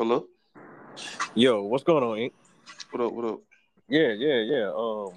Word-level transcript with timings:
Hello. 0.00 0.24
Yo, 1.34 1.64
what's 1.64 1.84
going 1.84 2.02
on, 2.02 2.16
Ink? 2.16 2.32
What 2.90 3.04
up? 3.04 3.12
What 3.12 3.24
up? 3.26 3.40
Yeah, 3.86 4.12
yeah, 4.12 4.40
yeah. 4.40 4.72
Um, 4.74 5.12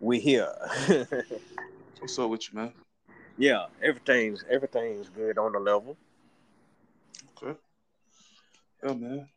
we 0.00 0.18
here. 0.18 0.48
What's 2.00 2.18
up 2.18 2.30
with 2.30 2.50
you, 2.50 2.58
man? 2.58 2.72
yeah, 3.36 3.66
everything's 3.82 4.46
everything's 4.48 5.10
good 5.10 5.36
on 5.36 5.52
the 5.52 5.58
level. 5.58 5.94
Okay. 7.36 7.58
Yeah, 8.82 8.94
man. 8.94 9.28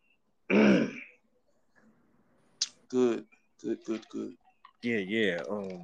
good, 2.88 3.26
good, 3.62 3.84
good, 3.84 4.08
good. 4.08 4.34
Yeah, 4.84 5.00
yeah. 5.00 5.42
Um, 5.50 5.84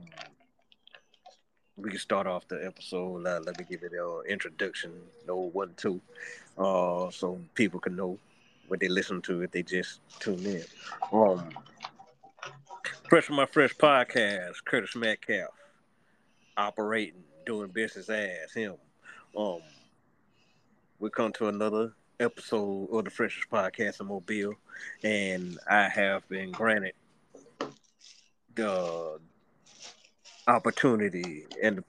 we 1.78 1.90
can 1.90 2.00
start 2.00 2.28
off 2.28 2.48
the 2.48 2.66
episode. 2.66 3.26
Uh, 3.26 3.40
let 3.46 3.58
me 3.58 3.66
give 3.70 3.84
it 3.84 3.94
an 3.94 4.24
introduction, 4.28 4.92
no 5.28 5.38
one, 5.38 5.74
two, 5.78 6.02
uh, 6.58 7.10
so 7.10 7.40
people 7.56 7.80
can 7.80 7.96
know 7.96 8.18
what 8.68 8.80
they 8.80 8.88
listen 8.88 9.22
to 9.24 9.42
if 9.42 9.52
they 9.52 9.64
just 9.64 10.00
tune 10.20 10.46
in. 10.46 10.64
Um, 11.12 11.50
Fresh 13.10 13.26
from 13.26 13.36
my 13.36 13.46
fresh 13.46 13.76
podcast, 13.76 14.64
Curtis 14.66 14.96
Metcalf, 14.96 15.52
operating, 16.58 17.24
doing 17.46 17.70
business 17.70 18.10
as 18.10 18.52
him. 18.54 18.74
Um, 19.38 19.60
we 21.00 21.10
come 21.10 21.32
to 21.34 21.48
another 21.48 21.94
episode 22.20 22.88
of 22.92 23.04
the 23.04 23.12
freshest 23.12 23.50
podcast 23.52 24.00
in 24.02 24.08
Mobile, 24.08 24.56
and 25.04 25.60
I 25.70 25.90
have 25.90 26.28
been 26.28 26.52
granted 26.52 26.94
the 28.56 29.20
opportunity 30.48 31.46
and 31.62 31.84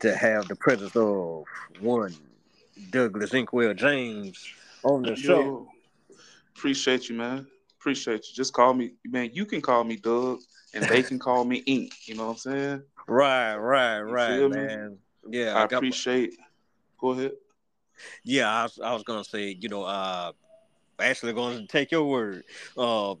to 0.00 0.14
have 0.14 0.48
the 0.48 0.56
presence 0.56 0.94
of 0.96 1.44
one 1.80 2.14
Douglas 2.90 3.32
Inkwell 3.32 3.74
James 3.74 4.46
on 4.82 5.02
the 5.02 5.16
show. 5.16 5.68
Appreciate 6.56 7.08
you, 7.08 7.16
man. 7.16 7.46
Appreciate 7.78 8.26
you. 8.28 8.34
Just 8.34 8.52
call 8.52 8.74
me, 8.74 8.92
man. 9.04 9.30
You 9.32 9.44
can 9.44 9.60
call 9.60 9.84
me 9.84 9.96
Doug, 9.96 10.40
and 10.72 10.84
they 10.84 11.02
can 11.02 11.18
call 11.18 11.44
me 11.44 11.56
Ink. 11.66 11.92
You 12.06 12.16
know 12.16 12.26
what 12.26 12.32
I'm 12.32 12.38
saying? 12.38 12.82
Right, 13.06 13.56
right, 13.56 14.00
right, 14.00 14.36
feel 14.38 14.48
me? 14.48 14.56
man. 14.56 14.98
Yeah, 15.28 15.54
I 15.54 15.58
my- 15.58 15.64
appreciate. 15.64 16.36
Go 16.98 17.10
ahead. 17.10 17.32
Yeah, 18.24 18.52
I 18.52 18.62
was, 18.64 18.80
I 18.82 18.92
was 18.92 19.02
gonna 19.02 19.24
say, 19.24 19.56
you 19.60 19.68
know, 19.68 19.82
uh, 19.82 20.32
actually 20.98 21.32
going 21.32 21.58
to 21.58 21.66
take 21.66 21.90
your 21.90 22.04
word. 22.04 22.44
Uh, 22.76 23.14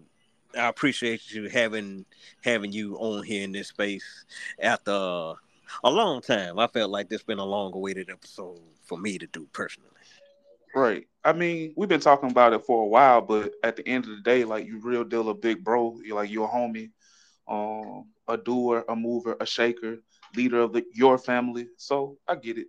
I 0.56 0.68
appreciate 0.68 1.30
you 1.32 1.48
having 1.48 2.04
having 2.42 2.72
you 2.72 2.96
on 2.96 3.24
here 3.24 3.42
in 3.42 3.52
this 3.52 3.68
space 3.68 4.24
after 4.60 4.92
uh, 4.92 5.34
a 5.82 5.90
long 5.90 6.20
time. 6.20 6.58
I 6.58 6.66
felt 6.66 6.90
like 6.90 7.08
this 7.08 7.22
been 7.22 7.38
a 7.38 7.44
long 7.44 7.72
awaited 7.74 8.10
episode 8.10 8.60
for 8.84 8.98
me 8.98 9.18
to 9.18 9.26
do 9.26 9.46
personally. 9.52 9.90
Right. 10.74 11.06
I 11.24 11.32
mean, 11.32 11.72
we've 11.76 11.88
been 11.88 12.00
talking 12.00 12.30
about 12.30 12.52
it 12.52 12.64
for 12.64 12.82
a 12.82 12.86
while, 12.86 13.20
but 13.20 13.52
at 13.62 13.76
the 13.76 13.88
end 13.88 14.04
of 14.04 14.10
the 14.10 14.22
day, 14.22 14.44
like 14.44 14.66
you 14.66 14.80
real 14.80 15.04
deal 15.04 15.28
a 15.28 15.34
big 15.34 15.64
bro. 15.64 15.98
You're 16.04 16.16
like 16.16 16.30
you're 16.30 16.46
a 16.46 16.50
homie, 16.50 16.90
um, 17.48 18.08
a 18.28 18.36
doer, 18.36 18.84
a 18.88 18.96
mover, 18.96 19.36
a 19.40 19.46
shaker, 19.46 19.98
leader 20.36 20.60
of 20.60 20.72
the, 20.72 20.84
your 20.92 21.16
family. 21.16 21.68
So 21.76 22.18
I 22.26 22.34
get 22.34 22.58
it. 22.58 22.66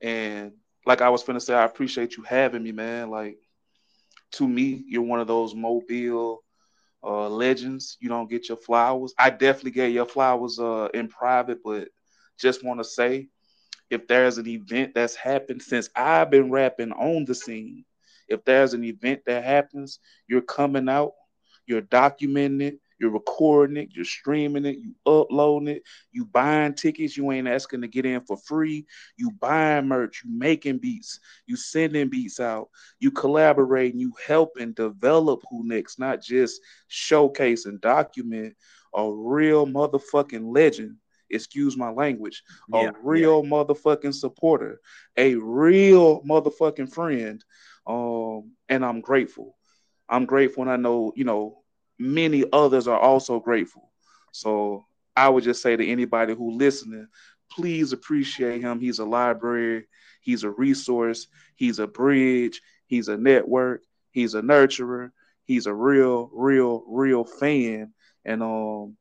And 0.00 0.52
like 0.84 1.00
I 1.00 1.08
was 1.08 1.22
finna 1.22 1.40
say, 1.40 1.54
I 1.54 1.64
appreciate 1.64 2.16
you 2.16 2.24
having 2.24 2.62
me, 2.62 2.72
man. 2.72 3.10
Like 3.10 3.38
to 4.32 4.46
me, 4.46 4.84
you're 4.86 5.02
one 5.02 5.20
of 5.20 5.26
those 5.26 5.54
mobile 5.54 6.42
uh 7.04 7.28
legends. 7.28 7.96
You 8.00 8.08
don't 8.08 8.30
get 8.30 8.48
your 8.48 8.58
flowers. 8.58 9.14
I 9.18 9.30
definitely 9.30 9.72
gave 9.72 9.94
your 9.94 10.06
flowers 10.06 10.58
uh 10.58 10.88
in 10.94 11.08
private, 11.08 11.58
but 11.64 11.88
just 12.38 12.64
want 12.64 12.80
to 12.80 12.84
say 12.84 13.28
if 13.90 14.06
there's 14.06 14.38
an 14.38 14.46
event 14.48 14.92
that's 14.94 15.14
happened 15.14 15.62
since 15.62 15.88
I've 15.94 16.30
been 16.30 16.50
rapping 16.50 16.92
on 16.92 17.24
the 17.24 17.34
scene, 17.34 17.84
if 18.28 18.44
there's 18.44 18.74
an 18.74 18.84
event 18.84 19.22
that 19.26 19.44
happens, 19.44 20.00
you're 20.28 20.40
coming 20.42 20.88
out, 20.88 21.12
you're 21.66 21.82
documenting 21.82 22.62
it, 22.62 22.80
you're 22.98 23.10
recording 23.10 23.76
it, 23.76 23.90
you're 23.94 24.04
streaming 24.04 24.64
it, 24.64 24.78
you 24.78 24.94
uploading 25.06 25.68
it, 25.68 25.82
you 26.12 26.24
buying 26.24 26.74
tickets, 26.74 27.16
you 27.16 27.30
ain't 27.32 27.48
asking 27.48 27.82
to 27.82 27.88
get 27.88 28.06
in 28.06 28.20
for 28.22 28.36
free, 28.36 28.86
you 29.16 29.30
buying 29.30 29.86
merch, 29.86 30.22
you 30.24 30.30
making 30.36 30.78
beats, 30.78 31.20
you 31.46 31.56
sending 31.56 32.08
beats 32.08 32.40
out, 32.40 32.68
you 32.98 33.10
collaborating, 33.10 34.00
you 34.00 34.12
helping 34.26 34.72
develop 34.72 35.42
who 35.50 35.66
next, 35.66 35.98
not 35.98 36.22
just 36.22 36.60
showcase 36.88 37.66
and 37.66 37.80
document 37.80 38.54
a 38.94 39.10
real 39.12 39.66
motherfucking 39.66 40.54
legend. 40.54 40.96
Excuse 41.30 41.76
my 41.76 41.90
language 41.90 42.42
a 42.72 42.88
Yeah, 42.88 42.92
real 43.02 43.42
motherfucking 43.42 44.14
supporter, 44.14 44.80
a 45.16 45.34
real 45.34 46.22
motherfucking 46.22 46.92
friend. 46.92 47.44
Um, 47.86 48.52
and 48.68 48.84
I'm 48.84 49.00
grateful. 49.00 49.56
I'm 50.08 50.24
grateful, 50.24 50.62
and 50.62 50.70
I 50.70 50.76
know, 50.76 51.12
you 51.16 51.24
know, 51.24 51.62
many 51.98 52.44
others 52.52 52.88
are 52.88 52.98
also 52.98 53.40
grateful. 53.40 53.90
So 54.32 54.84
I 55.16 55.28
would 55.28 55.44
just 55.44 55.62
say 55.62 55.76
to 55.76 55.86
anybody 55.88 56.34
who 56.34 56.52
listening, 56.52 57.08
please 57.50 57.92
appreciate 57.92 58.60
him. 58.60 58.80
He's 58.80 58.98
a 58.98 59.04
library, 59.04 59.86
he's 60.20 60.44
a 60.44 60.50
resource, 60.50 61.28
he's 61.56 61.78
a 61.78 61.86
bridge, 61.86 62.60
he's 62.86 63.08
a 63.08 63.16
network, 63.16 63.82
he's 64.10 64.34
a 64.34 64.42
nurturer, 64.42 65.10
he's 65.44 65.66
a 65.66 65.74
real, 65.74 66.30
real, 66.34 66.84
real 66.86 67.24
fan. 67.24 67.94
And 68.24 68.42
um 68.42 68.97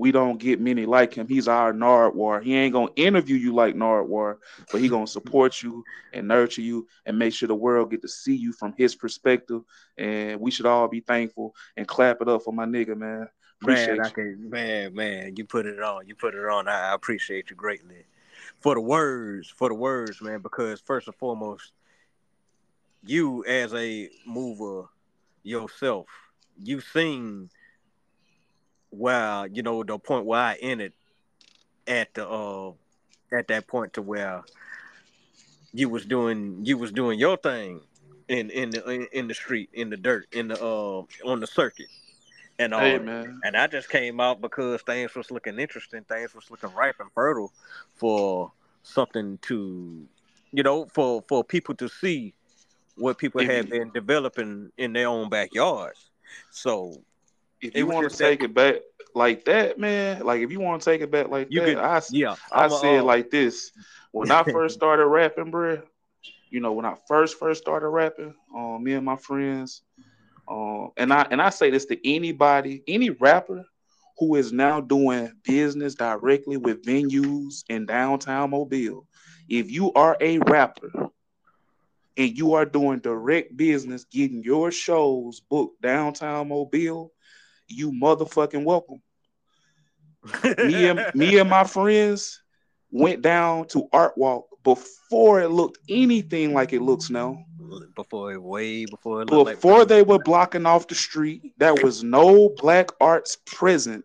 we 0.00 0.12
don't 0.12 0.38
get 0.38 0.62
many 0.62 0.86
like 0.86 1.12
him. 1.12 1.28
He's 1.28 1.46
our 1.46 1.74
Nardwuar. 1.74 2.42
He 2.42 2.56
ain't 2.56 2.72
gonna 2.72 2.90
interview 2.96 3.36
you 3.36 3.54
like 3.54 3.74
Nardwuar, 3.74 4.38
but 4.72 4.80
he 4.80 4.88
gonna 4.88 5.06
support 5.06 5.62
you 5.62 5.84
and 6.14 6.26
nurture 6.26 6.62
you 6.62 6.88
and 7.04 7.18
make 7.18 7.34
sure 7.34 7.46
the 7.46 7.54
world 7.54 7.90
get 7.90 8.00
to 8.00 8.08
see 8.08 8.34
you 8.34 8.54
from 8.54 8.72
his 8.78 8.94
perspective. 8.94 9.60
And 9.98 10.40
we 10.40 10.50
should 10.50 10.64
all 10.64 10.88
be 10.88 11.00
thankful 11.00 11.54
and 11.76 11.86
clap 11.86 12.22
it 12.22 12.28
up 12.28 12.42
for 12.42 12.52
my 12.54 12.64
nigga, 12.64 12.96
man. 12.96 13.28
Appreciate 13.60 13.98
man, 13.98 14.00
I 14.00 14.08
you. 14.08 14.14
can, 14.14 14.50
man, 14.50 14.94
man, 14.94 15.36
you 15.36 15.44
put 15.44 15.66
it 15.66 15.82
on. 15.82 16.08
You 16.08 16.14
put 16.14 16.34
it 16.34 16.46
on. 16.46 16.66
I, 16.66 16.92
I 16.92 16.94
appreciate 16.94 17.50
you 17.50 17.56
greatly 17.56 18.06
for 18.58 18.74
the 18.74 18.80
words, 18.80 19.50
for 19.50 19.68
the 19.68 19.74
words, 19.74 20.22
man. 20.22 20.40
Because 20.40 20.80
first 20.80 21.08
and 21.08 21.16
foremost, 21.16 21.72
you 23.04 23.44
as 23.44 23.74
a 23.74 24.08
mover 24.26 24.88
yourself, 25.42 26.06
you've 26.56 26.84
seen 26.84 27.50
well, 28.90 29.46
you 29.46 29.62
know, 29.62 29.82
the 29.82 29.98
point 29.98 30.26
where 30.26 30.40
I 30.40 30.56
ended 30.60 30.92
at 31.86 32.14
the 32.14 32.28
uh 32.28 32.72
at 33.32 33.48
that 33.48 33.66
point 33.66 33.94
to 33.94 34.02
where 34.02 34.42
you 35.72 35.88
was 35.88 36.04
doing 36.04 36.60
you 36.64 36.76
was 36.76 36.92
doing 36.92 37.18
your 37.18 37.36
thing 37.36 37.80
in 38.28 38.50
in 38.50 38.70
the 38.70 39.08
in, 39.16 39.28
the 39.28 39.34
street, 39.34 39.70
in 39.72 39.90
the 39.90 39.96
dirt, 39.96 40.26
in 40.32 40.48
the 40.48 40.62
uh 40.62 41.02
on 41.24 41.40
the 41.40 41.46
circuit. 41.46 41.86
And 42.58 42.74
all 42.74 42.80
Hey 42.80 42.98
man. 42.98 43.40
And 43.44 43.56
I 43.56 43.66
just 43.66 43.88
came 43.88 44.20
out 44.20 44.40
because 44.40 44.82
things 44.82 45.14
was 45.14 45.30
looking 45.30 45.58
interesting, 45.58 46.04
things 46.04 46.34
was 46.34 46.50
looking 46.50 46.72
ripe 46.74 46.96
and 47.00 47.10
fertile 47.12 47.52
for 47.94 48.52
something 48.82 49.38
to, 49.42 50.06
you 50.52 50.62
know, 50.62 50.86
for 50.86 51.24
for 51.28 51.42
people 51.42 51.74
to 51.76 51.88
see 51.88 52.34
what 52.96 53.18
people 53.18 53.40
had 53.42 53.64
you- 53.66 53.70
been 53.70 53.90
developing 53.92 54.70
in 54.76 54.92
their 54.92 55.08
own 55.08 55.30
backyards. 55.30 56.10
So 56.50 57.02
If 57.60 57.76
you 57.76 57.86
want 57.86 58.10
to 58.10 58.16
take 58.16 58.42
it 58.42 58.54
back 58.54 58.76
like 59.14 59.44
that, 59.44 59.78
man, 59.78 60.24
like 60.24 60.40
if 60.40 60.50
you 60.50 60.60
want 60.60 60.82
to 60.82 60.90
take 60.90 61.00
it 61.00 61.10
back 61.10 61.28
like 61.28 61.48
you 61.50 61.60
that, 61.60 61.66
could, 61.66 61.78
I 61.78 62.00
yeah, 62.10 62.36
I 62.52 62.64
I'm 62.64 62.72
a, 62.72 62.76
say 62.76 62.96
it 62.96 63.00
uh, 63.00 63.04
like 63.04 63.30
this. 63.30 63.72
When 64.12 64.30
I 64.30 64.42
first 64.52 64.74
started 64.74 65.06
rapping, 65.06 65.50
bruh, 65.52 65.82
you 66.50 66.60
know, 66.60 66.72
when 66.72 66.84
I 66.84 66.96
first 67.06 67.38
first 67.38 67.62
started 67.62 67.88
rapping, 67.88 68.34
um, 68.54 68.82
me 68.82 68.94
and 68.94 69.04
my 69.04 69.16
friends, 69.16 69.82
um, 70.48 70.90
and 70.96 71.12
I 71.12 71.26
and 71.30 71.40
I 71.40 71.50
say 71.50 71.70
this 71.70 71.86
to 71.86 72.08
anybody, 72.08 72.82
any 72.86 73.10
rapper 73.10 73.64
who 74.18 74.36
is 74.36 74.52
now 74.52 74.80
doing 74.80 75.32
business 75.44 75.94
directly 75.94 76.56
with 76.56 76.84
venues 76.84 77.64
in 77.68 77.86
downtown 77.86 78.50
Mobile. 78.50 79.06
If 79.48 79.70
you 79.70 79.92
are 79.94 80.16
a 80.20 80.38
rapper 80.38 81.10
and 82.16 82.36
you 82.36 82.54
are 82.54 82.66
doing 82.66 82.98
direct 82.98 83.56
business, 83.56 84.04
getting 84.04 84.42
your 84.42 84.70
shows 84.70 85.40
booked 85.40 85.80
downtown 85.80 86.48
Mobile, 86.48 87.12
you 87.70 87.92
motherfucking 87.92 88.64
welcome 88.64 89.00
me 90.58 90.88
and 90.88 91.00
me 91.14 91.38
and 91.38 91.48
my 91.48 91.64
friends 91.64 92.42
went 92.90 93.22
down 93.22 93.66
to 93.68 93.88
Art 93.92 94.16
Walk 94.16 94.46
before 94.62 95.40
it 95.40 95.48
looked 95.48 95.78
anything 95.88 96.52
like 96.52 96.72
it 96.72 96.82
looks 96.82 97.08
now. 97.10 97.44
before 97.94 98.32
it 98.32 98.42
way 98.42 98.84
before 98.84 99.22
it 99.22 99.30
looked 99.30 99.46
like 99.46 99.56
Before 99.56 99.84
they 99.84 100.02
were 100.02 100.18
blocking 100.18 100.66
off 100.66 100.88
the 100.88 100.94
street, 100.94 101.52
there 101.56 101.74
was 101.74 102.04
no 102.04 102.50
black 102.56 102.90
arts 103.00 103.36
present, 103.46 104.04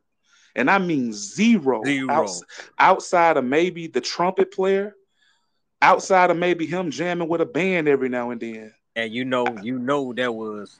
and 0.55 0.69
I 0.69 0.77
mean 0.77 1.11
zero. 1.11 1.83
Zero. 1.83 2.09
Outs- 2.09 2.43
outside 2.79 3.37
of 3.37 3.43
maybe 3.43 3.87
the 3.87 4.01
trumpet 4.01 4.53
player, 4.53 4.95
outside 5.81 6.31
of 6.31 6.37
maybe 6.37 6.65
him 6.65 6.91
jamming 6.91 7.27
with 7.27 7.41
a 7.41 7.45
band 7.45 7.87
every 7.87 8.09
now 8.09 8.31
and 8.31 8.39
then. 8.39 8.73
and 8.95 9.11
you 9.11 9.25
know, 9.25 9.45
you 9.61 9.77
know, 9.77 10.13
there 10.13 10.31
was 10.31 10.79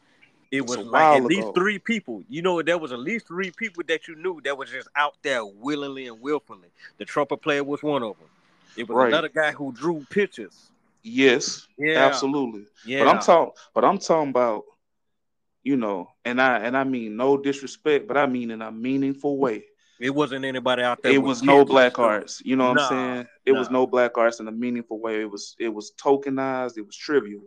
it 0.52 0.66
was 0.66 0.78
like 0.78 1.18
at 1.18 1.24
least 1.24 1.48
three 1.56 1.80
people. 1.80 2.24
You 2.30 2.42
know, 2.42 2.62
there 2.62 2.78
was 2.78 2.92
at 2.92 3.00
least 3.00 3.28
three 3.28 3.52
people 3.52 3.84
that 3.88 4.08
you 4.08 4.16
knew 4.16 4.40
that 4.44 4.58
was 4.58 4.70
just 4.70 4.88
out 4.96 5.16
there 5.22 5.46
willingly 5.46 6.08
and 6.08 6.22
willfully. 6.22 6.70
The 6.98 7.06
trumpet 7.06 7.38
player 7.42 7.64
was 7.64 7.82
one 7.84 8.04
of 8.04 8.18
them. 8.18 8.28
It 8.78 8.88
was 8.88 8.96
Right. 8.96 9.08
another 9.08 9.30
guy 9.30 9.52
who 9.52 9.72
drew 9.72 10.06
pictures. 10.10 10.72
Yes, 11.04 11.68
Yeah. 11.78 12.06
absolutely. 12.06 12.66
Yeah. 12.86 13.04
But 13.04 13.08
I'm 13.10 13.20
talking, 13.22 13.54
but 13.74 13.86
I'm 13.86 13.98
talking 13.98 14.30
about, 14.30 14.64
you 15.64 15.78
know, 15.78 16.10
and 16.24 16.42
I 16.42 16.60
and 16.60 16.76
I 16.78 16.84
mean 16.84 17.16
no 17.16 17.38
disrespect, 17.38 18.08
but 18.08 18.18
I 18.18 18.26
mean 18.26 18.52
in 18.52 18.62
a 18.62 18.72
meaningful 18.72 19.38
way. 19.38 19.66
it 19.98 20.14
wasn't 20.14 20.44
anybody 20.44 20.84
out 20.84 21.02
there. 21.02 21.14
It 21.14 21.22
was 21.24 21.42
no 21.42 21.64
black 21.64 21.98
arts. 22.00 22.42
You 22.44 22.58
know 22.58 22.68
what 22.68 22.76
Nah, 22.76 22.82
I'm 22.84 22.90
saying? 22.90 23.28
It 23.46 23.54
was 23.54 23.70
no 23.70 23.88
black 23.88 24.18
arts 24.18 24.40
in 24.42 24.48
a 24.48 24.52
meaningful 24.52 25.00
way. 25.00 25.22
It 25.22 25.30
was 25.32 25.56
it 25.58 25.70
was 25.70 25.92
tokenized. 25.92 26.78
It 26.78 26.86
was 26.86 26.96
trivial. 26.98 27.44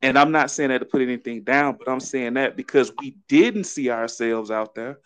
And 0.00 0.18
I'm 0.18 0.30
not 0.30 0.50
saying 0.50 0.70
that 0.70 0.78
to 0.78 0.84
put 0.84 1.02
anything 1.02 1.42
down, 1.42 1.76
but 1.76 1.88
I'm 1.88 2.00
saying 2.00 2.34
that 2.34 2.56
because 2.56 2.92
we 2.98 3.16
didn't 3.28 3.64
see 3.64 3.90
ourselves 3.90 4.50
out 4.50 4.74
there, 4.74 4.98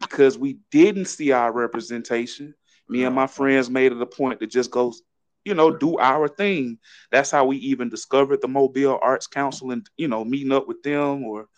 because 0.00 0.38
we 0.38 0.58
didn't 0.70 1.06
see 1.06 1.32
our 1.32 1.52
representation. 1.52 2.54
Me 2.88 3.04
and 3.04 3.14
my 3.14 3.26
friends 3.26 3.68
made 3.68 3.92
it 3.92 4.00
a 4.00 4.06
point 4.06 4.40
to 4.40 4.46
just 4.46 4.70
go, 4.70 4.92
you 5.44 5.54
know, 5.54 5.76
do 5.76 5.98
our 5.98 6.28
thing. 6.28 6.78
That's 7.10 7.30
how 7.30 7.44
we 7.44 7.58
even 7.58 7.90
discovered 7.90 8.40
the 8.40 8.48
Mobile 8.48 8.98
Arts 9.02 9.26
Council 9.26 9.70
and 9.72 9.88
you 9.96 10.08
know, 10.08 10.24
meeting 10.24 10.52
up 10.52 10.68
with 10.68 10.82
them 10.82 11.24
or 11.24 11.48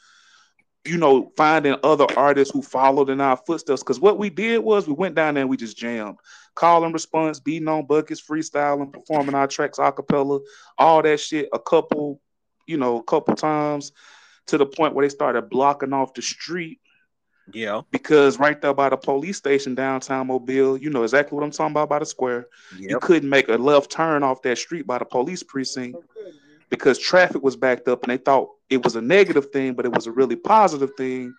you 0.86 0.98
know, 0.98 1.32
finding 1.36 1.76
other 1.82 2.06
artists 2.16 2.52
who 2.54 2.62
followed 2.62 3.10
in 3.10 3.20
our 3.20 3.36
footsteps. 3.36 3.82
Because 3.82 4.00
what 4.00 4.18
we 4.18 4.30
did 4.30 4.58
was 4.58 4.86
we 4.86 4.94
went 4.94 5.14
down 5.14 5.34
there 5.34 5.42
and 5.42 5.50
we 5.50 5.56
just 5.56 5.76
jammed, 5.76 6.16
call 6.54 6.84
and 6.84 6.94
response, 6.94 7.40
beating 7.40 7.68
on 7.68 7.86
buckets, 7.86 8.22
freestyling, 8.22 8.92
performing 8.92 9.34
our 9.34 9.48
tracks 9.48 9.78
a 9.78 9.92
cappella, 9.92 10.40
all 10.78 11.02
that 11.02 11.18
shit. 11.18 11.48
A 11.52 11.58
couple, 11.58 12.20
you 12.66 12.76
know, 12.76 12.98
a 12.98 13.02
couple 13.02 13.34
times 13.34 13.92
to 14.46 14.58
the 14.58 14.66
point 14.66 14.94
where 14.94 15.04
they 15.04 15.08
started 15.08 15.50
blocking 15.50 15.92
off 15.92 16.14
the 16.14 16.22
street 16.22 16.80
Yeah. 17.52 17.82
because 17.90 18.38
right 18.38 18.60
there 18.60 18.74
by 18.74 18.88
the 18.88 18.96
police 18.96 19.36
station 19.36 19.74
downtown 19.74 20.28
Mobile, 20.28 20.76
you 20.76 20.90
know 20.90 21.02
exactly 21.02 21.34
what 21.36 21.44
I'm 21.44 21.50
talking 21.50 21.72
about 21.72 21.88
by 21.88 21.98
the 21.98 22.06
square. 22.06 22.46
You 22.78 22.98
couldn't 23.00 23.28
make 23.28 23.48
a 23.48 23.56
left 23.56 23.90
turn 23.90 24.22
off 24.22 24.42
that 24.42 24.58
street 24.58 24.86
by 24.86 24.98
the 24.98 25.04
police 25.04 25.42
precinct 25.42 25.98
because 26.70 26.98
traffic 26.98 27.42
was 27.42 27.56
backed 27.56 27.88
up 27.88 28.02
and 28.02 28.10
they 28.12 28.16
thought 28.18 28.50
it 28.70 28.82
was 28.82 28.96
a 28.96 29.00
negative 29.00 29.46
thing, 29.52 29.74
but 29.74 29.84
it 29.86 29.92
was 29.92 30.06
a 30.06 30.12
really 30.12 30.36
positive 30.36 30.90
thing. 30.96 31.34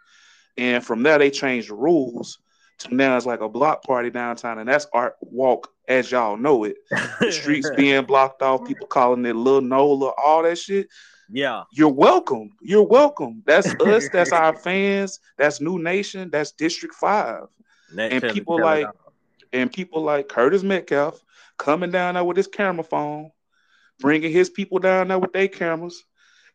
And 0.58 0.84
from 0.84 1.04
there, 1.04 1.18
they 1.20 1.30
changed 1.30 1.70
the 1.70 1.76
rules 1.76 2.40
to 2.80 2.94
now 2.94 3.18
it's 3.18 3.26
like 3.26 3.42
a 3.42 3.50
block 3.50 3.84
party 3.84 4.10
downtown, 4.10 4.60
and 4.60 4.70
that's 4.70 4.88
art 4.94 5.16
walk 5.22 5.72
as 5.88 6.12
y'all 6.12 6.38
know 6.38 6.64
it. 6.64 6.78
The 7.20 7.32
streets 7.32 7.70
being 7.76 8.06
blocked 8.06 8.42
off, 8.42 8.68
people 8.68 8.88
calling 8.88 9.26
it 9.26 9.36
Lil 9.36 9.62
Nola, 9.62 10.12
all 10.18 10.44
that 10.44 10.58
shit. 10.58 10.88
Yeah. 11.32 11.64
You're 11.72 11.90
welcome. 11.90 12.52
You're 12.62 12.88
welcome. 12.88 13.44
That's 13.46 13.68
us. 13.82 14.10
That's 14.10 14.32
our 14.32 14.56
fans. 14.56 15.20
That's 15.38 15.62
New 15.62 15.80
Nation. 15.80 16.30
That's 16.30 16.52
District 16.52 16.96
Five 16.96 17.44
That 17.96 18.12
and 18.12 18.34
people 18.34 18.60
like 18.60 18.88
and 19.54 19.72
people 19.72 20.02
like 20.02 20.28
Curtis 20.28 20.64
Metcalf 20.64 21.24
coming 21.58 21.92
down 21.92 22.16
there 22.16 22.24
with 22.24 22.38
his 22.38 22.48
camera 22.48 22.84
phone, 22.84 23.32
bringing 24.00 24.32
his 24.32 24.50
people 24.50 24.80
down 24.80 25.08
there 25.08 25.20
with 25.20 25.34
their 25.34 25.48
cameras, 25.48 26.04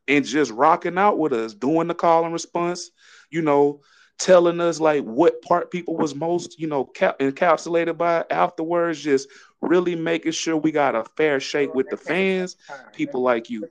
and 0.08 0.24
just 0.24 0.50
rocking 0.50 0.98
out 0.98 1.18
with 1.18 1.32
us, 1.32 1.54
doing 1.54 1.88
the 1.88 1.94
call 1.94 2.24
and 2.24 2.32
response. 2.32 2.90
You 3.30 3.42
know, 3.42 3.80
telling 4.18 4.60
us 4.60 4.78
like 4.78 5.02
what 5.04 5.42
part 5.42 5.70
people 5.70 5.96
was 5.96 6.14
most, 6.14 6.58
you 6.60 6.66
know, 6.66 6.84
cap- 6.84 7.18
encapsulated 7.18 7.96
by 7.96 8.24
afterwards. 8.30 9.00
Just 9.00 9.28
really 9.60 9.96
making 9.96 10.32
sure 10.32 10.56
we 10.56 10.70
got 10.72 10.94
a 10.94 11.04
fair 11.16 11.40
shake 11.40 11.74
with 11.74 11.88
the 11.88 11.96
fans, 11.96 12.56
people 12.92 13.22
like 13.22 13.48
you. 13.50 13.68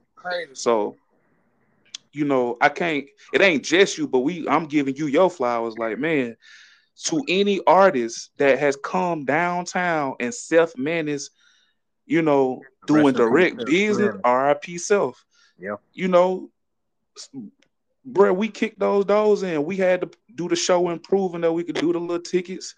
So, 0.53 0.95
you 2.11 2.25
know, 2.25 2.57
I 2.61 2.69
can't. 2.69 3.05
It 3.33 3.41
ain't 3.41 3.63
just 3.63 3.97
you, 3.97 4.07
but 4.07 4.19
we. 4.19 4.47
I'm 4.47 4.65
giving 4.65 4.95
you 4.95 5.07
your 5.07 5.29
flowers. 5.29 5.77
Like, 5.77 5.97
man, 5.99 6.35
to 7.05 7.23
any 7.27 7.61
artist 7.65 8.31
that 8.37 8.59
has 8.59 8.75
come 8.75 9.25
downtown 9.25 10.15
and 10.19 10.33
self 10.33 10.77
managed, 10.77 11.29
you 12.05 12.21
know, 12.21 12.61
doing 12.85 13.13
direct 13.13 13.65
business. 13.65 14.15
RIP 14.25 14.79
self. 14.79 15.23
Yeah. 15.57 15.75
You 15.93 16.07
know, 16.07 16.49
bro, 18.05 18.33
we 18.33 18.49
kicked 18.49 18.79
those 18.79 19.05
doors 19.05 19.43
in. 19.43 19.63
We 19.63 19.77
had 19.77 20.01
to 20.01 20.09
do 20.35 20.47
the 20.47 20.55
show 20.55 20.89
and 20.89 21.01
proving 21.01 21.41
that 21.41 21.53
we 21.53 21.63
could 21.63 21.75
do 21.75 21.93
the 21.93 21.99
little 21.99 22.19
tickets, 22.19 22.75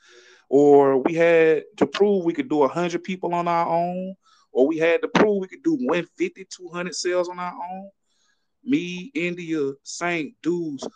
or 0.49 0.97
we 0.97 1.13
had 1.13 1.63
to 1.77 1.87
prove 1.87 2.25
we 2.25 2.33
could 2.33 2.49
do 2.49 2.57
a 2.57 2.67
100 2.67 3.03
people 3.03 3.33
on 3.33 3.47
our 3.47 3.67
own, 3.67 4.15
or 4.53 4.67
we 4.67 4.77
had 4.77 5.01
to 5.01 5.07
prove 5.09 5.41
we 5.41 5.47
could 5.47 5.63
do 5.63 5.73
150, 5.73 6.45
200 6.45 6.95
sales 6.95 7.27
on 7.27 7.39
our 7.39 7.53
own. 7.53 7.89
Me, 8.63 9.11
India, 9.13 9.73
Saint, 9.83 10.33
Dudes, 10.41 10.87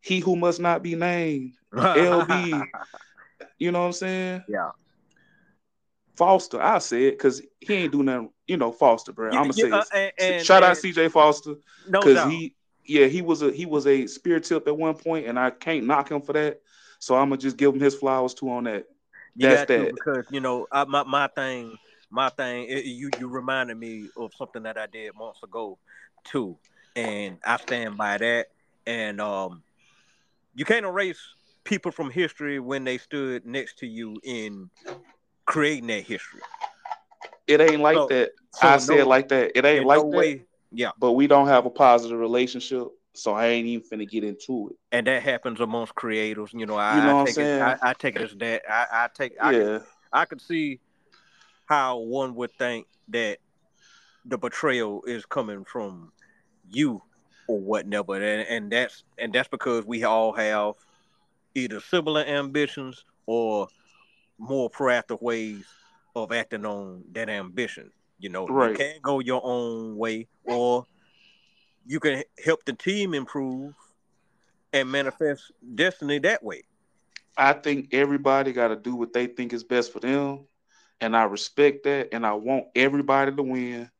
he 0.00 0.18
who 0.18 0.34
must 0.34 0.58
not 0.58 0.82
be 0.82 0.96
named, 0.96 1.52
LB. 1.72 2.62
you 3.58 3.70
know 3.70 3.80
what 3.80 3.86
I'm 3.86 3.92
saying? 3.92 4.44
yeah. 4.48 4.70
Foster, 6.16 6.60
I 6.60 6.78
said, 6.78 7.12
because 7.12 7.40
he 7.60 7.74
ain't 7.74 7.92
do 7.92 8.02
nothing, 8.02 8.30
you 8.48 8.56
know, 8.56 8.72
Foster, 8.72 9.12
bro. 9.12 9.28
I'm 9.30 9.48
gonna 9.48 9.52
say 9.52 9.70
uh, 9.70 9.84
and- 9.94 10.12
and- 10.18 10.44
Shout 10.44 10.64
out 10.64 10.76
CJ 10.76 11.12
Foster. 11.12 11.54
No 11.86 12.00
because 12.00 12.16
doubt. 12.16 12.32
he 12.32 12.56
yeah 12.84 13.06
he 13.06 13.22
was 13.22 13.42
a 13.42 13.52
he 13.52 13.66
was 13.66 13.86
a 13.86 14.06
spirit 14.06 14.42
tip 14.44 14.66
at 14.66 14.74
one 14.76 14.94
point 14.94 15.26
and 15.26 15.38
i 15.38 15.50
can't 15.50 15.84
knock 15.84 16.10
him 16.10 16.22
for 16.22 16.32
that 16.32 16.58
so 16.98 17.14
i'm 17.14 17.28
gonna 17.28 17.36
just 17.36 17.58
give 17.58 17.74
him 17.74 17.78
his 17.80 17.94
flowers 17.94 18.32
too 18.32 18.50
on 18.50 18.64
that 18.64 18.86
You 19.36 19.46
That's 19.46 19.70
got 19.70 19.76
to 19.76 19.82
that. 19.84 19.94
because 19.94 20.24
you 20.30 20.40
know 20.40 20.66
I, 20.72 20.84
my 20.84 21.02
my 21.04 21.26
thing, 21.28 21.76
my 22.10 22.28
thing. 22.30 22.66
It, 22.68 22.84
you 22.84 23.10
you 23.18 23.28
reminded 23.28 23.76
me 23.76 24.08
of 24.16 24.32
something 24.34 24.62
that 24.64 24.76
I 24.78 24.86
did 24.86 25.14
months 25.14 25.42
ago, 25.42 25.78
too, 26.24 26.56
and 26.96 27.38
I 27.44 27.56
stand 27.58 27.96
by 27.96 28.18
that. 28.18 28.46
And 28.86 29.20
um, 29.20 29.62
you 30.54 30.64
can't 30.64 30.86
erase 30.86 31.20
people 31.64 31.92
from 31.92 32.10
history 32.10 32.58
when 32.60 32.84
they 32.84 32.96
stood 32.98 33.44
next 33.44 33.78
to 33.80 33.86
you 33.86 34.16
in 34.24 34.70
creating 35.44 35.88
that 35.88 36.02
history. 36.04 36.40
it 37.46 37.60
ain't 37.60 37.80
like 37.82 37.96
So- 37.96 38.06
that 38.08 38.30
So 38.54 38.66
i 38.68 38.72
no- 38.72 38.78
say 38.78 38.98
it 39.00 39.06
like 39.06 39.28
that 39.28 39.52
it 39.56 39.64
ain't 39.64 39.84
like 39.86 39.98
no 40.02 40.10
that 40.10 40.16
way, 40.16 40.44
yeah. 40.72 40.90
but 40.98 41.12
we 41.12 41.26
don't 41.26 41.46
have 41.48 41.66
a 41.66 41.70
positive 41.70 42.18
relationship 42.18 42.88
so 43.14 43.32
i 43.34 43.46
ain't 43.46 43.66
even 43.66 43.86
finna 43.86 44.08
get 44.08 44.24
into 44.24 44.68
it 44.70 44.76
And 44.92 45.06
that 45.06 45.22
happens 45.22 45.60
amongst 45.60 45.94
creators. 45.94 46.50
You 46.54 46.66
know, 46.66 46.76
I, 46.76 46.96
You 46.96 47.02
know 47.02 47.20
I 47.20 47.24
take 47.24 47.36
it. 47.38 47.60
I, 47.62 47.76
I 47.82 47.92
take 47.94 48.16
it 48.16 48.22
as 48.22 48.34
that. 48.36 48.62
I, 48.70 48.86
I 49.04 49.08
take. 49.14 49.32
I, 49.40 49.50
yeah 49.52 49.78
I 50.12 50.24
could 50.24 50.40
see 50.40 50.80
how 51.68 51.98
one 51.98 52.34
would 52.36 52.52
think 52.58 52.86
that 53.08 53.38
the 54.24 54.38
betrayal 54.38 55.02
is 55.04 55.26
coming 55.26 55.64
from 55.64 56.12
you 56.70 57.02
or 57.48 57.60
whatever, 57.60 58.14
and, 58.16 58.46
and 58.48 58.72
that's 58.72 59.04
and 59.18 59.32
that's 59.32 59.48
because 59.48 59.84
we 59.86 60.04
all 60.04 60.32
have 60.32 60.74
either 61.54 61.80
similar 61.80 62.22
ambitions 62.22 63.04
or 63.26 63.68
more 64.38 64.70
proactive 64.70 65.20
ways 65.22 65.64
of 66.14 66.32
acting 66.32 66.66
on 66.66 67.04
that 67.12 67.28
ambition. 67.28 67.92
You 68.18 68.30
know, 68.30 68.50
you 68.54 68.54
Right. 68.54 68.76
can 68.76 68.96
go 69.02 69.20
your 69.20 69.40
own 69.44 69.96
way, 69.96 70.28
or 70.44 70.86
you 71.86 72.00
can 72.00 72.22
help 72.44 72.64
the 72.64 72.72
team 72.72 73.14
improve 73.14 73.74
and 74.72 74.90
manifest 74.90 75.52
destiny 75.74 76.18
that 76.20 76.42
way. 76.42 76.62
i 77.36 77.52
think 77.52 77.88
everybody 77.92 78.52
got 78.52 78.68
to 78.68 78.76
do 78.76 78.94
what 78.94 79.12
they 79.12 79.26
think 79.26 79.52
is 79.52 79.64
best 79.64 79.92
for 79.92 80.00
them 80.00 80.46
and 81.00 81.16
i 81.16 81.24
respect 81.24 81.84
that 81.84 82.08
and 82.12 82.26
i 82.26 82.32
want 82.32 82.64
everybody 82.74 83.32
to 83.34 83.42
win 83.42 83.90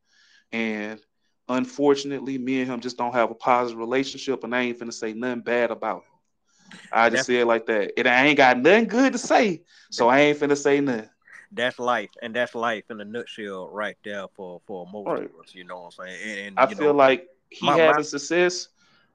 and 0.53 1.01
unfortunately 1.49 2.39
me 2.39 2.61
and 2.61 2.71
him 2.71 2.81
just 2.81 2.97
don't 2.99 3.15
have 3.15 3.31
a 3.31 3.35
positive 3.35 3.79
relationship 3.79 4.45
and 4.45 4.55
i 4.55 4.61
ain't 4.63 4.79
finna 4.79 4.93
say 4.93 5.13
nothing 5.13 5.41
bad 5.43 5.71
about 5.71 5.99
him 5.99 6.79
i 6.93 7.09
just 7.09 7.13
That's- 7.13 7.27
say 7.27 7.37
it 7.41 7.47
like 7.47 7.67
that 7.67 7.93
and 7.99 8.07
i 8.09 8.27
ain't 8.27 8.37
got 8.37 8.59
nothing 8.59 8.87
good 8.89 9.13
to 9.13 9.19
say 9.19 9.63
so 9.91 10.09
i 10.09 10.21
ain't 10.21 10.39
finna 10.39 10.57
say 10.57 10.81
nothing 10.81 11.09
that's 11.51 11.79
life, 11.79 12.11
and 12.21 12.37
that's 12.37 12.55
life 12.55 12.85
in 12.91 13.01
a 13.01 13.07
nutshell, 13.07 13.71
right 13.71 13.97
there 14.05 14.27
for 14.37 14.61
for 14.67 14.87
most 14.93 15.07
Right. 15.07 15.25
of 15.25 15.41
us. 15.43 15.55
You 15.55 15.65
know 15.65 15.79
what 15.81 15.95
I'm 15.99 16.07
saying? 16.07 16.19
And, 16.23 16.41
and, 16.49 16.59
I 16.61 16.69
you 16.69 16.77
feel 16.77 16.89
know, 16.89 16.99
like 16.99 17.27
he 17.49 17.65
my- 17.65 17.79
having 17.79 17.97
my- 17.97 18.03
success, 18.03 18.69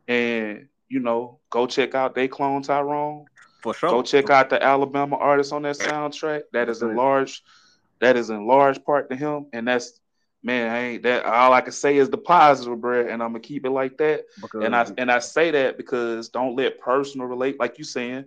and 0.08 0.68
you 0.90 1.00
know, 1.00 1.38
go 1.52 1.68
check 1.68 1.94
out 1.94 2.16
They 2.16 2.28
Clone 2.28 2.64
Tyrone. 2.64 3.26
for 3.62 3.76
sure. 3.76 3.92
Go 3.92 4.02
check 4.02 4.32
out 4.32 4.50
the 4.50 4.62
Alabama 4.64 5.16
artist 5.18 5.54
on 5.54 5.62
that 5.62 5.76
soundtrack. 5.76 6.42
That 6.54 6.70
is 6.70 6.82
in 6.82 6.88
Right. 6.88 6.98
large, 6.98 7.44
that 8.00 8.18
is 8.18 8.30
in 8.30 8.48
large 8.48 8.84
part 8.84 9.10
to 9.10 9.16
him, 9.16 9.48
and 9.54 9.68
that's 9.68 10.00
man. 10.44 10.72
I 10.72 10.80
ain't 10.80 11.04
that 11.04 11.26
all 11.26 11.54
I 11.54 11.62
can 11.62 11.72
say 11.74 11.98
is 11.98 12.10
the 12.10 12.18
positive, 12.18 12.80
bro, 12.82 13.02
and 13.02 13.22
I'm 13.22 13.30
gonna 13.30 13.40
keep 13.40 13.66
it 13.66 13.72
like 13.72 13.98
that. 13.98 14.26
because 14.42 14.62
And 14.64 14.76
I 14.76 14.88
and 14.98 15.12
I 15.12 15.20
say 15.20 15.52
that 15.52 15.78
because 15.78 16.30
don't 16.30 16.56
let 16.56 16.80
personal 16.80 17.28
relate 17.28 17.60
like 17.60 17.78
you 17.78 17.84
saying. 17.84 18.26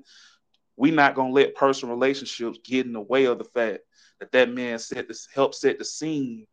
We 0.77 0.91
not 0.91 1.15
gonna 1.15 1.33
let 1.33 1.55
personal 1.55 1.95
relationships 1.95 2.59
get 2.65 2.87
in 2.87 2.93
the 2.93 3.01
way 3.01 3.25
of 3.27 3.39
the 3.39 3.45
fact 3.45 3.81
that 4.21 4.33
that 4.33 4.51
man 4.51 4.79
set 4.79 5.09
this 5.09 5.29
help 5.35 5.55
set 5.55 5.79
the 5.79 5.85
scene 5.85 6.47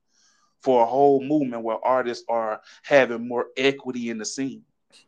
for 0.62 0.84
a 0.84 0.86
whole 0.86 1.24
movement 1.24 1.64
where 1.64 1.78
artists 1.84 2.26
are 2.30 2.62
having 2.84 3.28
more 3.28 3.48
equity 3.58 4.10
in 4.10 4.18
the 4.18 4.26
scene. 4.26 4.64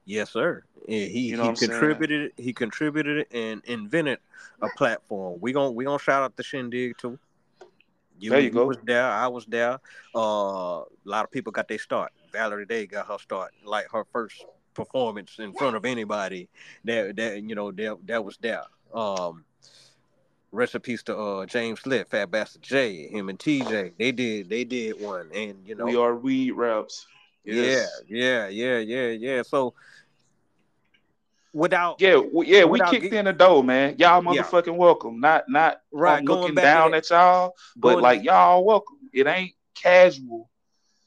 yes, 0.06 0.32
sir. 0.32 0.64
And 0.88 1.12
he 1.12 1.32
You 1.32 1.38
know 1.38 1.44
he 1.44 1.50
I'm 1.50 1.56
saying? 1.56 2.02
contributed. 2.02 2.32
He 2.38 2.54
contributed 2.54 3.28
and 3.32 3.62
invented 3.66 4.20
a 4.62 4.70
platform. 4.70 5.40
We 5.42 5.52
gon' 5.54 5.76
we 5.76 5.86
gonna 5.86 6.00
shout 6.00 6.24
out 6.24 6.36
the 6.36 6.44
Shindig 6.44 6.98
too. 6.98 7.20
There 8.20 8.40
you 8.40 8.50
go. 8.50 8.66
was 8.66 8.78
there. 8.84 9.06
I 9.06 9.28
was 9.28 9.46
there. 9.46 9.80
Uh, 10.16 10.20
a 10.20 10.86
lot 11.06 11.24
of 11.24 11.32
people 11.32 11.52
got 11.52 11.68
their 11.68 11.80
start. 11.80 12.12
Valerie 12.32 12.66
Day 12.66 12.86
got 12.86 13.08
her 13.08 13.18
start, 13.20 13.52
like 13.64 13.88
her 13.92 14.06
first 14.12 14.46
performance 14.74 15.38
in 15.40 15.54
front 15.54 15.76
of 15.76 15.86
anybody. 15.86 16.50
That 16.84 17.16
that 17.16 17.44
you 17.44 17.56
know 17.56 17.72
that 17.72 17.98
that 18.06 18.24
was 18.24 18.38
there. 18.38 18.64
Um, 18.94 19.46
recipes 20.52 21.04
to 21.04 21.18
uh 21.18 21.46
James 21.46 21.82
Slick, 21.82 22.10
Fat 22.10 22.32
Bastard 22.32 22.62
J, 22.62 23.08
him 23.08 23.30
and 23.30 23.40
TJ. 23.40 23.94
They 23.98 24.12
did 24.12 24.50
they 24.50 24.64
did 24.64 25.02
one, 25.02 25.30
and 25.34 25.56
you 25.66 25.76
know 25.76 25.86
we 25.86 25.96
are 25.96 26.16
weed 26.16 26.52
reps. 26.52 27.08
Yes. 27.44 28.02
Yeah, 28.08 28.48
yeah, 28.48 28.78
yeah, 28.78 28.78
yeah, 28.80 29.08
yeah. 29.10 29.42
So 29.44 29.76
without 31.56 32.02
yeah, 32.02 32.18
we, 32.18 32.48
yeah, 32.48 32.66
we 32.66 32.80
kicked 32.82 33.14
in 33.14 33.26
the 33.26 33.34
door, 33.34 33.64
man. 33.64 33.96
Y'all 33.98 34.22
motherfucking 34.22 34.68
yeah. 34.68 34.74
welcome. 34.74 35.22
Not 35.22 35.46
not 35.48 35.78
right 35.92 36.20
um, 36.20 36.26
looking 36.26 36.56
down 36.56 36.94
at 36.94 37.10
y'all, 37.10 37.54
but 37.78 38.02
like 38.02 38.24
y'all 38.24 38.66
welcome. 38.66 38.98
It 39.14 39.26
ain't 39.26 39.54
casual. 39.74 40.50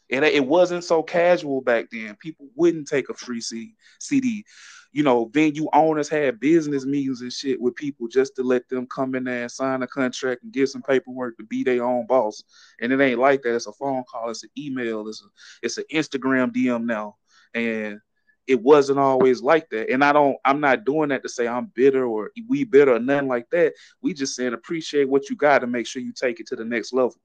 It 0.09 0.23
it 0.25 0.45
wasn't 0.45 0.85
so 0.85 1.03
casual 1.03 1.61
back 1.61 1.91
then. 1.93 2.17
People 2.17 2.49
wouldn't 2.57 2.89
take 2.89 3.11
a 3.11 3.15
free 3.15 3.43
CD. 3.43 4.45
You 4.91 5.03
know, 5.03 5.27
venue 5.27 5.69
owners 5.75 6.09
had 6.09 6.41
business 6.41 6.87
meetings 6.87 7.21
and 7.21 7.31
shit 7.31 7.61
with 7.61 7.77
people 7.77 8.09
just 8.09 8.35
to 8.37 8.43
let 8.43 8.67
them 8.71 8.87
come 8.87 9.15
in 9.15 9.25
there 9.25 9.43
and 9.43 9.53
sign 9.53 9.83
a 9.83 9.87
contract 9.87 10.43
and 10.43 10.51
get 10.51 10.71
some 10.71 10.81
paperwork 10.81 11.37
to 11.37 11.45
be 11.45 11.63
their 11.63 11.85
own 11.85 12.07
boss. 12.07 12.43
And 12.81 12.91
it 12.91 12.99
ain't 12.99 13.21
like 13.21 13.43
that. 13.43 13.55
It's 13.55 13.67
a 13.67 13.73
phone 13.73 14.03
call. 14.11 14.31
It's 14.31 14.45
an 14.45 14.51
email. 14.57 15.07
It's 15.09 15.23
a 15.23 15.27
it's 15.63 15.77
an 15.77 15.85
Instagram 15.93 16.53
DM 16.53 16.85
now. 16.85 17.17
And 17.53 18.01
it 18.49 18.61
wasn't 18.61 18.99
always 18.99 19.43
like 19.43 19.69
that. 19.69 19.91
And 19.91 20.03
I 20.03 20.13
don't, 20.13 20.39
I'm 20.43 20.59
not 20.59 20.87
doing 20.87 21.11
that 21.11 21.23
to 21.23 21.29
say 21.29 21.47
I'm 21.47 21.67
bitter 21.67 22.07
or 22.07 22.31
we 22.49 22.65
bitter 22.65 22.95
or 22.95 22.99
nothing 22.99 23.29
like 23.29 23.49
that. 23.51 23.75
We 24.01 24.15
just 24.15 24.35
saying 24.35 24.55
appreciate 24.55 25.09
what 25.09 25.29
you 25.29 25.37
got 25.37 25.59
to 25.59 25.67
make 25.67 25.87
sure 25.87 26.01
you 26.01 26.13
take 26.13 26.41
it 26.41 26.47
to 26.49 26.57
the 26.57 26.65
next 26.65 26.95
level. 26.95 27.17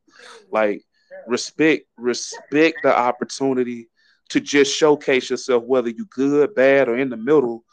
Like 0.51 0.83
respect, 1.25 1.85
respect 1.97 2.79
the 2.83 2.95
opportunity 2.95 3.87
to 4.29 4.41
just 4.41 4.75
showcase 4.75 5.29
yourself, 5.29 5.63
whether 5.63 5.89
you 5.89 6.05
good, 6.07 6.53
bad, 6.55 6.89
or 6.89 6.97
in 6.97 7.09
the 7.09 7.17
middle. 7.17 7.63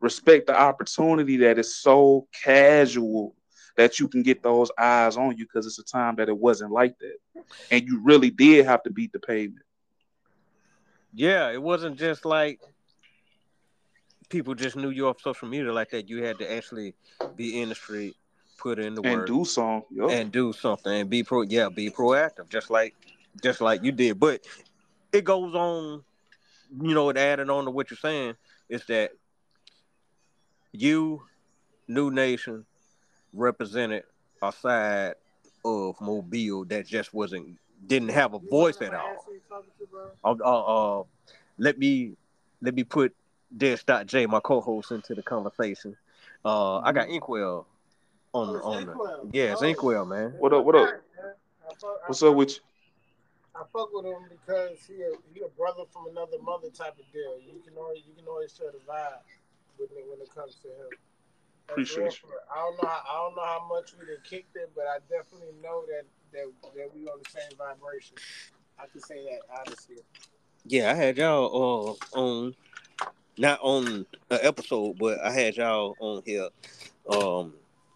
Respect 0.00 0.48
the 0.48 0.58
opportunity 0.58 1.36
that 1.38 1.58
is 1.58 1.76
so 1.76 2.26
casual 2.42 3.36
that 3.76 4.00
you 4.00 4.08
can 4.08 4.24
get 4.24 4.42
those 4.42 4.72
eyes 4.76 5.16
on 5.16 5.36
you 5.36 5.44
because 5.44 5.66
it's 5.66 5.78
a 5.78 5.84
time 5.84 6.16
that 6.16 6.28
it 6.28 6.36
wasn't 6.36 6.72
like 6.72 6.98
that. 6.98 7.44
And 7.70 7.86
you 7.86 8.00
really 8.02 8.30
did 8.30 8.66
have 8.66 8.82
to 8.82 8.90
beat 8.90 9.12
the 9.12 9.20
pavement. 9.20 9.64
Yeah, 11.14 11.50
it 11.50 11.62
wasn't 11.62 11.96
just 11.96 12.24
like 12.24 12.60
people 14.28 14.54
just 14.54 14.76
knew 14.76 14.90
you 14.90 15.08
off 15.08 15.20
social 15.20 15.48
media 15.48 15.72
like 15.72 15.90
that. 15.90 16.08
You 16.08 16.22
had 16.22 16.38
to 16.38 16.52
actually 16.52 16.94
be 17.36 17.60
in 17.60 17.68
the 17.68 17.74
street, 17.74 18.16
put 18.58 18.78
in 18.78 18.94
the 18.94 19.02
and 19.02 19.18
work, 19.20 19.26
do 19.26 19.44
something, 19.44 19.84
yep. 19.90 20.10
and 20.10 20.32
do 20.32 20.52
something, 20.52 20.92
and 20.92 21.10
be 21.10 21.22
pro. 21.22 21.42
Yeah, 21.42 21.68
be 21.68 21.90
proactive, 21.90 22.48
just 22.48 22.70
like 22.70 22.94
just 23.42 23.60
like 23.60 23.82
you 23.82 23.92
did. 23.92 24.18
But 24.18 24.46
it 25.12 25.24
goes 25.24 25.54
on, 25.54 26.04
you 26.80 26.94
know, 26.94 27.08
it 27.10 27.16
added 27.16 27.50
on 27.50 27.64
to 27.64 27.70
what 27.70 27.90
you're 27.90 27.98
saying 27.98 28.34
is 28.68 28.84
that 28.86 29.12
you, 30.72 31.22
New 31.86 32.10
Nation, 32.10 32.66
represented 33.32 34.04
a 34.42 34.52
side 34.52 35.14
of 35.64 36.00
Mobile 36.00 36.64
that 36.66 36.86
just 36.86 37.12
wasn't 37.14 37.58
didn't 37.86 38.10
have 38.10 38.34
a 38.34 38.38
voice 38.38 38.80
at 38.82 38.94
all. 38.94 39.24
Uh, 40.24 40.34
uh, 40.44 41.00
uh, 41.00 41.04
let 41.58 41.78
me 41.78 42.16
let 42.60 42.74
me 42.74 42.84
put 42.84 43.14
J, 43.56 44.26
my 44.26 44.40
co-host, 44.40 44.92
into 44.92 45.14
the 45.14 45.22
conversation. 45.22 45.96
Uh, 46.44 46.78
I 46.78 46.92
got. 46.92 47.08
Inkwell 47.08 47.66
on 48.34 48.52
the 48.52 48.62
oh, 48.62 48.72
on 48.72 48.86
the 48.86 49.30
yeah, 49.32 49.52
it's 49.52 49.62
Inkwell, 49.62 50.04
man. 50.04 50.34
What 50.38 50.52
up? 50.52 50.64
What 50.64 50.74
up? 50.74 50.90
What's 52.06 52.22
up 52.22 52.34
with 52.34 52.50
you? 52.50 52.56
I 53.54 53.64
fuck 53.72 53.92
with 53.92 54.06
him 54.06 54.22
because 54.30 54.78
he 54.86 55.02
a, 55.02 55.10
he 55.34 55.40
a 55.40 55.48
brother 55.48 55.82
from 55.92 56.06
another 56.10 56.38
mother 56.42 56.68
type 56.70 56.94
of 56.98 57.12
deal. 57.12 57.34
You 57.42 57.60
can 57.64 57.76
always 57.76 58.02
you 58.06 58.14
can 58.14 58.26
always 58.28 58.52
tell 58.52 58.70
the 58.70 58.78
vibe 58.86 59.24
with 59.78 59.90
it 59.90 60.04
when 60.08 60.20
it 60.20 60.32
comes 60.34 60.56
to 60.62 60.68
him. 60.68 60.90
Appreciate 61.68 62.22
you. 62.22 62.28
I 62.54 62.60
don't 62.60 62.82
know. 62.82 62.88
How, 62.88 63.02
I 63.04 63.14
don't 63.24 63.36
know 63.36 63.44
how 63.44 63.66
much 63.68 63.92
we 63.98 64.06
done 64.06 64.22
kicked 64.24 64.56
it, 64.56 64.70
but 64.76 64.84
I 64.86 64.98
definitely 65.10 65.54
know 65.62 65.84
that 65.86 66.04
that 66.32 66.46
that 66.76 66.94
we 66.94 67.08
on 67.08 67.18
the 67.22 67.30
same 67.30 67.58
vibration. 67.58 68.16
I 68.78 68.86
can 68.86 69.00
say 69.00 69.24
that 69.24 69.40
honestly. 69.58 69.96
Yeah, 70.64 70.92
I 70.92 70.94
had 70.94 71.18
y'all 71.18 71.98
uh, 72.14 72.18
on 72.18 72.54
not 73.38 73.58
on 73.62 74.06
an 74.30 74.38
episode, 74.42 74.98
but 74.98 75.20
I 75.20 75.32
had 75.32 75.56
y'all 75.56 75.94
on 76.00 76.22
here 76.24 76.48
um 77.10 77.54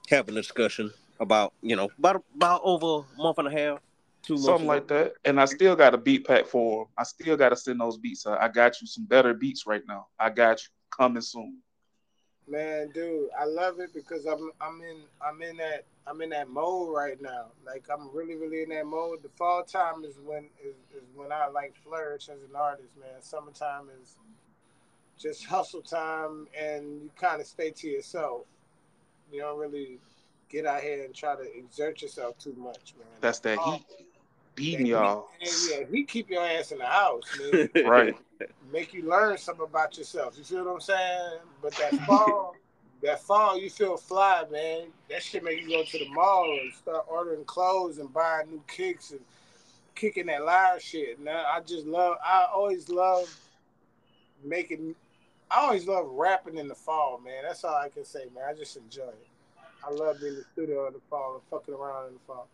having 0.08 0.36
a 0.36 0.40
discussion 0.40 0.90
about 1.20 1.52
you 1.62 1.76
know 1.76 1.90
about 1.98 2.24
about 2.34 2.60
over 2.64 3.06
a 3.06 3.22
month 3.22 3.38
and 3.38 3.48
a 3.48 3.50
half, 3.50 3.80
two 4.22 4.38
something 4.38 4.66
like 4.66 4.88
that. 4.88 5.14
And 5.24 5.40
I 5.40 5.44
still 5.46 5.76
got 5.76 5.94
a 5.94 5.98
beat 5.98 6.26
pack 6.26 6.46
for. 6.46 6.84
Them. 6.84 6.92
I 6.98 7.02
still 7.04 7.36
got 7.36 7.50
to 7.50 7.56
send 7.56 7.80
those 7.80 7.98
beats. 7.98 8.26
I 8.26 8.48
got 8.48 8.80
you 8.80 8.86
some 8.86 9.04
better 9.04 9.34
beats 9.34 9.66
right 9.66 9.82
now. 9.86 10.06
I 10.18 10.30
got 10.30 10.62
you 10.62 10.68
coming 10.90 11.22
soon. 11.22 11.58
Man, 12.48 12.90
dude, 12.92 13.28
I 13.38 13.44
love 13.44 13.78
it 13.78 13.94
because 13.94 14.26
I'm 14.26 14.50
I'm 14.60 14.80
in 14.82 15.02
I'm 15.24 15.40
in 15.42 15.56
that 15.58 15.84
I'm 16.06 16.20
in 16.20 16.30
that 16.30 16.50
mode 16.50 16.92
right 16.92 17.20
now. 17.22 17.46
Like 17.64 17.86
I'm 17.92 18.10
really 18.12 18.36
really 18.36 18.62
in 18.62 18.70
that 18.70 18.86
mode. 18.86 19.22
The 19.22 19.28
fall 19.30 19.62
time 19.62 20.04
is 20.04 20.18
when 20.24 20.48
is, 20.62 20.74
is 20.96 21.08
when 21.14 21.30
I 21.30 21.46
like 21.48 21.74
flourish 21.84 22.28
as 22.28 22.42
an 22.42 22.56
artist, 22.56 22.96
man. 22.98 23.20
Summertime 23.20 23.88
is 24.02 24.16
just 25.18 25.44
hustle 25.44 25.82
time 25.82 26.46
and 26.58 27.02
you 27.02 27.10
kind 27.20 27.40
of 27.40 27.46
stay 27.46 27.70
to 27.70 27.88
yourself. 27.88 28.42
You 29.30 29.40
don't 29.40 29.58
really 29.58 29.98
get 30.48 30.66
out 30.66 30.82
here 30.82 31.04
and 31.04 31.14
try 31.14 31.36
to 31.36 31.56
exert 31.56 32.02
yourself 32.02 32.38
too 32.38 32.54
much, 32.58 32.94
man. 32.98 33.06
That's 33.20 33.38
that 33.40 33.58
um, 33.58 33.74
heat 33.74 33.84
beating 34.54 34.86
y'all. 34.86 35.28
yeah, 35.40 35.84
he 35.90 36.04
keep 36.04 36.30
your 36.30 36.44
ass 36.44 36.72
in 36.72 36.78
the 36.78 36.86
house, 36.86 37.22
man. 37.52 37.70
right. 37.86 38.16
Make 38.72 38.92
you 38.92 39.08
learn 39.08 39.38
something 39.38 39.64
about 39.64 39.96
yourself. 39.98 40.36
You 40.36 40.44
feel 40.44 40.64
what 40.64 40.74
I'm 40.74 40.80
saying? 40.80 41.38
But 41.62 41.74
that 41.76 41.94
fall, 42.06 42.54
that 43.02 43.20
fall, 43.20 43.58
you 43.58 43.70
feel 43.70 43.96
fly, 43.96 44.44
man. 44.50 44.88
That 45.08 45.22
shit 45.22 45.44
make 45.44 45.62
you 45.62 45.68
go 45.68 45.84
to 45.84 45.98
the 45.98 46.08
mall 46.10 46.58
and 46.60 46.72
start 46.72 47.06
ordering 47.08 47.44
clothes 47.44 47.98
and 47.98 48.12
buying 48.12 48.50
new 48.50 48.62
kicks 48.66 49.10
and 49.10 49.20
kicking 49.94 50.26
that 50.26 50.44
live 50.44 50.82
shit. 50.82 51.20
Now 51.20 51.44
I 51.52 51.60
just 51.60 51.86
love. 51.86 52.16
I 52.24 52.46
always 52.52 52.88
love 52.88 53.34
making 54.44 54.94
I 55.52 55.60
always 55.60 55.86
love 55.86 56.06
rapping 56.10 56.56
in 56.56 56.66
the 56.66 56.74
fall, 56.74 57.20
man. 57.22 57.42
That's 57.42 57.62
all 57.62 57.74
I 57.74 57.90
can 57.90 58.04
say, 58.04 58.24
man. 58.34 58.44
I 58.48 58.54
just 58.54 58.76
enjoy 58.76 59.08
it. 59.08 59.26
I 59.84 59.90
love 59.90 60.18
being 60.20 60.32
in 60.32 60.38
the 60.38 60.44
studio 60.52 60.86
in 60.86 60.94
the 60.94 61.00
fall 61.10 61.34
and 61.34 61.42
fucking 61.50 61.74
around 61.74 62.08
in 62.08 62.14
the 62.14 62.20
fall. 62.26 62.48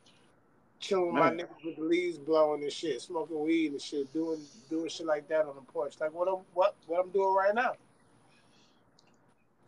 Chilling 0.81 1.07
with 1.07 1.15
my 1.15 1.31
niggas 1.31 1.65
with 1.65 1.77
the 1.77 1.83
leaves 1.83 2.19
blowing 2.19 2.63
and 2.63 2.73
shit, 2.73 3.01
smoking 3.01 3.41
weed 3.41 3.73
and 3.73 3.81
shit, 3.81 4.13
doing 4.13 4.41
doing 4.71 4.89
shit 4.89 5.07
like 5.07 5.29
that 5.29 5.45
on 5.45 5.55
the 5.55 5.73
porch. 5.73 5.95
Like 6.01 6.13
what 6.13 6.29
I'm 6.29 6.41
what 6.55 6.75
what 6.87 7.05
I'm 7.05 7.11
doing 7.11 7.35
right 7.35 7.55
now. 7.55 7.73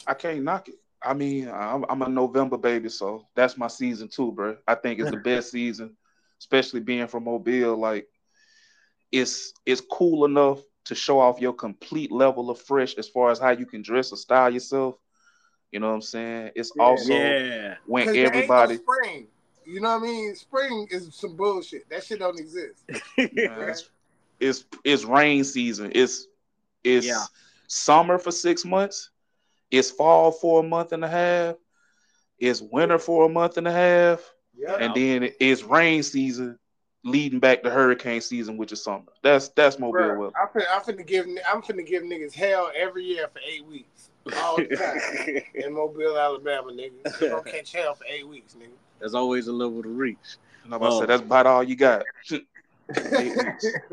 I 0.07 0.15
can't 0.15 0.43
knock 0.43 0.69
it. 0.69 0.77
I 1.03 1.15
mean, 1.15 1.49
I'm, 1.49 1.85
I'm 1.89 2.03
a 2.03 2.09
November 2.09 2.59
baby, 2.59 2.89
so 2.89 3.27
that's 3.35 3.57
my 3.57 3.69
season 3.69 4.09
too, 4.09 4.33
bro. 4.33 4.57
I 4.67 4.75
think 4.75 5.01
it's 5.01 5.11
the 5.11 5.17
best 5.25 5.51
season, 5.51 5.97
especially 6.39 6.81
being 6.81 7.07
from 7.07 7.25
Mobile. 7.25 7.77
Like, 7.77 8.07
it's 9.11 9.53
it's 9.67 9.81
cool 9.81 10.25
enough 10.25 10.61
to 10.85 10.95
show 10.95 11.19
off 11.19 11.41
your 11.41 11.53
complete 11.53 12.11
level 12.11 12.51
of 12.51 12.61
fresh 12.61 12.95
as 12.97 13.09
far 13.09 13.31
as 13.31 13.39
how 13.39 13.51
you 13.51 13.67
can 13.67 13.83
dress 13.83 14.13
or 14.13 14.17
style 14.17 14.53
yourself. 14.53 14.97
You 15.71 15.81
know 15.81 15.89
what 15.89 15.95
I'm 15.95 16.03
saying? 16.03 16.51
It's 16.57 16.73
yeah. 16.77 16.83
also 16.83 17.13
yeah. 17.13 17.75
when 17.87 18.09
everybody 18.17 18.75
no 18.75 18.81
spring. 18.81 19.27
You 19.65 19.81
know 19.81 19.99
what 19.99 20.03
I 20.03 20.07
mean? 20.07 20.35
Spring 20.35 20.89
is 20.91 21.15
some 21.15 21.37
bullshit. 21.37 21.89
That 21.91 22.03
shit 22.03 22.19
don't 22.19 22.39
exist. 22.39 22.85
it's, 23.17 23.91
it's, 24.41 24.65
it's 24.85 25.05
rain 25.05 25.45
season. 25.45 25.93
It's 25.95 26.27
it's 26.83 27.07
yeah. 27.07 27.25
summer 27.69 28.19
for 28.19 28.33
six 28.33 28.65
months. 28.65 29.11
It's 29.71 29.91
fall 29.91 30.33
for 30.33 30.61
a 30.61 30.63
month 30.67 30.93
and 30.93 31.05
a 31.05 31.09
half. 31.09 31.57
It's 32.39 32.61
winter 32.61 32.99
for 32.99 33.27
a 33.27 33.29
month 33.29 33.59
and 33.59 33.69
a 33.69 33.73
half. 33.73 34.29
Yeah. 34.57 34.77
And 34.77 34.95
then 34.95 35.31
it's 35.39 35.63
rain 35.63 36.03
season 36.03 36.59
leading 37.05 37.39
back 37.39 37.63
to 37.63 37.71
hurricane 37.71 38.21
season, 38.21 38.57
which 38.57 38.73
is 38.73 38.83
summer. 38.83 39.05
That's 39.23 39.49
that's 39.49 39.79
Mobile 39.79 39.93
Bro, 39.93 40.19
weather. 40.19 40.33
I'm 40.41 40.49
finna, 40.49 40.67
I'm 40.73 40.83
finna 40.83 41.07
give 41.07 41.27
I'm 41.51 41.63
finna 41.63 41.87
give 41.87 42.03
niggas 42.03 42.35
hell 42.35 42.71
every 42.77 43.05
year 43.05 43.29
for 43.33 43.41
eight 43.49 43.65
weeks, 43.65 44.11
all 44.37 44.57
the 44.57 44.77
time 44.77 45.43
in 45.55 45.75
Mobile, 45.75 46.19
Alabama, 46.19 46.73
nigga. 46.73 47.19
They 47.19 47.29
gonna 47.29 47.43
catch 47.43 47.73
hell 47.73 47.95
for 47.95 48.05
eight 48.05 48.27
weeks, 48.27 48.55
nigga. 48.55 48.73
There's 48.99 49.15
always 49.15 49.47
a 49.47 49.53
level 49.53 49.83
to 49.83 49.89
reach. 49.89 50.37
And 50.65 50.75
I'm 50.75 50.83
um, 50.83 51.01
say 51.01 51.07
that's 51.07 51.23
about 51.23 51.47
all 51.47 51.63
you 51.63 51.77
got. 51.77 52.05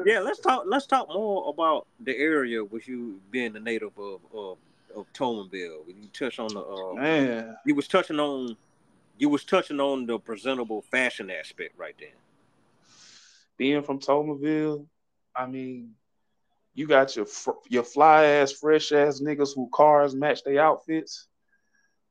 yeah, 0.06 0.20
let's 0.20 0.40
talk. 0.40 0.64
Let's 0.66 0.88
talk 0.88 1.08
more 1.10 1.50
about 1.50 1.86
the 2.00 2.18
area 2.18 2.64
with 2.64 2.88
you 2.88 3.20
being 3.32 3.54
the 3.54 3.60
native 3.60 3.98
of 3.98 4.22
of, 4.34 4.58
of 4.96 5.06
Toulminville. 5.14 5.88
You 5.88 6.08
touch 6.12 6.40
on 6.40 6.48
the 6.48 6.62
uh, 6.62 6.94
man. 6.96 7.58
You 7.64 7.76
was 7.76 7.88
touching 7.88 8.20
on. 8.20 8.58
You 9.20 9.30
was 9.30 9.44
touching 9.44 9.80
on 9.80 10.08
the 10.08 10.20
presentable 10.20 10.82
fashion 10.82 11.32
aspect 11.32 11.78
right 11.78 11.96
there 12.00 12.10
being 13.58 13.84
from 13.84 14.00
Toulminville, 14.00 14.86
I 15.36 15.46
mean, 15.48 15.92
you 16.74 16.88
got 16.88 17.16
your 17.16 17.26
your 17.70 17.84
fly 17.84 18.26
ass, 18.26 18.52
fresh 18.52 18.92
ass 18.92 19.20
niggas 19.20 19.56
who 19.56 19.70
cars 19.74 20.16
match 20.16 20.44
their 20.44 20.62
outfits. 20.62 21.28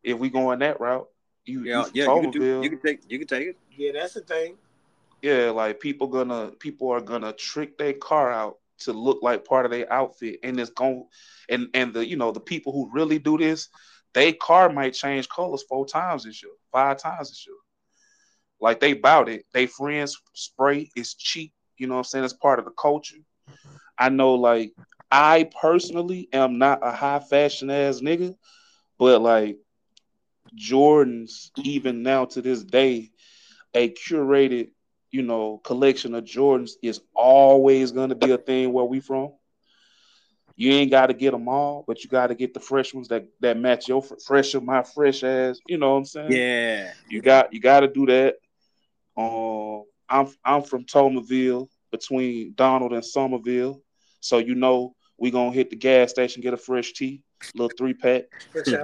If 0.03 0.19
we 0.19 0.29
going 0.29 0.59
that 0.61 0.81
route, 0.81 1.09
you 1.45 1.62
yeah 1.65 1.85
you 1.87 1.91
yeah 1.95 2.15
you 2.15 2.21
can, 2.23 2.31
do, 2.31 2.62
you 2.62 2.71
can 2.71 2.81
take 2.81 3.11
you 3.11 3.19
can 3.19 3.29
take 3.29 3.49
it. 3.49 3.57
Yeah, 3.71 3.93
that's 3.93 4.15
the 4.15 4.21
thing. 4.21 4.57
Yeah, 5.23 5.50
like 5.50 5.81
people 5.81 6.09
gonna 6.09 6.53
people 6.59 6.91
are 6.91 7.00
gonna 7.00 7.33
trick 7.33 7.79
their 7.79 7.93
car 7.93 8.33
out 8.33 8.59
to 8.81 8.93
look 8.93 9.23
like 9.23 9.45
part 9.45 9.65
of 9.65 9.71
their 9.71 9.91
outfit, 9.93 10.41
and 10.43 10.59
it's 10.61 10.71
going 10.71 11.07
and 11.49 11.69
and 11.75 11.95
the 11.95 12.07
you 12.07 12.17
know 12.17 12.33
the 12.33 12.41
people 12.41 12.73
who 12.73 12.91
really 12.93 13.19
do 13.19 13.38
this, 13.38 13.69
they 14.15 14.33
car 14.33 14.69
might 14.71 14.95
change 14.95 15.29
colors 15.29 15.65
four 15.69 15.87
times 15.87 16.25
this 16.25 16.43
year, 16.43 16.53
five 16.73 16.99
times 16.99 17.31
this 17.31 17.47
year. 17.47 17.57
Like 18.60 18.80
they 18.80 18.94
bout 18.94 19.28
it. 19.28 19.44
They 19.52 19.66
friends 19.66 20.20
spray 20.32 20.90
is 20.96 21.14
cheap. 21.14 21.52
You 21.78 21.86
know 21.86 21.94
what 21.94 22.00
I'm 22.00 22.04
saying? 22.04 22.25
It's 22.25 22.34
part 22.34 22.58
of 22.58 22.64
the 22.64 22.70
culture. 22.72 23.16
Mm-hmm. 23.50 23.76
I 23.98 24.08
know 24.08 24.34
like 24.34 24.72
I 25.10 25.48
personally 25.60 26.28
am 26.32 26.58
not 26.58 26.80
a 26.82 26.92
high 26.92 27.20
fashion 27.20 27.70
ass 27.70 28.00
nigga, 28.00 28.34
but 28.98 29.20
like 29.20 29.58
Jordans, 30.56 31.50
even 31.56 32.02
now 32.02 32.25
to 32.26 32.42
this 32.42 32.62
day, 32.64 33.10
a 33.75 33.90
curated, 33.90 34.70
you 35.10 35.22
know, 35.22 35.58
collection 35.58 36.14
of 36.14 36.25
Jordans 36.25 36.72
is 36.82 37.00
always 37.14 37.92
gonna 37.92 38.14
be 38.14 38.30
a 38.30 38.38
thing 38.38 38.72
where 38.72 38.84
we 38.84 39.00
from. 39.00 39.32
You 40.58 40.72
ain't 40.72 40.90
got 40.90 41.08
to 41.08 41.14
get 41.14 41.32
them 41.32 41.48
all, 41.48 41.84
but 41.86 42.02
you 42.02 42.08
got 42.08 42.28
to 42.28 42.34
get 42.34 42.54
the 42.54 42.60
fresh 42.60 42.94
ones 42.94 43.08
that 43.08 43.26
that 43.40 43.58
match 43.58 43.88
your 43.88 44.02
fresh 44.02 44.54
of 44.54 44.62
my 44.62 44.82
fresh 44.82 45.22
ass. 45.22 45.60
You 45.68 45.76
know 45.76 45.92
what 45.92 45.98
I'm 45.98 46.04
saying? 46.06 46.32
Yeah. 46.32 46.92
You 47.10 47.20
got 47.20 47.52
you 47.52 47.60
got 47.60 47.80
to 47.80 47.88
do 47.88 48.06
that. 48.06 48.36
Um, 49.16 49.85
I'm 50.08 50.28
I'm 50.44 50.62
from 50.62 50.85
Toulminville, 50.85 51.68
between 51.90 52.52
Donald 52.54 52.92
and 52.92 53.04
Somerville, 53.04 53.82
so 54.20 54.38
you 54.38 54.54
know 54.54 54.94
we 55.18 55.30
gonna 55.30 55.52
hit 55.52 55.70
the 55.70 55.76
gas 55.76 56.11
station, 56.11 56.42
get 56.42 56.54
a 56.54 56.58
fresh 56.58 56.92
tea, 56.92 57.23
little 57.54 57.70
three 57.76 57.94
pack, 57.94 58.25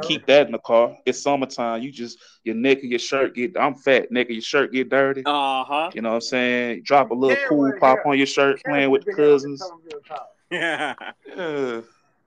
keep 0.03 0.27
that 0.27 0.47
in 0.47 0.53
the 0.53 0.59
car. 0.59 0.97
It's 1.05 1.23
summertime. 1.23 1.83
You 1.83 1.93
just 1.93 2.19
your 2.45 2.55
neck 2.55 2.79
of 2.79 2.85
your 2.85 2.99
shirt 2.99 3.35
get. 3.35 3.57
I'm 3.59 3.75
fat. 3.75 4.11
Neck 4.11 4.27
of 4.27 4.33
your 4.33 4.43
shirt 4.43 4.73
get 4.73 4.89
dirty. 4.89 5.23
Uh 5.27 5.65
huh. 5.65 5.91
You 5.95 6.03
know 6.03 6.11
what 6.11 6.15
I'm 6.17 6.21
saying? 6.23 6.83
Drop 6.85 7.11
a 7.11 7.15
little 7.15 7.37
Yeah, 7.37 7.49
cool 7.49 7.59
well, 7.59 7.73
pop 7.79 7.99
on 8.07 8.17
your 8.17 8.27
shirt, 8.27 8.63
playing 8.65 8.91
with 8.91 9.05
the 9.05 9.13
cousins. 9.13 9.63
yeah. 10.51 10.95
Yeah. 11.37 11.81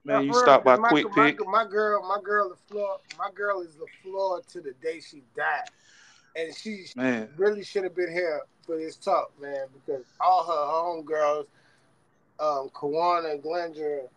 Man, 0.08 0.26
you 0.26 0.34
stop 0.36 0.64
by 0.64 0.76
my, 0.76 0.90
quick 0.90 1.08
my, 1.16 1.32
pick. 1.32 1.48
My, 1.48 1.66
girl, 1.66 2.08
my 2.08 2.20
girl, 2.24 2.50
the 2.50 2.56
floor, 2.72 3.00
my 3.18 3.30
girl 3.34 3.62
is 3.62 3.74
the 3.74 3.88
floor 4.04 4.40
to 4.52 4.62
the 4.62 4.74
day 4.74 5.00
she 5.00 5.24
died, 5.36 5.64
and 6.36 6.56
she 6.56 6.86
Man, 6.96 7.30
really 7.38 7.64
should 7.64 7.84
have 7.84 7.96
been 7.96 8.12
here 8.12 8.42
for 8.66 8.78
this 8.78 8.96
talk, 8.96 9.32
man, 9.42 9.68
because 9.74 10.06
all 10.20 10.44
her 10.46 11.04
homegirls, 11.04 11.48
um, 12.40 12.70
Kawana 12.70 13.32
and 13.34 14.10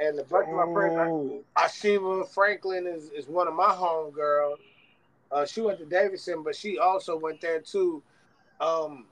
and 0.00 0.18
the 0.18 0.24
bunch 0.24 0.48
of 0.48 0.54
my 0.54 0.72
friends, 0.72 1.44
Ashiva 1.56 2.28
Franklin 2.28 2.86
is, 2.86 3.10
is 3.10 3.28
one 3.28 3.48
of 3.48 3.54
my 3.54 3.68
homegirls. 3.70 4.56
Uh, 5.30 5.44
she 5.44 5.60
went 5.60 5.78
to 5.78 5.84
Davidson, 5.84 6.42
but 6.42 6.56
she 6.56 6.78
also 6.78 7.18
went 7.18 7.40
there 7.40 7.60
too. 7.60 8.02
Um, 8.60 9.06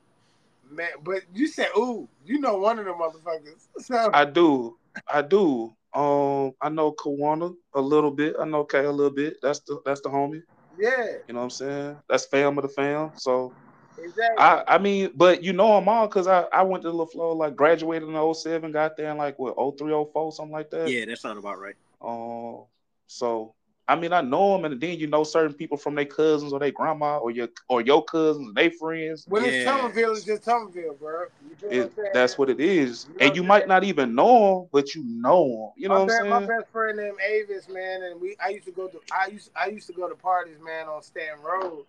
man, 0.70 0.90
but 1.02 1.22
you 1.34 1.46
said, 1.46 1.68
"Ooh, 1.76 2.08
you 2.24 2.38
know 2.38 2.56
one 2.56 2.78
of 2.78 2.86
them 2.86 2.94
motherfuckers." 2.94 3.66
So 3.78 4.10
I 4.12 4.24
do, 4.24 4.76
I 5.08 5.22
do. 5.22 5.74
Um, 5.92 6.52
I 6.60 6.68
know 6.68 6.92
Kawana 6.92 7.54
a 7.74 7.80
little 7.80 8.10
bit. 8.10 8.36
I 8.40 8.44
know 8.44 8.64
Kay 8.64 8.84
a 8.84 8.90
little 8.90 9.12
bit. 9.12 9.38
That's 9.42 9.60
the 9.60 9.80
that's 9.84 10.00
the 10.00 10.08
homie. 10.08 10.42
Yeah, 10.78 11.06
You 11.26 11.34
know 11.34 11.40
what 11.40 11.44
I'm 11.44 11.50
saying? 11.50 11.96
That's 12.08 12.26
fam 12.26 12.58
of 12.58 12.62
the 12.62 12.68
fam. 12.68 13.10
So 13.16 13.52
exactly. 13.98 14.36
I 14.38 14.64
I 14.68 14.78
mean, 14.78 15.10
but 15.14 15.42
you 15.42 15.52
know 15.52 15.74
them 15.74 15.88
all 15.88 16.06
because 16.06 16.26
I, 16.26 16.42
I 16.52 16.62
went 16.62 16.82
to 16.84 16.90
LeFlore, 16.90 17.36
like 17.36 17.56
graduated 17.56 18.08
in 18.08 18.34
07, 18.34 18.70
got 18.72 18.96
there 18.96 19.10
in 19.10 19.16
like 19.16 19.38
what 19.38 19.56
03, 19.78 20.06
04, 20.12 20.32
something 20.32 20.52
like 20.52 20.70
that. 20.70 20.90
Yeah, 20.90 21.04
that 21.06 21.18
sounds 21.18 21.38
about 21.38 21.58
right. 21.58 21.76
Um, 22.00 22.64
so 23.06 23.55
I 23.88 23.94
mean, 23.94 24.12
I 24.12 24.20
know 24.20 24.52
them, 24.52 24.64
and 24.70 24.80
then 24.80 24.98
you 24.98 25.06
know 25.06 25.22
certain 25.22 25.54
people 25.54 25.76
from 25.76 25.94
their 25.94 26.04
cousins 26.06 26.52
or 26.52 26.58
their 26.58 26.72
grandma 26.72 27.18
or 27.18 27.30
your 27.30 27.48
or 27.68 27.80
your 27.82 28.04
cousins, 28.04 28.48
and 28.48 28.54
they 28.56 28.68
friends. 28.70 29.26
when 29.28 29.44
it's 29.44 29.56
Yeah. 29.58 29.64
Somerville, 29.64 30.12
it's 30.12 30.24
just 30.24 30.44
Somerville, 30.44 30.94
bro. 30.94 31.26
You 31.48 31.56
feel 31.56 31.70
It, 31.70 31.96
what 31.96 32.12
that's 32.12 32.36
what 32.36 32.50
it 32.50 32.60
is, 32.60 33.06
You 33.06 33.14
know 33.20 33.26
and 33.26 33.36
you 33.36 33.42
I'm 33.42 33.48
might 33.48 33.68
not 33.68 33.84
even 33.84 34.14
know 34.14 34.60
them, 34.60 34.68
but 34.72 34.94
you 34.94 35.04
know 35.04 35.44
them. 35.48 35.70
You 35.76 35.88
know 35.88 35.94
my, 35.94 36.00
what 36.00 36.06
best, 36.08 36.20
I'm 36.20 36.30
saying? 36.32 36.46
my 36.48 36.56
best 36.56 36.72
friend 36.72 36.96
named 36.96 37.18
Avis, 37.24 37.68
man, 37.68 38.02
and 38.02 38.20
we 38.20 38.36
I 38.44 38.48
used 38.50 38.66
to 38.66 38.72
go 38.72 38.88
to 38.88 38.98
I 39.12 39.28
used 39.28 39.50
I 39.54 39.66
used 39.66 39.86
to 39.86 39.92
go 39.92 40.08
to 40.08 40.16
parties, 40.16 40.58
man, 40.60 40.88
on 40.88 41.02
Stanton 41.02 41.42
Road, 41.44 41.84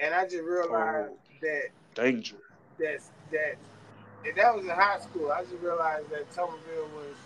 and 0.00 0.14
I 0.14 0.24
just 0.24 0.42
realized 0.42 1.12
Oh. 1.12 1.18
that 1.40 1.68
Danger. 1.94 2.36
that 2.78 3.00
that 3.30 3.54
and 4.26 4.36
that 4.36 4.54
was 4.54 4.64
in 4.64 4.70
high 4.70 4.98
school. 5.00 5.30
I 5.32 5.42
just 5.42 5.62
realized 5.62 6.10
that 6.10 6.32
Somerville 6.32 6.88
was 6.94 7.16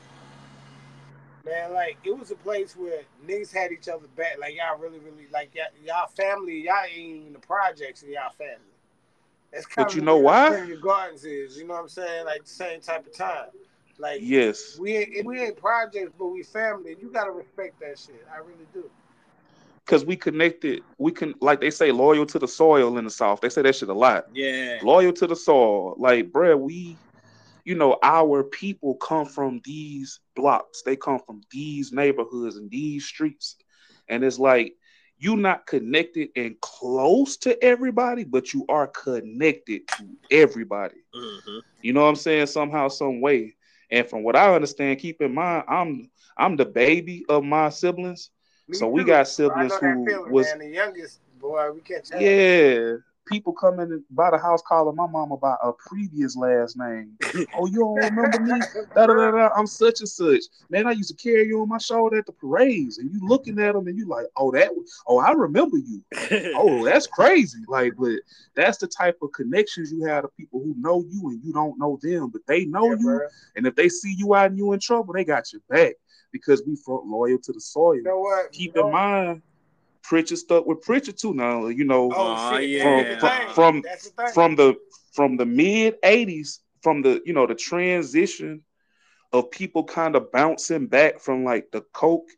man, 1.46 1.72
like 1.72 1.96
it 2.04 2.16
was 2.18 2.30
a 2.30 2.34
place 2.36 2.76
where 2.76 3.02
niggas 3.26 3.52
had 3.52 3.72
each 3.72 3.88
other 3.88 4.06
back. 4.16 4.36
Like 4.38 4.54
y'all 4.56 4.78
really, 4.78 4.98
really 4.98 5.26
like 5.32 5.54
y'all, 5.54 5.66
y'all 5.84 6.08
family. 6.08 6.64
Y'all 6.64 6.74
ain't 6.84 7.20
even 7.20 7.32
the 7.32 7.38
projects 7.38 8.02
in 8.02 8.12
y'all 8.12 8.32
family. 8.36 8.56
That's 9.52 9.64
kind 9.64 9.86
But 9.86 9.92
of 9.92 9.96
you 9.96 10.02
know 10.02 10.16
why? 10.18 10.48
Trinity 10.48 10.76
Gardens 10.80 11.24
is. 11.24 11.56
You 11.56 11.66
know 11.66 11.74
what 11.74 11.82
I'm 11.82 11.88
saying? 11.88 12.26
Like 12.26 12.42
the 12.44 12.50
same 12.50 12.80
type 12.80 13.06
of 13.06 13.14
time. 13.14 13.46
Like 13.98 14.20
Yes, 14.22 14.78
we 14.78 14.96
ain't 14.96 15.24
we 15.24 15.40
ain't 15.40 15.56
projects, 15.56 16.12
but 16.18 16.26
we 16.26 16.42
family. 16.42 16.96
You 17.00 17.10
gotta 17.10 17.30
respect 17.30 17.80
that 17.80 17.98
shit. 17.98 18.26
I 18.30 18.38
really 18.38 18.66
do. 18.74 18.90
because 19.86 20.04
we 20.04 20.16
connected. 20.16 20.82
We 20.98 21.12
can, 21.12 21.34
like 21.40 21.60
they 21.60 21.70
say, 21.70 21.92
loyal 21.92 22.26
to 22.26 22.38
the 22.38 22.48
soil 22.48 22.98
in 22.98 23.04
the 23.04 23.10
South. 23.10 23.40
They 23.40 23.48
say 23.48 23.62
that 23.62 23.74
shit 23.74 23.88
a 23.88 23.94
lot. 23.94 24.26
Yeah. 24.34 24.80
loyal 24.82 25.12
to 25.14 25.26
the 25.26 25.36
soil. 25.36 25.94
Like, 25.96 26.30
bruh, 26.30 26.58
we, 26.58 26.98
you 27.66 27.74
know, 27.76 27.98
our 28.02 28.44
people 28.44 28.94
come 28.96 29.26
from 29.26 29.60
these 29.64 30.20
blocks. 30.36 30.82
They 30.82 30.96
come 30.96 31.20
from 31.20 31.42
these 31.50 31.92
neighborhoods 31.92 32.56
and 32.56 32.70
these 32.70 33.06
streets. 33.06 33.56
And 34.08 34.24
it's 34.24 34.38
like 34.38 34.74
you're 35.18 35.36
not 35.36 35.66
connected 35.66 36.30
and 36.36 36.60
close 36.60 37.36
to 37.38 37.62
everybody, 37.62 38.24
but 38.24 38.54
you 38.54 38.64
are 38.68 38.86
connected 38.88 39.88
to 39.88 40.04
everybody. 40.30 40.96
hmm 41.12 41.58
You 41.82 41.92
know 41.92 42.02
what 42.02 42.08
I'm 42.10 42.16
saying? 42.16 42.46
Somehow, 42.46 42.88
some 42.88 43.20
way. 43.20 43.56
And 43.90 44.06
from 44.08 44.22
what 44.24 44.36
I 44.36 44.54
understand, 44.54 44.98
keep 45.00 45.20
in 45.20 45.34
mind, 45.34 45.64
I'm 45.68 46.10
I'm 46.38 46.56
the 46.56 46.66
baby 46.66 47.24
of 47.28 47.44
my 47.44 47.70
siblings. 47.70 48.30
Me 48.68 48.76
So 48.78 48.88
we 48.88 49.04
got 49.04 49.28
siblings 49.28 49.72
that 49.72 49.80
who 49.80 50.04
feeling, 50.06 50.32
was 50.32 50.46
man. 50.46 50.58
The 50.60 50.68
youngest 50.68 51.20
boy, 51.40 51.70
we 51.72 51.80
catch 51.80 52.12
up. 52.12 52.20
yeah. 52.20 52.92
People 53.26 53.52
come 53.52 53.80
in 53.80 54.04
buy 54.10 54.30
the 54.30 54.38
house 54.38 54.62
calling 54.66 54.94
my 54.94 55.06
mama 55.06 55.36
by 55.36 55.56
a 55.62 55.72
previous 55.72 56.36
last 56.36 56.76
name. 56.76 57.12
oh, 57.54 57.66
you 57.66 57.80
don't 57.80 58.16
remember 58.16 58.38
me? 58.40 58.60
Da, 58.94 59.06
da, 59.06 59.14
da, 59.14 59.30
da. 59.30 59.48
I'm 59.56 59.66
such 59.66 60.00
and 60.00 60.08
such. 60.08 60.44
Man, 60.70 60.86
I 60.86 60.92
used 60.92 61.10
to 61.10 61.16
carry 61.16 61.46
you 61.48 61.60
on 61.60 61.68
my 61.68 61.78
shoulder 61.78 62.18
at 62.18 62.26
the 62.26 62.32
parades, 62.32 62.98
and 62.98 63.12
you 63.12 63.20
looking 63.26 63.58
at 63.58 63.74
them 63.74 63.86
and 63.88 63.98
you 63.98 64.06
like, 64.06 64.26
oh, 64.36 64.50
that 64.52 64.70
oh, 65.06 65.18
I 65.18 65.32
remember 65.32 65.76
you. 65.78 66.02
Oh, 66.58 66.84
that's 66.84 67.06
crazy. 67.06 67.58
Like, 67.68 67.92
but 67.98 68.12
that's 68.54 68.78
the 68.78 68.86
type 68.86 69.18
of 69.22 69.32
connections 69.32 69.92
you 69.92 70.04
have 70.06 70.22
to 70.22 70.28
people 70.28 70.60
who 70.60 70.74
know 70.78 71.04
you 71.10 71.28
and 71.28 71.40
you 71.44 71.52
don't 71.52 71.78
know 71.78 71.98
them, 72.02 72.30
but 72.30 72.42
they 72.46 72.64
know 72.64 72.90
Yeah, 72.90 72.96
you. 72.98 73.06
bruh. 73.06 73.28
And 73.56 73.66
if 73.66 73.74
they 73.74 73.88
see 73.88 74.14
you 74.16 74.34
out 74.34 74.50
and 74.50 74.58
you 74.58 74.72
in 74.72 74.80
trouble, 74.80 75.12
they 75.14 75.24
got 75.24 75.52
your 75.52 75.62
back 75.68 75.94
because 76.32 76.62
we 76.66 76.76
from 76.76 77.10
loyal 77.10 77.38
to 77.42 77.52
the 77.52 77.60
soil. 77.60 77.96
You 77.96 78.02
know 78.04 78.20
what? 78.20 78.52
Keep 78.52 78.76
You 78.76 78.82
know- 78.82 78.86
in 78.88 78.92
mind, 78.94 79.42
Prichard 80.08 80.38
stuck 80.38 80.66
with 80.66 80.82
Prichard 80.82 81.16
too 81.18 81.34
now. 81.34 81.66
You 81.66 81.84
know, 81.84 82.12
Oh 82.14 82.20
Aw, 82.28 82.58
yeah. 82.58 83.14
That's 83.18 83.22
the 83.22 83.28
thing. 83.28 83.48
From- 83.54 83.82
the 83.82 84.30
from 84.32 84.56
the 84.56 84.76
from 85.12 85.36
the 85.36 85.46
mid 85.46 86.00
80s 86.02 86.60
from 86.82 87.02
the 87.02 87.22
you 87.24 87.32
know 87.32 87.46
the 87.46 87.54
transition 87.54 88.62
of 89.32 89.50
people 89.50 89.82
kind 89.84 90.14
of 90.16 90.30
bouncing 90.32 90.86
back 90.86 91.18
from 91.20 91.44
like 91.44 91.70
the 91.72 91.80
coke 91.92 92.28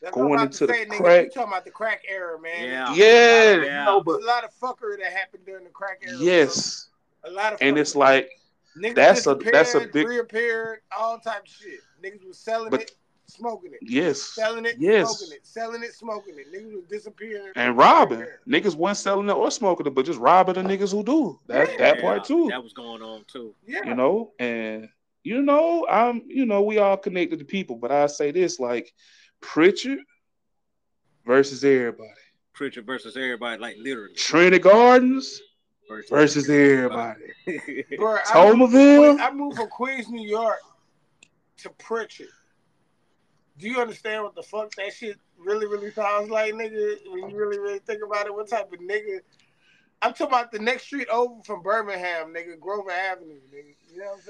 That's 0.00 0.16
what 0.16 0.22
I'm 0.22 0.28
going 0.28 0.40
about 0.40 0.52
to 0.52 0.64
into 0.64 0.66
the 0.66 0.72
say, 0.72 0.86
nigga. 0.86 0.96
crack. 1.04 1.24
You 1.24 1.30
talking 1.30 1.52
about 1.52 1.64
the 1.64 1.70
crack 1.70 2.02
era, 2.08 2.40
man? 2.40 2.64
Yeah. 2.64 2.94
yeah, 2.94 3.54
you 3.56 3.64
Yeah. 3.64 3.84
know 3.84 4.02
There's 4.04 4.18
but 4.18 4.22
a 4.22 4.26
lot 4.26 4.44
of 4.44 4.50
fuckery 4.54 4.98
that 5.02 5.12
happened 5.12 5.44
during 5.44 5.64
the 5.64 5.70
crack 5.70 5.98
era. 6.02 6.16
bro. 6.16 6.24
yes 6.26 6.88
a 7.24 7.30
lot 7.30 7.52
of. 7.52 7.58
and 7.60 7.76
it's 7.78 7.92
fuckery. 7.94 7.98
like 7.98 8.30
niggas 8.78 8.94
that's 8.94 9.26
a- 9.26 9.34
that's 9.34 9.74
a 9.74 9.80
big- 9.80 10.06
reappeared, 10.08 10.78
all 10.96 11.18
type 11.18 11.42
of 11.42 11.48
shit. 11.48 11.80
Niggas 12.02 12.24
was 12.26 12.38
selling 12.38 12.70
But- 12.70 12.82
it, 12.82 12.92
smoking 13.28 13.72
it, 13.72 13.80
yes. 13.82 14.20
Selling 14.20 14.64
it, 14.64 14.76
yes. 14.78 15.18
smoking 15.18 15.36
it, 15.36 15.46
selling 15.46 15.82
it, 15.82 15.94
smoking 15.94 16.34
it. 16.38 16.52
Niggas 16.52 16.74
was 16.74 16.84
disappearing 16.88 17.52
and 17.56 17.76
robbing. 17.76 18.26
Niggas 18.48 18.74
weren't 18.74 18.96
selling 18.96 19.28
it 19.28 19.32
or 19.32 19.50
smoking 19.50 19.86
it 19.86 19.94
but 19.94 20.06
just 20.06 20.18
robbing 20.18 20.54
the 20.54 20.62
niggas 20.62 20.92
who 20.92 21.02
do. 21.02 21.38
That 21.46 21.76
that 21.78 22.00
part 22.00 22.24
too. 22.24 22.48
That 22.50 22.62
was 22.62 22.72
going 22.72 23.02
on 23.02 23.24
too. 23.26 23.54
Yeah, 23.66 23.80
you 23.84 23.94
know 23.94 24.32
and 24.38 24.88
you 25.24 25.42
know 25.42 25.84
i'm 25.90 26.22
you 26.26 26.46
know 26.46 26.62
we 26.62 26.78
all 26.78 26.96
connected 26.96 27.40
to 27.40 27.44
people 27.44 27.76
but 27.76 27.90
i 27.90 28.06
say 28.06 28.30
this 28.30 28.60
like 28.60 28.94
prichard 29.40 29.98
versus 31.28 31.62
everybody. 31.62 32.10
Prichard 32.54 32.86
versus 32.86 33.16
everybody, 33.16 33.60
like 33.60 33.76
literally. 33.78 34.14
trinity 34.14 34.58
gardens 34.58 35.40
versus 36.10 36.48
everybody. 36.48 37.20
bro. 37.96 38.16
I 38.34 38.52
moved, 38.54 39.20
I 39.20 39.30
moved 39.30 39.56
from 39.56 39.68
Queens, 39.68 40.08
New 40.08 40.26
York, 40.26 40.58
to 41.58 41.70
Prichard. 41.78 42.26
Do 43.58 43.68
you 43.68 43.80
understand 43.80 44.24
what 44.24 44.34
the 44.34 44.42
fuck 44.42 44.74
that 44.76 44.92
shit 44.92 45.18
really, 45.36 45.66
really 45.66 45.90
sounds 45.90 46.30
like, 46.30 46.54
nigga? 46.54 46.96
When 47.10 47.30
you 47.30 47.36
really, 47.36 47.58
really 47.58 47.80
think 47.80 48.02
about 48.04 48.26
it, 48.26 48.34
what 48.34 48.48
type 48.48 48.72
of 48.72 48.78
nigga? 48.78 49.20
I'm 50.00 50.12
talking 50.12 50.28
about 50.28 50.52
the 50.52 50.60
next 50.60 50.84
street 50.84 51.08
over 51.08 51.42
from 51.42 51.62
Birmingham, 51.62 52.32
nigga, 52.32 52.58
Grover 52.60 52.90
Avenue, 52.90 53.40
nigga. 53.52 53.74
You 53.92 53.98
know 53.98 54.06
what 54.06 54.20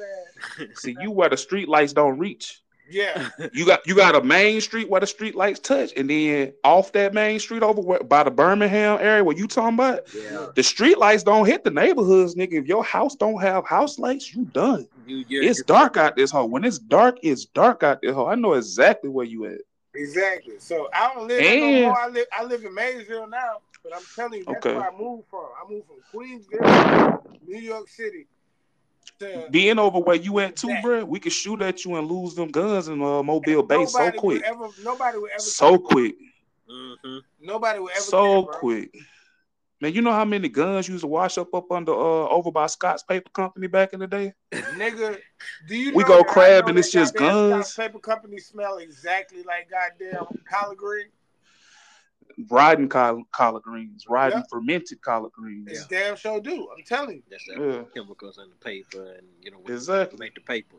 I'm 0.58 0.58
saying? 0.58 0.70
See, 0.76 0.96
you 1.00 1.10
where 1.10 1.28
the 1.28 1.36
street 1.36 1.68
lights 1.68 1.92
don't 1.92 2.18
reach. 2.18 2.62
Yeah. 2.88 3.28
You 3.52 3.66
got 3.66 3.86
you 3.86 3.94
got 3.94 4.14
a 4.14 4.22
main 4.22 4.60
street 4.60 4.88
where 4.88 5.00
the 5.00 5.06
street 5.06 5.34
lights 5.34 5.60
touch, 5.60 5.92
and 5.96 6.08
then 6.08 6.52
off 6.64 6.92
that 6.92 7.14
main 7.14 7.38
street 7.38 7.62
over 7.62 7.80
where, 7.80 8.02
by 8.02 8.22
the 8.22 8.30
Birmingham 8.30 8.98
area 9.00 9.22
where 9.24 9.36
you 9.36 9.46
talking 9.46 9.74
about, 9.74 10.02
yeah. 10.14 10.46
the 10.54 10.62
street 10.62 10.98
lights 10.98 11.22
don't 11.22 11.46
hit 11.46 11.64
the 11.64 11.70
neighborhoods, 11.70 12.34
nigga. 12.34 12.54
If 12.54 12.66
your 12.66 12.84
house 12.84 13.14
don't 13.14 13.40
have 13.40 13.66
house 13.66 13.98
lights, 13.98 14.34
you 14.34 14.44
done. 14.46 14.86
You, 15.06 15.24
you're, 15.28 15.42
It's 15.42 15.62
dark 15.62 15.96
out 15.96 16.16
this 16.16 16.30
hole. 16.30 16.48
When 16.48 16.64
it's 16.64 16.78
dark, 16.78 17.18
it's 17.22 17.44
dark 17.46 17.82
out 17.82 18.00
this 18.02 18.14
hole. 18.14 18.28
I 18.28 18.34
know 18.34 18.52
exactly 18.54 19.10
where 19.10 19.26
you 19.26 19.46
at. 19.46 19.60
Exactly. 19.94 20.54
So 20.58 20.88
I 20.94 21.12
don't 21.14 21.26
live 21.28 21.40
there 21.42 21.60
no 21.82 21.88
more. 21.88 21.98
I 21.98 22.08
live 22.08 22.26
I 22.38 22.44
live 22.44 22.64
in 22.64 22.74
Maysville 22.74 23.26
now, 23.28 23.58
but 23.82 23.94
I'm 23.94 24.02
telling 24.14 24.40
you, 24.40 24.44
that's 24.46 24.64
Okay. 24.64 24.76
where 24.76 24.90
I 24.90 24.96
moved 24.96 25.24
from. 25.28 25.46
I 25.60 25.68
moved 25.70 25.86
from 25.86 26.20
Queensville, 26.20 27.22
New 27.46 27.58
York 27.60 27.88
City, 27.88 28.26
to 29.20 29.48
Being 29.50 29.78
over 29.78 29.98
where 29.98 30.16
you 30.16 30.38
at 30.40 30.56
too, 30.56 30.68
That. 30.68 30.82
bro, 30.82 31.04
we 31.04 31.20
could 31.20 31.32
shoot 31.32 31.60
at 31.62 31.84
you 31.84 31.96
and 31.96 32.06
lose 32.10 32.34
them 32.34 32.48
guns 32.48 32.88
in 32.88 33.00
uh, 33.02 33.22
Mobile 33.22 33.62
Bay 33.62 33.84
so 33.86 34.10
quick, 34.12 34.42
ever, 34.44 34.68
nobody 34.82 35.18
would 35.18 35.30
ever. 35.30 35.40
so 35.40 35.78
care. 35.78 35.86
quick, 35.88 36.14
Mm-hmm. 36.70 37.18
Nobody 37.40 37.78
would 37.80 37.92
ever. 37.92 38.00
so 38.00 38.44
care, 38.44 38.52
quick. 38.60 38.94
Man, 39.80 39.94
you 39.94 40.02
know 40.02 40.12
how 40.12 40.24
many 40.24 40.48
guns 40.48 40.88
used 40.88 41.02
to 41.02 41.06
wash 41.06 41.38
up 41.38 41.54
up 41.54 41.70
under 41.70 41.92
uh 41.92 42.28
over 42.28 42.50
by 42.50 42.66
Scott's 42.66 43.04
Paper 43.04 43.30
Company 43.30 43.68
back 43.68 43.92
in 43.92 44.00
the 44.00 44.08
day? 44.08 44.34
Nigga, 44.52 45.18
do 45.68 45.76
you 45.76 45.92
We 45.94 46.02
know 46.02 46.08
go 46.08 46.18
that 46.18 46.26
crab 46.26 46.68
and 46.68 46.76
it's 46.78 46.90
just 46.90 47.14
guns? 47.14 47.52
Scott's 47.68 47.76
Paper 47.76 48.00
company 48.00 48.38
smell 48.38 48.78
exactly 48.78 49.44
like 49.44 49.70
goddamn 49.70 50.26
collard 50.50 50.78
green. 50.78 51.06
Riding 52.50 52.88
collard, 52.88 53.24
collard 53.32 53.64
greens, 53.64 54.04
riding 54.08 54.38
Yeah. 54.38 54.44
fermented 54.48 55.02
collard 55.02 55.32
greens. 55.32 55.68
It's 55.70 55.86
damn 55.88 56.14
sure 56.14 56.40
do. 56.40 56.68
I'm 56.70 56.84
telling 56.84 57.16
you. 57.16 57.22
That's 57.28 57.44
that 57.46 57.58
Yeah. 57.58 57.82
chemicals 57.92 58.38
in 58.38 58.48
the 58.48 58.56
paper, 58.56 59.12
and 59.12 59.26
you 59.42 59.50
know, 59.50 59.58
we 59.58 59.72
Exactly. 59.72 60.18
make 60.20 60.34
the 60.36 60.40
paper. 60.40 60.76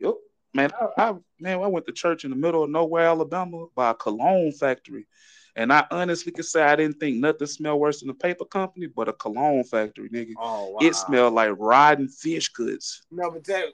Yep. 0.00 0.14
Man, 0.52 0.72
I, 0.80 1.10
I 1.10 1.14
man, 1.38 1.62
I 1.62 1.66
went 1.68 1.86
to 1.86 1.92
church 1.92 2.24
in 2.24 2.30
the 2.30 2.36
middle 2.36 2.64
of 2.64 2.70
nowhere, 2.70 3.06
Alabama, 3.06 3.66
by 3.76 3.90
a 3.90 3.94
cologne 3.94 4.50
factory, 4.50 5.06
and 5.54 5.72
I 5.72 5.86
honestly 5.92 6.32
can 6.32 6.42
say 6.42 6.62
I 6.64 6.74
didn't 6.74 6.98
think 6.98 7.18
nothing 7.18 7.46
smelled 7.46 7.78
worse 7.78 8.00
than 8.00 8.10
a 8.10 8.14
paper 8.14 8.44
company, 8.44 8.86
but 8.86 9.08
a 9.08 9.12
cologne 9.12 9.62
factory, 9.62 10.08
nigga. 10.08 10.32
Oh 10.36 10.70
wow! 10.70 10.78
It 10.80 10.96
smelled 10.96 11.34
like 11.34 11.52
rotten 11.56 12.08
fish 12.08 12.48
goods. 12.48 13.02
No, 13.12 13.30
but 13.30 13.44
that, 13.44 13.66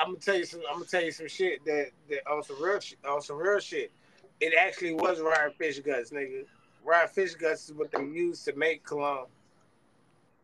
I'm 0.00 0.08
gonna 0.08 0.18
tell 0.18 0.36
you 0.36 0.44
some. 0.44 0.62
I'm 0.68 0.76
gonna 0.76 0.86
tell 0.86 1.04
you 1.04 1.12
some 1.12 1.28
shit 1.28 1.64
that 1.64 1.90
that 2.10 2.26
on 2.28 2.42
some 2.42 2.60
real 2.60 2.80
shit. 2.80 2.98
On 3.08 3.22
some 3.22 3.36
real 3.36 3.60
shit, 3.60 3.92
it 4.40 4.54
actually 4.58 4.92
was 4.94 5.20
rotten 5.20 5.52
fish 5.58 5.78
guts, 5.80 6.10
nigga. 6.10 6.44
Rotten 6.84 7.08
fish 7.08 7.34
guts 7.34 7.68
is 7.68 7.74
what 7.74 7.90
they 7.92 8.02
use 8.04 8.44
to 8.44 8.54
make 8.56 8.84
cologne. 8.84 9.26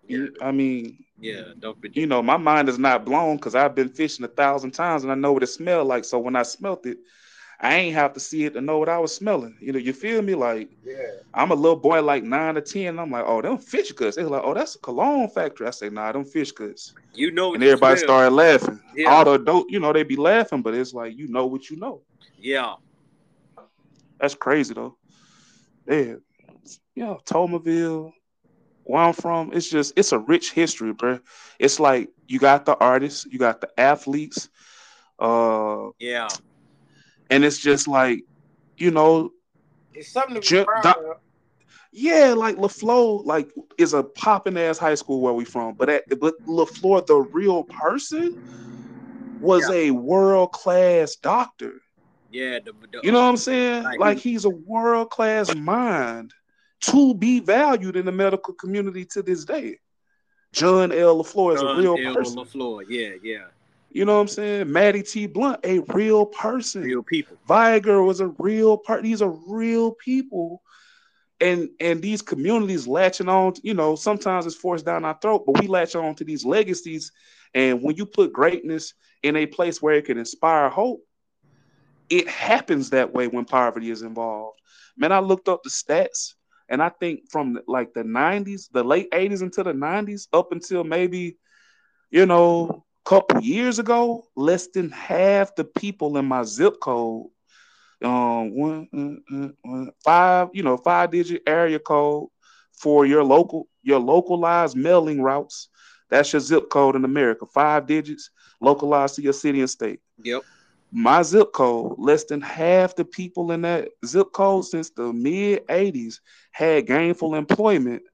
Yeah, 0.07 0.27
I 0.43 0.53
mean, 0.53 1.05
yeah. 1.19 1.53
Don't 1.59 1.81
be. 1.81 1.91
you 1.95 2.07
know, 2.07 2.23
my 2.23 2.37
mind 2.37 2.69
is 2.69 2.79
not 2.79 3.05
blown 3.05 3.37
because 3.37 3.55
I've 3.55 3.75
been 3.75 3.89
fishing 3.89 4.25
a 4.25 4.29
thousand 4.29 4.73
times 4.73 5.03
and 5.03 5.11
I 5.11 5.15
know 5.15 5.33
what 5.33 5.43
it 5.43 5.47
smelled 5.47 5.89
like. 5.89 6.05
So 6.05 6.19
when 6.19 6.37
I 6.37 6.43
smelt 6.43 6.85
it, 6.87 6.99
I 7.61 7.75
ain't 7.77 7.95
have 7.95 8.13
to 8.15 8.21
see 8.21 8.45
it 8.45 8.53
to 8.55 8.61
know 8.61 8.79
what 8.79 8.89
I 8.91 8.99
was 8.99 9.15
smelling. 9.15 9.57
You 9.61 9.73
know, 9.73 9.79
you 9.79 9.95
feel 9.95 10.21
me? 10.21 10.35
Like 10.35 10.69
Yeah. 10.85 10.95
I'm 11.33 11.53
a 11.53 11.55
little 11.55 11.77
boy, 11.79 12.03
like 12.03 12.23
nine 12.23 12.59
or 12.59 12.61
ten. 12.61 12.99
I'm 12.99 13.11
like, 13.11 13.25
oh, 13.27 13.41
them 13.41 13.57
fish 13.57 13.93
goods. 13.93 14.17
They're 14.17 14.27
like, 14.29 14.43
oh, 14.45 14.53
that's 14.53 14.75
a 14.75 14.79
cologne 14.81 15.29
factory. 15.29 15.67
I 15.67 15.71
say, 15.71 15.89
nah, 15.89 16.13
them 16.13 16.25
fish 16.25 16.53
guts. 16.53 16.93
You 17.15 17.31
know, 17.31 17.49
what 17.51 17.55
And 17.55 17.65
everybody 17.65 17.97
smell. 17.97 18.09
started 18.09 18.35
laughing. 18.35 18.81
Yeah. 18.95 19.09
All 19.11 19.25
the 19.25 19.33
adult, 19.33 19.71
you 19.71 19.81
know, 19.81 19.93
they 19.93 20.03
be 20.03 20.17
laughing, 20.17 20.61
but 20.61 20.75
it's 20.75 20.93
like 20.93 21.17
you 21.17 21.29
know 21.29 21.47
what 21.47 21.71
you 21.71 21.77
know. 21.79 22.03
Yeah, 22.37 22.75
That's 24.21 24.35
crazy 24.35 24.75
though. 24.75 24.97
Yeah, 25.87 26.15
yeah, 26.95 27.15
Toulminville, 27.27 28.13
where 28.85 29.03
I'm 29.03 29.13
from, 29.13 29.53
it's 29.53 29.69
just 29.69 29.93
it's 29.97 30.13
a 30.13 30.19
rich 30.19 30.53
history, 30.53 30.93
bro. 30.93 31.19
It's 31.59 31.81
like 31.81 32.11
you 32.27 32.39
got 32.39 32.65
the 32.65 32.77
artists, 32.79 33.27
you 33.31 33.39
got 33.39 33.61
the 33.61 33.69
athletes, 33.79 34.49
uh, 35.19 35.89
yeah. 35.99 36.29
and 37.31 37.45
it's 37.45 37.59
just 37.59 37.87
like, 37.89 38.25
you 38.77 38.91
know, 38.91 39.31
It's 39.93 40.11
something 40.13 40.41
to 40.41 40.59
be 40.59 40.65
proud 40.65 40.87
of. 40.87 41.17
yeah, 41.93 42.35
like 42.37 42.57
LeFlore, 42.57 43.25
like 43.25 43.51
is 43.79 43.93
a 43.95 44.03
popping 44.03 44.57
ass 44.57 44.79
high 44.79 44.95
school 44.95 45.21
where 45.21 45.35
we 45.35 45.45
from, 45.45 45.75
but 45.75 45.89
at, 45.91 46.05
but 46.21 46.35
LeFlore, 46.47 47.07
the 47.07 47.17
real 47.17 47.65
person, 47.65 48.41
was 49.41 49.69
a 49.71 49.91
world 49.91 50.53
class 50.53 51.17
doctor. 51.17 51.75
Yeah, 52.35 52.59
the, 52.59 52.73
the, 52.91 53.01
You 53.05 53.13
know 53.13 53.21
what 53.21 53.29
I'm 53.29 53.35
uh, 53.35 53.39
saying? 53.39 53.85
Like 53.85 54.01
Like 54.01 54.19
he- 54.19 54.33
he's 54.33 54.45
a 54.45 54.51
world 54.51 55.11
class 55.11 55.55
mind 55.55 56.35
to 56.81 57.15
be 57.15 57.39
valued 57.39 57.95
in 57.97 58.07
the 58.07 58.13
medical 58.13 58.55
community 58.55 59.05
to 59.13 59.23
this 59.23 59.45
day. 59.45 59.79
John 60.53 60.91
L. 60.91 61.23
LeFlore 61.23 61.55
is 61.55 61.63
a 61.63 61.81
real 61.81 61.97
L. 61.97 62.15
person. 62.15 62.39
LeFlore. 62.39 62.85
Yeah, 62.89 63.11
yeah. 63.23 63.45
You 63.93 64.05
know 64.05 64.17
what 64.17 64.23
I'm 64.23 64.29
saying? 64.29 64.73
Mattie 64.73 65.05
T. 65.05 65.29
Blount, 65.29 65.61
a 65.63 65.79
real 65.79 66.27
person. 66.27 66.83
Real 66.83 67.05
people. 67.05 67.37
Viagra 67.49 68.05
was 68.05 68.19
a 68.19 68.27
real 68.27 68.79
part. 68.79 69.05
These 69.05 69.23
are 69.23 69.37
real 69.47 69.93
people. 69.93 70.61
And 71.41 71.69
and 71.79 72.03
these 72.03 72.21
communities 72.21 72.89
latching 72.89 73.29
on, 73.29 73.55
you 73.63 73.75
know, 73.75 73.95
sometimes 73.95 74.47
it's 74.47 74.57
forced 74.57 74.85
down 74.85 75.05
our 75.05 75.17
throat, 75.23 75.45
but 75.47 75.61
we 75.61 75.69
latch 75.69 75.95
on 75.95 76.17
to 76.17 76.25
these 76.25 76.45
legacies. 76.45 77.13
And 77.55 77.81
when 77.81 77.95
you 77.95 78.07
put 78.07 78.33
greatness 78.33 78.95
in 79.23 79.37
a 79.37 79.47
place 79.47 79.81
where 79.81 79.95
it 79.95 80.07
can 80.07 80.19
inspire 80.19 80.69
hope, 80.69 81.01
it 82.09 82.29
happens 82.29 82.91
that 82.91 83.13
way 83.13 83.27
when 83.29 83.45
poverty 83.45 83.91
is 83.91 84.03
involved. 84.03 84.59
Man, 84.97 85.13
I 85.13 85.21
looked 85.21 85.49
up 85.49 85.63
the 85.63 85.71
stats, 85.71 86.35
and 86.69 86.83
I 86.83 86.89
think 86.89 87.31
from 87.31 87.59
like 87.67 87.93
the 87.95 88.05
90s, 88.05 88.69
the 88.73 88.83
late 88.85 89.09
80s 89.13 89.43
until 89.43 89.65
the 89.65 89.73
90s, 89.73 90.29
up 90.33 90.53
until 90.53 90.85
maybe, 90.85 91.37
you 92.11 92.27
know, 92.27 92.85
a 93.05 93.09
couple 93.09 93.41
years 93.41 93.79
ago, 93.79 94.25
less 94.37 94.69
than 94.69 94.91
half 94.91 95.55
the 95.55 95.65
people 95.65 96.17
in 96.17 96.25
my 96.27 96.43
zip 96.45 96.75
code, 96.81 97.27
um, 98.03 98.11
uh, 98.13 99.37
uh, 99.37 99.49
one, 99.63 99.91
five, 100.05 100.49
you 100.53 100.63
know, 100.63 100.77
five 100.77 101.11
digit 101.11 101.43
area 101.47 101.79
code 101.79 102.29
for 102.73 103.07
your 103.07 103.25
local, 103.25 103.69
your 103.83 104.01
localized 104.01 104.77
mailing 104.77 105.23
routes. 105.23 105.69
That's 106.11 106.33
your 106.33 106.41
zip 106.41 106.69
code 106.71 106.97
in 106.97 107.05
America, 107.05 107.47
five 107.47 107.87
digits, 107.87 108.31
localized 108.61 109.17
to 109.17 109.23
your 109.23 109.33
city 109.33 109.61
and 109.61 109.71
state 109.71 110.01
Yep. 110.23 110.43
My 110.95 111.23
zip 111.23 111.53
code, 111.53 111.97
less 111.99 112.23
than 112.25 112.41
half 112.41 112.95
the 112.95 113.05
people 113.05 113.51
in 113.51 113.63
that 113.63 113.89
zip 114.07 114.29
code 114.33 114.65
since 114.65 114.91
the 114.91 115.13
mid 115.13 115.67
80s 115.67 116.21
had 116.53 116.87
gainful 116.87 117.35
employment. 117.35 118.05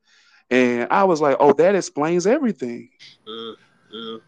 And 0.51 0.89
I 0.91 1.05
was 1.05 1.21
like, 1.21 1.37
oh, 1.41 1.53
that 1.53 1.75
explains 1.75 2.27
everything. 2.27 2.89
Mm, 3.29 3.55
mm. 3.95 4.21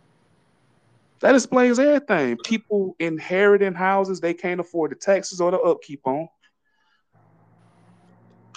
That 1.20 1.34
explains 1.34 1.78
everything. 1.78 2.36
People 2.36 2.94
inheriting 2.98 3.72
houses 3.72 4.20
they 4.20 4.34
can't 4.34 4.60
afford 4.60 4.90
the 4.90 4.96
taxes 4.96 5.40
or 5.40 5.50
the 5.50 5.58
upkeep 5.58 6.06
on. 6.06 6.28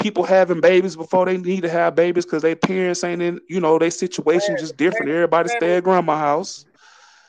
People 0.01 0.23
having 0.23 0.59
babies 0.59 0.97
before 0.97 1.25
they 1.25 1.37
need 1.37 1.61
to 1.61 1.69
have 1.69 1.95
babies 1.95 2.25
because 2.25 2.41
their 2.41 2.57
parents 2.57 3.03
ain't 3.05 3.21
in, 3.21 3.39
you 3.47 3.61
know, 3.61 3.79
their 3.79 3.89
situation 3.91 4.57
just 4.57 4.75
different. 4.75 5.09
Everybody 5.09 5.47
stay 5.49 5.77
at 5.77 5.85
grandma's 5.85 6.19
house. 6.19 6.65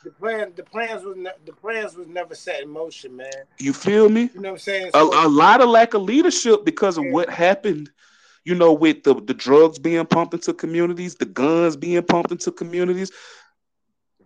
The 0.07 0.13
plan, 0.13 0.53
the 0.55 0.63
plans 0.63 1.03
was 1.03 1.17
ne- 1.17 1.31
the 1.45 1.53
plans 1.53 1.97
was 1.97 2.07
never 2.07 2.37
set 2.37 2.63
in 2.63 2.69
motion, 2.69 3.17
man. 3.17 3.33
You 3.59 3.73
feel 3.73 4.09
me? 4.09 4.31
You 4.33 4.41
know 4.41 4.51
what 4.51 4.55
I'm 4.55 4.59
saying? 4.59 4.87
a, 4.95 4.99
So- 4.99 5.27
a 5.27 5.29
lot 5.29 5.61
of 5.61 5.69
lack 5.69 5.95
of 5.95 6.03
leadership 6.03 6.65
because 6.65 6.97
of 6.97 7.05
what 7.07 7.29
happened 7.29 7.91
you 8.45 8.55
know 8.55 8.73
with 8.73 9.03
the, 9.03 9.15
the 9.23 9.35
drugs 9.35 9.81
being 9.81 10.07
pumped 10.07 10.33
into 10.33 10.55
communities 10.55 11.17
the 11.17 11.25
guns 11.25 11.77
being 11.77 12.01
pumped 12.05 12.31
into 12.31 12.53
communities 12.53 13.11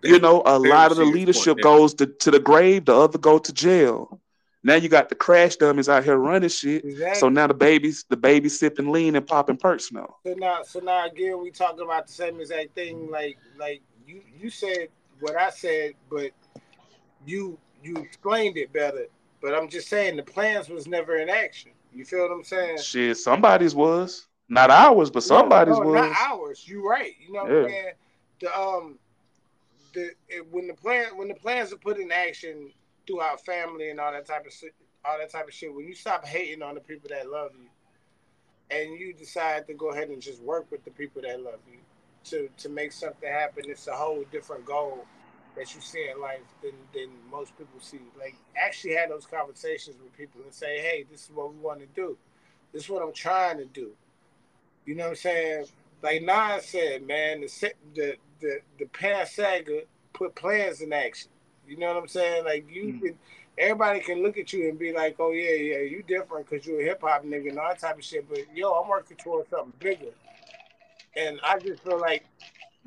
you 0.04 0.18
know 0.18 0.42
a 0.44 0.58
lot 0.58 0.90
of 0.90 0.98
the 0.98 1.04
leadership 1.06 1.54
point 1.56 1.62
goes 1.62 1.94
to, 1.94 2.06
to 2.06 2.30
the 2.30 2.38
grave 2.38 2.84
the 2.84 2.94
other 2.94 3.16
go 3.16 3.38
to 3.38 3.50
jail 3.50 4.20
now 4.62 4.74
you 4.74 4.90
got 4.90 5.08
the 5.08 5.14
crash 5.14 5.56
dummies 5.56 5.88
out 5.88 6.04
here 6.04 6.18
running 6.18 6.50
shit 6.50 6.84
Exactly. 6.84 7.18
so 7.18 7.30
now 7.30 7.46
the 7.46 7.54
babies 7.54 8.04
the 8.10 8.16
babies 8.18 8.58
sipping 8.58 8.92
lean 8.92 9.16
and 9.16 9.26
popping 9.26 9.56
perks 9.56 9.90
now 9.90 10.16
So 10.26 10.34
now, 10.34 10.62
so 10.64 10.80
now 10.80 11.06
again, 11.06 11.40
we 11.42 11.50
talking 11.50 11.80
about 11.82 12.06
the 12.06 12.12
same 12.12 12.38
exact 12.40 12.74
thing. 12.74 13.10
Like, 13.10 13.38
like 13.58 13.80
you, 14.06 14.20
you 14.38 14.50
said 14.50 14.88
what 15.20 15.36
I 15.36 15.50
said, 15.50 15.92
but 16.10 16.30
you, 17.26 17.58
you 17.82 17.96
explained 17.96 18.56
it 18.56 18.72
better. 18.72 19.06
But 19.40 19.54
I'm 19.54 19.68
just 19.68 19.88
saying 19.88 20.16
the 20.16 20.22
plans 20.22 20.68
was 20.68 20.86
never 20.86 21.16
in 21.16 21.28
action. 21.30 21.72
You 21.92 22.04
feel 22.04 22.20
what 22.20 22.32
I'm 22.32 22.44
saying? 22.44 22.78
shit 22.78 23.16
somebody's 23.16 23.74
was 23.74 24.26
not 24.48 24.70
ours 24.70 25.10
but 25.10 25.22
somebody's 25.22 25.76
no, 25.76 25.82
no, 25.82 25.90
was 25.90 26.10
not 26.10 26.16
ours. 26.30 26.68
You 26.68 26.88
right. 26.88 27.12
You 27.20 27.32
know 27.32 27.44
what 27.44 27.52
Yeah. 27.52 27.58
I'm 27.58 27.68
saying? 27.68 27.92
The 28.40 28.58
um, 28.58 28.98
the 29.92 30.10
it, 30.28 30.46
when 30.50 30.66
the 30.66 30.74
plan 30.74 31.16
when 31.16 31.28
the 31.28 31.34
plans 31.34 31.72
are 31.72 31.76
put 31.78 31.98
in 31.98 32.12
action 32.12 32.70
throughout 33.06 33.44
family 33.44 33.90
and 33.90 33.98
all 33.98 34.12
that 34.12 34.26
type 34.26 34.46
of 34.46 34.52
shit, 34.52 34.74
all 35.04 35.18
that 35.18 35.30
type 35.30 35.48
of 35.48 35.54
shit. 35.54 35.74
When 35.74 35.86
you 35.86 35.94
stop 35.94 36.24
hating 36.24 36.62
on 36.62 36.74
the 36.74 36.80
people 36.80 37.08
that 37.10 37.28
love 37.28 37.50
you, 37.60 37.68
and 38.70 38.98
you 38.98 39.12
decide 39.12 39.66
to 39.66 39.74
go 39.74 39.90
ahead 39.90 40.08
and 40.10 40.22
just 40.22 40.40
work 40.42 40.66
with 40.70 40.84
the 40.84 40.90
people 40.92 41.22
that 41.22 41.42
love 41.42 41.58
you 41.70 41.78
to 42.24 42.48
to 42.58 42.68
make 42.68 42.92
something 42.92 43.30
happen, 43.30 43.64
it's 43.68 43.86
a 43.88 43.94
whole 43.94 44.24
different 44.32 44.64
goal 44.64 45.06
that 45.56 45.74
you 45.74 45.80
see 45.80 46.08
in 46.14 46.20
life 46.20 46.40
than 46.62 46.72
than 46.94 47.10
most 47.30 47.56
people 47.58 47.80
see. 47.80 48.00
Like 48.18 48.36
actually 48.56 48.94
have 48.94 49.10
those 49.10 49.26
conversations 49.26 49.96
with 50.02 50.16
people 50.16 50.40
and 50.44 50.54
say, 50.54 50.80
hey, 50.80 51.06
this 51.10 51.24
is 51.24 51.30
what 51.34 51.52
we 51.54 51.60
want 51.60 51.80
to 51.80 51.86
do. 51.86 52.16
This 52.72 52.84
is 52.84 52.90
what 52.90 53.02
I'm 53.02 53.12
trying 53.12 53.58
to 53.58 53.66
do. 53.66 53.92
You 54.86 54.94
know 54.96 55.04
what 55.04 55.10
I'm 55.10 55.16
saying? 55.16 55.66
Like 56.02 56.22
Nas 56.22 56.66
said, 56.66 57.06
man, 57.06 57.42
the 57.42 57.72
the 57.94 58.16
the 58.40 58.60
the 58.78 58.86
past 58.86 59.36
saga 59.36 59.82
put 60.14 60.34
plans 60.34 60.82
in 60.82 60.92
action. 60.92 61.30
You 61.68 61.78
know 61.78 61.88
what 61.88 61.98
I'm 61.98 62.08
saying? 62.08 62.44
Like 62.44 62.66
you 62.70 62.94
Mm. 62.94 63.00
can, 63.02 63.18
everybody 63.58 64.00
can 64.00 64.22
look 64.22 64.38
at 64.38 64.52
you 64.52 64.68
and 64.70 64.78
be 64.78 64.92
like, 64.92 65.16
oh 65.20 65.32
yeah, 65.32 65.52
yeah, 65.52 65.78
you 65.80 66.02
different 66.02 66.48
because 66.50 66.66
you're 66.66 66.80
a 66.80 66.84
hip 66.84 67.02
hop 67.02 67.24
nigga 67.24 67.50
and 67.50 67.58
all 67.60 67.68
that 67.68 67.80
type 67.80 67.98
of 67.98 68.04
shit. 68.04 68.28
But 68.28 68.40
yo, 68.56 68.72
I'm 68.72 68.88
working 68.88 69.18
towards 69.18 69.50
something 69.50 69.74
bigger. 69.78 70.12
And 71.16 71.40
I 71.42 71.58
just 71.58 71.82
feel 71.82 71.98
like 71.98 72.24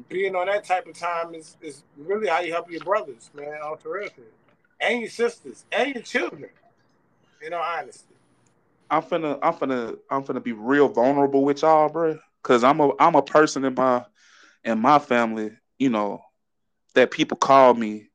being 0.09 0.35
on 0.35 0.47
that 0.47 0.63
type 0.63 0.87
of 0.87 0.97
time 0.97 1.35
is 1.35 1.57
is 1.61 1.83
really 1.97 2.27
how 2.27 2.39
you 2.39 2.51
help 2.51 2.71
your 2.71 2.81
brothers, 2.81 3.29
man, 3.35 3.53
on 3.61 3.77
real 3.85 4.09
and 4.81 5.01
your 5.01 5.09
sisters 5.09 5.65
and 5.71 5.93
your 5.93 6.03
children. 6.03 6.49
You 7.41 7.49
know, 7.49 7.61
honestly. 7.61 8.15
I'm 8.89 9.01
finna, 9.01 9.39
I'm 9.41 9.53
finna, 9.53 9.97
I'm 10.09 10.23
finna 10.23 10.43
be 10.43 10.51
real 10.51 10.87
vulnerable 10.87 11.43
with 11.43 11.61
y'all, 11.61 11.89
bro. 11.89 12.19
Cause 12.43 12.63
I'm 12.63 12.79
a, 12.79 12.91
I'm 12.99 13.15
a 13.15 13.21
person 13.21 13.63
in 13.63 13.73
my, 13.73 14.05
in 14.63 14.79
my 14.79 14.99
family, 14.99 15.51
you 15.79 15.89
know, 15.89 16.21
that 16.93 17.11
people 17.11 17.37
call 17.37 17.73
me 17.73 18.09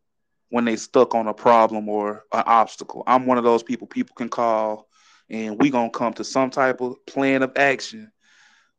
when 0.51 0.65
they 0.65 0.77
stuck 0.77 1.15
on 1.15 1.27
a 1.27 1.35
problem 1.35 1.89
or 1.89 2.25
an 2.33 2.45
obstacle. 2.47 3.03
I'm 3.07 3.27
one 3.27 3.39
of 3.39 3.45
those 3.45 3.63
people 3.63 3.87
people 3.87 4.15
can 4.15 4.29
call, 4.29 4.89
and 5.29 5.61
we 5.61 5.71
gonna 5.71 5.91
come 5.91 6.13
to 6.15 6.25
some 6.25 6.51
type 6.51 6.81
of 6.81 7.05
plan 7.07 7.43
of 7.43 7.53
action, 7.57 8.13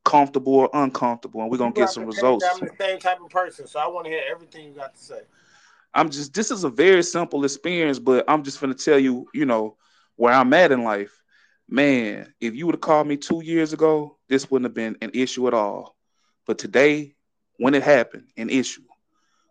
comfortable 0.05 0.53
or 0.55 0.69
uncomfortable, 0.73 1.41
and 1.41 1.51
we're 1.51 1.57
gonna 1.57 1.73
get 1.73 1.89
some 1.89 2.05
results. 2.05 2.45
I'm 2.51 2.59
the 2.59 2.71
same 2.79 2.99
type 2.99 3.21
of 3.21 3.29
person, 3.29 3.67
so 3.67 3.79
I 3.79 3.88
want 3.88 4.05
to 4.05 4.12
hear 4.12 4.23
everything 4.29 4.65
you 4.65 4.71
got 4.73 4.95
to 4.95 5.01
say. 5.01 5.21
I'm 5.93 6.09
just 6.09 6.33
this 6.33 6.51
is 6.51 6.63
a 6.63 6.69
very 6.69 7.03
simple 7.03 7.43
experience, 7.43 7.99
but 7.99 8.25
I'm 8.27 8.43
just 8.43 8.59
gonna 8.62 8.73
tell 8.73 8.99
you, 8.99 9.27
you 9.33 9.45
know, 9.45 9.77
where 10.15 10.33
I'm 10.33 10.53
at 10.53 10.71
in 10.71 10.83
life. 10.83 11.15
Man, 11.67 12.33
if 12.39 12.55
you 12.55 12.65
would 12.65 12.75
have 12.75 12.81
called 12.81 13.07
me 13.07 13.17
two 13.17 13.43
years 13.43 13.73
ago, 13.73 14.17
this 14.27 14.49
wouldn't 14.49 14.65
have 14.65 14.73
been 14.73 14.97
an 15.01 15.12
issue 15.13 15.47
at 15.47 15.53
all. 15.53 15.95
But 16.47 16.57
today, 16.57 17.15
when 17.57 17.75
it 17.75 17.83
happened, 17.83 18.27
an 18.38 18.49
issue. 18.49 18.81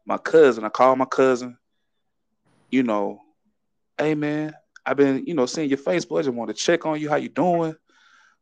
My 0.04 0.16
cousin, 0.16 0.64
I 0.64 0.70
called 0.70 0.98
my 0.98 1.04
cousin, 1.04 1.58
you 2.70 2.82
know, 2.82 3.20
hey 3.98 4.14
man, 4.14 4.54
I've 4.84 4.96
been, 4.96 5.26
you 5.26 5.34
know, 5.34 5.46
seeing 5.46 5.68
your 5.68 5.78
Facebook. 5.78 6.18
I 6.18 6.22
just 6.22 6.34
want 6.34 6.48
to 6.48 6.54
check 6.54 6.86
on 6.86 6.98
you. 6.98 7.10
How 7.10 7.16
you 7.16 7.28
doing? 7.28 7.76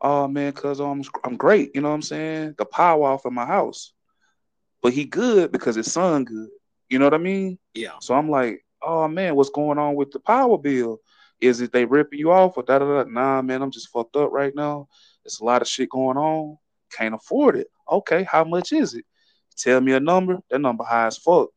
Oh 0.01 0.29
man, 0.29 0.53
cuz 0.53 0.81
um, 0.81 1.01
I'm 1.01 1.05
I'm 1.25 1.37
great. 1.37 1.75
You 1.75 1.81
know 1.81 1.89
what 1.89 1.95
I'm 1.95 2.03
saying? 2.03 2.55
The 2.59 2.65
power 2.65 3.05
off 3.05 3.27
in 3.27 3.35
my 3.35 3.47
house. 3.47 3.93
But 4.83 4.93
he 4.93 5.05
good 5.05 5.53
because 5.53 5.75
his 5.75 5.91
son 5.91 6.25
good. 6.25 6.49
You 6.89 6.99
know 6.99 7.07
what 7.07 7.15
I 7.15 7.19
mean? 7.19 7.59
Yeah. 7.75 7.99
So 8.01 8.15
I'm 8.15 8.31
like, 8.31 8.65
oh 8.83 9.09
man, 9.09 9.35
what's 9.35 9.51
going 9.51 9.79
on 9.79 9.95
with 9.97 10.11
the 10.11 10.21
power 10.21 10.59
bill? 10.59 11.01
Is 11.41 11.61
it 11.61 11.73
they 11.73 11.85
ripping 11.85 12.19
you 12.19 12.33
off 12.33 12.57
or 12.57 12.63
da 12.63 12.79
da 12.79 13.05
da? 13.05 13.11
Nah, 13.11 13.43
man, 13.43 13.63
I'm 13.63 13.71
just 13.71 13.89
fucked 13.91 14.17
up 14.17 14.31
right 14.33 14.55
now. 14.55 14.89
There's 15.25 15.41
a 15.41 15.45
lot 15.45 15.63
of 15.63 15.69
shit 15.69 15.91
going 15.91 16.17
on. 16.17 16.57
Can't 16.93 17.15
afford 17.15 17.57
it. 17.57 17.69
Okay, 17.91 18.23
how 18.25 18.45
much 18.45 18.73
is 18.73 18.95
it? 18.95 19.05
Tell 19.57 19.81
me 19.81 19.93
a 19.93 20.01
number. 20.01 20.39
That 20.51 20.61
number 20.61 20.85
high 20.85 21.07
as 21.07 21.19
fuck. 21.19 21.51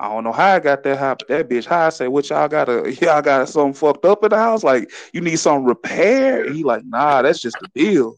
I 0.00 0.08
don't 0.08 0.22
know 0.22 0.32
how 0.32 0.54
I 0.54 0.60
got 0.60 0.84
that 0.84 0.98
high, 0.98 1.14
but 1.14 1.26
that 1.28 1.48
bitch 1.48 1.66
high. 1.66 1.86
I 1.86 1.88
say, 1.88 2.06
what 2.06 2.30
y'all 2.30 2.48
got 2.48 2.68
a 2.68 2.94
y'all 3.00 3.22
got 3.22 3.48
something 3.48 3.74
fucked 3.74 4.04
up 4.04 4.22
in 4.22 4.30
the 4.30 4.36
house? 4.36 4.62
Like 4.62 4.90
you 5.12 5.20
need 5.20 5.38
some 5.38 5.64
repair? 5.64 6.44
And 6.44 6.54
he 6.54 6.62
like, 6.62 6.84
nah, 6.84 7.22
that's 7.22 7.40
just 7.40 7.58
the 7.60 7.68
bill. 7.74 8.16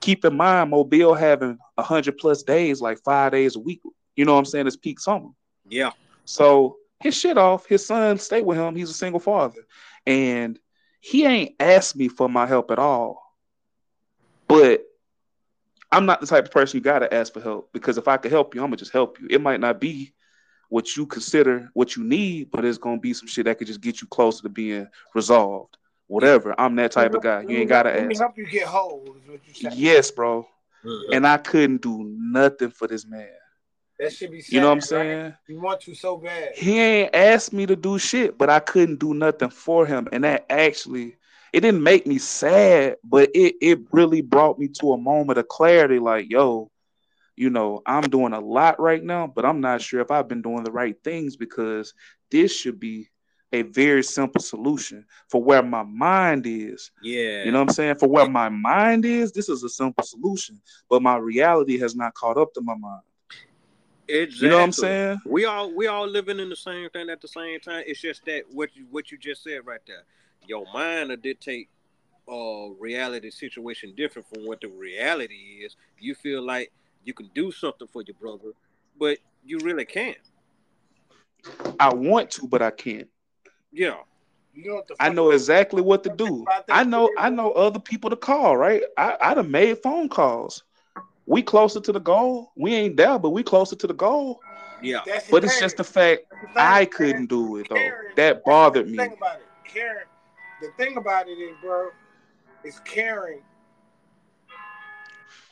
Keep 0.00 0.24
in 0.24 0.36
mind, 0.36 0.70
Mobile 0.70 1.14
having 1.14 1.58
hundred 1.78 2.16
plus 2.16 2.42
days, 2.42 2.80
like 2.80 2.98
five 3.04 3.32
days 3.32 3.56
a 3.56 3.60
week. 3.60 3.80
You 4.16 4.24
know 4.24 4.32
what 4.32 4.40
I'm 4.40 4.44
saying? 4.46 4.66
It's 4.66 4.76
peak 4.76 4.98
summer. 4.98 5.28
Yeah. 5.68 5.90
So 6.24 6.76
his 7.00 7.16
shit 7.16 7.36
off. 7.36 7.66
His 7.66 7.86
son 7.86 8.18
stay 8.18 8.42
with 8.42 8.56
him. 8.56 8.74
He's 8.74 8.90
a 8.90 8.94
single 8.94 9.20
father, 9.20 9.66
and 10.06 10.58
he 11.00 11.26
ain't 11.26 11.54
asked 11.60 11.96
me 11.96 12.08
for 12.08 12.28
my 12.28 12.46
help 12.46 12.70
at 12.70 12.78
all. 12.78 13.22
But 14.46 14.84
I'm 15.92 16.06
not 16.06 16.20
the 16.20 16.26
type 16.26 16.46
of 16.46 16.50
person 16.50 16.78
you 16.78 16.82
gotta 16.82 17.12
ask 17.12 17.32
for 17.32 17.40
help 17.40 17.72
because 17.72 17.98
if 17.98 18.08
I 18.08 18.16
could 18.16 18.30
help 18.30 18.54
you, 18.54 18.62
I'm 18.62 18.68
gonna 18.68 18.76
just 18.76 18.92
help 18.92 19.20
you. 19.20 19.28
It 19.30 19.42
might 19.42 19.60
not 19.60 19.80
be 19.80 20.14
what 20.68 20.96
you 20.96 21.06
consider 21.06 21.70
what 21.74 21.96
you 21.96 22.04
need, 22.04 22.50
but 22.50 22.64
it's 22.64 22.78
gonna 22.78 22.98
be 23.00 23.14
some 23.14 23.28
shit 23.28 23.44
that 23.46 23.58
could 23.58 23.66
just 23.66 23.80
get 23.80 24.00
you 24.00 24.08
closer 24.08 24.42
to 24.42 24.48
being 24.48 24.86
resolved. 25.14 25.76
Whatever. 26.06 26.54
I'm 26.58 26.74
that 26.76 26.92
type 26.92 27.14
of 27.14 27.22
guy. 27.22 27.42
You 27.42 27.58
ain't 27.58 27.68
gotta 27.68 27.90
Let 27.90 28.06
me 28.06 28.14
ask. 28.14 28.20
help 28.20 28.38
you 28.38 28.46
get 28.46 28.66
whole. 28.66 29.16
Is 29.22 29.28
what 29.28 29.40
you 29.46 29.54
said. 29.54 29.74
Yes, 29.74 30.10
bro. 30.10 30.48
Mhm. 30.84 31.14
And 31.14 31.26
I 31.26 31.36
couldn't 31.36 31.82
do 31.82 32.02
nothing 32.18 32.70
for 32.70 32.86
this 32.86 33.04
man. 33.06 33.28
That 33.98 34.12
should 34.12 34.30
be. 34.30 34.40
Sad, 34.40 34.52
You 34.54 34.60
know 34.60 34.68
what 34.68 34.72
I'm 34.72 34.78
right? 34.78 34.84
saying? 34.84 35.34
You 35.48 35.60
want 35.60 35.80
to 35.82 35.94
so 35.94 36.16
bad. 36.16 36.52
He 36.54 36.78
ain't 36.78 37.14
asked 37.14 37.52
me 37.52 37.66
to 37.66 37.76
do 37.76 37.98
shit, 37.98 38.38
but 38.38 38.48
I 38.48 38.60
couldn't 38.60 39.00
do 39.00 39.12
nothing 39.12 39.50
for 39.50 39.84
him. 39.86 40.08
And 40.12 40.24
that 40.24 40.46
actually, 40.48 41.16
it 41.52 41.60
didn't 41.60 41.82
make 41.82 42.06
me 42.06 42.18
sad, 42.18 42.96
but 43.04 43.28
it 43.34 43.56
it 43.60 43.80
really 43.92 44.22
brought 44.22 44.58
me 44.58 44.68
to 44.80 44.92
a 44.92 44.98
moment 44.98 45.38
of 45.38 45.48
clarity. 45.48 45.98
Like, 45.98 46.30
yo, 46.30 46.70
you 47.38 47.50
know, 47.50 47.82
I'm 47.86 48.02
doing 48.02 48.32
a 48.32 48.40
lot 48.40 48.80
right 48.80 49.02
now, 49.02 49.28
but 49.28 49.44
I'm 49.44 49.60
not 49.60 49.80
sure 49.80 50.00
if 50.00 50.10
I've 50.10 50.26
been 50.26 50.42
doing 50.42 50.64
the 50.64 50.72
right 50.72 50.96
things 51.04 51.36
because 51.36 51.94
this 52.30 52.52
should 52.52 52.80
be 52.80 53.08
a 53.52 53.62
very 53.62 54.02
simple 54.02 54.42
solution 54.42 55.06
for 55.28 55.42
where 55.42 55.62
my 55.62 55.84
mind 55.84 56.46
is. 56.46 56.90
Yeah. 57.00 57.44
You 57.44 57.52
know 57.52 57.60
what 57.60 57.68
I'm 57.68 57.74
saying? 57.74 57.94
For 57.98 58.08
where 58.08 58.28
my 58.28 58.48
mind 58.48 59.04
is, 59.04 59.30
this 59.30 59.48
is 59.48 59.62
a 59.62 59.68
simple 59.68 60.04
solution, 60.04 60.60
but 60.90 61.00
my 61.00 61.16
reality 61.16 61.78
has 61.78 61.94
not 61.94 62.12
caught 62.14 62.36
up 62.36 62.52
to 62.54 62.60
my 62.60 62.74
mind. 62.74 63.02
Exactly. 64.08 64.46
You 64.46 64.50
know 64.50 64.58
what 64.58 64.64
I'm 64.64 64.72
saying? 64.72 65.20
We 65.24 65.44
all 65.44 65.72
we 65.74 65.86
all 65.86 66.08
living 66.08 66.40
in 66.40 66.48
the 66.48 66.56
same 66.56 66.90
thing 66.90 67.08
at 67.08 67.20
the 67.20 67.28
same 67.28 67.60
time. 67.60 67.84
It's 67.86 68.00
just 68.00 68.24
that 68.24 68.42
what 68.50 68.74
you 68.74 68.86
what 68.90 69.12
you 69.12 69.18
just 69.18 69.44
said 69.44 69.60
right 69.64 69.80
there. 69.86 70.02
Your 70.46 70.64
mind 70.72 71.10
will 71.10 71.16
dictate 71.16 71.68
uh 72.26 72.70
reality 72.80 73.30
situation 73.30 73.94
different 73.96 74.26
from 74.28 74.44
what 74.44 74.60
the 74.60 74.68
reality 74.68 75.62
is. 75.62 75.76
You 75.98 76.14
feel 76.14 76.44
like 76.44 76.72
you 77.04 77.14
can 77.14 77.30
do 77.34 77.50
something 77.50 77.88
for 77.88 78.02
your 78.02 78.16
brother, 78.20 78.52
but 78.98 79.18
you 79.44 79.58
really 79.58 79.84
can't. 79.84 80.18
I 81.80 81.92
want 81.94 82.30
to, 82.32 82.46
but 82.46 82.62
I 82.62 82.70
can't. 82.70 83.08
Yeah. 83.72 83.96
You 84.54 84.68
know 84.70 84.74
what 84.76 84.90
I 84.98 85.08
know 85.10 85.30
exactly 85.30 85.82
what 85.82 86.02
to 86.04 86.10
do. 86.10 86.44
I 86.68 86.82
know 86.82 87.10
I 87.16 87.30
know 87.30 87.52
other 87.52 87.78
people 87.78 88.10
to 88.10 88.16
call, 88.16 88.56
right? 88.56 88.82
I, 88.96 89.16
I 89.20 89.34
done 89.34 89.50
made 89.50 89.78
phone 89.78 90.08
calls. 90.08 90.64
We 91.26 91.42
closer 91.42 91.80
to 91.80 91.92
the 91.92 92.00
goal. 92.00 92.52
We 92.56 92.74
ain't 92.74 92.96
there, 92.96 93.18
but 93.18 93.30
we 93.30 93.42
closer 93.42 93.76
to 93.76 93.86
the 93.86 93.94
goal. 93.94 94.40
Yeah. 94.82 95.00
That's 95.06 95.30
But 95.30 95.44
it's 95.44 95.54
thing. 95.54 95.60
just 95.60 95.76
the 95.76 95.84
fact 95.84 96.22
the 96.30 96.60
I 96.60 96.86
couldn't 96.86 97.26
do 97.26 97.58
it 97.58 97.68
though. 97.68 97.76
Karen- 97.76 98.12
That 98.16 98.44
bothered 98.44 98.88
me. 98.88 98.96
Thing 98.96 99.12
about 99.16 99.36
it, 99.36 99.46
Karen. 99.64 100.06
The 100.60 100.70
thing 100.76 100.96
about 100.96 101.28
it 101.28 101.32
is, 101.32 101.54
bro, 101.62 101.90
is 102.64 102.80
caring. 102.80 103.42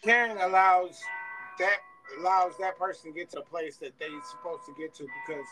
Caring 0.02 0.38
allows 0.38 1.00
that 1.59 1.79
allows 2.19 2.57
that 2.59 2.79
person 2.79 3.12
to 3.12 3.19
get 3.19 3.31
to 3.31 3.40
a 3.40 3.45
place 3.45 3.77
that 3.79 3.99
they 3.99 4.09
supposed 4.31 4.64
to 4.66 4.75
get 4.79 4.95
to 4.95 5.07
because, 5.27 5.47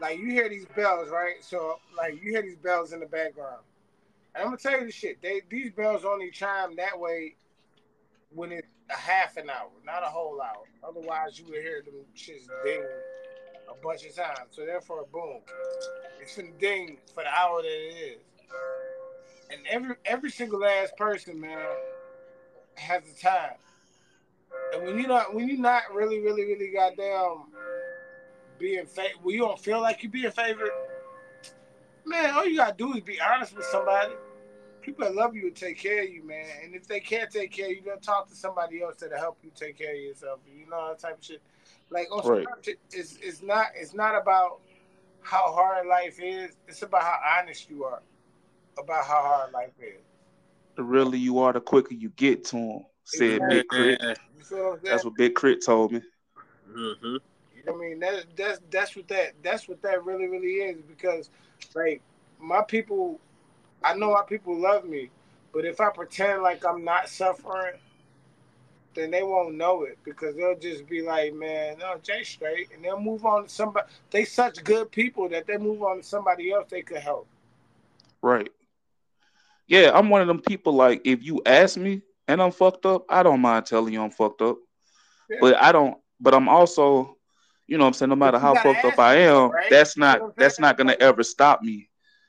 like, 0.00 0.18
you 0.18 0.26
hear 0.26 0.48
these 0.48 0.66
bells, 0.76 1.08
right? 1.10 1.42
So, 1.42 1.78
like, 1.96 2.22
you 2.22 2.30
hear 2.32 2.42
these 2.42 2.56
bells 2.56 2.92
in 2.92 3.00
the 3.00 3.06
background. 3.06 3.62
And 4.34 4.42
I'm 4.42 4.48
gonna 4.48 4.56
tell 4.56 4.78
you 4.78 4.86
the 4.86 4.92
shit. 4.92 5.22
They 5.22 5.42
these 5.48 5.70
bells 5.70 6.04
only 6.04 6.30
chime 6.30 6.74
that 6.76 6.98
way 6.98 7.36
when 8.34 8.50
it's 8.50 8.66
a 8.90 8.96
half 8.96 9.36
an 9.36 9.48
hour, 9.48 9.70
not 9.84 10.02
a 10.02 10.06
whole 10.06 10.40
hour. 10.40 10.64
Otherwise, 10.82 11.38
you 11.38 11.44
would 11.46 11.62
hear 11.62 11.82
them 11.82 11.94
shits 12.16 12.48
ding 12.64 12.82
a 13.68 13.74
bunch 13.82 14.04
of 14.04 14.14
times. 14.14 14.50
So 14.50 14.66
therefore, 14.66 15.06
boom, 15.12 15.40
it's 16.20 16.36
gonna 16.36 16.50
ding 16.58 16.98
for 17.14 17.22
the 17.22 17.30
hour 17.30 17.62
that 17.62 17.68
it 17.68 17.94
is. 17.94 18.20
And 19.50 19.60
every 19.68 19.94
every 20.04 20.30
single 20.30 20.60
last 20.60 20.96
person, 20.96 21.40
man, 21.40 21.68
has 22.74 23.02
a 23.08 23.20
time. 23.22 23.54
And 24.72 24.82
when 24.82 24.98
you 24.98 25.06
not 25.06 25.34
when 25.34 25.48
you 25.48 25.56
not 25.58 25.82
really, 25.92 26.20
really, 26.20 26.44
really 26.44 26.70
goddamn 26.74 27.46
being 28.58 28.86
fa- 28.86 29.08
when 29.22 29.34
you 29.34 29.42
don't 29.42 29.58
feel 29.58 29.80
like 29.80 30.02
you 30.02 30.08
being 30.08 30.30
favored, 30.30 30.70
man, 32.04 32.34
all 32.34 32.46
you 32.46 32.56
gotta 32.56 32.74
do 32.76 32.94
is 32.94 33.02
be 33.02 33.20
honest 33.20 33.56
with 33.56 33.66
somebody. 33.66 34.14
People 34.80 35.04
that 35.04 35.14
love 35.14 35.34
you 35.34 35.44
will 35.44 35.50
take 35.52 35.78
care 35.78 36.02
of 36.02 36.10
you, 36.10 36.22
man. 36.26 36.44
And 36.62 36.74
if 36.74 36.86
they 36.86 37.00
can't 37.00 37.30
take 37.30 37.50
care 37.50 37.66
of 37.66 37.72
you, 37.72 37.82
they'll 37.82 37.96
talk 37.96 38.28
to 38.28 38.34
somebody 38.34 38.82
else 38.82 38.96
that'll 38.96 39.18
help 39.18 39.38
you 39.42 39.50
take 39.54 39.78
care 39.78 39.92
of 39.92 39.98
yourself. 39.98 40.40
You 40.46 40.68
know 40.68 40.88
that 40.88 40.98
type 40.98 41.18
of 41.18 41.24
shit. 41.24 41.40
Like 41.90 42.12
also, 42.12 42.30
Right. 42.30 42.46
it's 42.92 43.18
it's 43.22 43.42
not 43.42 43.68
it's 43.74 43.94
not 43.94 44.14
about 44.20 44.60
how 45.22 45.52
hard 45.54 45.86
life 45.86 46.20
is. 46.20 46.52
It's 46.68 46.82
about 46.82 47.02
how 47.02 47.18
honest 47.38 47.70
you 47.70 47.84
are 47.84 48.02
about 48.78 49.04
how 49.04 49.22
hard 49.22 49.52
life 49.52 49.72
is. 49.80 50.00
The 50.76 50.82
realer 50.82 51.16
you 51.16 51.38
are, 51.38 51.52
the 51.52 51.60
quicker 51.60 51.94
you 51.94 52.10
get 52.10 52.44
to 52.46 52.56
them. 52.56 52.86
Said 53.04 53.40
Big 53.48 53.68
Crit. 53.68 54.02
You 54.36 54.44
feel 54.44 54.70
what 54.70 54.84
That's 54.84 55.04
what 55.04 55.14
Big 55.16 55.34
K.R.I.T. 55.34 55.60
told 55.60 55.92
me. 55.92 56.00
Mm-hmm. 56.70 57.16
I 57.66 57.72
mean 57.76 58.00
that 58.00 58.24
that's 58.36 58.60
that's 58.70 58.96
what 58.96 59.08
that 59.08 59.32
that's 59.42 59.68
what 59.68 59.80
that 59.82 60.04
really 60.04 60.26
really 60.26 60.54
is 60.54 60.82
because 60.82 61.30
like 61.74 62.02
my 62.38 62.62
people 62.62 63.20
I 63.82 63.94
know 63.94 64.12
my 64.12 64.22
people 64.26 64.58
love 64.58 64.84
me, 64.84 65.10
but 65.52 65.64
if 65.64 65.80
I 65.80 65.90
pretend 65.90 66.42
like 66.42 66.64
I'm 66.64 66.84
not 66.84 67.08
suffering, 67.08 67.74
then 68.94 69.10
they 69.10 69.22
won't 69.22 69.56
know 69.56 69.82
it 69.82 69.98
because 70.04 70.36
they'll 70.36 70.58
just 70.58 70.88
be 70.88 71.02
like, 71.02 71.34
man, 71.34 71.78
no, 71.78 71.96
Jay 72.02 72.22
straight, 72.22 72.68
and 72.74 72.84
they'll 72.84 73.00
move 73.00 73.26
on 73.26 73.44
to 73.44 73.48
somebody. 73.48 73.86
They 74.10 74.24
such 74.24 74.62
good 74.64 74.90
people 74.90 75.28
that 75.30 75.46
they 75.46 75.58
move 75.58 75.82
on 75.82 75.98
to 75.98 76.02
somebody 76.02 76.52
else 76.52 76.66
they 76.70 76.82
could 76.82 76.98
help. 76.98 77.26
Right. 78.22 78.50
Yeah, 79.66 79.90
I'm 79.94 80.08
one 80.08 80.22
of 80.22 80.28
them 80.28 80.40
people 80.40 80.72
like 80.72 81.02
if 81.04 81.22
you 81.22 81.42
ask 81.44 81.76
me 81.76 82.02
and 82.28 82.42
I'm 82.42 82.52
fucked 82.52 82.86
up, 82.86 83.04
I 83.08 83.22
don't 83.22 83.40
mind 83.40 83.66
telling 83.66 83.92
you 83.92 84.02
I'm 84.02 84.10
fucked 84.10 84.42
up. 84.42 84.56
Yeah. 85.28 85.38
But 85.40 85.62
I 85.62 85.72
don't 85.72 85.96
but 86.20 86.34
I'm 86.34 86.48
also, 86.48 87.16
you 87.66 87.76
know 87.76 87.84
what 87.84 87.88
I'm 87.88 87.94
saying, 87.94 88.10
no 88.10 88.16
matter 88.16 88.38
how 88.38 88.54
fucked 88.54 88.84
up 88.84 88.98
I 88.98 89.16
am, 89.16 89.50
right? 89.50 89.70
that's 89.70 89.96
You 89.96 90.00
know 90.00 90.18
not 90.18 90.36
that's 90.36 90.58
not 90.58 90.76
gonna 90.76 90.96
ever 91.00 91.22
stop 91.22 91.62
me. 91.62 91.88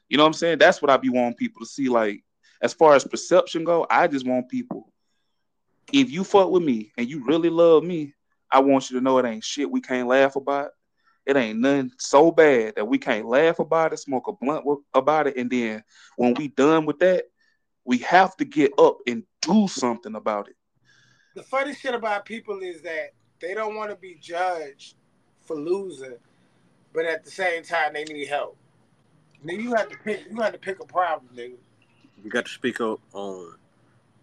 You 0.10 0.18
know 0.18 0.24
what 0.24 0.28
I'm 0.28 0.34
saying? 0.34 0.60
That's 0.60 0.82
what 0.82 0.92
I 0.92 0.98
be 0.98 1.10
wanting 1.10 1.36
people 1.36 1.62
to 1.62 1.66
see. 1.66 1.90
Like, 1.90 2.24
as 2.62 2.74
far 2.74 2.94
as 2.94 3.04
perception 3.04 3.64
go, 3.64 3.88
I 3.90 4.08
just 4.08 4.26
want 4.26 4.50
people. 4.50 4.92
If 5.92 6.12
you 6.12 6.24
fuck 6.24 6.50
with 6.50 6.64
me 6.64 6.92
and 6.98 7.10
you 7.10 7.24
really 7.26 7.50
love 7.50 7.84
me, 7.84 8.14
I 8.52 8.60
want 8.60 8.90
you 8.90 8.98
to 8.98 9.04
know 9.04 9.18
it 9.18 9.26
ain't 9.26 9.44
shit 9.44 9.70
we 9.70 9.82
can't 9.82 10.08
laugh 10.08 10.36
about. 10.36 10.72
It 11.26 11.36
ain't 11.38 11.60
nothing 11.60 11.92
so 11.98 12.32
bad 12.32 12.76
that 12.76 12.88
we 12.88 13.00
can't 13.00 13.26
laugh 13.26 13.60
about 13.60 13.94
it, 13.94 13.98
smoke 13.98 14.28
a 14.28 14.34
blunt 14.34 14.64
about 14.94 15.28
it, 15.28 15.38
and 15.38 15.50
then 15.50 15.84
when 16.18 16.36
we 16.36 16.50
done 16.50 16.86
with 16.86 17.00
that, 17.00 17.26
we 17.86 18.00
have 18.00 18.36
to 18.38 18.46
get 18.46 18.74
up 18.78 18.98
and 19.08 19.24
do 19.42 19.68
something 19.68 20.16
about 20.16 20.50
it. 20.50 20.56
The 21.36 21.44
funny 21.44 21.74
shit 21.74 21.94
about 21.94 22.26
people 22.26 22.60
is 22.60 22.82
that 22.82 23.14
they 23.40 23.54
don't 23.54 23.76
want 23.76 23.92
to 23.92 23.96
be 23.96 24.18
judged 24.20 24.96
for 25.42 25.56
losing, 25.56 26.16
but 26.94 27.06
at 27.06 27.24
the 27.24 27.32
same 27.32 27.64
time 27.64 27.94
they 27.94 28.04
need 28.06 28.28
help. 28.28 28.58
Then 29.44 29.60
you 29.60 29.76
have 29.76 29.90
to 29.90 29.98
pick. 29.98 30.26
You 30.30 30.42
have 30.42 30.54
to 30.54 30.58
pick 30.60 30.80
a 30.80 30.86
problem, 30.86 31.30
nigga. 31.36 31.58
You 32.24 32.30
got 32.32 32.46
to 32.46 32.52
speak 32.52 32.82
up 32.82 33.00
on 33.14 33.56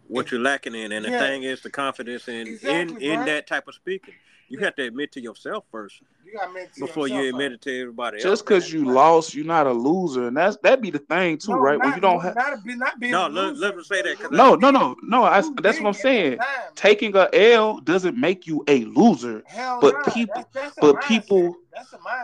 what 0.08 0.30
you're 0.30 0.40
lacking 0.40 0.74
in, 0.74 0.90
and 0.90 1.04
the 1.04 1.10
thing 1.10 1.44
is 1.44 1.60
the 1.62 1.70
confidence 1.70 2.26
in 2.26 2.48
exactly, 2.48 3.06
in 3.06 3.20
in 3.20 3.24
that 3.26 3.46
type 3.46 3.68
of 3.68 3.74
speaking. 3.74 4.14
You 4.52 4.58
have 4.58 4.74
to 4.74 4.82
admit 4.82 5.12
to 5.12 5.20
yourself 5.22 5.64
first. 5.70 6.02
You 6.26 6.34
got 6.34 6.48
admit 6.48 6.72
before 6.78 7.08
you 7.08 7.26
admit 7.26 7.52
it 7.52 7.62
to 7.62 7.80
everybody 7.80 8.18
Just 8.18 8.26
else. 8.26 8.32
Just 8.32 8.44
because 8.44 8.70
you 8.70 8.84
lost, 8.84 9.34
you're 9.34 9.46
not 9.46 9.66
a 9.66 9.72
loser, 9.72 10.26
and 10.26 10.36
that's 10.36 10.58
that 10.58 10.82
be 10.82 10.90
the 10.90 10.98
thing 10.98 11.38
too, 11.38 11.52
no, 11.52 11.58
right? 11.58 11.78
Not, 11.78 11.86
when 11.86 11.94
you 11.94 12.00
don't 12.02 12.20
have 12.20 12.36
not, 12.36 12.62
be, 12.62 12.76
not 12.76 13.00
being 13.00 13.12
no, 13.12 13.28
let, 13.28 13.56
let 13.56 13.74
me 13.74 13.82
say 13.82 14.02
that. 14.02 14.30
No, 14.30 14.54
no, 14.54 14.70
no, 14.70 14.94
no. 15.04 15.24
I, 15.24 15.40
that's 15.62 15.80
what 15.80 15.86
I'm 15.86 15.94
saying. 15.94 16.38
Taking 16.74 17.16
a 17.16 17.30
L 17.32 17.80
doesn't 17.80 18.20
make 18.20 18.46
you 18.46 18.62
a 18.68 18.84
loser, 18.84 19.42
Hell 19.46 19.80
but 19.80 19.94
no. 19.94 20.12
people, 20.12 20.34
that's, 20.34 20.52
that's 20.52 20.76
but 20.82 21.00
people, 21.04 21.56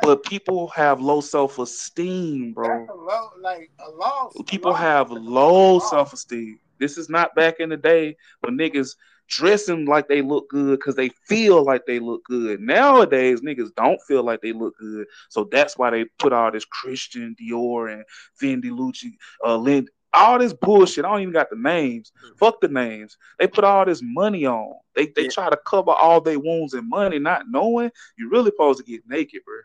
but 0.03 0.23
people 0.23 0.69
have 0.69 1.01
low 1.01 1.23
self 1.23 1.59
esteem, 1.59 2.53
bro. 2.53 2.81
That's 2.81 2.91
a 2.91 2.95
low, 2.95 3.31
like 3.41 3.71
a 3.79 3.91
loss. 3.91 4.35
People 4.47 4.73
a 4.73 4.73
loss. 4.73 4.81
have 4.81 5.11
low 5.13 5.79
self 5.79 6.13
esteem. 6.13 6.61
This 6.79 6.99
is 6.99 7.09
not 7.09 7.35
back 7.35 7.59
in 7.59 7.71
the 7.71 7.77
day 7.79 8.19
when 8.41 8.59
niggas 8.59 8.97
dressing 9.29 9.85
like 9.85 10.09
they 10.09 10.23
look 10.23 10.49
good 10.49 10.79
because 10.79 10.97
they 10.97 11.11
feel 11.27 11.65
like 11.65 11.87
they 11.87 11.99
look 11.99 12.25
good. 12.25 12.61
Nowadays, 12.61 13.41
niggas 13.41 13.75
don't 13.75 14.01
feel 14.03 14.25
like 14.25 14.41
they 14.41 14.53
look 14.53 14.77
good, 14.79 15.07
so 15.29 15.49
that's 15.51 15.79
why 15.79 15.91
they 15.91 16.05
put 16.19 16.33
all 16.33 16.51
this 16.51 16.65
Christian 16.65 17.37
Dior 17.41 17.93
and 17.93 18.05
Fendi 18.41 18.71
Lucci, 18.71 19.13
uh, 19.45 19.57
Lind, 19.57 19.91
all 20.13 20.39
this 20.39 20.53
bullshit. 20.53 21.05
I 21.05 21.11
don't 21.11 21.21
even 21.21 21.33
got 21.33 21.51
the 21.51 21.57
names. 21.57 22.13
Fuck 22.39 22.61
the 22.61 22.69
names. 22.69 23.17
They 23.39 23.47
put 23.47 23.65
all 23.65 23.85
this 23.85 24.01
money 24.03 24.47
on. 24.47 24.75
They 24.95 25.07
they 25.15 25.25
yeah. 25.25 25.31
try 25.31 25.51
to 25.51 25.59
cover 25.67 25.91
all 25.91 26.21
their 26.21 26.39
wounds 26.39 26.75
in 26.75 26.89
money, 26.89 27.19
not 27.19 27.45
knowing 27.49 27.91
you're 28.17 28.31
really 28.31 28.51
supposed 28.51 28.79
to 28.79 28.85
get 28.85 29.03
naked, 29.09 29.43
bro. 29.45 29.59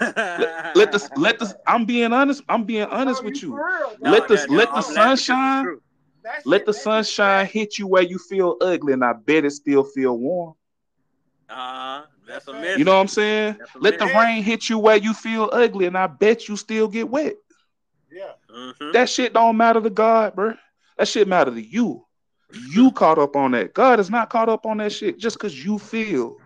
let, 0.00 0.76
let 0.76 0.92
this 0.92 1.08
let 1.16 1.38
this 1.38 1.54
I'm 1.66 1.84
being 1.84 2.12
honest. 2.12 2.42
I'm 2.48 2.64
being 2.64 2.84
honest 2.84 3.22
with 3.22 3.42
you. 3.42 3.60
Let 4.00 4.26
this 4.26 4.48
let 4.48 4.70
the 4.72 4.80
sunshine 4.80 5.78
let 6.44 6.66
the 6.66 6.72
sunshine 6.72 7.46
hit 7.46 7.78
you 7.78 7.86
where 7.86 8.02
you 8.02 8.18
feel 8.18 8.56
ugly, 8.60 8.92
and 8.92 9.04
I 9.04 9.12
bet 9.12 9.44
it 9.44 9.50
still 9.50 9.84
feel 9.84 10.18
warm. 10.18 10.54
Uh, 11.48 12.02
that's 12.26 12.48
a 12.48 12.52
mess. 12.52 12.78
You 12.78 12.84
know 12.84 12.94
what 12.94 13.00
I'm 13.00 13.08
saying? 13.08 13.56
Let 13.76 13.98
the 13.98 14.06
rain 14.06 14.42
hit 14.42 14.68
you 14.68 14.78
where 14.78 14.96
you 14.96 15.14
feel 15.14 15.48
ugly, 15.52 15.86
and 15.86 15.96
I 15.96 16.06
bet 16.06 16.48
you 16.48 16.56
still 16.56 16.88
get 16.88 17.08
wet. 17.08 17.36
Yeah. 18.10 18.32
Mm-hmm. 18.54 18.92
That 18.92 19.08
shit 19.08 19.32
don't 19.32 19.56
matter 19.56 19.80
to 19.80 19.90
God, 19.90 20.34
bro. 20.34 20.54
That 20.98 21.08
shit 21.08 21.28
matter 21.28 21.50
to 21.50 21.62
you. 21.62 22.04
You 22.70 22.90
caught 22.94 23.18
up 23.18 23.36
on 23.36 23.52
that. 23.52 23.74
God 23.74 24.00
is 24.00 24.10
not 24.10 24.30
caught 24.30 24.48
up 24.48 24.66
on 24.66 24.78
that 24.78 24.92
shit 24.92 25.18
just 25.18 25.36
because 25.36 25.64
you 25.64 25.78
feel. 25.78 26.36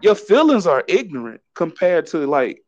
Your 0.00 0.14
feelings 0.14 0.66
are 0.66 0.84
ignorant 0.86 1.40
compared 1.54 2.06
to 2.08 2.26
like 2.26 2.62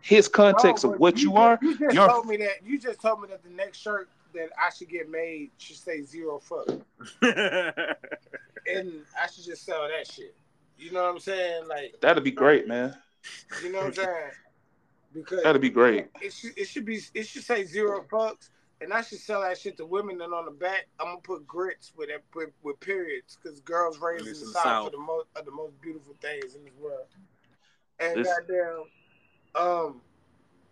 his 0.00 0.26
context 0.26 0.84
no, 0.84 0.92
of 0.92 1.00
what 1.00 1.18
you, 1.18 1.30
you 1.30 1.36
are. 1.36 1.58
You 1.62 1.78
just 1.78 1.96
told 1.96 2.26
me 2.26 2.36
that. 2.38 2.64
You 2.64 2.78
just 2.78 3.00
told 3.00 3.20
me 3.20 3.28
that 3.28 3.42
the 3.42 3.50
next 3.50 3.78
shirt 3.78 4.08
that 4.34 4.50
I 4.58 4.70
should 4.70 4.88
get 4.88 5.10
made 5.10 5.50
should 5.58 5.76
say 5.76 6.02
zero 6.02 6.38
fuck. 6.38 6.68
and 7.22 8.92
I 9.20 9.26
should 9.32 9.44
just 9.44 9.64
sell 9.64 9.88
that 9.88 10.10
shit. 10.10 10.34
You 10.78 10.92
know 10.92 11.02
what 11.02 11.10
I'm 11.10 11.18
saying? 11.20 11.68
Like 11.68 12.00
that'd 12.00 12.24
be 12.24 12.30
great, 12.30 12.66
man. 12.66 12.96
You 13.62 13.72
know 13.72 13.78
what 13.78 13.86
I'm 13.86 13.94
saying? 13.94 14.30
Because 15.14 15.42
that'd 15.42 15.62
be 15.62 15.70
great. 15.70 16.08
It 16.20 16.32
should 16.32 16.56
it 16.56 16.66
should 16.66 16.84
be 16.84 17.00
it 17.14 17.26
should 17.26 17.44
say 17.44 17.64
zero 17.64 18.04
fucks, 18.10 18.48
and 18.80 18.92
I 18.92 19.02
should 19.02 19.18
sell 19.18 19.42
that 19.42 19.58
shit 19.58 19.76
to 19.76 19.86
women. 19.86 20.20
And 20.20 20.32
on 20.32 20.46
the 20.46 20.50
back, 20.50 20.88
I'm 20.98 21.06
gonna 21.06 21.20
put 21.20 21.46
grits 21.46 21.92
with 21.96 22.08
it 22.08 22.24
with, 22.34 22.50
with 22.62 22.80
periods, 22.80 23.38
because 23.40 23.60
girls 23.60 23.98
raised 24.00 24.26
in 24.26 24.32
the 24.32 24.38
south, 24.38 24.62
south 24.62 24.86
are 24.88 24.90
the 24.90 24.98
most 24.98 25.26
are 25.36 25.42
the 25.42 25.50
most 25.50 25.80
beautiful 25.80 26.14
things 26.20 26.54
in 26.54 26.64
this 26.64 26.74
world. 26.80 27.06
And 28.00 28.24
this... 28.24 28.28
goddamn, 28.28 28.84
um, 29.54 30.00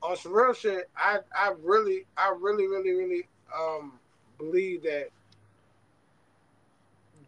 on 0.03 0.17
some 0.17 0.33
real 0.33 0.55
shit, 0.55 0.91
I 0.97 1.19
I 1.37 1.53
really 1.63 2.07
I 2.17 2.35
really 2.39 2.67
really 2.67 2.93
really 2.93 3.29
um, 3.59 3.99
believe 4.39 4.83
that 4.83 5.11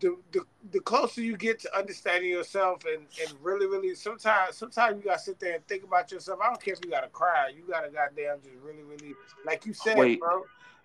the, 0.03 0.17
the 0.33 0.41
the 0.73 0.81
closer 0.81 1.21
you 1.21 1.37
get 1.37 1.61
to 1.61 1.79
understanding 1.79 2.29
yourself 2.29 2.85
and, 2.85 3.07
and 3.21 3.39
really, 3.41 3.67
really 3.67 3.95
sometimes 3.95 4.57
sometimes 4.57 4.99
you 4.99 5.05
gotta 5.09 5.21
sit 5.21 5.39
there 5.39 5.55
and 5.55 5.67
think 5.69 5.85
about 5.85 6.11
yourself. 6.11 6.41
I 6.43 6.49
don't 6.49 6.61
care 6.61 6.75
if 6.75 6.81
you 6.85 6.91
gotta 6.91 7.09
cry, 7.09 7.53
you 7.57 7.63
gotta 7.69 7.89
goddamn 7.89 8.39
just 8.43 8.57
really, 8.65 8.83
really 8.83 9.15
like 9.47 9.65
you 9.65 9.73
said, 9.73 9.97
Wait, 9.97 10.19
bro. 10.19 10.43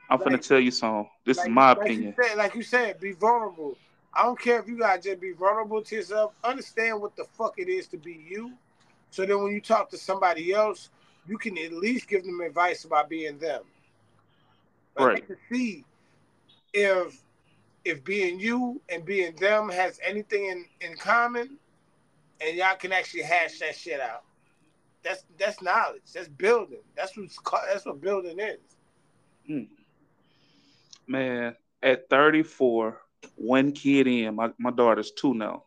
I'm 0.10 0.20
like, 0.20 0.26
gonna 0.26 0.38
tell 0.38 0.60
you 0.60 0.72
something. 0.72 1.10
This 1.26 1.38
like, 1.38 1.48
is 1.48 1.52
my 1.52 1.70
like 1.70 1.78
opinion. 1.80 2.16
You 2.18 2.24
said, 2.24 2.38
like 2.38 2.56
you 2.56 2.62
said, 2.62 3.00
be 3.00 3.14
vulnerable. 3.14 3.76
I 4.14 4.24
don't 4.24 4.40
care 4.40 4.60
if 4.60 4.68
you 4.68 4.78
gotta 4.78 5.02
just 5.02 5.20
be 5.20 5.32
vulnerable 5.34 5.82
to 5.82 5.96
yourself. 5.96 6.34
Understand 6.44 7.02
what 7.02 7.16
the 7.16 7.24
fuck 7.24 7.56
it 7.58 7.70
is 7.70 7.88
to 7.88 7.98
be 7.98 8.24
you. 8.30 8.54
So 9.10 9.26
then 9.26 9.42
when 9.42 9.52
you 9.52 9.62
talk 9.62 9.90
to 9.92 9.98
somebody 9.98 10.54
else, 10.54 10.90
you 11.28 11.40
can 11.40 11.58
at 11.58 11.74
least 11.74 12.08
give 12.08 12.24
them 12.24 12.40
advice 12.42 12.86
about 12.86 13.10
being 13.10 13.40
them 13.40 13.64
right. 15.06 15.28
to 15.28 15.36
see 15.52 15.86
if 16.74 17.22
if 17.86 18.04
being 18.04 18.40
you 18.40 18.82
and 18.90 19.06
being 19.06 19.36
them 19.36 19.70
has 19.70 20.00
anything 20.06 20.46
in, 20.46 20.66
in 20.82 20.98
common 20.98 21.58
and 22.42 22.58
y'all 22.58 22.76
can 22.76 22.92
actually 22.92 23.24
hash 23.24 23.60
that 23.60 23.76
shit 23.76 24.00
out. 24.00 24.24
That's 25.04 25.24
that's 25.38 25.62
knowledge. 25.62 26.02
That's 26.14 26.28
building. 26.28 26.82
That's 26.96 27.16
what's 27.18 27.38
that's 27.72 27.86
what 27.86 28.02
building 28.02 28.40
is. 28.40 28.60
Mm. 29.50 29.68
Man, 31.08 31.56
at 31.82 32.10
34, 32.10 33.00
one 33.36 33.72
kid 33.72 34.08
in, 34.08 34.36
my, 34.36 34.52
my 34.58 34.72
daughter's 34.72 35.12
two 35.12 35.34
now. 35.34 35.64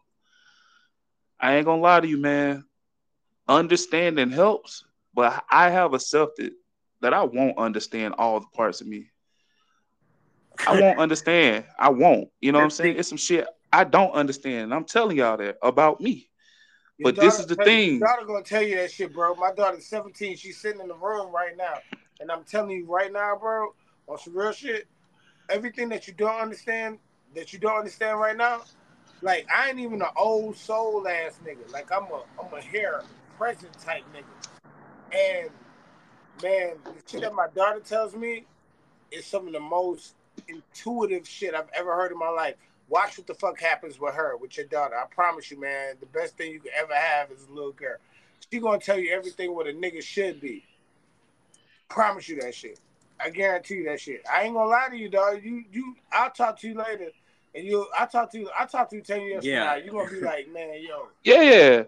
I 1.40 1.57
ain't 1.57 1.64
gonna 1.64 1.81
lie 1.81 2.01
to 2.01 2.07
you, 2.07 2.19
man. 2.19 2.64
Understanding 3.49 4.31
helps, 4.31 4.85
but 5.14 5.43
I 5.51 5.71
have 5.71 5.95
accepted 5.95 6.53
that 7.01 7.14
I 7.14 7.25
won't 7.25 7.57
understand 7.57 8.14
all 8.19 8.40
the 8.40 8.47
parts 8.55 8.83
of 8.83 8.87
me. 8.87 9.11
I 10.66 10.81
won't 10.81 10.99
understand. 10.99 11.64
I 11.79 11.88
won't. 11.90 12.29
You 12.40 12.53
know 12.53 12.59
what 12.59 12.64
I'm 12.64 12.70
saying? 12.70 12.96
It's 12.99 13.09
some 13.09 13.18
shit 13.18 13.46
I 13.73 13.85
don't 13.85 14.12
understand. 14.12 14.75
I'm 14.75 14.85
telling 14.85 15.16
y'all 15.16 15.37
that 15.37 15.59
about 15.62 16.01
me. 16.01 16.29
Your 16.99 17.12
but 17.12 17.20
this 17.20 17.38
is 17.38 17.46
the 17.46 17.57
thing. 17.57 17.99
Your 17.99 18.09
daughter 18.09 18.27
gonna 18.27 18.42
tell 18.42 18.62
you 18.62 18.77
that 18.77 18.90
shit, 18.90 19.12
bro. 19.12 19.35
My 19.35 19.53
daughter's 19.53 19.87
17. 19.87 20.37
She's 20.37 20.61
sitting 20.61 20.81
in 20.81 20.88
the 20.88 20.94
room 20.94 21.33
right 21.33 21.57
now, 21.57 21.75
and 22.20 22.31
I'm 22.31 22.44
telling 22.44 22.77
you 22.77 22.87
right 22.87 23.12
now, 23.12 23.37
bro, 23.40 23.75
on 24.09 24.18
some 24.18 24.37
real 24.37 24.53
shit. 24.53 24.87
Everything 25.49 25.88
that 25.88 26.07
you 26.07 26.14
don't 26.14 26.40
understand, 26.40 26.99
that 27.35 27.53
you 27.53 27.59
don't 27.59 27.79
understand 27.79 28.20
right 28.20 28.37
now, 28.37 28.62
like 29.23 29.46
I 29.55 29.70
ain't 29.70 29.79
even 29.79 30.03
an 30.03 30.09
old 30.16 30.57
soul 30.57 31.07
ass 31.09 31.38
nigga. 31.44 31.70
Like 31.73 31.90
I'm 31.92 32.05
a 32.05 32.23
I'm 32.42 32.53
a 32.53 32.61
hair 32.61 33.03
present 33.38 33.73
type 33.79 34.05
nigga. 34.14 34.68
And 35.12 35.51
man, 36.42 36.77
the 36.85 37.03
shit 37.07 37.20
that 37.23 37.35
my 37.35 37.49
daughter 37.55 37.81
tells 37.81 38.14
me 38.14 38.46
is 39.11 39.27
some 39.27 39.46
of 39.46 39.53
the 39.53 39.61
most 39.61 40.14
intuitive 40.48 41.26
shit 41.26 41.55
I've 41.55 41.70
ever 41.74 41.94
heard 41.94 42.12
in 42.12 42.18
my 42.18 42.29
life. 42.29 42.55
Watch 42.88 43.18
what 43.18 43.26
the 43.26 43.35
fuck 43.35 43.61
happens 43.61 44.00
with 44.00 44.14
her, 44.14 44.37
with 44.37 44.57
your 44.57 44.66
daughter. 44.66 44.96
I 44.96 45.07
promise 45.07 45.50
you, 45.50 45.61
man, 45.61 45.94
the 46.00 46.07
best 46.07 46.37
thing 46.37 46.53
you 46.53 46.61
could 46.61 46.72
ever 46.76 46.94
have 46.94 47.31
is 47.31 47.46
a 47.48 47.53
little 47.53 47.72
girl. 47.72 47.96
She 48.50 48.59
gonna 48.59 48.79
tell 48.79 48.98
you 48.98 49.14
everything 49.14 49.55
what 49.55 49.68
a 49.68 49.72
nigga 49.72 50.03
should 50.03 50.40
be. 50.40 50.64
Promise 51.88 52.29
you 52.29 52.40
that 52.40 52.55
shit. 52.55 52.81
I 53.20 53.31
guarantee 53.31 53.76
you 53.76 53.85
that 53.85 54.00
shit. 54.00 54.22
I 54.33 54.42
ain't 54.42 54.55
gonna 54.55 54.68
lie 54.68 54.88
to 54.90 54.96
you, 54.96 55.09
dog. 55.09 55.44
You 55.44 55.64
you 55.70 55.96
I'll 56.12 56.31
talk 56.31 56.59
to 56.61 56.68
you 56.68 56.74
later. 56.74 57.11
And 57.55 57.64
you 57.64 57.87
I 57.98 58.07
talk 58.07 58.31
to 58.33 58.38
you 58.38 58.50
I 58.59 58.64
talk 58.66 58.90
to 58.90 58.96
you 58.96 59.03
10 59.03 59.22
years 59.22 59.44
yeah. 59.44 59.59
from 59.59 59.66
now. 59.66 59.85
You're 59.85 60.05
gonna 60.05 60.20
be 60.20 60.24
like, 60.24 60.53
man, 60.53 60.74
yo. 60.81 61.09
Yeah. 61.24 61.83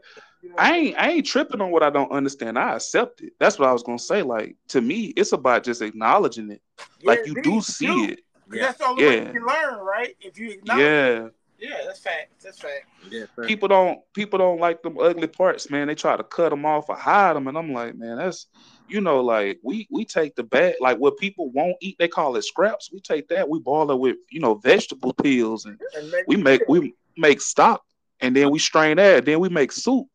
I 0.59 0.77
ain't 0.77 0.99
I 0.99 1.11
ain't 1.11 1.27
tripping 1.27 1.61
on 1.61 1.71
what 1.71 1.83
I 1.83 1.91
don't 1.91 2.11
understand. 2.11 2.59
I 2.59 2.75
accept 2.75 3.21
it. 3.23 3.33
That's 3.38 3.59
what 3.59 3.69
I 3.69 3.73
was 3.73 3.83
gonna 3.83 3.99
say. 3.99 4.23
Like 4.23 4.57
to 4.69 4.81
me, 4.81 5.07
it's 5.17 5.33
about 5.33 5.65
just 5.65 5.83
acknowledging 5.83 6.51
it. 6.51 6.62
Yeah, 7.01 7.11
like 7.11 7.27
you 7.27 7.41
do 7.43 7.61
see 7.61 7.87
you. 7.87 8.05
it. 8.09 8.21
Yeah. 8.53 8.62
That's 8.62 8.79
the 8.79 8.87
only 8.87 9.05
yeah. 9.05 9.11
way 9.11 9.19
you 9.27 9.33
can 9.33 9.47
learn, 9.47 9.79
right? 9.81 10.17
If 10.21 10.38
you 10.38 10.51
acknowledge. 10.51 10.85
yeah. 10.85 11.29
Yeah, 11.62 11.79
that's 11.87 12.01
fact. 12.01 12.43
That's 12.43 12.59
fact. 12.59 12.87
Yeah, 13.09 13.27
people 13.47 13.69
don't 13.69 14.01
people 14.15 14.37
don't 14.37 14.59
like 14.59 14.83
them 14.83 14.98
ugly 14.98 15.29
parts, 15.29 15.71
man. 15.71 15.87
They 15.87 15.94
try 15.94 16.17
to 16.17 16.25
cut 16.25 16.50
them 16.50 16.67
off 16.67 16.88
or 16.88 16.96
hide 16.96 17.37
them, 17.37 17.46
and 17.46 17.57
I'm 17.57 17.73
like, 17.73 17.94
man, 17.94 18.17
that's 18.17 18.48
you 18.88 19.00
know, 19.00 19.21
like 19.21 19.61
we 19.63 19.87
we 19.88 20.05
take 20.05 20.35
the 20.35 20.42
bad, 20.42 20.75
like 20.81 20.98
what 20.98 21.19
people 21.19 21.50
won't 21.53 21.77
eat, 21.81 21.96
they 22.00 22.09
call 22.09 22.35
it 22.35 22.42
scraps. 22.42 22.90
We 22.92 22.98
take 22.98 23.29
that, 23.29 23.48
we 23.48 23.61
boil 23.61 23.92
it 23.92 23.98
with 23.98 24.17
you 24.29 24.40
know 24.40 24.57
vegetable 24.57 25.15
peels, 25.15 25.65
and, 25.65 25.81
and 25.96 26.11
make 26.11 26.25
we 26.27 26.37
make 26.37 26.63
we 26.69 26.94
make 27.17 27.40
stock, 27.40 27.85
and 28.21 28.35
then 28.35 28.50
we 28.50 28.59
strain 28.59 28.96
that, 28.96 29.25
then 29.25 29.38
we 29.38 29.48
make 29.48 29.71
soup, 29.71 30.09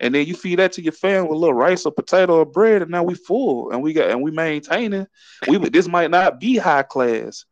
and 0.00 0.14
then 0.14 0.26
you 0.26 0.34
feed 0.34 0.58
that 0.58 0.72
to 0.72 0.82
your 0.82 0.92
family 0.92 1.28
with 1.28 1.36
a 1.36 1.38
little 1.38 1.54
rice 1.54 1.84
or 1.84 1.92
potato 1.92 2.38
or 2.38 2.46
bread, 2.46 2.80
and 2.80 2.90
now 2.90 3.02
we 3.02 3.14
full, 3.14 3.72
and 3.72 3.82
we 3.82 3.92
got 3.92 4.10
and 4.10 4.22
we 4.22 4.30
maintaining. 4.30 5.06
We 5.46 5.58
this 5.68 5.86
might 5.86 6.10
not 6.10 6.40
be 6.40 6.56
high 6.56 6.82
class, 6.82 7.44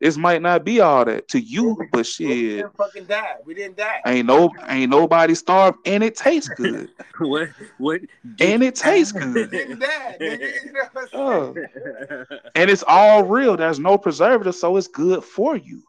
This 0.00 0.16
might 0.16 0.40
not 0.40 0.64
be 0.64 0.80
all 0.80 1.04
that 1.04 1.28
to 1.28 1.38
you, 1.40 1.76
but 1.92 1.98
We 1.98 2.04
shit, 2.04 2.28
didn't 2.28 2.76
fucking 2.76 3.04
die. 3.04 3.34
We 3.44 3.52
didn't 3.54 3.76
die. 3.76 4.00
ain't 4.06 4.26
no 4.26 4.50
ain't 4.68 4.90
nobody 4.90 5.34
starved, 5.34 5.78
and 5.86 6.02
it 6.02 6.16
tastes 6.16 6.48
good, 6.56 6.88
what? 7.18 7.50
What? 7.78 8.00
and 8.40 8.62
it 8.62 8.74
tastes 8.76 9.12
We 9.12 9.20
good, 9.20 9.50
didn't 9.50 9.80
die. 9.80 10.16
Nigga. 10.18 10.64
You 10.64 10.72
know 10.72 10.80
what 10.92 11.02
I'm 11.02 11.08
oh. 11.12 11.54
saying? 11.54 12.40
and 12.54 12.70
it's 12.70 12.84
all 12.88 13.24
real. 13.24 13.56
There's 13.58 13.78
no 13.78 13.98
preservative, 13.98 14.54
so 14.54 14.76
it's 14.78 14.88
good 14.88 15.22
for 15.22 15.54
you. 15.56 15.82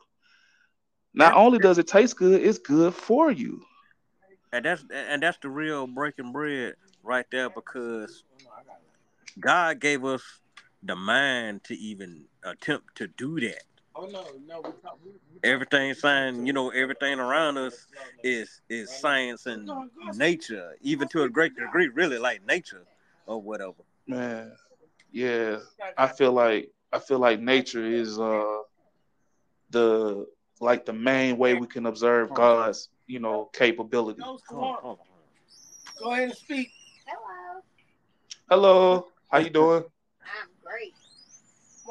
Not 1.14 1.34
only 1.34 1.59
does 1.59 1.78
it 1.78 1.88
taste 1.88 2.18
good, 2.18 2.41
it's 2.41 2.57
good 2.57 2.93
for 2.93 3.32
you. 3.32 3.64
and 4.51 4.66
that's 4.66 4.84
and 4.93 5.24
that's 5.24 5.38
the 5.38 5.49
real 5.49 5.88
breaking 5.88 6.34
bread 6.34 6.76
right 7.03 7.26
there 7.32 7.49
because 7.49 8.24
God 9.39 9.80
gave 9.80 10.03
us 10.03 10.22
the 10.84 10.95
mind 10.97 11.64
to 11.66 11.76
even 11.78 12.26
attempt 12.43 12.95
to 12.97 13.07
do 13.07 13.39
that. 13.39 13.64
Oh 14.02 14.06
no, 14.06 14.24
no. 14.47 14.62
We 14.62 14.74
talk, 14.82 14.97
we, 15.06 15.12
we 15.12 15.49
Everything 15.49 15.93
saying, 15.93 16.47
you 16.47 16.54
know, 16.54 16.70
everything 16.70 17.20
around 17.20 17.60
us 17.60 17.86
is 18.24 18.62
is 18.68 18.89
science 18.99 19.45
and 19.45 19.70
nature, 20.16 20.76
even 20.82 21.08
to 21.10 21.24
a 21.24 21.30
great 21.30 21.56
degree, 21.56 21.88
really 21.88 22.18
like 22.18 22.43
nature 22.47 22.84
or 23.28 23.39
whatever. 23.39 23.84
Man, 24.08 24.54
yeah, 25.12 25.58
I 25.99 26.08
feel 26.08 26.32
like 26.32 26.72
I 26.91 26.97
feel 26.97 27.20
like 27.20 27.41
nature 27.41 27.86
is 27.86 28.20
uh 28.20 28.62
the 29.70 30.26
like 30.60 30.86
the 30.86 30.93
main 30.93 31.38
way 31.38 31.54
we 31.54 31.68
can 31.68 31.86
observe 31.86 32.34
God's 32.34 32.89
you 33.06 33.20
know 33.20 33.52
capability. 33.54 34.22
Go, 34.22 34.39
Hold 34.49 34.64
on, 34.64 34.82
hold 34.82 34.99
Go 35.99 36.12
ahead 36.12 36.24
and 36.30 36.36
speak. 36.36 36.72
Hello. 37.06 37.62
Hello, 38.49 39.08
how 39.30 39.38
you 39.38 39.52
doing? 39.52 39.84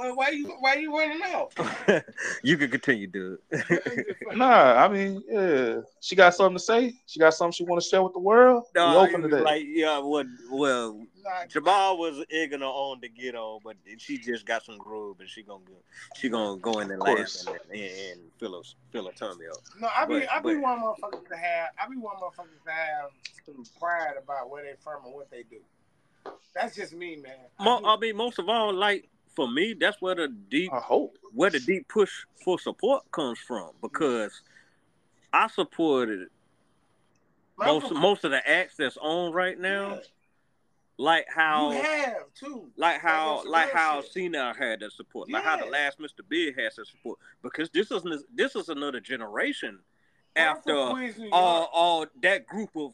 I'm 0.00 0.14
great. 0.14 0.16
Why, 0.16 0.26
why 0.26 0.30
you 0.30 0.48
why 0.60 0.74
you 0.74 0.96
running 0.96 1.20
out? 1.24 1.52
you 2.42 2.56
can 2.56 2.70
continue, 2.70 3.06
dude. 3.06 3.38
Nah, 4.32 4.84
I 4.84 4.88
mean, 4.88 5.22
yeah, 5.28 5.80
she 6.00 6.14
got 6.14 6.34
something 6.34 6.56
to 6.56 6.62
say. 6.62 6.94
She 7.06 7.18
got 7.18 7.34
something 7.34 7.52
she 7.52 7.64
want 7.64 7.82
to 7.82 7.88
share 7.88 8.02
with 8.02 8.12
the 8.12 8.20
world. 8.20 8.64
we 8.74 8.80
No, 8.80 9.00
open 9.00 9.22
today. 9.22 9.40
like 9.40 9.64
yeah, 9.66 9.98
well, 9.98 10.24
well, 10.50 10.92
Nah, 11.22 11.46
Jamal 11.48 11.98
was 11.98 12.24
egging 12.30 12.60
her 12.60 12.64
on 12.66 13.00
to 13.02 13.08
get 13.08 13.34
on, 13.34 13.58
but 13.64 13.76
she 13.98 14.16
just 14.18 14.46
got 14.46 14.64
some 14.64 14.78
groove, 14.78 15.18
and 15.20 15.28
she 15.28 15.42
gonna 15.42 15.64
go, 15.66 15.74
she 16.16 16.28
gonna 16.28 16.58
go 16.60 16.78
in 16.78 16.90
and 16.92 17.02
Of 17.02 17.08
laugh 17.08 17.34
and, 17.48 17.58
and, 17.72 17.90
and 18.12 18.20
fill 18.38 18.54
her 18.54 18.62
fill 18.92 19.06
her 19.06 19.12
tummy 19.12 19.46
up. 19.50 19.58
No, 19.80 19.88
I 19.94 20.06
be 20.06 20.20
But- 20.20 20.30
I 20.32 20.38
be 20.38 20.54
but- 20.54 20.62
one 20.62 20.78
motherfuckers 20.80 21.28
to 21.28 21.36
have 21.36 21.70
I 21.82 21.88
be 21.90 21.96
one 21.96 22.14
motherfuckers 22.16 22.64
to 22.64 22.70
have 22.72 23.10
some 23.44 23.64
pride 23.80 24.14
about 24.22 24.48
where 24.48 24.62
they 24.62 24.74
from 24.82 25.04
and 25.04 25.12
what 25.14 25.28
they 25.30 25.42
do. 25.42 25.58
That's 26.54 26.76
just 26.76 26.92
me, 26.94 27.16
man. 27.16 27.32
I 27.58 27.64
Mo- 27.64 27.80
do- 27.80 27.86
I 27.86 27.96
mean, 27.98 28.16
most 28.16 28.38
of 28.38 28.48
all, 28.48 28.72
like 28.72 29.08
for 29.34 29.50
me, 29.50 29.74
that's 29.78 30.00
where 30.00 30.14
the 30.14 30.28
deep 30.28 30.72
I 30.72 30.80
hope. 30.80 31.16
where 31.32 31.50
the 31.50 31.60
deep 31.60 31.88
push 31.88 32.10
for 32.44 32.58
support 32.58 33.10
comes 33.12 33.38
from 33.38 33.70
because 33.80 34.42
I 35.32 35.46
supported 35.48 36.28
most 37.58 37.92
most 37.92 38.24
of 38.24 38.30
the 38.30 38.48
acts 38.48 38.76
that's 38.76 38.96
on 38.96 39.32
right 39.32 39.58
now, 39.58 40.00
like 40.98 41.26
how 41.34 41.72
you 41.72 41.82
have 41.82 42.32
too. 42.34 42.70
like 42.76 43.00
how 43.00 43.38
on 43.38 43.50
like 43.50 43.70
how 43.70 44.02
shit. 44.02 44.12
Cena 44.12 44.54
had 44.58 44.80
that 44.80 44.92
support, 44.92 45.30
like 45.30 45.44
how 45.44 45.56
the 45.56 45.66
last 45.70 45.98
Mr. 45.98 46.20
Bigg 46.28 46.58
has 46.58 46.76
that 46.76 46.86
support, 46.86 47.18
because 47.42 47.70
this 47.70 47.90
is 47.90 48.02
this 48.34 48.56
is 48.56 48.68
another 48.68 49.00
generation 49.00 49.78
I'm 50.36 50.56
after 50.56 50.74
from 50.74 50.92
Queens, 50.92 51.18
New 51.18 51.24
York. 51.24 51.34
all 51.34 51.70
all 51.72 52.06
that 52.22 52.46
group 52.46 52.70
of 52.76 52.92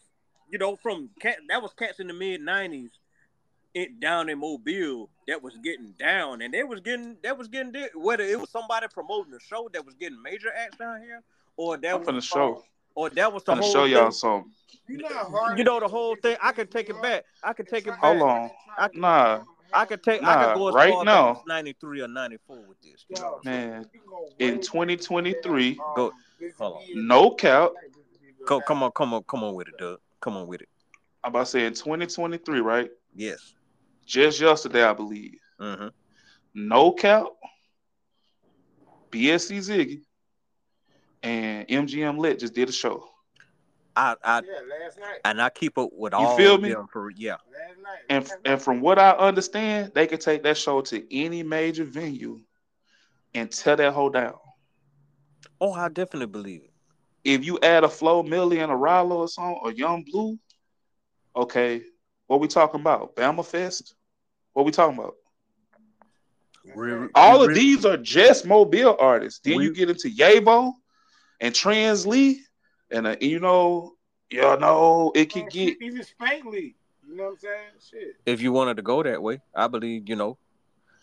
you 0.50 0.58
know 0.58 0.76
from 0.76 1.10
cat 1.20 1.38
that 1.48 1.62
was 1.62 1.72
cats 1.72 2.00
in 2.00 2.06
the 2.08 2.14
mid 2.14 2.40
nineties, 2.40 2.90
it 3.76 4.00
down 4.00 4.30
in 4.30 4.38
Mobile 4.38 5.10
that 5.28 5.42
was 5.42 5.54
getting 5.62 5.92
down, 5.98 6.40
and 6.40 6.52
they 6.54 6.64
was 6.64 6.80
getting 6.80 7.18
that 7.22 7.36
was 7.36 7.46
getting 7.48 7.72
di- 7.72 7.90
whether 7.94 8.24
it 8.24 8.40
was 8.40 8.48
somebody 8.50 8.86
promoting 8.92 9.34
a 9.34 9.40
show 9.40 9.68
that 9.74 9.84
was 9.84 9.94
getting 9.94 10.20
major 10.22 10.48
acts 10.56 10.78
down 10.78 11.02
here, 11.02 11.22
or 11.58 11.76
that 11.76 11.94
I'm 11.94 12.00
was 12.00 12.08
finna 12.08 12.22
show. 12.22 12.64
or 12.94 13.10
that 13.10 13.30
was 13.32 13.44
the 13.44 13.52
I'm 13.52 13.58
whole 13.58 13.70
show 13.70 13.84
y'all 13.84 14.04
thing. 14.04 14.12
something. 14.12 14.52
You 14.88 14.98
know, 14.98 15.54
You 15.58 15.64
know 15.64 15.78
the 15.78 15.88
whole 15.88 16.16
thing. 16.16 16.38
I 16.42 16.52
could 16.52 16.70
Queens, 16.70 16.86
take 16.86 16.96
it 16.96 17.02
back. 17.02 17.24
I 17.42 17.52
could 17.52 17.68
take 17.68 17.86
it 17.86 17.90
back. 17.90 17.98
Hold 18.00 18.22
on. 18.22 18.50
I- 18.78 18.88
Nah, 18.94 19.40
I 19.74 19.84
could 19.84 20.02
take. 20.02 20.22
I 20.22 20.24
Nah, 20.24 20.46
could 20.46 20.58
go 20.58 20.68
as 20.68 20.74
right 20.74 20.94
far 20.94 21.04
now. 21.04 21.32
back 21.34 21.42
as 21.42 21.46
ninety 21.46 21.76
three 21.78 22.00
or 22.00 22.08
ninety 22.08 22.38
four 22.46 22.56
with 22.66 22.80
this. 22.80 23.04
You 23.10 23.16
know 23.16 23.22
Yo, 23.24 23.30
what 23.32 23.36
I'm 23.38 23.42
saying? 23.44 23.70
man. 23.70 23.90
you 23.92 24.00
can 24.00 24.08
go 24.08 24.28
In 24.38 24.60
2023, 24.60 25.70
um, 25.70 25.94
Go- 25.94 26.12
hold 26.56 26.76
on. 26.76 26.82
No 27.06 27.30
cap. 27.30 27.72
Go, 28.46 28.60
come 28.62 28.82
on, 28.82 28.92
come 28.92 29.12
on, 29.12 29.22
come 29.24 29.44
on 29.44 29.54
with 29.54 29.68
it, 29.68 29.76
Doug. 29.76 29.98
Come 30.20 30.36
on 30.38 30.46
with 30.46 30.62
it. 30.62 30.68
I'm 31.24 31.30
about 31.30 31.40
to 31.40 31.46
say 31.46 31.66
in 31.66 31.74
2023, 31.74 32.60
right? 32.60 32.90
Yes. 33.14 33.54
Just 34.06 34.40
yesterday, 34.40 34.84
I 34.84 34.92
believe. 34.92 35.38
Mm-hmm. 35.60 35.88
No 36.54 36.92
cap. 36.92 37.26
BSC 39.10 39.58
Ziggy 39.58 40.00
and 41.22 41.66
MGM 41.68 42.18
Lit 42.18 42.38
just 42.38 42.54
did 42.54 42.68
a 42.68 42.72
show. 42.72 43.04
I, 43.94 44.14
I, 44.22 44.36
Yeah, 44.44 44.60
last 44.84 44.98
night. 44.98 45.20
and 45.24 45.40
I 45.40 45.48
keep 45.48 45.78
up 45.78 45.88
with 45.92 46.12
You 46.12 46.18
all 46.18 46.36
feel 46.36 46.54
of 46.56 46.60
me? 46.62 46.68
them 46.70 46.86
for 46.92 47.10
yeah. 47.10 47.32
Last 47.32 47.78
night. 47.82 47.98
And 48.10 48.24
Last 48.24 48.34
and 48.44 48.52
night. 48.52 48.62
from 48.62 48.80
what 48.80 48.98
I 48.98 49.10
understand, 49.12 49.92
they 49.94 50.06
could 50.06 50.20
take 50.20 50.42
that 50.42 50.56
show 50.58 50.82
to 50.82 51.02
any 51.16 51.42
major 51.42 51.84
venue 51.84 52.40
and 53.34 53.50
tear 53.50 53.76
that 53.76 53.92
whole 53.94 54.10
down. 54.10 54.34
Oh, 55.60 55.72
I 55.72 55.88
definitely 55.88 56.26
believe 56.26 56.62
it. 56.62 56.70
If 57.24 57.44
you 57.44 57.58
add 57.62 57.84
a 57.84 57.88
Flo 57.88 58.22
Milli 58.22 58.62
and 58.62 58.70
a 58.70 58.76
Rollo 58.76 59.16
or 59.18 59.28
something, 59.28 59.58
or 59.62 59.72
Yung 59.72 60.04
Bleu, 60.04 60.36
okay, 61.34 61.82
what 62.26 62.38
we 62.40 62.46
talking 62.48 62.80
about? 62.80 63.16
Bama 63.16 63.44
Fest? 63.44 63.94
What 64.56 64.64
we 64.64 64.72
talking 64.72 64.98
about? 64.98 65.16
Re- 66.74 67.10
All 67.14 67.42
of 67.42 67.48
re- 67.48 67.54
these 67.54 67.84
are 67.84 67.98
just 67.98 68.46
mobile 68.46 68.96
artists. 68.98 69.38
Then 69.44 69.56
We- 69.58 69.64
you 69.64 69.74
get 69.74 69.90
into 69.90 70.08
Yabo 70.08 70.72
and 71.42 71.54
Trans 71.54 72.06
Lee, 72.06 72.40
and 72.90 73.06
uh, 73.06 73.16
you 73.20 73.38
know, 73.38 73.92
you 74.30 74.40
know, 74.40 75.12
it 75.14 75.26
could 75.30 75.50
get 75.50 75.68
shit, 75.68 75.82
Even 75.82 76.02
Spank 76.02 76.46
Lee. 76.46 76.74
You 77.06 77.16
know 77.16 77.24
what 77.24 77.30
I'm 77.32 77.36
saying? 77.36 77.66
Shit. 78.02 78.16
If 78.24 78.40
you 78.40 78.50
wanted 78.50 78.78
to 78.78 78.82
go 78.82 79.02
that 79.02 79.22
way, 79.22 79.42
I 79.54 79.66
believe 79.66 80.08
you 80.08 80.16
know 80.16 80.38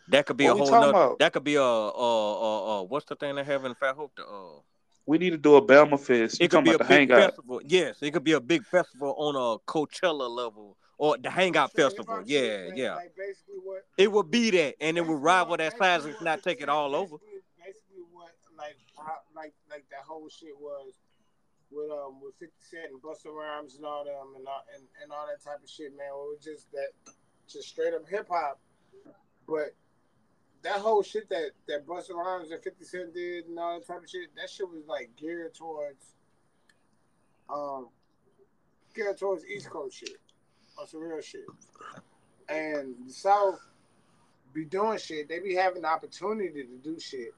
that 0.07 0.25
could 0.25 0.35
be 0.37 0.45
What 0.45 0.53
a 0.53 0.55
whole 0.55 0.65
talking 0.65 0.79
nother. 0.79 0.89
about? 0.89 1.19
That 1.19 1.31
could 1.33 1.43
be 1.43 1.53
a 1.53 1.61
uh 1.63 1.89
uh 1.89 2.79
uh. 2.79 2.83
What's 2.85 3.05
the 3.05 3.15
thing 3.15 3.35
they 3.35 3.43
have 3.43 3.65
in 3.65 3.75
Fairhope? 3.75 4.09
The, 4.17 4.23
uh, 4.23 4.61
we 5.05 5.19
need 5.19 5.29
to 5.29 5.37
do 5.37 5.57
a 5.57 5.61
Bama 5.61 5.99
Fest. 5.99 6.39
You 6.39 6.45
it 6.45 6.49
could 6.49 6.57
talking 6.57 6.63
be 6.63 6.71
a 6.71 6.75
about 6.77 6.87
the 6.87 6.93
big 6.95 7.09
hangout? 7.11 7.29
festival. 7.29 7.61
Yes, 7.67 7.97
it 8.01 8.11
could 8.13 8.23
be 8.23 8.31
a 8.31 8.41
big 8.41 8.65
festival 8.65 9.13
on 9.15 9.35
a 9.35 9.59
Coachella 9.71 10.27
level 10.27 10.75
or 10.97 11.17
the 11.17 11.29
Hangout 11.29 11.71
Shit, 11.71 11.77
Festival. 11.81 12.21
Yeah, 12.25 12.69
yeah. 12.75 12.95
Like 12.95 13.15
basically 13.15 13.55
what 13.63 13.85
It 13.97 14.11
would 14.11 14.29
be 14.31 14.51
that, 14.51 14.75
and 14.81 14.97
it 14.97 15.05
would 15.05 15.21
rival 15.21 15.57
that 15.57 15.77
size 15.77 16.05
if 16.05 16.21
not 16.21 16.43
take 16.43 16.61
it 16.61 16.69
all 16.69 16.95
over. 16.95 17.17
basically- 17.17 17.39
Basically, 17.65 18.03
what 18.11 18.31
like 18.57 18.75
how, 18.97 19.17
like 19.35 19.53
like 19.69 19.85
that 19.89 20.01
whole 20.07 20.27
shit 20.29 20.57
was 20.59 20.93
with 21.71 21.89
um 21.91 22.21
with 22.21 22.35
Fifty 22.39 22.53
Cent 22.59 22.91
and 22.91 23.01
Busta 23.01 23.33
Rhymes 23.33 23.75
and 23.77 23.85
all 23.85 24.03
them 24.03 24.35
and 24.35 24.45
all 24.47 24.63
and, 24.75 24.83
and 25.01 25.11
all 25.11 25.25
that 25.27 25.41
type 25.43 25.63
of 25.63 25.69
shit, 25.69 25.95
man. 25.97 26.07
It 26.07 26.13
was 26.13 26.43
just 26.43 26.71
that 26.73 26.89
just 27.47 27.69
straight 27.69 27.93
up 27.93 28.07
hip 28.07 28.27
hop, 28.29 28.59
but 29.47 29.73
that 30.61 30.77
whole 30.77 31.01
shit 31.03 31.29
that 31.29 31.51
that 31.67 31.87
Busta 31.87 32.11
Rhymes 32.11 32.51
and 32.51 32.61
Fifty 32.61 32.83
Cent 32.83 33.13
did 33.13 33.45
and 33.47 33.57
all 33.57 33.79
that 33.79 33.87
type 33.87 34.03
of 34.03 34.09
shit, 34.09 34.35
that 34.35 34.49
shit 34.49 34.69
was 34.69 34.83
like 34.87 35.09
geared 35.15 35.53
towards 35.55 36.13
um 37.49 37.89
geared 38.93 39.17
towards 39.17 39.45
East 39.45 39.69
Coast 39.69 39.97
shit 39.97 40.17
on 40.77 40.87
some 40.87 41.01
real 41.01 41.21
shit. 41.21 41.45
And 42.49 42.95
the 43.07 43.13
South 43.13 43.59
be 44.53 44.65
doing 44.65 44.97
shit. 44.97 45.27
They 45.29 45.39
be 45.39 45.55
having 45.55 45.81
the 45.81 45.87
opportunity 45.87 46.63
to 46.63 46.77
do 46.83 46.99
shit. 46.99 47.33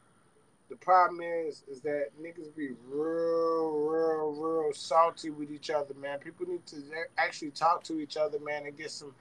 The 0.69 0.75
problem 0.77 1.21
is, 1.21 1.63
is 1.69 1.81
that 1.81 2.07
niggas 2.21 2.55
be 2.55 2.69
real, 2.89 3.71
real, 3.71 4.31
real 4.31 4.73
salty 4.73 5.29
with 5.29 5.51
each 5.51 5.69
other, 5.69 5.93
man. 5.93 6.19
People 6.19 6.47
need 6.47 6.65
to 6.67 6.77
actually 7.17 7.51
talk 7.51 7.83
to 7.83 7.99
each 7.99 8.17
other, 8.17 8.39
man, 8.39 8.65
and 8.65 8.75
get 8.75 8.89
some, 8.89 9.13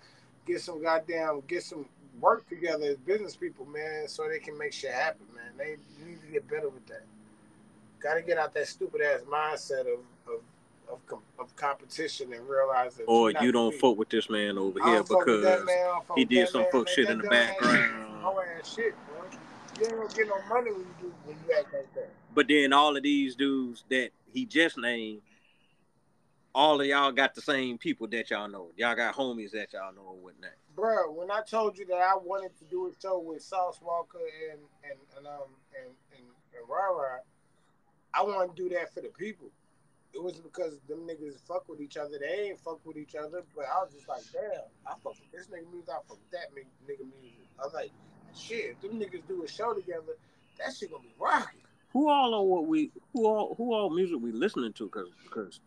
get 0.46 0.62
some 0.62 0.82
goddamn, 0.82 1.42
get 1.46 1.62
some 1.62 1.84
work 2.18 2.48
together 2.48 2.86
as 2.86 2.96
business 2.96 3.36
people, 3.36 3.66
man, 3.66 4.08
so 4.08 4.26
they 4.26 4.38
can 4.38 4.56
make 4.56 4.72
shit 4.72 4.92
happen, 4.92 5.26
man. 5.34 5.52
They 5.58 5.76
need 6.06 6.22
to 6.22 6.28
get 6.28 6.48
better 6.48 6.70
with 6.70 6.86
that. 6.86 7.04
Got 8.00 8.14
to 8.14 8.22
get 8.22 8.38
out 8.38 8.54
that 8.54 8.66
stupid 8.66 9.02
ass 9.02 9.20
mindset 9.30 9.80
of 9.80 10.00
of 11.10 11.20
of, 11.38 11.56
competition 11.56 12.32
and 12.32 12.48
realize 12.48 12.96
that 12.96 13.04
Or 13.04 13.30
you 13.30 13.52
don't 13.52 13.74
fuck 13.74 13.96
with 13.96 14.08
this 14.08 14.28
man 14.28 14.58
over 14.58 14.82
here 14.82 14.96
don't 14.96 15.08
fuck 15.08 15.26
with 15.26 15.42
that 15.42 15.60
because 15.60 15.66
man, 15.66 15.78
I 15.78 15.84
don't 15.84 16.06
fuck 16.06 16.18
he 16.18 16.24
did 16.24 16.48
some 16.48 16.62
man, 16.62 16.70
fuck 16.72 16.86
man. 16.86 16.94
shit 16.94 17.08
in 17.08 17.18
the 17.18 17.24
dumb 17.24 17.32
ass 17.32 17.48
shit, 17.48 17.60
background. 17.60 18.22
Hoe 18.22 18.40
ass 18.40 18.74
shit, 18.74 18.94
bro. 19.06 19.24
You 19.78 19.86
ain't 19.86 19.96
gonna 19.96 20.14
get 20.14 20.28
no 20.28 20.54
money 20.54 20.70
when 20.72 20.80
you 20.80 20.94
do 21.00 21.12
when 21.24 21.36
you 21.46 21.54
act 21.56 21.72
like 21.72 21.94
that. 21.94 22.10
But 22.34 22.48
then 22.48 22.72
all 22.72 22.96
of 22.96 23.02
these 23.02 23.34
dudes 23.34 23.84
that 23.90 24.10
he 24.32 24.44
just 24.46 24.78
named, 24.78 25.22
all 26.54 26.80
of 26.80 26.86
y'all 26.86 27.12
got 27.12 27.34
the 27.34 27.40
same 27.40 27.78
people 27.78 28.06
that 28.08 28.30
y'all 28.30 28.48
know. 28.48 28.70
Y'all 28.76 28.94
got 28.94 29.14
homies 29.14 29.52
that 29.52 29.72
y'all 29.72 29.92
know 29.94 30.12
and 30.12 30.22
whatnot. 30.22 30.52
Bro, 30.74 31.12
when 31.12 31.30
I 31.30 31.40
told 31.42 31.78
you 31.78 31.86
that 31.86 31.98
I 31.98 32.16
wanted 32.16 32.56
to 32.58 32.64
do 32.64 32.88
a 32.88 33.00
show 33.00 33.18
with 33.18 33.42
Sauce 33.42 33.80
Walka 33.82 34.20
and 34.50 34.60
and, 34.84 34.98
and 35.16 35.26
um 35.26 35.50
and 35.80 35.92
and, 36.16 36.26
and 36.56 36.68
Rara, 36.68 37.20
I 38.12 38.22
wanted 38.22 38.56
to 38.56 38.62
do 38.62 38.74
that 38.76 38.92
for 38.92 39.00
the 39.00 39.08
people. 39.08 39.50
It 40.14 40.22
wasn't 40.22 40.44
because 40.44 40.78
them 40.88 41.08
niggas 41.08 41.40
fuck 41.46 41.68
with 41.68 41.80
each 41.80 41.96
other. 41.96 42.18
They 42.20 42.50
ain't 42.50 42.60
fuck 42.60 42.78
with 42.84 42.96
each 42.96 43.16
other. 43.16 43.42
But 43.56 43.64
I 43.64 43.82
was 43.82 43.92
just 43.92 44.08
like, 44.08 44.22
damn, 44.32 44.62
I 44.86 44.92
fuck 45.02 45.14
with 45.18 45.32
this 45.32 45.48
nigga 45.48 45.70
music. 45.72 45.90
I 45.90 45.98
fuck 46.06 46.18
with 46.18 46.30
that 46.30 46.54
nigga 46.54 47.06
music. 47.20 47.48
I 47.60 47.64
was 47.64 47.74
like, 47.74 47.90
shit, 48.36 48.70
if 48.70 48.80
them 48.80 49.00
niggas 49.00 49.26
do 49.26 49.42
a 49.42 49.48
show 49.48 49.74
together, 49.74 50.16
that 50.58 50.74
shit 50.74 50.90
gonna 50.90 51.02
be 51.02 51.14
rocking. 51.18 51.60
Who 51.92 52.08
all 52.08 52.34
are 52.34 52.42
what 52.42 52.66
we 52.66 52.90
who 53.12 53.26
all 53.26 53.54
who 53.56 53.72
all 53.72 53.90
music 53.90 54.18
we 54.20 54.32
listening 54.32 54.72
to? 54.74 54.88
Cause 54.88 55.08
because 55.24 55.60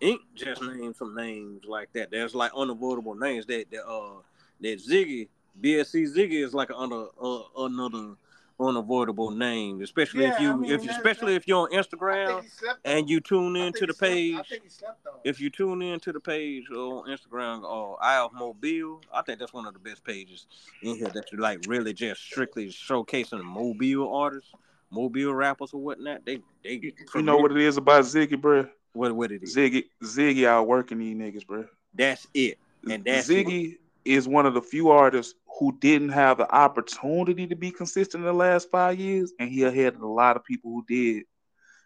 Ink 0.00 0.20
just 0.34 0.62
named 0.62 0.96
some 0.96 1.14
names 1.14 1.64
like 1.66 1.92
that. 1.94 2.10
There's 2.10 2.34
like 2.34 2.52
unavoidable 2.54 3.14
names 3.14 3.46
that 3.46 3.70
that 3.70 3.86
uh 3.86 4.20
that 4.60 4.78
Ziggy 4.80 5.28
BSC 5.60 6.14
Ziggy 6.14 6.44
is 6.44 6.54
like 6.54 6.70
an 6.70 6.76
under 6.76 7.06
uh, 7.20 7.42
another 7.58 8.16
unavoidable 8.60 9.30
name, 9.30 9.80
especially 9.82 10.24
if 10.26 10.38
you 10.40 10.52
I 10.52 10.56
mean, 10.56 10.70
if 10.70 10.82
that- 10.82 10.90
especially 10.96 11.34
if 11.34 11.46
you're 11.48 11.62
on 11.68 11.72
Instagram 11.72 12.44
and 12.84 13.08
you 13.10 13.20
tune 13.20 13.56
I 13.56 13.66
in 13.66 13.72
to 13.74 13.86
the 13.86 13.92
slept- 13.94 14.00
page. 14.12 14.34
I 14.38 14.42
think 14.42 14.62
he 14.64 14.68
slept 14.68 15.06
on. 15.06 15.14
If 15.24 15.40
you 15.40 15.50
tune 15.50 15.82
in 15.82 16.00
to 16.00 16.12
the 16.12 16.20
page 16.20 16.70
on 16.70 17.08
Instagram 17.08 17.62
or 17.64 17.98
uh, 18.00 18.04
Eye 18.04 18.18
of 18.18 18.32
Mobile, 18.32 19.00
I 19.12 19.22
think 19.22 19.38
that's 19.38 19.52
one 19.52 19.66
of 19.66 19.72
the 19.72 19.80
best 19.80 20.04
pages 20.04 20.46
in 20.82 20.96
here 20.96 21.08
that 21.08 21.32
you 21.32 21.38
like 21.38 21.64
really 21.68 21.92
just 21.92 22.20
strictly 22.22 22.68
showcasing 22.68 23.42
mobile 23.42 24.14
artists, 24.14 24.50
mobile 24.90 25.34
rappers 25.34 25.72
or 25.72 25.80
whatnot. 25.80 26.24
They 26.24 26.40
they 26.62 26.92
You 27.14 27.22
know 27.22 27.36
what 27.38 27.50
it 27.50 27.58
is 27.58 27.76
about 27.76 28.04
Ziggy, 28.04 28.40
bro? 28.40 28.68
what 28.92 29.12
what 29.12 29.32
it 29.32 29.42
is. 29.42 29.56
Ziggy, 29.56 29.84
Ziggy 30.02 30.46
out 30.46 30.68
working 30.68 30.98
these 30.98 31.16
niggas, 31.16 31.46
bro. 31.46 31.66
That's 31.92 32.26
it. 32.34 32.58
And 32.88 33.04
that's 33.04 33.28
Ziggy 33.28 33.78
is 34.04 34.28
one 34.28 34.46
of 34.46 34.54
the 34.54 34.62
few 34.62 34.90
artists 34.90 35.34
who 35.58 35.76
didn't 35.78 36.10
have 36.10 36.38
the 36.38 36.52
opportunity 36.54 37.46
to 37.46 37.56
be 37.56 37.70
consistent 37.70 38.22
in 38.22 38.26
the 38.26 38.32
last 38.32 38.70
five 38.70 38.98
years, 38.98 39.32
and 39.38 39.48
he 39.50 39.62
ahead 39.64 39.94
of 39.94 40.02
a 40.02 40.06
lot 40.08 40.36
of 40.36 40.44
people 40.44 40.70
who 40.70 40.84
did. 40.86 41.24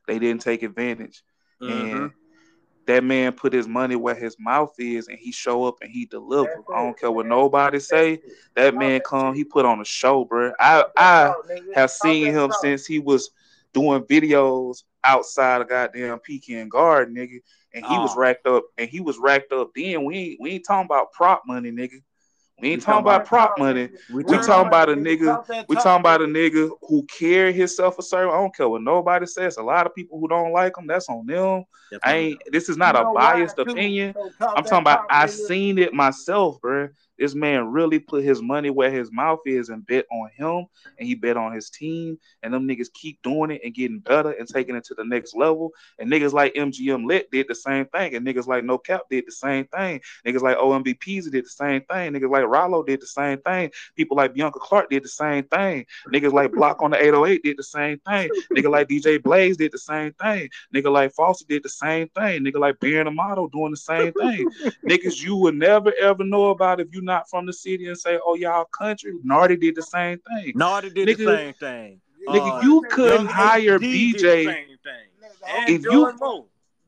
They 0.06 0.18
didn't 0.18 0.40
take 0.42 0.62
advantage, 0.62 1.22
Mhm. 1.60 1.70
and 1.70 2.10
that 2.86 3.04
man 3.04 3.32
put 3.32 3.52
his 3.52 3.68
money 3.68 3.96
where 3.96 4.14
his 4.14 4.36
mouth 4.38 4.74
is, 4.78 5.08
and 5.08 5.18
he 5.18 5.30
show 5.32 5.64
up 5.64 5.76
and 5.82 5.90
he 5.90 6.06
deliver. 6.06 6.48
That's 6.48 6.70
I 6.74 6.82
don't 6.82 6.90
it. 6.90 7.00
care 7.00 7.10
what 7.10 7.26
nobody 7.26 7.78
say. 7.78 8.20
That 8.56 8.74
man 8.74 9.00
come, 9.00 9.34
he 9.34 9.44
put 9.44 9.66
on 9.66 9.80
a 9.80 9.84
show, 9.84 10.24
bro. 10.24 10.52
I 10.58 10.84
I 10.96 11.24
Talk 11.28 11.46
that 11.48 11.56
talk, 11.56 11.66
nigga. 11.66 11.74
have 11.74 11.90
seen 11.90 12.32
him 12.32 12.50
since 12.52 12.86
he 12.86 12.98
was 12.98 13.30
doing 13.74 14.02
videos 14.04 14.84
outside 15.04 15.60
of 15.60 15.68
goddamn 15.68 16.18
Pecan 16.20 16.68
Garden, 16.68 17.14
nigga. 17.14 17.40
And 17.74 17.84
he 17.84 17.98
was 17.98 18.14
Oh. 18.16 18.20
racked 18.20 18.46
up, 18.46 18.64
and 18.78 18.88
he 18.88 19.00
was 19.00 19.18
racked 19.18 19.52
up 19.52 19.72
then. 19.74 20.04
We 20.04 20.16
ain't 20.16 20.40
we 20.40 20.50
ain't 20.52 20.64
talking 20.64 20.86
about 20.86 21.12
prop 21.12 21.42
money, 21.46 21.70
nigga. 21.70 22.02
We 22.60 22.70
ain't 22.70 22.78
We 22.78 22.84
talking 22.84 23.04
talking 23.04 23.06
about 23.06 23.24
prop 23.26 23.58
money. 23.58 23.90
We 24.08 24.24
We 24.24 24.24
talking 24.24 24.46
talking 24.46 24.66
about 24.66 24.88
a 24.88 24.92
Nigga, 24.92 25.18
nigga. 25.18 25.24
talk 25.26 25.46
that 25.46 25.68
We 25.68 25.76
talking 25.76 26.00
about 26.00 26.22
a 26.22 26.24
nigga. 26.24 26.50
nigga 26.50 26.70
who 26.82 27.04
carry 27.04 27.52
himself 27.52 27.98
a 27.98 28.02
certain. 28.02 28.30
I 28.30 28.36
don't 28.38 28.54
care 28.54 28.68
what 28.68 28.82
nobody 28.82 29.26
says. 29.26 29.56
A 29.58 29.62
lot 29.62 29.86
of 29.86 29.94
people 29.94 30.18
who 30.18 30.28
don't 30.28 30.52
like 30.52 30.76
him, 30.76 30.86
that's 30.86 31.08
on 31.08 31.26
them. 31.26 31.64
That's 31.90 32.02
I 32.04 32.14
ain't. 32.14 32.42
This 32.50 32.68
is 32.68 32.76
not 32.76 32.96
You 32.96 33.02
a 33.02 33.14
biased 33.14 33.58
opinion. 33.58 34.14
I'm 34.56 34.64
talking 34.64 34.78
about 34.78 34.96
talk, 35.02 35.06
I 35.10 35.26
seen 35.26 35.78
it 35.78 35.92
myself, 35.94 36.60
bro. 36.60 36.88
This 37.18 37.34
man 37.34 37.72
really 37.72 37.98
put 37.98 38.24
his 38.24 38.40
money 38.40 38.70
where 38.70 38.90
his 38.90 39.10
mouth 39.12 39.40
is 39.46 39.68
and 39.68 39.86
bet 39.86 40.06
on 40.12 40.30
him, 40.36 40.66
and 40.98 41.08
he 41.08 41.14
bet 41.14 41.36
on 41.36 41.52
his 41.52 41.70
team. 41.70 42.18
And 42.42 42.54
them 42.54 42.66
niggas 42.66 42.92
keep 42.92 43.20
doing 43.22 43.50
it 43.50 43.60
and 43.64 43.74
getting 43.74 44.00
better 44.00 44.30
and 44.32 44.48
taking 44.48 44.76
it 44.76 44.84
to 44.84 44.94
the 44.94 45.04
next 45.04 45.36
level. 45.36 45.72
And 45.98 46.10
niggas 46.10 46.32
like 46.32 46.54
MGM 46.54 47.06
Lit 47.06 47.30
did 47.30 47.46
the 47.48 47.54
same 47.54 47.86
thing, 47.86 48.14
and 48.14 48.26
niggas 48.26 48.46
like 48.46 48.64
No 48.64 48.78
Cap 48.78 49.02
did 49.10 49.24
the 49.26 49.32
same 49.32 49.66
thing. 49.66 50.00
Niggas 50.26 50.42
like 50.42 50.56
OMBPs 50.56 51.30
did 51.30 51.44
the 51.44 51.48
same 51.48 51.82
thing. 51.82 52.12
Niggas 52.12 52.30
like 52.30 52.46
Rollo 52.46 52.82
did 52.82 53.00
the 53.00 53.06
same 53.06 53.38
thing. 53.38 53.70
People 53.96 54.16
like 54.16 54.34
Bianca 54.34 54.58
Clark 54.58 54.90
did 54.90 55.04
the 55.04 55.08
same 55.08 55.44
thing. 55.44 55.86
Niggas 56.12 56.32
like 56.32 56.52
Block 56.52 56.82
on 56.82 56.90
the 56.90 57.02
808 57.02 57.42
did 57.42 57.56
the 57.58 57.62
same 57.62 57.98
thing. 58.06 58.30
Nigga 58.54 58.70
like 58.70 58.88
DJ 58.88 59.22
Blaze 59.22 59.56
did 59.56 59.72
the 59.72 59.78
same 59.78 60.12
thing. 60.14 60.48
Nigga 60.74 60.92
like 60.92 61.12
Foster 61.12 61.44
did 61.48 61.62
the 61.62 61.68
same 61.68 62.08
thing. 62.08 62.44
Nigga 62.44 62.60
like 62.60 62.78
Baron 62.80 63.08
Amato 63.08 63.48
doing 63.48 63.70
the 63.70 63.76
same 63.76 64.12
thing. 64.12 64.48
Niggas 64.86 65.22
you 65.22 65.36
would 65.36 65.54
never 65.54 65.92
ever 66.00 66.24
know 66.24 66.50
about 66.50 66.80
if 66.80 66.88
you 66.92 67.02
not 67.08 67.28
from 67.28 67.46
the 67.46 67.52
city 67.52 67.88
and 67.88 67.98
say, 67.98 68.20
oh 68.24 68.34
y'all 68.36 68.64
country. 68.66 69.12
Nardi 69.24 69.56
did 69.56 69.74
the 69.74 69.82
same 69.82 70.18
thing. 70.20 70.52
Nardi 70.54 70.90
did 70.90 71.08
the 71.08 71.24
same 71.24 71.54
thing. 71.54 72.00
Nigga, 72.28 72.58
Uh, 72.58 72.60
you 72.62 72.82
couldn't 72.90 73.26
hire 73.26 73.78
HD 73.78 74.12
did 74.12 74.14
the 74.14 74.18
BJ. 74.18 74.44
same 74.44 74.66
thing. 74.84 75.74
If 75.74 75.84
you- 75.84 76.12
Moore. 76.20 76.46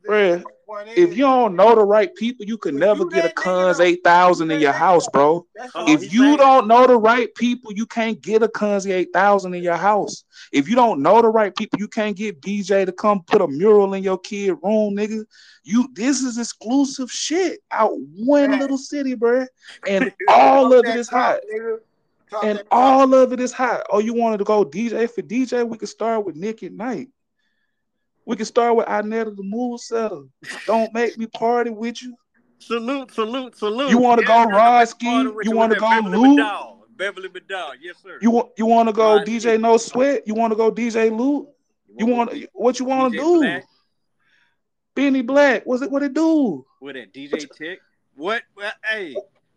Bruh, 0.08 0.42
Point 0.66 0.88
If 0.96 1.16
you 1.16 1.24
don't 1.24 1.56
know 1.56 1.74
the 1.74 1.84
right 1.84 2.14
people, 2.14 2.46
you 2.46 2.56
could 2.56 2.74
If 2.74 2.80
never 2.80 3.02
you 3.04 3.10
get 3.10 3.24
a 3.24 3.28
that 3.28 3.34
cons 3.36 3.80
eight 3.80 4.02
thousand 4.04 4.50
in 4.50 4.60
your 4.60 4.72
house, 4.72 5.08
bro. 5.08 5.44
Oh. 5.74 5.92
If 5.92 6.12
you 6.12 6.22
saying- 6.22 6.36
don't 6.38 6.68
know 6.68 6.86
the 6.86 6.96
right 6.96 7.34
people, 7.34 7.72
you 7.72 7.86
can't 7.86 8.20
get 8.20 8.42
a 8.42 8.48
Conzi 8.48 8.92
8000 8.92 9.54
in 9.54 9.62
your 9.62 9.76
house. 9.76 10.24
If 10.52 10.68
you 10.68 10.76
don't 10.76 11.02
know 11.02 11.20
the 11.22 11.28
right 11.28 11.54
people, 11.56 11.78
you 11.80 11.88
can't 11.88 12.16
get 12.16 12.40
BJ 12.40 12.84
to 12.86 12.92
come 12.92 13.22
put 13.24 13.40
a 13.42 13.48
mural 13.48 13.94
in 13.94 14.02
your 14.04 14.18
kid 14.18 14.56
room, 14.62 14.96
nigga. 14.96 15.24
You 15.64 15.88
this 15.92 16.22
is 16.22 16.38
exclusive 16.38 17.10
shit 17.10 17.60
out 17.72 17.92
one 18.16 18.52
Yeah. 18.52 18.58
little 18.60 18.78
city, 18.78 19.14
bro. 19.14 19.46
And 19.88 20.12
all 20.28 20.72
of 20.72 20.86
it 20.86 20.96
is 20.96 21.08
hot. 21.08 21.40
nigga. 21.52 21.78
And 22.44 22.62
all 22.70 23.12
of 23.12 23.32
it 23.32 23.40
is 23.40 23.52
hot. 23.52 23.82
Oh, 23.90 23.98
you 23.98 24.14
wanted 24.14 24.38
to 24.38 24.44
go 24.44 24.64
DJ 24.64 25.10
for 25.10 25.20
DJ? 25.20 25.66
We 25.68 25.76
could 25.76 25.88
start 25.88 26.24
with 26.24 26.36
Nick 26.36 26.62
at 26.62 26.72
night. 26.72 27.08
We 28.30 28.36
can 28.36 28.46
start 28.46 28.76
with 28.76 28.86
Inetta 28.86 29.34
the 29.34 29.42
Move 29.42 29.80
Setter. 29.80 30.22
Don't 30.64 30.94
make 30.94 31.18
me 31.18 31.26
party 31.26 31.70
with 31.70 32.00
you. 32.00 32.14
Salute, 32.60 33.12
salute, 33.12 33.58
salute. 33.58 33.90
You 33.90 33.98
wanna 33.98 34.22
go 34.22 34.48
that's 34.48 34.94
the 34.94 34.98
best 34.98 35.00
Rodski? 35.00 35.40
it 35.40 35.46
You 35.46 35.50
wanna 35.50 35.74
that 35.74 35.80
go 35.80 36.08
Lou? 36.08 36.36
Vidal. 36.36 36.86
Beverly 36.94 37.28
Vidal, 37.28 37.72
yes, 37.80 37.96
sir. 38.00 38.18
You 38.22 38.30
want 38.30 38.50
you 38.56 38.66
want 38.66 38.88
to 38.88 38.92
go 38.92 39.16
Rod 39.16 39.26
DJ. 39.26 39.60
No 39.60 39.76
Sweat? 39.78 40.28
You 40.28 40.34
want 40.34 40.52
to 40.52 40.56
go 40.56 40.70
DJ 40.70 41.10
Lou? 41.10 41.48
You 41.98 42.06
want 42.06 42.32
what 42.52 42.78
you 42.78 42.84
want 42.84 43.12
to 43.12 43.18
do? 43.18 43.38
Black 43.38 43.64
Benny 44.94 45.22
Black, 45.22 45.64
what's 45.64 45.82
it? 45.82 45.90
What 45.90 46.04
it 46.04 46.14
do? 46.14 46.64
with 46.80 46.94
that 46.94 47.12
DJ 47.12 47.50
Tick? 47.50 47.80
What? 48.14 48.44
Well, 48.56 48.70
hey, 48.88 49.16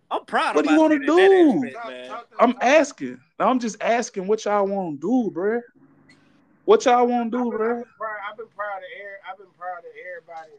I'm 0.09 0.25
proud 0.25 0.51
of. 0.51 0.55
What 0.55 0.65
do 0.65 0.73
you 0.73 0.85
in 0.85 0.99
that 1.01 1.05
do? 1.05 1.63
aspect, 1.65 1.87
man. 1.87 2.17
I'm 2.39 2.55
asking. 2.59 3.19
I'm 3.39 3.59
just 3.59 3.77
asking 3.81 4.25
what 4.25 4.45
y'all 4.45 4.65
want 4.65 4.99
to 4.99 5.29
do, 5.29 5.31
bruh. 5.31 5.61
What 6.65 6.85
y'all 6.85 7.05
want 7.07 7.31
to 7.31 7.37
I've 7.37 7.43
do, 7.43 7.51
been, 7.57 7.61
I've 7.61 7.75
been 7.77 7.85
proud. 7.97 8.17
I've 8.31 8.37
been 8.37 8.47
proud 8.55 8.77
of 8.77 8.83
air. 9.01 9.19
I've 9.29 9.37
been 9.37 9.53
proud 9.57 9.79
of 9.79 9.91
everybody 10.07 10.55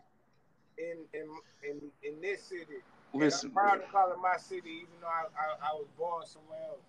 in 0.79 0.99
in 1.19 1.27
in, 1.69 1.91
in 2.15 2.21
this 2.21 2.43
city. 2.43 2.83
And 3.13 3.23
Listen, 3.23 3.49
I'm 3.51 3.55
proud 3.55 3.79
bruh. 3.81 3.87
to 3.87 3.93
call 3.93 4.13
it 4.13 4.19
my 4.23 4.37
city, 4.37 4.71
even 4.83 4.95
though 5.01 5.07
I, 5.07 5.25
I, 5.39 5.71
I 5.71 5.75
was 5.75 5.87
born 5.97 6.27
somewhere 6.27 6.59
else. 6.69 6.83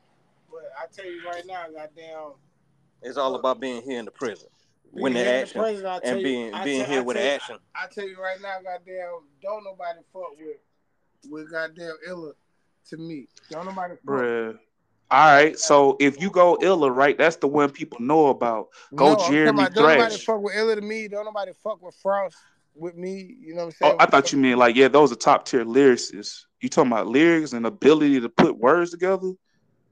But 0.52 0.72
I 0.78 0.86
tell 0.92 1.06
you 1.10 1.22
right 1.30 1.44
now, 1.46 1.66
goddamn, 1.74 2.34
It's 3.02 3.18
all 3.18 3.36
about 3.36 3.60
being 3.60 3.82
here 3.84 4.00
in 4.00 4.06
the 4.06 4.12
prison, 4.12 4.48
when 4.92 5.14
the 5.14 5.18
being 5.20 5.26
here 5.26 5.36
in 5.36 5.42
action, 5.44 5.62
present, 5.62 5.86
I 5.88 5.98
and 6.04 6.18
you- 6.20 6.24
being 6.24 6.54
I 6.54 6.64
being 6.64 6.82
tell- 6.82 6.90
here 6.92 7.00
I 7.00 7.04
with 7.04 7.18
tell 7.18 7.26
you- 7.26 7.32
action. 7.32 7.58
I 7.76 7.88
tell 7.88 8.08
you 8.08 8.22
right 8.22 8.42
now, 8.42 8.58
goddamn, 8.64 9.22
don't 9.42 9.64
nobody 9.64 10.00
fuck 10.12 10.32
with 10.40 10.58
with 11.32 11.52
goddamn 11.52 11.96
Illa 12.08 12.34
to 12.90 12.98
me. 12.98 13.28
Don't 13.50 13.66
nobody 13.66 13.96
fuck. 13.96 14.04
Bruh. 14.06 14.60
All 15.12 15.34
right, 15.34 15.58
so 15.58 15.98
if 16.00 16.20
you 16.20 16.32
go 16.32 16.58
Illa, 16.62 16.90
right, 16.90 17.18
that's 17.18 17.36
the 17.36 17.48
one 17.48 17.70
people 17.70 18.00
know 18.02 18.28
about. 18.28 18.70
Go 18.96 19.14
no, 19.14 19.28
Jeremy 19.28 19.64
about, 19.64 19.74
don't 19.76 19.88
nobody 19.90 20.18
fuck 20.18 20.42
with 20.42 20.56
Illa 20.56 20.76
to 20.76 20.82
me. 20.82 21.08
Don't 21.08 21.26
nobody 21.26 21.52
fuck 21.64 21.82
with 21.82 21.96
Frost 22.02 22.36
with 22.76 22.96
me. 22.96 23.36
You 23.40 23.54
know 23.54 23.62
what 23.62 23.66
I'm 23.66 23.72
saying? 23.72 23.76
Oh, 23.82 23.88
saying? 23.90 23.98
I 24.00 24.06
thought 24.08 24.32
you 24.32 24.40
mean 24.40 24.58
like, 24.58 24.76
yeah, 24.76 24.88
those 24.88 25.12
are 25.12 25.16
top 25.16 25.46
tier 25.46 25.64
lyricists. 25.64 26.46
You 26.60 26.70
talking 26.70 26.92
about 26.92 27.08
lyrics 27.08 27.54
and 27.54 27.66
ability 27.66 28.20
to 28.22 28.30
put 28.30 28.58
words 28.58 28.92
together? 28.92 29.34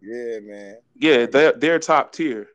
Yeah, 0.02 0.40
man. 0.42 0.78
Yeah, 0.96 1.26
they're 1.28 1.54
they're 1.54 1.80
top 1.80 2.12
tier. 2.12 2.48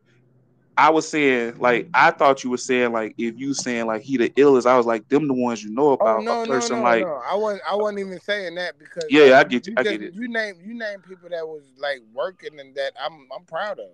I 0.78 0.90
was 0.90 1.08
saying 1.08 1.58
like 1.58 1.86
mm. 1.86 1.90
I 1.92 2.12
thought 2.12 2.44
you 2.44 2.50
were 2.50 2.56
saying 2.56 2.92
like 2.92 3.14
if 3.18 3.36
you 3.36 3.52
saying 3.52 3.86
like 3.86 4.02
he 4.02 4.16
the 4.16 4.30
illest, 4.30 4.64
I 4.64 4.76
was 4.76 4.86
like 4.86 5.08
them 5.08 5.26
the 5.26 5.34
ones 5.34 5.62
you 5.62 5.70
know 5.70 5.88
Oh 5.88 5.94
about. 5.94 6.22
no, 6.22 6.42
a 6.42 6.46
no, 6.46 6.52
person 6.52 6.76
no, 6.76 6.82
like 6.84 7.02
no. 7.04 7.20
I 7.28 7.34
wasn't. 7.34 7.62
I 7.68 7.74
wasn't 7.74 7.98
even 7.98 8.20
saying 8.20 8.54
that 8.54 8.78
because 8.78 9.04
Yeah, 9.10 9.38
I 9.40 9.44
get 9.44 9.66
you. 9.66 9.74
I 9.76 9.82
get 9.82 10.00
it. 10.02 10.14
You 10.14 10.28
name 10.28 10.54
you 10.64 10.74
name 10.74 11.00
people 11.00 11.28
that 11.30 11.46
was 11.46 11.64
like 11.78 11.98
working 12.14 12.60
and 12.60 12.74
that 12.76 12.92
I'm 13.04 13.28
I'm 13.36 13.44
proud 13.44 13.80
of. 13.80 13.90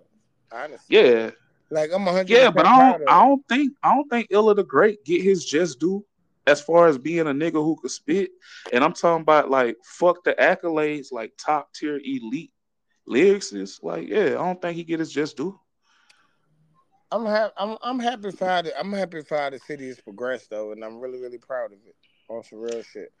Honestly, 0.51 0.95
yeah, 0.95 1.31
like 1.71 1.89
I'm 1.91 2.07
a 2.07 2.11
hundred. 2.11 2.29
yeah, 2.29 2.51
but 2.51 2.67
I 2.67 2.91
don't. 2.91 3.09
I 3.09 3.25
don't 3.25 3.47
think 3.49 3.73
I 3.81 3.95
don't 3.95 4.07
think 4.09 4.27
Illa 4.29 4.53
the 4.53 4.63
Great 4.63 5.03
get 5.03 5.23
his 5.23 5.43
just 5.43 5.79
due 5.79 6.05
as 6.47 6.61
far 6.61 6.87
as 6.87 6.97
being 6.99 7.21
a 7.27 7.33
nigga 7.33 7.53
who 7.53 7.75
could 7.81 7.91
spit. 7.91 8.29
And 8.71 8.83
I'm 8.83 8.93
talking 8.93 9.23
about 9.23 9.49
like 9.49 9.77
fuck 9.83 10.23
the 10.23 10.33
accolades, 10.35 11.11
like 11.11 11.33
top 11.37 11.73
tier 11.73 11.97
elite 11.97 12.51
lyricists. 13.09 13.81
Like, 13.83 14.07
yeah, 14.07 14.25
I 14.25 14.45
don't 14.45 14.61
think 14.61 14.75
he 14.75 14.83
get 14.83 14.99
his 14.99 15.11
just 15.11 15.37
due. 15.37 15.59
I'm 17.15 17.25
happy. 17.25 17.53
I'm 17.57 17.77
I'm 17.81 17.99
happy 17.99 18.31
for 18.31 18.45
how 18.45 18.61
the, 18.61 18.77
I'm 18.79 18.91
happy 18.91 19.21
for 19.21 19.37
how 19.37 19.49
the 19.49 19.59
city 19.59 19.87
has 19.87 19.99
progressed 20.01 20.49
though, 20.49 20.71
and 20.73 20.83
I'm 20.83 20.99
really 20.99 21.19
really 21.21 21.37
proud 21.37 21.67
of 21.71 21.79
it. 21.87 21.95
On 22.27 22.43
some 22.43 22.59
real 22.59 22.81
shit. 22.81 23.13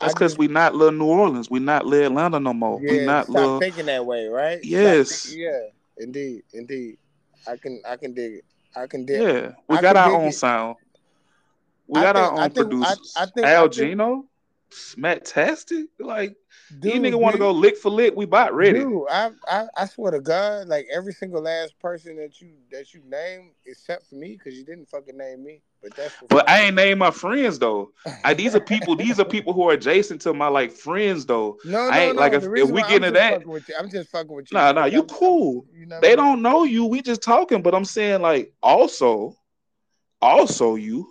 That's 0.00 0.12
because 0.12 0.36
we 0.36 0.46
not 0.46 0.74
little 0.74 0.92
New 0.92 1.06
Orleans. 1.06 1.50
We 1.50 1.60
not 1.60 1.86
little 1.86 2.06
Atlanta 2.08 2.38
no 2.38 2.52
more. 2.52 2.78
we 2.78 3.00
yeah, 3.00 3.04
not 3.06 3.24
stop 3.24 3.34
little 3.36 3.58
thinking 3.58 3.86
that 3.86 4.04
way, 4.04 4.26
right? 4.26 4.58
Yes. 4.62 5.34
yeah, 5.34 5.58
indeed, 5.96 6.42
indeed. 6.52 6.98
I 7.48 7.56
can 7.56 7.80
I 7.88 7.96
can 7.96 8.12
dig 8.12 8.34
it. 8.34 8.44
I 8.76 8.86
can 8.86 9.06
dig. 9.06 9.20
It. 9.22 9.34
Yeah, 9.34 9.50
we 9.68 9.78
I 9.78 9.80
got 9.80 9.96
our 9.96 10.12
own 10.12 10.28
it. 10.28 10.32
sound. 10.34 10.76
We 11.86 12.00
I 12.00 12.02
got 12.04 12.16
think- 12.16 12.26
our 12.32 12.38
I 12.38 12.44
own 12.44 12.50
think- 12.50 12.58
I- 12.66 12.68
producers. 12.68 13.14
I 13.16 13.26
think- 13.26 13.46
Al 13.46 13.56
I 13.56 13.62
think- 13.62 13.72
Gino. 13.72 14.24
Smacktastic? 14.70 15.84
Like 15.98 16.36
Dude, 16.78 16.94
you 16.94 17.00
nigga 17.00 17.18
want 17.18 17.32
to 17.34 17.38
go 17.38 17.50
lick 17.50 17.76
for 17.76 17.90
lick? 17.90 18.14
We 18.16 18.26
bought 18.26 18.54
ready. 18.54 18.78
Dude, 18.80 19.02
I, 19.10 19.30
I 19.48 19.66
I 19.76 19.86
swear 19.86 20.12
to 20.12 20.20
God, 20.20 20.68
like 20.68 20.86
every 20.92 21.12
single 21.12 21.42
last 21.42 21.78
person 21.80 22.16
that 22.16 22.40
you 22.40 22.52
that 22.70 22.94
you 22.94 23.00
name, 23.08 23.50
except 23.66 24.06
for 24.06 24.14
me, 24.14 24.36
because 24.38 24.56
you 24.56 24.64
didn't 24.64 24.88
fucking 24.88 25.16
name 25.16 25.42
me. 25.42 25.62
But 25.82 25.96
that's 25.96 26.14
But 26.28 26.48
I 26.48 26.60
ain't 26.66 26.76
name 26.76 26.98
my 26.98 27.10
friends 27.10 27.58
though. 27.58 27.90
I, 28.22 28.34
these 28.34 28.54
are 28.54 28.60
people. 28.60 28.94
These 28.96 29.18
are 29.18 29.24
people 29.24 29.52
who 29.52 29.68
are 29.68 29.72
adjacent 29.72 30.20
to 30.22 30.34
my 30.34 30.46
like 30.48 30.70
friends 30.72 31.26
though. 31.26 31.56
no, 31.64 31.72
no, 31.86 31.90
I 31.90 31.98
ain't- 32.00 32.16
no. 32.16 32.20
like, 32.20 32.34
if- 32.34 32.44
if 32.44 32.70
we 32.70 32.82
get 32.82 32.92
into 33.02 33.10
that- 33.12 33.46
with 33.46 33.68
you, 33.68 33.74
I'm 33.78 33.90
just 33.90 34.10
fucking 34.10 34.30
with 34.32 34.52
you. 34.52 34.58
Nah, 34.58 34.72
nah, 34.72 34.84
you 34.84 34.98
I'm- 35.00 35.08
cool. 35.08 35.64
You 35.74 35.86
know 35.86 35.98
They 36.00 36.14
don't 36.14 36.42
know 36.42 36.64
you. 36.64 36.84
We 36.84 37.00
just 37.02 37.22
talking. 37.22 37.62
But 37.62 37.74
I'm 37.74 37.84
saying 37.86 38.20
like 38.22 38.52
also, 38.62 39.36
also 40.20 40.74
you, 40.76 41.08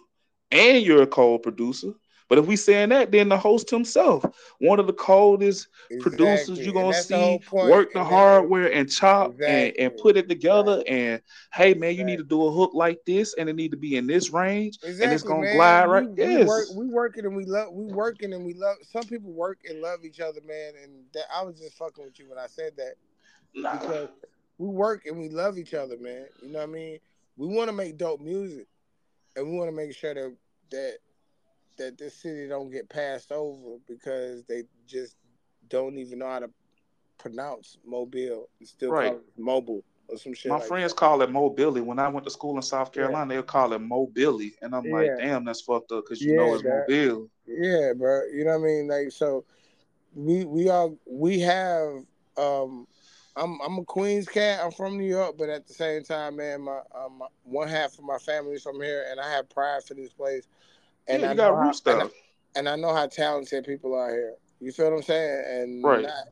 and 0.52 0.84
you're 0.84 1.02
a 1.04 1.08
co-producer. 1.08 1.94
But 2.30 2.40
if 2.40 2.48
we 2.48 2.56
saying 2.56 2.90
that, 2.90 3.12
then 3.12 3.30
the 3.30 3.38
host 3.38 3.70
himself, 3.70 4.26
one 4.60 4.80
of 4.80 4.88
the 4.88 4.94
coldest 4.94 5.68
producers 6.00 6.66
you 6.66 6.74
and 6.74 6.90
gonna 6.90 6.94
that's 6.94 7.10
the 7.10 7.18
see 7.18 7.42
work 7.60 7.94
the 7.94 8.04
and 8.06 8.06
hardware 8.06 8.72
and 8.72 8.90
chop 8.90 9.36
and, 9.46 9.74
and 9.80 9.96
put 9.98 10.18
it 10.18 10.30
together 10.30 10.84
and 10.88 11.22
hey 11.54 11.74
man 11.74 11.96
you 11.96 12.04
need 12.04 12.18
to 12.18 12.24
do 12.24 12.46
a 12.46 12.52
hook 12.52 12.72
like 12.74 13.00
this 13.06 13.34
and 13.36 13.50
it 13.50 13.56
need 13.56 13.72
to 13.72 13.78
be 13.78 13.96
in 13.96 14.08
this 14.08 14.32
range 14.32 14.78
Exactly, 14.82 15.02
and 15.02 15.12
it's 15.14 15.24
gonna 15.24 15.48
man. 15.48 15.48
glide 15.48 15.86
right 15.86 16.08
We, 16.18 16.30
we 16.30 16.36
yes 16.36 16.38
work, 16.38 16.68
we 16.72 16.88
working 16.88 17.26
and 17.26 17.36
we 17.36 17.46
love, 17.46 17.74
we 17.74 17.86
working 17.86 18.34
and 18.34 18.46
we 18.46 18.54
love. 18.54 18.78
Some 18.84 19.08
people 19.08 19.32
work 19.32 19.60
and 19.68 19.82
love 19.82 20.06
each 20.06 20.20
other, 20.20 20.40
man. 20.46 20.74
And 20.82 21.06
that, 21.14 21.26
I 21.34 21.44
was 21.44 21.60
just 21.60 21.78
fucking 21.78 22.04
with 22.06 22.20
you 22.20 22.30
when 22.30 22.38
I 22.38 22.48
said 22.48 22.78
that 22.78 22.96
Nah. 23.56 23.80
because 23.80 24.10
we 24.58 24.68
work 24.68 25.06
and 25.06 25.18
we 25.20 25.30
love 25.30 25.58
each 25.58 25.74
other, 25.74 25.98
man. 25.98 26.28
You 26.42 26.52
know 26.52 26.60
what 26.60 26.70
I 26.70 26.72
mean? 26.72 27.00
We 27.38 27.48
want 27.48 27.70
to 27.70 27.76
make 27.76 27.98
dope 27.98 28.22
music, 28.22 28.68
and 29.36 29.50
we 29.50 29.58
want 29.58 29.70
to 29.70 29.76
make 29.76 29.94
sure 29.94 30.14
that 30.14 30.36
that 30.72 30.98
that 31.80 31.98
this 31.98 32.14
city 32.14 32.48
don't 32.48 32.70
get 32.70 32.88
passed 32.90 33.32
over 33.32 33.78
because 33.88 34.44
they 34.46 34.64
just 34.88 35.16
don't 35.70 35.98
even 35.98 36.20
know 36.20 36.30
how 36.30 36.40
to 36.40 36.50
pronounce 37.18 37.78
Mobile. 37.86 38.48
It's 38.62 38.72
still 38.72 38.92
Right. 38.92 39.10
call 39.12 39.18
it 39.18 39.24
mobile 39.38 39.84
or 40.08 40.18
some 40.18 40.34
shit. 40.34 40.50
my 40.50 40.58
like 40.58 40.68
friends 40.68 40.94
call 40.94 41.22
it 41.22 41.30
Mo 41.32 41.50
Billy. 41.50 41.82
When 41.82 42.00
I 42.00 42.08
went 42.08 42.26
to 42.26 42.32
school 42.32 42.56
in 42.56 42.62
South 42.62 42.90
Yeah. 42.96 43.04
Carolina, 43.04 43.34
they'll 43.34 43.44
call 43.44 43.74
it 43.74 43.80
Mo 43.80 44.08
Billy. 44.08 44.56
And 44.62 44.74
I'm 44.76 44.90
like, 44.90 45.18
damn, 45.18 45.44
that's 45.46 45.62
fucked 45.62 45.92
up 45.92 46.06
because 46.06 46.22
you 46.22 46.36
know 46.36 46.54
it's 46.54 46.64
that- 46.64 46.88
Mobile. 46.90 47.30
Yeah, 47.46 47.94
bro. 47.94 48.24
You 48.34 48.46
know 48.46 48.52
what 48.58 48.64
I 48.66 48.68
mean? 48.68 48.88
Like 48.88 49.12
so 49.12 49.44
we 50.16 50.46
we 50.46 50.70
are 50.70 50.90
we 51.06 51.40
have 51.40 52.04
um 52.38 52.88
I'm 53.36 53.60
I'm 53.62 53.78
a 53.80 53.86
Queens 53.86 54.28
cat. 54.28 54.60
I'm 54.64 54.72
from 54.72 54.98
New 54.98 55.08
York, 55.08 55.36
but 55.38 55.50
at 55.50 55.68
the 55.68 55.74
same 55.74 56.04
time, 56.04 56.38
man, 56.38 56.62
my 56.62 56.80
um 56.96 57.22
one 57.44 57.68
half 57.68 57.98
of 57.98 58.04
my 58.04 58.18
family 58.18 58.54
is 58.54 58.64
from 58.64 58.82
here 58.82 59.06
and 59.10 59.20
I 59.20 59.30
have 59.32 59.50
pride 59.50 59.84
for 59.84 59.94
this 59.94 60.14
place. 60.14 60.48
And 61.10 61.22
yeah, 61.24 61.32
I 61.32 61.34
got 61.34 61.52
know 61.52 61.58
how, 61.58 61.62
root 61.62 61.68
and, 61.68 61.76
stuff. 61.76 62.12
I, 62.56 62.60
and 62.60 62.70
I 62.70 62.76
know 62.76 62.94
how 62.94 63.08
talented 63.08 63.66
people 63.66 63.96
are 63.96 64.10
here. 64.12 64.36
You 64.60 64.72
feel 64.72 64.90
what 64.92 64.98
I'm 64.98 65.04
saying? 65.04 65.44
And 65.48 65.84
Right. 65.84 66.04
not 66.04 66.28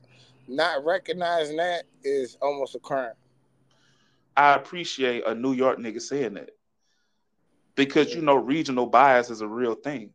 not 0.47 0.85
recognizing 0.85 1.57
that 1.57 1.83
is 2.03 2.37
almost 2.41 2.75
a 2.75 2.79
crime. 2.79 3.13
I 4.35 4.53
appreciate 4.53 5.25
a 5.25 5.33
New 5.33 5.53
York 5.53 5.79
nigga 5.79 6.01
saying 6.01 6.35
that. 6.35 6.51
Because 7.75 8.13
you 8.13 8.21
know 8.21 8.35
regional 8.35 8.85
bias 8.85 9.29
is 9.29 9.41
a 9.41 9.47
real 9.47 9.75
thing. 9.75 10.13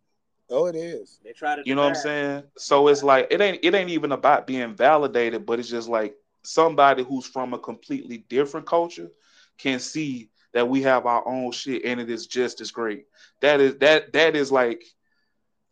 Oh, 0.51 0.67
it 0.67 0.77
is. 0.77 1.21
They 1.25 1.33
try 1.33 1.57
to 1.57 1.63
You 1.65 1.75
know 1.75 1.83
what 1.83 1.89
I'm 1.89 1.95
saying? 1.95 2.43
So 2.57 2.89
it's 2.89 3.03
like 3.03 3.29
it 3.31 3.41
ain't 3.41 3.61
it 3.63 3.75
ain't 3.75 3.91
even 3.91 4.13
about 4.13 4.47
being 4.47 4.75
validated, 4.75 5.47
but 5.47 5.59
it's 5.59 5.69
just 5.69 5.89
like 5.89 6.15
somebody 6.43 7.05
who's 7.05 7.27
from 7.27 7.55
a 7.55 7.59
completely 7.59 8.19
different 8.29 8.67
culture 8.67 9.11
can 9.59 9.79
see 9.79 10.29
that 10.53 10.69
we 10.69 10.83
have 10.83 11.07
our 11.07 11.27
own 11.27 11.51
shit 11.53 11.85
and 11.85 12.01
it 12.01 12.11
is 12.11 12.27
just 12.27 12.61
as 12.61 12.71
great. 12.71 13.07
That 13.41 13.61
is 13.61 13.77
that 13.79 14.13
that 14.13 14.37
is 14.37 14.53
like 14.53 14.85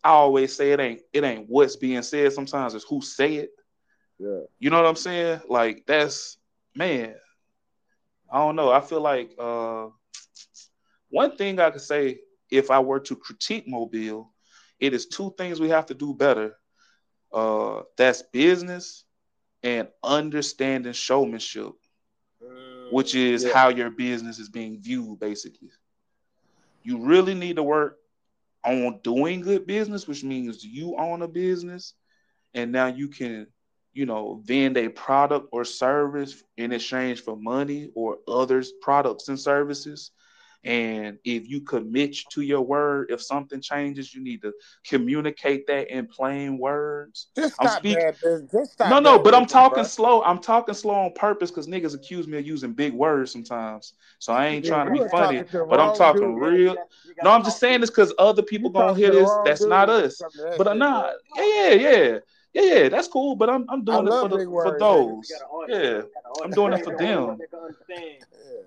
I 0.03 0.11
always 0.11 0.55
say 0.55 0.73
it 0.73 0.81
ain't 0.81 1.01
it 1.13 1.25
ain't 1.25 1.49
what's 1.49 1.77
being 1.77 2.03
said 2.03 2.33
sometimes 2.33 2.75
it's 2.75 2.85
who 2.85 3.01
say 3.03 3.37
it. 3.37 3.51
Yeah. 4.19 4.41
You 4.59 4.71
know 4.71 4.77
what 4.77 4.89
I'm 4.89 4.97
saying? 4.97 5.41
Like 5.49 5.85
that's 5.87 6.39
man. 6.75 7.15
I 8.33 8.39
don't 8.39 8.57
know. 8.57 8.71
I 8.71 8.81
feel 8.81 9.01
like 9.01 9.33
uh 9.39 9.89
one 11.11 11.37
thing 11.37 11.59
I 11.59 11.71
could 11.71 11.81
say 11.81 12.21
if 12.51 12.71
I 12.71 12.79
were 12.79 13.01
to 13.01 13.17
critique 13.17 13.67
Mobile, 13.67 14.33
it 14.79 14.95
is 14.95 15.07
two 15.07 15.35
things 15.37 15.61
we 15.61 15.69
have 15.71 15.87
to 15.87 15.95
do 15.95 16.15
better. 16.15 16.57
Uh 17.33 17.83
that's 17.97 18.23
business 18.23 19.05
and 19.63 19.89
understanding 20.03 20.93
showmanship, 20.93 21.73
which 22.91 23.15
is 23.15 23.45
Yeah. 23.45 23.53
how 23.53 23.69
your 23.69 23.91
business 23.91 24.39
is 24.39 24.49
being 24.49 24.81
viewed 24.81 25.19
basically. 25.21 25.71
You 26.83 26.99
really 27.05 27.35
need 27.35 27.57
to 27.57 27.63
work 27.63 27.99
on 28.65 29.01
doing 29.03 29.41
good 29.41 29.67
business, 29.67 30.07
which 30.07 30.25
means 30.25 30.65
you 30.65 30.97
own 30.97 31.23
a 31.23 31.29
business 31.29 31.95
and 32.55 32.73
now 32.73 32.87
you 32.87 33.09
can, 33.09 33.47
you 33.93 34.07
know, 34.07 34.43
vend 34.45 34.77
a 34.77 34.89
product 34.89 35.49
or 35.53 35.65
service 35.65 36.43
in 36.57 36.73
exchange 36.73 37.21
for 37.23 37.37
money 37.37 37.91
or 37.95 38.19
others' 38.29 38.73
products 38.83 39.29
and 39.29 39.39
services. 39.39 40.11
And 40.63 41.19
if 41.25 41.49
you 41.49 41.63
commit 41.63 42.17
to 42.33 42.43
your 42.43 42.61
word, 42.61 43.11
if 43.11 43.23
something 43.23 43.61
changes, 43.63 44.15
you 44.15 44.23
need 44.23 44.43
to 44.43 44.53
communicate 44.87 45.67
that 45.69 45.89
in 45.91 46.07
plain 46.07 46.59
words. 46.59 47.29
Just 47.35 47.57
I'm 47.59 47.67
stop 47.69 47.79
speak- 47.79 47.97
bad. 47.97 48.17
Just 48.53 48.73
stop 48.73 48.91
No, 48.91 48.99
no, 49.01 49.19
but 49.19 49.35
I'm 49.35 49.47
talking 49.47 49.85
bruh. 49.85 49.89
slow. 49.89 50.23
I'm 50.23 50.39
talking 50.39 50.75
slow 50.75 50.95
on 50.95 51.13
purpose 51.13 51.51
because 51.51 51.67
niggas 51.67 51.95
accuse 51.95 52.27
me 52.27 52.39
of 52.39 52.47
using 52.47 52.73
big 52.75 52.93
words 52.93 53.33
sometimes. 53.33 53.95
So 54.19 54.33
I 54.35 54.49
ain't 54.49 54.65
Yeah, 54.65 54.71
trying 54.71 54.87
to 54.87 54.93
be 55.03 55.09
funny, 55.09 55.43
to 55.45 55.65
but 55.67 55.81
I'm 55.81 55.95
talking 55.95 56.35
dude. 56.35 56.43
real. 56.43 56.77
No, 57.23 57.31
I'm 57.31 57.43
just 57.43 57.59
saying 57.59 57.81
this 57.81 57.91
because 57.91 58.13
other 58.19 58.43
people 58.43 58.69
You 58.71 58.75
gonna 58.75 58.95
hear 58.95 59.11
this. 59.13 59.31
That's 59.45 59.61
dude 59.61 59.71
not 59.71 59.89
us. 59.89 60.19
comes 60.19 60.35
to 60.35 60.43
that 60.43 60.59
But 60.59 60.69
I'm 60.69 60.79
not. 60.79 61.15
Yeah, 61.37 61.45
yeah, 61.45 61.71
yeah, 61.75 62.19
yeah, 62.53 62.63
yeah. 62.63 62.89
That's 62.89 63.09
cool. 63.09 63.37
But 63.37 63.51
I'm 63.51 63.67
I'm 63.69 63.85
doing 63.85 64.07
it 64.07 64.11
for 64.11 64.29
the 64.29 64.39
for 64.63 64.79
those. 64.79 65.31
Yeah. 65.69 66.03
I'm 66.43 66.51
doing 66.51 66.73
it 66.73 66.85
for 66.85 66.97
them. 66.97 67.39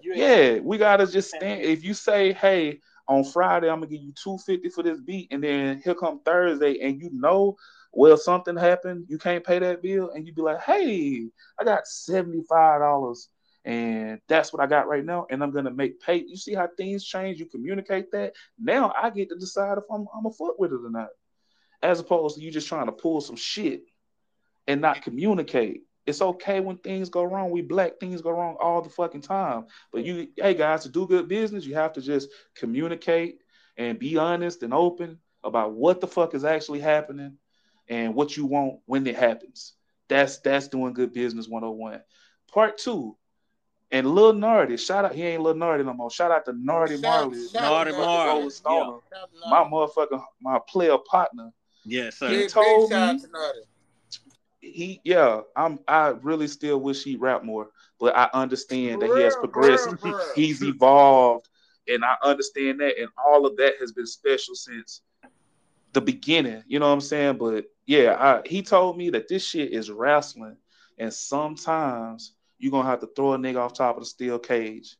Yeah. 0.06 0.16
Yeah, 0.16 0.60
we 0.60 0.78
gotta 0.78 1.08
just 1.08 1.30
stand. 1.30 1.62
If 1.62 1.84
you 1.84 1.94
say, 1.94 2.34
"Hey, 2.34 2.80
on 3.08 3.24
Friday 3.24 3.70
I'm 3.70 3.80
gonna 3.80 3.88
give 3.88 4.02
you 4.02 4.14
two 4.14 4.38
fifty 4.40 4.70
for 4.70 4.84
this 4.84 5.00
beat," 5.02 5.28
and 5.32 5.44
then 5.44 5.82
here 5.84 5.96
come 5.96 6.20
Thursday, 6.22 6.80
and 6.82 7.00
you 7.02 7.10
know, 7.12 7.58
well, 7.92 8.18
something 8.18 8.56
happened, 8.58 9.06
you 9.10 9.18
can't 9.18 9.44
pay 9.44 9.60
that 9.60 9.82
bill, 9.82 10.12
and 10.12 10.26
you 10.26 10.34
be 10.34 10.42
like, 10.42 10.62
"Hey, 10.62 11.30
I 11.60 11.64
got 11.64 11.88
seventy 11.88 12.44
five 12.48 12.82
dollars, 12.82 13.30
and 13.66 14.20
that's 14.28 14.54
what 14.54 14.62
I 14.62 14.68
got 14.68 14.88
right 14.88 15.04
now, 15.06 15.26
and 15.30 15.44
I'm 15.44 15.52
gonna 15.52 15.72
make 15.72 16.00
pay." 16.00 16.18
You 16.18 16.38
see 16.38 16.54
how 16.54 16.68
things 16.78 17.04
change? 17.06 17.40
You 17.40 17.46
communicate 17.46 18.12
that. 18.12 18.34
Now 18.60 18.94
I 19.02 19.10
get 19.10 19.30
to 19.30 19.36
decide 19.36 19.78
if 19.78 19.86
I'm 19.92 20.08
I'm 20.16 20.26
a 20.26 20.32
fuck 20.32 20.58
with 20.60 20.72
it 20.74 20.82
or 20.84 20.92
not, 20.92 21.10
as 21.84 22.00
opposed 22.00 22.36
to 22.38 22.42
you 22.42 22.50
just 22.50 22.68
trying 22.68 22.88
to 22.88 22.92
pull 22.92 23.22
some 23.22 23.36
shit 23.36 23.84
and 24.68 24.82
not 24.82 25.02
communicate. 25.04 25.82
It's 26.06 26.22
okay 26.22 26.60
when 26.60 26.78
things 26.78 27.10
go 27.10 27.24
wrong. 27.24 27.52
We 27.52 27.62
black 27.62 28.00
things 28.00 28.22
go 28.22 28.32
wrong 28.32 28.58
all 28.60 28.82
the 28.82 28.90
fucking 28.90 29.22
time. 29.22 29.66
But 29.92 30.04
you, 30.04 30.30
hey 30.38 30.54
guys, 30.54 30.84
to 30.84 30.90
do 30.90 31.06
good 31.08 31.28
business, 31.28 31.66
you 31.66 31.76
have 31.76 31.94
to 31.94 32.02
just 32.02 32.30
communicate 32.56 33.40
and 33.78 34.00
be 34.00 34.18
honest 34.18 34.64
and 34.64 34.74
open 34.74 35.20
about 35.44 35.74
what 35.74 36.02
the 36.02 36.08
fuck 36.08 36.34
is 36.34 36.44
actually 36.46 36.80
happening 36.80 37.38
and 37.88 38.16
what 38.16 38.36
you 38.36 38.46
want 38.46 38.80
when 38.86 39.06
it 39.08 39.16
happens. 39.16 39.74
That's 40.10 40.40
that's 40.40 40.68
doing 40.68 40.94
good 40.94 41.14
business 41.14 41.48
101. 41.48 42.02
Part 42.52 42.78
two. 42.78 43.18
And 43.92 44.10
Lil 44.10 44.34
Nardy, 44.34 44.80
shout 44.80 45.06
out, 45.06 45.14
he 45.14 45.22
ain't 45.22 45.44
Lil 45.44 45.54
Nardy 45.54 45.86
no 45.86 45.94
more. 45.94 46.10
Shout 46.10 46.32
out 46.32 46.46
to 46.46 46.54
Nardy 46.54 47.00
Shout- 47.00 47.02
Marley, 47.02 47.48
shout 47.48 47.62
Nardy 47.88 47.92
Marley, 47.92 48.44
yeah. 48.44 48.50
Stoner, 48.50 49.00
Shout 49.12 49.22
out 49.22 49.32
to 49.32 49.50
my 49.50 49.58
Nardi. 49.60 49.72
motherfucking 49.72 50.24
my 50.42 50.60
player 50.68 50.98
partner. 51.10 51.52
Yes, 51.86 52.18
sir. 52.18 52.30
He 52.30 52.48
told 52.48 52.90
me- 52.90 52.96
out 52.96 53.20
to 53.20 53.28
Nardi. 53.28 53.60
he 54.62 55.02
yeah 55.04 55.42
i'm 55.58 55.78
i 55.90 56.08
really 56.22 56.48
still 56.48 56.80
wish 56.80 57.04
he 57.04 57.18
rap 57.18 57.44
more 57.44 57.68
but 58.00 58.16
i 58.16 58.30
understand 58.34 59.02
that 59.02 59.14
he 59.14 59.20
has 59.20 59.36
progressed 59.36 59.88
real, 59.88 59.98
for 59.98 60.08
real. 60.08 60.28
he's 60.36 60.64
evolved 60.64 61.50
and 61.90 62.06
i 62.06 62.16
understand 62.24 62.80
that 62.80 62.98
and 62.98 63.10
all 63.26 63.46
of 63.46 63.58
that 63.58 63.74
has 63.82 63.92
been 63.92 64.06
special 64.08 64.56
since 64.56 65.02
the 65.92 66.00
beginning 66.00 66.64
you 66.66 66.80
know 66.80 66.88
what 66.88 66.94
i'm 66.94 67.02
saying 67.02 67.38
but 67.38 67.66
yeah 67.88 68.16
I, 68.18 68.48
he 68.48 68.62
told 68.62 68.98
me 68.98 69.10
that 69.10 69.28
this 69.28 69.46
shit 69.46 69.74
is 69.74 69.92
wrestling 69.92 70.56
and 70.98 71.14
sometimes 71.14 72.34
you're 72.58 72.72
gonna 72.72 72.88
have 72.88 73.02
to 73.02 73.10
throw 73.18 73.34
a 73.34 73.38
nigga 73.38 73.58
off 73.58 73.74
top 73.74 73.98
of 73.98 74.04
the 74.04 74.08
steel 74.08 74.40
cage 74.40 74.96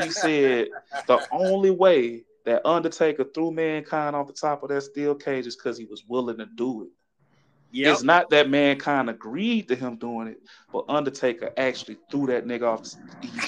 he 0.00 0.10
said 0.10 0.66
the 1.06 1.20
only 1.30 1.70
way 1.70 2.24
that 2.44 2.64
undertaker 2.66 3.24
threw 3.24 3.50
mankind 3.50 4.14
off 4.14 4.26
the 4.26 4.32
top 4.32 4.62
of 4.62 4.68
that 4.68 4.82
steel 4.82 5.14
cage 5.14 5.46
is 5.46 5.56
because 5.56 5.78
he 5.78 5.84
was 5.86 6.04
willing 6.08 6.38
to 6.38 6.46
do 6.46 6.84
it 6.84 6.88
Yep. 7.72 7.92
it's 7.92 8.02
not 8.04 8.30
that 8.30 8.48
mankind 8.48 9.10
agreed 9.10 9.66
to 9.66 9.74
him 9.74 9.96
doing 9.96 10.28
it, 10.28 10.40
but 10.72 10.84
Undertaker 10.88 11.50
actually 11.56 11.96
threw 12.08 12.28
that 12.28 12.46
nigga 12.46 12.62
off. 12.62 12.86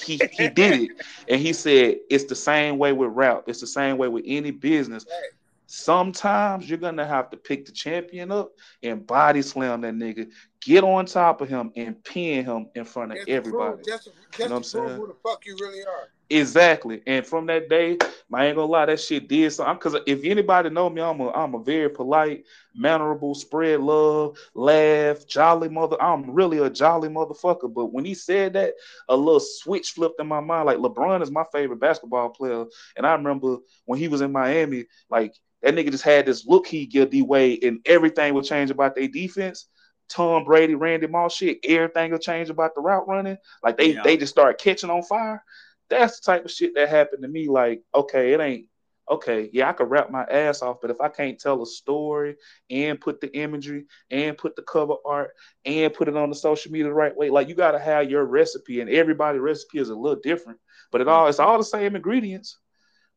He, 0.04 0.16
he, 0.16 0.26
he 0.32 0.48
did 0.52 0.80
it. 0.80 0.90
And 1.28 1.40
he 1.40 1.52
said 1.52 1.98
it's 2.10 2.24
the 2.24 2.34
same 2.34 2.76
way 2.76 2.92
with 2.92 3.10
rap. 3.12 3.44
It's 3.46 3.60
the 3.60 3.68
same 3.68 3.98
way 3.98 4.08
with 4.08 4.24
any 4.26 4.50
business. 4.50 5.06
Right. 5.08 5.30
Sometimes 5.66 6.68
you're 6.68 6.78
gonna 6.78 7.06
have 7.06 7.30
to 7.30 7.36
pick 7.36 7.66
the 7.66 7.70
champion 7.72 8.32
up 8.32 8.50
and 8.82 9.06
body 9.06 9.42
slam 9.42 9.82
that 9.82 9.94
nigga, 9.94 10.28
get 10.60 10.82
on 10.82 11.06
top 11.06 11.40
of 11.40 11.48
him 11.48 11.70
and 11.76 12.02
pin 12.02 12.44
him 12.44 12.68
in 12.74 12.84
front 12.84 13.12
of 13.12 13.18
Just 13.18 13.28
to 13.28 13.42
prove- 13.42 13.54
everybody. 13.54 13.82
Just, 13.86 14.04
to- 14.04 14.10
just 14.10 14.38
You 14.40 14.44
know 14.46 14.50
what 14.50 14.56
I'm 14.56 14.62
saying? 14.64 14.88
who 14.96 15.06
the 15.06 15.14
fuck 15.22 15.46
you 15.46 15.56
really 15.60 15.84
are. 15.84 16.08
Exactly. 16.28 17.02
And 17.06 17.24
from 17.24 17.46
that 17.46 17.68
day, 17.68 17.98
I 18.32 18.46
ain't 18.46 18.56
gonna 18.56 18.70
lie, 18.70 18.86
that 18.86 18.98
shit 19.00 19.28
did 19.28 19.52
something. 19.52 19.78
Cause 19.78 20.00
if 20.06 20.24
anybody 20.24 20.70
know 20.70 20.90
me, 20.90 21.00
I'm 21.00 21.20
a 21.20 21.30
I'm 21.30 21.54
a 21.54 21.62
very 21.62 21.88
polite, 21.88 22.44
mannerable, 22.74 23.34
spread 23.36 23.80
love, 23.80 24.36
laugh, 24.52 25.24
jolly 25.28 25.68
mother. 25.68 25.96
I'm 26.02 26.30
really 26.32 26.58
a 26.58 26.68
jolly 26.68 27.08
motherfucker. 27.08 27.72
But 27.72 27.92
when 27.92 28.04
he 28.04 28.14
said 28.14 28.54
that, 28.54 28.74
a 29.08 29.16
little 29.16 29.38
switch 29.38 29.90
flipped 29.90 30.20
in 30.20 30.26
my 30.26 30.40
mind. 30.40 30.66
Like 30.66 30.78
LeBron 30.78 31.22
is 31.22 31.30
my 31.30 31.44
favorite 31.52 31.80
basketball 31.80 32.30
player. 32.30 32.64
And 32.96 33.06
I 33.06 33.12
remember 33.12 33.58
when 33.84 34.00
he 34.00 34.08
was 34.08 34.20
in 34.20 34.32
Miami, 34.32 34.86
like 35.08 35.32
that 35.62 35.74
nigga 35.74 35.92
just 35.92 36.04
had 36.04 36.26
this 36.26 36.44
look 36.44 36.66
he 36.66 36.86
give 36.86 37.10
D 37.10 37.22
Wade, 37.22 37.62
and 37.62 37.78
everything 37.86 38.34
would 38.34 38.44
change 38.44 38.70
about 38.70 38.96
their 38.96 39.08
defense. 39.08 39.68
Tom 40.08 40.44
Brady, 40.44 40.74
Randy 40.74 41.06
Moss 41.06 41.34
shit, 41.34 41.58
everything 41.64 42.12
will 42.12 42.18
change 42.18 42.48
about 42.50 42.74
the 42.74 42.80
route 42.80 43.08
running. 43.08 43.36
Like 43.62 43.76
they 43.76 43.92
Yeah. 43.92 44.02
they 44.02 44.16
just 44.16 44.32
start 44.32 44.60
catching 44.60 44.90
on 44.90 45.02
fire. 45.02 45.42
That's 45.90 46.20
the 46.20 46.32
type 46.32 46.44
of 46.44 46.50
shit 46.50 46.74
that 46.74 46.88
happened 46.88 47.22
to 47.22 47.28
me. 47.28 47.48
Like, 47.48 47.82
okay, 47.94 48.32
it 48.32 48.40
ain't 48.40 48.66
okay. 49.10 49.48
Yeah, 49.52 49.68
I 49.68 49.72
could 49.72 49.90
rap 49.90 50.10
my 50.10 50.24
ass 50.24 50.62
off, 50.62 50.78
but 50.80 50.90
if 50.90 51.00
I 51.00 51.08
can't 51.08 51.38
tell 51.38 51.62
a 51.62 51.66
story 51.66 52.36
and 52.70 53.00
put 53.00 53.20
the 53.20 53.34
imagery 53.36 53.86
and 54.10 54.36
put 54.36 54.56
the 54.56 54.62
cover 54.62 54.94
art 55.04 55.30
and 55.64 55.92
put 55.94 56.08
it 56.08 56.16
on 56.16 56.28
the 56.28 56.36
social 56.36 56.72
media 56.72 56.86
the 56.86 56.94
right 56.94 57.16
way, 57.16 57.30
like 57.30 57.48
you 57.48 57.54
gotta 57.54 57.78
have 57.78 58.10
your 58.10 58.24
recipe, 58.24 58.80
and 58.80 58.90
everybody's 58.90 59.40
recipe 59.40 59.78
is 59.78 59.90
a 59.90 59.94
little 59.94 60.20
different, 60.22 60.58
but 60.90 61.00
it 61.00 61.06
mm-hmm. 61.06 61.14
all 61.14 61.28
it's 61.28 61.38
all 61.38 61.58
the 61.58 61.64
same 61.64 61.96
ingredients. 61.96 62.58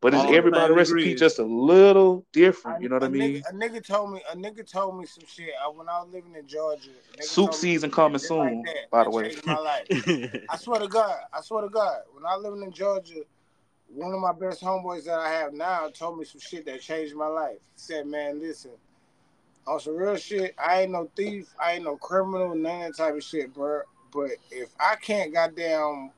But 0.01 0.13
it's 0.13 0.23
All 0.23 0.29
the 0.31 0.37
everybody's 0.37 0.67
same 0.67 0.77
recipe 0.77 0.93
ingredients. 0.99 1.19
just 1.19 1.39
a 1.39 1.43
little 1.43 2.25
different. 2.31 2.81
You 2.81 2.87
know 2.89 2.95
what 2.95 3.03
I 3.03 3.09
mean? 3.09 3.41
Nigga, 3.43 3.49
a 3.49 3.53
nigga 3.53 3.85
told 3.85 4.13
me. 4.13 4.21
A 4.31 4.35
nigga 4.35 4.65
told 4.69 4.97
me 4.97 5.05
some 5.05 5.25
shit. 5.27 5.49
I, 5.61 5.67
when 5.69 5.89
I 5.89 5.99
was 5.99 6.09
living 6.13 6.35
in 6.35 6.47
Georgia. 6.47 6.91
Soup 7.19 7.53
season 7.53 7.89
some 7.89 7.95
coming 7.95 8.19
shit 8.19 8.29
just 8.29 8.31
like 8.31 8.49
soon, 8.49 8.61
that, 8.63 8.89
by 8.91 9.03
the 9.03 9.09
way. 9.09 9.35
my 9.45 9.57
life. 9.57 9.87
I 10.49 10.55
swear 10.57 10.79
to 10.79 10.87
God. 10.87 11.19
I 11.33 11.41
swear 11.41 11.63
to 11.63 11.69
God. 11.69 11.99
When 12.13 12.25
I 12.25 12.35
was 12.37 12.45
living 12.45 12.63
in 12.63 12.71
Georgia, 12.71 13.23
one 13.93 14.13
of 14.13 14.21
my 14.21 14.31
best 14.31 14.61
homeboys 14.61 15.03
that 15.03 15.19
I 15.19 15.29
have 15.29 15.53
now 15.53 15.89
told 15.89 16.17
me 16.17 16.23
some 16.23 16.39
shit 16.39 16.65
that 16.67 16.79
changed 16.79 17.15
my 17.15 17.27
life. 17.27 17.57
He 17.57 17.59
said, 17.75 18.07
"Man, 18.07 18.39
listen, 18.39 18.71
on 19.67 19.79
some 19.81 19.97
real 19.97 20.15
shit. 20.15 20.55
I 20.57 20.83
ain't 20.83 20.91
no 20.91 21.09
thief. 21.15 21.53
I 21.61 21.73
ain't 21.73 21.83
no 21.83 21.97
criminal. 21.97 22.55
None 22.55 22.83
of 22.83 22.95
that 22.95 23.03
type 23.03 23.15
of 23.15 23.23
shit, 23.23 23.53
bro. 23.53 23.81
But 24.13 24.31
if 24.49 24.69
I 24.79 24.95
can't 24.95 25.33
goddamn 25.33 26.11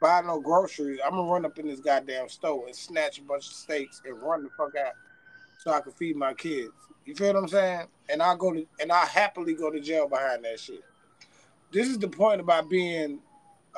buy 0.00 0.22
no 0.22 0.40
groceries, 0.40 1.00
I'm 1.04 1.12
gonna 1.12 1.30
run 1.30 1.44
up 1.44 1.58
in 1.58 1.66
this 1.66 1.80
goddamn 1.80 2.28
store 2.28 2.66
and 2.66 2.74
snatch 2.74 3.18
a 3.18 3.22
bunch 3.22 3.46
of 3.46 3.52
steaks 3.52 4.02
and 4.06 4.20
run 4.22 4.42
the 4.42 4.50
fuck 4.56 4.74
out 4.76 4.94
so 5.58 5.70
I 5.72 5.80
can 5.80 5.92
feed 5.92 6.16
my 6.16 6.34
kids. 6.34 6.72
You 7.04 7.14
feel 7.14 7.34
what 7.34 7.42
I'm 7.42 7.48
saying? 7.48 7.86
And 8.08 8.22
I 8.22 8.34
go 8.36 8.52
to 8.52 8.66
and 8.80 8.90
I 8.90 9.04
happily 9.04 9.54
go 9.54 9.70
to 9.70 9.80
jail 9.80 10.08
behind 10.08 10.44
that 10.44 10.58
shit. 10.58 10.82
This 11.72 11.88
is 11.88 11.98
the 11.98 12.08
point 12.08 12.40
about 12.40 12.68
being 12.68 13.20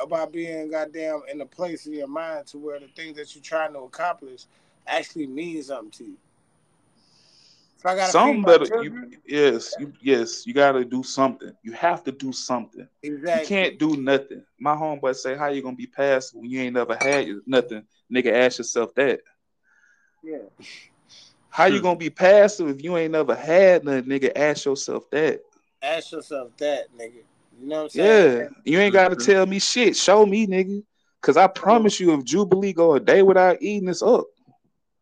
about 0.01 0.33
being 0.33 0.71
goddamn 0.71 1.23
in 1.31 1.41
a 1.41 1.47
place 1.47 1.87
in 1.87 1.93
your 1.93 2.09
mind 2.09 2.47
to 2.49 2.59
where 2.59 2.81
the 2.81 2.89
things 2.89 3.17
that 3.17 3.35
you're 3.35 3.43
trying 3.43 3.73
to 3.75 3.81
accomplish 3.81 4.47
actually 4.87 5.27
mean 5.27 5.63
something 5.63 5.91
to 5.91 6.05
you. 6.05 6.17
If 7.83 7.87
I 7.87 7.97
gotta 7.97 8.13
Some 8.13 8.37
feed 8.37 8.47
better 8.47 8.85
you 8.85 9.11
yes, 9.27 9.75
you 9.77 9.93
yes, 10.01 10.47
you 10.47 10.55
gotta 10.55 10.85
do 10.85 11.03
something. 11.03 11.53
You 11.65 11.73
have 11.73 12.05
to 12.05 12.13
do 12.13 12.33
something. 12.33 12.87
exactly. 13.03 13.41
You 13.43 13.49
can't 13.49 13.77
do 13.77 13.97
nothing. 13.97 14.45
My 14.61 14.77
homeboy 14.77 15.17
say, 15.17 15.35
How 15.35 15.49
you 15.49 15.63
gonna 15.63 15.75
be 15.75 15.89
passive 15.89 16.39
when 16.39 16.49
you 16.49 16.61
ain't 16.61 16.75
never 16.75 16.95
had 16.95 17.27
nothing? 17.45 17.83
Nigga, 18.09 18.33
ask 18.33 18.59
yourself 18.59 18.95
that. 18.95 19.23
Yeah. 20.23 20.39
How 21.49 21.65
you 21.65 21.83
gonna 21.83 21.97
be 21.97 22.09
passive 22.09 22.69
if 22.69 22.85
you 22.85 22.97
ain't 22.97 23.11
never 23.11 23.35
had 23.35 23.85
nothing, 23.85 24.05
nigga? 24.05 24.31
Ask 24.37 24.65
yourself 24.65 25.11
that. 25.11 25.41
Ask 25.83 26.13
yourself 26.13 26.57
that, 26.59 26.87
nigga. 26.97 27.15
You 27.61 27.67
know 27.67 27.77
what 27.79 27.83
I'm 27.83 27.89
saying? 27.89 28.39
Yeah, 28.39 28.49
you 28.65 28.79
ain't 28.79 28.93
gotta 28.95 29.17
tell 29.17 29.45
me 29.45 29.59
shit. 29.59 29.97
Show 29.97 30.25
me, 30.25 30.47
nigga. 30.47 30.85
Cause 31.21 31.37
I 31.37 31.49
promise 31.49 31.99
you, 31.99 32.15
if 32.15 32.25
Jubilee 32.25 32.73
go 32.73 32.95
a 32.95 33.01
day 33.01 33.23
without 33.23 33.61
eating, 33.61 33.89
it's 33.89 34.03
up. 34.03 34.27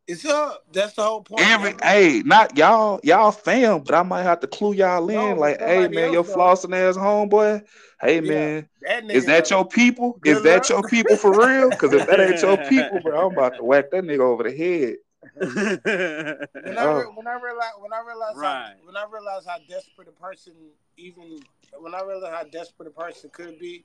It's 0.07 0.25
up. 0.25 0.65
That's 0.73 0.95
the 0.95 1.03
whole 1.03 1.23
point. 1.23 1.45
Every 1.45 1.75
hey, 1.83 2.23
not 2.25 2.57
y'all, 2.59 3.01
y'all 3.05 3.33
fam, 3.33 3.83
but 3.83 3.95
I 3.95 4.03
might 4.03 4.23
have 4.23 4.41
to 4.41 4.47
clue 4.47 4.75
y'all 4.75 5.09
in. 5.11 5.15
No, 5.15 5.35
like, 5.39 5.61
hey 5.61 5.89
man, 5.89 6.13
your 6.13 6.25
flossing 6.25 6.75
ass 6.77 6.97
homeboy. 6.97 7.65
Hey 8.01 8.21
Yeah, 8.21 8.29
man, 8.29 8.69
that 8.83 9.05
nigga 9.05 9.17
is 9.17 9.27
that 9.27 9.51
your 9.51 9.67
people? 9.67 10.19
Good 10.21 10.37
Is 10.37 10.43
that 10.43 10.69
your 10.69 10.83
people 10.85 11.17
for 11.17 11.35
real? 11.47 11.71
Because 11.71 11.93
if 11.95 12.07
that 12.07 12.21
ain't 12.21 12.43
your 12.43 12.59
people, 12.69 13.01
bro, 13.01 13.27
I'm 13.27 13.33
about 13.33 13.57
to 13.59 13.65
whack 13.65 13.91
that 13.93 14.05
nigga 14.05 14.21
over 14.21 14.45
the 14.45 14.57
head. 14.57 14.97
when 16.63 16.79
I 16.79 16.87
re- 16.87 17.07
Oh. 17.07 17.13
when 17.15 17.27
I 17.29 17.35
realize 17.41 17.73
when 17.81 17.93
I 17.93 18.01
realize 18.07 18.37
Right. 18.37 18.75
how 18.75 18.87
when 18.87 18.97
I 18.97 19.05
realize 19.11 19.47
how 19.47 19.59
desperate 19.69 20.09
a 20.09 20.13
person 20.13 20.55
even 20.97 21.41
when 21.79 21.95
I 21.95 22.03
realize 22.03 22.33
how 22.33 22.45
desperate 22.45 22.89
a 22.89 22.93
person 22.93 23.31
could 23.33 23.59
be, 23.59 23.85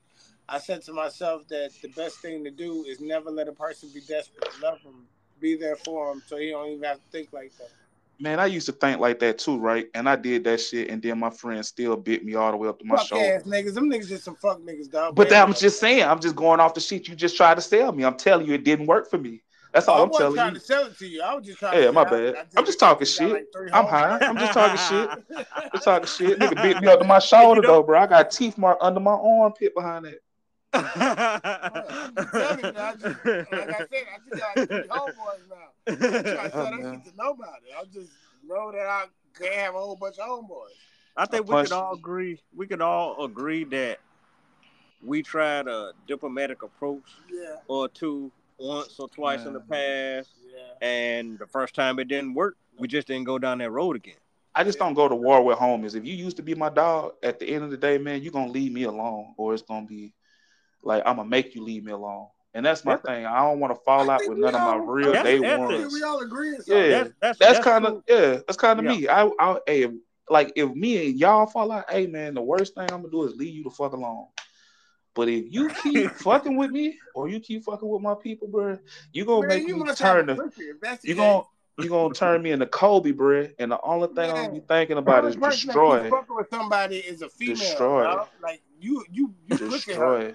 I 0.50 0.60
said 0.60 0.84
to 0.84 0.94
myself 0.94 1.48
that 1.50 1.72
the 1.82 1.90
best 1.90 2.22
thing 2.22 2.44
to 2.46 2.52
do 2.52 2.86
is 2.86 3.00
never 3.02 3.32
let 3.32 3.48
a 3.48 3.54
person 3.54 3.90
be 3.94 4.02
desperate. 4.02 4.48
Love 4.62 4.80
him, 4.82 5.08
be 5.40 5.56
there 5.56 5.76
for 5.76 6.12
him, 6.12 6.22
so 6.26 6.38
he 6.38 6.50
don't 6.52 6.70
even 6.70 6.84
have 6.84 6.98
to 6.98 7.04
think 7.12 7.34
like 7.34 7.56
that. 7.58 7.70
Man, 8.20 8.40
I 8.40 8.46
used 8.46 8.66
to 8.68 8.72
think 8.72 9.00
like 9.00 9.20
that 9.20 9.38
too, 9.38 9.58
right? 9.60 9.88
And 9.94 10.08
I 10.08 10.16
did 10.16 10.46
that 10.46 10.62
shit, 10.62 10.90
and 10.90 11.02
then 11.02 11.20
my 11.20 11.30
friend 11.30 11.66
still 11.66 11.98
bit 11.98 12.24
me 12.24 12.36
all 12.36 12.52
the 12.52 12.58
way 12.58 12.70
up 12.70 12.80
to 12.80 12.86
my 12.86 12.96
Fuck 12.96 13.08
shoulder. 13.08 13.36
ass 13.36 13.44
niggas, 13.44 13.74
them 13.74 13.90
niggas 13.90 14.08
just 14.08 14.24
some 14.24 14.36
fuck 14.36 14.60
niggas, 14.62 14.90
dog. 14.90 15.16
But 15.16 15.30
that, 15.30 15.46
I'm 15.46 15.54
just 15.54 15.80
saying, 15.80 16.04
I'm 16.04 16.20
just 16.22 16.36
going 16.36 16.60
off 16.62 16.74
the 16.74 16.80
shit 16.80 17.08
you 17.08 17.16
just 17.16 17.36
tried 17.36 17.56
to 17.56 17.62
sell 17.62 17.92
me. 17.92 18.06
I'm 18.06 18.16
telling 18.16 18.48
you, 18.48 18.54
it 18.54 18.64
didn't 18.64 18.86
work 18.86 19.10
for 19.10 19.18
me. 19.18 19.42
That's 19.74 19.90
Oh, 19.90 19.92
I 19.92 19.96
all 19.98 20.04
I'm 20.04 20.10
wasn't 20.10 20.36
telling 20.36 20.38
trying 20.38 20.54
to 20.54 20.60
sell 20.62 20.86
it 20.86 20.98
to 21.00 21.06
you. 21.06 21.22
I 21.22 21.36
was 21.36 21.46
just 21.46 21.60
trying 21.60 21.84
Yeah, 21.84 21.92
my 21.92 22.06
bad. 22.06 22.36
I, 22.36 22.40
I 22.40 22.44
I'm 22.56 22.66
just 22.66 22.80
talking 22.80 23.06
shit. 23.06 23.30
like 23.30 23.48
I'm 23.74 23.86
high. 23.86 24.18
I'm 24.22 24.38
just 24.38 24.54
talking 24.54 24.78
shit. 24.78 25.46
Just 25.74 25.84
talking 25.84 26.08
shit. 26.08 26.40
Nigga 26.40 26.62
bit 26.62 26.82
me 26.82 26.88
up 26.88 27.00
to 27.02 27.06
my 27.06 27.20
shoulder 27.32 27.62
though, 27.62 27.84
bro. 27.84 28.00
I 28.00 28.08
got 28.08 28.32
teeth 28.32 28.58
mark 28.58 28.78
under 28.80 29.02
my 29.02 29.12
armpit 29.12 29.76
behind 29.76 30.06
that. 30.06 30.20
I'm 30.76 32.16
telling 32.32 32.66
you, 32.66 32.74
I 32.78 32.94
just, 32.94 33.26
like 33.26 33.54
I 33.54 33.78
said, 33.78 34.06
I 34.14 34.30
just 34.30 34.42
got 34.42 34.68
three 34.68 34.88
homeboys 34.88 35.50
now. 35.50 35.70
I'm 35.88 35.98
trying 35.98 36.24
to 36.24 36.50
tell 36.50 36.66
that 36.66 37.02
shit 37.06 37.14
to 37.14 37.18
nobody. 37.18 37.68
I 37.78 37.84
just 37.86 38.12
know 38.46 38.72
that 38.72 38.86
I 38.86 39.06
can't 39.38 39.54
have 39.56 39.76
a 39.76 39.80
whole 39.80 39.96
bunch 39.96 40.18
of 40.18 40.28
homeboys. 40.28 40.74
I 41.18 41.26
think 41.26 41.50
I 41.50 41.62
we 41.62 41.64
can 41.64 41.74
all 41.74 41.94
agree. 41.94 42.40
We 42.56 42.68
could 42.68 42.82
all 42.82 43.24
agree 43.24 43.64
that 43.66 44.00
we 45.04 45.24
tried 45.24 45.68
a 45.68 45.92
diplomatic 46.08 46.64
approach 46.64 47.04
Yeah, 47.32 47.56
or 47.68 47.88
two 47.88 48.32
once 48.58 49.00
or 49.00 49.08
twice 49.10 49.46
in 49.46 49.54
the 49.54 49.60
past, 49.60 50.30
yeah. 50.54 50.88
and 50.88 51.38
the 51.40 51.48
first 51.48 51.76
time 51.76 52.00
it 52.00 52.08
didn't 52.08 52.34
work, 52.34 52.58
we 52.78 52.88
just 52.88 53.08
didn't 53.08 53.26
go 53.26 53.38
down 53.38 53.60
that 53.60 53.72
road 53.72 53.96
again. 53.96 54.16
I 54.54 54.64
just 54.64 54.80
don't 54.80 54.94
go 54.94 55.10
to 55.10 55.16
war 55.16 55.44
with 55.44 55.58
homies. 55.58 55.96
If 55.96 56.06
you 56.06 56.14
used 56.14 56.38
to 56.38 56.44
be 56.44 56.56
my 56.56 56.70
dog, 56.70 57.14
at 57.22 57.40
the 57.40 57.48
end 57.48 57.66
of 57.66 57.72
the 57.72 57.78
day, 57.78 57.98
man, 57.98 58.22
you're 58.22 58.32
gonna 58.32 58.52
leave 58.52 58.72
me 58.72 58.84
alone, 58.84 59.34
or 59.38 59.54
it's 59.54 59.64
gonna 59.64 59.86
be 59.86 60.14
like 60.86 61.04
I'm 61.06 61.18
gonna 61.18 61.30
make 61.30 61.56
you 61.56 61.64
leave 61.64 61.84
me 61.84 61.92
alone. 61.92 62.28
And 62.54 62.66
that's 62.66 62.86
my 62.86 62.96
thing. 62.96 63.26
I 63.26 63.40
don't 63.40 63.60
want 63.60 63.76
to 63.76 63.82
fall 63.82 64.10
out 64.10 64.22
with 64.26 64.38
none 64.38 64.56
of 64.56 64.62
my 64.62 64.78
real 64.78 65.12
day 65.12 65.36
ethics. 65.36 65.44
I 65.44 65.58
think 65.58 65.70
ones. 65.70 65.94
we 65.94 66.04
all 66.04 66.22
agree 66.22 66.56
Yeah. 66.66 66.88
That's 66.88 67.10
that's, 67.22 67.40
That's 67.40 67.40
that's 67.40 67.60
kind 67.66 67.86
of 67.86 68.04
yeah. 68.08 68.40
That's 68.48 68.56
kind 68.56 68.80
of 68.80 68.86
Yeah. 68.86 68.92
me. 68.92 69.08
I, 69.10 69.30
I, 69.40 69.60
hey, 69.68 69.90
like 70.30 70.54
if 70.56 70.74
me 70.74 71.10
and 71.10 71.20
y'all 71.20 71.48
fall 71.48 71.72
out, 71.74 71.92
hey 71.92 72.08
man, 72.08 72.34
the 72.34 72.42
worst 72.42 72.76
thing 72.76 72.84
I'm 72.84 73.02
gonna 73.02 73.10
do 73.12 73.24
is 73.24 73.36
leave 73.36 73.54
you 73.54 73.64
the 73.64 73.72
fuck 73.72 73.92
alone. 73.92 74.28
But 75.16 75.28
if 75.28 75.46
you 75.52 75.70
keep 75.84 76.12
fucking 76.20 76.56
with 76.56 76.72
me, 76.72 76.98
or 77.14 77.28
you 77.28 77.40
keep 77.42 77.64
fucking 77.64 77.88
with 77.88 78.02
my 78.02 78.16
people, 78.16 78.48
bro, 78.48 78.78
you 79.12 79.26
gonna 79.26 79.48
Man, 79.48 79.50
make 79.50 79.68
you 79.68 79.84
me 79.84 79.94
turn 79.94 80.28
the 80.28 80.36
pussy 80.36 80.64
if 80.64 80.80
that's 80.80 81.02
the 81.02 81.10
you 81.10 81.16
gonna 81.16 81.44
you 81.78 81.90
gonna 81.90 82.14
turn 82.14 82.42
me 82.42 82.52
into 82.52 82.68
Kobe, 82.68 83.12
bro. 83.12 83.50
And 83.60 83.72
the 83.72 83.82
only 83.82 84.08
thing 84.08 84.30
I'm 84.30 84.36
gonna 84.36 84.54
be 84.54 84.60
thinking 84.62 84.98
about 84.98 85.26
is 85.26 85.36
only 85.36 85.48
person 85.48 85.68
that 85.68 85.74
destroy, 85.74 86.10
fucking 86.10 86.36
with 86.36 86.50
somebody 86.50 86.98
is 86.98 87.22
a 87.22 87.30
female, 87.30 87.56
Destroy. 87.58 88.04
dog. 88.04 88.28
Like 88.42 88.62
you, 88.80 89.04
you, 89.12 89.34
you 89.46 89.58
pussy 89.58 89.94
her. 89.94 90.34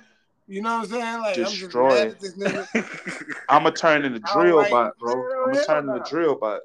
Destroy. 0.51 0.57
You 0.57 0.63
know 0.63 0.79
what 0.79 0.85
I'm 0.85 0.91
saying? 0.91 1.21
Like 1.21 1.39
I'm 1.39 1.45
just 1.45 1.61
Destroy. 1.61 1.89
mad 1.89 2.09
at 2.09 2.21
this 2.21 2.35
nigga. 2.37 3.35
I'm 3.49 3.63
gonna 3.63 3.75
turn 3.77 4.05
into 4.05 4.21
I 4.25 4.35
don't 4.35 4.43
drill 4.43 4.57
like- 4.57 4.71
bot, 4.71 4.99
bro. 4.99 5.13
I'm 5.47 5.53
gonna 5.53 5.65
turn 5.65 5.89
into 5.89 5.99
nah. 5.99 6.05
drill 6.05 6.35
bot. 6.37 6.61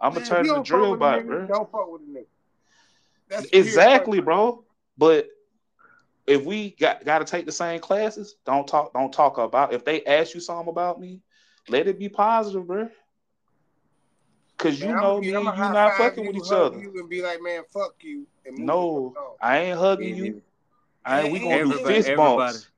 I'm 0.00 0.10
gonna 0.12 0.20
Man, 0.20 0.28
turn 0.28 0.40
if 0.40 0.46
you 0.46 0.54
into 0.56 0.68
drill 0.68 0.96
bot, 0.96 1.20
nigga, 1.20 1.26
bro. 1.26 1.46
Don't 1.46 1.70
fuck 1.72 1.90
with 1.92 2.02
a 2.02 2.04
nigga. 2.04 2.26
That's 3.28 3.46
Exactly, 3.52 4.18
fuck. 4.18 4.24
bro. 4.26 4.64
But 4.98 5.28
if 6.26 6.44
we 6.44 6.70
got 6.78 7.04
got 7.04 7.18
to 7.20 7.24
take 7.24 7.46
the 7.46 7.52
same 7.52 7.80
classes, 7.80 8.36
don't 8.44 8.66
talk. 8.66 8.92
Don't 8.92 9.12
talk 9.12 9.38
about. 9.38 9.72
If 9.72 9.84
they 9.84 10.04
ask 10.04 10.34
you 10.34 10.40
something 10.40 10.68
about 10.68 11.00
me, 11.00 11.20
let 11.68 11.86
it 11.86 11.98
be 11.98 12.08
positive, 12.08 12.66
bro. 12.66 12.88
Cause 14.56 14.80
you 14.80 14.86
Man, 14.86 14.96
know 14.96 15.16
I'ma 15.16 15.20
me 15.20 15.34
I'ma 15.34 15.50
you 15.50 15.56
high 15.56 15.72
not 15.72 15.92
fucking 15.96 16.24
you, 16.24 16.30
with 16.32 16.36
each 16.46 16.52
other. 16.52 16.78
You 16.78 16.92
and 17.00 17.08
be 17.08 17.22
like, 17.22 17.42
man, 17.42 17.62
fuck 17.72 17.94
you. 18.00 18.26
And 18.46 18.58
No, 18.58 19.08
the 19.08 19.14
fuck 19.14 19.24
on. 19.24 19.36
I 19.42 19.58
ain't 19.58 19.78
hugging 19.78 20.12
Me 20.12 20.16
you. 20.26 20.42
I 21.04 21.22
ain't, 21.22 21.32
we 21.32 21.40
gonna 21.40 21.56
do 21.56 21.60
Everybody, 21.72 21.94
fist 21.94 22.08
everybody. 22.08 22.36
bumps. 22.36 22.68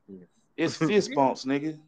It's 0.56 0.76
fist 0.88 1.10
bumps, 1.14 1.44
nigga. 1.44 1.78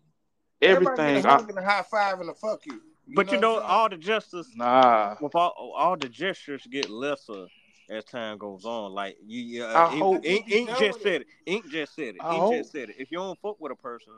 Everybody 0.61 1.01
Everything. 1.03 1.23
get 1.23 1.25
a 1.25 1.29
I, 1.29 1.37
hug 1.37 1.49
and 1.51 1.59
a 1.59 1.63
high 1.65 1.83
five 1.83 2.21
and 2.21 2.31
a 2.31 2.35
fuck 2.35 2.67
you. 2.67 2.81
But 3.15 3.33
you 3.33 3.39
know, 3.41 3.55
what 3.55 3.63
I'm 3.63 3.69
saying? 3.69 3.81
all 3.81 3.89
the 3.89 3.97
justice 3.97 4.49
nah. 4.55 5.17
with 5.21 5.35
all, 5.35 5.73
all 5.77 5.97
the 5.97 6.09
gestures 6.09 6.67
get 6.71 6.91
lesser 6.91 7.47
as 7.89 8.05
time 8.05 8.37
goes 8.37 8.65
on. 8.67 8.93
Like 8.93 9.17
you, 9.27 9.41
you 9.41 9.65
I 9.65 9.85
uh, 9.85 9.91
Ink, 9.93 10.03
hope- 10.03 10.25
Ink, 10.27 10.45
You 10.49 10.57
Ink 10.59 10.69
just 10.79 10.99
it. 10.99 11.03
said 11.03 11.21
it. 11.23 11.27
Ink 11.47 11.69
just 11.71 11.95
said 11.95 12.17
it. 12.17 12.21
I 12.21 12.33
Ink 12.33 12.41
hope. 12.43 12.55
just 12.57 12.73
said 12.73 12.91
it. 12.91 12.97
If 12.99 13.11
you 13.11 13.19
don't 13.19 13.39
fuck 13.41 13.59
with 13.61 13.73
a 13.73 13.77
person, 13.77 14.13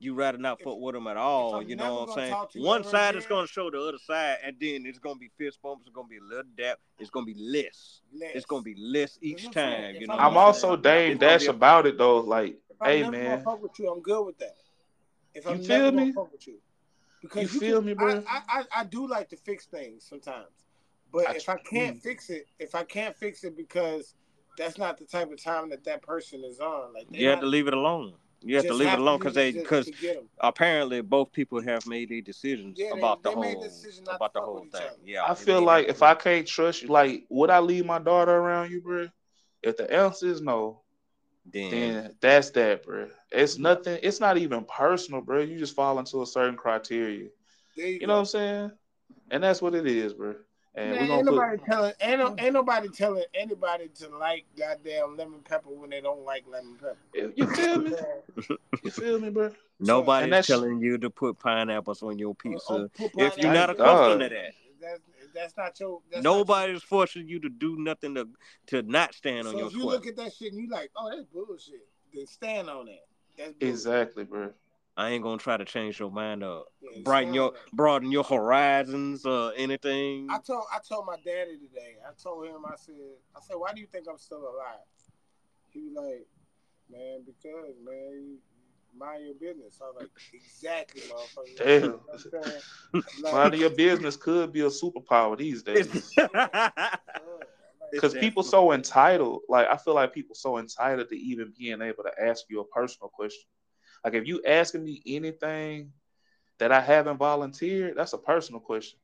you 0.00 0.14
rather 0.14 0.36
not 0.38 0.58
If- 0.60 0.64
fuck 0.64 0.78
with 0.78 0.94
them 0.94 1.06
at 1.06 1.16
all. 1.16 1.62
You 1.62 1.76
know 1.76 1.94
what 1.94 2.08
I'm 2.10 2.14
saying? 2.14 2.30
talk 2.30 2.52
to 2.52 2.58
you 2.58 2.64
One 2.66 2.80
ever 2.82 2.90
side 2.90 3.16
is 3.16 3.24
gonna 3.26 3.46
show 3.46 3.70
the 3.70 3.80
other 3.80 3.98
side, 3.98 4.36
and 4.44 4.54
then 4.60 4.84
it's 4.84 4.98
gonna 4.98 5.18
be 5.18 5.30
fist 5.38 5.58
bumps. 5.62 5.86
It's 5.86 5.94
gonna 5.94 6.08
be 6.08 6.18
a 6.18 6.22
little 6.22 6.44
dap. 6.58 6.78
It's 6.98 7.08
gonna 7.10 7.24
be 7.26 7.34
less. 7.38 8.00
Less. 8.14 8.32
It's 8.34 8.46
gonna 8.46 8.62
be 8.62 8.74
less 8.78 9.18
each 9.22 9.44
what 9.44 9.46
I'm 9.46 9.52
saying. 9.54 9.92
time. 9.94 10.00
You 10.02 10.06
know. 10.08 10.14
I'm 10.14 10.32
I'm 10.32 10.36
also 10.36 10.70
never- 10.70 10.82
Dame 10.82 11.16
Dash 11.16 11.46
about 11.46 11.86
it 11.86 11.96
though. 11.96 12.18
Like, 12.18 12.58
If 12.67 12.67
I'm 12.80 12.88
hey 12.88 13.00
never 13.00 13.12
man, 13.12 13.24
gonna 13.30 13.42
fuck 13.42 13.62
with 13.62 13.78
you, 13.78 13.90
I'm 13.90 14.00
good 14.00 14.24
with 14.24 14.38
that. 14.38 14.56
if 15.34 15.44
You 15.44 15.50
I'm 15.50 15.58
feel 15.58 15.68
never 15.68 15.90
me? 15.92 16.02
gonna 16.02 16.12
fuck 16.12 16.32
with 16.32 16.46
you. 16.46 16.58
Because 17.20 17.54
You 17.54 17.60
feel 17.60 17.76
can- 17.78 17.86
me, 17.86 17.94
bro? 17.94 18.24
I, 18.28 18.42
I, 18.48 18.60
I, 18.60 18.64
I 18.80 18.84
do 18.84 19.06
like 19.08 19.28
to 19.30 19.36
fix 19.36 19.66
things 19.66 20.04
sometimes, 20.04 20.66
but 21.12 21.28
I 21.28 21.34
if 21.34 21.48
I 21.48 21.56
can't 21.56 21.96
mm. 21.96 22.00
fix 22.02 22.30
it, 22.30 22.46
if 22.58 22.74
I 22.74 22.84
can't 22.84 23.16
fix 23.16 23.44
it 23.44 23.56
because 23.56 24.14
that's 24.56 24.78
not 24.78 24.98
the 24.98 25.04
type 25.04 25.30
of 25.32 25.42
time 25.42 25.70
that 25.70 25.84
that 25.84 26.02
person 26.02 26.44
is 26.44 26.60
on, 26.60 26.92
like 26.94 27.10
they 27.10 27.18
You 27.18 27.28
have 27.28 27.40
to 27.40 27.46
leave 27.46 27.66
it 27.68 27.74
alone. 27.74 28.14
You 28.42 28.56
have 28.56 28.66
to 28.66 28.74
leave 28.74 28.92
it 28.92 28.98
alone 28.98 29.18
because 29.18 29.34
they 29.34 29.50
because 29.52 29.86
to 29.86 29.92
get 29.92 30.16
'em. 30.16 30.28
apparently 30.40 31.00
both 31.00 31.32
people 31.32 31.60
have 31.60 31.86
made 31.86 32.08
their 32.08 32.20
decisions 32.20 32.78
Yeah, 32.78 32.90
they- 32.94 32.98
about 33.00 33.22
they 33.22 33.30
the 33.30 33.40
made 33.40 33.54
whole 33.54 33.62
the 33.62 33.68
decision 33.68 34.04
not 34.04 34.12
to 34.12 34.16
about 34.16 34.32
the 34.34 34.40
whole 34.40 34.64
thing. 34.70 34.82
Yeah, 35.04 35.24
I 35.24 35.34
feel 35.34 35.60
like 35.62 35.88
if 35.88 36.02
I 36.02 36.14
can't 36.14 36.46
trust 36.46 36.82
you, 36.82 36.88
like 36.88 37.26
would 37.28 37.50
I 37.50 37.58
leave 37.60 37.84
my 37.84 37.98
daughter 37.98 38.34
around 38.36 38.70
you, 38.70 38.80
bro? 38.80 39.08
If 39.62 39.76
the 39.76 39.92
answer 39.92 40.26
is 40.28 40.40
no, 40.40 40.82
then 41.52 41.70
then 41.70 42.14
that's 42.20 42.50
that, 42.50 42.84
bro. 42.84 43.08
It's 43.30 43.58
nothing. 43.58 43.98
It's 44.02 44.20
not 44.20 44.38
even 44.38 44.64
personal, 44.64 45.20
bro. 45.20 45.40
You 45.40 45.58
just 45.58 45.74
fall 45.74 45.98
into 45.98 46.22
a 46.22 46.26
certain 46.26 46.56
criteria. 46.56 47.28
There 47.76 47.86
you, 47.86 47.94
You 47.94 48.00
go. 48.00 48.06
know 48.06 48.14
what 48.14 48.20
I'm 48.20 48.26
saying? 48.26 48.72
And 49.30 49.42
that's 49.42 49.60
what 49.62 49.74
it 49.74 49.86
is, 49.86 50.14
bro. 50.14 50.34
And 50.74 50.92
Man, 50.92 51.08
we're 51.08 51.16
ain't 51.16 51.24
nobody 51.24 51.56
put. 51.58 51.66
telling 51.66 51.92
ain't, 52.00 52.40
ain't 52.40 52.52
nobody 52.52 52.88
telling 52.88 53.24
anybody 53.34 53.88
to 54.00 54.08
like 54.16 54.44
goddamn 54.56 55.16
lemon 55.16 55.40
pepper 55.40 55.70
when 55.70 55.90
they 55.90 56.00
don't 56.00 56.24
like 56.24 56.44
lemon 56.50 56.76
pepper. 56.76 57.32
You 57.34 57.46
feel 57.46 57.78
me? 57.80 57.92
You 58.82 58.90
feel 58.90 59.20
me, 59.20 59.30
bro? 59.30 59.50
nobody's 59.80 60.46
telling 60.46 60.80
you 60.80 60.98
to 60.98 61.10
put 61.10 61.38
pineapples 61.38 62.02
on 62.02 62.18
your 62.18 62.30
Oh, 62.30 62.34
pizza 62.34 62.72
oh, 62.74 62.88
put 62.94 63.22
if 63.22 63.38
you're 63.38 63.52
not 63.52 63.70
Thank 63.70 63.80
accustomed 63.80 64.20
God. 64.20 64.20
to 64.20 64.28
that. 64.28 64.52
That's, 64.80 65.00
that's 65.34 65.56
not 65.56 65.78
your. 65.80 66.00
That's 66.10 66.24
not 66.24 66.30
Nobody's 66.30 66.82
forcing 66.82 67.28
you 67.28 67.40
to 67.40 67.48
do 67.48 67.76
nothing 67.78 68.14
to 68.14 68.28
to 68.68 68.82
not 68.82 69.14
stand 69.14 69.44
your, 69.44 69.48
on 69.48 69.52
so 69.52 69.58
your 69.58 69.66
if 69.68 69.72
you 69.74 69.80
square. 69.80 69.94
look 69.94 70.06
at 70.06 70.16
that 70.16 70.32
shit 70.34 70.52
and 70.52 70.60
you 70.60 70.68
like, 70.70 70.90
oh, 70.96 71.10
that's 71.10 71.24
bullshit. 71.24 71.86
Then 72.14 72.26
stand 72.26 72.68
on 72.70 72.86
that. 72.86 73.06
That's 73.36 73.52
bullshit. 73.52 73.68
Exactly, 73.68 74.24
bro. 74.24 74.52
I 74.96 75.10
ain't 75.10 75.22
gonna 75.22 75.38
try 75.38 75.56
to 75.56 75.64
change 75.64 76.00
your 76.00 76.10
mind 76.10 76.42
up, 76.42 76.66
Yeah, 76.80 77.02
brighten 77.04 77.32
your 77.32 77.52
that. 77.52 77.70
broaden 77.72 78.10
your 78.10 78.24
horizons 78.24 79.24
or 79.24 79.52
anything. 79.56 80.26
I 80.28 80.38
told 80.38 80.64
I 80.74 80.80
told 80.80 81.06
my 81.06 81.14
daddy 81.24 81.56
today. 81.56 81.96
I 82.04 82.10
told 82.20 82.46
him 82.46 82.66
I 82.66 82.74
said 82.74 82.94
I 83.36 83.40
said 83.40 83.54
why 83.56 83.72
do 83.72 83.80
you 83.80 83.86
think 83.86 84.06
I'm 84.10 84.18
still 84.18 84.38
alive? 84.38 84.80
He 85.70 85.82
was 85.82 85.92
like, 85.94 86.26
man, 86.90 87.20
because 87.24 87.76
man, 87.84 88.10
you 88.12 88.38
mind 88.98 89.24
your 89.24 89.34
business. 89.34 89.80
I 89.82 89.86
was 89.86 89.96
like, 90.00 90.10
exactly, 90.32 91.02
motherfucker. 91.02 91.56
Damn. 91.56 91.82
You 91.82 91.88
know 91.88 92.00
what 92.92 93.04
Like, 93.22 93.32
Minding 93.32 93.60
your 93.60 93.70
business 93.70 94.16
could 94.16 94.52
be 94.52 94.60
a 94.60 94.68
superpower 94.68 95.36
these 95.38 95.62
days. 95.62 96.14
Because 97.90 98.14
people 98.14 98.42
so 98.42 98.72
entitled, 98.72 99.42
like 99.48 99.66
I 99.66 99.76
feel 99.76 99.94
like 99.94 100.12
people 100.12 100.34
so 100.34 100.58
entitled 100.58 101.08
to 101.08 101.16
even 101.16 101.54
being 101.58 101.80
able 101.80 102.02
to 102.02 102.12
ask 102.22 102.44
you 102.50 102.60
a 102.60 102.64
personal 102.66 103.08
question. 103.08 103.48
Like 104.04 104.14
if 104.14 104.26
you 104.26 104.42
asking 104.46 104.84
me 104.84 105.02
anything 105.06 105.92
that 106.58 106.70
I 106.70 106.80
haven't 106.80 107.16
volunteered, 107.16 107.96
that's 107.96 108.12
a 108.12 108.18
personal 108.18 108.60
question. 108.60 108.98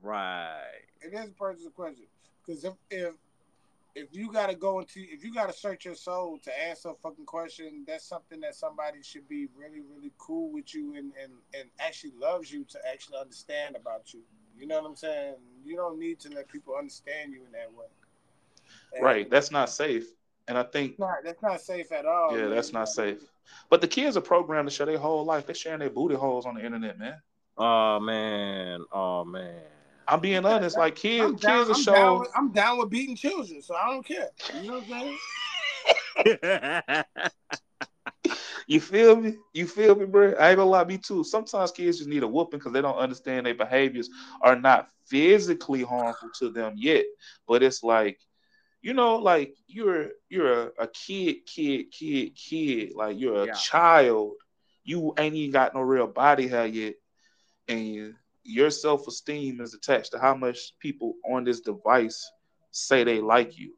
right. 0.00 0.80
it 1.02 1.12
is 1.12 1.28
a 1.28 1.32
personal 1.32 1.72
question 1.72 2.06
because 2.44 2.64
if 2.64 2.72
if 2.90 3.14
if 3.94 4.08
you 4.12 4.32
gotta 4.32 4.54
go 4.54 4.80
into 4.80 5.00
if 5.00 5.22
you 5.24 5.32
gotta 5.32 5.52
search 5.52 5.84
your 5.84 5.94
soul 5.94 6.38
to 6.42 6.62
answer 6.62 6.90
a 6.90 6.94
fucking 6.94 7.26
question, 7.26 7.84
that's 7.86 8.06
something 8.06 8.40
that 8.40 8.54
somebody 8.54 9.02
should 9.02 9.28
be 9.28 9.48
really 9.56 9.80
really 9.80 10.12
cool 10.18 10.50
with 10.50 10.74
you 10.74 10.94
and 10.94 11.12
and 11.22 11.32
and 11.54 11.68
actually 11.80 12.12
loves 12.18 12.50
you 12.50 12.64
to 12.64 12.78
actually 12.90 13.18
understand 13.18 13.76
about 13.76 14.12
you. 14.14 14.20
You 14.58 14.66
know 14.66 14.80
what 14.80 14.88
I'm 14.88 14.96
saying? 14.96 15.34
You 15.64 15.76
don't 15.76 15.98
need 15.98 16.20
to 16.20 16.30
let 16.30 16.48
people 16.48 16.74
understand 16.74 17.32
you 17.32 17.44
in 17.44 17.52
that 17.52 17.72
way. 17.72 17.86
And 18.94 19.04
Right. 19.04 19.28
That's 19.30 19.50
not 19.50 19.70
safe. 19.70 20.06
And 20.48 20.58
I 20.58 20.64
think 20.64 20.92
That's 20.92 21.00
not, 21.00 21.16
that's 21.24 21.42
not 21.42 21.60
safe 21.60 21.92
at 21.92 22.04
all. 22.04 22.36
yeah, 22.36 22.42
man. 22.42 22.50
that's 22.50 22.72
not 22.72 22.88
safe. 22.88 23.22
But 23.70 23.80
the 23.80 23.88
kids 23.88 24.16
are 24.16 24.20
programmed 24.22 24.68
to 24.68 24.74
share 24.74 24.86
their 24.86 24.98
whole 24.98 25.24
life. 25.24 25.46
They're 25.46 25.54
sharing 25.54 25.80
their 25.80 25.90
booty 25.90 26.14
holes 26.14 26.46
on 26.46 26.54
the 26.54 26.64
internet, 26.64 26.98
man. 26.98 27.20
Oh 27.58 28.00
man. 28.00 28.84
Oh 28.92 29.24
man. 29.24 29.60
I'm 30.06 30.20
being 30.20 30.44
Yeah, 30.46 30.46
honest. 30.46 30.76
Like 30.76 30.96
kids, 30.96 31.32
I'm 31.32 31.36
down, 31.38 31.60
kids 31.60 31.68
are 31.70 31.74
I'm, 31.74 31.84
show. 31.84 31.88
down 31.88 32.18
with, 32.20 32.28
I'm 32.36 32.52
down 32.52 32.78
with 32.78 32.90
beating 32.90 33.16
children, 33.16 33.62
so 33.62 33.74
I 33.74 33.86
don't 33.90 34.04
care. 34.06 34.30
You 34.52 34.62
know 34.66 34.74
what 34.74 34.82
I'm 34.82 34.88
saying? 34.88 35.18
You 38.66 38.80
feel 38.80 39.16
me? 39.16 39.36
You 39.52 39.66
feel 39.66 39.94
me, 39.94 40.04
bro? 40.06 40.34
I 40.38 40.50
ain't 40.50 40.56
gonna 40.58 40.70
lie, 40.70 40.84
me 40.84 40.98
too. 40.98 41.24
Sometimes 41.24 41.72
kids 41.72 41.98
just 41.98 42.08
need 42.08 42.22
a 42.22 42.28
whooping 42.28 42.58
because 42.58 42.72
they 42.72 42.80
don't 42.82 42.96
understand 42.96 43.46
their 43.46 43.54
behaviors 43.54 44.08
are 44.42 44.56
not 44.56 44.88
physically 45.06 45.82
harmful 45.82 46.30
to 46.38 46.50
them 46.50 46.74
yet. 46.76 47.04
But 47.46 47.62
it's 47.62 47.82
like, 47.82 48.18
you 48.82 48.94
know, 48.94 49.16
like 49.16 49.54
you're 49.66 50.10
you're 50.28 50.52
a, 50.68 50.70
a 50.80 50.86
kid, 50.88 51.46
kid, 51.46 51.86
kid, 51.92 52.34
kid. 52.36 52.92
Like 52.94 53.18
you're 53.18 53.42
a 53.44 53.46
Yeah. 53.46 53.52
child. 53.52 54.32
You 54.84 55.14
ain't 55.18 55.34
even 55.34 55.52
got 55.52 55.74
no 55.74 55.80
real 55.80 56.06
body 56.06 56.48
hair 56.48 56.66
yet, 56.66 56.94
and 57.68 58.14
your 58.44 58.70
self 58.70 59.06
esteem 59.06 59.60
is 59.60 59.74
attached 59.74 60.12
to 60.12 60.18
how 60.18 60.34
much 60.34 60.72
people 60.78 61.14
on 61.30 61.44
this 61.44 61.60
device 61.60 62.30
say 62.70 63.04
they 63.04 63.20
like 63.20 63.58
you 63.58 63.72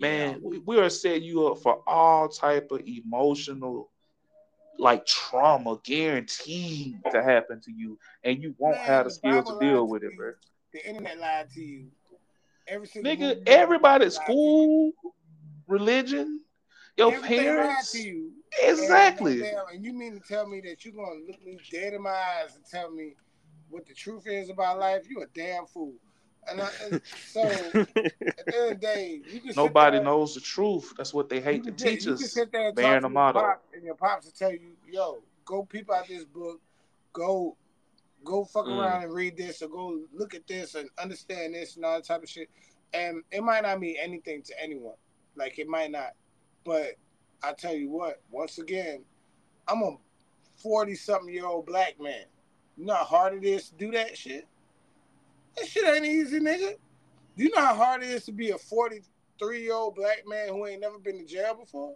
man 0.00 0.40
we, 0.42 0.58
we 0.58 0.78
are 0.78 0.88
setting 0.90 1.22
you 1.24 1.46
up 1.48 1.58
for 1.58 1.82
all 1.86 2.28
type 2.28 2.68
of 2.70 2.80
emotional 2.86 3.90
like 4.78 5.04
trauma 5.06 5.78
guaranteed 5.84 6.96
to 7.10 7.22
happen 7.22 7.60
to 7.60 7.72
you 7.72 7.98
and 8.24 8.42
you 8.42 8.54
won't 8.58 8.80
Man, 8.80 8.86
have 8.86 9.04
the 9.04 9.10
the 9.10 9.10
skills 9.10 9.46
to 9.46 9.54
deal 9.58 9.86
lied 9.86 9.88
with 9.88 10.02
to 10.02 10.04
it 10.04 10.16
bro 10.16 10.32
The 10.72 10.88
internet 10.88 11.18
lied 11.18 11.50
to 11.50 11.60
you. 11.60 11.90
Every 12.66 12.86
single 12.86 13.14
nigga 13.16 13.36
everybody 13.46 14.06
at 14.06 14.12
lied 14.12 14.36
to 14.42 14.48
you. 14.50 14.52
school 14.52 14.92
religion 15.66 16.40
your 16.96 17.12
Everything 17.12 17.54
lied 17.56 17.84
parents 17.84 17.92
to 17.92 17.98
you. 17.98 18.32
exactly 18.62 19.42
And, 19.42 19.58
and 19.74 19.84
you 19.84 19.92
mean 19.92 20.20
to 20.20 20.20
tell 20.20 20.46
me 20.46 20.60
that 20.62 20.84
you're 20.84 20.94
gonna 20.94 21.20
look 21.26 21.44
me 21.44 21.58
dead 21.70 21.94
in 21.94 22.02
my 22.02 22.10
eyes 22.10 22.54
and 22.56 22.64
tell 22.64 22.90
me 22.90 23.14
what 23.70 23.86
the 23.86 23.94
truth 23.94 24.26
is 24.26 24.48
about 24.50 24.78
life? 24.78 25.08
You 25.08 25.22
a 25.22 25.26
damn 25.34 25.66
fool. 25.66 25.94
And, 26.48 26.60
I, 26.60 26.68
and 26.84 27.02
so 27.26 27.42
at 27.74 27.74
the 27.94 28.12
end 28.54 28.64
of 28.64 28.68
the 28.70 28.74
day, 28.80 29.20
you 29.28 29.40
can 29.40 29.52
nobody 29.56 29.96
there- 29.96 30.04
knows 30.04 30.34
the 30.34 30.40
truth 30.40 30.94
that's 30.96 31.12
what 31.12 31.28
they 31.28 31.40
hate 31.40 31.64
to 31.64 31.70
can 31.70 31.78
sit- 31.78 31.88
teach 31.88 32.04
you 32.06 32.14
can 32.14 32.24
us 32.24 32.32
sit 32.32 32.52
there 32.52 32.66
and 32.68 32.76
bearing 32.76 32.92
talk 32.92 32.98
a 32.98 33.00
to 33.00 33.02
your 33.02 33.10
motto 33.10 33.40
pop, 33.40 33.62
and 33.74 33.84
your 33.84 33.94
pops 33.96 34.26
will 34.26 34.32
tell 34.32 34.52
you, 34.52 34.76
"Yo, 34.88 35.22
go 35.44 35.64
peep 35.64 35.90
out 35.90 36.06
this 36.06 36.24
book, 36.24 36.60
go, 37.12 37.56
go 38.24 38.44
fuck 38.44 38.66
Mm. 38.66 38.78
around 38.78 39.02
and 39.02 39.12
read 39.12 39.36
this, 39.36 39.60
or 39.62 39.68
go 39.68 40.00
look 40.12 40.34
at 40.34 40.46
this 40.46 40.76
and 40.76 40.88
understand 40.98 41.54
this 41.54 41.74
and 41.76 41.84
all 41.84 41.96
that 41.96 42.04
type 42.04 42.22
of 42.22 42.28
shit." 42.28 42.48
And 42.94 43.24
it 43.32 43.42
might 43.42 43.62
not 43.64 43.80
mean 43.80 43.96
anything 44.00 44.42
to 44.42 44.62
anyone, 44.62 44.94
like 45.34 45.58
it 45.58 45.66
might 45.66 45.90
not, 45.90 46.12
but 46.64 46.92
I 47.42 47.54
tell 47.54 47.74
you 47.74 47.90
what, 47.90 48.22
once 48.30 48.58
again, 48.58 49.04
I'm 49.66 49.82
a 49.82 49.96
forty-something 50.62 51.34
year 51.34 51.46
old 51.46 51.66
black 51.66 52.00
man. 52.00 52.24
You 52.76 52.86
know 52.86 52.94
how 52.94 53.04
hard 53.04 53.34
it 53.34 53.44
is 53.44 53.70
to 53.70 53.74
do 53.74 53.90
that 53.92 54.16
shit. 54.16 54.46
That 55.56 55.66
shit 55.66 55.84
ain't 55.84 56.04
easy, 56.04 56.40
nigga. 56.40 56.74
Do 57.36 57.44
you 57.44 57.50
know 57.50 57.64
how 57.64 57.74
hard 57.74 58.02
it 58.02 58.10
is 58.10 58.24
to 58.26 58.32
be 58.32 58.50
a 58.50 58.58
forty-three 58.58 59.62
year 59.62 59.74
old 59.74 59.94
black 59.94 60.24
man 60.26 60.48
who 60.48 60.66
ain't 60.66 60.80
never 60.80 60.98
been 60.98 61.18
to 61.18 61.24
jail 61.24 61.54
before? 61.54 61.94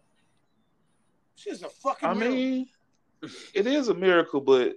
Shit's 1.36 1.62
a 1.62 1.68
fucking. 1.68 2.08
i 2.08 2.14
miracle. 2.14 2.36
mean 2.36 2.68
it 3.54 3.66
is 3.66 3.88
a 3.88 3.94
miracle 3.94 4.40
but 4.40 4.76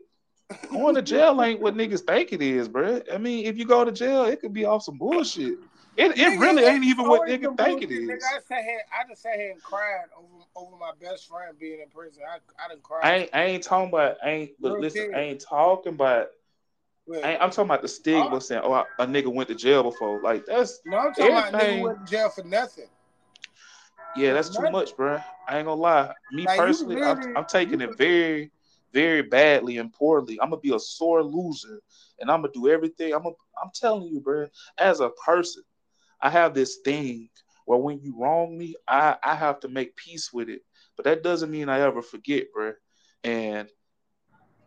going 0.69 0.95
to 0.95 1.01
jail 1.01 1.41
ain't 1.41 1.61
what 1.61 1.75
niggas 1.75 2.01
think 2.01 2.33
it 2.33 2.41
is, 2.41 2.67
bro. 2.67 3.01
I 3.11 3.17
mean, 3.17 3.45
if 3.45 3.57
you 3.57 3.65
go 3.65 3.83
to 3.85 3.91
jail, 3.91 4.25
it 4.25 4.41
could 4.41 4.53
be 4.53 4.65
off 4.65 4.83
some 4.83 4.97
bullshit. 4.97 5.57
It, 5.95 6.11
it 6.11 6.17
Nigga, 6.17 6.39
really 6.39 6.63
ain't 6.63 6.83
even 6.83 7.07
what 7.07 7.27
nigga 7.29 7.55
think 7.57 7.83
it 7.83 7.91
is. 7.91 8.09
Nigga, 8.09 8.15
I 8.35 8.39
sat 8.47 8.63
here, 8.63 8.81
I 8.91 9.07
just 9.07 9.21
sat 9.21 9.35
here 9.35 9.51
and 9.51 9.61
cried 9.61 10.05
over 10.17 10.43
over 10.55 10.75
my 10.77 10.91
best 10.99 11.27
friend 11.27 11.57
being 11.59 11.79
in 11.81 11.89
prison. 11.89 12.23
I 12.27 12.37
I 12.63 12.67
didn't 12.69 12.83
cry. 12.83 12.99
I 13.03 13.13
ain't, 13.15 13.29
I 13.33 13.43
ain't 13.43 13.63
talking 13.63 13.89
about. 13.89 14.17
I 14.23 14.29
ain't. 14.29 14.51
But 14.59 14.79
listen, 14.79 15.07
kid. 15.11 15.15
I 15.15 15.19
ain't 15.21 15.39
talking 15.41 15.93
about. 15.93 16.27
But- 17.07 17.23
I 17.25 17.33
I'm 17.37 17.49
talking 17.51 17.65
about 17.65 17.81
the 17.83 17.87
stigma 17.87 18.35
Oh. 18.35 18.39
saying, 18.39 18.61
"Oh, 18.63 18.73
a 18.73 19.05
nigga 19.05 19.27
went 19.27 19.49
to 19.49 19.55
jail 19.55 19.83
before." 19.83 20.19
Like 20.21 20.45
that's 20.47 20.79
no, 20.85 20.97
I'm 20.97 21.13
talking 21.13 21.31
about 21.31 21.53
a 21.53 21.57
nigga 21.57 21.61
everything- 21.61 21.83
went 21.83 22.07
to 22.07 22.11
jail 22.11 22.29
for 22.29 22.43
nothing. 22.43 22.87
yeah, 24.15 24.33
that's 24.33 24.49
too 24.49 24.69
much, 24.71 24.95
bro. 24.95 25.19
I 25.47 25.57
ain't 25.57 25.67
gonna 25.67 25.79
lie. 25.81 26.13
Me 26.31 26.45
Like, 26.45 26.57
personally, 26.59 27.03
I'm, 27.03 27.35
I'm 27.37 27.45
taking 27.45 27.81
it 27.81 27.97
very, 27.97 28.51
very 28.93 29.21
badly 29.21 29.77
and 29.77 29.91
poorly. 29.91 30.39
I'm 30.41 30.49
gonna 30.49 30.61
be 30.61 30.73
a 30.73 30.79
sore 30.79 31.23
loser, 31.23 31.81
and 32.19 32.31
I'm 32.31 32.41
gonna 32.41 32.53
do 32.53 32.69
everything. 32.69 33.13
I'm. 33.13 33.25
A, 33.25 33.29
I'm 33.61 33.69
telling 33.75 34.07
you, 34.07 34.19
bro. 34.21 34.47
As 34.77 34.99
a 35.01 35.09
person, 35.25 35.63
I 36.23 36.29
have 36.29 36.53
this 36.53 36.77
thing 36.77 37.29
where 37.65 37.77
when 37.77 37.99
you 38.01 38.15
wrong 38.17 38.57
me, 38.57 38.75
I 38.87 39.17
I 39.21 39.35
have 39.35 39.59
to 39.59 39.67
make 39.67 39.95
peace 39.97 40.31
with 40.31 40.49
it. 40.49 40.61
But 40.95 41.05
that 41.05 41.21
doesn't 41.21 41.51
mean 41.51 41.67
I 41.69 41.81
ever 41.81 42.01
forget, 42.01 42.45
bro. 42.53 42.73
And 43.25 43.67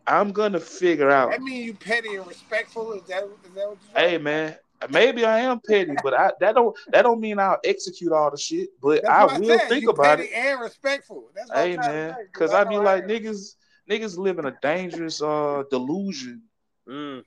I'm 0.05 0.31
gonna 0.31 0.59
figure 0.59 1.09
out. 1.09 1.31
That 1.31 1.41
mean 1.41 1.63
you 1.63 1.73
petty 1.73 2.15
and 2.15 2.27
respectful? 2.27 2.93
Is 2.93 3.01
that 3.07 3.23
is 3.23 3.53
that 3.55 3.69
what 3.69 3.77
you? 3.81 3.89
Hey 3.95 4.17
man, 4.19 4.55
maybe 4.91 5.25
I 5.25 5.39
am 5.39 5.59
petty, 5.59 5.95
but 6.03 6.13
I 6.13 6.31
that 6.39 6.53
don't 6.53 6.77
that 6.91 7.01
don't 7.01 7.19
mean 7.19 7.39
I'll 7.39 7.59
execute 7.63 8.11
all 8.11 8.29
the 8.29 8.37
shit. 8.37 8.69
But 8.79 9.01
That's 9.01 9.33
I 9.33 9.39
will 9.39 9.57
said. 9.57 9.69
think 9.69 9.81
you 9.83 9.89
about 9.89 10.19
petty 10.19 10.29
it. 10.29 10.35
and 10.35 10.61
respectful. 10.61 11.31
That's 11.35 11.49
what 11.49 11.57
Hey 11.57 11.73
I'm 11.73 11.79
man, 11.81 12.15
because 12.31 12.53
I 12.53 12.63
be 12.65 12.77
like 12.77 13.05
niggas 13.05 13.55
niggas 13.89 14.15
live 14.17 14.37
in 14.37 14.45
a 14.45 14.55
dangerous 14.61 15.21
uh 15.23 15.63
delusion. 15.71 16.43
Mm. 16.87 17.23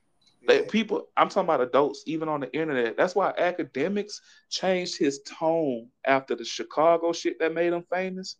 Like 0.47 0.71
people, 0.71 1.09
I'm 1.17 1.29
talking 1.29 1.45
about 1.49 1.61
adults, 1.61 2.03
even 2.07 2.29
on 2.29 2.41
the 2.41 2.53
internet. 2.55 2.97
That's 2.97 3.15
why 3.15 3.33
Akademiks 3.39 4.21
changed 4.49 4.99
his 4.99 5.21
tone 5.23 5.89
after 6.05 6.35
the 6.35 6.45
Chicago 6.45 7.13
shit 7.13 7.39
that 7.41 7.53
made 7.55 7.73
him 7.73 7.85
famous. 7.93 8.37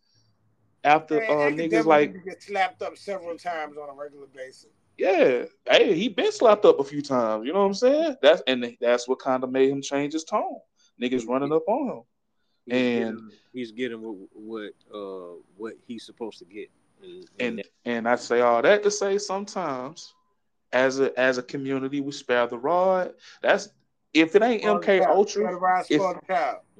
after 0.83 1.19
Man, 1.19 1.29
uh 1.29 1.33
niggas 1.55 1.85
like 1.85 2.13
need 2.13 2.19
to 2.19 2.25
get 2.25 2.41
slapped 2.41 2.81
up 2.81 2.97
several 2.97 3.37
times 3.37 3.77
on 3.77 3.87
a 3.89 3.93
regular 3.93 4.25
basis. 4.27 4.71
yeah, 4.97 5.43
hey, 5.69 5.93
he 5.93 6.09
been 6.09 6.31
slapped 6.31 6.65
up 6.65 6.79
a 6.79 6.83
few 6.83 7.01
times. 7.03 7.45
You 7.45 7.53
know 7.53 7.59
what 7.59 7.65
I'm 7.67 7.73
saying? 7.75 8.15
That's 8.21 8.41
and 8.47 8.75
that's 8.81 9.07
what 9.07 9.19
kind 9.19 9.43
of 9.43 9.51
made 9.51 9.69
him 9.69 9.81
change 9.83 10.13
his 10.13 10.23
tone. 10.23 10.57
Niggas 10.99 11.27
running 11.27 11.53
up 11.53 11.67
on 11.67 11.87
him. 11.97 12.01
He's 12.65 12.73
And- 12.75 13.15
getting, 13.15 13.31
he's 13.53 13.71
getting 13.71 14.01
what 14.01 14.15
what 14.33 14.71
uh 14.93 15.35
what 15.55 15.73
he's 15.85 16.03
supposed 16.05 16.39
to 16.39 16.45
get. 16.45 16.69
And, 17.03 17.25
And 17.39 17.63
and 17.85 18.09
I 18.09 18.15
say 18.15 18.41
all 18.41 18.61
that 18.63 18.81
to 18.83 18.89
say 18.91 19.17
sometimes 19.19 20.13
as 20.73 20.99
a 20.99 21.17
as 21.19 21.37
a 21.37 21.43
community 21.43 22.01
we 22.01 22.11
spare 22.11 22.47
the 22.47 22.57
rod. 22.57 23.13
That's 23.41 23.69
if 24.13 24.35
it 24.35 24.43
ain't 24.43 24.63
MK. 24.63 25.07
Ultra, 25.07 25.57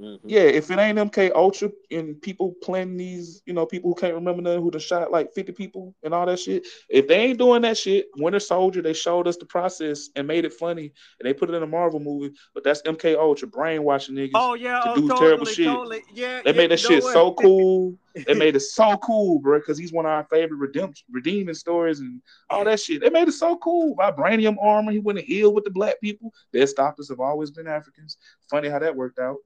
ride, 0.02 0.14
if- 0.14 0.20
spoil 0.20 0.22
the 0.24 0.30
child. 0.30 0.32
Mhm. 0.32 0.32
Yeah, 0.32 0.58
if 0.58 0.72
it 0.72 0.80
ain't 0.80 1.00
MK 1.00 1.32
Ultra 1.36 1.72
and 1.92 2.22
people 2.22 2.56
planning 2.62 2.98
these, 2.98 3.42
you 3.46 3.54
know, 3.54 3.66
people 3.66 3.90
who 3.90 3.96
can't 3.96 4.14
remember 4.14 4.42
nothing, 4.42 4.62
who 4.62 4.72
done 4.72 4.82
shot 4.82 5.12
like 5.12 5.34
50 5.34 5.52
people 5.52 5.96
and 6.04 6.14
all 6.14 6.26
that 6.26 6.40
shit. 6.40 6.68
If 6.90 7.08
they 7.08 7.16
ain't 7.16 7.38
doing 7.40 7.62
that 7.64 7.78
shit, 7.78 8.08
Winter 8.18 8.40
Soldier, 8.40 8.82
they 8.82 8.94
showed 8.94 9.28
us 9.28 9.38
the 9.38 9.46
process 9.46 10.10
and 10.16 10.28
made 10.28 10.46
it 10.46 10.54
funny 10.54 10.92
and 11.20 11.28
they 11.28 11.34
put 11.34 11.50
it 11.50 11.54
in 11.54 11.64
a 11.64 11.68
Marvel 11.68 12.00
movie, 12.00 12.34
but 12.54 12.64
that's 12.64 12.82
MK 12.84 13.16
Ultra 13.16 13.48
brainwashing 13.48 14.16
niggas. 14.16 14.32
Oh 14.36 14.54
yeah, 14.54 14.80
to 14.82 14.92
oh, 14.92 14.96
do 14.96 15.08
totally, 15.08 15.20
terrible 15.20 15.46
shit. 15.46 15.66
totally. 15.68 16.04
Yeah, 16.14 16.42
they 16.44 16.52
yeah, 16.52 16.58
made 16.58 16.72
that 16.72 16.80
shit 16.80 17.04
what? 17.04 17.14
so 17.14 17.34
cool. 17.40 17.98
They 18.28 18.34
made 18.34 18.56
it 18.56 18.62
so 18.62 18.98
cool, 18.98 19.40
bro, 19.40 19.60
because 19.60 19.78
he's 19.78 19.94
one 19.94 20.06
of 20.06 20.12
our 20.12 20.26
favorite 20.30 20.58
redemption 20.58 21.06
redeeming 21.12 21.56
stories 21.56 22.02
and 22.02 22.22
all 22.50 22.66
that 22.66 22.80
shit. 22.80 23.02
They 23.02 23.10
made 23.10 23.30
it 23.30 23.34
so 23.34 23.58
cool. 23.58 23.96
Vibranium 23.96 24.58
armor, 24.62 24.92
he 24.92 25.00
went 25.00 25.20
and 25.20 25.28
healed 25.28 25.56
with 25.56 25.64
the 25.64 25.70
black 25.70 26.02
people. 26.02 26.34
Best 26.52 26.76
doctors 26.76 27.10
have 27.10 27.22
always 27.22 27.52
been 27.52 27.68
Africans. 27.68 28.18
Funny 28.50 28.68
how 28.68 28.80
that 28.80 28.96
worked 28.96 29.20
out. 29.20 29.38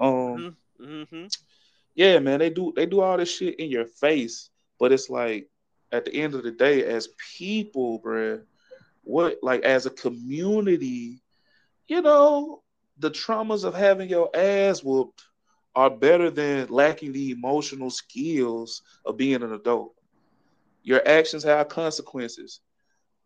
Um 0.00 0.46
hmm 0.78 1.26
yeah, 1.94 2.18
man, 2.20 2.38
they 2.40 2.50
do 2.50 2.72
they 2.76 2.86
do 2.86 3.00
all 3.00 3.16
this 3.18 3.30
shit 3.30 3.58
in 3.58 3.70
your 3.70 3.84
face, 3.86 4.50
but 4.78 4.92
it's 4.92 5.10
like 5.10 5.48
at 5.92 6.04
the 6.04 6.14
end 6.14 6.34
of 6.34 6.42
the 6.42 6.52
day, 6.52 6.84
as 6.84 7.08
people, 7.38 8.00
bruh, 8.00 8.42
what 9.02 9.38
like 9.42 9.62
as 9.62 9.86
a 9.86 9.90
community, 9.90 11.20
you 11.88 12.02
know, 12.02 12.62
the 12.98 13.10
traumas 13.10 13.64
of 13.64 13.74
having 13.74 14.08
your 14.08 14.30
ass 14.34 14.82
whooped 14.82 15.22
are 15.74 15.90
better 15.90 16.30
than 16.30 16.68
lacking 16.68 17.12
the 17.12 17.30
emotional 17.30 17.90
skills 17.90 18.82
of 19.04 19.16
being 19.16 19.42
an 19.42 19.52
adult. 19.52 19.94
Your 20.82 21.06
actions 21.06 21.44
have 21.44 21.68
consequences. 21.68 22.60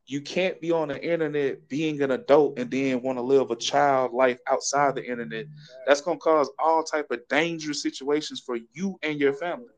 You 0.07 0.21
can't 0.21 0.61
be 0.61 0.71
on 0.71 0.89
the 0.89 1.03
internet 1.03 1.69
being 1.69 2.03
an 2.03 2.11
adult 2.11 2.59
and 2.59 2.71
then 2.71 3.03
want 3.03 3.19
to 3.19 3.23
live 3.23 3.51
a 3.51 3.57
child 3.57 4.13
life 4.13 4.39
outside 4.47 4.95
the 4.95 5.05
internet 5.05 5.47
that's 5.87 6.03
gonna 6.03 6.19
cause 6.19 6.51
all 6.59 6.83
type 6.83 7.11
of 7.11 7.27
dangerous 7.29 7.83
situations 7.83 8.41
for 8.45 8.59
you 8.73 8.99
and 9.03 9.19
your 9.19 9.33
family. 9.33 9.69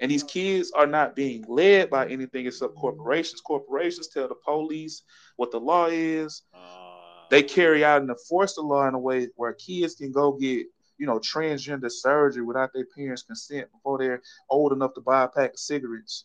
And 0.00 0.10
these 0.10 0.22
kids 0.22 0.70
are 0.72 0.86
not 0.86 1.16
being 1.16 1.44
led 1.48 1.90
by 1.90 2.06
anything 2.08 2.46
except 2.46 2.74
corporations. 2.76 3.40
Corporations 3.40 4.08
tell 4.08 4.28
the 4.28 4.34
police 4.34 5.02
what 5.36 5.50
the 5.50 5.60
law 5.60 5.86
is. 5.86 6.42
Uh, 6.54 7.26
they 7.30 7.42
carry 7.42 7.84
out 7.84 8.00
and 8.00 8.10
enforce 8.10 8.54
the 8.54 8.62
law 8.62 8.86
in 8.88 8.94
a 8.94 8.98
way 8.98 9.28
where 9.36 9.52
kids 9.52 9.94
can 9.94 10.12
go 10.12 10.32
get, 10.32 10.66
you 10.98 11.06
know, 11.06 11.18
transgender 11.18 11.90
surgery 11.90 12.42
without 12.42 12.72
their 12.72 12.86
parents' 12.96 13.22
consent 13.22 13.70
before 13.72 13.98
they're 13.98 14.22
old 14.48 14.72
enough 14.72 14.94
to 14.94 15.00
buy 15.00 15.24
a 15.24 15.28
pack 15.28 15.52
of 15.52 15.58
cigarettes. 15.58 16.24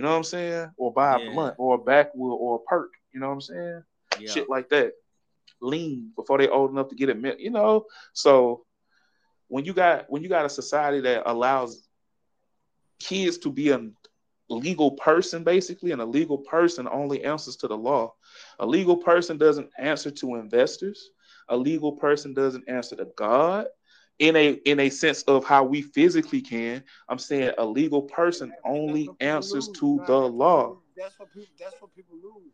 You 0.00 0.06
know 0.06 0.12
what 0.12 0.16
I'm 0.16 0.24
saying? 0.24 0.70
Or 0.78 0.92
buy 0.92 1.16
a 1.16 1.18
Yeah. 1.20 1.30
blunt 1.30 1.54
or 1.58 1.74
a 1.74 1.78
backwood 1.78 2.38
or 2.40 2.56
a 2.56 2.58
perk. 2.60 2.90
You 3.12 3.20
know 3.20 3.28
what 3.28 3.34
I'm 3.34 3.40
saying? 3.42 3.82
yeah. 4.18 4.32
shit 4.32 4.48
like 4.48 4.68
that. 4.70 4.92
Lean 5.60 6.12
before 6.16 6.38
they 6.38 6.48
old 6.48 6.70
enough 6.70 6.88
to 6.88 6.94
get 6.94 7.10
it, 7.10 7.40
you 7.40 7.50
know. 7.50 7.84
So 8.12 8.64
when 9.48 9.64
you 9.64 9.74
got 9.74 10.06
when 10.08 10.22
you 10.22 10.28
got 10.28 10.46
a 10.46 10.48
society 10.48 11.00
that 11.00 11.30
allows 11.30 11.86
kids 12.98 13.38
to 13.38 13.50
be 13.52 13.70
a 13.70 13.90
legal 14.48 14.92
person, 14.92 15.44
basically, 15.44 15.92
and 15.92 16.00
a 16.00 16.06
legal 16.06 16.38
person 16.38 16.88
only 16.90 17.24
answers 17.24 17.56
to 17.56 17.68
the 17.68 17.76
law. 17.76 18.14
A 18.58 18.66
legal 18.66 18.96
person 18.96 19.36
doesn't 19.36 19.70
answer 19.78 20.10
to 20.10 20.36
investors. 20.36 21.10
A 21.48 21.56
legal 21.56 21.92
person 21.92 22.32
doesn't 22.34 22.68
answer 22.68 22.96
to 22.96 23.06
God. 23.16 23.66
In 24.20 24.36
a 24.36 24.52
in 24.66 24.78
a 24.80 24.90
sense 24.90 25.22
of 25.22 25.44
how 25.44 25.64
we 25.64 25.80
physically 25.82 26.42
can, 26.42 26.84
I'm 27.08 27.18
saying 27.18 27.52
a 27.56 27.64
legal 27.64 28.02
person 28.02 28.52
only 28.64 29.10
answers 29.20 29.68
lose. 29.68 29.78
to 29.78 29.96
Nah, 29.96 30.04
the 30.06 30.18
law. 30.28 30.76
That's 30.96 31.18
what 31.18 31.32
people. 31.32 31.48
That's 31.58 31.74
what 31.80 31.94
people 31.96 32.16
lose 32.22 32.52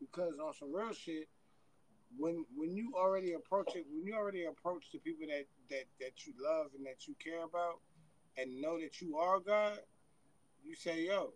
because 0.00 0.38
on 0.38 0.52
some 0.54 0.74
real 0.74 0.92
shit, 0.92 1.28
when 2.16 2.44
when 2.56 2.76
you 2.76 2.92
already 2.96 3.32
approach 3.32 3.74
it, 3.76 3.86
when 3.90 4.04
you 4.04 4.14
already 4.14 4.44
approach 4.44 4.86
the 4.92 4.98
people 4.98 5.26
that 5.28 5.44
that 5.70 5.84
that 6.00 6.26
you 6.26 6.32
love 6.42 6.68
and 6.76 6.86
that 6.86 7.06
you 7.06 7.14
care 7.22 7.44
about, 7.44 7.80
and 8.36 8.60
know 8.60 8.80
that 8.80 9.00
you 9.00 9.16
are 9.18 9.40
God, 9.40 9.78
you 10.64 10.74
say, 10.74 11.06
"Yo," 11.06 11.34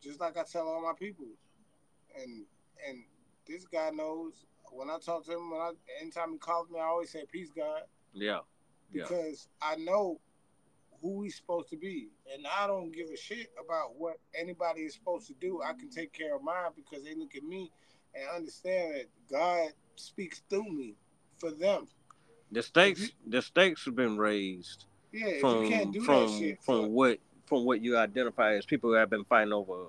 just 0.00 0.20
like 0.20 0.36
I 0.36 0.44
tell 0.44 0.68
all 0.68 0.82
my 0.82 0.94
people, 0.98 1.26
and 2.20 2.46
and 2.88 3.04
this 3.46 3.66
guy 3.66 3.90
knows 3.90 4.46
when 4.70 4.90
I 4.90 4.98
talk 4.98 5.24
to 5.26 5.32
him. 5.32 5.50
When 5.50 5.60
I 5.60 5.72
anytime 6.00 6.32
he 6.32 6.38
calls 6.38 6.70
me, 6.70 6.78
I 6.78 6.84
always 6.84 7.10
say, 7.10 7.24
"Peace, 7.30 7.50
God." 7.50 7.82
yeah. 8.14 8.40
Yeah. 8.92 9.04
because 9.04 9.48
I 9.60 9.76
know 9.76 10.20
who 11.00 11.22
he's 11.22 11.36
supposed 11.36 11.68
to 11.70 11.76
be, 11.76 12.08
and 12.32 12.46
I 12.46 12.66
don't 12.66 12.92
give 12.92 13.08
a 13.12 13.16
shit 13.16 13.50
about 13.62 13.96
what 13.98 14.18
anybody 14.38 14.82
is 14.82 14.94
supposed 14.94 15.26
to 15.28 15.34
do. 15.40 15.60
I 15.62 15.72
can 15.72 15.90
take 15.90 16.12
care 16.12 16.36
of 16.36 16.42
mine 16.42 16.70
because 16.76 17.04
they 17.04 17.14
look 17.14 17.34
at 17.34 17.42
me 17.42 17.70
and 18.14 18.24
understand 18.36 18.94
that 18.94 19.06
God 19.30 19.70
speaks 19.96 20.42
through 20.48 20.70
me 20.70 20.94
for 21.38 21.50
them. 21.50 21.88
The 22.52 22.62
stakes 22.62 23.10
the 23.26 23.40
stakes 23.42 23.84
have 23.86 23.96
been 23.96 24.16
raised 24.18 24.84
Yeah, 25.10 25.26
if 25.28 25.40
from 25.40 25.64
you 25.64 25.70
can't 25.70 25.92
do 25.92 26.02
from 26.04 26.26
that 26.26 26.38
shit, 26.38 26.62
from 26.62 26.82
for- 26.84 26.88
what 26.88 27.18
from 27.46 27.64
what 27.64 27.80
you 27.82 27.96
identify 27.98 28.54
as 28.54 28.64
people 28.64 28.90
who 28.90 28.96
have 28.96 29.10
been 29.10 29.24
fighting 29.24 29.52
over 29.52 29.86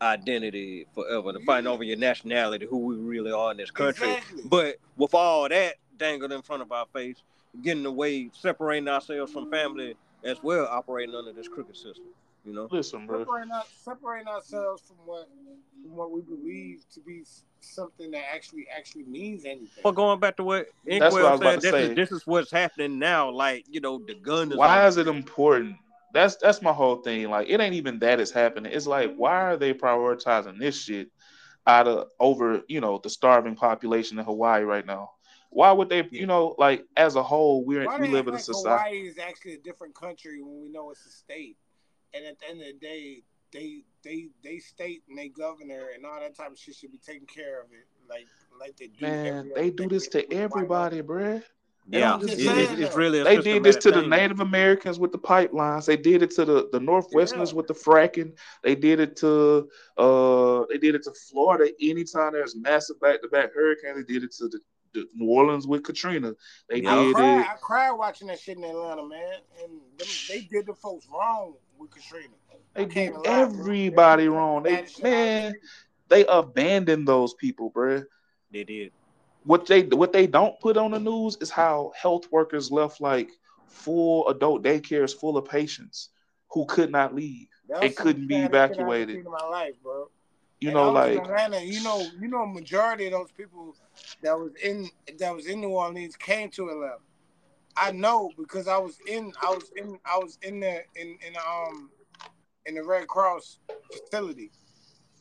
identity 0.00 0.86
forever, 0.94 1.32
fighting 1.46 1.66
Yeah. 1.66 1.70
over 1.72 1.84
your 1.84 1.96
nationality, 1.96 2.66
who 2.66 2.78
we 2.78 2.96
really 2.96 3.30
are 3.30 3.52
in 3.52 3.56
this 3.56 3.70
country. 3.70 4.08
Exactly. 4.10 4.42
But 4.46 4.76
with 4.96 5.14
all 5.14 5.48
that 5.48 5.76
dangled 5.96 6.32
in 6.32 6.42
front 6.42 6.62
of 6.62 6.72
our 6.72 6.86
face, 6.86 7.22
getting 7.60 7.84
away, 7.86 8.30
separating 8.32 8.88
ourselves 8.88 9.32
from 9.32 9.50
family 9.50 9.96
as 10.24 10.42
well, 10.42 10.66
operating 10.66 11.14
under 11.14 11.32
this 11.32 11.48
crooked 11.48 11.76
system. 11.76 12.06
You 12.44 12.54
know. 12.54 12.68
Listen, 12.70 13.06
bro. 13.06 13.20
separating, 13.20 13.52
our, 13.52 13.62
separating 13.84 14.28
ourselves 14.28 14.82
from 14.82 14.96
what 15.04 15.28
from 15.82 15.96
what 15.96 16.10
we 16.10 16.22
believe 16.22 16.84
to 16.92 17.00
be 17.00 17.22
something 17.60 18.10
that 18.10 18.24
actually 18.34 18.66
actually 18.76 19.04
means 19.04 19.44
anything. 19.44 19.68
But 19.84 19.92
going 19.92 20.18
back 20.18 20.36
to 20.38 20.44
what 20.44 20.66
That's 20.84 21.12
what 21.12 21.24
Inkwell 21.24 21.26
I 21.26 21.30
was 21.32 21.40
about 21.40 21.52
said, 21.52 21.54
to 21.54 21.60
this 21.60 21.70
say. 21.70 21.90
is 21.90 21.96
this 21.96 22.12
is 22.12 22.26
what's 22.26 22.50
happening 22.50 22.98
now. 22.98 23.30
Like 23.30 23.64
you 23.70 23.80
know, 23.80 24.00
the 24.04 24.14
gun 24.14 24.50
is. 24.50 24.58
why 24.58 24.80
on- 24.80 24.88
is 24.88 24.96
it 24.96 25.06
important? 25.06 25.76
That's 26.12 26.36
that's 26.36 26.62
my 26.62 26.72
whole 26.72 26.96
thing. 26.96 27.30
Like 27.30 27.48
it 27.48 27.60
ain't 27.60 27.74
even 27.74 28.00
that 28.00 28.18
is 28.18 28.32
happening. 28.32 28.72
It's 28.72 28.86
like 28.88 29.14
why 29.14 29.40
are 29.42 29.56
they 29.56 29.72
prioritizing 29.72 30.58
this 30.58 30.82
shit 30.82 31.10
out 31.66 31.86
of 31.86 32.08
over 32.18 32.62
you 32.66 32.80
know 32.80 32.98
the 32.98 33.10
starving 33.10 33.54
population 33.54 34.18
in 34.18 34.24
Hawaii 34.24 34.62
right 34.64 34.84
now? 34.84 35.10
Why 35.52 35.70
would 35.70 35.88
they? 35.90 36.08
You 36.10 36.26
know, 36.26 36.54
like 36.58 36.84
as 36.96 37.14
a 37.16 37.22
whole, 37.22 37.64
we're 37.64 37.84
Why 37.84 37.98
we 37.98 38.08
live 38.08 38.26
act 38.26 38.28
in 38.28 38.34
a 38.34 38.38
society. 38.38 38.68
Hawaii 38.98 39.08
is 39.08 39.18
actually 39.18 39.54
a 39.54 39.58
different 39.58 39.94
country 39.94 40.42
when 40.42 40.62
we 40.62 40.68
know 40.70 40.90
it's 40.90 41.04
a 41.06 41.10
state, 41.10 41.56
and 42.14 42.24
at 42.24 42.38
the 42.40 42.48
end 42.48 42.60
of 42.60 42.66
the 42.66 42.72
day, 42.74 43.22
they 43.52 43.82
they 44.02 44.28
they 44.42 44.58
state 44.58 45.02
and 45.08 45.18
they 45.18 45.28
governor 45.28 45.88
and 45.94 46.06
all 46.06 46.18
that 46.20 46.34
type 46.34 46.50
of 46.52 46.58
shit 46.58 46.74
should 46.74 46.90
be 46.90 46.98
taking 46.98 47.26
care 47.26 47.60
of 47.60 47.66
it, 47.72 47.86
like 48.08 48.26
like 48.58 48.76
they 48.78 48.86
do. 48.86 49.04
Man, 49.06 49.50
they 49.54 49.70
do 49.70 49.88
this 49.88 50.08
to 50.08 50.32
everybody, 50.32 51.02
bruh. 51.02 51.42
Yeah, 51.88 52.12
don't 52.12 52.30
it- 52.30 52.38
it's, 52.38 52.80
it's 52.80 52.96
really 52.96 53.18
a 53.20 53.24
They 53.24 53.38
did 53.38 53.64
this 53.64 53.76
to 53.78 53.90
the. 53.90 54.02
Native 54.06 54.38
Americans 54.40 55.00
with 55.00 55.10
the 55.10 55.18
pipelines. 55.18 55.84
They 55.84 55.96
did 55.96 56.22
it 56.22 56.30
to 56.36 56.44
the, 56.44 56.68
the 56.70 56.78
Northwesterners 56.78 57.48
Yeah. 57.48 57.54
with 57.54 57.66
the 57.66 57.74
fracking. 57.74 58.38
They 58.62 58.76
did 58.76 59.00
it 59.00 59.16
to 59.16 59.68
uh 59.98 60.64
they 60.70 60.78
did 60.78 60.94
it 60.94 61.02
to 61.04 61.12
Florida 61.12 61.72
anytime 61.80 62.32
there's 62.34 62.54
massive 62.56 63.00
back 63.00 63.20
to 63.22 63.28
back 63.28 63.52
hurricanes. 63.52 63.96
They 63.96 64.14
did 64.14 64.22
it 64.22 64.30
to 64.32 64.44
the, 64.44 64.58
the 64.58 64.60
New 64.94 65.28
Orleans 65.28 65.66
with 65.66 65.82
Katrina. 65.82 66.34
They 66.68 66.80
Yeah. 66.82 66.92
I 66.92 67.04
did 67.04 67.14
cried, 67.14 67.40
it. 67.40 67.50
I 67.50 67.54
cried 67.60 67.90
watching 67.92 68.28
that 68.28 68.38
shit 68.38 68.56
in 68.56 68.64
Atlanta, 68.64 69.04
man, 69.06 69.34
and 69.62 69.80
them, 69.98 70.08
they 70.28 70.40
did 70.42 70.66
the 70.66 70.74
folks 70.74 71.06
wrong 71.12 71.54
with 71.78 71.90
Katrina. 71.90 72.28
They 72.74 72.82
I 72.82 72.84
did 72.84 72.94
can't 72.94 73.14
lie, 73.14 73.20
bro. 73.22 73.32
everybody 73.42 74.22
They 74.24 74.28
wrong. 74.28 74.62
They 74.62 74.76
bad 74.76 74.90
shit 74.90 75.04
out 75.04 75.10
of 75.10 75.12
man, 75.12 75.54
they 76.08 76.26
abandoned 76.26 77.08
those 77.08 77.34
people, 77.34 77.70
bruh. 77.70 78.04
They 78.50 78.64
did. 78.64 78.92
What 79.44 79.66
they 79.66 79.82
what 79.82 80.12
they 80.12 80.26
don't 80.26 80.58
put 80.60 80.76
on 80.76 80.92
the 80.92 81.00
news 81.00 81.36
is 81.40 81.50
how 81.50 81.92
health 82.00 82.30
workers 82.30 82.70
left 82.70 83.00
like 83.00 83.30
full 83.66 84.28
adult 84.28 84.62
daycares 84.62 85.14
full 85.14 85.36
of 85.36 85.46
patients 85.46 86.10
who 86.50 86.64
could 86.66 86.90
not 86.92 87.14
leave. 87.14 87.48
That 87.68 87.80
They 87.80 87.90
couldn't 87.90 88.26
be 88.26 88.34
saddest 88.34 88.52
shit 88.52 88.54
I 88.54 88.82
ever 88.82 88.92
evacuated. 88.92 89.16
in 89.16 89.32
my 89.32 89.46
life, 89.48 89.74
bro. 89.82 90.10
You 90.62 90.68
And 90.68 90.76
know, 90.76 90.96
I 90.96 91.02
was 91.02 91.08
in 91.10 91.18
like 91.18 91.24
Atlanta, 91.24 91.60
you 91.60 91.82
know, 91.82 92.06
you 92.20 92.28
know, 92.28 92.46
majority 92.46 93.06
of 93.06 93.12
those 93.12 93.32
people 93.32 93.74
that 94.22 94.38
was 94.38 94.52
in 94.62 94.88
that 95.18 95.34
was 95.34 95.46
in 95.46 95.60
New 95.60 95.70
Orleans 95.70 96.14
came 96.14 96.50
to 96.50 96.68
Atlanta. 96.68 96.98
I 97.76 97.90
know 97.90 98.30
because 98.38 98.68
I 98.68 98.78
was 98.78 98.96
in, 99.08 99.32
I 99.42 99.50
was 99.50 99.72
in, 99.74 99.98
I 100.04 100.18
was 100.18 100.38
in 100.42 100.60
the 100.60 100.84
in 100.94 101.18
in 101.26 101.32
the, 101.32 101.40
um 101.40 101.90
in 102.66 102.76
the 102.76 102.84
Red 102.84 103.08
Cross 103.08 103.58
facility, 103.90 104.52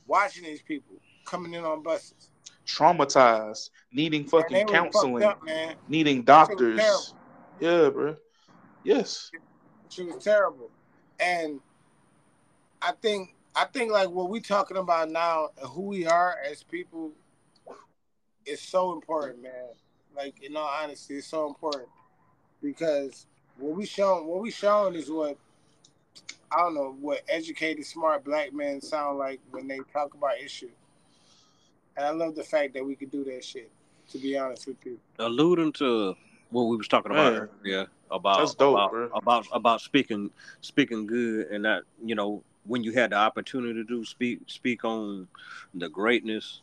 watching 0.06 0.44
these 0.44 0.62
people 0.62 0.98
coming 1.26 1.56
in 1.56 1.64
on 1.64 1.82
buses. 1.82 2.30
traumatized, 2.68 3.72
needing 3.92 4.26
fucking 4.26 4.68
counseling, 4.68 5.24
up, 5.24 5.44
man. 5.44 5.74
needing 5.88 6.24
That 6.24 6.50
shit 6.50 6.60
was 6.60 6.76
doctors. 6.76 7.16
Yeah, 7.60 7.90
bro. 7.90 8.16
Yes. 8.84 9.32
She 9.90 10.04
was 10.04 10.24
terrible. 10.24 10.70
And 11.20 11.60
I 12.80 12.92
think 13.02 13.34
I 13.56 13.66
think 13.66 13.92
like 13.92 14.10
what 14.10 14.30
we're 14.30 14.42
talking 14.42 14.78
about 14.78 15.10
now 15.10 15.50
and 15.60 15.70
who 15.70 15.82
we 15.82 16.06
are 16.06 16.38
as 16.50 16.64
people 16.64 17.12
is 18.46 18.62
so 18.62 18.94
important, 18.94 19.44
man. 19.44 19.52
Like 20.16 20.42
in 20.44 20.56
all 20.56 20.70
honesty, 20.82 21.16
it's 21.16 21.28
so 21.28 21.48
important 21.48 21.90
because 22.62 23.26
what 23.58 23.76
we 23.76 23.86
shown 23.86 24.26
what 24.28 24.42
we 24.42 24.52
showing 24.52 24.96
is 24.96 25.10
what 25.10 25.38
I 26.52 26.58
don't 26.58 26.76
know 26.76 26.96
what 27.00 27.22
educated, 27.30 27.86
smart 27.86 28.24
black 28.24 28.54
men 28.54 28.82
sound 28.82 29.18
like 29.18 29.40
when 29.52 29.68
they 29.68 29.80
talk 29.94 30.14
about 30.14 30.40
issues. 30.44 30.72
And 31.98 32.06
I 32.06 32.10
love 32.12 32.36
the 32.36 32.44
fact 32.44 32.74
that 32.74 32.86
we 32.86 32.96
could 32.96 33.12
do 33.12 33.24
that 33.26 33.44
shit. 33.44 33.70
To 34.10 34.18
be 34.18 34.38
honest 34.38 34.68
with 34.68 34.76
you, 34.84 35.00
alluding 35.20 35.72
to 35.74 36.18
what 36.50 36.64
we 36.64 36.76
was 36.76 36.90
talking 36.90 37.14
about 37.14 37.32
Man. 37.32 37.50
earlier 37.64 37.88
about 38.10 38.40
That's 38.40 38.56
dope, 38.56 38.74
about, 38.74 38.92
bro. 38.92 39.10
about 39.14 39.48
about 39.54 39.80
speaking 39.80 40.30
speaking 40.60 41.08
good 41.08 41.48
and 41.48 41.64
that 41.64 41.84
you 42.04 42.16
know 42.16 42.44
when 42.66 42.84
you 42.84 42.92
had 42.92 43.12
the 43.12 43.16
opportunity 43.16 43.74
to 43.74 43.84
do 43.84 44.06
speak 44.06 44.40
speak 44.48 44.84
on 44.86 45.28
the 45.76 45.90
greatness 45.90 46.62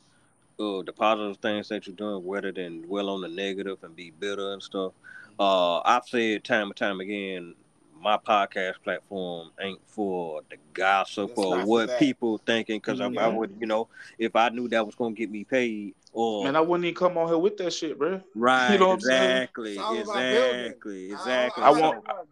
uh 0.61 0.83
the 0.83 0.93
positive 0.93 1.37
things 1.39 1.69
that 1.69 1.87
you're 1.87 1.97
doing 1.97 2.27
rather 2.29 2.53
than 2.53 2.83
dwell 2.83 3.09
on 3.11 3.21
the 3.21 3.29
negative 3.29 3.79
and 3.83 3.95
be 3.97 4.11
bitter 4.11 4.53
and 4.53 4.63
stuff 4.63 4.93
uh 5.41 5.79
i've 5.81 6.05
said 6.07 6.43
time 6.45 6.67
and 6.69 6.77
time 6.77 7.01
again 7.01 7.55
my 8.01 8.17
podcast 8.17 8.75
platform 8.85 9.51
ain't 9.61 9.81
for 9.87 10.41
the 10.51 10.57
gossip 10.73 11.31
It's 11.31 11.39
or 11.39 11.65
what 11.65 11.89
that. 11.89 11.99
people 11.99 12.39
thinking 12.39 12.77
because 12.79 13.01
I, 13.01 13.07
I 13.07 13.09
Mhm. 13.09 13.35
would 13.37 13.57
you 13.61 13.67
know 13.67 13.89
if 14.19 14.37
i 14.37 14.49
knew 14.51 14.69
that 14.69 14.87
was 14.87 14.95
gonna 14.95 15.15
get 15.15 15.31
me 15.31 15.43
paid 15.45 15.95
or 16.13 16.45
Man, 16.45 16.57
I 16.57 16.61
wouldn't 16.61 16.85
even 16.87 16.95
come 16.97 17.19
on 17.19 17.29
here 17.29 17.37
with 17.39 17.57
that 17.59 17.73
shit, 17.73 17.99
bro. 17.99 18.21
Right, 18.35 18.73
You 18.73 18.79
know 18.79 18.89
what 18.89 18.95
I'm 18.95 19.01
saying? 19.01 19.31
exactly, 19.43 19.73
It's 19.73 19.79
all 19.79 19.99
exactly, 20.01 21.11
I- 21.11 21.13
exactly. 21.13 21.63
I, 21.63 21.67
I 21.67 21.71
want- 21.71 21.99
about. 22.05 22.27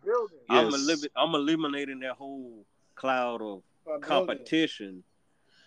I'm, 0.48 0.70
Yes. 0.70 0.74
elimin- 0.74 1.08
I'm 1.14 1.34
eliminating 1.34 2.00
that 2.00 2.12
whole 2.12 2.64
cloud 2.97 3.42
of 3.42 3.62
competition, 4.01 5.05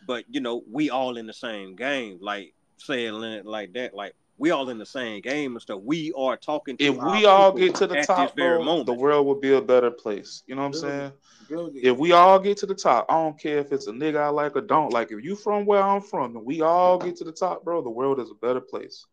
but 0.07 0.25
you 0.29 0.41
know, 0.41 0.63
we 0.69 0.89
all 0.89 1.17
in 1.17 1.27
the 1.27 1.33
same 1.33 1.75
game. 1.75 2.17
Like 2.21 2.53
saying 2.77 3.21
it 3.23 3.45
like 3.45 3.73
that, 3.73 3.93
like 3.93 4.15
we 4.37 4.51
all 4.51 4.69
in 4.69 4.77
the 4.77 4.85
same 4.85 5.21
game 5.21 5.53
and 5.53 5.61
stuff. 5.61 5.81
We 5.83 6.13
are 6.17 6.37
talking. 6.37 6.77
To 6.77 6.83
If 6.83 6.95
we 6.95 7.25
all 7.25 7.51
get 7.51 7.75
to 7.75 7.87
the 7.87 8.01
top, 8.01 8.29
this 8.29 8.35
very 8.35 8.57
bro, 8.57 8.65
moment. 8.65 8.85
the 8.87 8.93
world 8.93 9.27
would 9.27 9.41
be 9.41 9.53
a 9.53 9.61
better 9.61 9.91
place. 9.91 10.43
You 10.47 10.55
know 10.55 10.61
what 10.61 10.67
I'm 10.67 10.73
saying? 10.73 11.11
Building. 11.49 11.81
If 11.83 11.97
we 11.97 12.11
all 12.13 12.39
get 12.39 12.57
to 12.57 12.65
the 12.65 12.75
top, 12.75 13.05
I 13.09 13.13
don't 13.15 13.37
care 13.37 13.57
if 13.57 13.71
it's 13.71 13.87
a 13.87 13.91
nigga 13.91 14.17
I 14.17 14.29
like 14.29 14.55
or 14.55 14.61
don't 14.61 14.93
like. 14.93 15.11
If 15.11 15.23
you 15.23 15.35
from 15.35 15.65
where 15.65 15.81
I'm 15.81 16.01
from 16.01 16.35
and 16.37 16.45
we 16.45 16.61
all 16.61 16.97
get 16.97 17.15
to 17.17 17.23
the 17.23 17.31
top, 17.31 17.63
bro, 17.63 17.81
the 17.81 17.89
world 17.89 18.19
is 18.19 18.29
a 18.31 18.35
better 18.35 18.61
place. 18.61 19.05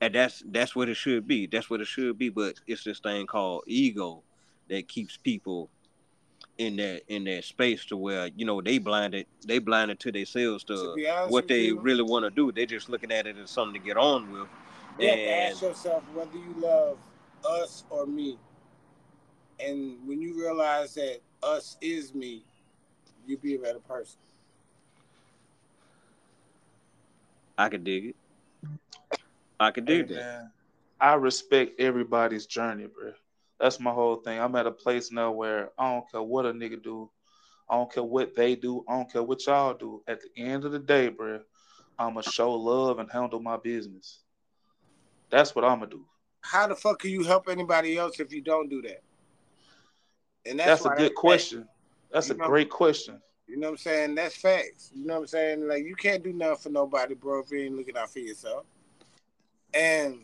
and 0.00 0.14
that's 0.14 0.42
that's 0.46 0.74
what 0.74 0.88
it 0.88 0.94
should 0.94 1.26
be. 1.26 1.46
That's 1.46 1.68
what 1.68 1.80
it 1.80 1.86
should 1.86 2.16
be. 2.16 2.28
But 2.30 2.54
it's 2.66 2.84
this 2.84 3.00
thing 3.00 3.26
called 3.26 3.64
ego 3.66 4.22
that 4.68 4.88
keeps 4.88 5.16
people 5.18 5.68
in 6.58 6.76
that 6.76 7.02
in 7.08 7.24
that 7.24 7.44
space 7.44 7.84
to 7.86 7.96
where 7.96 8.28
you 8.36 8.44
know 8.44 8.60
they 8.60 8.78
blinded 8.78 9.26
they 9.46 9.58
blinded 9.58 9.98
to 10.00 10.12
themselves 10.12 10.64
to, 10.64 10.74
To 10.74 11.08
honest 11.08 11.32
what 11.32 11.48
they 11.48 11.66
you- 11.66 11.80
really 11.80 12.02
want 12.02 12.24
to 12.24 12.30
do. 12.30 12.52
They're 12.52 12.66
just 12.66 12.88
looking 12.88 13.12
at 13.12 13.26
it 13.26 13.36
as 13.38 13.50
something 13.50 13.80
to 13.80 13.86
get 13.86 13.96
on 13.96 14.30
with. 14.30 14.48
You 14.98 15.08
have 15.08 15.18
to 15.18 15.30
ask 15.30 15.62
yourself 15.62 16.02
whether 16.14 16.36
you 16.36 16.54
love 16.58 16.98
us 17.48 17.84
or 17.90 18.06
me. 18.06 18.38
And 19.58 20.06
when 20.06 20.20
you 20.20 20.38
realize 20.38 20.94
that 20.94 21.20
us 21.42 21.76
is 21.80 22.14
me, 22.14 22.44
you 23.26 23.38
be 23.38 23.54
a 23.54 23.58
better 23.58 23.78
person. 23.80 24.18
I 27.56 27.68
could 27.68 27.84
dig 27.84 28.06
it. 28.06 28.16
I 29.58 29.70
could 29.70 29.84
dig 29.84 30.08
Hey, 30.08 30.14
that. 30.14 30.20
man, 30.20 30.50
I 31.00 31.14
respect 31.14 31.80
everybody's 31.80 32.46
journey, 32.46 32.86
bro. 32.86 33.12
That's 33.60 33.78
my 33.78 33.92
whole 33.92 34.16
thing. 34.16 34.40
I'm 34.40 34.56
at 34.56 34.66
a 34.66 34.70
place 34.70 35.12
now 35.12 35.32
where 35.32 35.70
I 35.78 35.92
don't 35.92 36.10
care 36.10 36.22
what 36.22 36.46
a 36.46 36.52
nigga 36.52 36.82
do. 36.82 37.10
I 37.68 37.74
don't 37.74 37.92
care 37.92 38.02
what 38.02 38.34
they 38.34 38.56
do. 38.56 38.82
I 38.88 38.94
don't 38.94 39.12
care 39.12 39.22
what 39.22 39.46
y'all 39.46 39.74
do. 39.74 40.02
At 40.08 40.20
the 40.22 40.42
end 40.42 40.64
of 40.64 40.72
the 40.72 40.78
day, 40.78 41.08
bro, 41.08 41.40
I'ma 41.98 42.22
show 42.22 42.54
love 42.54 42.98
and 42.98 43.10
handle 43.12 43.38
my 43.38 43.58
business. 43.58 44.20
That's 45.28 45.54
what 45.54 45.64
I'ma 45.64 45.84
do. 45.86 46.06
How 46.40 46.66
the 46.66 46.74
fuck 46.74 47.00
can 47.00 47.10
you 47.10 47.22
help 47.22 47.48
anybody 47.48 47.98
else 47.98 48.18
if 48.18 48.32
you 48.32 48.40
don't 48.40 48.70
do 48.70 48.80
that? 48.82 49.02
And 50.46 50.58
That's, 50.58 50.82
why 50.82 50.94
a 50.94 50.96
good 50.96 51.14
question. 51.14 51.68
That's 52.10 52.30
a 52.30 52.34
know- 52.34 52.46
great 52.46 52.70
question. 52.70 53.20
You 53.46 53.58
know 53.58 53.66
what 53.66 53.72
I'm 53.72 53.78
saying? 53.78 54.14
That's 54.14 54.36
facts. 54.36 54.90
You 54.94 55.04
know 55.04 55.14
what 55.14 55.20
I'm 55.20 55.26
saying? 55.26 55.68
Like 55.68 55.84
you 55.84 55.96
can't 55.96 56.22
do 56.22 56.32
nothing 56.32 56.56
for 56.56 56.68
nobody, 56.70 57.14
bro, 57.14 57.40
if 57.40 57.50
you 57.50 57.58
ain't 57.58 57.76
looking 57.76 57.96
out 57.96 58.10
for 58.10 58.20
yourself. 58.20 58.64
And 59.74 60.20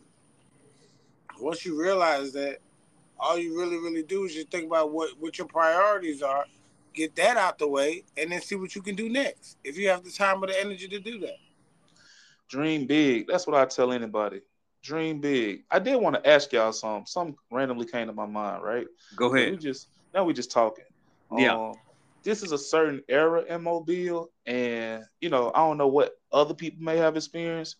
once 1.40 1.66
you 1.66 1.78
realize 1.78 2.32
that, 2.32 2.60
all 3.18 3.38
you 3.38 3.58
really, 3.58 3.76
really 3.76 4.02
do 4.02 4.24
is 4.24 4.34
just 4.34 4.50
think 4.50 4.66
about 4.66 4.92
what, 4.92 5.10
what 5.18 5.38
your 5.38 5.46
priorities 5.46 6.22
are, 6.22 6.46
get 6.92 7.14
that 7.16 7.36
out 7.36 7.58
the 7.58 7.68
way, 7.68 8.04
and 8.16 8.32
then 8.32 8.40
see 8.40 8.56
what 8.56 8.74
you 8.74 8.82
can 8.82 8.94
do 8.94 9.08
next. 9.08 9.58
If 9.64 9.78
you 9.78 9.88
have 9.88 10.04
the 10.04 10.10
time 10.10 10.42
or 10.42 10.46
the 10.46 10.60
energy 10.60 10.88
to 10.88 10.98
do 10.98 11.18
that. 11.20 11.36
Dream 12.48 12.86
big. 12.86 13.26
That's 13.26 13.46
what 13.46 13.56
I 13.56 13.64
tell 13.64 13.92
anybody. 13.92 14.40
Dream 14.82 15.20
big. 15.20 15.64
I 15.70 15.78
did 15.78 15.96
want 15.96 16.16
to 16.16 16.28
ask 16.28 16.52
y'all 16.52 16.72
something. 16.72 17.06
Something 17.06 17.36
randomly 17.50 17.86
came 17.86 18.06
to 18.06 18.12
my 18.12 18.26
mind, 18.26 18.62
right? 18.62 18.86
Go 19.16 19.26
ahead. 19.26 19.34
We 19.34 19.42
ahead. 19.48 19.60
just 19.60 19.88
now 20.14 20.24
we 20.24 20.32
just 20.32 20.52
talking. 20.52 20.84
Yeah. 21.36 21.56
Um, 21.56 21.74
this 22.22 22.42
is 22.42 22.52
a 22.52 22.58
certain 22.58 23.02
era 23.08 23.42
in 23.48 23.62
Mobile, 23.62 24.30
and 24.46 25.04
you 25.20 25.28
know 25.28 25.50
I 25.54 25.58
don't 25.58 25.78
know 25.78 25.88
what 25.88 26.18
other 26.32 26.54
people 26.54 26.84
may 26.84 26.96
have 26.98 27.16
experienced, 27.16 27.76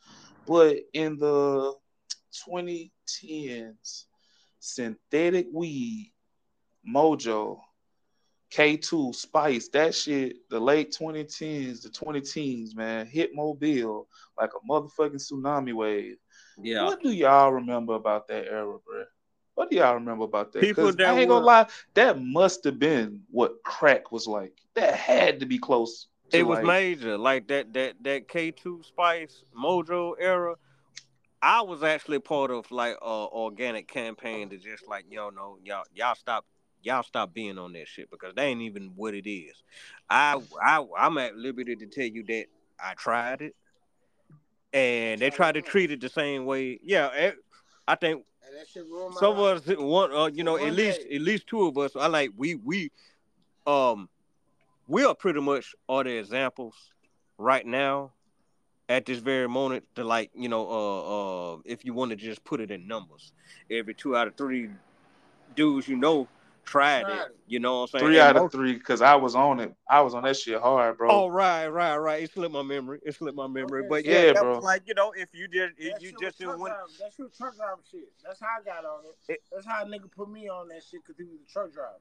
but 0.47 0.79
in 0.95 1.17
the 1.17 1.75
2010s, 2.49 4.05
synthetic 4.67 5.47
weed, 5.53 6.13
Mojo, 6.89 7.61
K2, 8.53 9.15
Spice, 9.15 9.69
that 9.69 9.95
shit, 9.95 10.49
the 10.51 10.59
late 10.61 10.97
2010s, 10.99 11.83
the 11.83 11.89
2010s, 11.89 12.75
man, 12.77 13.07
hit 13.07 13.35
Mobile 13.35 14.09
like 14.39 14.51
a 14.55 14.71
motherfucking 14.71 15.15
tsunami 15.17 15.73
wave. 15.73 16.17
Yeah. 16.63 16.85
What 16.85 17.03
do 17.03 17.11
y'all 17.11 17.53
remember 17.53 17.95
about 17.95 18.29
that 18.29 18.47
era, 18.47 18.79
bro? 18.85 19.05
What 19.55 19.71
do 19.71 19.77
y'all 19.77 19.95
remember 19.95 20.25
about 20.25 20.53
that? 20.53 20.61
People 20.61 20.85
'Cause 20.85 20.97
that 20.97 21.09
I 21.15 21.19
ain't 21.21 21.29
gonna 21.29 21.45
lie, 21.45 21.67
that 21.95 22.21
must 22.21 22.63
have 22.65 22.79
been 22.79 23.25
what 23.31 23.63
crack 23.63 24.13
was 24.13 24.27
like. 24.27 24.61
That 24.75 24.95
had 24.95 25.41
to 25.41 25.47
be 25.47 25.59
close. 25.59 26.09
To 26.31 26.39
It 26.39 26.43
was 26.43 26.59
like, 26.59 26.67
major, 26.67 27.17
like 27.17 27.47
that 27.49 27.73
that 27.73 28.03
that 28.03 28.29
K 28.29 28.51
two 28.51 28.83
Spice 28.83 29.45
Mojo 29.57 30.15
era. 30.19 30.57
I 31.43 31.63
was 31.63 31.83
actually 31.83 32.19
part 32.19 32.51
of 32.51 32.71
like 32.71 32.97
a 33.03 33.05
organic 33.05 33.89
campaign 33.89 34.49
to 34.51 34.59
just 34.59 34.89
like 34.89 35.05
y'all 35.11 35.33
know 35.33 35.59
y'all 35.63 35.85
y'all 35.95 36.15
stop 36.15 36.45
y'all 36.83 37.03
stop 37.03 37.35
being 37.35 37.59
on 37.59 37.73
that 37.75 37.89
shit 37.89 38.11
because 38.11 38.35
they 38.35 38.47
ain't 38.47 38.63
even 38.63 38.93
what 38.97 39.15
it 39.15 39.29
is. 39.29 39.63
I 40.09 40.41
I 40.63 40.85
I'm 40.99 41.19
at 41.19 41.37
liberty 41.37 41.77
to 41.77 41.87
tell 41.87 42.07
you 42.07 42.25
that 42.25 42.47
I 42.83 42.95
tried 42.95 43.43
it, 43.43 43.55
and 44.73 45.21
they 45.21 45.31
tried 45.31 45.53
to 45.53 45.63
treat 45.63 45.91
it 45.91 46.01
the 46.01 46.09
same 46.09 46.47
way. 46.47 46.81
Yeah, 46.83 47.13
it, 47.13 47.37
I 47.87 47.95
think 47.95 48.25
And 48.47 48.57
that 48.59 48.69
shit 48.69 48.85
ruined 48.85 49.15
my 49.15 49.21
some 49.21 49.39
of 49.39 49.39
us 49.39 49.77
one 49.79 50.13
uh, 50.13 50.27
you 50.27 50.45
know 50.45 50.57
at 50.57 50.73
least 50.73 51.01
at 51.01 51.21
least 51.21 51.47
two 51.47 51.67
of 51.67 51.79
us 51.79 51.93
i 51.95 52.07
like 52.07 52.31
we 52.37 52.57
we 52.57 52.91
um 53.67 54.09
we 54.89 55.05
are 55.05 55.15
pretty 55.15 55.41
much 55.41 55.75
all 55.87 56.03
the 56.03 56.19
examples 56.19 56.75
right 57.39 57.67
now 57.67 58.13
at 58.89 59.05
this 59.07 59.19
very 59.19 59.49
moment 59.49 59.85
to 59.95 60.05
like 60.05 60.31
you 60.35 60.49
know 60.49 60.69
uh 60.69 61.55
uh 61.55 61.59
if 61.65 61.85
you 61.85 61.93
want 61.93 62.11
to 62.11 62.17
just 62.17 62.45
put 62.45 62.61
it 62.61 62.71
in 62.71 62.87
numbers 62.87 63.33
every 63.71 63.95
two 63.95 64.17
out 64.17 64.29
of 64.29 64.37
three 64.37 64.69
dudes 65.55 65.89
you 65.89 65.97
know 65.97 66.29
tried, 66.65 67.03
Tried 67.03 67.13
it 67.15 67.21
it. 67.23 67.37
you 67.47 67.59
know 67.61 67.81
what 67.81 67.83
i'm 67.83 67.87
saying 68.01 68.05
three 68.07 68.19
And 68.19 68.37
out 68.39 68.45
of 68.45 68.53
three 68.53 68.73
because 68.75 69.01
I 69.03 69.15
was 69.15 69.35
on 69.37 69.61
it. 69.61 69.73
I 69.89 70.01
was 70.01 70.15
on 70.15 70.25
that 70.25 70.37
shit 70.37 70.61
hard, 70.61 70.99
bro. 70.99 71.09
Oh 71.11 71.29
right, 71.29 71.69
right, 71.69 71.97
right. 71.97 72.23
It 72.25 72.33
slipped 72.33 72.53
my 72.53 72.63
memory. 72.63 72.99
It 73.05 73.15
slipped 73.15 73.37
my 73.37 73.47
memory. 73.47 73.83
Okay, 73.83 73.89
But 73.89 74.05
yeah, 74.05 74.23
Yeah, 74.27 74.33
that 74.33 74.43
bro. 74.43 74.59
like 74.59 74.83
you 74.87 74.95
know, 74.95 75.13
if 75.17 75.29
you 75.33 75.47
just 75.47 75.75
if 75.79 76.03
you 76.03 76.11
just 76.21 76.39
truck 76.41 76.55
didn't 76.57 76.61
win, 76.61 76.73
driver- 76.73 76.87
That 76.99 77.13
shit 77.17 77.37
truck 77.37 77.57
driver 77.57 77.81
shit. 77.89 78.13
That's 78.25 78.41
how 78.41 78.49
I 78.61 78.65
got 78.65 78.85
on 78.85 79.05
it. 79.05 79.33
It- 79.35 79.43
That's 79.53 79.65
how 79.65 79.85
a 79.85 79.87
nigga 79.87 80.11
put 80.11 80.29
me 80.29 80.49
on 80.49 80.67
that 80.69 80.83
shit 80.83 81.03
because 81.07 81.17
he 81.19 81.23
was 81.25 81.39
a 81.49 81.53
truck 81.53 81.73
driver. 81.73 82.01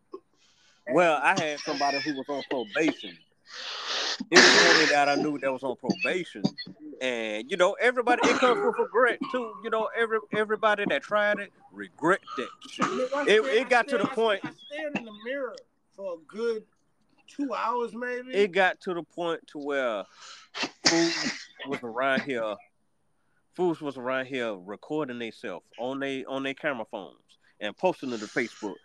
And- 0.88 0.95
Well, 0.95 1.19
I 1.21 1.39
had 1.39 1.59
somebody 1.59 1.99
who 1.99 2.15
was 2.15 2.25
on 2.27 2.41
probation. 2.49 3.15
It 4.31 4.35
was 4.37 4.43
homie 4.43 4.89
that 4.89 5.09
I 5.09 5.15
knew 5.15 5.37
that 5.39 5.51
was 5.51 5.63
on 5.63 5.75
probation, 5.75 6.43
and 7.01 7.49
you 7.49 7.57
know 7.57 7.73
everybody. 7.80 8.22
It 8.27 8.38
comes 8.39 8.59
with 8.65 8.76
regret 8.77 9.19
too. 9.31 9.53
You 9.63 9.69
know 9.69 9.89
every 9.95 10.19
everybody 10.35 10.85
that 10.89 11.03
tried 11.03 11.39
it 11.39 11.51
regret 11.72 12.22
that 12.38 12.47
shit. 12.69 12.85
It- 13.27 13.45
it 13.61 13.69
got 13.69 13.88
to 13.89 13.97
the 13.97 14.05
point- 14.07 14.41
I 14.43 14.51
stared 14.67 14.97
in 14.97 15.05
the 15.05 15.13
mirror 15.26 15.55
for 15.95 16.13
a 16.15 16.17
good 16.27 16.63
two 17.27 17.53
hours, 17.53 17.93
maybe. 17.93 18.31
It 18.34 18.51
got 18.51 18.80
to 18.81 18.93
the 18.93 19.03
point 19.03 19.45
to 19.47 19.59
where 19.59 20.05
fools 20.85 21.13
was 21.67 21.80
around 21.84 22.22
here. 22.22 22.55
Fools 23.55 23.81
was 23.81 23.97
around 23.97 24.26
here 24.26 24.53
recording 24.53 25.19
themselves 25.19 25.65
on 25.77 25.99
they 25.99 26.26
on 26.26 26.43
their 26.43 26.53
camera 26.53 26.85
phones 26.89 27.19
and 27.59 27.76
posting 27.77 28.11
it 28.11 28.19
to 28.19 28.26
Facebook, 28.27 28.76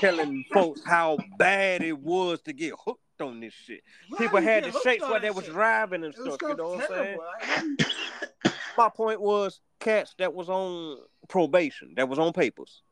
telling 0.00 0.44
folks 0.52 0.82
how 0.84 1.16
bad 1.38 1.82
it 1.82 1.98
was 1.98 2.40
to 2.42 2.52
get 2.52 2.74
hooked 2.78 3.00
on 3.20 3.40
this 3.40 3.52
shit. 3.54 3.82
Why 4.08 4.18
People 4.18 4.40
had 4.40 4.64
get 4.64 4.68
the 4.68 4.72
hooked 4.72 4.84
shakes 4.84 5.02
while 5.02 5.20
they 5.20 5.30
was 5.30 5.44
shit? 5.44 5.54
driving 5.54 6.04
and 6.04 6.14
It 6.14 6.20
stuff. 6.20 6.36
You 6.42 6.56
know 6.56 6.68
what 6.70 6.80
I'm 6.82 6.86
saying? 6.88 7.04
terrible. 7.04 7.24
Like, 7.24 7.42
how 7.44 7.62
you- 7.64 7.76
My 8.76 8.88
point 8.88 9.20
was 9.20 9.60
cats 9.78 10.14
that 10.18 10.34
was 10.34 10.48
on 10.48 10.98
probation, 11.28 11.94
that 11.96 12.08
was 12.08 12.18
on 12.18 12.32
papers, 12.32 12.82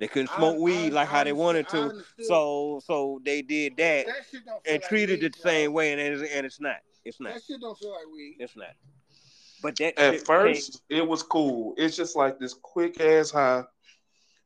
They 0.00 0.08
couldn't 0.08 0.30
smoke 0.36 0.56
I- 0.56 0.58
weed 0.58 0.92
like 0.92 1.08
how 1.08 1.22
they 1.24 1.32
wanted 1.32 1.68
to. 1.68 2.02
So 2.22 2.80
so 2.84 3.20
they 3.24 3.42
did 3.42 3.76
that 3.76 4.06
That 4.06 4.14
shit 4.30 4.44
don't 4.44 4.64
feel 4.64 4.72
and 4.74 4.82
like 4.82 4.88
treated 4.88 5.20
weed, 5.20 5.26
it 5.26 5.32
the 5.36 5.40
same 5.40 5.72
way, 5.72 5.92
and 5.92 6.00
it's, 6.00 6.32
and 6.32 6.44
it's 6.46 6.60
not. 6.60 6.76
It's 7.04 7.20
not. 7.20 7.34
That 7.34 7.42
shit 7.44 7.60
don't 7.60 7.78
feel 7.78 7.92
like 7.92 8.06
weed. 8.12 8.36
It's 8.40 8.56
not. 8.56 8.74
But 9.62 9.76
that 9.78 9.98
At 9.98 10.14
shit 10.14 10.26
first, 10.26 10.82
it 10.88 11.06
was 11.06 11.22
cool. 11.22 11.74
It's 11.76 11.96
just 11.96 12.14
like 12.16 12.38
this 12.38 12.54
quick 12.54 13.00
ass 13.00 13.30
high, 13.30 13.64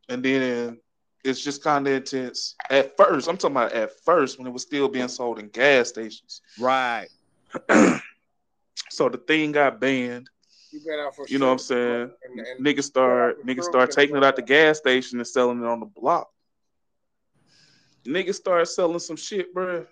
and 0.09 0.23
then 0.23 0.79
it's 1.25 1.43
just 1.43 1.63
kind 1.63 1.87
of 1.87 1.93
intense. 1.93 2.57
At 2.71 2.97
first, 2.97 3.29
I'm 3.29 3.37
talking 3.37 3.57
about 3.57 3.73
at 3.73 3.93
first 4.05 4.39
when 4.39 4.47
it 4.47 4.53
was 4.53 4.63
still 4.63 4.89
being 4.89 5.09
sold 5.09 5.39
in 5.39 5.49
gas 5.49 5.89
stations. 5.89 6.43
right. 6.59 7.09
So 8.93 9.09
the 9.09 9.17
thing 9.17 9.53
got 9.53 9.81
banned. 9.81 10.29
You 10.71 10.81
better 10.81 11.07
off 11.07 11.17
for 11.17 11.27
You 11.27 11.39
know 11.39 11.47
what 11.47 11.53
I'm 11.53 11.59
saying? 11.59 12.11
And, 12.25 12.41
and 12.41 12.65
Niggas 12.65 12.85
start 12.85 13.45
niggas 13.47 13.65
start 13.65 13.91
taking 13.91 14.17
it 14.17 14.25
out 14.25 14.37
the 14.37 14.43
gas 14.43 14.79
station 14.79 15.19
and 15.19 15.27
selling 15.27 15.63
it 15.63 15.67
on 15.67 15.81
the 15.81 15.87
block. 15.87 16.29
Niggas 18.05 18.35
start 18.35 18.69
selling 18.69 18.99
some 18.99 19.17
shit, 19.17 19.55
bruh. 19.55 19.87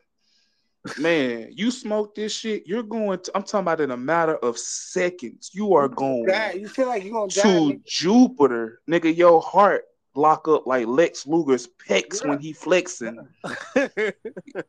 Man, 0.99 1.49
you 1.53 1.71
smoke 1.71 2.15
this 2.15 2.35
shit, 2.35 2.67
you're 2.67 2.83
going 2.83 3.21
to, 3.21 3.33
I'm 3.35 3.43
talking 3.43 3.61
about 3.61 3.81
in 3.81 3.91
a 3.91 3.97
matter 3.97 4.37
of 4.37 4.59
seconds. 4.59 5.51
You 5.53 5.75
are 5.75 5.89
going. 5.89 6.25
You 6.55 6.69
feel 6.69 6.89
like 6.89 7.05
you're 7.05 7.13
gonna 7.13 7.31
die. 7.31 7.43
nigga. 7.43 7.85
Jupiter. 7.85 8.81
Nigga, 8.89 9.15
your 9.15 9.41
heart 9.43 9.85
lock 10.15 10.49
up 10.49 10.67
like 10.67 10.87
Lex 10.87 11.27
Luger's 11.27 11.69
pecs 11.89 12.27
when 12.27 12.39
he 12.39 12.53
flexing. 12.53 13.27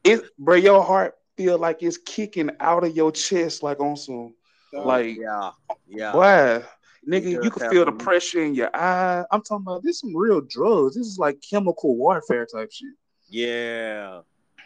It 0.04 0.24
bro, 0.38 0.56
your 0.56 0.84
heart 0.84 1.18
feel 1.38 1.58
like 1.58 1.82
it's 1.84 1.98
kicking 1.98 2.52
out 2.60 2.84
of 2.84 2.96
your 2.96 3.12
chest 3.12 3.64
like 3.64 3.80
on 3.80 3.96
some 3.98 4.34
Dog. 4.74 4.86
like 4.86 5.18
yeah. 5.18 5.52
Yeah. 5.88 6.12
Boy, 6.14 6.64
nigga, 7.08 7.34
It 7.36 7.44
you 7.44 7.52
can 7.52 7.70
feel 7.70 7.86
the 7.86 7.92
pressure 7.92 8.44
in 8.44 8.56
your 8.56 8.76
eye. 8.76 9.26
I'm 9.32 9.42
talking 9.42 9.66
about 9.68 9.84
this 9.84 10.00
some 10.00 10.16
real 10.16 10.42
drugs. 10.42 10.96
This 10.96 11.08
is 11.08 11.18
like 11.20 11.42
chemical 11.42 11.96
warfare 11.96 12.46
type 12.46 12.72
shit. 12.72 12.94
Yeah. 13.30 14.22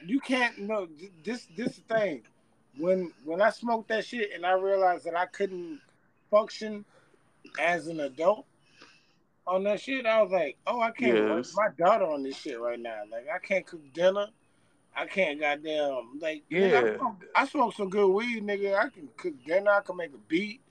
you 0.05 0.19
can't 0.19 0.57
no 0.59 0.87
this 1.23 1.47
this 1.55 1.79
thing 1.89 2.23
when 2.77 3.11
when 3.23 3.41
i 3.41 3.49
smoked 3.49 3.87
that 3.89 4.05
shit 4.05 4.31
and 4.33 4.45
i 4.45 4.51
realized 4.51 5.05
that 5.05 5.15
i 5.15 5.25
couldn't 5.27 5.79
function 6.29 6.83
as 7.59 7.87
an 7.87 8.01
adult 8.01 8.45
on 9.47 9.63
that 9.63 9.79
shit 9.79 10.05
i 10.05 10.21
was 10.21 10.31
like 10.31 10.57
oh 10.67 10.79
i 10.81 10.91
can't 10.91 11.17
Yes. 11.17 11.53
my 11.55 11.67
daughter 11.77 12.05
on 12.05 12.23
this 12.23 12.35
shit 12.37 12.59
right 12.59 12.79
now 12.79 13.01
like 13.11 13.27
i 13.33 13.37
can't 13.39 13.65
cook 13.65 13.81
dinner 13.93 14.27
i 14.95 15.05
can't 15.05 15.39
goddamn 15.39 16.19
like 16.19 16.43
nigga, 16.51 16.73
I, 16.73 16.81
Yeah. 16.83 16.97
smoke, 16.97 17.15
I 17.35 17.45
smoke 17.47 17.73
some 17.75 17.89
good 17.89 18.07
weed 18.09 18.43
nigga 18.43 18.75
i 18.75 18.89
can 18.89 19.07
cook 19.17 19.33
dinner 19.45 19.71
i 19.71 19.81
can 19.81 19.97
make 19.97 20.13
a 20.13 20.17
beat 20.27 20.61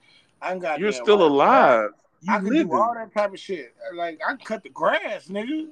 i 0.42 0.50
can 0.50 0.58
goddamn 0.58 0.80
You're 0.82 0.92
still 0.92 1.18
work. 1.18 1.30
alive. 1.30 1.90
I 2.28 2.38
can 2.38 2.44
living. 2.48 2.68
do 2.68 2.74
all 2.74 2.94
that 2.94 3.12
type 3.12 3.34
of 3.34 3.38
shit. 3.38 3.74
Like 3.94 4.18
I 4.26 4.34
cut 4.36 4.62
the 4.62 4.70
grass, 4.70 5.26
nigga, 5.28 5.68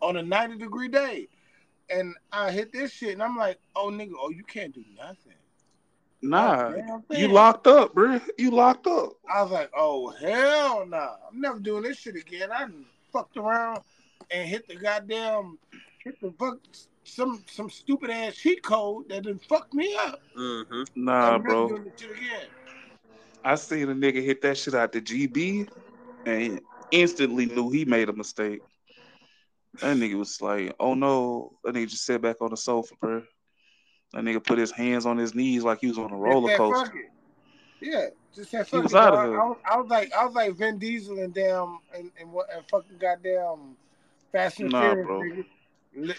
on 0.00 0.16
a 0.16 0.22
90 0.22 0.56
degree 0.56 0.88
day. 0.88 1.28
And 1.90 2.14
I 2.32 2.50
hit 2.50 2.72
this 2.72 2.90
shit 2.90 3.12
and 3.12 3.22
I'm 3.22 3.36
like, 3.36 3.58
oh 3.76 3.90
nigga, 3.90 4.12
oh 4.18 4.30
you 4.30 4.42
can't 4.42 4.72
do 4.74 4.82
nothing. 4.96 5.34
Nah, 6.22 6.74
you 7.10 7.28
locked 7.28 7.66
up, 7.66 7.94
bro. 7.94 8.20
You 8.38 8.50
locked 8.50 8.86
up. 8.86 9.12
I 9.32 9.42
was 9.42 9.50
like, 9.50 9.70
oh 9.76 10.10
hell 10.10 10.86
nah. 10.86 11.16
I'm 11.28 11.40
never 11.40 11.58
doing 11.58 11.82
this 11.82 11.98
shit 11.98 12.16
again. 12.16 12.50
I 12.52 12.66
fucked 13.12 13.36
around 13.36 13.80
and 14.30 14.48
hit 14.48 14.68
the 14.68 14.76
goddamn 14.76 15.58
hit 16.04 16.20
the 16.20 16.32
fuck 16.38 16.58
some 17.04 17.42
some 17.46 17.70
stupid 17.70 18.10
ass 18.10 18.36
cheat 18.36 18.62
code 18.62 19.08
that 19.08 19.22
didn't 19.22 19.44
fuck 19.44 19.72
me 19.72 19.96
up. 19.96 20.20
Mm-hmm. 20.36 20.82
Nah, 20.96 21.34
I'm 21.34 21.42
bro. 21.42 21.68
doing 21.68 21.84
this 21.84 21.92
shit 21.96 22.10
again. 22.10 22.46
I 23.42 23.54
seen 23.54 23.88
a 23.88 23.94
nigga 23.94 24.22
hit 24.22 24.42
that 24.42 24.58
shit 24.58 24.74
out 24.74 24.92
the 24.92 25.00
GB 25.00 25.68
and 26.26 26.60
instantly 26.90 27.46
knew 27.46 27.70
he 27.70 27.84
made 27.84 28.08
a 28.08 28.12
mistake. 28.12 28.60
That 29.80 29.96
nigga 29.96 30.14
was 30.14 30.40
like, 30.42 30.74
oh 30.78 30.94
no. 30.94 31.52
That 31.64 31.74
nigga 31.74 31.88
just 31.88 32.04
sat 32.04 32.20
back 32.20 32.42
on 32.42 32.50
the 32.50 32.56
sofa, 32.56 32.94
bro. 33.00 33.22
That 34.12 34.24
nigga 34.24 34.42
put 34.42 34.58
his 34.58 34.70
hands 34.70 35.06
on 35.06 35.16
his 35.16 35.34
knees 35.34 35.62
like 35.62 35.80
he 35.80 35.86
was 35.86 35.98
on 35.98 36.10
a 36.10 36.16
roller 36.16 36.56
coaster. 36.56 37.10
Yeah, 37.80 38.06
just 38.34 38.50
said 38.50 38.66
He 38.66 38.78
was 38.78 38.92
it, 38.92 38.98
outta 38.98 39.16
dog. 39.16 39.34
I 39.34 39.46
was, 39.46 39.56
I 39.72 39.76
was 39.78 39.88
like, 39.88 40.12
I 40.12 40.24
was 40.26 40.34
like 40.34 40.54
Vin 40.56 40.78
Diesel 40.78 41.18
and 41.20 41.32
damn 41.32 41.78
and, 41.96 42.10
and 42.20 42.32
what 42.32 42.46
and 42.54 42.64
fucking 42.68 42.98
goddamn 42.98 43.76
Fast 44.32 44.60
and 44.60 44.70
Nah, 44.70 44.80
Furious, 44.80 45.06
bro. 45.06 45.22
nigga. 45.22 45.44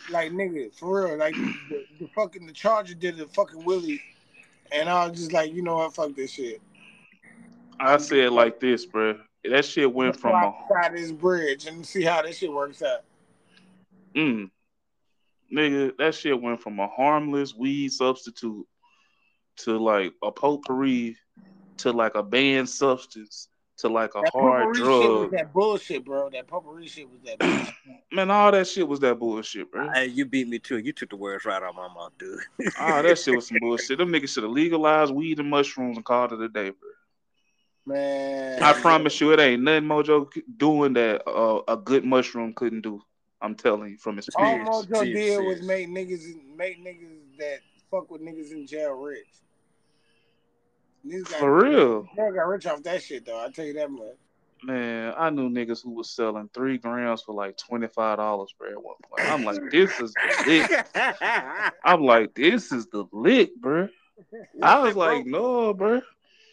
Like 0.09 0.31
nigga, 0.31 0.73
for 0.73 1.05
real, 1.05 1.17
like 1.17 1.33
the, 1.69 1.85
the 1.99 2.07
fucking 2.15 2.45
the 2.45 2.53
Charger 2.53 2.93
did 2.93 3.17
the 3.17 3.27
fucking 3.27 3.63
Willie, 3.63 4.01
and 4.71 4.89
I 4.89 5.07
was 5.07 5.17
just 5.17 5.31
like, 5.33 5.53
you 5.53 5.61
know 5.61 5.77
what, 5.77 5.95
fuck 5.95 6.15
this 6.15 6.31
shit. 6.31 6.61
I 7.79 7.97
said 7.97 8.31
like 8.31 8.59
this, 8.59 8.85
bro. 8.85 9.17
That 9.49 9.65
shit 9.65 9.91
went 9.91 10.19
from 10.19 10.35
a 10.35 10.91
this 10.91 11.11
bridge 11.11 11.67
and 11.67 11.85
see 11.85 12.03
how 12.03 12.21
this 12.21 12.37
shit 12.37 12.51
works 12.51 12.81
out. 12.81 13.03
Mm. 14.13 14.51
Nigga, 15.53 15.97
that 15.97 16.15
shit 16.15 16.41
went 16.41 16.61
from 16.61 16.79
a 16.79 16.87
harmless 16.87 17.53
weed 17.53 17.91
substitute 17.91 18.65
to 19.57 19.77
like 19.77 20.13
a 20.23 20.31
potpourri 20.31 21.17
to 21.79 21.91
like 21.91 22.15
a 22.15 22.23
banned 22.23 22.69
substance 22.69 23.49
to 23.77 23.89
like 23.89 24.11
a 24.15 24.21
That 24.21 24.31
hard 24.33 24.75
potpourri 24.75 24.75
shit 24.75 24.83
was 24.85 25.29
drug. 25.29 25.31
that 25.31 25.53
bullshit, 25.53 26.05
bro. 26.05 26.29
That 26.29 26.47
potpourri 26.47 26.87
shit 26.87 27.09
was 27.09 27.21
that 27.23 27.39
bullshit. 27.39 27.73
Man, 28.11 28.31
all 28.31 28.51
that 28.51 28.67
shit 28.67 28.87
was 28.87 28.99
that 29.01 29.19
bullshit, 29.19 29.71
bro. 29.71 29.91
Hey, 29.91 30.07
you 30.07 30.25
beat 30.25 30.47
me 30.47 30.59
too. 30.59 30.77
You 30.77 30.93
took 30.93 31.09
the 31.09 31.15
words 31.15 31.45
right 31.45 31.61
out 31.61 31.69
of 31.69 31.75
my 31.75 31.87
mouth, 31.87 32.11
dude. 32.17 32.39
Ah, 32.79 33.01
that 33.01 33.17
shit 33.19 33.35
was 33.35 33.47
some 33.47 33.57
bullshit. 33.61 33.97
Them 33.97 34.09
niggas 34.11 34.29
should 34.29 34.43
have 34.43 34.51
legalized 34.51 35.13
weed 35.13 35.39
and 35.39 35.49
mushrooms 35.49 35.97
and 35.97 36.05
called 36.05 36.33
it 36.33 36.41
a 36.41 36.49
day, 36.49 36.69
bro. 36.69 37.95
Man. 37.95 38.61
I 38.61 38.73
promise 38.73 39.19
you, 39.19 39.33
it 39.33 39.39
ain't 39.39 39.63
nothing 39.63 39.85
Mojo 39.85 40.29
doing 40.57 40.93
that 40.93 41.27
uh, 41.27 41.61
a 41.67 41.75
good 41.77 42.05
mushroom 42.05 42.53
couldn't 42.53 42.81
do. 42.81 43.01
I'm 43.41 43.55
telling 43.55 43.91
you 43.91 43.97
from 43.97 44.15
All 44.15 44.19
experience. 44.19 44.69
Mojo 44.69 44.97
Serious, 44.97 45.19
did 45.19 45.45
was 45.45 45.59
serious. 45.59 45.65
make 45.65 45.87
niggas 45.89 46.55
make 46.55 46.85
niggas 46.85 47.37
that 47.39 47.59
fuck 47.89 48.11
with 48.11 48.21
niggas 48.21 48.51
in 48.51 48.67
jail 48.67 48.91
rich. 48.91 49.25
Niggas 51.05 51.29
got, 51.31 51.39
For 51.39 51.63
real. 51.63 52.07
Jail 52.15 52.31
got 52.33 52.47
rich 52.47 52.65
off 52.67 52.83
that 52.83 53.01
shit 53.01 53.25
though. 53.25 53.43
I 53.43 53.49
tell 53.49 53.65
you 53.65 53.73
that 53.73 53.89
much. 53.89 54.15
Man, 54.63 55.15
I 55.17 55.31
knew 55.31 55.49
niggas 55.49 55.83
who 55.83 55.89
was 55.89 56.11
selling 56.11 56.47
three 56.53 56.77
grams 56.77 57.23
for 57.23 57.33
like 57.33 57.57
twenty 57.57 57.87
five 57.87 58.17
dollars, 58.17 58.53
bro. 58.59 58.69
At 58.69 58.83
one 58.83 58.95
point, 59.09 59.31
I'm 59.31 59.43
like, 59.43 59.71
this 59.71 59.99
is 59.99 60.13
the 60.13 60.43
lick. 60.45 61.73
I'm 61.83 62.03
like, 62.03 62.35
this 62.35 62.71
is 62.71 62.85
the 62.87 63.05
lick, 63.11 63.55
bro. 63.59 63.89
I 64.61 64.79
was 64.79 64.95
like, 64.95 65.25
no, 65.25 65.73
bro. 65.73 66.01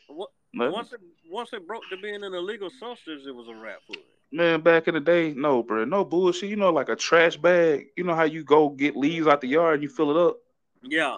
What- 0.09 0.31
once 0.55 0.93
it 0.93 1.01
once 1.31 1.53
it 1.53 1.67
broke 1.67 1.83
to 1.91 1.97
being 1.99 2.25
an 2.25 2.33
illegal 2.33 2.71
substance, 2.81 3.25
it 3.27 3.35
was 3.35 3.49
a 3.49 3.55
rap 3.55 3.81
for 3.87 3.99
it. 3.99 4.07
Man, 4.33 4.61
back 4.61 4.89
in 4.89 4.95
the 4.95 5.01
day, 5.01 5.33
no, 5.37 5.63
bro, 5.63 5.85
no 5.85 6.05
bullshit. 6.05 6.51
You 6.51 6.57
know, 6.57 6.71
like 6.71 6.89
a 6.89 6.97
trash 6.97 7.37
bag. 7.37 7.89
You 7.97 8.05
know 8.05 8.15
how 8.15 8.25
you 8.25 8.45
go 8.45 8.69
get 8.69 8.97
leaves 8.97 9.27
out 9.27 9.41
the 9.41 9.49
yard 9.49 9.75
and 9.75 9.83
you 9.83 9.89
fill 9.89 10.11
it 10.11 10.17
up. 10.17 10.39
Yeah. 10.83 11.17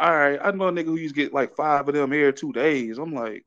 All 0.00 0.16
right, 0.16 0.38
I 0.42 0.52
know 0.52 0.68
a 0.68 0.72
nigga 0.72 0.86
who 0.86 0.96
used 0.96 1.14
to 1.14 1.20
get 1.20 1.34
like 1.34 1.56
five 1.56 1.88
of 1.88 1.94
them 1.94 2.12
every 2.12 2.32
two 2.32 2.52
days. 2.52 2.98
I'm 2.98 3.12
like, 3.12 3.44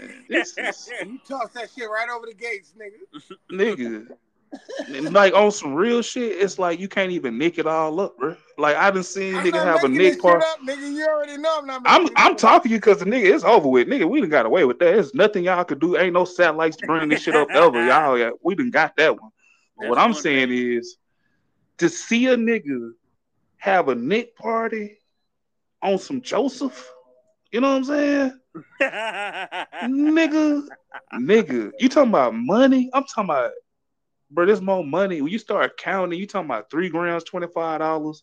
man, 0.00 0.24
this 0.28 0.54
is 0.58 0.90
You 1.04 1.18
toss 1.28 1.50
that 1.52 1.70
shit 1.70 1.88
right 1.90 2.08
over 2.08 2.26
the 2.26 2.34
gates, 2.34 2.72
nigga. 2.78 3.30
nigga. 3.52 4.06
And, 4.88 5.12
like 5.12 5.34
on 5.34 5.52
some 5.52 5.74
real 5.74 6.02
shit, 6.02 6.40
it's 6.40 6.58
like 6.58 6.80
you 6.80 6.88
can't 6.88 7.12
even 7.12 7.38
nick 7.38 7.58
it 7.58 7.66
all 7.66 8.00
up, 8.00 8.18
bro. 8.18 8.36
Like 8.58 8.76
I 8.76 8.90
done 8.90 9.04
seen 9.04 9.36
I'm 9.36 9.44
nigga 9.44 9.52
not 9.52 9.66
have 9.66 9.84
a 9.84 9.88
nick 9.88 10.14
this 10.14 10.22
part. 10.22 10.42
up, 10.42 10.58
nigga. 10.60 10.92
You 10.92 11.06
already 11.06 11.36
know 11.36 11.58
I'm 11.60 11.66
not. 11.66 11.82
I'm 11.84 11.86
I'm 11.86 12.02
this 12.02 12.10
shit 12.10 12.30
up. 12.32 12.38
talking 12.38 12.68
to 12.68 12.74
you 12.74 12.76
because 12.78 12.98
the 12.98 13.04
nigga 13.04 13.34
it's 13.34 13.44
over 13.44 13.68
with. 13.68 13.88
Nigga, 13.88 14.08
we 14.08 14.20
done 14.20 14.30
got 14.30 14.46
away 14.46 14.64
with 14.64 14.78
that. 14.80 14.92
There's 14.92 15.14
nothing 15.14 15.44
y'all 15.44 15.64
could 15.64 15.80
do. 15.80 15.96
Ain't 15.96 16.14
no 16.14 16.24
satellites 16.24 16.76
to 16.78 16.86
bring 16.86 17.08
this 17.08 17.22
shit 17.22 17.36
up 17.36 17.48
ever. 17.50 17.84
Y'all 17.86 18.18
yeah, 18.18 18.30
we 18.42 18.54
done 18.54 18.70
got 18.70 18.96
that 18.96 19.20
one. 19.20 19.30
But 19.78 19.88
what 19.88 19.98
I'm 19.98 20.14
saying 20.14 20.48
thing. 20.48 20.78
is 20.78 20.96
to 21.78 21.88
see 21.88 22.26
a 22.26 22.36
nigga 22.36 22.92
have 23.58 23.88
a 23.88 23.94
Nick 23.94 24.36
party 24.36 24.98
on 25.82 25.98
some 25.98 26.20
Joseph, 26.20 26.90
you 27.52 27.60
know 27.60 27.70
what 27.70 27.76
I'm 27.76 27.84
saying? 27.84 28.40
nigga, 28.80 30.66
nigga, 31.14 31.70
you 31.78 31.88
talking 31.88 32.10
about 32.10 32.34
money? 32.34 32.90
I'm 32.92 33.04
talking 33.04 33.24
about, 33.24 33.52
bro. 34.30 34.46
There's 34.46 34.60
more 34.60 34.84
money 34.84 35.20
when 35.20 35.32
you 35.32 35.38
start 35.38 35.76
counting. 35.76 36.18
You 36.18 36.26
talking 36.26 36.46
about 36.50 36.70
three 36.70 36.88
grams, 36.88 37.24
twenty 37.24 37.46
five 37.46 37.80
dollars, 37.80 38.22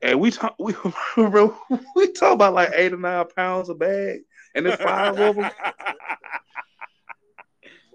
and 0.00 0.20
we 0.20 0.30
talk, 0.30 0.56
we 0.58 0.74
bro, 1.16 1.56
we 1.96 2.12
talk 2.12 2.34
about 2.34 2.54
like 2.54 2.70
eight 2.74 2.92
or 2.92 2.98
nine 2.98 3.26
pounds 3.34 3.68
a 3.68 3.74
bag, 3.74 4.20
and 4.54 4.66
there's 4.66 4.80
five 4.80 5.18
of 5.18 5.36
them. 5.36 5.50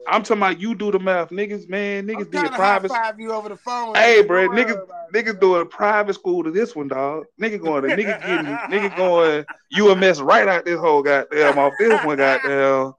I'm 0.07 0.23
talking 0.23 0.41
about 0.41 0.59
you 0.59 0.73
do 0.73 0.89
the 0.89 0.99
math, 0.99 1.29
niggas, 1.31 1.67
man. 1.67 2.07
Niggas 2.07 2.31
did 2.31 2.49
private. 2.53 2.89
five 2.89 3.19
you 3.19 3.34
over 3.34 3.49
the 3.49 3.57
phone. 3.57 3.93
Hey, 3.93 4.23
bro, 4.23 4.47
niggas, 4.47 4.81
niggas 5.13 5.39
doing 5.39 5.67
private 5.67 6.13
school 6.13 6.43
to 6.45 6.51
this 6.51 6.73
one, 6.75 6.88
dog. 6.88 7.25
Nigga 7.41 7.61
going 7.61 7.84
to 7.84 7.89
nigga 7.89 8.21
getting 8.21 8.45
nigga 8.79 8.95
going 8.95 9.45
UMS 9.77 10.21
right 10.21 10.47
out 10.47 10.63
this 10.63 10.79
whole 10.79 11.03
goddamn 11.03 11.59
off 11.59 11.73
this 11.77 12.03
one, 12.05 12.17
goddamn. 12.17 12.93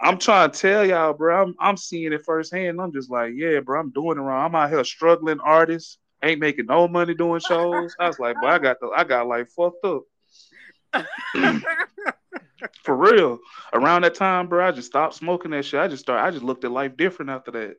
I'm 0.00 0.18
trying 0.18 0.50
to 0.50 0.58
tell 0.58 0.84
y'all, 0.84 1.12
bro. 1.12 1.42
I'm 1.42 1.54
I'm 1.58 1.76
seeing 1.76 2.12
it 2.12 2.24
firsthand. 2.24 2.80
I'm 2.80 2.92
just 2.92 3.10
like, 3.10 3.32
yeah, 3.34 3.60
bro. 3.60 3.80
I'm 3.80 3.90
doing 3.90 4.18
it 4.18 4.20
wrong. 4.20 4.46
I'm 4.46 4.54
out 4.54 4.70
here 4.70 4.84
struggling 4.84 5.40
artist, 5.40 5.98
ain't 6.22 6.40
making 6.40 6.66
no 6.66 6.88
money 6.88 7.14
doing 7.14 7.40
shows. 7.40 7.94
I 7.98 8.06
was 8.06 8.18
like, 8.18 8.36
bro, 8.40 8.48
I 8.50 8.58
got 8.58 8.80
the 8.80 8.88
I 8.88 9.04
got 9.04 9.26
like 9.26 9.48
fucked 9.50 9.84
up 9.84 10.02
for 12.82 12.96
real. 12.96 13.38
Around 13.72 14.02
that 14.02 14.14
time, 14.14 14.48
bro, 14.48 14.66
I 14.66 14.72
just 14.72 14.88
stopped 14.88 15.14
smoking 15.14 15.50
that 15.52 15.64
shit. 15.64 15.80
I 15.80 15.88
just 15.88 16.02
started. 16.02 16.24
I 16.24 16.30
just 16.30 16.44
looked 16.44 16.64
at 16.64 16.70
life 16.70 16.96
different 16.96 17.30
after 17.30 17.50
that. 17.52 17.76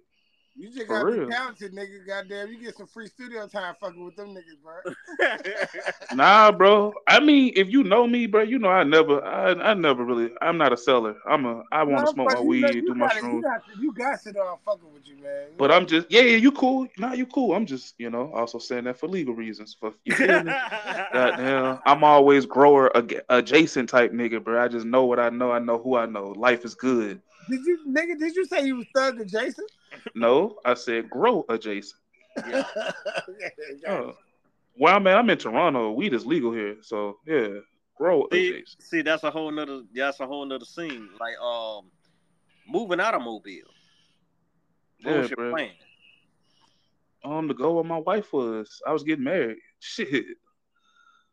You 0.55 0.69
just 0.71 0.87
got 0.89 1.09
real. 1.09 1.25
the 1.27 1.33
talented 1.33 1.73
nigga. 1.73 2.05
Goddamn, 2.05 2.49
you 2.49 2.59
get 2.59 2.75
some 2.77 2.87
free 2.87 3.07
studio 3.07 3.47
time 3.47 3.75
fucking 3.79 4.03
with 4.03 4.15
them 4.15 4.35
niggas, 4.35 4.61
bro. 4.61 4.79
Nah, 6.11 6.51
bro. 6.51 6.93
I 7.07 7.19
mean, 7.19 7.53
if 7.55 7.69
you 7.69 7.83
know 7.83 8.07
me, 8.07 8.27
bro, 8.27 8.41
you 8.41 8.59
know 8.59 8.69
I 8.69 8.83
never, 8.83 9.23
I, 9.23 9.51
I 9.53 9.73
never 9.73 10.03
really. 10.05 10.31
I'm 10.41 10.57
not 10.57 10.73
a 10.73 10.77
seller. 10.77 11.15
I'm 11.27 11.45
a. 11.45 11.63
I 11.71 11.83
want 11.83 12.01
No, 12.01 12.05
to 12.05 12.07
smoke 12.07 12.31
my 12.31 12.39
know, 12.39 12.41
weed, 12.41 12.73
you 12.73 12.81
do 12.81 12.95
my 12.95 13.07
it, 13.07 13.23
You 13.29 13.41
got, 13.41 13.61
got 13.95 14.25
it 14.25 14.37
on 14.37 14.57
fucking 14.65 14.93
with 14.93 15.07
you, 15.07 15.15
man. 15.17 15.49
You 15.55 15.57
But 15.57 15.71
know? 15.71 15.71
I'm 15.71 15.85
just, 15.85 16.07
yeah, 16.09 16.21
yeah, 16.21 16.37
you 16.37 16.51
cool. 16.51 16.87
Nah, 16.97 17.13
you 17.13 17.25
cool. 17.25 17.53
I'm 17.53 17.65
just, 17.65 17.95
you 17.97 18.09
know, 18.09 18.31
also 18.33 18.57
saying 18.59 18.85
that 18.85 18.97
for 18.97 19.07
legal 19.07 19.33
reasons. 19.33 19.75
For 19.79 19.93
you? 20.05 20.55
Goddamn, 21.13 21.79
I'm 21.85 22.03
always 22.03 22.45
grower 22.45 22.91
adjacent 23.29 23.89
type 23.89 24.11
nigga, 24.11 24.43
bro. 24.43 24.61
I 24.63 24.67
just 24.67 24.85
know 24.85 25.05
what 25.05 25.19
I 25.19 25.29
know. 25.29 25.51
I 25.51 25.59
know 25.59 25.77
who 25.77 25.95
I 25.95 26.05
know. 26.05 26.29
Life 26.29 26.65
is 26.65 26.75
good. 26.75 27.21
Did 27.49 27.65
you, 27.65 27.79
nigga? 27.87 28.17
Did 28.19 28.35
you 28.35 28.45
say 28.45 28.65
you 28.65 28.77
was 28.77 28.87
thug 28.95 29.19
adjacent? 29.19 29.69
No, 30.15 30.57
I 30.65 30.73
said 30.75 31.09
grow 31.09 31.45
adjacent. 31.49 31.99
Yeah. 32.47 32.63
Oh. 33.87 34.13
Well, 34.77 34.95
I'm 34.95 35.05
I'm 35.07 35.29
in 35.29 35.37
Toronto. 35.37 35.91
Weed 35.91 36.13
is 36.13 36.25
legal 36.25 36.53
here, 36.53 36.77
so 36.81 37.17
yeah, 37.25 37.47
grow 37.97 38.27
See, 38.31 38.49
adjacent. 38.49 38.81
see, 38.81 39.01
that's 39.01 39.23
a 39.23 39.31
whole 39.31 39.51
nother 39.51 39.81
that's 39.93 40.19
a 40.21 40.25
whole 40.27 40.45
nother 40.45 40.63
scene. 40.65 41.09
Like 41.19 41.37
um 41.39 41.91
moving 42.67 42.99
out 43.01 43.13
of 43.13 43.21
Mobile. 43.21 43.41
What 45.03 45.11
Yeah, 45.13 45.17
was 45.21 45.29
your 45.31 45.35
bro. 45.37 45.51
plan? 45.51 45.71
Um, 47.25 47.47
to 47.49 47.53
go 47.53 47.73
where 47.73 47.83
my 47.83 47.97
wife 47.97 48.31
was. 48.31 48.81
I 48.87 48.93
was 48.93 49.03
getting 49.03 49.25
married. 49.25 49.57
Shit, 49.79 50.25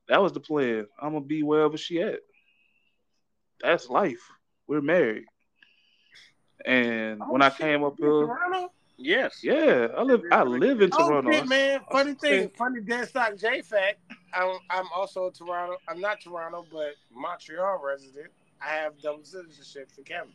that 0.08 0.20
was 0.20 0.32
the 0.32 0.40
plan. 0.40 0.86
I'm 1.00 1.12
gonna 1.12 1.24
be 1.24 1.42
wherever 1.44 1.76
she 1.76 2.00
at. 2.02 2.18
That's 3.60 3.88
life. 3.88 4.28
We're 4.66 4.80
married. 4.80 5.24
And 6.66 7.22
when 7.28 7.42
I 7.42 7.50
came 7.50 7.84
up 7.84 7.94
here, 7.98 8.08
Toronto? 8.08 8.72
Yes. 8.98 9.40
yeah, 9.42 9.88
I 9.96 10.02
live. 10.02 10.22
I 10.32 10.42
live 10.42 10.80
in 10.80 10.90
Oh 10.92 11.06
Toronto. 11.06 11.30
shit, 11.30 11.48
man! 11.48 11.80
Funny 11.92 12.14
thing, 12.14 12.50
funny 12.56 12.80
dead 12.80 13.08
stock 13.08 13.36
J 13.36 13.62
fact. 13.62 13.98
I'm 14.34 14.58
I'm 14.68 14.86
also 14.94 15.26
a 15.26 15.32
Toronto. 15.32 15.76
I'm 15.88 16.00
not 16.00 16.20
Toronto, 16.20 16.64
but 16.72 16.94
Montreal 17.14 17.80
resident. 17.84 18.28
I 18.60 18.68
have 18.70 19.00
double 19.00 19.22
citizenship 19.22 19.90
for 19.92 20.02
Canada. 20.02 20.30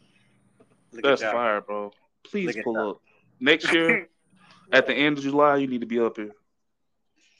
Look 0.93 1.03
That's 1.03 1.21
fire, 1.21 1.61
bro. 1.61 1.91
Please 2.23 2.55
Look 2.55 2.63
pull 2.63 2.89
up 2.89 3.01
next 3.39 3.71
year. 3.73 4.07
At 4.71 4.87
the 4.87 4.93
end 4.93 5.17
of 5.17 5.23
July, 5.25 5.57
you 5.57 5.67
need 5.67 5.81
to 5.81 5.87
be 5.87 5.99
up 5.99 6.15
here. 6.15 6.31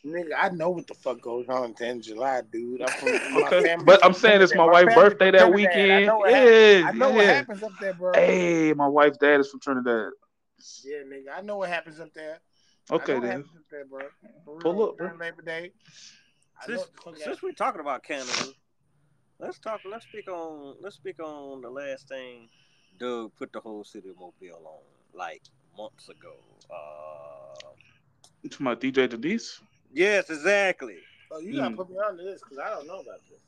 Nigga, 0.06 0.32
I 0.36 0.50
know 0.50 0.72
what 0.72 0.88
the 0.88 0.96
fuck 0.96 1.22
goes 1.22 1.48
on 1.48 1.70
at 1.72 1.78
the 1.78 1.86
end 1.88 2.00
of 2.00 2.06
July, 2.06 2.42
dude. 2.52 2.82
I'm 2.82 2.88
from 2.90 3.10
Okay, 3.44 3.62
family- 3.64 3.86
but 3.86 4.04
I'm 4.04 4.14
saying 4.14 4.42
it's 4.42 4.56
my 4.56 4.66
wife's 4.66 4.96
birthday 4.96 5.30
that 5.32 5.54
weekend. 5.54 5.92
I 5.92 6.06
know 6.06 6.18
what, 6.18 6.34
hap- 6.34 6.44
Yeah, 6.48 6.84
I 6.88 6.92
know 6.94 7.10
what 7.12 7.26
happens 7.26 7.64
up 7.64 7.72
there, 7.80 7.94
bro. 7.94 8.14
Hey, 8.16 8.74
my 8.74 8.88
wife's 8.88 9.18
dad 9.20 9.40
is 9.42 9.52
from 9.52 9.60
Trinidad. 9.60 10.12
Yeah, 10.84 10.98
nigga, 11.06 11.38
I 11.38 11.42
know 11.42 11.58
what 11.58 11.70
happens 11.70 12.00
up 12.00 12.12
there. 12.16 12.40
I 12.90 12.96
Okay 12.96 13.14
know 13.14 13.20
what 13.20 13.28
then. 13.28 13.32
happens 13.44 13.56
up 13.58 13.64
there, 13.70 13.86
bro. 13.86 14.00
For 14.44 14.60
Pull 14.60 14.74
real, 14.74 14.90
up, 14.90 14.98
bro. 14.98 15.12
Labor 15.20 15.42
Day. 15.44 15.72
I 16.60 16.66
Since, 16.66 16.80
what 16.80 16.92
the 16.96 17.02
fuck 17.02 17.18
since 17.18 17.44
we're 17.44 17.52
talking 17.52 17.82
about 17.82 18.04
Canada, 18.04 18.32
let's 19.40 19.60
talk 19.60 19.82
let's 19.90 20.06
speak 20.06 20.28
on 20.30 20.76
let's 20.82 20.96
speak 20.96 21.20
on 21.20 21.62
the 21.62 21.70
last 21.70 22.08
thing 22.08 22.48
Doug 23.00 23.32
put 23.38 23.52
the 23.54 23.60
whole 23.60 23.84
city 23.84 24.10
of 24.10 24.16
Mobile 24.20 24.62
on, 24.66 25.18
like 25.18 25.42
months 25.78 26.10
ago. 26.10 26.34
Uh 26.72 27.70
You 28.44 28.50
talking 28.50 28.66
about 28.68 28.82
DJ 28.82 29.08
Denise? 29.10 29.62
Yes, 29.94 30.30
exactly. 30.30 30.98
Oh, 31.32 31.40
you 31.40 31.56
gotta 31.56 31.72
Mm. 31.74 31.78
put 31.78 31.90
me 31.90 31.98
on 31.98 32.18
to 32.18 32.24
this 32.24 32.42
because 32.42 32.58
I 32.60 32.70
don't 32.70 32.88
know 32.88 33.00
about 33.00 33.20
this. 33.30 33.40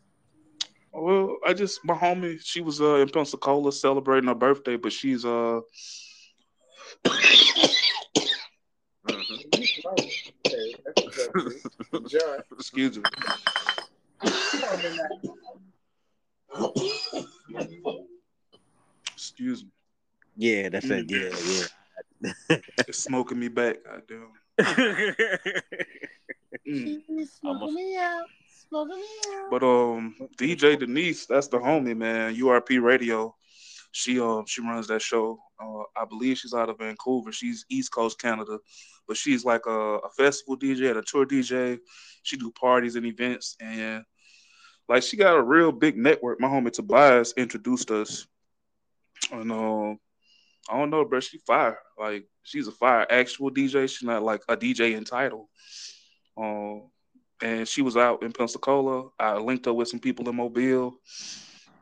Well, 0.92 1.38
I 1.46 1.54
just 1.54 1.80
my 1.84 1.96
homie, 1.96 2.40
she 2.44 2.62
was 2.62 2.80
uh 2.82 2.96
in 2.96 3.10
Pensacola 3.10 3.72
celebrating 3.72 4.28
her 4.28 4.36
birthday, 4.36 4.76
but 4.78 4.92
she's 4.94 5.26
uh 5.26 5.62
Mhm. 9.06 9.60
You 9.60 9.66
slow. 9.66 9.94
Okay, 9.96 10.76
that's 10.86 11.04
what's 11.04 11.20
up, 11.20 11.34
dude. 11.34 12.04
Enjoy. 12.04 12.38
excuse 12.58 12.98
me. 12.98 13.04
Come 14.22 14.64
on, 14.64 14.82
man. 14.82 15.10
Excuse 19.16 19.64
me. 19.64 19.70
Yeah, 20.36 20.70
that's 20.70 20.90
it. 20.90 21.08
Mm. 21.08 21.80
Yeah, 22.50 22.58
It's 22.88 23.00
smoking 23.04 23.40
me 23.40 23.48
back, 23.50 23.84
goddamn. 23.84 24.30
yeah. 24.34 24.43
Smoking 27.26 27.74
me 27.74 27.98
out. 27.98 28.26
Smoking 28.70 28.98
me 28.98 29.06
out. 29.36 29.52
But 29.52 29.64
um 29.64 30.16
DJ 30.38 30.78
Denise, 30.78 31.26
that's 31.26 31.48
the 31.48 31.58
homie, 31.60 31.96
man. 31.98 32.36
URP 32.36 32.82
radio. 32.82 33.36
She 33.92 34.20
um 34.20 34.46
she 34.46 34.62
runs 34.62 34.88
that 34.88 35.02
show. 35.02 35.40
Uh, 35.60 35.84
I 35.96 36.06
believe 36.06 36.38
she's 36.38 36.54
out 36.54 36.70
of 36.70 36.80
Vancouver. 36.80 37.32
She's 37.32 37.66
East 37.70 37.92
Coast 37.92 38.20
Canada, 38.20 38.60
but 39.08 39.18
she's 39.18 39.46
like 39.46 39.66
a, 39.66 39.72
a 40.00 40.10
festival 40.10 40.58
DJ 40.58 40.90
and 40.90 41.00
a 41.00 41.04
tour 41.04 41.26
DJ. 41.26 41.80
She 42.24 42.38
do 42.38 42.52
parties 42.52 42.96
and 42.96 43.06
events, 43.06 43.56
and 43.60 44.04
like 44.90 45.04
she 45.04 45.18
got 45.18 45.36
a 45.38 45.42
real 45.44 45.72
big 45.72 45.98
network. 45.98 46.40
My 46.40 46.48
homie 46.48 46.72
Tobias 46.72 47.34
introduced 47.38 47.92
us, 47.92 48.26
and 49.32 49.52
um 49.52 50.00
I 50.70 50.78
don't 50.78 50.90
know, 50.90 51.06
bro. 51.06 51.20
She 51.20 51.38
fire. 51.40 51.78
Like 51.98 52.26
she's 52.44 52.68
a 52.68 52.72
fire 52.72 53.06
actual 53.10 53.52
DJ. 53.52 53.90
She's 53.90 54.08
not 54.08 54.24
like 54.24 54.42
a 54.48 54.56
DJ 54.56 54.96
entitled. 54.96 55.48
Um, 56.38 56.90
and 57.42 57.68
she 57.68 57.82
was 57.82 57.98
out 57.98 58.24
in 58.24 58.32
Pensacola. 58.32 59.10
I 59.20 59.38
linked 59.38 59.66
her 59.66 59.74
with 59.74 59.90
some 59.90 60.00
people 60.00 60.28
in 60.30 60.36
Mobile. 60.36 60.96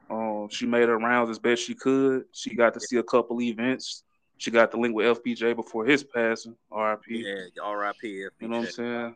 Um, 0.09 0.49
she 0.49 0.65
made 0.65 0.89
her 0.89 0.97
rounds 0.97 1.29
as 1.29 1.39
best 1.39 1.63
she 1.63 1.73
could. 1.73 2.25
She 2.33 2.55
got 2.55 2.73
to 2.73 2.79
see 2.79 2.97
a 2.97 3.03
couple 3.03 3.39
events. 3.41 4.03
She 4.37 4.49
got 4.49 4.71
to 4.71 4.77
link 4.77 4.95
with 4.95 5.23
FPJ 5.23 5.55
before 5.55 5.85
his 5.85 6.03
passing, 6.03 6.55
RIP. 6.71 7.01
yeah, 7.07 7.63
R.I.P. 7.63 8.07
You 8.07 8.29
know 8.41 8.57
what 8.57 8.65
I'm 8.65 8.71
saying? 8.71 9.15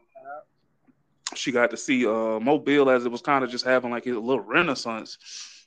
She 1.34 1.52
got 1.52 1.72
to 1.72 1.78
see 1.78 2.06
uh 2.06 2.40
Mobile 2.40 2.92
as 2.92 3.06
it 3.06 3.12
was 3.12 3.22
kind 3.22 3.44
of 3.44 3.50
just 3.50 3.66
having 3.66 3.90
like 3.90 4.06
a 4.06 4.12
little 4.12 4.40
renaissance. 4.40 5.18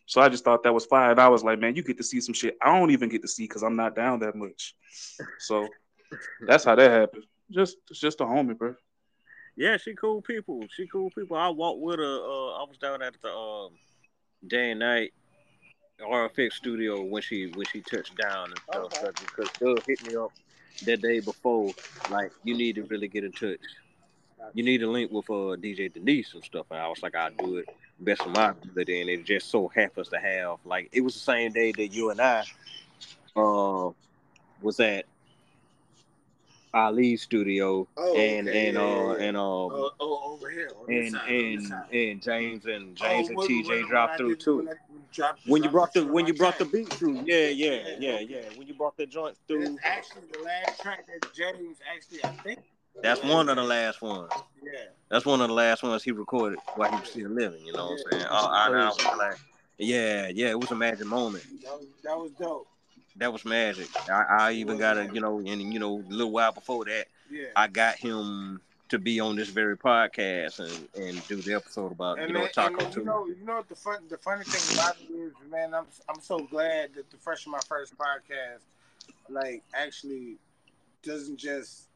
So 0.09 0.22
I 0.22 0.30
just 0.30 0.43
thought 0.43 0.62
that 0.62 0.72
was 0.72 0.86
fine. 0.86 1.10
And 1.10 1.20
I 1.20 1.28
was 1.28 1.44
like, 1.44 1.59
man, 1.60 1.76
you 1.76 1.82
get 1.82 1.98
to 1.98 2.02
see 2.02 2.20
some 2.22 2.32
shit 2.35 2.56
I 2.62 2.76
don't 2.78 2.90
even 2.90 3.10
get 3.10 3.20
to 3.22 3.28
see 3.28 3.44
because 3.44 3.62
I'm 3.62 3.76
not 3.76 3.94
down 3.94 4.18
that 4.20 4.35
much. 4.35 4.74
So 5.39 5.68
that's 6.47 6.64
how 6.64 6.74
that 6.74 6.90
happened. 6.90 7.24
Just 7.51 7.76
it's 7.90 8.01
just 8.01 8.20
a 8.22 8.24
homie, 8.24 8.56
bro. 8.56 8.74
Yeah, 9.55 9.76
she 9.76 9.94
cool 9.94 10.22
people. 10.22 10.64
She 10.74 10.86
cool 10.86 11.10
people. 11.10 11.36
I 11.36 11.48
walked 11.48 11.80
with 11.80 11.98
her. 11.98 12.05
Uh, 12.05 12.52
I 12.55 12.64
was 12.66 12.78
down 12.80 13.02
at 13.02 13.14
the 13.22 13.28
um, 13.30 13.72
day 14.47 14.70
and 14.70 14.80
night 14.80 15.12
RFX 16.01 16.52
studio 16.55 17.02
when 17.02 17.20
she 17.22 17.51
when 17.55 17.66
she 17.66 17.80
touched 17.82 18.16
down 18.16 18.47
and 18.51 18.59
stuff. 18.70 18.85
Okay. 18.85 18.97
so- 19.01 19.12
Because 19.36 19.51
Doug 19.60 19.85
hit 19.86 20.06
me 20.06 20.16
up 20.16 20.32
that 20.86 21.02
day 21.02 21.20
before. 21.20 21.72
Like, 22.10 22.32
you 22.44 22.56
need 22.56 22.76
to 22.76 22.85
really 22.85 23.09
get 23.09 23.24
in 23.24 23.32
touch. 23.32 23.59
You 24.55 24.62
need 24.62 24.78
to 24.78 24.86
link 24.90 25.10
with 25.10 25.28
uh, 25.28 25.59
DJ 25.60 25.93
Denise 25.93 26.32
and 26.35 26.43
stuff. 26.44 26.66
And 26.70 26.80
I 26.80 26.89
was 26.89 27.02
like, 27.02 27.14
I'll 27.14 27.30
do 27.32 27.56
it 27.59 27.68
best 28.01 28.23
of 28.27 28.33
my 28.33 28.51
ability. 28.51 29.01
And 29.01 29.11
it 29.11 29.25
just 29.25 29.51
so 29.51 29.69
happens 29.69 30.09
to 30.09 30.19
have 30.19 30.59
like 30.65 30.89
it 30.93 31.01
was 31.01 31.15
the 31.15 31.20
same 31.20 31.53
day 31.53 31.73
that 31.73 31.89
you 31.89 32.11
and 32.11 32.20
I 32.20 32.45
uh 33.37 33.91
was 34.62 34.81
at 34.81 35.05
Ali's 36.75 37.23
studio 37.23 37.89
Oh, 37.97 38.15
and 38.15 38.49
okay, 38.49 38.69
and 38.69 38.77
uh 38.79 38.81
yeah, 38.83 39.16
yeah. 39.19 39.25
and 39.29 39.37
um 39.37 39.43
Oh, 39.45 39.91
oh, 40.01 40.33
over 40.35 40.51
here. 40.51 40.70
And 40.89 41.12
side, 41.12 41.31
and 41.31 41.73
and 41.93 42.23
James 42.23 42.66
and 42.66 42.97
James 42.97 43.29
Oh, 43.31 43.33
and 43.33 43.39
TJ 43.39 43.66
when- 43.69 43.81
when 43.81 43.89
dropped 43.89 44.15
I 44.15 44.16
through 44.19 44.37
too. 44.37 44.57
When, 44.59 45.03
dropped, 45.12 45.41
When 45.47 45.62
you 45.62 45.70
brought 45.70 45.93
the 45.95 46.05
when 46.05 46.27
you 46.27 46.35
brought 46.35 46.59
the 46.59 46.65
beat 46.66 46.89
through, 46.93 47.23
yeah, 47.25 47.49
yeah, 47.49 47.97
Yeah, 47.99 48.19
yeah, 48.20 48.43
When 48.57 48.66
you 48.69 48.75
brought 48.75 48.97
the 48.97 49.07
joint 49.07 49.37
It's 49.37 49.41
through, 49.49 49.79
actually 49.83 50.23
the 50.33 50.43
last 50.45 50.81
track 50.81 51.07
that 51.07 51.35
James 51.35 51.79
actually, 51.95 52.25
I 52.25 52.33
think. 52.43 52.61
That's 53.02 53.23
one 53.23 53.48
of 53.48 53.56
the 53.56 53.62
last 53.62 54.02
ones. 54.02 54.31
Yeah. 54.62 54.73
That's 55.09 55.24
one 55.24 55.40
of 55.40 55.48
the 55.48 55.55
last 55.55 55.82
ones 55.82 56.02
he 56.02 56.12
recorded 56.12 56.59
while 56.74 56.90
he 56.90 57.01
was 57.01 57.09
still 57.09 57.31
living. 57.31 57.65
You 57.65 57.73
know 57.73 57.86
what 57.86 58.01
I'm 58.06 58.12
saying? 58.12 58.27
I, 58.31 58.36
I, 58.36 58.66
I 58.69 58.85
was 58.89 59.05
like, 59.19 59.39
yeah, 59.78 60.28
yeah. 60.28 60.48
It 60.51 60.60
was 60.60 60.70
a 60.70 60.74
magic 60.74 61.06
moment. 61.06 61.44
That 61.65 61.78
was, 61.78 61.86
that 62.05 62.19
was 62.19 62.31
dope. 62.32 62.69
That 63.16 63.32
was 63.32 63.44
magic. 63.44 63.89
I, 64.10 64.24
I 64.39 64.52
even 64.52 64.77
got 64.78 64.98
a 64.98 65.06
you 65.12 65.20
know, 65.20 65.39
and 65.39 65.73
you 65.73 65.78
know, 65.78 65.98
a 66.06 66.12
little 66.12 66.31
while 66.32 66.52
before 66.52 66.85
that, 66.85 67.06
Yeah. 67.31 67.47
I 67.56 67.66
got 67.69 67.97
him 67.97 68.60
to 68.90 68.98
be 68.98 69.20
on 69.20 69.36
this 69.36 69.48
very 69.48 69.77
podcast 69.77 70.60
and 70.60 70.89
and 71.06 71.27
do 71.28 71.36
the 71.36 71.55
episode 71.55 71.93
about 71.93 72.19
And, 72.19 72.28
you 72.28 72.35
know 72.35 72.40
then- 72.43 72.52
Taco 72.52 72.85
and 72.85 72.94
you 72.97 73.05
know, 73.05 73.27
you 73.27 73.44
know 73.44 73.56
what 73.56 73.69
the 73.69 73.74
fun, 73.77 73.98
the 74.09 74.19
funny 74.19 74.44
thing 74.44 74.77
about 74.78 74.97
it 75.01 75.12
is, 75.12 75.32
man, 75.51 75.74
I'm 75.74 75.86
I'm 76.09 76.20
so 76.20 76.39
glad 76.39 76.94
that 76.94 77.10
the 77.10 77.16
fresh 77.16 77.44
of 77.47 77.52
my 77.52 77.60
first 77.69 77.94
podcast, 77.98 78.60
like, 79.28 79.62
actually 79.74 80.36
doesn't 81.02 81.39
just 81.39 81.88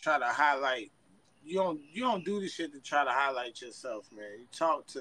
try 0.00 0.18
to 0.18 0.26
highlight. 0.26 0.90
You 1.44 1.54
don't 1.56 1.80
you 1.92 2.02
don't 2.02 2.24
do 2.24 2.40
this 2.40 2.54
shit 2.54 2.72
to 2.72 2.80
try 2.80 3.04
to 3.04 3.10
highlight 3.10 3.60
yourself, 3.60 4.08
man. 4.14 4.26
You 4.38 4.46
talk 4.56 4.86
to 4.88 5.00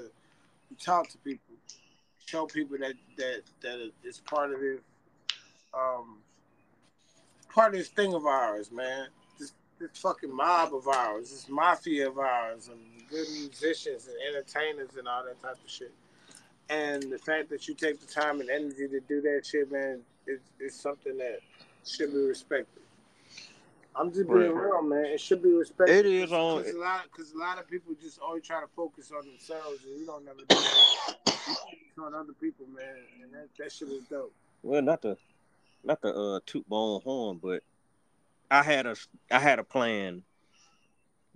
you 0.69 0.78
talk 0.80 1.10
to 1.10 1.18
people, 1.19 1.56
show 2.26 2.45
people 2.45 2.78
that 2.80 2.94
that 3.18 3.41
that 3.61 3.91
it's 4.03 4.19
part 4.19 4.53
of 4.53 4.60
this 4.60 4.80
um 5.74 6.19
part 7.53 7.74
of 7.74 7.80
this 7.80 7.90
thing 7.90 8.14
of 8.14 8.26
ours, 8.26 8.72
man. 8.72 9.07
This 9.40 9.53
this 9.80 9.90
fucking 9.95 10.34
mob 10.34 10.74
of 10.74 10.88
ours, 10.88 11.32
this 11.32 11.49
mafia 11.49 12.07
of 12.07 12.18
ours, 12.18 12.69
and 12.69 12.80
good 13.10 13.28
musicians 13.30 14.07
and 14.07 14.15
entertainers 14.30 14.95
and 14.98 15.07
all 15.07 15.24
that 15.24 15.41
type 15.41 15.57
of 15.64 15.69
shit. 15.69 15.94
And 16.69 17.03
the 17.03 17.18
fact 17.18 17.49
that 17.49 17.68
you 17.68 17.74
take 17.74 17.99
the 17.99 18.07
time 18.07 18.41
and 18.41 18.49
energy 18.49 18.88
to 18.88 18.99
do 19.07 19.22
that 19.22 19.45
shit, 19.45 19.72
man, 19.72 20.02
is 20.28 20.40
is 20.60 20.76
something 20.76 21.18
that 21.18 21.40
should 21.86 22.11
be 22.11 22.19
respected. 22.19 22.84
I'm 23.98 24.11
just 24.11 24.28
being 24.28 24.40
Right. 24.52 24.65
real, 24.65 24.82
man. 24.84 25.06
It 25.06 25.19
should 25.19 25.41
be 25.41 25.52
respected. 25.53 26.06
It 26.06 26.06
is 26.06 26.32
on- 26.32 26.60
because 26.60 26.74
a 26.76 26.80
lot 26.80 27.03
because 27.03 27.32
a 27.34 27.38
lot 27.38 27.57
of 27.57 27.68
people 27.68 27.95
just 27.95 28.19
always 28.19 28.44
try 28.44 28.61
to 28.61 28.68
focus 28.68 29.11
on 29.11 29.26
themselves, 29.26 29.84
and 29.86 29.99
you 29.99 30.06
don't 30.06 30.24
never 30.24 30.40
do 30.40 30.45
that. 30.56 31.18
On 31.99 32.14
other 32.14 32.34
people, 32.34 32.68
man, 32.68 32.95
and 33.24 33.34
that, 33.34 33.48
that 33.57 33.72
shit 33.72 33.88
is 33.90 34.03
dope. 34.06 34.32
Well, 34.61 34.82
not 34.84 35.02
the 35.02 35.18
not 35.84 36.02
the 36.02 36.14
uh 36.14 36.40
toot 36.45 36.68
bone 36.69 37.02
horn, 37.02 37.40
but 37.41 37.64
I 38.52 38.61
had 38.61 38.86
a 38.86 38.95
I 39.32 39.40
had 39.40 39.57
a 39.57 39.64
plan 39.64 40.24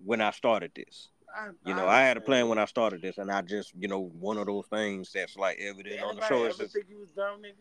when 0.04 0.22
I 0.22 0.32
started 0.32 0.72
this. 0.76 1.10
I, 1.34 1.48
You 1.66 1.74
know, 1.74 1.88
I 1.88 2.02
had 2.02 2.18
a 2.18 2.22
plan 2.22 2.50
when 2.50 2.60
I 2.60 2.66
started 2.66 3.02
this, 3.02 3.18
and 3.18 3.32
I 3.32 3.42
just, 3.42 3.74
you 3.80 3.88
know, 3.88 4.02
one 4.20 4.38
of 4.38 4.48
those 4.48 4.68
things 4.68 5.14
that's 5.14 5.38
like 5.38 5.58
evident 5.60 6.02
on 6.02 6.16
the 6.18 6.22
show 6.22 6.36
Anybody 6.36 6.50
is 6.50 6.56
ever 6.56 6.64
just 6.64 6.74
think 6.76 6.90
you 6.90 7.00
was 7.00 7.10
dumb, 7.12 7.42
nigga? 7.42 7.54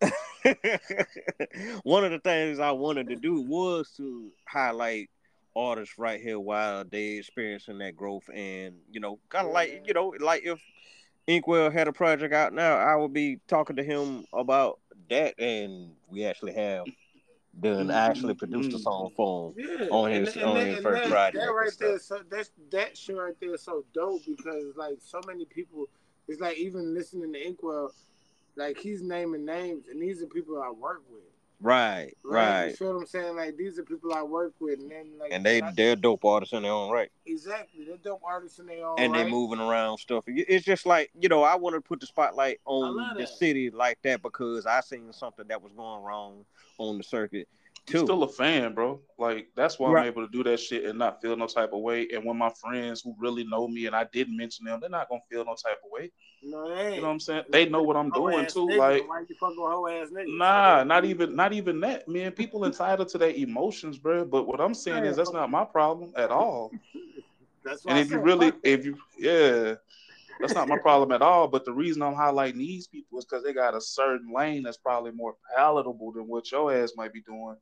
one 1.82 2.04
of 2.04 2.10
the 2.12 2.20
things 2.22 2.58
I 2.58 2.70
wanted 2.70 3.08
to 3.08 3.16
do 3.16 3.42
was 3.42 3.90
to 3.96 4.30
highlight 4.46 5.10
artists 5.56 5.98
right 5.98 6.20
here 6.20 6.38
while 6.38 6.84
they 6.84 7.18
experiencing 7.18 7.78
that 7.78 7.96
growth 7.96 8.22
and 8.32 8.76
you 8.90 9.00
know 9.00 9.18
kind 9.28 9.46
of 9.46 9.52
like 9.52 9.82
you 9.84 9.92
know 9.92 10.14
like 10.20 10.42
if 10.44 10.60
Inkwell 11.26 11.70
had 11.70 11.88
a 11.88 11.92
project 11.92 12.32
out 12.32 12.52
now 12.52 12.76
I 12.76 12.94
would 12.96 13.12
be 13.12 13.40
talking 13.48 13.76
to 13.76 13.82
him 13.82 14.24
about 14.32 14.78
that 15.10 15.38
and 15.38 15.90
we 16.08 16.24
actually 16.24 16.54
have 16.54 16.86
done 17.58 17.88
mm-hmm. 17.88 17.90
actually 17.90 18.34
produced 18.34 18.70
a 18.70 18.72
mm-hmm. 18.74 18.82
song 18.82 19.10
for 19.16 19.48
him 19.48 19.54
Yeah, 19.56 19.86
On 19.90 20.10
his- 20.10 20.36
and 20.36 20.44
on 20.44 20.56
his 20.56 20.74
and 20.76 20.82
first 20.82 21.02
that, 21.02 21.10
project 21.10 21.44
That 21.44 21.52
right 21.52 21.72
there, 21.78 21.98
so 21.98 22.20
that's 22.30 22.50
that 22.70 22.96
shit 22.96 23.16
right 23.16 23.34
there 23.40 23.54
is 23.54 23.62
so 23.62 23.84
dope 23.92 24.22
because 24.26 24.76
like 24.76 24.98
so 25.00 25.20
many 25.26 25.44
people, 25.44 25.88
it's 26.28 26.40
like 26.40 26.56
even 26.58 26.94
listening 26.94 27.32
to 27.32 27.46
Inkwell, 27.46 27.92
like 28.56 28.78
he's 28.78 29.02
naming 29.02 29.44
names, 29.44 29.86
and 29.88 30.00
these 30.00 30.22
are 30.22 30.26
people 30.26 30.60
I 30.60 30.70
work 30.70 31.02
with. 31.10 31.22
right 31.60 32.14
You 32.24 32.30
right 32.30 32.68
You 32.70 32.76
feel 32.76 32.94
what 32.94 33.00
I'm 33.00 33.06
saying? 33.06 33.36
Like 33.36 33.56
these 33.56 33.78
are 33.78 33.82
people 33.84 34.12
I 34.12 34.22
work 34.22 34.54
with, 34.60 34.80
and 34.80 34.90
then 34.90 35.12
like 35.18 35.32
and 35.32 35.44
they 35.44 35.62
I- 35.62 35.72
they're 35.72 35.96
dope 35.96 36.24
artists 36.24 36.52
in 36.54 36.62
their 36.62 36.72
own 36.72 36.90
right 36.90 37.10
exactly 37.26 37.84
they're 37.84 37.96
dope 37.98 38.22
artists 38.24 38.58
in 38.58 38.66
their 38.66 38.84
own 38.84 38.98
and 38.98 39.14
they 39.14 39.22
right. 39.22 39.30
moving 39.30 39.60
around 39.60 39.98
stuff. 39.98 40.24
It's 40.26 40.64
just 40.64 40.86
like 40.86 41.10
you 41.18 41.28
know, 41.28 41.42
I 41.42 41.54
want 41.56 41.74
to 41.74 41.80
put 41.80 42.00
the 42.00 42.06
spotlight 42.06 42.60
on 42.64 43.14
the 43.14 43.20
that. 43.20 43.28
city 43.28 43.70
like 43.70 43.98
that 44.02 44.22
because 44.22 44.66
I 44.66 44.80
seen 44.80 45.12
something 45.12 45.46
that 45.48 45.62
was 45.62 45.72
going 45.72 46.02
wrong 46.02 46.44
on 46.78 46.98
the 46.98 47.04
circuit 47.04 47.48
too. 47.86 48.04
still 48.04 48.22
a 48.22 48.28
fan, 48.28 48.74
bro. 48.74 49.00
Like 49.18 49.48
that's 49.56 49.78
why 49.78 49.90
Right. 49.90 50.00
I'm 50.02 50.08
able 50.08 50.26
to 50.26 50.32
do 50.32 50.42
that 50.44 50.60
shit 50.60 50.84
and 50.84 50.98
not 50.98 51.20
feel 51.20 51.36
no 51.36 51.46
type 51.46 51.72
of 51.72 51.80
way. 51.80 52.08
And 52.14 52.24
when 52.24 52.36
my 52.36 52.50
friends 52.60 53.02
who 53.02 53.14
really 53.18 53.44
know 53.44 53.68
me 53.68 53.86
and 53.86 53.96
I 53.96 54.04
didn't 54.12 54.36
mention 54.36 54.64
them, 54.66 54.80
they're 54.80 54.90
not 54.90 55.08
gonna 55.08 55.20
feel 55.30 55.44
no 55.44 55.54
type 55.54 55.78
of 55.84 55.90
way. 55.90 56.10
No, 56.42 56.68
they 56.74 56.86
ain't. 56.86 56.94
You 56.96 57.00
know 57.02 57.06
what 57.08 57.12
I'm 57.14 57.20
saying? 57.20 57.44
They 57.50 57.68
know 57.68 57.82
what 57.82 57.96
I'm 57.96 58.10
Hoe 58.10 58.22
doing 58.22 58.46
too. 58.46 58.66
niggas, 58.66 58.78
Like 58.78 59.08
why 59.08 59.20
you 59.20 59.36
fucking 59.38 59.56
with 59.58 59.72
hoe 59.72 59.86
ass 59.88 60.08
niggas? 60.10 60.38
Nah, 60.38 60.84
not 60.84 61.04
even 61.04 61.36
not 61.36 61.52
even 61.52 61.80
that, 61.80 62.08
man. 62.08 62.32
People 62.32 62.64
entitled 62.64 63.08
to 63.08 63.18
their 63.18 63.30
emotions, 63.30 63.98
bro. 63.98 64.24
But 64.24 64.46
what 64.46 64.60
I'm 64.60 64.74
saying 64.74 65.04
is 65.04 65.16
that's 65.16 65.32
not 65.32 65.50
my 65.50 65.64
problem 65.64 66.12
at 66.16 66.30
all. 66.30 66.70
That's 67.62 67.84
why 67.84 67.92
And 67.92 67.98
I 67.98 68.02
if 68.02 68.10
you 68.10 68.18
really, 68.20 68.52
if 68.64 68.86
you, 68.86 68.96
yeah, 69.18 69.74
that's 70.40 70.54
not 70.54 70.68
my 70.68 70.78
problem 70.78 71.12
at 71.12 71.22
all. 71.22 71.46
But 71.48 71.64
the 71.64 71.72
reason 71.72 72.02
I'm 72.02 72.14
highlighting 72.14 72.56
these 72.58 72.86
people 72.86 73.18
is 73.18 73.24
because 73.24 73.44
they 73.44 73.52
got 73.52 73.74
a 73.74 73.80
certain 73.80 74.32
lane 74.34 74.62
that's 74.62 74.76
probably 74.78 75.12
more 75.12 75.34
palatable 75.56 76.12
than 76.12 76.26
what 76.26 76.50
your 76.50 76.72
ass 76.74 76.92
might 76.96 77.12
be 77.12 77.20
doing. 77.22 77.56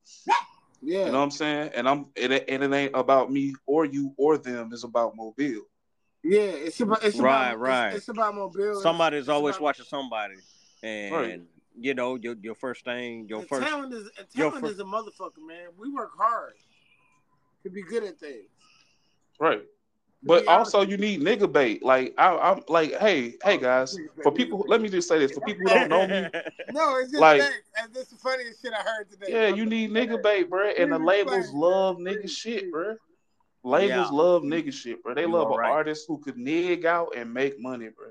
yeah, 0.83 1.07
You 1.07 1.13
know 1.13 1.19
what 1.19 1.25
I'm 1.25 1.31
saying? 1.31 1.71
And 1.75 1.89
I'm, 1.89 2.07
and 2.21 2.33
it, 2.33 2.45
and 2.49 2.63
it 2.63 2.73
ain't 2.73 2.93
about 2.95 3.31
me 3.33 3.55
or 3.67 3.85
you 3.85 4.15
or 4.17 4.39
them. 4.39 4.71
It's 4.73 4.85
about 4.85 5.17
Mobile. 5.17 5.63
yeah, 6.23 6.41
it's 6.41 6.81
about 6.81 7.03
it's 7.05 7.17
Right, 7.19 7.49
about, 7.53 7.59
right. 7.61 7.89
It's, 7.89 7.97
it's 7.99 8.09
about 8.09 8.35
mobility. 8.35 8.81
Somebody's 8.83 9.21
It's 9.21 9.29
always 9.29 9.57
about- 9.57 9.65
watching 9.65 9.85
somebody, 9.87 10.35
and 10.83 11.15
Right. 11.15 11.41
you 11.79 11.95
know 11.95 12.17
your 12.17 12.37
your 12.43 12.55
first 12.55 12.85
thing, 12.85 13.27
your 13.29 13.41
And 13.41 13.49
first 13.49 13.67
talent 13.67 13.93
is 13.93 14.11
and 14.19 14.27
your 14.35 14.51
talent 14.51 14.67
fir- 14.67 14.73
is 14.73 14.81
a 14.81 14.85
motherfucker, 14.85 15.45
man. 15.47 15.69
We 15.77 15.91
work 15.91 16.11
hard 16.17 16.55
to 17.65 17.71
be 17.71 17.83
good 17.83 18.05
at 18.05 18.19
things. 18.21 18.49
Right. 19.41 19.63
To 20.23 20.27
But 20.27 20.43
be 20.43 20.49
honest- 20.49 20.75
also 20.75 20.87
you 20.89 20.97
need 20.97 21.21
nigga 21.21 21.51
bait. 21.51 21.83
Like 21.85 22.13
I, 22.19 22.37
I'm 22.37 22.63
like, 22.69 22.93
hey, 22.99 23.35
hey 23.45 23.55
oh, 23.55 23.59
guys, 23.59 23.97
for 24.23 24.33
people, 24.33 24.65
let 24.67 24.81
me 24.81 24.89
just 24.89 25.09
say 25.09 25.19
this: 25.19 25.31
for 25.33 25.41
people 25.43 25.63
who 25.69 25.75
don't 25.75 25.89
know 25.89 26.07
me, 26.09 26.29
no, 26.73 26.97
it's 26.99 27.11
just 27.13 27.21
Like- 27.21 27.41
like, 27.41 27.53
and 27.81 27.95
this 27.95 28.05
is 28.05 28.09
the 28.11 28.17
funniest 28.17 28.61
shit 28.61 28.73
I 28.73 28.83
heard 28.83 29.09
today. 29.11 29.27
Yeah, 29.29 29.49
you 29.55 29.65
need 29.65 29.91
nigga 29.93 30.21
bait, 30.21 30.51
bro. 30.51 30.71
And 30.71 30.91
the 30.93 30.99
labels 30.99 31.51
love 31.53 31.99
nigga 31.99 32.29
shit, 32.29 32.71
bro. 32.73 32.97
Labels 33.63 33.91
Yeah. 34.11 34.17
love 34.17 34.43
nigga 34.43 34.73
shit, 34.73 35.03
bro. 35.05 35.15
They 35.15 35.23
You 35.23 35.33
love 35.33 35.49
are 35.49 35.53
an 35.55 35.59
right. 35.61 35.71
artist 35.71 36.07
who 36.09 36.19
could 36.19 36.37
nig 36.37 36.85
out 36.85 37.15
and 37.17 37.33
make 37.33 37.61
money, 37.61 37.89
bro. 37.89 38.09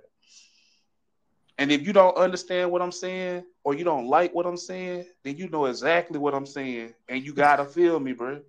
And 1.58 1.72
if 1.72 1.86
you 1.86 1.92
don't 1.92 2.16
understand 2.16 2.72
what 2.72 2.82
I'm 2.82 2.92
saying, 2.92 3.44
or 3.64 3.74
you 3.74 3.84
don't 3.84 4.06
like 4.08 4.34
what 4.34 4.46
I'm 4.46 4.58
saying, 4.58 5.06
then 5.24 5.38
you 5.38 5.50
know 5.50 5.66
exactly 5.66 6.20
what 6.20 6.36
I'm 6.36 6.46
saying, 6.46 6.94
and 7.10 7.22
you 7.24 7.34
gotta 7.34 7.66
feel 7.66 8.00
me, 8.00 8.14
bro. 8.14 8.42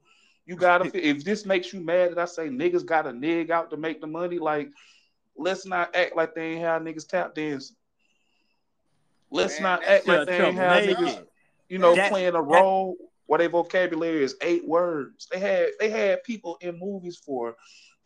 You 0.49 0.57
gotta. 0.57 0.91
If 0.95 1.25
this 1.25 1.45
makes 1.45 1.73
you 1.75 1.81
mad 1.81 2.11
that 2.13 2.19
I 2.19 2.25
say 2.25 2.49
niggas 2.49 2.85
gotta 2.87 3.13
nig 3.13 3.51
out 3.51 3.71
to 3.71 3.77
make 3.77 4.01
the 4.01 4.07
money, 4.07 4.39
like 4.39 4.71
let's 5.37 5.67
not 5.67 5.95
act 5.95 6.17
like 6.17 6.35
they 6.35 6.53
ain't 6.53 6.63
have 6.63 6.81
niggas 6.83 7.07
tap 7.07 7.35
dancing. 7.35 7.77
Let's 9.31 9.61
Man, 9.61 9.63
not 9.65 9.85
act 9.85 10.09
like 10.09 10.27
they 10.27 10.41
ain't 10.47 10.57
have 10.57 10.85
niggas 10.85 11.25
you 11.69 11.77
know, 11.79 11.95
That- 11.95 12.11
playing 12.11 12.29
a 12.31 12.33
that- 12.33 12.43
role 12.43 12.97
where 13.27 13.39
their 13.39 13.51
vocabulary 13.51 14.23
is 14.25 14.37
eight 14.41 14.67
words. 14.67 15.29
They 15.31 15.39
had 15.39 15.69
they 15.79 15.91
had 15.91 16.23
people 16.25 16.57
in 16.63 16.79
movies 16.79 17.19
for 17.19 17.55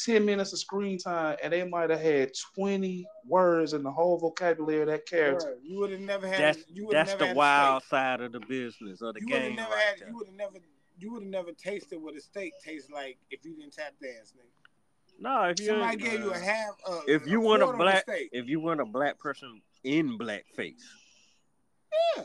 10 0.00 0.24
minutes 0.24 0.52
of 0.52 0.58
screen 0.58 0.98
time 0.98 1.36
and 1.44 1.52
they 1.52 1.62
might 1.62 1.90
have 1.90 2.00
had 2.00 2.32
20 2.56 3.06
words 3.24 3.72
in 3.72 3.84
the 3.84 3.90
whole 3.92 4.18
vocabulary 4.18 4.80
of 4.80 4.88
that 4.88 5.06
character. 5.06 5.46
Bruh, 5.46 5.58
you 5.62 5.78
would 5.78 5.92
have 5.92 6.00
never 6.00 6.26
had. 6.26 6.40
That's 6.40 6.64
you 6.68 6.88
that's 6.90 7.10
never 7.10 7.18
the 7.20 7.26
had 7.28 7.36
wild 7.36 7.84
side 7.84 8.20
of 8.20 8.32
the 8.32 8.40
business 8.40 9.00
of 9.00 9.14
the 9.14 9.20
steak. 9.20 9.28
You 9.28 9.34
would 9.36 9.42
have 9.42 9.50
game. 9.50 9.56
never 9.56 9.70
right 9.70 9.84
had. 9.84 9.98
there. 10.00 10.08
You 10.08 10.16
would 10.16 10.26
have 10.26 10.34
never. 10.36 10.58
You 10.98 11.12
would 11.12 11.22
have 11.22 11.30
never 11.30 11.52
tasted 11.52 11.98
what 12.00 12.14
a 12.16 12.20
steak 12.20 12.52
tastes 12.64 12.90
like 12.90 13.18
if 13.30 13.44
you 13.44 13.56
didn't 13.56 13.72
tap 13.72 13.94
dance, 14.00 14.32
nigga. 14.36 14.50
No, 15.18 15.42
if 15.44 15.60
you 15.60 15.66
Somebody 15.66 15.96
gave 15.96 16.20
you 16.20 16.32
a 16.32 16.38
half. 16.38 16.74
Uh, 16.86 17.00
if 17.06 17.26
you 17.26 17.40
want 17.40 17.62
a 17.62 17.72
black 17.72 18.02
steak. 18.02 18.28
if 18.32 18.48
you 18.48 18.60
want 18.60 18.80
a 18.80 18.84
black 18.84 19.18
person 19.18 19.60
in 19.84 20.18
blackface, 20.18 20.82
Yeah. 22.16 22.24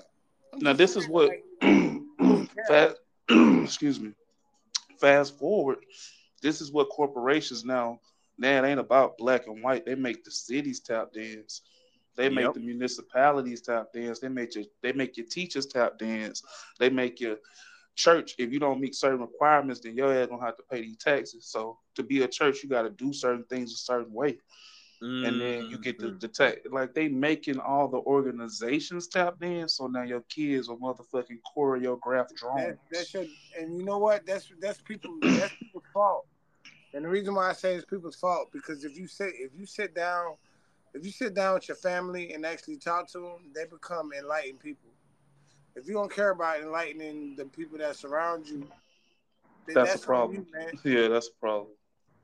I'm 0.54 0.60
Now 0.60 0.74
this 0.74 0.96
is 0.96 1.08
what 1.08 1.30
like, 1.62 2.50
fast 2.68 2.96
excuse 3.64 4.00
me. 4.00 4.14
Fast 5.00 5.38
forward, 5.38 5.80
this 6.42 6.62
is 6.62 6.72
what 6.72 6.90
corporations 6.90 7.64
now 7.64 8.00
now 8.40 8.64
it 8.64 8.68
ain't 8.68 8.80
about 8.80 9.18
black 9.18 9.48
and 9.48 9.64
white. 9.64 9.86
They 9.86 9.96
make 9.96 10.24
the 10.24 10.32
cities 10.32 10.80
tap 10.80 11.14
dance. 11.14 11.62
They 12.16 12.30
make 12.30 12.46
Yep. 12.46 12.54
the 12.56 12.60
municipalities 12.62 13.62
tap 13.62 13.88
dance. 13.94 14.20
They 14.20 14.30
make 14.30 14.56
your 14.56 14.64
they 14.82 14.92
make 14.92 15.18
your 15.18 15.28
teachers 15.28 15.68
tap 15.68 16.00
dance. 16.00 16.42
They 16.80 16.90
make 16.90 17.20
your 17.20 17.38
church. 17.98 18.36
If 18.38 18.54
you 18.54 18.60
don't 18.60 18.80
meet 18.80 18.96
certain 18.96 19.20
requirements, 19.22 19.82
then 19.82 19.96
your 19.98 20.14
ass 20.14 20.28
gonna 20.30 20.46
have 20.46 20.58
to 20.58 20.64
pay 20.72 20.82
these 20.82 20.98
taxes. 20.98 21.48
So 21.48 21.80
to 21.96 22.04
be 22.04 22.22
a 22.24 22.28
church, 22.28 22.64
you 22.64 22.70
got 22.70 22.84
to 22.84 22.90
do 22.92 23.12
certain 23.12 23.44
things 23.46 23.74
a 23.74 23.78
certain 23.78 24.14
way, 24.14 24.38
and 25.02 25.42
then 25.42 25.68
you 25.70 25.78
get 25.78 26.00
the, 26.00 26.08
Mhm. 26.08 26.20
the 26.22 26.28
tax. 26.28 26.58
Like 26.72 26.94
they 26.94 27.10
making 27.10 27.60
all 27.60 27.88
the 27.90 27.98
organizations 28.00 29.08
tap 29.08 29.42
in, 29.44 29.68
So 29.68 29.88
now 29.88 30.04
your 30.04 30.22
kids 30.22 30.70
are 30.70 30.78
motherfucking 30.78 31.42
choreographed 31.56 32.36
drones. 32.36 32.62
That, 32.68 32.78
that's 32.92 33.14
your, 33.14 33.26
and 33.60 33.78
you 33.78 33.84
know 33.84 33.98
what? 33.98 34.26
That's 34.26 34.50
that's 34.60 34.82
people. 34.82 35.14
That's 35.36 35.54
people's 35.56 35.84
fault. 35.94 36.28
And 36.94 37.04
the 37.04 37.10
reason 37.10 37.36
why 37.36 37.50
I 37.50 37.54
say 37.54 37.76
it's 37.76 37.86
people's 37.86 38.16
fault 38.16 38.50
because 38.52 38.86
if 38.86 38.98
you 38.98 39.08
sit 39.08 39.34
if 39.36 39.52
you 39.56 39.66
sit 39.66 39.94
down, 39.94 40.36
if 40.94 41.06
you 41.06 41.12
sit 41.12 41.34
down 41.34 41.56
with 41.56 41.68
your 41.68 41.78
family 41.78 42.34
and 42.34 42.46
actually 42.46 42.78
talk 42.78 43.08
to 43.12 43.20
them, 43.20 43.52
they 43.54 43.66
become 43.66 44.12
enlightened 44.14 44.60
people. 44.60 44.90
If 45.78 45.88
you 45.88 45.94
don't 45.94 46.12
care 46.12 46.32
about 46.32 46.60
enlightening 46.60 47.36
the 47.36 47.46
people 47.46 47.78
that 47.78 47.96
surround 47.96 48.48
you, 48.48 48.68
then 49.68 49.76
That's 49.76 49.92
that's, 49.92 50.04
a 50.04 50.08
problem. 50.08 50.48
you, 50.52 50.60
man. 50.60 50.72
Yeah, 50.84 51.08
that's 51.08 51.28
a 51.28 51.40
problem. 51.40 51.68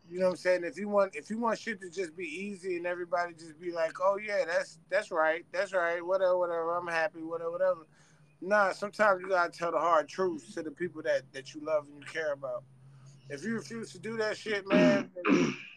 You 0.09 0.19
know 0.19 0.25
what 0.25 0.31
I'm 0.31 0.38
saying? 0.38 0.63
If 0.63 0.77
you 0.77 0.89
want 0.89 1.15
if 1.15 1.30
you 1.30 1.38
want 1.38 1.59
shit 1.59 1.80
to 1.81 1.89
just 1.89 2.15
be 2.17 2.25
easy 2.25 2.77
and 2.77 2.88
everybody 2.88 3.34
just 3.34 3.59
be 3.59 3.71
like, 3.71 3.93
oh 4.01 4.17
yeah, 4.17 4.43
that's 4.45 4.80
that's 4.89 5.11
right, 5.11 5.45
that's 5.51 5.71
right, 5.71 6.03
whatever, 6.05 6.38
whatever, 6.38 6.75
I'm 6.75 6.88
happy, 6.88 7.21
whatever, 7.21 7.51
whatever. 7.51 7.88
Nah, 8.41 8.73
sometimes 8.73 9.21
you 9.21 9.30
gotta 9.30 9.51
tell 9.51 9.71
the 9.71 9.80
hard 9.80 10.09
truth 10.09 10.51
to 10.55 10.63
the 10.63 10.71
people 10.71 11.03
that 11.03 11.21
that 11.31 11.53
you 11.53 11.61
love 11.63 11.85
and 11.85 11.99
you 11.99 12.05
care 12.05 12.34
about. 12.34 12.63
If 13.30 13.45
you 13.45 13.53
refuse 13.53 13.91
to 13.93 13.99
do 13.99 14.17
that 14.17 14.35
shit, 14.35 14.67
man, 14.67 15.09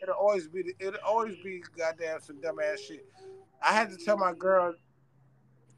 it'll 0.03 0.15
always 0.15 0.49
be 0.49 0.75
it'll 0.81 1.01
always 1.07 1.37
be 1.37 1.63
goddamn 1.77 2.21
some 2.21 2.37
dumbass 2.37 2.79
shit. 2.79 3.07
I 3.63 3.73
had 3.73 3.91
to 3.91 3.97
tell 3.97 4.17
my 4.17 4.33
girl 4.33 4.75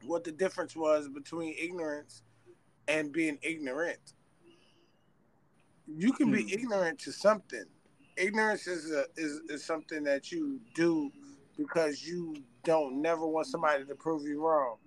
what 0.05 0.23
the 0.23 0.31
difference 0.31 0.75
was 0.75 1.07
between 1.09 1.55
ignorance 1.59 2.23
and 2.87 3.11
being 3.11 3.37
ignorant. 3.41 4.13
You 5.87 6.13
can 6.13 6.31
be 6.31 6.43
Hmm. 6.43 6.49
ignorant 6.49 6.99
to 6.99 7.11
something. 7.11 7.65
Ignorance 8.17 8.67
is 8.67 8.91
a 8.91 9.05
is, 9.15 9.41
is 9.49 9.63
something 9.63 10.03
that 10.03 10.31
you 10.31 10.59
do 10.75 11.11
because 11.57 12.03
you 12.03 12.35
don't 12.63 13.01
never 13.01 13.25
want 13.25 13.47
somebody 13.47 13.85
to 13.85 13.95
prove 13.95 14.23
you 14.23 14.45
wrong. 14.45 14.77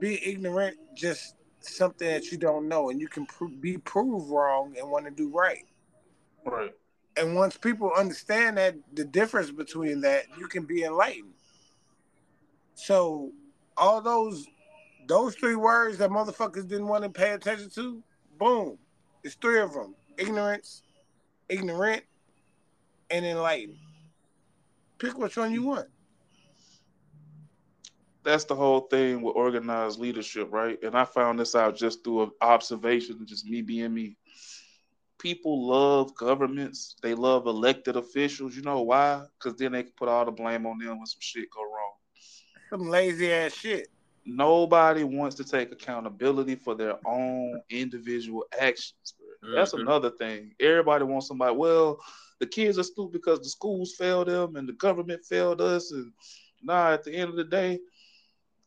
Being 0.00 0.18
ignorant 0.22 0.76
just 0.94 1.36
something 1.60 2.08
that 2.08 2.30
you 2.30 2.38
don't 2.38 2.68
know 2.68 2.90
and 2.90 3.00
you 3.00 3.08
can 3.08 3.26
pro- 3.26 3.48
be 3.48 3.76
proved 3.78 4.30
wrong 4.30 4.74
and 4.78 4.90
want 4.90 5.04
to 5.06 5.10
do 5.10 5.28
right. 5.28 5.66
Right. 6.44 6.74
And 7.16 7.34
once 7.34 7.56
people 7.56 7.92
understand 7.96 8.56
that 8.56 8.76
the 8.94 9.04
difference 9.04 9.50
between 9.50 10.00
that, 10.02 10.24
you 10.38 10.46
can 10.48 10.64
be 10.64 10.84
enlightened. 10.84 11.34
So 12.74 13.32
all 13.80 14.00
those 14.00 14.46
those 15.08 15.34
three 15.34 15.56
words 15.56 15.98
that 15.98 16.10
motherfuckers 16.10 16.68
didn't 16.68 16.86
want 16.86 17.02
to 17.02 17.10
pay 17.10 17.32
attention 17.32 17.68
to, 17.70 18.00
boom, 18.38 18.78
it's 19.24 19.34
three 19.34 19.58
of 19.58 19.72
them. 19.72 19.94
ignorance, 20.18 20.82
ignorant, 21.48 22.04
and 23.10 23.26
enlightened. 23.26 23.78
Pick 24.98 25.18
which 25.18 25.36
one 25.36 25.52
you 25.52 25.64
want. 25.64 25.88
That's 28.22 28.44
the 28.44 28.54
whole 28.54 28.82
thing 28.82 29.22
with 29.22 29.34
organized 29.34 29.98
leadership, 29.98 30.52
right? 30.52 30.78
And 30.82 30.94
I 30.94 31.04
found 31.04 31.40
this 31.40 31.54
out 31.54 31.74
just 31.74 32.04
through 32.04 32.32
observation, 32.42 33.24
just 33.26 33.46
me 33.46 33.62
being 33.62 33.94
me. 33.94 34.16
People 35.18 35.66
love 35.66 36.14
governments. 36.14 36.96
They 37.02 37.14
love 37.14 37.46
elected 37.46 37.96
officials. 37.96 38.54
You 38.54 38.62
know 38.62 38.82
why? 38.82 39.24
Because 39.38 39.58
then 39.58 39.72
they 39.72 39.84
can 39.84 39.92
put 39.96 40.08
all 40.08 40.24
the 40.24 40.30
blame 40.30 40.66
on 40.66 40.78
them 40.78 40.98
when 40.98 41.06
some 41.06 41.20
shit 41.20 41.48
go. 41.50 41.62
Some 42.70 42.88
lazy 42.88 43.32
ass 43.32 43.52
shit. 43.52 43.88
Nobody 44.24 45.02
wants 45.02 45.34
to 45.36 45.44
take 45.44 45.72
accountability 45.72 46.54
for 46.54 46.74
their 46.74 46.98
own 47.04 47.60
individual 47.68 48.44
actions. 48.58 49.14
Bro. 49.40 49.54
That's 49.54 49.72
Mhm. 49.72 49.80
another 49.82 50.10
thing. 50.10 50.54
Everybody 50.60 51.04
wants 51.04 51.26
somebody. 51.26 51.56
Well, 51.56 52.00
the 52.38 52.46
kids 52.46 52.78
are 52.78 52.84
stupid 52.84 53.12
because 53.12 53.40
the 53.40 53.48
schools 53.48 53.94
failed 53.96 54.28
them 54.28 54.56
and 54.56 54.68
the 54.68 54.72
government 54.74 55.24
failed 55.24 55.60
us. 55.60 55.90
And 55.90 56.12
nah, 56.62 56.92
at 56.92 57.02
the 57.02 57.12
end 57.12 57.30
of 57.30 57.36
the 57.36 57.44
day, 57.44 57.80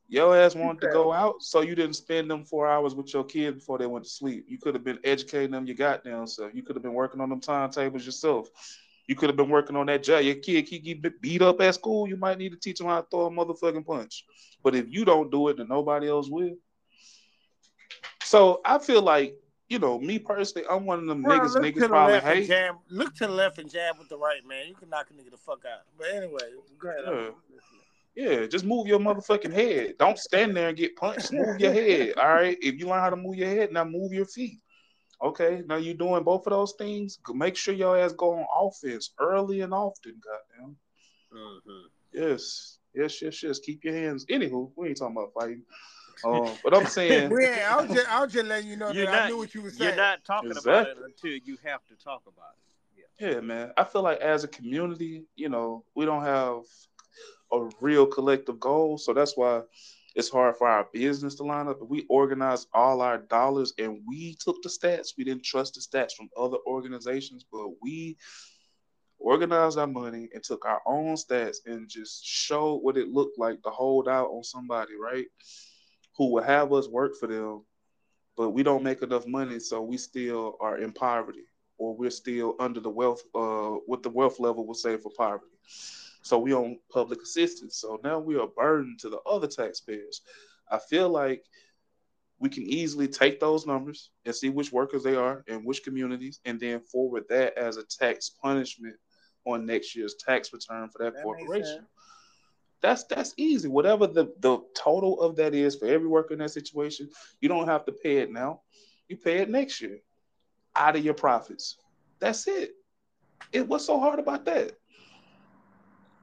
your 0.09 0.35
ass 0.35 0.53
wanted 0.53 0.81
to 0.81 0.87
go 0.89 1.13
out, 1.13 1.41
so 1.41 1.61
you 1.61 1.75
didn't 1.75 1.95
spend 1.95 2.29
them 2.29 2.43
four 2.43 2.67
hours 2.67 2.93
with 2.93 3.13
your 3.13 3.23
kid 3.23 3.55
before 3.55 3.77
they 3.77 3.87
went 3.87 4.05
to 4.05 4.11
sleep. 4.11 4.45
You 4.47 4.59
could 4.59 4.75
have 4.75 4.83
been 4.83 4.99
educating 5.03 5.51
them 5.51 5.65
your 5.65 5.75
goddamn 5.75 6.27
self. 6.27 6.53
You 6.53 6.61
could 6.61 6.75
have 6.75 6.83
been 6.83 6.93
working 6.93 7.21
on 7.21 7.29
them 7.29 7.39
timetables 7.39 8.05
yourself. 8.05 8.49
You 9.07 9.15
could 9.15 9.29
have 9.29 9.35
been 9.35 9.49
working 9.49 9.75
on 9.75 9.87
that 9.87 10.03
job. 10.03 10.23
Your 10.23 10.35
kid 10.35 10.65
keep 10.65 10.83
get 10.83 11.21
beat 11.21 11.41
up 11.41 11.59
at 11.61 11.75
school. 11.75 12.07
You 12.07 12.15
might 12.15 12.37
need 12.37 12.51
to 12.53 12.57
teach 12.57 12.77
them 12.77 12.87
how 12.87 13.01
to 13.01 13.07
throw 13.09 13.25
a 13.25 13.31
motherfucking 13.31 13.85
punch. 13.85 14.25
But 14.63 14.75
if 14.75 14.85
you 14.89 15.03
don't 15.05 15.29
do 15.31 15.49
it, 15.49 15.57
then 15.57 15.67
nobody 15.67 16.07
else 16.07 16.29
will. 16.29 16.55
So 18.23 18.61
I 18.65 18.79
feel 18.79 19.01
like, 19.01 19.35
you 19.67 19.79
know, 19.79 19.99
me 19.99 20.19
personally, 20.19 20.67
I'm 20.69 20.85
one 20.85 20.99
of 20.99 21.05
them 21.07 21.21
Bro, 21.21 21.39
niggas. 21.39 21.53
look 21.55 21.63
Niggas 21.63 21.73
to 21.73 21.79
the 21.81 21.87
probably 21.89 22.13
left 22.13 22.25
and 22.27 22.37
hate. 22.37 22.47
jab. 22.47 22.75
Look 22.89 23.15
to 23.15 23.27
the 23.27 23.33
left 23.33 23.57
and 23.59 23.69
jab 23.69 23.97
with 23.99 24.09
the 24.09 24.17
right, 24.17 24.45
man. 24.47 24.67
You 24.67 24.75
can 24.75 24.89
knock 24.89 25.07
a 25.09 25.13
nigga 25.13 25.31
the 25.31 25.37
fuck 25.37 25.63
out. 25.65 25.81
But 25.97 26.07
anyway, 26.13 26.39
go 26.79 26.89
ahead. 26.89 27.03
Yeah. 27.07 27.29
Yeah, 28.15 28.45
just 28.45 28.63
move 28.63 28.85
your 28.85 28.99
motherfucking 28.99 29.51
head. 29.51 29.95
Don't 29.97 30.19
stand 30.19 30.55
there 30.55 30.69
and 30.69 30.77
get 30.77 30.95
punched. 30.95 31.33
Move 31.33 31.59
your 31.59 31.73
head. 31.73 32.13
All 32.17 32.27
right. 32.31 32.55
If 32.61 32.75
you 32.75 32.87
learn 32.87 32.99
how 32.99 33.09
to 33.09 33.15
move 33.15 33.35
your 33.35 33.49
head, 33.49 33.71
now 33.73 33.83
move 33.85 34.13
your 34.13 34.25
feet. 34.25 34.59
Okay. 35.21 35.61
Now 35.65 35.77
you're 35.77 35.93
doing 35.93 36.23
both 36.23 36.45
of 36.47 36.51
those 36.51 36.73
things. 36.77 37.19
Make 37.33 37.55
sure 37.55 37.73
your 37.73 37.97
ass 37.97 38.13
go 38.13 38.33
on 38.33 38.45
offense 38.59 39.13
early 39.19 39.61
and 39.61 39.73
often. 39.73 40.19
Goddamn. 40.23 40.75
Mhm. 41.33 41.83
Yes. 42.13 42.79
Yes. 42.93 43.21
Yes. 43.21 43.41
Yes. 43.43 43.59
Keep 43.59 43.83
your 43.83 43.93
hands. 43.93 44.25
Anywho, 44.25 44.71
we 44.75 44.89
ain't 44.89 44.97
talking 44.97 45.15
about 45.17 45.33
fighting. 45.33 45.63
Um, 46.25 46.57
but 46.63 46.73
I'm 46.73 46.85
saying, 46.85 47.31
We 47.31 47.43
ain't, 47.43 47.69
I 47.69 47.81
was 47.81 47.91
just, 47.91 48.07
I 48.07 48.21
was 48.23 48.31
just 48.31 48.45
letting 48.45 48.69
you 48.69 48.77
know 48.77 48.91
You're 48.91 49.07
that 49.07 49.23
I 49.23 49.27
knew 49.27 49.37
what 49.37 49.53
you 49.53 49.61
were 49.61 49.71
saying. 49.71 49.89
You're 49.89 49.95
not 49.97 50.23
talking 50.23 50.51
about 50.51 50.87
it 50.87 50.97
until 51.03 51.31
you 51.43 51.57
have 51.65 51.83
to 51.87 51.95
talk 51.95 52.21
about 52.27 52.53
it. 52.55 53.33
yeah, 53.33 53.41
man. 53.41 53.71
I 53.75 53.83
feel 53.83 54.03
like 54.03 54.19
as 54.19 54.43
a 54.45 54.47
community, 54.47 55.25
you 55.35 55.49
know, 55.49 55.83
we 55.95 56.05
don't 56.05 56.23
have 56.23 56.61
a 57.51 57.69
real 57.81 58.05
collective 58.05 58.59
goal, 58.59 58.97
so 58.97 59.13
that's 59.13 59.35
why 59.35 59.63
it's 60.15 60.29
hard 60.29 60.55
for 60.57 60.67
our 60.67 60.87
business 60.93 61.35
to 61.35 61.43
line 61.43 61.67
up. 61.67 61.79
We 61.81 62.05
organized 62.09 62.67
all 62.73 63.01
our 63.01 63.17
dollars 63.17 63.73
and 63.79 64.01
we 64.07 64.35
took 64.39 64.61
the 64.61 64.69
stats, 64.69 65.13
we 65.17 65.23
didn't 65.23 65.43
trust 65.43 65.73
the 65.73 65.81
stats 65.81 66.13
from 66.13 66.29
other 66.37 66.57
organizations, 66.67 67.45
but 67.51 67.69
we 67.81 68.17
organized 69.19 69.77
our 69.79 69.87
money 69.87 70.29
and 70.33 70.43
took 70.43 70.65
our 70.65 70.81
own 70.85 71.15
stats 71.15 71.57
and 71.65 71.89
just 71.89 72.25
showed 72.25 72.77
what 72.77 72.97
it 72.97 73.07
looked 73.07 73.39
like 73.39 73.61
to 73.63 73.69
hold 73.69 74.07
out 74.07 74.27
on 74.27 74.43
somebody, 74.43 74.93
right? 74.95 75.25
Who 76.17 76.31
would 76.33 76.43
have 76.43 76.71
us 76.73 76.87
work 76.87 77.13
for 77.19 77.27
them, 77.27 77.63
but 78.37 78.51
we 78.51 78.61
don't 78.61 78.83
make 78.83 79.01
enough 79.01 79.25
money, 79.25 79.59
so 79.59 79.81
we 79.81 79.97
still 79.97 80.57
are 80.59 80.77
in 80.77 80.91
poverty 80.91 81.45
or 81.79 81.95
we're 81.95 82.11
still 82.11 82.55
under 82.59 82.79
the 82.79 82.89
wealth, 82.89 83.23
uh, 83.33 83.71
what 83.87 84.03
the 84.03 84.09
wealth 84.09 84.39
level 84.39 84.67
would 84.67 84.77
say 84.77 84.97
for 84.97 85.11
poverty. 85.17 85.47
So 86.23 86.39
we 86.39 86.53
on 86.53 86.79
public 86.91 87.21
assistance. 87.21 87.77
So 87.77 87.99
now 88.03 88.17
we 88.17 88.37
are 88.37 88.47
burden 88.47 88.95
to 89.01 89.09
the 89.09 89.19
other 89.19 89.47
taxpayers. 89.47 90.21
I 90.71 90.79
feel 90.79 91.09
like 91.09 91.43
we 92.39 92.49
can 92.49 92.63
easily 92.63 93.07
take 93.07 93.39
those 93.39 93.67
numbers 93.67 94.09
and 94.25 94.33
see 94.33 94.49
which 94.49 94.71
workers 94.71 95.03
they 95.03 95.15
are 95.15 95.43
and 95.47 95.65
which 95.65 95.83
communities, 95.83 96.39
and 96.45 96.59
then 96.59 96.79
forward 96.79 97.25
that 97.29 97.57
as 97.57 97.77
a 97.77 97.83
tax 97.83 98.29
punishment 98.29 98.95
on 99.45 99.65
next 99.65 99.95
year's 99.95 100.15
tax 100.15 100.51
return 100.51 100.89
for 100.89 101.03
that, 101.03 101.13
That 101.13 101.23
corporation. 101.23 101.85
That's 102.81 103.03
that's 103.05 103.33
easy. 103.37 103.69
Whatever 103.69 104.07
the, 104.07 104.33
the 104.39 104.59
total 104.75 105.21
of 105.21 105.35
that 105.37 105.53
is 105.53 105.75
for 105.75 105.87
every 105.87 106.07
worker 106.07 106.33
in 106.33 106.39
that 106.39 106.51
situation, 106.51 107.09
you 107.39 107.47
don't 107.47 107.67
have 107.67 107.85
to 107.85 107.91
pay 107.91 108.17
it 108.17 108.31
now. 108.31 108.61
You 109.07 109.17
pay 109.17 109.37
it 109.37 109.49
next 109.49 109.81
year 109.81 109.99
out 110.75 110.95
of 110.95 111.03
your 111.03 111.13
profits. 111.13 111.77
That's 112.19 112.47
it. 112.47 112.71
It 113.51 113.67
what's 113.67 113.85
so 113.85 113.99
hard 113.99 114.19
about 114.19 114.45
that? 114.45 114.73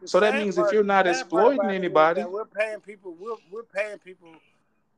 So 0.05 0.20
that 0.20 0.35
means 0.35 0.59
if 0.59 0.72
you're 0.72 0.82
not 0.85 1.06
exploiting 1.06 1.59
part 1.59 1.66
about 1.66 1.70
it 1.70 1.74
is 1.74 1.78
anybody- 1.78 2.24
we're 2.24 2.44
paying 2.44 2.81
people. 2.81 3.14
We're 3.14 3.36
we're 3.51 3.62
paying 3.64 3.98
people. 3.98 4.35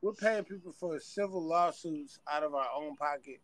We're 0.01 0.13
paying 0.13 0.45
people 0.45 0.73
for 0.73 0.99
civil 1.01 1.43
lawsuits 1.43 2.19
out 2.31 2.43
of 2.43 2.55
our 2.55 2.69
own 2.75 2.97
pocket, 2.97 3.41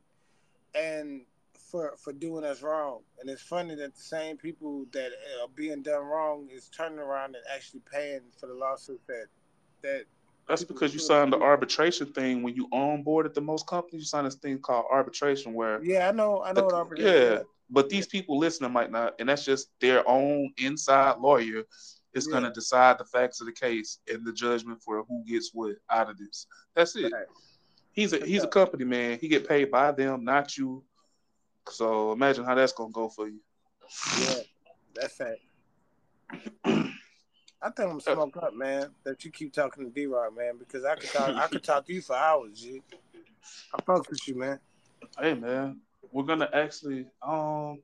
and 0.75 1.25
for 1.71 1.97
for 1.97 2.13
doing 2.13 2.45
us 2.45 2.63
wrong. 2.63 3.03
And 3.21 3.29
it's 3.31 3.43
funny 3.43 3.75
that 3.77 3.95
the 3.95 4.01
same 4.01 4.37
people 4.37 4.87
that 4.93 5.13
are 5.43 5.49
being 5.55 5.83
done 5.83 6.05
wrong 6.05 6.49
is 6.51 6.69
turning 6.69 6.99
around 6.99 7.37
and 7.37 7.45
actually 7.53 7.81
paying 7.91 8.23
for 8.39 8.47
the 8.47 8.55
lawsuit 8.55 9.01
that 9.07 9.27
that 9.83 10.05
That's 10.49 10.65
because 10.65 10.95
you 10.95 11.01
signed 11.01 11.33
the 11.33 11.39
arbitration 11.39 12.13
thing 12.13 12.43
when 12.43 12.55
you 12.55 12.69
onboarded 12.71 13.35
the 13.35 13.41
most 13.41 13.67
companies. 13.67 14.01
You 14.03 14.07
signed 14.07 14.27
this 14.27 14.37
thing 14.37 14.59
called 14.59 14.87
arbitration, 14.91 15.53
where 15.55 15.83
yeah 15.85 16.09
I 16.09 16.13
know 16.13 16.43
I 16.43 16.49
know 16.53 16.55
the- 16.61 16.65
what 16.65 16.75
arbitration 16.75 17.15
yeah, 17.15 17.39
is. 17.41 17.47
but 17.71 17.89
these 17.91 18.07
people 18.07 18.39
listening 18.39 18.73
might 18.73 18.91
not, 18.91 19.15
and 19.19 19.29
that's 19.29 19.45
just 19.45 19.69
their 19.81 20.09
own 20.09 20.53
inside 20.57 21.19
lawyer 21.19 21.65
is 22.15 22.27
Yeah. 22.27 22.33
going 22.33 22.45
to 22.45 22.51
decide 22.51 22.99
the 22.99 23.05
facts 23.05 23.41
of 23.41 23.47
the 23.47 23.53
case 23.53 23.99
and 24.11 24.25
the 24.27 24.33
judgment 24.33 24.83
for 24.83 25.05
who 25.05 25.23
gets 25.27 25.51
what 25.53 25.77
out 25.91 26.09
of 26.09 26.17
this. 26.17 26.47
That's 26.75 26.97
it. 26.97 27.13
Right. 27.13 27.27
He's 27.93 28.13
a 28.15 28.25
he's 28.25 28.45
a 28.45 28.49
company 28.49 28.85
man. 28.85 29.19
He 29.21 29.29
get 29.29 29.47
paid 29.47 29.71
by 29.71 29.93
them, 29.93 30.25
not 30.25 30.57
you. 30.57 30.83
So 31.69 32.13
imagine 32.13 32.45
how 32.45 32.55
that's 32.55 32.73
gonna 32.73 32.91
go 32.91 33.11
for 33.11 33.29
you. 33.29 33.41
Yeah, 34.21 34.35
that's 34.95 35.15
fact. 35.15 35.41
I 37.61 37.71
think 37.71 37.91
I'm 37.91 38.01
smoke 38.01 38.37
up, 38.37 38.55
man. 38.55 38.91
That 39.05 39.25
you 39.25 39.31
keep 39.31 39.53
talking 39.53 39.85
to 39.85 39.91
D 39.91 40.07
Rock, 40.07 40.37
man, 40.37 40.59
because 40.59 40.85
I 40.85 40.95
could 40.95 41.11
talk. 41.11 41.35
I 41.35 41.47
could 41.49 41.65
talk 41.65 41.87
to 41.87 41.93
you 41.93 42.01
for 42.01 42.15
hours, 42.15 42.61
G. 42.61 42.83
I 43.75 43.83
fuck 43.83 44.09
with 44.09 44.27
you, 44.29 44.37
man. 44.37 44.61
Hey 45.19 45.35
man, 45.35 45.81
we're 46.13 46.25
gonna 46.25 46.49
actually 46.53 47.07
um 47.23 47.83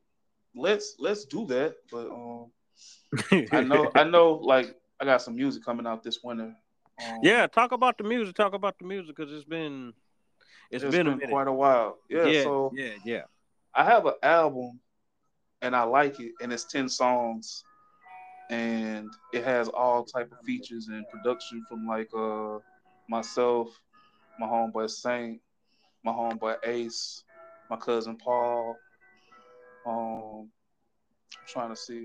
let's 0.55 0.97
let's 0.99 1.25
do 1.25 1.47
that. 1.47 1.77
But 1.91 2.09
um 2.11 2.51
I 3.51 3.63
know 3.63 3.91
I 3.95 4.05
know 4.05 4.35
like 4.35 4.77
I 5.01 5.05
got 5.05 5.23
some 5.23 5.35
music 5.35 5.65
coming 5.65 5.87
out 5.87 6.03
this 6.03 6.21
winter. 6.23 6.55
Um, 7.05 7.19
yeah, 7.23 7.49
talk 7.49 7.73
about 7.73 7.99
the 7.99 8.05
music. 8.05 8.37
Talk 8.37 8.55
about 8.55 8.79
the 8.79 8.85
music 8.85 9.17
because 9.17 9.33
it's 9.33 9.45
been 9.45 9.93
it's 10.71 10.85
it's 10.85 10.97
been, 10.97 11.19
been, 11.19 11.29
a 11.29 11.31
quite 11.31 11.49
a 11.49 11.53
while. 11.53 11.99
Yeah, 12.09 12.27
yeah, 12.27 12.43
so 12.45 12.73
yeah, 12.77 12.93
yeah. 13.05 13.23
I 13.75 13.85
have 13.85 14.07
an 14.07 14.15
album 14.23 14.79
and 15.63 15.75
I 15.75 15.83
like 15.83 16.21
it 16.21 16.33
and 16.41 16.53
it's 16.53 16.65
10 16.65 16.89
songs 16.89 17.65
and 18.51 19.11
it 19.33 19.45
has 19.45 19.69
all 19.69 20.05
type 20.05 20.31
of 20.33 20.39
features 20.45 20.89
and 20.89 21.09
production 21.09 21.65
from 21.69 21.87
like 21.87 22.09
uh 22.17 22.59
myself, 23.09 23.69
my 24.39 24.47
homeboy 24.47 24.91
Saint, 24.91 25.41
my 26.05 26.13
homeboy 26.13 26.57
Ace, 26.65 27.25
my 27.71 27.77
cousin 27.77 28.17
Paul. 28.17 28.77
Um 29.87 30.49
I'm 31.39 31.47
trying 31.47 31.71
to 31.71 31.77
see. 31.77 32.05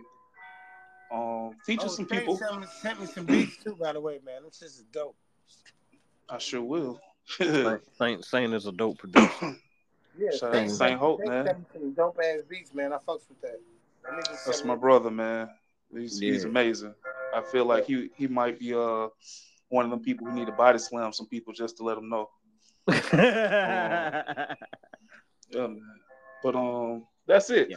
Um 1.12 1.52
feature 1.66 1.86
Oh, 1.86 1.90
some 1.90 2.06
people. 2.06 2.38
Sent 2.38 2.60
me, 2.60 2.68
sent 2.82 3.02
me 3.02 3.08
some 3.08 3.26
beats 3.26 3.58
too, 3.64 3.76
by 3.76 3.94
the 3.94 4.02
way, 4.02 4.20
man. 4.26 4.42
This 4.46 4.62
is 4.62 4.84
dope. 4.94 5.16
I 6.30 6.38
sure 6.38 6.62
will. 6.62 7.00
Saint, 7.26 7.82
Saint 7.98 8.26
Saint 8.26 8.54
is 8.54 8.66
a 8.66 8.72
dope 8.72 9.00
producer. 9.00 9.56
Yeah, 10.18 10.32
Shout 10.32 10.54
Saint 10.54 10.70
to 10.70 10.76
Saint 10.76 11.00
Hope, 11.00 11.22
man. 11.26 11.66
some 11.74 11.94
dope 11.94 12.20
ass 12.24 12.42
beats, 12.50 12.74
man. 12.74 12.92
I 12.94 12.98
fucks 12.98 13.28
with 13.30 13.42
that. 13.42 13.60
That 14.04 14.26
That's 14.26 14.58
sent 14.58 14.68
my 14.68 14.76
brother, 14.76 15.12
man. 15.12 15.50
He's, 15.94 16.20
he's 16.20 16.44
amazing. 16.44 16.94
I 17.34 17.42
feel 17.42 17.66
like 17.66 17.86
he 17.86 18.10
he 18.16 18.28
might 18.28 18.60
be 18.60 18.74
uh 18.74 19.08
one 19.70 19.86
of 19.86 19.92
them 19.92 20.02
people 20.02 20.28
who 20.28 20.34
need 20.34 20.48
to 20.48 20.52
body 20.52 20.80
slam 20.80 21.14
some 21.14 21.28
people 21.28 21.54
just 21.54 21.78
to 21.78 21.84
let 21.84 21.96
them 21.96 22.10
know. 22.10 22.30
Yeah, 25.52 25.68
man. 25.68 25.82
But 26.44 26.56
um, 26.56 27.06
that's 27.28 27.50
it. 27.50 27.74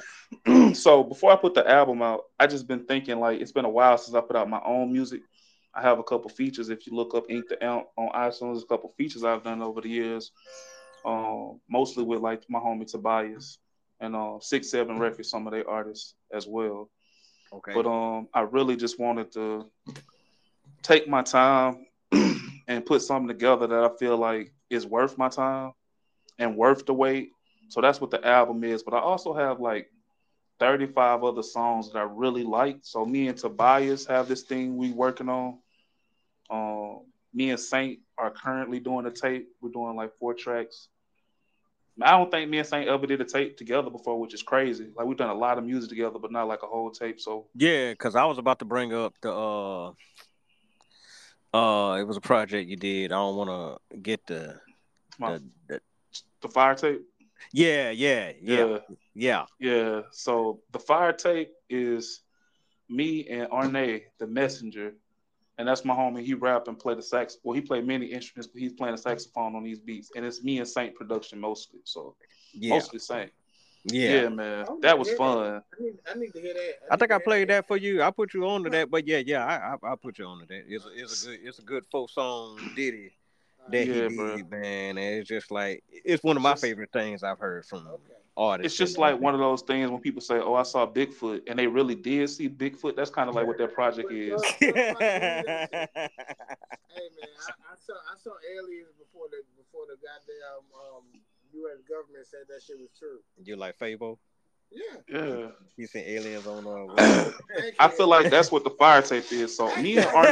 so 0.76 1.02
before 1.02 1.32
I 1.32 1.36
put 1.36 1.54
the 1.54 1.68
album 1.68 2.02
out, 2.02 2.24
I 2.38 2.46
just 2.46 2.66
been 2.68 2.84
thinking 2.84 3.18
like 3.18 3.40
it's 3.40 3.52
been 3.52 3.64
a 3.64 3.70
while 3.70 3.98
since 3.98 4.14
I 4.14 4.20
put 4.20 4.36
out 4.36 4.48
my 4.48 4.60
own 4.64 4.92
music. 4.92 5.22
I 5.74 5.80
have 5.80 5.98
a 5.98 6.04
couple 6.04 6.28
features. 6.28 6.68
If 6.68 6.86
you 6.86 6.94
look 6.94 7.14
up 7.14 7.30
Ink 7.30 7.48
the 7.48 7.62
Amp 7.64 7.86
on 7.96 8.10
iTunes, 8.10 8.62
a 8.62 8.66
couple 8.66 8.90
features 8.90 9.24
I've 9.24 9.42
done 9.42 9.62
over 9.62 9.80
the 9.80 9.88
years. 9.88 10.32
Um, 11.04 11.60
mostly 11.68 12.04
with 12.04 12.20
like 12.20 12.42
my 12.48 12.58
homie 12.58 12.86
Tobias 12.86 13.58
and 14.00 14.14
uh, 14.14 14.38
Six 14.40 14.70
Seven 14.70 14.98
Records, 14.98 15.30
some 15.30 15.46
of 15.46 15.52
their 15.52 15.68
artists 15.68 16.14
as 16.32 16.46
well. 16.46 16.90
Okay. 17.54 17.72
But 17.74 17.86
um, 17.86 18.28
I 18.34 18.40
really 18.42 18.76
just 18.76 18.98
wanted 18.98 19.32
to 19.32 19.66
take 20.82 21.08
my 21.08 21.22
time 21.22 21.86
and 22.68 22.84
put 22.84 23.02
something 23.02 23.28
together 23.28 23.66
that 23.66 23.84
I 23.84 23.96
feel 23.96 24.16
like 24.16 24.52
is 24.70 24.86
worth 24.86 25.18
my 25.18 25.28
time 25.28 25.72
and 26.38 26.56
worth 26.56 26.86
the 26.86 26.94
wait 26.94 27.30
So 27.68 27.80
that's 27.80 28.00
what 28.00 28.10
the 28.10 28.26
album 28.26 28.64
is. 28.64 28.82
But 28.82 28.94
I 28.94 29.00
also 29.00 29.32
have 29.34 29.60
like 29.60 29.90
35 30.60 31.24
other 31.24 31.42
songs 31.42 31.90
that 31.92 31.98
I 31.98 32.02
really 32.02 32.44
like. 32.44 32.78
So 32.82 33.04
me 33.04 33.28
and 33.28 33.36
Tobias 33.36 34.06
have 34.06 34.28
this 34.28 34.42
thing 34.42 34.76
we 34.76 34.92
working 34.92 35.28
on. 35.28 35.58
Um, 36.50 37.00
me 37.32 37.50
and 37.50 37.60
Saint 37.60 38.00
are 38.18 38.30
currently 38.30 38.78
doing 38.80 39.06
a 39.06 39.10
tape. 39.10 39.48
We're 39.60 39.70
doing 39.70 39.96
like 39.96 40.14
four 40.18 40.34
tracks. 40.34 40.88
I 42.00 42.12
don't 42.12 42.30
think 42.30 42.50
me 42.50 42.58
and 42.58 42.66
Saint 42.66 42.88
ever 42.88 43.06
did 43.06 43.20
a 43.20 43.24
tape 43.24 43.56
together 43.56 43.90
before, 43.90 44.18
which 44.18 44.32
is 44.32 44.42
crazy. 44.42 44.88
Like 44.96 45.06
we've 45.06 45.16
done 45.16 45.28
a 45.28 45.34
lot 45.34 45.58
of 45.58 45.64
music 45.64 45.90
together, 45.90 46.18
but 46.18 46.32
not 46.32 46.48
like 46.48 46.62
a 46.62 46.66
whole 46.66 46.90
tape. 46.90 47.20
So 47.20 47.48
Yeah, 47.54 47.90
because 47.90 48.16
I 48.16 48.24
was 48.24 48.38
about 48.38 48.60
to 48.60 48.64
bring 48.64 48.94
up 48.94 49.14
the 49.20 49.32
uh 49.32 49.88
uh 51.54 51.98
it 52.00 52.04
was 52.04 52.16
a 52.16 52.20
project 52.20 52.68
you 52.70 52.76
did. 52.76 53.12
I 53.12 53.16
don't 53.16 53.36
wanna 53.36 53.76
get 54.00 54.26
the 54.26 54.58
my, 55.18 55.32
the, 55.32 55.42
the 55.68 55.80
the 56.40 56.48
fire 56.48 56.74
tape. 56.74 57.02
yeah, 57.52 57.90
yeah, 57.90 58.32
yeah, 58.40 58.56
Yeah, 58.56 58.78
yeah. 59.14 59.44
yeah. 59.60 60.00
So 60.12 60.60
the 60.72 60.78
fire 60.78 61.12
tape 61.12 61.50
is 61.68 62.22
me 62.88 63.26
and 63.28 63.48
Arne, 63.50 64.00
the 64.18 64.26
messenger, 64.26 64.94
and 65.58 65.68
that's 65.68 65.84
my 65.84 65.94
homie. 65.94 66.24
He 66.24 66.34
rap 66.34 66.68
and 66.68 66.78
play 66.78 66.94
the 66.94 67.02
sax. 67.02 67.38
Well, 67.42 67.54
he 67.54 67.60
played 67.60 67.86
many 67.86 68.06
instruments, 68.06 68.50
but 68.52 68.60
he's 68.60 68.72
playing 68.72 68.94
the 68.96 69.00
saxophone 69.02 69.54
on 69.54 69.62
these 69.62 69.78
beats, 69.78 70.10
and 70.16 70.24
it's 70.24 70.42
me 70.42 70.58
and 70.58 70.68
Saint 70.68 70.94
production 70.94 71.38
mostly. 71.40 71.80
So 71.84 72.16
Yeah, 72.52 72.74
mostly 72.74 72.98
Saint. 72.98 73.30
yeah. 73.84 74.22
Yeah, 74.22 74.28
man, 74.28 74.66
that 74.80 74.98
was 74.98 75.08
yeah. 75.10 75.16
fun. 75.16 75.38
I 75.38 75.82
need, 75.82 75.94
I 76.10 76.18
need 76.18 76.32
to 76.32 76.40
hear 76.40 76.54
that. 76.54 76.74
I 76.90 76.96
think 76.96 77.10
I 77.12 77.18
played 77.18 77.38
hear 77.50 77.58
that 77.60 77.66
for 77.68 77.76
you. 77.76 78.02
I 78.02 78.10
put 78.10 78.32
you 78.34 78.46
on 78.48 78.64
to 78.64 78.70
that, 78.70 78.90
but 78.90 79.06
yeah, 79.06 79.18
yeah, 79.18 79.44
I 79.44 79.74
I, 79.88 79.92
I 79.92 79.96
put 79.96 80.18
you 80.18 80.26
on 80.26 80.40
to 80.40 80.46
that. 80.46 80.64
It's 80.68 80.84
a, 80.86 80.90
it's 80.94 81.22
a 81.24 81.26
good 81.26 81.40
it's 81.44 81.58
a 81.58 81.62
good 81.62 81.84
folk 81.90 82.10
song 82.10 82.58
ditty 82.76 83.10
that 83.70 83.86
Yeah, 83.86 84.08
he 84.08 84.16
bro. 84.16 84.36
did, 84.36 84.50
man. 84.50 84.98
And 84.98 85.20
it's 85.20 85.28
just 85.28 85.50
like 85.50 85.82
it's 85.88 86.22
one 86.24 86.36
of 86.36 86.42
my 86.42 86.52
Just- 86.52 86.62
favorite 86.62 86.90
things 86.92 87.22
I've 87.22 87.38
heard 87.38 87.64
from 87.66 87.86
Okay. 87.86 88.14
Artists. 88.36 88.72
It's 88.72 88.78
just 88.78 88.98
like 88.98 89.20
one 89.20 89.34
of 89.34 89.40
those 89.40 89.62
things 89.62 89.90
when 89.90 90.00
people 90.00 90.20
say, 90.20 90.38
"Oh, 90.38 90.54
I 90.54 90.62
saw 90.62 90.86
Bigfoot," 90.86 91.42
and 91.48 91.58
they 91.58 91.66
really 91.66 91.94
did 91.94 92.28
see 92.30 92.48
Bigfoot. 92.48 92.96
That's 92.96 93.10
kind 93.10 93.28
of 93.28 93.34
like 93.34 93.46
what 93.46 93.58
that 93.58 93.74
project 93.74 94.10
is. 94.12 94.42
Hey 96.92 97.08
man, 97.16 97.32
I, 97.48 97.72
I 97.72 97.76
saw 97.80 97.94
I 97.94 98.16
saw 98.20 98.32
aliens 98.52 98.92
before 98.98 99.24
the 99.30 99.40
before 99.56 99.86
the 99.88 99.96
goddamn 99.96 100.60
um, 100.76 101.04
U.S. 101.54 101.80
government 101.88 102.26
said 102.26 102.40
that 102.48 102.62
shit 102.62 102.76
was 102.78 102.90
true. 102.98 103.20
you 103.42 103.56
like 103.56 103.78
Fabo? 103.78 104.18
Yeah. 104.74 105.18
Yeah, 105.18 105.48
You 105.76 105.86
seen 105.86 106.04
aliens 106.06 106.46
on 106.46 106.66
uh 106.66 106.94
Thank 107.58 107.74
I 107.78 107.88
feel 107.88 108.08
like 108.08 108.30
that's 108.30 108.50
what 108.50 108.64
the 108.64 108.70
fire 108.70 109.02
tape 109.02 109.30
is. 109.32 109.56
So 109.56 109.74
me 109.76 109.98
and 109.98 110.06
Arne, 110.06 110.26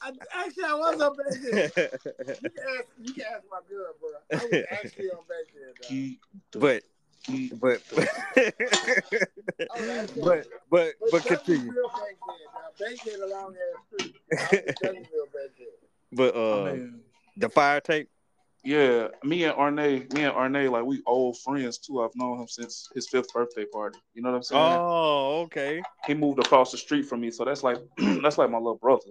I, 0.00 0.10
actually, 0.34 0.64
I 0.64 0.74
was 0.74 1.00
on 1.00 1.16
back 1.16 1.26
there. 1.40 1.62
You 2.42 2.50
can 2.50 2.64
ask, 2.78 2.88
you 3.00 3.14
can 3.14 3.24
ask 3.34 3.44
my 3.50 3.60
girl, 3.68 3.94
bro. 4.00 4.10
I 4.32 4.44
was 4.44 4.64
actually 4.70 5.10
on 5.10 5.24
back 5.28 5.46
there. 5.54 5.72
Dog. 5.80 5.82
keep 5.82 6.20
the- 6.50 6.58
but 6.58 6.82
but 7.60 7.82
I 9.70 9.80
was 9.80 9.88
actually- 9.88 10.22
but 10.22 10.46
but 10.70 10.94
but 11.10 11.24
continue. 11.24 11.72
back 11.72 11.74
there, 11.74 11.82
dog. 12.52 12.78
Bankhead 12.80 13.20
along 13.20 13.54
that 13.54 14.00
street. 14.00 14.16
I 14.32 14.34
was 14.42 14.52
in 14.52 14.64
Douglasville 14.74 15.32
back 15.32 15.50
there. 15.58 15.68
But 16.12 16.36
uh 16.36 16.72
mean, 16.72 17.00
the 17.36 17.48
fire 17.48 17.80
tape. 17.80 18.08
Yeah, 18.64 19.08
me 19.24 19.44
and 19.44 19.54
Arne, 19.54 19.74
me 19.74 20.06
and 20.14 20.32
Arne, 20.32 20.70
like 20.70 20.84
we 20.84 21.02
old 21.04 21.36
friends 21.40 21.78
too. 21.78 22.02
I've 22.02 22.14
known 22.14 22.40
him 22.40 22.48
since 22.48 22.88
his 22.94 23.08
fifth 23.08 23.32
birthday 23.32 23.64
party. 23.64 23.98
You 24.14 24.22
know 24.22 24.30
what 24.30 24.36
I'm 24.36 24.42
saying? 24.44 24.78
Oh, 24.78 25.40
okay. 25.42 25.82
he 26.06 26.14
moved 26.14 26.38
across 26.38 26.70
the 26.70 26.78
street 26.78 27.06
from 27.06 27.20
me, 27.20 27.32
so 27.32 27.44
that's 27.44 27.64
like 27.64 27.78
that's 28.22 28.38
like 28.38 28.50
my 28.50 28.58
little 28.58 28.76
brother. 28.76 29.10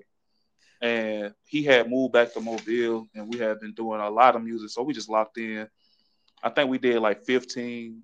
And 0.82 1.34
he 1.46 1.64
had 1.64 1.90
moved 1.90 2.14
back 2.14 2.34
to 2.34 2.40
Mobile, 2.40 3.08
and 3.14 3.28
we 3.28 3.40
had 3.40 3.60
been 3.60 3.74
doing 3.74 4.00
a 4.00 4.10
lot 4.10 4.36
of 4.36 4.44
music, 4.44 4.70
so 4.70 4.84
we 4.84 4.94
just 4.94 5.10
locked 5.10 5.38
in. 5.38 5.68
I 6.42 6.50
think 6.50 6.70
we 6.70 6.78
did 6.78 7.00
like 7.00 7.24
15 7.26 8.02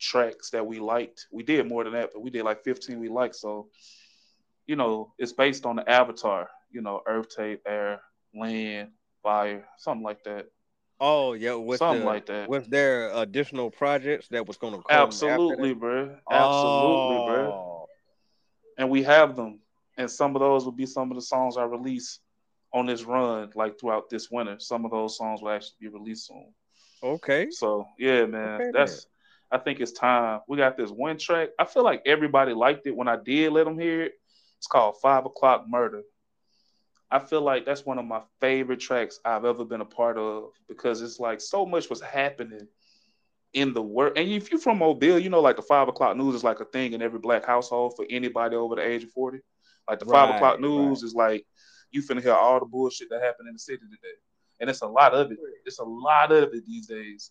tracks 0.00 0.50
that 0.50 0.66
we 0.66 0.80
liked. 0.80 1.26
We 1.30 1.42
did 1.42 1.68
more 1.68 1.84
than 1.84 1.92
that, 1.92 2.10
but 2.12 2.22
we 2.22 2.30
did 2.30 2.44
like 2.44 2.64
15 2.64 2.98
we 2.98 3.08
liked. 3.08 3.36
So, 3.36 3.68
you 4.66 4.74
know, 4.74 5.12
it's 5.18 5.32
based 5.32 5.66
on 5.66 5.76
the 5.76 5.88
avatar. 5.88 6.48
You 6.70 6.80
know, 6.80 7.02
Earth 7.06 7.28
Tape, 7.36 7.60
Air, 7.66 8.00
Land, 8.34 8.90
Fire, 9.22 9.64
something 9.76 10.02
like 10.02 10.24
that. 10.24 10.46
Oh 11.00 11.32
yeah, 11.34 11.54
with 11.54 11.78
something 11.78 12.00
the, 12.00 12.06
like 12.06 12.26
that. 12.26 12.48
was 12.48 12.66
there 12.66 13.10
additional 13.14 13.70
projects 13.70 14.28
that 14.28 14.46
was 14.46 14.56
going 14.56 14.74
to 14.74 14.82
come 14.82 14.96
Absolutely, 14.96 15.72
bro. 15.74 16.16
Absolutely, 16.30 17.24
bro. 17.24 17.52
Oh, 17.52 17.86
and 18.76 18.90
we 18.90 19.02
have 19.04 19.36
them. 19.36 19.60
And 19.96 20.10
some 20.10 20.36
of 20.36 20.40
those 20.40 20.64
will 20.64 20.72
be 20.72 20.86
some 20.86 21.10
of 21.10 21.16
the 21.16 21.22
songs 21.22 21.56
I 21.56 21.64
release 21.64 22.20
on 22.72 22.86
this 22.86 23.04
run, 23.04 23.50
like 23.54 23.78
throughout 23.78 24.10
this 24.10 24.30
winter. 24.30 24.56
Some 24.58 24.84
of 24.84 24.90
those 24.90 25.16
songs 25.16 25.42
will 25.42 25.50
actually 25.50 25.76
be 25.80 25.88
released 25.88 26.26
soon. 26.26 26.52
Okay. 27.02 27.48
So 27.50 27.86
yeah, 27.98 28.26
man, 28.26 28.60
Okay, 28.60 28.70
that's. 28.72 29.06
I 29.50 29.56
think 29.56 29.80
it's 29.80 29.92
time. 29.92 30.40
We 30.46 30.58
got 30.58 30.76
this 30.76 30.90
one 30.90 31.16
track. 31.16 31.50
I 31.58 31.64
feel 31.64 31.82
like 31.82 32.02
everybody 32.04 32.52
liked 32.52 32.86
it 32.86 32.94
when 32.94 33.08
I 33.08 33.16
did 33.16 33.50
let 33.52 33.64
them 33.64 33.78
hear 33.78 34.02
it. 34.02 34.12
It's 34.58 34.66
called 34.66 34.96
Five 35.00 35.24
O'clock 35.24 35.64
Murder. 35.66 36.02
I 37.10 37.18
feel 37.18 37.40
like 37.40 37.64
that's 37.64 37.86
one 37.86 37.98
of 37.98 38.04
my 38.04 38.20
favorite 38.40 38.80
tracks 38.80 39.18
I've 39.24 39.44
ever 39.44 39.64
been 39.64 39.80
a 39.80 39.86
part 39.86 40.18
of 40.18 40.50
because 40.68 41.00
it's 41.00 41.18
like 41.18 41.40
so 41.40 41.64
much 41.64 41.88
was 41.88 42.02
happening 42.02 42.68
in 43.54 43.72
the 43.72 43.82
world. 43.82 44.12
And 44.16 44.28
if 44.28 44.50
you're 44.50 44.60
from 44.60 44.78
Mobile, 44.78 45.18
you 45.18 45.30
know, 45.30 45.40
like 45.40 45.56
the 45.56 45.62
five 45.62 45.88
o'clock 45.88 46.16
news 46.16 46.34
is 46.34 46.44
like 46.44 46.60
a 46.60 46.66
thing 46.66 46.92
in 46.92 47.00
every 47.00 47.18
black 47.18 47.46
household 47.46 47.94
for 47.96 48.04
anybody 48.10 48.56
over 48.56 48.76
the 48.76 48.86
age 48.86 49.04
of 49.04 49.10
40. 49.12 49.38
Like 49.88 50.00
the 50.00 50.04
five 50.04 50.34
o'clock 50.34 50.60
news 50.60 51.02
is 51.02 51.14
like 51.14 51.46
you 51.90 52.02
finna 52.02 52.22
hear 52.22 52.34
all 52.34 52.60
the 52.60 52.66
bullshit 52.66 53.08
that 53.10 53.22
happened 53.22 53.48
in 53.48 53.54
the 53.54 53.58
city 53.58 53.78
today. 53.78 54.14
And 54.60 54.68
it's 54.68 54.82
a 54.82 54.86
lot 54.86 55.14
of 55.14 55.30
it. 55.30 55.38
It's 55.64 55.78
a 55.78 55.84
lot 55.84 56.30
of 56.30 56.52
it 56.52 56.66
these 56.66 56.86
days. 56.86 57.30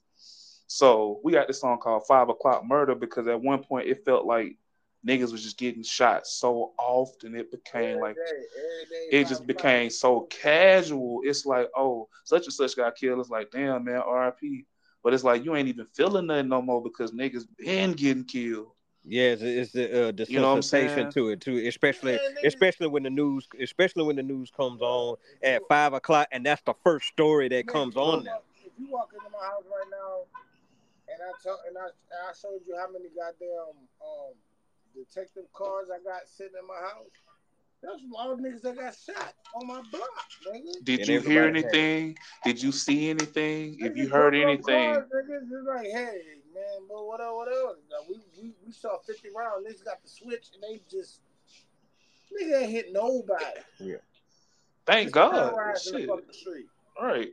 So 0.66 1.20
we 1.24 1.34
got 1.34 1.48
this 1.48 1.62
song 1.62 1.78
called 1.78 2.08
Five 2.08 2.30
O'clock 2.30 2.64
Murder 2.66 2.96
because 2.96 3.28
at 3.28 3.40
one 3.40 3.64
point 3.64 3.88
it 3.88 4.04
felt 4.04 4.26
like 4.26 4.58
niggas 5.06 5.32
was 5.32 5.44
just 5.44 5.58
getting 5.58 5.84
shot 5.84 6.26
so 6.28 6.74
often 6.80 7.36
it 7.36 7.52
became 7.52 8.00
like 8.00 8.16
Every 8.18 8.42
day, 8.42 8.46
every 8.58 9.10
day, 9.12 9.18
it 9.18 9.28
just 9.28 9.46
became 9.48 9.90
so 9.90 10.22
casual. 10.30 11.22
It's 11.24 11.46
like, 11.46 11.70
oh, 11.76 12.08
such 12.24 12.46
and 12.46 12.54
such 12.54 12.76
got 12.76 12.96
killed. 12.96 13.20
It's 13.20 13.30
like, 13.30 13.52
damn, 13.52 13.84
man, 13.86 14.02
RIP. 14.08 14.66
But 15.04 15.14
it's 15.14 15.24
like 15.24 15.46
you 15.46 15.56
ain't 15.56 15.70
even 15.70 15.86
feeling 15.94 16.28
nothing 16.28 16.50
no 16.50 16.62
more 16.62 16.82
because 16.82 17.12
niggas 17.12 17.46
been 17.58 17.94
getting 17.94 18.26
killed. 18.26 18.72
Yeah, 19.06 19.30
it's, 19.30 19.42
it's 19.42 19.72
the 19.72 20.10
uh, 20.10 20.12
You 20.28 20.42
know 20.42 20.50
what 20.50 20.56
I'm 20.58 20.62
saying? 20.62 21.12
to 21.14 21.30
it 21.30 21.40
too, 21.40 21.58
especially 21.68 22.14
Man, 22.14 22.20
niggas- 22.44 22.48
especially 22.48 22.88
when 22.88 23.04
the 23.04 23.10
news 23.10 23.48
especially 23.62 24.04
when 24.04 24.18
the 24.18 24.24
news 24.24 24.52
comes 24.52 24.82
on 24.82 25.16
at 25.44 25.62
five 25.70 25.94
o'clock, 25.94 26.28
and 26.32 26.46
that's 26.46 26.62
the 26.64 26.74
first 26.84 27.08
story 27.08 27.48
that 27.48 27.66
Man, 27.66 27.74
comes 27.74 27.96
on 27.96 28.26
now. 28.26 28.40
If 28.66 28.74
you 28.78 28.92
walk 28.92 29.12
into 29.14 29.30
my 29.30 29.46
house 29.46 29.64
right 29.72 29.88
now, 29.90 30.26
and 31.08 31.22
I 31.24 31.32
tell, 31.42 31.58
and 31.68 31.78
I, 31.78 31.84
and 31.86 32.22
I 32.30 32.34
showed 32.34 32.60
you 32.68 32.76
how 32.76 32.92
many 32.92 33.08
goddamn 33.16 33.80
um 34.04 34.34
detective 34.98 35.44
cars 35.54 35.88
I 35.94 36.04
got 36.04 36.28
sitting 36.28 36.54
in 36.60 36.68
my 36.68 36.76
house, 36.90 37.12
that's 37.84 38.02
a 38.02 38.14
lot 38.14 38.32
of 38.32 38.40
niggas 38.40 38.62
that 38.64 38.76
got 38.76 38.96
shot 38.96 39.34
on 39.56 39.68
my 39.68 39.82
block, 39.92 40.28
nigga. 40.52 40.84
Did 40.84 41.00
And 41.02 41.10
you 41.10 41.20
hear 41.22 41.44
everybody 41.44 41.62
had- 41.64 41.76
anything? 41.76 42.18
Did 42.44 42.62
you 42.64 42.72
see 42.72 43.10
anything? 43.10 43.78
If 43.80 43.96
you 43.96 44.10
heard 44.10 44.34
anything, 44.36 44.96
Cars, 44.96 45.06
niggas 45.14 45.44
is 45.46 45.66
like, 45.68 45.86
hey 45.88 46.22
man, 46.54 46.88
but 46.90 47.06
what 47.06 47.22
else? 47.22 47.36
What 47.36 47.48
else? 47.54 47.78
Now, 47.90 47.98
we, 48.10 48.16
we 48.42 48.54
we 48.66 48.72
saw 48.72 48.98
fifty 49.06 49.30
rounds. 49.36 49.66
Niggas 49.68 49.86
got 49.86 50.02
the 50.02 50.10
switch, 50.10 50.48
and 50.54 50.64
they 50.64 50.82
just 50.90 51.22
nigga 52.34 52.62
ain't 52.64 52.72
hit 52.72 52.92
nobody. 52.92 53.44
Yeah. 53.80 53.96
thank 54.86 55.08
Just 55.08 55.14
God. 55.14 55.78
Shit. 55.80 56.08
fucking. 56.10 56.66
All 57.00 57.06
right. 57.08 57.30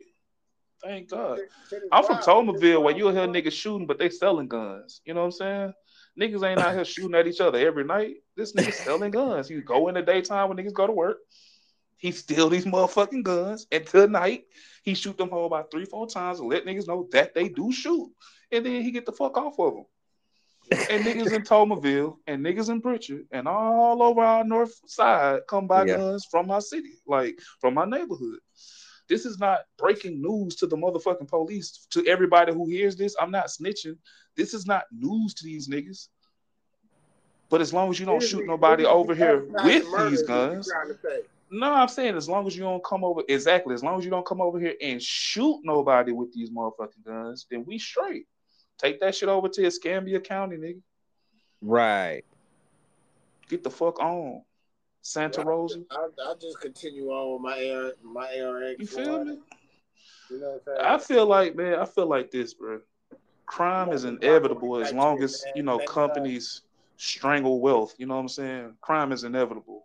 Thank 0.82 1.08
God. 1.08 1.38
Shit- 1.38 1.50
shit 1.70 1.82
is 1.84 1.88
I'm 1.90 2.04
from 2.04 2.16
wild. 2.16 2.26
Toulminville 2.26 2.82
where 2.82 2.94
you'll 2.94 3.12
hear 3.12 3.26
niggas 3.26 3.52
shooting, 3.52 3.86
but 3.86 3.98
they 3.98 4.10
selling 4.10 4.48
guns. 4.48 5.00
You 5.06 5.14
know 5.14 5.20
what 5.20 5.26
I'm 5.26 5.32
saying? 5.32 5.74
Niggas 6.20 6.48
ain't 6.48 6.60
out 6.60 6.74
here 6.74 6.84
shooting 6.84 7.14
at 7.14 7.26
each 7.26 7.40
other 7.40 7.58
every 7.58 7.84
night. 7.84 8.16
This 8.36 8.52
nigga 8.54 8.72
selling 8.72 9.10
guns. 9.10 9.48
He 9.48 9.60
go 9.60 9.88
in 9.88 9.94
the 9.94 10.02
daytime 10.02 10.48
when 10.48 10.58
niggas 10.58 10.72
go 10.72 10.86
to 10.86 10.92
work. 10.92 11.18
He 11.96 12.12
steal 12.12 12.48
these 12.48 12.66
motherfucking 12.66 13.22
guns. 13.24 13.66
And 13.72 13.86
tonight, 13.86 14.44
he 14.82 14.94
shoot 14.94 15.16
them 15.16 15.30
home 15.30 15.44
about 15.44 15.70
three, 15.70 15.84
four 15.86 16.06
times 16.06 16.38
and 16.40 16.48
let 16.48 16.64
niggas 16.66 16.86
know 16.86 17.08
that 17.12 17.34
they 17.34 17.48
do 17.48 17.72
shoot. 17.72 18.12
And 18.52 18.64
then 18.64 18.82
he 18.82 18.90
get 18.90 19.06
the 19.06 19.12
fuck 19.12 19.36
off 19.36 19.58
of 19.58 19.74
them. 19.74 19.84
And 20.88 21.04
niggas 21.04 21.32
in 21.32 21.42
Toulminville 21.42 22.18
and 22.26 22.44
niggas 22.44 22.68
in 22.70 22.80
Prichard 22.80 23.26
and 23.30 23.48
all 23.48 24.02
over 24.02 24.20
our 24.20 24.44
north 24.44 24.72
side 24.86 25.40
come 25.48 25.66
by 25.66 25.84
Yeah. 25.84 25.96
guns 25.96 26.26
from 26.30 26.46
my 26.46 26.58
city, 26.60 26.94
like 27.06 27.38
from 27.60 27.74
my 27.74 27.84
neighborhood. 27.84 28.38
This 29.08 29.26
is 29.26 29.38
not 29.38 29.60
breaking 29.78 30.22
news 30.22 30.56
to 30.56 30.66
the 30.66 30.76
motherfucking 30.76 31.28
police. 31.28 31.86
To 31.90 32.06
everybody 32.06 32.52
who 32.52 32.66
hears 32.66 32.96
this, 32.96 33.14
I'm 33.20 33.30
not 33.30 33.46
snitching. 33.46 33.96
This 34.36 34.54
is 34.54 34.66
not 34.66 34.84
news 34.90 35.34
to 35.34 35.44
these 35.44 35.68
niggas. 35.68 36.08
But 37.50 37.60
as 37.60 37.72
long 37.72 37.90
as 37.90 38.00
you 38.00 38.06
don't 38.06 38.20
Niggas 38.20 38.30
shoot 38.30 38.40
be- 38.40 38.46
nobody 38.46 38.84
over 38.84 39.14
here 39.14 39.44
with 39.44 39.64
these 39.64 39.82
is 39.84 39.90
what 39.90 40.10
you 40.12 40.26
guns, 40.26 40.68
trying 40.68 40.88
to 40.88 40.98
say. 41.02 41.20
no, 41.50 41.72
I'm 41.72 41.88
saying 41.88 42.16
as 42.16 42.28
long 42.28 42.46
as 42.46 42.56
you 42.56 42.62
don't 42.62 42.82
come 42.82 43.04
over 43.04 43.22
exactly, 43.28 43.74
as 43.74 43.84
long 43.84 43.98
as 43.98 44.04
you 44.04 44.10
don't 44.10 44.26
come 44.26 44.40
over 44.40 44.58
here 44.58 44.74
and 44.80 45.00
shoot 45.00 45.60
nobody 45.62 46.12
with 46.12 46.32
these 46.32 46.50
motherfucking 46.50 47.04
guns, 47.06 47.46
then 47.50 47.64
we 47.66 47.78
straight. 47.78 48.26
Take 48.78 49.00
that 49.00 49.14
shit 49.14 49.28
over 49.28 49.48
to 49.48 49.66
Escambia 49.66 50.20
County, 50.20 50.56
nigga. 50.56 50.80
Right. 51.60 52.24
Get 53.48 53.62
the 53.62 53.70
fuck 53.70 54.00
on. 54.00 54.42
Santa 55.04 55.40
Yeah. 55.40 55.46
Rosa. 55.46 55.82
I 55.90 56.08
I 56.26 56.34
just 56.40 56.60
continue 56.60 57.10
on 57.10 57.34
with 57.34 57.42
my 57.42 57.70
AR, 57.70 57.92
my 58.02 58.40
ARX. 58.40 58.80
You 58.80 58.86
feel 58.86 59.24
me? 59.24 59.38
You 60.30 60.40
know 60.40 60.46
what 60.48 60.54
I'm 60.54 60.60
saying? 60.64 60.78
I 60.80 60.98
feel 60.98 61.26
like, 61.26 61.54
man, 61.54 61.78
I 61.78 61.84
feel 61.84 62.06
like 62.06 62.30
this, 62.30 62.54
bro. 62.54 62.80
Crime 63.46 63.92
is 63.92 64.04
inevitable 64.04 64.78
as 64.78 64.92
long 64.92 65.22
as 65.22 65.44
you 65.54 65.62
know 65.62 65.78
uh, 65.78 65.86
companies 65.86 66.62
strangle 66.96 67.60
wealth. 67.60 67.94
You 67.98 68.06
know 68.06 68.14
what 68.14 68.22
I'm 68.22 68.28
saying? 68.28 68.76
Crime 68.80 69.12
is 69.12 69.24
inevitable. 69.24 69.84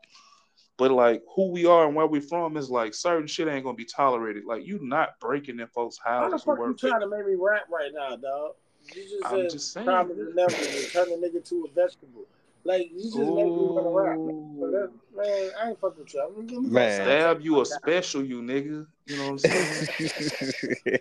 But 0.78 0.91
like 0.91 1.22
who 1.36 1.52
we 1.52 1.66
are 1.66 1.86
and 1.86 1.94
where 1.94 2.08
we 2.08 2.22
from 2.22 2.56
is 2.56 2.70
like 2.70 2.94
certain 2.94 3.28
shit 3.28 3.50
ain't 3.50 3.66
gonna 3.66 3.76
be 3.76 3.84
tolerated. 3.84 4.46
Like 4.46 4.66
you 4.66 4.80
not 4.82 5.20
breaking 5.20 5.60
in 5.60 5.68
folks' 5.68 5.98
houses. 5.98 6.44
How 6.46 6.54
the 6.56 6.58
fuck 6.58 6.66
you 6.66 6.90
trying 6.90 7.02
to 7.02 7.10
make 7.10 7.28
me 7.28 7.36
rap 7.36 7.64
right 7.70 7.91
now, 7.94 8.16
dog? 8.16 8.54
You 8.96 9.04
just 9.04 9.26
I'm 9.26 9.41
said 9.41 9.50
just 9.50 9.74
saying. 9.74 9.86
crime 9.86 10.12
is 10.12 10.18
inevitable. 10.18 10.90
Turn 10.94 11.12
a 11.12 11.18
nigga 11.18 11.44
to 11.50 11.66
a 11.70 11.74
vegetable. 11.76 12.26
Like 12.70 12.91
you 12.94 13.04
just 13.06 13.18
make 13.18 13.26
me 13.26 13.50
want 13.50 13.84
to 13.84 13.90
rap. 13.90 14.18
But 14.60 15.26
man, 15.26 15.50
I 15.60 15.70
ain't 15.70 15.80
fucking 15.80 16.04
with 16.04 16.14
you. 16.14 16.22
I'm 16.22 16.46
gonna 16.46 16.68
Man. 16.68 17.02
Stab 17.02 17.41
you 17.41 17.62
a 17.62 17.66
special, 17.66 18.24
you 18.24 18.44
nigga. 18.44 18.86
You 19.08 19.18
know 19.18 19.32
what 19.32 19.32
I'm 19.32 19.40
saying? 19.40 19.88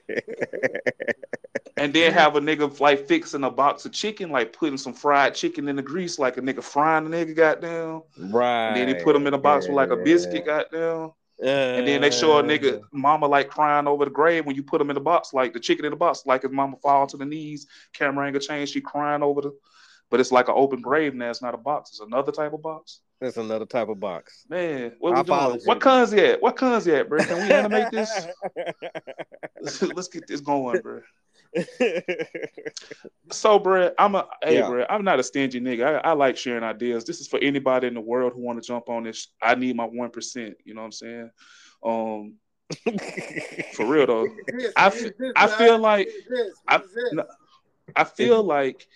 and 1.77 1.93
then 1.93 2.15
have 2.15 2.37
a 2.37 2.41
nigga 2.41 2.81
like 2.81 3.07
fixing 3.07 3.45
a 3.45 3.51
box 3.51 3.85
of 3.85 3.93
chicken, 3.93 4.31
like 4.31 4.55
putting 4.55 4.79
some 4.79 4.95
fried 4.95 5.35
chicken 5.35 5.69
in 5.69 5.77
the 5.77 5.83
grease, 5.83 6.19
like 6.19 6.39
a 6.39 6.41
nigga 6.41 6.63
frying 6.63 7.05
a 7.05 7.11
nigga 7.11 7.37
goddamn. 7.37 8.01
right. 8.33 8.69
And 8.69 8.77
then 8.79 8.89
he 8.89 8.95
put 9.05 9.13
them 9.13 9.27
in 9.27 9.35
a 9.35 9.39
box 9.39 9.67
with 9.67 9.77
like 9.77 9.91
a 9.91 9.97
biscuit, 9.97 10.47
goddamn. 10.47 11.13
And 11.39 11.87
then 11.87 12.01
they 12.01 12.11
show 12.11 12.39
a 12.39 12.39
uh. 12.39 12.43
nigga 12.45 12.81
mama 12.93 13.27
like 13.27 13.51
crying 13.51 13.87
over 13.87 14.07
the 14.07 14.11
grave 14.11 14.47
when 14.47 14.57
you 14.57 14.63
put 14.63 14.81
him 14.81 14.89
in 14.89 14.95
the 14.95 15.01
box, 15.01 15.35
like 15.35 15.53
the 15.53 15.61
chicken 15.61 15.85
in 15.85 15.91
the 15.91 15.97
box, 15.97 16.23
like 16.25 16.41
his 16.45 16.51
mama 16.51 16.79
fall 16.83 17.07
to 17.09 17.19
the 17.19 17.27
knees, 17.27 17.67
camera 17.93 18.27
angle 18.27 18.41
change, 18.41 18.71
she 18.71 18.81
crying 18.81 19.23
over 19.23 19.43
the, 19.43 19.55
but 20.11 20.21
it's 20.21 20.33
like 20.33 20.49
an 20.49 20.55
open 20.57 20.81
grave 20.81 21.15
now. 21.15 21.31
It's 21.31 21.43
not 21.43 21.55
a 21.55 21.59
box. 21.59 21.91
It's 21.91 22.01
another 22.01 22.33
type 22.33 22.53
of 22.53 22.63
box. 22.63 23.01
That's 23.21 23.37
another 23.37 23.67
type 23.67 23.89
of 23.89 23.99
box. 23.99 24.45
Man, 24.49 24.93
what 25.01 25.17
we 25.17 25.23
doing? 25.25 25.61
What 25.65 25.81
cons 25.81 26.13
yet? 26.13 26.41
What 26.41 26.57
cons 26.57 26.87
yet, 26.87 27.09
bro? 27.09 27.19
Can 27.25 27.37
we 27.47 27.53
animate 27.53 27.91
this? 27.91 28.27
Let's 29.95 30.09
get 30.09 30.27
this 30.29 30.41
going, 30.41 30.81
bro. 30.81 31.01
So, 33.31 33.59
bro, 33.59 33.91
I'm 33.99 34.15
a 34.15 34.27
hey, 34.43 34.59
Yeah. 34.59 34.69
bro. 34.69 34.87
I'm 34.89 35.05
not 35.05 35.19
a 35.19 35.23
stingy 35.23 35.61
nigga. 35.61 36.01
I, 36.05 36.11
I 36.11 36.13
like 36.13 36.37
sharing 36.37 36.63
ideas. 36.63 37.05
This 37.05 37.21
is 37.21 37.29
for 37.29 37.39
anybody 37.41 37.87
in 37.89 37.95
the 37.95 38.01
world 38.01 38.33
who 38.35 38.41
want 38.41 38.63
to 38.63 38.67
jump 38.67 38.89
on 38.89 39.05
this. 39.05 39.29
I 39.43 39.55
need 39.55 39.77
my 39.77 39.85
one 39.85 40.11
percent. 40.11 40.57
You 40.65 40.75
know 40.75 40.83
what 40.83 40.87
I'm 40.87 40.93
saying? 40.93 41.31
Um, 41.85 42.35
for 43.75 43.87
real 43.87 44.07
though, 44.07 44.29
This, 44.49 44.73
I 44.77 44.89
this, 44.91 45.03
fe- 45.03 45.13
this, 45.19 45.33
I 45.37 45.47
feel 45.49 45.79
like- 45.79 46.07
This, 46.07 46.25
this, 46.29 46.53
I- 46.69 46.79
this, 46.79 46.87
this. 46.95 47.13
no. 47.13 47.25
I 47.97 48.05
feel 48.05 48.43
like 48.43 48.87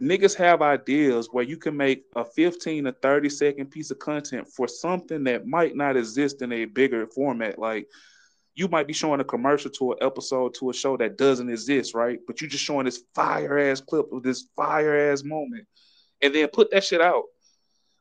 niggas 0.00 0.34
have 0.36 0.62
ideas 0.62 1.28
where 1.32 1.44
you 1.44 1.56
can 1.56 1.76
make 1.76 2.04
a 2.16 2.24
15 2.24 2.84
to 2.84 2.92
30 2.92 3.28
second 3.28 3.70
piece 3.70 3.90
of 3.90 3.98
content 3.98 4.48
for 4.48 4.68
something 4.68 5.24
that 5.24 5.46
might 5.46 5.76
not 5.76 5.96
exist 5.96 6.42
in 6.42 6.52
a 6.52 6.64
bigger 6.64 7.06
format. 7.06 7.58
Like 7.58 7.88
you 8.54 8.68
might 8.68 8.86
be 8.86 8.92
showing 8.92 9.20
a 9.20 9.24
commercial 9.24 9.70
to 9.70 9.92
an 9.92 9.98
episode 10.00 10.54
to 10.54 10.70
a 10.70 10.74
show 10.74 10.96
that 10.96 11.18
doesn't 11.18 11.48
exist, 11.48 11.94
right? 11.94 12.18
But 12.26 12.40
you're 12.40 12.50
just 12.50 12.64
showing 12.64 12.86
this 12.86 13.04
fire 13.14 13.58
ass 13.58 13.80
clip 13.80 14.12
of 14.12 14.22
this 14.22 14.48
fire 14.56 15.10
ass 15.10 15.22
moment 15.22 15.66
and 16.20 16.34
then 16.34 16.48
put 16.48 16.70
that 16.70 16.84
shit 16.84 17.00
out. 17.00 17.24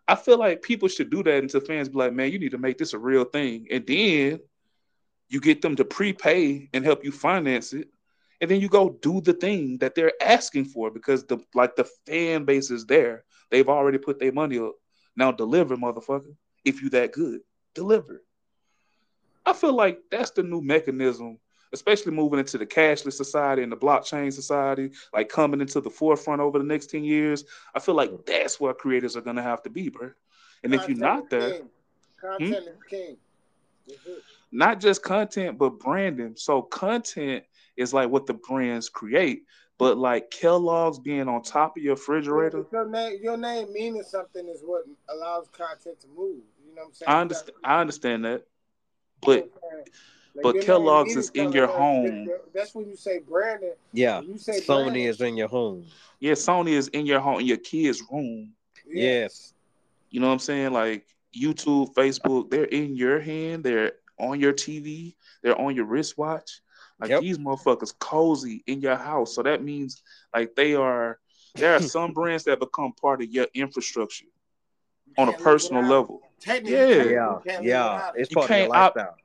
I 0.08 0.16
feel 0.16 0.38
like 0.38 0.62
people 0.62 0.88
should 0.88 1.10
do 1.10 1.22
that 1.24 1.44
until 1.44 1.62
fans 1.62 1.90
be 1.90 1.98
like, 1.98 2.14
man, 2.14 2.32
you 2.32 2.40
need 2.40 2.52
to 2.52 2.58
make 2.58 2.78
this 2.78 2.94
a 2.94 3.00
real 3.00 3.26
thing. 3.26 3.68
And 3.70 3.86
then 3.86 4.40
you 5.30 5.42
get 5.42 5.62
them 5.62 5.76
to 5.76 5.86
prepay 5.86 6.70
and 6.74 6.86
help 6.86 7.04
you 7.04 7.12
finance 7.12 7.74
it 7.74 7.90
and 8.40 8.52
then 8.52 8.62
you 8.62 8.70
go 8.70 8.98
do 9.02 9.22
the 9.22 9.34
thing 9.34 9.78
that 9.80 9.96
they're 9.96 10.14
asking 10.22 10.66
for 10.66 10.92
because 10.92 11.26
the 11.26 11.40
like 11.56 11.76
the 11.76 11.86
fan 12.06 12.46
base 12.46 12.70
is 12.70 12.86
there. 12.86 13.24
They've 13.50 13.68
already 13.68 13.98
put 13.98 14.20
their 14.20 14.32
money 14.32 14.60
up. 14.60 14.76
Now 15.16 15.32
deliver, 15.32 15.76
motherfucker. 15.76 16.36
If 16.64 16.82
you 16.82 16.90
that 16.92 17.14
good, 17.14 17.42
deliver. 17.74 18.24
I 19.46 19.54
feel 19.54 19.74
like 19.74 20.00
that's 20.12 20.32
the 20.32 20.44
new 20.44 20.62
mechanism, 20.62 21.40
especially 21.74 22.12
moving 22.12 22.40
into 22.40 22.58
the 22.58 22.66
cashless 22.66 23.14
society 23.14 23.64
and 23.64 23.72
the 23.72 23.78
blockchain 23.78 24.32
society, 24.32 24.92
like 25.14 25.30
coming 25.30 25.62
into 25.62 25.80
the 25.80 25.90
forefront 25.90 26.42
over 26.42 26.60
the 26.60 26.66
next 26.66 26.88
10 26.92 27.06
years. 27.06 27.46
I 27.74 27.80
feel 27.80 27.96
like 27.96 28.12
that's 28.26 28.60
where 28.60 28.74
creators 28.74 29.16
are 29.16 29.22
gonna 29.22 29.42
have 29.42 29.64
to 29.64 29.70
be, 29.70 29.90
bro. 29.90 30.12
And 30.64 30.76
if 30.76 30.88
you're 30.88 30.98
not 30.98 31.30
there, 31.30 31.52
king. 31.52 31.70
Hmm? 32.22 32.28
content 32.28 32.68
is 32.68 32.84
king. 32.90 33.18
It. 33.88 34.00
not 34.52 34.82
just 34.82 35.02
content, 35.02 35.58
but 35.58 35.80
branding. 35.80 36.34
So 36.36 36.62
content 36.62 37.46
is 37.78 37.94
like 37.94 38.10
what 38.10 38.26
the 38.26 38.34
brands 38.34 38.90
create, 38.90 39.44
but 39.78 39.98
like 39.98 40.32
Kellogg's 40.32 41.00
being 41.00 41.28
on 41.28 41.42
top 41.44 41.78
of 41.78 41.84
your 41.84 41.96
refrigerator. 41.96 42.66
Your 42.72 42.88
name, 42.90 43.20
your 43.22 43.38
name 43.38 43.72
meaning 43.72 44.04
something 44.04 44.48
is 44.48 44.62
what 44.64 44.84
allows 45.10 45.48
content 45.52 46.00
to 46.02 46.08
move. 46.08 46.42
You 46.66 46.76
know 46.76 46.82
what 46.82 46.88
I'm 46.88 46.94
saying? 46.94 47.10
I 47.10 47.22
understand. 47.22 47.58
I 47.64 47.80
understand 47.82 48.26
that, 48.26 48.48
but 49.22 49.50
Like, 50.36 50.44
but 50.44 50.62
Kellogg's 50.62 51.16
is 51.16 51.30
in 51.32 51.52
your 51.52 51.68
home. 51.68 52.28
That's 52.54 52.76
when 52.76 52.88
you 52.88 52.96
say 52.96 53.20
branding. 53.20 53.74
yeah. 53.94 54.20
When 54.20 54.30
you 54.30 54.38
say 54.38 54.60
Sony 54.60 54.84
branding, 54.84 55.04
is 55.06 55.22
in 55.22 55.38
your 55.38 55.48
home. 55.48 55.86
yeah, 56.20 56.34
Sony 56.34 56.72
is 56.72 56.90
in 56.90 57.06
your 57.06 57.20
home, 57.20 57.40
in 57.40 57.48
your 57.48 57.58
kid's 57.58 58.04
room. 58.12 58.54
Yes. 58.88 59.54
You 60.10 60.20
know 60.20 60.28
what 60.28 60.34
I'm 60.34 60.40
saying? 60.40 60.74
Like 60.74 61.08
YouTube, 61.36 61.94
Facebook, 61.94 62.50
they're 62.50 62.66
in 62.66 62.96
your 62.96 63.20
hand. 63.20 63.64
They're 63.64 63.94
on 64.20 64.40
your 64.40 64.54
TV. 64.54 65.16
They're 65.44 65.60
on 65.60 65.76
your 65.76 65.86
wristwatch. 65.86 66.62
Like 67.00 67.10
Yep. 67.12 67.22
these 67.22 67.38
motherfuckers 67.38 67.94
cozy 68.00 68.64
in 68.68 68.82
your 68.82 68.96
house. 68.96 69.36
So 69.36 69.44
that 69.44 69.64
means 69.64 70.02
like 70.34 70.56
they 70.56 70.74
are. 70.76 71.20
There 71.56 71.74
are 71.76 71.80
some 71.82 72.14
brands 72.14 72.44
that 72.46 72.60
become 72.60 72.94
part 72.94 73.22
of 73.22 73.30
your 73.32 73.48
infrastructure 73.54 74.26
on 75.18 75.30
a 75.30 75.34
personal 75.34 75.84
level. 75.84 76.22
Technically, 76.40 76.74
Yeah. 76.74 76.86
technically, 76.88 77.14
Yeah. 77.14 77.30
you 77.34 77.42
can't 77.46 77.64
Yeah. 77.64 77.94
without 77.94 78.16
it. 78.18 78.22
It's 78.22 78.32
You 78.32 78.36
part 78.36 78.50
of 78.52 78.58
your 78.58 78.66
can't 78.68 78.76
opt- 78.76 78.96
lifestyle. 78.98 79.18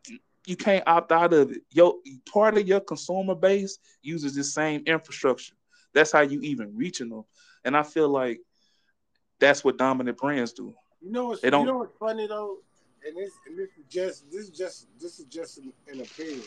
you 0.46 0.56
can't 0.56 0.84
opt 0.88 1.12
out 1.12 1.32
of 1.34 1.50
it. 1.52 1.62
Yo, 1.70 2.00
part 2.32 2.56
of 2.58 2.66
your 2.66 2.80
consumer 2.80 3.34
base 3.34 3.78
uses 4.02 4.34
the 4.34 4.44
same 4.44 4.82
infrastructure. 4.86 5.54
That's 5.94 6.10
how 6.12 6.20
you 6.20 6.40
even 6.40 6.74
reaching 6.76 7.08
them. 7.10 7.24
And 7.64 7.76
I 7.76 7.82
feel 7.82 8.08
like 8.08 8.40
that's 9.38 9.62
what 9.64 9.76
dominant 9.76 10.16
brands 10.18 10.52
do. 10.52 10.74
You 11.00 11.10
know 11.10 11.26
what's 11.28 11.40
They 11.42 11.50
don't- 11.50 11.66
you 11.66 11.72
know 11.72 11.78
what's 11.78 11.96
funny 11.98 12.26
though, 12.26 12.58
and 13.06 13.16
this 13.16 13.32
and 13.46 13.58
this 13.58 13.68
is 13.76 13.84
just 13.88 14.30
this 14.30 14.42
is 14.44 14.50
just 14.50 14.86
this 14.98 15.18
is 15.18 15.24
just 15.26 15.58
an, 15.58 15.72
an 15.88 16.00
opinion. 16.00 16.42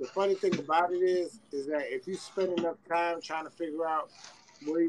The 0.00 0.06
funny 0.06 0.34
thing 0.34 0.58
about 0.58 0.92
it 0.92 1.02
is 1.02 1.40
is 1.52 1.66
that 1.66 1.92
if 1.94 2.06
you 2.06 2.14
spend 2.14 2.58
enough 2.58 2.76
time 2.88 3.20
trying 3.20 3.44
to 3.44 3.50
figure 3.50 3.86
out 3.86 4.10
what 4.64 4.82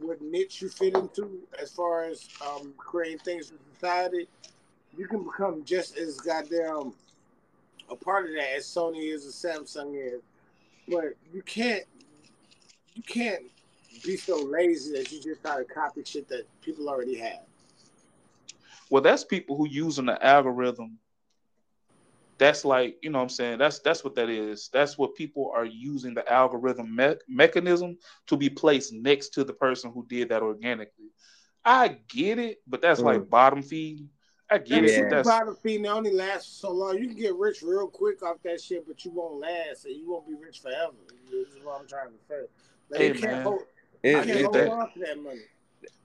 what 0.00 0.20
niche 0.22 0.62
you 0.62 0.68
fit 0.68 0.96
into 0.96 1.40
as 1.60 1.70
far 1.72 2.04
as 2.04 2.28
um, 2.46 2.72
creating 2.76 3.18
things 3.18 3.50
for 3.50 3.56
society, 3.74 4.28
you 4.96 5.06
can 5.06 5.24
become 5.24 5.64
just 5.64 5.96
as 5.96 6.20
goddamn 6.20 6.94
a 7.90 7.96
part 7.96 8.26
of 8.26 8.32
that 8.32 8.56
as 8.56 8.64
Sony 8.64 9.12
is 9.12 9.26
or 9.26 9.48
Samsung 9.48 9.94
is. 9.94 10.22
But 10.88 11.14
you 11.32 11.42
can't 11.42 11.84
you 12.94 13.02
can't 13.02 13.42
be 14.04 14.16
so 14.16 14.38
lazy 14.42 14.92
that 14.92 15.12
you 15.12 15.20
just 15.20 15.42
try 15.42 15.58
to 15.58 15.64
copy 15.64 16.02
shit 16.04 16.28
that 16.28 16.46
people 16.62 16.88
already 16.88 17.18
have. 17.18 17.40
Well, 18.88 19.02
that's 19.02 19.24
people 19.24 19.56
who 19.56 19.68
using 19.68 20.06
the 20.06 20.24
algorithm. 20.24 20.98
That's 22.38 22.64
like, 22.64 22.98
you 23.02 23.10
know 23.10 23.18
what 23.18 23.24
I'm 23.24 23.28
saying? 23.30 23.58
That's 23.58 23.78
that's 23.78 24.04
what 24.04 24.14
that 24.16 24.28
is. 24.28 24.68
That's 24.72 24.98
what 24.98 25.14
people 25.14 25.52
are 25.54 25.64
using 25.64 26.12
the 26.14 26.30
algorithm 26.30 26.94
me- 26.94 27.16
mechanism 27.28 27.96
to 28.26 28.36
be 28.36 28.50
placed 28.50 28.92
next 28.92 29.30
to 29.30 29.44
the 29.44 29.54
person 29.54 29.90
who 29.90 30.04
did 30.06 30.28
that 30.28 30.42
organically. 30.42 31.10
I 31.64 31.98
get 32.08 32.38
it, 32.38 32.58
but 32.66 32.82
that's 32.82 33.00
like 33.00 33.20
mm. 33.20 33.30
bottom 33.30 33.62
feed 33.62 34.06
I 34.48 34.58
get 34.58 34.84
it, 34.84 34.92
Yeah. 34.92 35.00
but 35.02 35.10
that's 35.10 35.28
bottom 35.28 35.56
feeding 35.56 35.86
only 35.86 36.12
lasts 36.12 36.60
so 36.60 36.70
long. 36.70 36.98
You 36.98 37.08
can 37.08 37.16
get 37.16 37.34
rich 37.34 37.62
real 37.62 37.88
quick 37.88 38.22
off 38.22 38.36
that 38.44 38.60
shit, 38.60 38.86
but 38.86 39.04
you 39.04 39.10
won't 39.10 39.40
last, 39.40 39.86
and 39.86 39.96
you 39.96 40.08
won't 40.08 40.26
be 40.28 40.34
rich 40.34 40.60
forever. 40.60 40.92
This 41.30 41.48
is 41.48 41.64
what 41.64 41.80
I'm 41.80 41.88
trying 41.88 42.10
to 42.10 42.18
say. 42.28 42.42
Like, 42.88 43.00
Hey, 43.00 43.08
you 43.08 43.14
can't 43.14 43.32
man. 43.32 43.42
hold, 43.42 43.62
It- 44.02 44.16
I 44.16 44.24
can't 44.24 44.40
hold 44.42 44.54
that. 44.54 44.68
on 44.70 44.92
to 44.92 44.98
that 45.00 45.22
money. 45.22 45.40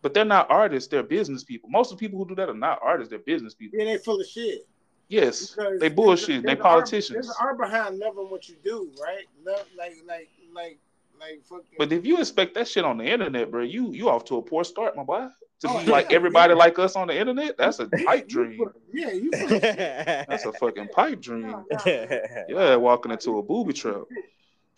but 0.01 0.13
they're 0.15 0.25
not 0.25 0.49
artists, 0.49 0.89
they're 0.89 1.03
business 1.03 1.43
people. 1.43 1.69
Most 1.69 1.91
of 1.91 1.97
the 1.97 2.05
people 2.05 2.17
who 2.17 2.27
do 2.27 2.35
that 2.35 2.49
are 2.49 2.53
not 2.55 2.79
artists, 2.81 3.09
they're 3.09 3.19
business 3.19 3.53
people. 3.53 3.77
Yeah, 3.77 3.85
they 3.85 3.97
full 3.97 4.19
of 4.19 4.27
shit. 4.27 4.67
Yes, 5.11 5.51
Because 5.55 5.79
they 5.79 5.89
bullshit. 5.89 6.27
there's 6.27 6.43
They 6.43 6.51
an 6.53 6.57
art- 6.61 6.63
politicians. 6.63 7.13
There's 7.13 7.27
an 7.29 7.35
art 7.41 7.57
behind 7.59 7.99
loving 7.99 8.29
what 8.29 8.47
you 8.47 8.55
do, 8.63 8.89
right? 9.01 9.25
Love, 9.45 9.65
like, 9.77 9.95
like, 10.07 10.29
like, 10.53 10.79
like, 11.19 11.43
fucking. 11.43 11.65
But 11.77 11.91
if 11.91 12.05
you 12.05 12.17
expect 12.19 12.53
that 12.55 12.67
shit 12.67 12.85
on 12.85 12.97
the 12.97 13.05
internet, 13.05 13.51
bro, 13.51 13.61
you 13.63 13.91
you 13.91 14.09
off 14.09 14.23
to 14.25 14.38
a 14.38 14.41
poor 14.41 14.63
start, 14.63 14.95
my 14.95 15.03
boy. 15.03 15.27
To 15.61 15.67
Oh, 15.69 15.77
be 15.79 15.85
yeah, 15.85 15.91
like 15.91 16.11
everybody 16.13 16.53
yeah. 16.53 16.57
like 16.59 16.79
us 16.79 16.95
on 16.95 17.07
the 17.09 17.15
internet, 17.19 17.55
that's 17.57 17.79
a 17.79 17.88
pipe 18.05 18.25
You 18.29 18.35
dream. 18.45 18.71
Yeah, 18.93 19.11
you 19.11 19.31
full. 19.31 19.59
That's 19.59 20.45
a 20.45 20.53
fucking 20.53 20.88
pipe 20.88 21.21
dream. 21.21 21.41
No, 21.51 21.65
no, 21.69 21.77
no. 21.85 22.43
Yeah, 22.49 22.75
walking 22.77 23.11
into 23.11 23.38
a 23.38 23.43
booby 23.43 23.73
trap. 23.73 24.03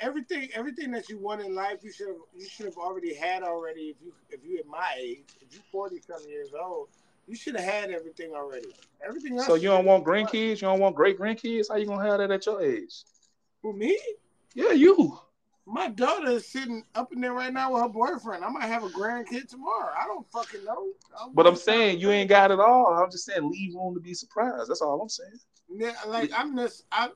everything 0.02 0.50
everything 0.54 0.92
that 0.92 1.08
you 1.10 1.18
want 1.20 1.40
in 1.42 1.56
life 1.56 1.78
you 1.84 1.92
should 1.94 2.08
have 2.08 2.18
you 2.36 2.48
should 2.50 2.66
have 2.66 2.78
already 2.78 3.14
had 3.14 3.44
already 3.44 3.84
if 3.94 3.98
you 4.04 4.12
if 4.30 4.44
you 4.44 4.58
at 4.60 4.66
my 4.68 4.90
age 5.00 5.24
if 5.40 5.54
you're 5.54 5.62
40 5.72 6.02
something 6.06 6.30
years 6.30 6.50
old 6.60 6.90
you 7.28 7.36
should 7.36 7.56
have 7.56 7.66
had 7.66 7.92
everything 7.92 8.34
already 8.34 8.68
everything 9.08 9.38
else 9.38 9.48
So 9.48 9.56
you 9.56 9.70
don't 9.70 9.86
want 9.86 10.06
grandkids? 10.06 10.62
You 10.62 10.68
don't 10.68 10.80
want 10.80 10.96
great 10.96 11.20
grandkids? 11.20 11.68
How 11.70 11.76
you 11.78 11.86
gonna 11.86 12.06
have 12.08 12.20
that 12.20 12.32
at 12.32 12.46
your 12.46 12.62
age? 12.62 13.04
who 13.62 13.74
me 13.74 13.98
Yeah, 14.54 14.72
you. 14.72 15.18
my 15.66 15.90
daughter 15.90 16.30
is 16.32 16.48
sitting 16.48 16.84
up 16.96 17.14
in 17.14 17.22
there 17.22 17.34
right 17.34 17.54
now 17.54 17.74
with 17.74 17.82
her 17.84 17.90
boyfriend 17.90 18.44
i 18.44 18.50
might 18.50 18.66
have 18.66 18.84
a 18.84 18.90
grandkid 18.90 19.48
tomorrow 19.48 19.92
i 19.98 20.06
don't 20.06 20.30
fucking 20.32 20.64
know 20.66 20.88
But 21.34 21.48
I'm 21.48 21.56
saying 21.56 22.00
you 22.00 22.12
ain't 22.12 22.30
got 22.30 22.52
it 22.52 22.60
all. 22.60 22.88
I'm 22.94 23.10
just 23.10 23.26
saying 23.26 23.50
leave 23.50 23.74
room 23.76 23.94
to 23.96 24.02
be 24.02 24.14
surprised. 24.14 24.70
That's 24.70 24.82
all 24.82 25.02
I'm 25.02 25.10
saying. 25.10 25.40
yeah, 25.74 25.94
like 26.08 26.32
i'm 26.36 26.58
just 26.58 26.84
i 26.92 27.10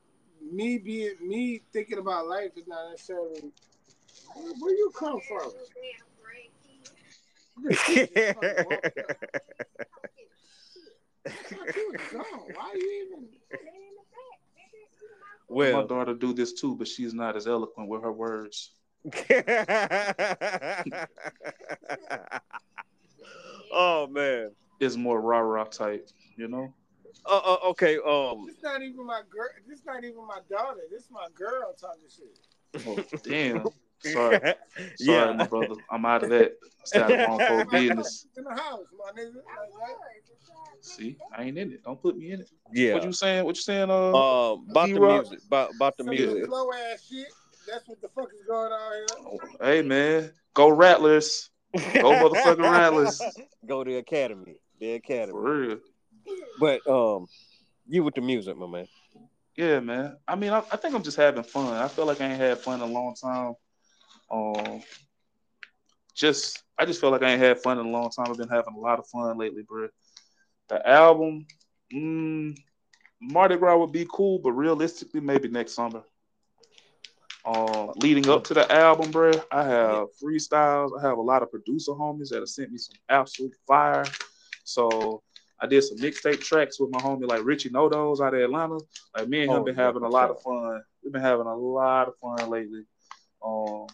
me 0.51 0.77
being 0.77 1.15
me 1.21 1.61
thinking 1.73 1.97
about 1.97 2.27
life 2.27 2.51
is 2.55 2.67
not 2.67 2.89
necessarily 2.91 3.51
where 4.59 4.71
you 4.73 4.91
come 4.97 5.19
from. 5.27 5.51
Why 12.53 12.73
you 12.75 13.05
even? 13.05 13.27
well, 15.49 15.81
My 15.81 15.87
daughter 15.87 16.13
do 16.13 16.33
this 16.33 16.53
too, 16.53 16.75
but 16.75 16.87
she's 16.87 17.13
not 17.13 17.35
as 17.35 17.47
eloquent 17.47 17.89
with 17.89 18.01
her 18.03 18.11
words. 18.11 18.71
oh 23.71 24.07
man. 24.07 24.51
It's 24.79 24.95
more 24.95 25.19
rah 25.19 25.39
rah 25.39 25.63
type, 25.65 26.07
you 26.35 26.47
know. 26.47 26.73
Uh, 27.25 27.41
uh, 27.43 27.57
okay. 27.69 27.97
Um. 27.97 28.45
This 28.45 28.61
not 28.63 28.81
even 28.81 29.05
my 29.05 29.21
girl. 29.29 29.49
This 29.67 29.83
not 29.85 30.03
even 30.03 30.25
my 30.27 30.39
daughter. 30.49 30.81
This 30.91 31.09
my 31.11 31.27
girl 31.33 31.75
talking 31.79 32.03
shit. 32.09 32.37
Oh, 32.85 33.03
damn. 33.23 33.65
Sorry, 34.03 34.39
sorry, 34.39 34.55
yeah. 34.99 35.33
my 35.33 35.47
brother. 35.47 35.75
I'm 35.91 36.05
out 36.05 36.23
of 36.23 36.29
that. 36.29 36.53
Started 36.83 37.25
wrong 37.27 37.39
for 37.39 37.65
business. 37.65 38.25
In 38.37 38.43
the 38.43 38.51
house, 38.51 38.85
my 38.97 39.21
nigga. 39.21 39.33
Like. 39.35 39.43
See, 40.81 41.17
I 41.35 41.43
ain't 41.43 41.57
in 41.57 41.73
it. 41.73 41.83
Don't 41.83 42.01
put 42.01 42.17
me 42.17 42.31
in 42.31 42.41
it. 42.41 42.49
Yeah. 42.71 42.93
What 42.93 43.03
you 43.03 43.11
saying? 43.11 43.45
What 43.45 43.55
you 43.55 43.61
saying? 43.61 43.89
Uh, 43.89 44.13
Um, 44.13 44.65
about 44.69 44.87
the 44.89 44.99
music, 44.99 45.39
about, 45.47 45.75
about 45.75 45.97
the 45.97 46.03
Some 46.03 46.11
music. 46.11 46.45
slow 46.45 46.71
ass 46.71 47.05
shit. 47.09 47.27
That's 47.67 47.87
what 47.87 48.01
the 48.01 48.07
fuck 48.09 48.29
is 48.33 48.45
going 48.47 48.71
on 48.71 48.93
here. 48.93 49.05
oh, 49.25 49.39
hey 49.65 49.81
man, 49.81 50.31
go 50.53 50.69
Rattlers. 50.69 51.49
Go 51.75 52.13
motherfucking 52.13 52.61
Rattlers. 52.61 53.21
Go 53.67 53.83
to 53.83 53.91
the 53.91 53.97
academy, 53.97 54.55
the 54.79 54.93
academy. 54.93 55.33
For 55.33 55.59
real. 55.59 55.77
But 56.59 56.87
um, 56.87 57.27
you 57.87 58.03
with 58.03 58.15
the 58.15 58.21
music, 58.21 58.55
my 58.55 58.67
man. 58.67 58.87
Yeah, 59.57 59.81
man. 59.81 60.15
I 60.27 60.35
mean, 60.35 60.51
I, 60.53 60.59
I 60.71 60.77
think 60.77 60.95
I'm 60.95 61.03
just 61.03 61.17
having 61.17 61.43
fun. 61.43 61.73
I 61.73 61.89
feel 61.89 62.05
like 62.05 62.21
I 62.21 62.27
ain't 62.27 62.39
had 62.39 62.59
fun 62.59 62.81
in 62.81 62.89
a 62.89 62.93
long 62.93 63.15
time. 63.21 63.55
Um, 64.31 64.81
just 66.15 66.63
I 66.77 66.85
just 66.85 66.99
feel 66.99 67.11
like 67.11 67.23
I 67.23 67.31
ain't 67.31 67.41
had 67.41 67.59
fun 67.59 67.79
in 67.79 67.85
a 67.85 67.89
long 67.89 68.09
time. 68.09 68.27
I've 68.29 68.37
been 68.37 68.49
having 68.49 68.75
a 68.75 68.79
lot 68.79 68.99
of 68.99 69.07
fun 69.07 69.37
lately, 69.37 69.63
bro. 69.63 69.87
The 70.69 70.87
album, 70.87 71.45
mm, 71.93 72.57
Mardi 73.21 73.55
Gras 73.55 73.77
would 73.77 73.91
be 73.91 74.07
cool, 74.11 74.39
but 74.39 74.51
realistically, 74.51 75.21
maybe 75.21 75.47
next 75.47 75.73
summer. 75.73 76.03
Uh, 77.45 77.93
leading 77.95 78.27
up 78.29 78.43
to 78.43 78.53
the 78.53 78.69
album, 78.69 79.09
bro, 79.09 79.31
I 79.51 79.63
have 79.63 80.07
freestyles. 80.21 80.99
I 80.99 81.07
have 81.07 81.17
a 81.17 81.21
lot 81.21 81.43
of 81.43 81.49
producer 81.49 81.93
homies 81.93 82.29
that 82.29 82.39
have 82.39 82.49
sent 82.49 82.71
me 82.71 82.77
some 82.77 82.97
absolute 83.07 83.55
fire. 83.65 84.03
So 84.65 85.23
I 85.59 85.65
did 85.67 85.81
some 85.83 85.97
mixtape 85.97 86.41
tracks 86.41 86.79
with 86.79 86.91
my 86.91 86.99
homie 86.99 87.27
like 87.27 87.45
Richie 87.45 87.69
Nodos 87.69 88.19
out 88.19 88.33
of 88.33 88.41
Atlanta. 88.41 88.79
Like 89.15 89.29
me 89.29 89.43
and 89.43 89.51
him 89.51 89.61
Oh, 89.61 89.63
been 89.63 89.75
having 89.75 90.03
a 90.03 90.09
lot 90.09 90.29
of 90.29 90.41
fun. 90.41 90.83
We've 91.01 91.13
been 91.13 91.21
having 91.21 91.47
a 91.47 91.55
lot 91.55 92.09
of 92.09 92.17
fun 92.17 92.49
lately. 92.49 92.83
Um, 93.41 93.87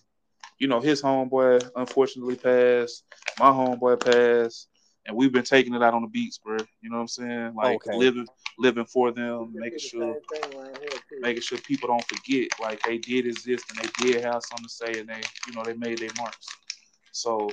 you 0.63 0.69
know, 0.69 0.79
his 0.79 1.01
homeboy 1.01 1.61
unfortunately 1.75 2.37
passed. 2.37 3.03
My 3.37 3.49
homeboy 3.51 3.99
passed, 3.99 4.69
and 5.05 5.17
we've 5.17 5.33
been 5.33 5.43
taking 5.43 5.73
it 5.73 5.83
out 5.83 5.93
on 5.93 6.03
the 6.03 6.07
beats, 6.07 6.37
bro. 6.37 6.55
You 6.81 6.89
know 6.89 6.95
what 6.95 7.01
I'm 7.01 7.07
saying? 7.09 7.53
Like 7.53 7.75
Okay. 7.75 7.97
living, 7.97 8.27
living 8.57 8.85
for 8.85 9.11
them, 9.11 9.53
making 9.57 9.79
sure, 9.79 10.15
right 10.31 10.77
here, 10.79 11.01
making 11.19 11.41
sure 11.41 11.57
people 11.57 11.89
don't 11.89 12.05
forget. 12.05 12.47
Like 12.61 12.81
they 12.83 12.97
did 12.97 13.25
exist, 13.27 13.65
and 13.69 13.77
they 13.79 14.05
did 14.05 14.23
have 14.23 14.41
something 14.41 14.65
to 14.65 14.69
say, 14.69 14.99
and 15.01 15.09
they, 15.09 15.21
you 15.47 15.53
know, 15.53 15.65
they 15.65 15.73
made 15.73 15.97
their 15.97 16.11
marks. 16.17 16.47
So 17.11 17.49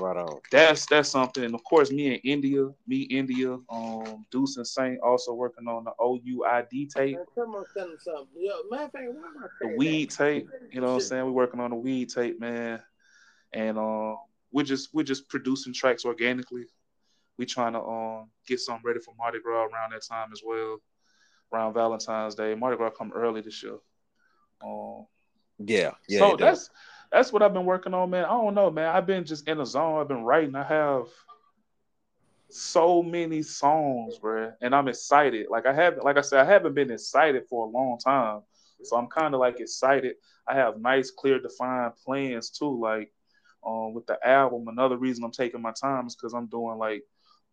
Right 0.00 0.16
on. 0.16 0.40
that's 0.50 0.86
that's 0.86 1.10
something. 1.10 1.44
And 1.44 1.54
of 1.54 1.62
course, 1.64 1.90
me 1.90 2.14
and 2.14 2.20
India, 2.24 2.68
me 2.86 3.02
India, 3.02 3.58
um, 3.68 4.24
Deuce 4.30 4.56
and 4.56 4.66
Saint 4.66 4.98
also 5.00 5.34
working 5.34 5.68
on 5.68 5.84
the 5.84 5.92
OUID 6.00 6.88
tape, 6.88 7.16
Man, 7.16 7.24
come 7.34 7.54
on, 7.54 7.64
tell 7.76 7.88
something. 7.98 8.26
Yo, 8.36 8.52
matter 8.70 8.84
of 8.84 8.92
fact, 8.92 9.04
why 9.12 9.28
am 9.28 9.44
I 9.44 9.46
the 9.60 9.76
weed 9.76 10.10
that? 10.10 10.16
tape. 10.16 10.48
You 10.72 10.80
know 10.80 10.88
what 10.88 10.94
I'm 10.94 11.00
saying? 11.00 11.24
We're 11.26 11.32
working 11.32 11.60
on 11.60 11.70
the 11.70 11.76
weed 11.76 12.08
tape, 12.08 12.40
man. 12.40 12.80
And 13.52 13.78
uh, 13.78 14.16
we're 14.52 14.64
just 14.64 14.94
we're 14.94 15.02
just 15.02 15.28
producing 15.28 15.72
tracks 15.74 16.04
organically. 16.04 16.64
We 17.36 17.46
trying 17.46 17.72
to 17.74 17.82
um 17.82 18.30
get 18.46 18.60
something 18.60 18.82
ready 18.84 19.00
for 19.00 19.14
Mardi 19.18 19.40
Gras 19.40 19.66
around 19.66 19.92
that 19.92 20.02
time 20.08 20.30
as 20.32 20.40
well, 20.44 20.78
around 21.52 21.74
Valentine's 21.74 22.34
Day. 22.34 22.54
Mardi 22.54 22.76
Gras 22.76 22.90
come 22.90 23.12
early 23.14 23.40
this 23.40 23.62
year. 23.62 23.76
Um, 24.64 25.06
Yeah, 25.58 25.92
yeah. 26.08 26.18
so 26.20 26.34
it 26.34 26.38
does. 26.38 26.70
That's 27.10 27.32
what 27.32 27.42
I've 27.42 27.52
been 27.52 27.64
working 27.64 27.94
on, 27.94 28.10
man. 28.10 28.24
I 28.24 28.28
don't 28.28 28.54
know, 28.54 28.70
man. 28.70 28.94
I've 28.94 29.06
been 29.06 29.24
just 29.24 29.48
in 29.48 29.60
a 29.60 29.66
zone. 29.66 30.00
I've 30.00 30.08
been 30.08 30.24
writing. 30.24 30.54
I 30.54 30.62
have 30.62 31.06
so 32.48 33.02
many 33.02 33.42
songs, 33.42 34.18
bro, 34.18 34.52
and 34.60 34.74
I'm 34.74 34.88
excited. 34.88 35.46
Like 35.50 35.66
I 35.66 35.72
haven't, 35.72 36.04
like 36.04 36.16
I 36.16 36.20
said, 36.20 36.40
I 36.40 36.44
haven't 36.50 36.74
been 36.74 36.90
excited 36.90 37.44
for 37.48 37.66
a 37.66 37.70
long 37.70 37.98
time. 37.98 38.42
So 38.82 38.96
I'm 38.96 39.08
kind 39.08 39.34
of 39.34 39.40
like 39.40 39.60
excited. 39.60 40.16
I 40.48 40.54
have 40.54 40.80
nice, 40.80 41.10
clear, 41.10 41.38
defined 41.40 41.92
plans 42.04 42.50
too. 42.50 42.80
Like 42.80 43.12
um, 43.66 43.94
with 43.94 44.06
the 44.06 44.18
album, 44.26 44.68
another 44.68 44.96
reason 44.96 45.24
I'm 45.24 45.32
taking 45.32 45.62
my 45.62 45.72
time 45.72 46.06
is 46.06 46.16
because 46.16 46.32
I'm 46.32 46.46
doing 46.46 46.78
like 46.78 47.04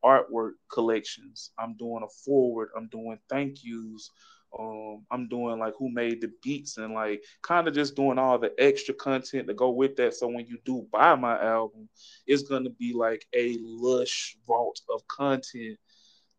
artwork 0.04 0.54
collections. 0.72 1.52
I'm 1.60 1.76
doing 1.76 2.04
a 2.04 2.10
forward. 2.26 2.70
I'm 2.76 2.88
doing 2.88 3.20
thank 3.30 3.64
yous. 3.64 4.12
Um, 4.60 5.06
I'm 5.12 5.28
doing 5.28 5.60
like 5.60 5.74
who 5.78 5.90
made 5.90 6.22
the 6.22 6.32
beats 6.44 6.78
and 6.78 6.94
like 6.94 7.24
kind 7.42 7.68
of 7.68 7.74
just 7.74 7.96
doing 7.96 8.18
all 8.18 8.38
the 8.38 8.52
extra 8.58 8.94
content 8.94 9.48
to 9.48 9.54
go 9.54 9.70
with 9.70 9.96
that. 9.98 10.14
So 10.14 10.28
when 10.28 10.46
you 10.48 10.58
do 10.66 10.88
buy 10.92 11.16
my 11.16 11.42
album, 11.44 11.90
it's 12.26 12.44
gonna 12.44 12.70
be 12.70 12.94
like 12.94 13.26
a 13.34 13.58
lush 13.62 14.38
vault 14.48 14.82
of 14.94 15.08
content 15.08 15.78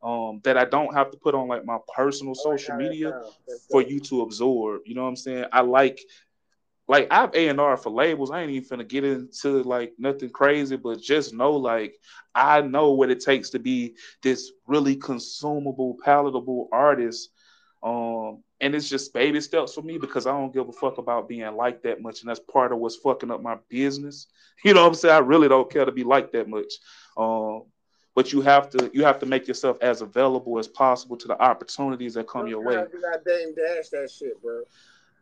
um, 0.02 0.40
that 0.44 0.56
I 0.56 0.64
don't 0.64 0.94
have 0.94 1.10
to 1.10 1.18
put 1.18 1.34
on 1.34 1.48
like 1.48 1.64
my 1.64 1.78
personal 1.94 2.34
social 2.34 2.76
media 2.76 3.12
for 3.70 3.82
you 3.82 4.00
to 4.00 4.22
absorb. 4.22 4.82
You 4.86 4.94
know 4.94 5.02
what 5.02 5.08
I'm 5.08 5.16
saying? 5.16 5.46
I 5.52 5.60
like 5.60 6.00
like 6.88 7.06
I've 7.10 7.34
A 7.34 7.48
and 7.48 7.60
R 7.60 7.76
for 7.76 7.90
labels. 7.90 8.30
I 8.30 8.40
ain't 8.40 8.50
even 8.50 8.78
finna 8.78 8.88
get 8.88 9.04
into 9.04 9.62
like 9.62 9.92
nothing 9.98 10.30
crazy, 10.30 10.76
but 10.76 11.00
just 11.00 11.34
know 11.34 11.52
like 11.52 11.94
I 12.34 12.62
know 12.62 12.92
what 12.92 13.10
it 13.10 13.20
takes 13.20 13.50
to 13.50 13.58
be 13.58 13.94
this 14.22 14.52
really 14.66 14.96
consumable, 14.96 15.98
palatable 16.02 16.68
artist. 16.72 17.30
Um, 17.82 18.42
and 18.60 18.74
it's 18.74 18.88
just 18.88 19.12
baby 19.14 19.40
steps 19.40 19.74
for 19.74 19.82
me 19.82 19.98
because 19.98 20.26
I 20.26 20.32
don't 20.32 20.52
give 20.52 20.68
a 20.68 20.72
fuck 20.72 20.98
about 20.98 21.28
being 21.28 21.54
like 21.54 21.82
that 21.82 22.02
much, 22.02 22.20
and 22.20 22.28
that's 22.28 22.40
part 22.40 22.72
of 22.72 22.78
what's 22.78 22.96
fucking 22.96 23.30
up 23.30 23.42
my 23.42 23.56
business. 23.68 24.26
You 24.64 24.74
know 24.74 24.82
what 24.82 24.88
I'm 24.88 24.94
saying? 24.94 25.14
I 25.14 25.18
really 25.18 25.46
don't 25.46 25.70
care 25.70 25.84
to 25.84 25.92
be 25.92 26.02
like 26.02 26.32
that 26.32 26.48
much. 26.48 26.72
Um, 27.16 27.62
but 28.16 28.32
you 28.32 28.40
have 28.40 28.68
to 28.70 28.90
you 28.92 29.04
have 29.04 29.20
to 29.20 29.26
make 29.26 29.46
yourself 29.46 29.78
as 29.80 30.02
available 30.02 30.58
as 30.58 30.66
possible 30.66 31.16
to 31.16 31.28
the 31.28 31.40
opportunities 31.40 32.14
that 32.14 32.26
come 32.26 32.48
your 32.48 32.60
way 32.64 32.74
You 32.92 33.00
got 33.00 33.24
Dame 33.24 33.54
Dash 33.54 33.88
that 33.90 34.10
shit, 34.10 34.42
bro. 34.42 34.62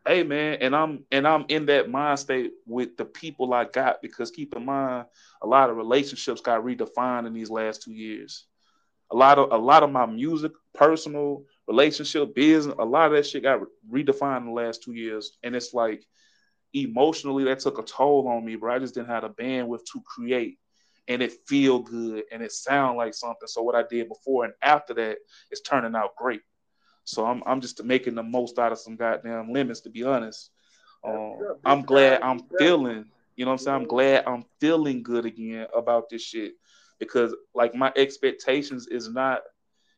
hey 0.07 0.23
man 0.23 0.57
and 0.62 0.74
i'm 0.74 1.05
and 1.12 1.28
i'm 1.28 1.45
in 1.49 1.66
that 1.66 1.91
mind 1.91 2.19
state 2.19 2.53
with 2.66 2.97
the 2.97 3.05
people 3.05 3.53
i 3.53 3.65
got 3.66 4.01
because 4.01 4.31
keep 4.31 4.57
in 4.57 4.65
mind 4.65 5.05
a 5.43 5.47
lot 5.47 5.69
of 5.69 5.77
relationships 5.77 6.41
got 6.41 6.65
redefined 6.65 7.27
in 7.27 7.35
these 7.35 7.51
last 7.51 7.83
two 7.83 7.93
years 7.93 8.45
a 9.11 9.15
lot 9.16 9.39
of 9.39 9.53
a 9.53 9.59
lot 9.59 9.83
of 9.83 9.93
my 9.93 10.07
music 10.07 10.53
personal 10.73 11.43
relationship 11.66 12.34
business 12.34 12.76
a 12.78 12.84
lot 12.84 13.06
of 13.06 13.12
that 13.12 13.26
shit 13.26 13.43
got 13.43 13.60
redefined 13.90 14.38
in 14.38 14.47
the 14.47 14.52
last 14.52 14.82
two 14.82 14.93
years. 14.93 15.36
And 15.43 15.56
it's 15.56 15.74
like 15.74 16.05
emotionally 16.72 17.44
that 17.44 17.60
took 17.60 17.78
a 17.78 17.82
toll 17.82 18.28
on 18.28 18.44
me 18.44 18.56
bro. 18.56 18.74
I 18.74 18.78
just 18.78 18.94
didn't 18.94 19.09
have 19.09 19.22
the 19.22 19.30
bandwidth 19.30 19.84
to 19.93 20.02
create. 20.05 20.59
And 21.09 21.22
it 21.22 21.34
feel 21.47 21.78
good 21.78 22.24
and 22.32 22.43
it 22.43 22.52
sound 22.52 22.97
like 22.97 23.14
something. 23.14 23.47
So 23.47 23.62
what 23.62 23.76
i 23.76 23.84
did 23.88 24.09
before 24.09 24.44
and 24.44 24.55
after 24.60 24.93
that 24.94 25.18
is 25.52 25.60
turning 25.60 25.94
out 25.94 26.16
great. 26.16 26.40
So 27.05 27.24
I'm 27.24 27.43
I'm 27.47 27.60
just 27.60 27.82
making 27.84 28.16
the 28.16 28.22
most 28.22 28.59
out 28.59 28.72
of 28.72 28.78
some 28.78 28.97
goddamn 28.97 29.52
lemons, 29.52 29.80
to 29.82 29.90
be 29.90 30.02
honest. 30.02 30.51
Um, 31.05 31.38
I'm 31.64 31.82
glad 31.82 32.20
I'm 32.22 32.40
feeling, 32.59 33.05
you 33.36 33.44
know 33.44 33.52
what 33.52 33.60
I'm 33.60 33.64
saying? 33.64 33.76
I'm 33.76 33.86
glad 33.86 34.24
I'm 34.26 34.44
feeling 34.60 35.05
good 35.05 35.24
again 35.24 35.68
about 35.74 36.10
this 36.10 36.22
shit. 36.22 36.55
Because 36.98 37.34
like 37.55 37.76
my 37.76 37.93
expectations 37.94 38.88
is 38.88 39.09
not 39.09 39.43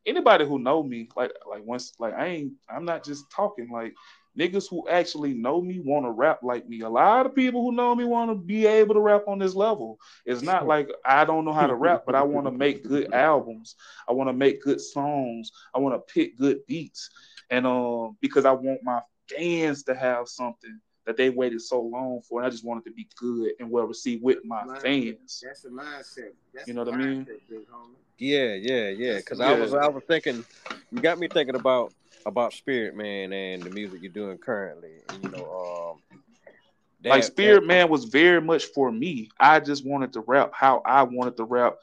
anybody 0.09 0.47
who 0.47 0.59
know 0.59 0.82
me 0.82 1.09
like 1.16 1.32
like 1.51 1.62
once 1.64 1.94
like 2.01 2.14
I 2.14 2.26
ain't 2.26 2.52
I'm 2.68 2.85
not 2.85 3.05
just 3.05 3.30
talking 3.30 3.70
like 3.70 3.94
niggas 4.39 4.68
who 4.70 4.89
actually 4.89 5.35
know 5.35 5.60
me 5.60 5.80
want 5.80 6.06
to 6.06 6.10
rap 6.10 6.40
like 6.43 6.68
me. 6.68 6.80
A 6.80 6.89
lot 6.89 7.26
of 7.26 7.35
people 7.35 7.62
who 7.62 7.72
know 7.72 7.94
me 7.94 8.05
want 8.05 8.30
to 8.30 8.36
be 8.36 8.66
able 8.66 8.94
to 8.94 9.01
rap 9.01 9.22
on 9.28 9.39
this 9.39 9.55
level. 9.55 9.98
It's 10.26 10.43
not 10.43 10.66
like 10.66 10.89
I 11.05 11.24
don't 11.24 11.44
know 11.44 11.52
how 11.52 11.66
to 11.66 11.74
rap, 11.74 12.05
but 12.06 12.14
I 12.14 12.22
want 12.22 12.47
to 12.47 12.52
make 12.52 12.85
good 12.85 13.09
albums. 13.12 13.76
I 14.09 14.12
want 14.12 14.28
to 14.28 14.35
make 14.35 14.62
good 14.62 14.80
songs. 14.80 15.52
I 15.74 15.78
want 15.78 15.94
to 15.97 16.12
pick 16.12 16.36
good 16.39 16.66
beats. 16.66 17.10
And 17.51 17.66
um 17.66 18.16
because 18.20 18.44
I 18.47 18.52
want 18.52 18.80
my 18.82 19.01
fans 19.28 19.85
to 19.85 19.94
have 19.94 20.28
something 20.28 20.80
that 21.09 21.16
they 21.16 21.30
waited 21.30 21.62
so 21.62 21.80
long 21.80 22.20
for. 22.20 22.39
And 22.40 22.47
I 22.47 22.51
just 22.51 22.66
wanted 22.66 22.85
to 22.85 22.90
be 22.90 23.09
good 23.16 23.52
and 23.59 23.70
well 23.70 23.86
received 23.86 24.22
with 24.22 24.44
my 24.44 24.62
fans. 24.80 25.43
That's 25.43 25.62
the 25.62 25.70
mindset. 25.70 26.32
That's 26.52 26.68
You 26.68 26.74
know 26.74 26.85
what 26.85 26.93
I 26.93 26.98
mean? 26.98 27.24
big. 27.24 27.60
Yeah, 28.18 28.52
yeah, 28.52 28.90
yeah. 28.90 29.16
Because 29.16 29.40
I 29.40 29.59
was, 29.59 29.72
I 29.72 29.89
was 29.89 30.02
thinking, 30.06 30.44
you 30.93 31.01
got 31.01 31.18
me 31.18 31.26
thinking 31.26 31.55
about 31.56 31.94
about 32.26 32.52
Spirit 32.52 32.94
Man 32.94 33.32
and 33.32 33.62
the 33.62 33.70
music 33.70 34.02
you're 34.02 34.12
doing 34.12 34.36
currently. 34.36 34.97
And, 35.09 35.24
you 35.24 35.30
know, 35.30 35.94
um, 35.94 36.18
that- 37.01 37.09
like 37.09 37.24
Spirit 37.24 37.60
that- 37.60 37.66
Man 37.66 37.89
was 37.89 38.05
very 38.05 38.43
much 38.43 38.66
for 38.66 38.93
me. 38.93 39.30
I 39.40 39.60
just 39.60 39.86
wanted 39.86 40.12
to 40.12 40.20
rap 40.20 40.52
how 40.52 40.82
I 40.85 41.05
wanted 41.05 41.39
to 41.39 41.44
rap 41.44 41.76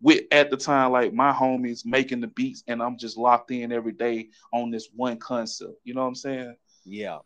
with 0.00 0.24
at 0.32 0.50
the 0.50 0.56
time 0.56 0.90
like 0.90 1.12
my 1.12 1.32
homies 1.32 1.86
making 1.86 2.22
the 2.22 2.26
beats 2.26 2.64
and 2.66 2.82
I'm 2.82 2.98
just 2.98 3.16
locked 3.16 3.52
in 3.52 3.70
every 3.70 3.92
day 3.92 4.30
on 4.52 4.72
this 4.72 4.88
one 4.96 5.16
concept. 5.18 5.74
You 5.84 5.94
know 5.94 6.00
what 6.00 6.08
I'm 6.08 6.14
saying? 6.16 6.56
Yeah. 6.84 7.18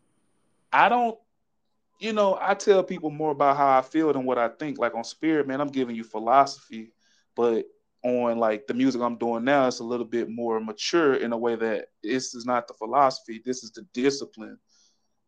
I 0.71 0.91
don't, 0.91 1.19
you 1.99 2.13
know, 2.13 2.39
I 2.41 2.55
tell 2.55 2.83
people 2.83 3.11
more 3.11 3.33
about 3.33 3.57
how 3.57 3.79
I 3.79 3.83
feel 3.83 4.13
than 4.13 4.25
what 4.25 4.39
I 4.39 4.49
think. 4.49 4.79
Like 4.79 4.95
on 4.95 5.05
Spirit, 5.05 5.49
man, 5.49 5.61
I'm 5.61 5.69
giving 5.69 5.97
you 5.97 6.05
philosophy, 6.05 6.93
but 7.35 7.67
on 8.05 8.39
like 8.39 8.67
the 8.67 8.75
music 8.75 9.03
I'm 9.03 9.19
doing 9.19 9.45
now, 9.45 9.67
it's 9.67 9.81
a 9.81 9.85
little 9.85 10.07
bit 10.07 10.31
more 10.31 10.61
mature 10.61 11.15
in 11.15 11.33
a 11.33 11.39
way 11.39 11.57
that 11.57 11.87
this 12.03 12.35
is 12.35 12.47
not 12.47 12.69
the 12.69 12.75
philosophy, 12.75 13.43
this 13.45 13.65
is 13.65 13.73
the 13.73 13.83
discipline 13.93 14.59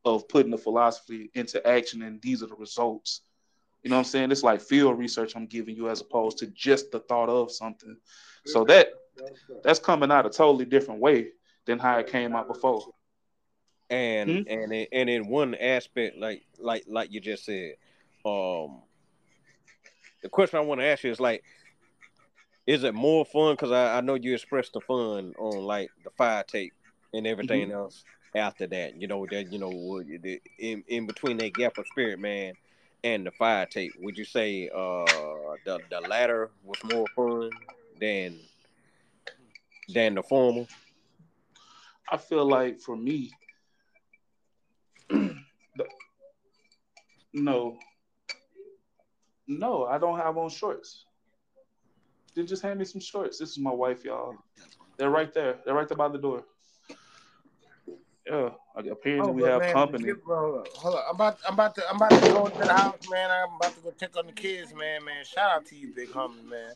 of 0.04 0.28
putting 0.28 0.50
the 0.50 0.58
philosophy 0.58 1.30
into 1.34 1.66
action, 1.66 2.02
and 2.02 2.22
these 2.22 2.42
are 2.42 2.46
the 2.46 2.54
results. 2.54 3.22
You 3.82 3.90
know 3.90 3.96
what 3.96 4.00
I'm 4.00 4.04
saying? 4.04 4.30
It's 4.30 4.42
like 4.42 4.60
field 4.60 4.98
research 4.98 5.34
I'm 5.34 5.46
giving 5.46 5.74
you 5.74 5.88
as 5.88 6.00
opposed 6.00 6.38
to 6.38 6.46
just 6.48 6.90
the 6.92 7.00
thought 7.00 7.28
of 7.28 7.50
something. 7.50 7.96
So 8.46 8.64
that 8.64 8.88
that's 9.62 9.78
coming 9.78 10.10
out 10.10 10.26
a 10.26 10.30
totally 10.30 10.64
different 10.64 11.00
way 11.00 11.28
than 11.66 11.78
how 11.78 11.98
it 11.98 12.06
came 12.06 12.34
out 12.34 12.46
before. 12.46 12.86
And 13.90 14.40
Hmm? 14.40 14.42
and 14.46 14.72
in, 14.72 14.86
and 14.92 15.10
in 15.10 15.28
one 15.28 15.54
aspect, 15.54 16.16
like 16.16 16.44
like 16.58 16.84
like 16.88 17.12
you 17.12 17.20
just 17.20 17.44
said, 17.44 17.74
um, 18.24 18.82
the 20.22 20.28
question 20.28 20.58
I 20.58 20.62
want 20.62 20.80
to 20.80 20.86
ask 20.86 21.04
you 21.04 21.10
is 21.10 21.20
like, 21.20 21.42
is 22.66 22.84
it 22.84 22.94
more 22.94 23.24
fun? 23.24 23.54
Because 23.54 23.72
I, 23.72 23.98
I 23.98 24.00
know 24.00 24.14
you 24.14 24.34
expressed 24.34 24.74
the 24.74 24.80
fun 24.80 25.34
on 25.36 25.64
like 25.64 25.90
the 26.04 26.10
fire 26.10 26.42
tape 26.44 26.72
and 27.12 27.26
everything 27.26 27.70
Mm-hmm. 27.70 27.72
else 27.72 28.04
after 28.34 28.66
that. 28.68 29.00
You 29.00 29.08
know 29.08 29.26
that 29.26 29.52
you 29.52 29.58
know 29.58 29.70
would- 29.70 30.22
the- 30.22 30.42
in 30.58 30.84
in 30.86 31.06
between 31.06 31.36
that 31.38 31.54
gap 31.54 31.78
of 31.78 31.86
Spirit 31.88 32.18
Man 32.20 32.54
and 33.02 33.26
the 33.26 33.30
fire 33.32 33.66
tape. 33.66 33.94
Would 33.98 34.16
you 34.18 34.24
say 34.24 34.68
uh 34.68 35.56
the 35.64 35.80
the 35.90 36.00
latter 36.00 36.50
was 36.64 36.78
more 36.84 37.06
fun 37.16 37.50
than 38.00 38.38
than 39.88 40.14
the 40.14 40.22
former? 40.22 40.66
I 42.10 42.16
feel 42.16 42.44
like 42.44 42.80
for 42.80 42.96
me, 42.96 43.30
the- 43.30 43.39
no, 47.32 47.78
no, 49.46 49.84
I 49.86 49.98
don't 49.98 50.18
have 50.18 50.36
on 50.38 50.48
shorts. 50.50 51.04
Then 52.34 52.46
just 52.46 52.62
hand 52.62 52.78
me 52.78 52.84
some 52.84 53.00
shorts. 53.00 53.38
This 53.38 53.50
is 53.50 53.58
my 53.58 53.72
wife, 53.72 54.04
y'all. 54.04 54.36
They're 54.96 55.10
right 55.10 55.32
there. 55.32 55.58
They're 55.64 55.74
right 55.74 55.88
there 55.88 55.96
by 55.96 56.08
the 56.08 56.18
door. 56.18 56.44
Yeah, 58.26 58.50
apparently 58.76 59.18
Oh, 59.18 59.32
we 59.32 59.42
have 59.42 59.58
man, 59.60 59.72
company. 59.72 60.04
give- 60.04 60.22
bro, 60.22 60.62
hold 60.74 60.94
up. 60.94 61.04
I'm 61.08 61.14
about, 61.16 61.38
I'm 61.48 61.54
about 61.54 61.74
to, 61.76 61.88
I'm 61.90 61.96
about 61.96 62.16
to 62.18 62.26
go 62.26 62.46
into 62.46 62.58
the 62.58 62.72
house, 62.72 63.08
man. 63.10 63.30
I'm 63.30 63.56
about 63.56 63.74
to 63.74 63.80
go 63.80 63.90
check 63.98 64.16
on 64.16 64.26
the 64.26 64.32
kids, 64.32 64.72
man. 64.74 65.04
Man, 65.04 65.24
shout 65.24 65.50
out 65.50 65.66
to 65.66 65.74
you, 65.76 65.92
big 65.94 66.10
homie, 66.10 66.44
man. 66.44 66.74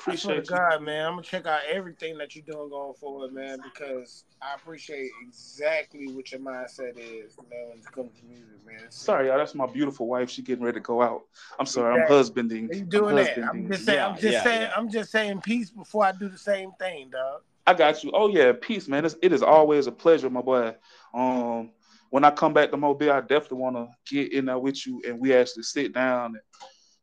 I 0.00 0.14
swear 0.14 0.38
Appreciate 0.38 0.50
you. 0.50 0.56
God, 0.56 0.82
man, 0.82 1.06
I'm 1.06 1.12
gonna 1.12 1.22
check 1.22 1.46
out 1.46 1.60
everything 1.70 2.18
that 2.18 2.36
you're 2.36 2.44
doing 2.44 2.68
going 2.68 2.94
forward, 2.94 3.32
man, 3.32 3.58
because 3.62 4.24
I 4.40 4.54
appreciate 4.54 5.10
exactly 5.26 6.08
what 6.12 6.30
your 6.30 6.40
mindset 6.40 6.96
is, 6.98 7.36
man, 7.50 7.68
when 7.68 7.78
it 7.78 7.92
comes 7.92 8.12
to 8.20 8.26
music, 8.26 8.64
man. 8.64 8.76
It's- 8.76 8.94
Sorry, 8.94 9.28
y'all. 9.28 9.38
That's 9.38 9.54
my 9.54 9.66
beautiful 9.66 10.06
wife. 10.06 10.30
She 10.30 10.42
getting 10.42 10.64
ready 10.64 10.76
to 10.76 10.80
go 10.80 11.02
out. 11.02 11.22
I'm 11.58 11.66
sorry. 11.66 11.92
I'm 11.94 12.00
Exactly. 12.00 12.16
husbanding. 12.16 12.68
You 12.72 12.80
I'm 12.80 12.88
doing 12.88 13.16
that? 13.16 13.38
I'm 13.38 13.68
just 13.68 13.84
saying. 13.84 14.00
I'm 14.00 14.14
just 14.14 14.32
yeah, 14.32 14.42
saying. 14.42 14.62
yeah. 14.62 14.72
I'm 14.76 14.88
just 14.90 15.10
saying 15.10 15.40
peace 15.40 15.70
before 15.70 16.04
I 16.04 16.12
do 16.12 16.28
the 16.28 16.38
same 16.38 16.70
thing, 16.78 17.10
dog. 17.10 17.42
I 17.66 17.74
got 17.74 18.04
you. 18.04 18.12
Oh 18.14 18.28
yeah, 18.28 18.52
peace, 18.60 18.86
man. 18.86 19.04
It's, 19.04 19.16
it 19.22 19.32
is 19.32 19.42
always 19.42 19.88
a 19.88 19.92
pleasure, 19.92 20.30
my 20.30 20.40
boy. 20.40 20.74
Um, 21.12 21.72
when 22.10 22.24
I 22.24 22.30
come 22.30 22.52
back 22.52 22.70
to 22.70 22.76
Mobile, 22.76 23.10
I 23.12 23.20
definitely 23.20 23.58
want 23.58 23.76
to 23.76 23.88
get 24.08 24.32
in 24.32 24.46
there 24.46 24.58
with 24.58 24.86
you, 24.86 25.02
and 25.06 25.18
we 25.18 25.34
actually 25.34 25.64
sit 25.64 25.92
down 25.92 26.26
and, 26.36 26.40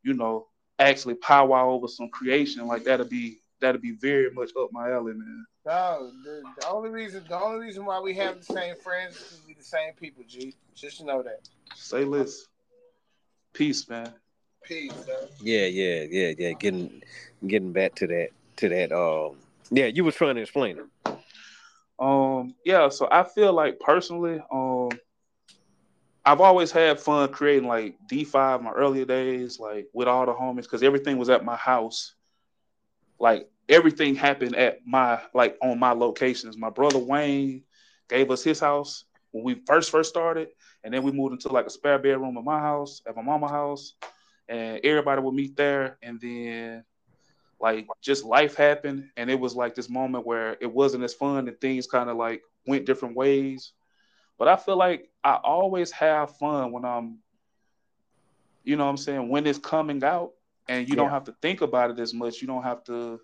you 0.02 0.14
know, 0.14 0.46
actually 0.78 1.14
powwow 1.14 1.70
over 1.70 1.88
some 1.88 2.08
creation. 2.08 2.66
Like 2.66 2.84
that'll 2.84 3.06
be 3.06 3.38
that'll 3.60 3.80
be 3.80 3.92
very 3.92 4.30
much 4.30 4.50
up 4.58 4.70
my 4.72 4.90
alley, 4.90 5.14
man. 5.14 5.46
No, 5.66 6.10
the, 6.24 6.42
the 6.60 6.68
only 6.68 6.90
reason 6.90 7.24
the 7.28 7.40
only 7.40 7.64
reason 7.66 7.84
why 7.84 8.00
we 8.00 8.14
have 8.14 8.38
the 8.38 8.44
same 8.44 8.76
friends 8.76 9.16
is 9.16 9.40
we 9.46 9.54
the 9.54 9.62
same 9.62 9.94
people, 9.94 10.22
G. 10.26 10.54
Just 10.74 11.02
know 11.04 11.22
that. 11.22 11.48
Say 11.74 12.04
less. 12.04 12.46
Peace, 13.52 13.88
man. 13.88 14.12
Peace, 14.64 14.92
dog. 14.92 15.28
Yeah, 15.40 15.66
yeah, 15.66 16.04
yeah, 16.10 16.32
yeah. 16.36 16.52
Getting 16.52 17.02
getting 17.46 17.72
back 17.72 17.94
to 17.96 18.06
that 18.08 18.30
to 18.56 18.68
that. 18.68 18.92
Um, 18.92 19.36
yeah, 19.70 19.86
you 19.86 20.04
was 20.04 20.14
trying 20.14 20.34
to 20.36 20.42
explain 20.42 20.78
it. 20.78 21.16
Um, 21.98 22.54
yeah, 22.64 22.88
so 22.88 23.08
I 23.10 23.22
feel 23.22 23.52
like 23.52 23.78
personally, 23.78 24.40
um, 24.52 24.90
I've 26.26 26.40
always 26.40 26.70
had 26.70 26.98
fun 26.98 27.28
creating 27.30 27.68
like 27.68 27.96
D5 28.10 28.62
my 28.62 28.70
earlier 28.70 29.04
days, 29.04 29.60
like 29.60 29.88
with 29.92 30.08
all 30.08 30.24
the 30.24 30.32
homies, 30.32 30.62
because 30.62 30.82
everything 30.82 31.18
was 31.18 31.28
at 31.28 31.44
my 31.44 31.56
house. 31.56 32.14
Like 33.18 33.50
everything 33.68 34.14
happened 34.14 34.56
at 34.56 34.86
my 34.86 35.20
like 35.34 35.56
on 35.62 35.78
my 35.78 35.92
locations. 35.92 36.56
My 36.56 36.70
brother 36.70 36.98
Wayne 36.98 37.62
gave 38.08 38.30
us 38.30 38.42
his 38.42 38.58
house 38.58 39.04
when 39.32 39.44
we 39.44 39.62
first 39.66 39.90
first 39.90 40.08
started, 40.08 40.48
and 40.82 40.94
then 40.94 41.02
we 41.02 41.12
moved 41.12 41.32
into 41.32 41.48
like 41.48 41.66
a 41.66 41.70
spare 41.70 41.98
bedroom 41.98 42.38
at 42.38 42.44
my 42.44 42.60
house, 42.60 43.02
at 43.06 43.16
my 43.16 43.22
mama 43.22 43.48
house, 43.48 43.94
and 44.48 44.80
everybody 44.82 45.20
would 45.20 45.34
meet 45.34 45.56
there, 45.56 45.98
and 46.02 46.20
then 46.20 46.84
like 47.60 47.86
just 48.02 48.24
life 48.24 48.56
happened 48.56 49.08
and 49.16 49.30
it 49.30 49.38
was 49.38 49.54
like 49.54 49.74
this 49.74 49.88
moment 49.88 50.26
where 50.26 50.56
it 50.60 50.70
wasn't 50.70 51.02
as 51.02 51.14
fun 51.14 51.46
and 51.48 51.60
things 51.60 51.86
kind 51.86 52.10
of 52.10 52.16
like 52.16 52.42
went 52.66 52.84
different 52.84 53.16
ways 53.16 53.72
but 54.38 54.48
i 54.48 54.56
feel 54.56 54.76
like 54.76 55.08
i 55.22 55.34
always 55.34 55.90
have 55.90 56.36
fun 56.36 56.72
when 56.72 56.84
i'm 56.84 57.18
you 58.64 58.76
know 58.76 58.84
what 58.84 58.90
i'm 58.90 58.96
saying 58.96 59.28
when 59.28 59.46
it's 59.46 59.58
coming 59.58 60.02
out 60.04 60.32
and 60.68 60.88
you 60.88 60.96
don't 60.96 61.10
have 61.10 61.24
to 61.24 61.34
think 61.42 61.60
about 61.60 61.90
it 61.90 61.98
as 61.98 62.14
much. 62.14 62.40
You 62.40 62.46
don't 62.46 62.62
have 62.62 62.82
to 62.84 63.20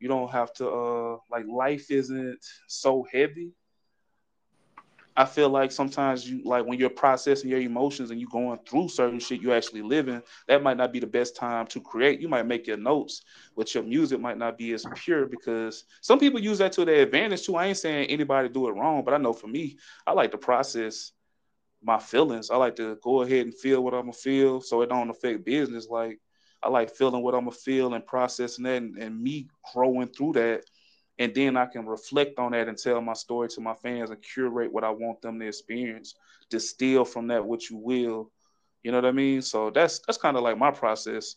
you 0.00 0.08
don't 0.08 0.30
have 0.30 0.52
to 0.54 0.68
uh 0.68 1.16
like 1.30 1.46
life 1.46 1.90
isn't 1.90 2.44
so 2.66 3.06
heavy 3.10 3.52
I 5.16 5.24
feel 5.24 5.48
like 5.48 5.70
sometimes 5.70 6.28
you 6.28 6.42
like 6.44 6.66
when 6.66 6.78
you're 6.78 6.90
processing 6.90 7.48
your 7.48 7.60
emotions 7.60 8.10
and 8.10 8.20
you're 8.20 8.28
going 8.30 8.58
through 8.68 8.88
certain 8.88 9.20
shit 9.20 9.40
you 9.40 9.52
actually 9.52 9.82
living, 9.82 10.20
that 10.48 10.62
might 10.62 10.76
not 10.76 10.92
be 10.92 10.98
the 10.98 11.06
best 11.06 11.36
time 11.36 11.66
to 11.68 11.80
create. 11.80 12.20
You 12.20 12.28
might 12.28 12.46
make 12.46 12.66
your 12.66 12.78
notes, 12.78 13.22
but 13.56 13.72
your 13.74 13.84
music 13.84 14.20
might 14.20 14.38
not 14.38 14.58
be 14.58 14.72
as 14.72 14.84
pure 14.96 15.26
because 15.26 15.84
some 16.00 16.18
people 16.18 16.40
use 16.40 16.58
that 16.58 16.72
to 16.72 16.84
their 16.84 17.02
advantage 17.02 17.46
too. 17.46 17.54
I 17.54 17.66
ain't 17.66 17.76
saying 17.76 18.08
anybody 18.08 18.48
do 18.48 18.66
it 18.68 18.72
wrong, 18.72 19.04
but 19.04 19.14
I 19.14 19.18
know 19.18 19.32
for 19.32 19.46
me, 19.46 19.76
I 20.04 20.12
like 20.12 20.32
to 20.32 20.38
process 20.38 21.12
my 21.80 21.98
feelings. 21.98 22.50
I 22.50 22.56
like 22.56 22.74
to 22.76 22.98
go 23.02 23.22
ahead 23.22 23.46
and 23.46 23.54
feel 23.54 23.84
what 23.84 23.94
I'm 23.94 24.02
gonna 24.02 24.12
feel 24.14 24.60
so 24.60 24.82
it 24.82 24.88
don't 24.88 25.10
affect 25.10 25.44
business. 25.44 25.88
Like 25.88 26.18
I 26.62 26.68
like 26.68 26.90
feeling 26.90 27.22
what 27.22 27.34
I'm 27.34 27.44
gonna 27.44 27.52
feel 27.52 27.94
and 27.94 28.04
processing 28.04 28.64
that 28.64 28.82
and, 28.82 28.96
and 28.98 29.22
me 29.22 29.48
growing 29.72 30.08
through 30.08 30.32
that 30.32 30.64
and 31.18 31.34
then 31.34 31.56
I 31.56 31.66
can 31.66 31.86
reflect 31.86 32.38
on 32.38 32.52
that 32.52 32.68
and 32.68 32.76
tell 32.76 33.00
my 33.00 33.12
story 33.12 33.48
to 33.48 33.60
my 33.60 33.74
fans 33.74 34.10
and 34.10 34.22
curate 34.22 34.72
what 34.72 34.84
I 34.84 34.90
want 34.90 35.22
them 35.22 35.38
to 35.38 35.46
experience. 35.46 36.14
Distill 36.50 37.04
from 37.04 37.28
that 37.28 37.44
what 37.44 37.70
you 37.70 37.76
will. 37.76 38.30
You 38.82 38.92
know 38.92 38.98
what 38.98 39.06
I 39.06 39.12
mean? 39.12 39.40
So 39.40 39.70
that's 39.70 40.00
that's 40.00 40.18
kind 40.18 40.36
of 40.36 40.42
like 40.42 40.58
my 40.58 40.70
process. 40.70 41.36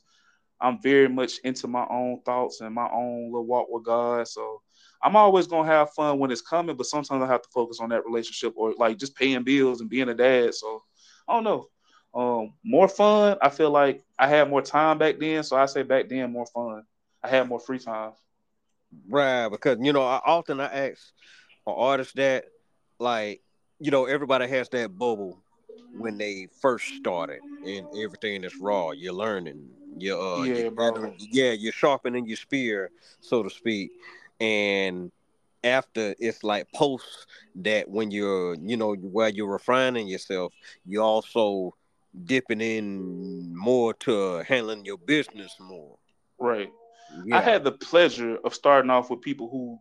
I'm 0.59 0.81
very 0.81 1.07
much 1.07 1.37
into 1.43 1.67
my 1.67 1.85
own 1.89 2.21
thoughts 2.25 2.61
and 2.61 2.73
my 2.73 2.89
own 2.91 3.25
little 3.25 3.45
walk 3.45 3.67
with 3.69 3.85
God. 3.85 4.27
So 4.27 4.61
I'm 5.01 5.15
always 5.15 5.47
gonna 5.47 5.67
have 5.69 5.93
fun 5.93 6.17
when 6.17 6.31
it's 6.31 6.41
coming, 6.41 6.75
but 6.75 6.87
sometimes 6.87 7.23
I 7.23 7.27
have 7.27 7.43
to 7.43 7.49
focus 7.53 7.79
on 7.79 7.89
that 7.89 8.05
relationship 8.05 8.53
or 8.57 8.73
like 8.77 8.97
just 8.97 9.15
paying 9.15 9.43
bills 9.43 9.81
and 9.81 9.89
being 9.89 10.09
a 10.09 10.15
dad. 10.15 10.55
So 10.55 10.83
I 11.27 11.33
don't 11.33 11.43
know. 11.43 11.67
Um, 12.13 12.53
more 12.63 12.87
fun. 12.87 13.37
I 13.41 13.49
feel 13.49 13.69
like 13.69 14.03
I 14.17 14.27
had 14.27 14.49
more 14.49 14.61
time 14.61 14.97
back 14.97 15.19
then, 15.19 15.43
so 15.43 15.55
I 15.55 15.67
say 15.67 15.83
back 15.83 16.09
then 16.09 16.31
more 16.31 16.47
fun. 16.47 16.83
I 17.23 17.27
had 17.27 17.47
more 17.47 17.59
free 17.59 17.79
time. 17.79 18.13
Right, 19.09 19.47
because 19.49 19.77
you 19.81 19.93
know, 19.93 20.03
I 20.03 20.21
often 20.25 20.59
I 20.59 20.65
ask 20.65 21.11
an 21.65 21.73
artist 21.75 22.15
that, 22.15 22.45
like, 22.99 23.41
you 23.79 23.91
know, 23.91 24.05
everybody 24.05 24.47
has 24.47 24.69
that 24.69 24.97
bubble 24.97 25.41
when 25.93 26.17
they 26.17 26.47
first 26.61 26.95
started, 26.95 27.41
and 27.65 27.87
everything 27.95 28.43
is 28.43 28.59
raw. 28.59 28.91
You're 28.91 29.13
learning. 29.13 29.69
You're, 29.97 30.19
uh, 30.19 30.43
Yeah, 30.43 30.57
you're 30.57 30.71
gathering- 30.71 31.15
yeah, 31.31 31.51
you're 31.51 31.71
sharpening 31.71 32.25
your 32.27 32.37
spear, 32.37 32.91
so 33.19 33.43
to 33.43 33.49
speak, 33.49 33.91
and 34.39 35.11
after 35.63 36.15
it's 36.19 36.43
like 36.43 36.71
post 36.71 37.27
that 37.55 37.89
when 37.89 38.11
you're, 38.11 38.55
you 38.55 38.77
know, 38.77 38.93
while 38.93 39.29
you're 39.29 39.51
refining 39.51 40.07
yourself, 40.07 40.53
you're 40.85 41.03
also 41.03 41.75
dipping 42.25 42.61
in 42.61 43.55
more 43.55 43.93
to 43.95 44.37
handling 44.43 44.85
your 44.85 44.97
business 44.97 45.55
more. 45.59 45.97
Right. 46.39 46.71
Yeah. 47.25 47.37
I 47.37 47.41
had 47.41 47.63
the 47.63 47.71
pleasure 47.71 48.37
of 48.43 48.53
starting 48.53 48.91
off 48.91 49.09
with 49.09 49.21
people 49.21 49.49
who 49.49 49.79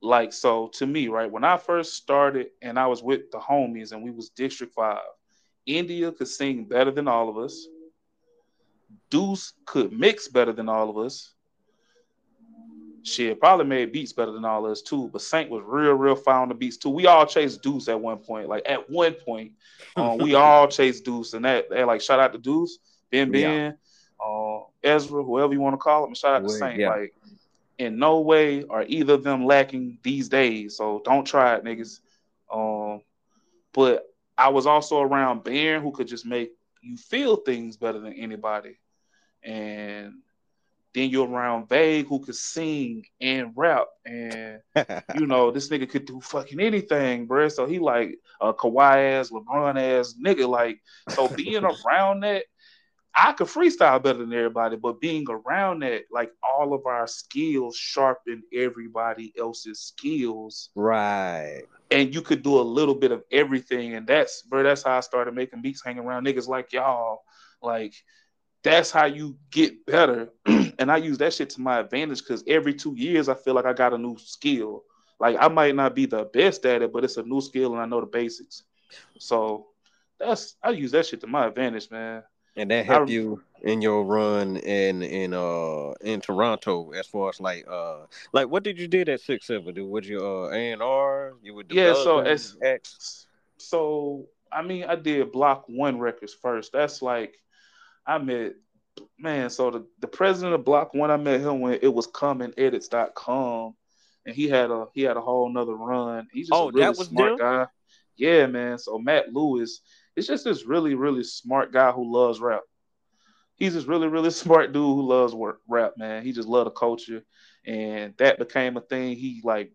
like 0.00 0.32
so 0.32 0.68
to 0.74 0.86
me, 0.86 1.08
right? 1.08 1.30
When 1.30 1.44
I 1.44 1.56
first 1.56 1.94
started 1.94 2.48
and 2.62 2.78
I 2.78 2.86
was 2.86 3.02
with 3.02 3.30
the 3.30 3.38
homies 3.38 3.92
and 3.92 4.02
we 4.02 4.10
was 4.10 4.30
District 4.30 4.72
5, 4.74 4.98
India 5.66 6.12
could 6.12 6.28
sing 6.28 6.64
better 6.64 6.90
than 6.90 7.08
all 7.08 7.28
of 7.28 7.38
us. 7.38 7.66
Deuce 9.10 9.54
could 9.64 9.92
mix 9.92 10.28
better 10.28 10.52
than 10.52 10.68
all 10.68 10.90
of 10.90 10.98
us. 10.98 11.32
Shit, 13.02 13.38
probably 13.38 13.66
made 13.66 13.92
beats 13.92 14.14
better 14.14 14.32
than 14.32 14.46
all 14.46 14.64
of 14.64 14.72
us 14.72 14.80
too. 14.80 15.10
But 15.12 15.20
Saint 15.20 15.50
was 15.50 15.62
real, 15.66 15.92
real 15.92 16.16
fire 16.16 16.40
on 16.40 16.48
the 16.48 16.54
beats 16.54 16.78
too. 16.78 16.88
We 16.88 17.06
all 17.06 17.26
chased 17.26 17.62
Deuce 17.62 17.88
at 17.88 18.00
one 18.00 18.18
point. 18.18 18.48
Like 18.48 18.62
at 18.66 18.88
one 18.88 19.12
point, 19.12 19.52
um, 19.96 20.18
we 20.18 20.34
all 20.34 20.68
chased 20.68 21.04
Deuce, 21.04 21.34
and 21.34 21.44
that, 21.44 21.68
that 21.68 21.86
like 21.86 22.00
shout 22.00 22.18
out 22.18 22.32
to 22.32 22.38
Deuce, 22.38 22.78
Ben. 23.10 23.30
Ben, 23.30 23.76
uh, 24.24 24.60
Ezra, 24.82 25.22
whoever 25.22 25.52
you 25.52 25.60
want 25.60 25.74
to 25.74 25.78
call 25.78 26.04
him. 26.04 26.14
out 26.24 26.42
to 26.42 26.48
Saint. 26.48 26.78
yeah. 26.78 26.90
Like 26.90 27.14
in 27.78 27.98
no 27.98 28.20
way 28.20 28.64
are 28.64 28.84
either 28.86 29.14
of 29.14 29.24
them 29.24 29.44
lacking 29.46 29.98
these 30.02 30.28
days. 30.28 30.76
So 30.76 31.02
don't 31.04 31.26
try 31.26 31.56
it, 31.56 31.64
niggas. 31.64 32.00
Um, 32.52 33.02
But 33.72 34.04
I 34.38 34.48
was 34.48 34.66
also 34.66 35.00
around 35.00 35.44
Baron 35.44 35.82
who 35.82 35.92
could 35.92 36.08
just 36.08 36.26
make 36.26 36.52
you 36.82 36.96
feel 36.96 37.36
things 37.36 37.76
better 37.76 37.98
than 37.98 38.12
anybody. 38.12 38.78
And 39.42 40.14
then 40.94 41.10
you're 41.10 41.28
around 41.28 41.68
Vague 41.68 42.06
who 42.06 42.20
could 42.20 42.36
sing 42.36 43.04
and 43.20 43.52
rap. 43.56 43.88
And 44.06 44.60
you 45.16 45.26
know, 45.26 45.50
this 45.50 45.68
nigga 45.68 45.88
could 45.88 46.04
do 46.06 46.20
fucking 46.20 46.60
anything, 46.60 47.26
bro. 47.26 47.48
So 47.48 47.66
he 47.66 47.80
like 47.80 48.18
a 48.40 48.54
Kawhi 48.54 49.18
ass, 49.18 49.30
LeBron 49.30 49.76
ass 49.76 50.14
nigga. 50.24 50.48
Like, 50.48 50.80
so 51.10 51.28
being 51.28 51.64
around 51.86 52.20
that, 52.20 52.44
I 53.16 53.32
could 53.32 53.46
freestyle 53.46 54.02
better 54.02 54.18
than 54.18 54.32
everybody, 54.32 54.76
but 54.76 55.00
being 55.00 55.24
around 55.28 55.82
that, 55.82 56.02
like 56.10 56.32
all 56.42 56.74
of 56.74 56.84
our 56.86 57.06
skills 57.06 57.76
sharpen 57.76 58.42
everybody 58.52 59.32
else's 59.38 59.80
skills. 59.80 60.70
right. 60.74 61.62
And 61.90 62.12
you 62.12 62.22
could 62.22 62.42
do 62.42 62.58
a 62.58 62.62
little 62.62 62.94
bit 62.94 63.12
of 63.12 63.22
everything. 63.30 63.94
And 63.94 64.06
that's 64.06 64.42
bro, 64.42 64.64
that's 64.64 64.82
how 64.82 64.96
I 64.96 65.00
started 65.00 65.34
making 65.34 65.62
beats 65.62 65.84
hanging 65.84 66.02
around 66.04 66.26
niggas 66.26 66.48
like 66.48 66.72
y'all. 66.72 67.22
Like 67.62 67.94
that's 68.64 68.90
how 68.90 69.04
you 69.04 69.36
get 69.50 69.86
better. 69.86 70.30
and 70.46 70.90
I 70.90 70.96
use 70.96 71.18
that 71.18 71.34
shit 71.34 71.50
to 71.50 71.60
my 71.60 71.78
advantage 71.78 72.18
because 72.20 72.42
every 72.48 72.74
two 72.74 72.94
years 72.96 73.28
I 73.28 73.34
feel 73.34 73.54
like 73.54 73.66
I 73.66 73.74
got 73.74 73.92
a 73.92 73.98
new 73.98 74.16
skill. 74.18 74.82
Like 75.20 75.36
I 75.38 75.48
might 75.48 75.76
not 75.76 75.94
be 75.94 76.06
the 76.06 76.24
best 76.24 76.66
at 76.66 76.82
it, 76.82 76.92
but 76.92 77.04
it's 77.04 77.16
a 77.16 77.22
new 77.22 77.40
skill 77.40 77.74
and 77.74 77.80
I 77.80 77.86
know 77.86 78.00
the 78.00 78.06
basics. 78.06 78.64
So 79.18 79.68
that's 80.18 80.56
I 80.62 80.70
use 80.70 80.90
that 80.92 81.06
shit 81.06 81.20
to 81.20 81.26
my 81.28 81.46
advantage, 81.46 81.90
man. 81.90 82.24
And 82.56 82.70
that 82.70 82.86
helped 82.86 83.10
I- 83.10 83.12
you 83.12 83.42
in 83.62 83.80
your 83.80 84.04
run 84.04 84.56
in 84.58 85.02
in 85.02 85.32
uh 85.32 85.92
in 86.02 86.20
Toronto 86.20 86.90
as 86.92 87.06
far 87.06 87.30
as 87.30 87.40
like 87.40 87.66
uh 87.66 88.00
like 88.32 88.48
what 88.48 88.62
did 88.62 88.78
you 88.78 88.86
did 88.86 89.08
at 89.08 89.20
six 89.20 89.46
seven? 89.46 89.74
Do 89.74 89.86
was 89.86 90.06
you 90.08 90.18
uh 90.20 90.50
A 90.50 90.72
and 90.72 90.82
R? 90.82 91.32
You 91.42 91.54
would 91.54 91.72
Yeah, 91.72 91.94
so 91.94 92.18
it's 92.20 93.26
so 93.56 94.26
I 94.52 94.62
mean 94.62 94.84
I 94.84 94.96
did 94.96 95.32
block 95.32 95.64
one 95.66 95.98
records 95.98 96.34
first. 96.34 96.72
That's 96.72 97.00
like 97.00 97.34
I 98.06 98.18
met 98.18 98.54
man, 99.18 99.50
so 99.50 99.70
the, 99.70 99.86
the 100.00 100.06
president 100.06 100.54
of 100.54 100.64
Block 100.64 100.94
One, 100.94 101.10
I 101.10 101.16
met 101.16 101.40
him 101.40 101.60
when 101.60 101.78
it 101.82 101.92
was 101.92 102.06
commonedits.com 102.06 103.74
and 104.26 104.34
he 104.36 104.48
had 104.48 104.70
a 104.70 104.86
he 104.94 105.02
had 105.02 105.16
a 105.16 105.20
whole 105.20 105.48
nother 105.50 105.74
run. 105.74 106.28
He's 106.32 106.48
just 106.48 106.60
Oh, 106.60 106.68
a 106.68 106.72
really 106.72 106.94
smart 106.94 107.30
them? 107.30 107.38
guy. 107.38 107.66
Yeah, 108.16 108.46
man. 108.46 108.78
So 108.78 108.98
Matt 108.98 109.32
Lewis 109.32 109.80
is 110.16 110.26
just 110.26 110.44
this 110.44 110.66
really, 110.66 110.94
really 110.94 111.24
smart 111.24 111.72
guy 111.72 111.90
who 111.92 112.12
loves 112.12 112.40
rap. 112.40 112.62
He's 113.56 113.74
this 113.74 113.84
really, 113.84 114.08
really 114.08 114.30
smart 114.30 114.72
dude 114.72 114.82
who 114.82 115.02
loves 115.02 115.34
work 115.34 115.60
rap, 115.68 115.94
man. 115.96 116.22
He 116.22 116.32
just 116.32 116.48
loved 116.48 116.66
the 116.66 116.72
culture. 116.72 117.22
And 117.66 118.14
that 118.18 118.38
became 118.38 118.76
a 118.76 118.80
thing. 118.80 119.16
He 119.16 119.40
like 119.42 119.72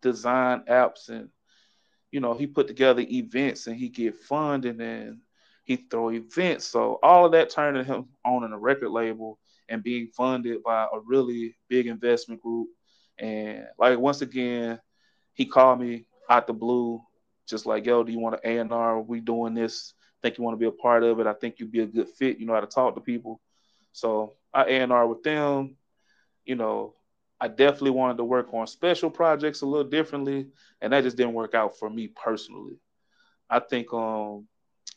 designed 0.00 0.66
apps 0.66 1.08
and 1.08 1.30
you 2.10 2.20
know, 2.20 2.34
he 2.34 2.46
put 2.46 2.66
together 2.66 3.04
events 3.06 3.66
and 3.66 3.76
he 3.76 3.88
get 3.88 4.14
funding 4.14 4.80
and 4.80 5.18
he 5.64 5.76
throw 5.76 6.10
events. 6.10 6.64
So 6.66 6.98
all 7.02 7.26
of 7.26 7.32
that 7.32 7.50
turned 7.50 7.84
him 7.86 8.06
owning 8.24 8.52
a 8.52 8.58
record 8.58 8.90
label 8.90 9.38
and 9.68 9.82
being 9.82 10.08
funded 10.16 10.62
by 10.62 10.84
a 10.84 11.00
really 11.04 11.56
big 11.68 11.88
investment 11.88 12.40
group. 12.40 12.68
And 13.18 13.64
like 13.78 13.98
once 13.98 14.22
again, 14.22 14.80
he 15.34 15.44
called 15.44 15.80
me 15.80 16.06
out 16.30 16.46
the 16.46 16.52
blue, 16.52 17.02
just 17.46 17.66
like, 17.66 17.86
yo, 17.86 18.02
do 18.02 18.12
you 18.12 18.18
want 18.18 18.40
an 18.42 18.68
A&R? 18.70 19.00
We 19.00 19.20
doing 19.20 19.54
this. 19.54 19.94
Think 20.22 20.38
you 20.38 20.44
want 20.44 20.54
to 20.54 20.58
be 20.58 20.66
a 20.66 20.72
part 20.72 21.02
of 21.02 21.20
it? 21.20 21.26
I 21.26 21.34
think 21.34 21.58
you'd 21.58 21.72
be 21.72 21.80
a 21.80 21.86
good 21.86 22.08
fit. 22.08 22.38
You 22.38 22.46
know 22.46 22.54
how 22.54 22.60
to 22.60 22.66
talk 22.66 22.94
to 22.94 23.00
people. 23.00 23.40
So 23.92 24.34
I 24.52 24.64
A&R 24.64 25.06
with 25.06 25.22
them. 25.22 25.76
You 26.44 26.56
know, 26.56 26.94
I 27.40 27.48
definitely 27.48 27.90
wanted 27.90 28.16
to 28.18 28.24
work 28.24 28.48
on 28.52 28.66
special 28.66 29.10
projects 29.10 29.62
a 29.62 29.66
little 29.66 29.88
differently, 29.88 30.48
and 30.80 30.92
that 30.92 31.04
just 31.04 31.16
didn't 31.16 31.34
work 31.34 31.54
out 31.54 31.78
for 31.78 31.90
me 31.90 32.08
personally. 32.08 32.78
I 33.48 33.60
think 33.60 33.92
um 33.92 34.48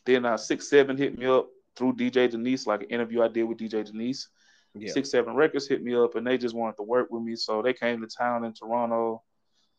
then 0.06 0.24
uh 0.24 0.36
six 0.36 0.68
seven 0.68 0.96
hit 0.96 1.16
me 1.18 1.26
up 1.26 1.48
through 1.76 1.94
DJ 1.94 2.30
Denise, 2.30 2.66
like 2.66 2.82
an 2.82 2.88
interview 2.90 3.22
I 3.22 3.28
did 3.28 3.44
with 3.44 3.58
DJ 3.58 3.84
Denise. 3.84 4.28
yeah. 4.74 4.92
Six 4.92 5.10
Seven 5.10 5.34
Records 5.34 5.68
hit 5.68 5.82
me 5.82 5.94
up 5.94 6.14
and 6.14 6.26
they 6.26 6.38
just 6.38 6.54
wanted 6.54 6.76
to 6.76 6.82
work 6.82 7.08
with 7.10 7.22
me. 7.22 7.36
So 7.36 7.62
they 7.62 7.72
came 7.72 8.00
to 8.00 8.06
town 8.06 8.44
in 8.44 8.52
Toronto. 8.52 9.22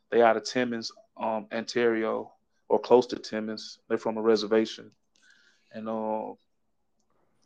They 0.09 0.21
out 0.21 0.35
of 0.37 0.43
Timmins, 0.43 0.91
um, 1.17 1.47
Ontario, 1.53 2.33
or 2.71 2.79
close 2.79 3.07
to 3.07 3.17
Timmins. 3.17 3.79
They're 3.87 3.97
from 3.97 4.17
a 4.17 4.21
reservation. 4.21 4.91
And 5.73 5.89
um, 5.89 6.35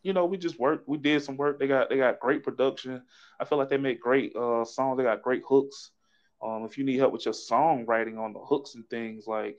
you 0.03 0.13
know, 0.13 0.25
we 0.25 0.37
just 0.37 0.59
worked. 0.59 0.87
We 0.87 0.97
did 0.97 1.23
some 1.23 1.37
work. 1.37 1.59
They 1.59 1.67
got 1.67 1.89
they 1.89 1.97
got 1.97 2.19
great 2.19 2.43
production. 2.43 3.01
I 3.39 3.45
feel 3.45 3.57
like 3.57 3.69
they 3.69 3.77
make 3.77 3.99
great 4.01 4.35
uh 4.35 4.65
songs. 4.65 4.97
They 4.97 5.03
got 5.03 5.23
great 5.23 5.43
hooks. 5.47 5.91
Um, 6.43 6.65
if 6.65 6.77
you 6.77 6.83
need 6.83 6.97
help 6.99 7.13
with 7.13 7.25
your 7.25 7.33
songwriting 7.33 8.19
on 8.19 8.33
the 8.33 8.39
hooks 8.39 8.75
and 8.75 8.87
things 8.89 9.25
like, 9.25 9.57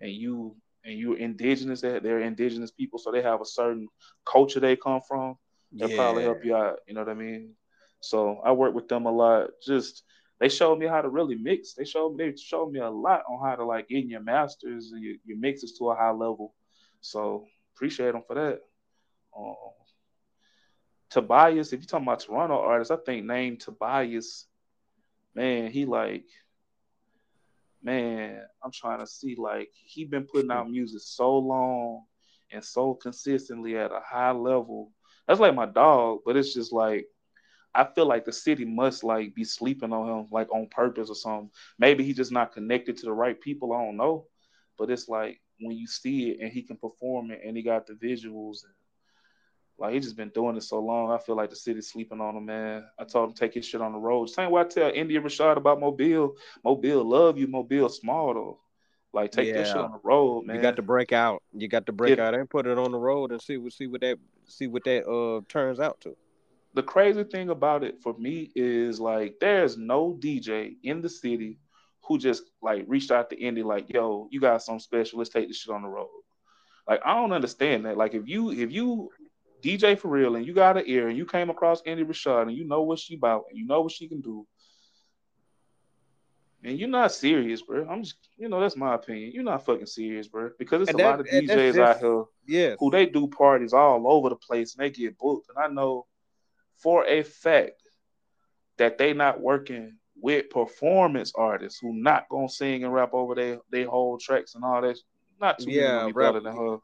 and 0.00 0.10
you 0.12 0.56
and 0.84 0.98
you're 0.98 1.16
indigenous, 1.18 1.80
that 1.80 2.02
they're 2.02 2.20
indigenous 2.20 2.70
people, 2.70 2.98
so 2.98 3.10
they 3.10 3.22
have 3.22 3.40
a 3.40 3.46
certain 3.46 3.88
culture 4.24 4.60
they 4.60 4.76
come 4.76 5.00
from 5.08 5.36
they'll 5.78 5.88
probably 5.96 6.22
help 6.24 6.44
you 6.44 6.54
out. 6.56 6.78
You 6.86 6.94
know 6.94 7.00
what 7.00 7.10
I 7.10 7.14
mean? 7.14 7.54
So 8.00 8.40
I 8.44 8.52
work 8.52 8.74
with 8.74 8.88
them 8.88 9.06
a 9.06 9.12
lot. 9.12 9.50
Just 9.64 10.02
they 10.38 10.48
showed 10.48 10.78
me 10.78 10.86
how 10.86 11.00
to 11.00 11.08
really 11.08 11.36
mix. 11.36 11.72
They 11.74 11.84
showed 11.84 12.16
me 12.16 12.30
they 12.30 12.36
showed 12.36 12.72
me 12.72 12.80
a 12.80 12.90
lot 12.90 13.22
on 13.28 13.46
how 13.46 13.56
to 13.56 13.64
like 13.64 13.88
get 13.88 14.04
in 14.04 14.10
your 14.10 14.20
masters 14.20 14.92
and 14.92 15.02
your, 15.02 15.16
your 15.24 15.38
mixes 15.38 15.76
to 15.78 15.90
a 15.90 15.96
high 15.96 16.10
level. 16.10 16.54
So 17.00 17.46
appreciate 17.74 18.12
them 18.12 18.22
for 18.26 18.34
that. 18.34 18.60
Um, 19.36 19.54
Tobias, 21.10 21.72
if 21.72 21.80
you're 21.80 21.86
talking 21.86 22.06
about 22.06 22.20
Toronto 22.20 22.58
artists, 22.58 22.90
I 22.90 22.96
think 22.96 23.26
name 23.26 23.56
Tobias, 23.56 24.46
man, 25.34 25.70
he 25.70 25.86
like, 25.86 26.26
man, 27.82 28.42
I'm 28.62 28.72
trying 28.72 28.98
to 29.00 29.06
see 29.06 29.36
like 29.38 29.70
he 29.74 30.04
been 30.04 30.24
putting 30.24 30.50
out 30.50 30.70
music 30.70 31.02
so 31.02 31.38
long 31.38 32.04
and 32.50 32.62
so 32.62 32.94
consistently 32.94 33.76
at 33.76 33.92
a 33.92 34.00
high 34.04 34.32
level 34.32 34.92
that's 35.26 35.40
like 35.40 35.54
my 35.54 35.66
dog, 35.66 36.20
but 36.24 36.36
it's 36.36 36.54
just 36.54 36.72
like 36.72 37.06
I 37.76 37.84
feel 37.94 38.06
like 38.06 38.24
the 38.24 38.32
city 38.32 38.64
must 38.64 39.04
like 39.04 39.34
be 39.34 39.44
sleeping 39.44 39.92
on 39.92 40.08
him 40.08 40.26
like 40.30 40.52
on 40.52 40.66
purpose 40.68 41.10
or 41.10 41.14
something. 41.14 41.50
Maybe 41.78 42.04
he's 42.04 42.16
just 42.16 42.32
not 42.32 42.52
connected 42.52 42.96
to 42.98 43.06
the 43.06 43.12
right 43.12 43.40
people. 43.40 43.72
I 43.72 43.84
don't 43.84 43.96
know, 43.96 44.26
but 44.78 44.90
it's 44.90 45.08
like 45.08 45.40
when 45.60 45.76
you 45.76 45.86
see 45.86 46.30
it 46.30 46.40
and 46.40 46.50
he 46.52 46.62
can 46.62 46.76
perform 46.76 47.30
it 47.30 47.42
and 47.44 47.56
he 47.56 47.62
got 47.62 47.86
the 47.86 47.94
visuals 47.94 48.64
and 48.64 48.72
like 49.78 49.92
he 49.92 50.00
just 50.00 50.16
been 50.16 50.30
doing 50.30 50.56
it 50.56 50.62
so 50.62 50.78
long. 50.80 51.10
I 51.10 51.18
feel 51.18 51.36
like 51.36 51.50
the 51.50 51.56
city's 51.56 51.90
sleeping 51.90 52.20
on 52.20 52.34
him, 52.36 52.46
man. 52.46 52.84
I 52.98 53.04
told 53.04 53.28
him 53.28 53.34
take 53.34 53.52
his 53.54 53.66
shit 53.66 53.82
on 53.82 53.92
the 53.92 53.98
road. 53.98 54.30
Same 54.30 54.50
way 54.50 54.62
I 54.62 54.64
tell 54.64 54.90
India 54.90 55.20
Rashad 55.20 55.58
about 55.58 55.80
Mobile. 55.80 56.34
Mobile 56.64 57.04
love 57.04 57.36
you. 57.38 57.46
Mobile 57.46 57.88
small 57.90 58.32
though. 58.34 58.60
Like 59.12 59.32
take 59.32 59.52
this 59.54 59.68
shit 59.68 59.76
on 59.76 59.92
the 59.92 60.00
road, 60.02 60.46
man. 60.46 60.56
You 60.56 60.62
got 60.62 60.76
to 60.76 60.82
break 60.82 61.12
out. 61.12 61.42
You 61.54 61.68
got 61.68 61.86
to 61.86 61.92
break 61.92 62.18
Yeah. 62.18 62.28
out 62.28 62.34
and 62.34 62.48
put 62.48 62.66
it 62.66 62.78
on 62.78 62.92
the 62.92 62.98
road 62.98 63.32
and 63.32 63.40
see 63.40 63.56
what 63.58 63.72
see 63.72 63.86
what 63.86 64.00
that 64.00 64.18
see 64.46 64.66
what 64.66 64.84
that 64.84 65.06
uh 65.06 65.42
turns 65.48 65.78
out 65.80 66.00
to. 66.02 66.16
The 66.76 66.82
crazy 66.82 67.24
thing 67.24 67.48
about 67.50 67.82
it 67.82 68.00
for 68.02 68.12
me 68.18 68.52
is 68.54 69.00
like 69.00 69.34
there's 69.40 69.76
no 69.78 70.12
DJ 70.20 70.76
in 70.82 71.00
the 71.00 71.08
city 71.08 71.58
who 72.06 72.18
just 72.18 72.42
like 72.62 72.84
reached 72.86 73.10
out 73.10 73.30
to 73.30 73.36
Indy 73.40 73.62
like, 73.64 73.86
yo, 73.92 74.28
you 74.30 74.40
got 74.40 74.62
something 74.62 74.78
special. 74.80 75.18
Let's 75.18 75.30
take 75.30 75.48
this 75.48 75.56
shit 75.56 75.74
on 75.74 75.82
the 75.82 75.88
road. 75.88 76.08
Like 76.86 77.00
I 77.04 77.14
don't 77.14 77.32
understand 77.32 77.86
that. 77.86 77.96
Like 77.96 78.14
if 78.14 78.28
you 78.28 78.50
if 78.52 78.70
you 78.70 79.10
DJ 79.62 79.98
for 79.98 80.08
real 80.08 80.36
and 80.36 80.46
you 80.46 80.52
got 80.52 80.76
an 80.76 80.84
ear 80.86 81.08
and 81.08 81.16
you 81.16 81.24
came 81.24 81.48
across 81.50 81.80
Indy 81.86 82.04
Rashad 82.04 82.42
and 82.42 82.52
you 82.56 82.66
know 82.68 82.82
what 82.82 82.98
she 82.98 83.14
about 83.16 83.44
and 83.48 83.58
you 83.58 83.66
know 83.66 83.80
what 83.80 83.92
she 83.92 84.06
can 84.06 84.20
do, 84.20 84.46
and 86.62 86.78
you're 86.78 86.88
not 86.88 87.10
serious, 87.12 87.62
bro. 87.62 87.86
I'm 87.88 88.02
just 88.02 88.16
you 88.36 88.48
know 88.50 88.60
that's 88.60 88.76
my 88.76 88.94
opinion. 88.94 89.32
You're 89.32 89.42
not 89.44 89.64
fucking 89.64 89.86
serious, 89.86 90.28
bro. 90.28 90.50
Because 90.58 90.82
it's 90.82 90.90
And 90.90 91.00
a 91.00 91.02
that- 91.02 91.10
lot 91.10 91.20
of 91.20 91.26
DJs 91.26 91.74
just- 91.74 91.78
out 91.78 91.98
here 92.00 92.24
Yes. 92.46 92.76
who 92.78 92.90
they 92.90 93.06
do 93.06 93.26
parties 93.28 93.72
all 93.72 94.06
over 94.10 94.28
the 94.28 94.36
place 94.36 94.74
and 94.76 94.84
they 94.84 94.90
get 94.90 95.16
booked. 95.18 95.48
And 95.48 95.58
I 95.58 95.68
know 95.68 96.06
for 96.78 97.04
a 97.06 97.22
fact 97.22 97.82
that 98.78 98.98
they 98.98 99.12
not 99.12 99.40
working 99.40 99.96
with 100.20 100.50
performance 100.50 101.32
artists 101.34 101.78
who 101.80 101.92
not 101.94 102.28
gonna 102.28 102.48
sing 102.48 102.84
and 102.84 102.92
rap 102.92 103.10
over 103.12 103.34
their 103.34 103.58
they 103.70 103.84
whole 103.84 104.18
tracks 104.18 104.54
and 104.54 104.64
all 104.64 104.82
that. 104.82 104.96
Not 105.40 105.58
too 105.58 105.70
Yeah, 105.72 105.98
many 106.00 106.12
better 106.12 106.40
than 106.40 106.56
her. 106.56 106.78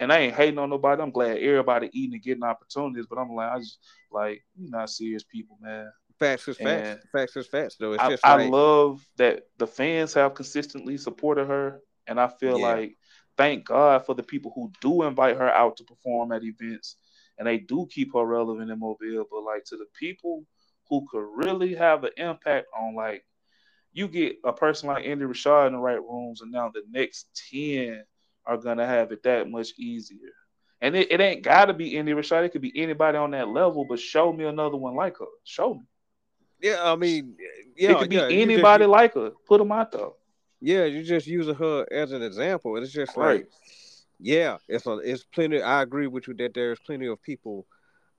And 0.00 0.12
I 0.12 0.18
ain't 0.18 0.34
hating 0.34 0.58
on 0.58 0.70
nobody. 0.70 1.00
I'm 1.02 1.10
glad 1.12 1.38
everybody 1.38 1.88
eating 1.92 2.14
and 2.14 2.22
getting 2.22 2.42
opportunities, 2.42 3.06
but 3.08 3.18
I'm 3.18 3.32
like, 3.32 3.52
I 3.52 3.58
just 3.60 3.78
like 4.10 4.44
you 4.56 4.70
not 4.70 4.90
serious 4.90 5.22
people, 5.22 5.56
man. 5.60 5.92
Facts 6.18 6.48
is 6.48 6.56
facts. 6.56 6.90
And 6.90 6.98
Facts 7.12 7.36
is 7.36 7.46
facts 7.46 7.76
though. 7.76 7.92
It's 7.92 8.02
I, 8.02 8.08
just 8.08 8.24
I 8.24 8.36
like 8.36 8.50
love 8.50 9.06
that 9.16 9.44
the 9.58 9.66
fans 9.66 10.14
have 10.14 10.34
consistently 10.34 10.96
supported 10.96 11.46
her, 11.46 11.80
and 12.06 12.20
I 12.20 12.28
feel 12.28 12.58
Yeah. 12.58 12.66
like 12.74 12.96
thank 13.36 13.66
God 13.66 14.04
for 14.06 14.14
the 14.14 14.22
people 14.22 14.52
who 14.54 14.70
do 14.80 15.02
invite 15.04 15.36
her 15.36 15.48
out 15.50 15.76
to 15.76 15.84
perform 15.84 16.32
at 16.32 16.42
events, 16.44 16.96
and 17.38 17.46
they 17.46 17.58
do 17.58 17.86
keep 17.90 18.12
her 18.14 18.24
relevant 18.24 18.70
in 18.70 18.78
Mobile. 18.78 19.26
But 19.30 19.42
like 19.42 19.64
to 19.66 19.76
the 19.76 19.86
people 19.98 20.44
who 20.88 21.06
could 21.10 21.26
really 21.34 21.74
have 21.74 22.04
an 22.04 22.10
impact 22.16 22.66
on 22.78 22.94
like 22.94 23.24
you 23.92 24.08
get 24.08 24.36
a 24.44 24.52
person 24.52 24.88
like 24.88 25.04
Andy 25.06 25.24
Rashad 25.24 25.68
in 25.68 25.72
the 25.74 25.78
right 25.78 26.00
rooms, 26.02 26.40
and 26.40 26.50
now 26.50 26.68
the 26.72 26.82
next 26.90 27.28
ten 27.50 28.04
are 28.46 28.56
gonna 28.58 28.86
have 28.86 29.12
it 29.12 29.22
that 29.22 29.48
much 29.48 29.68
easier. 29.78 30.32
And 30.80 30.94
it, 30.96 31.10
it 31.10 31.20
ain't 31.20 31.42
gotta 31.42 31.72
be 31.72 31.96
Andy 31.96 32.12
Rashad. 32.12 32.44
It 32.44 32.50
could 32.50 32.60
be 32.60 32.72
anybody 32.76 33.16
on 33.16 33.30
that 33.30 33.48
level, 33.48 33.86
but 33.88 33.98
show 34.00 34.32
me 34.32 34.44
another 34.44 34.76
one 34.76 34.94
like 34.94 35.16
her. 35.18 35.24
Show 35.44 35.74
me. 35.74 35.80
yeah, 36.60 36.80
I 36.82 36.96
mean 36.96 37.36
yeah, 37.76 37.92
it 37.92 37.98
could 37.98 38.10
be 38.10 38.16
yeah, 38.16 38.28
you 38.28 38.38
just- 38.44 38.50
anybody 38.50 38.84
like 38.86 39.14
her. 39.14 39.30
Put 39.46 39.58
them 39.58 39.72
out 39.72 39.92
there. 39.92 40.08
Yeah, 40.60 40.84
you're 40.84 41.02
just 41.02 41.26
using 41.26 41.54
her 41.54 41.86
as 41.92 42.12
an 42.12 42.22
example. 42.22 42.76
It's 42.78 42.90
just 42.92 43.16
Right. 43.16 43.40
like, 43.42 43.48
yeah, 44.18 44.58
it's 44.68 44.86
a, 44.86 44.98
it's 44.98 45.24
plenty. 45.24 45.62
I 45.62 45.82
agree 45.82 46.06
with 46.06 46.28
you 46.28 46.34
that 46.34 46.54
there's 46.54 46.78
plenty 46.80 47.06
of 47.06 47.22
people 47.22 47.66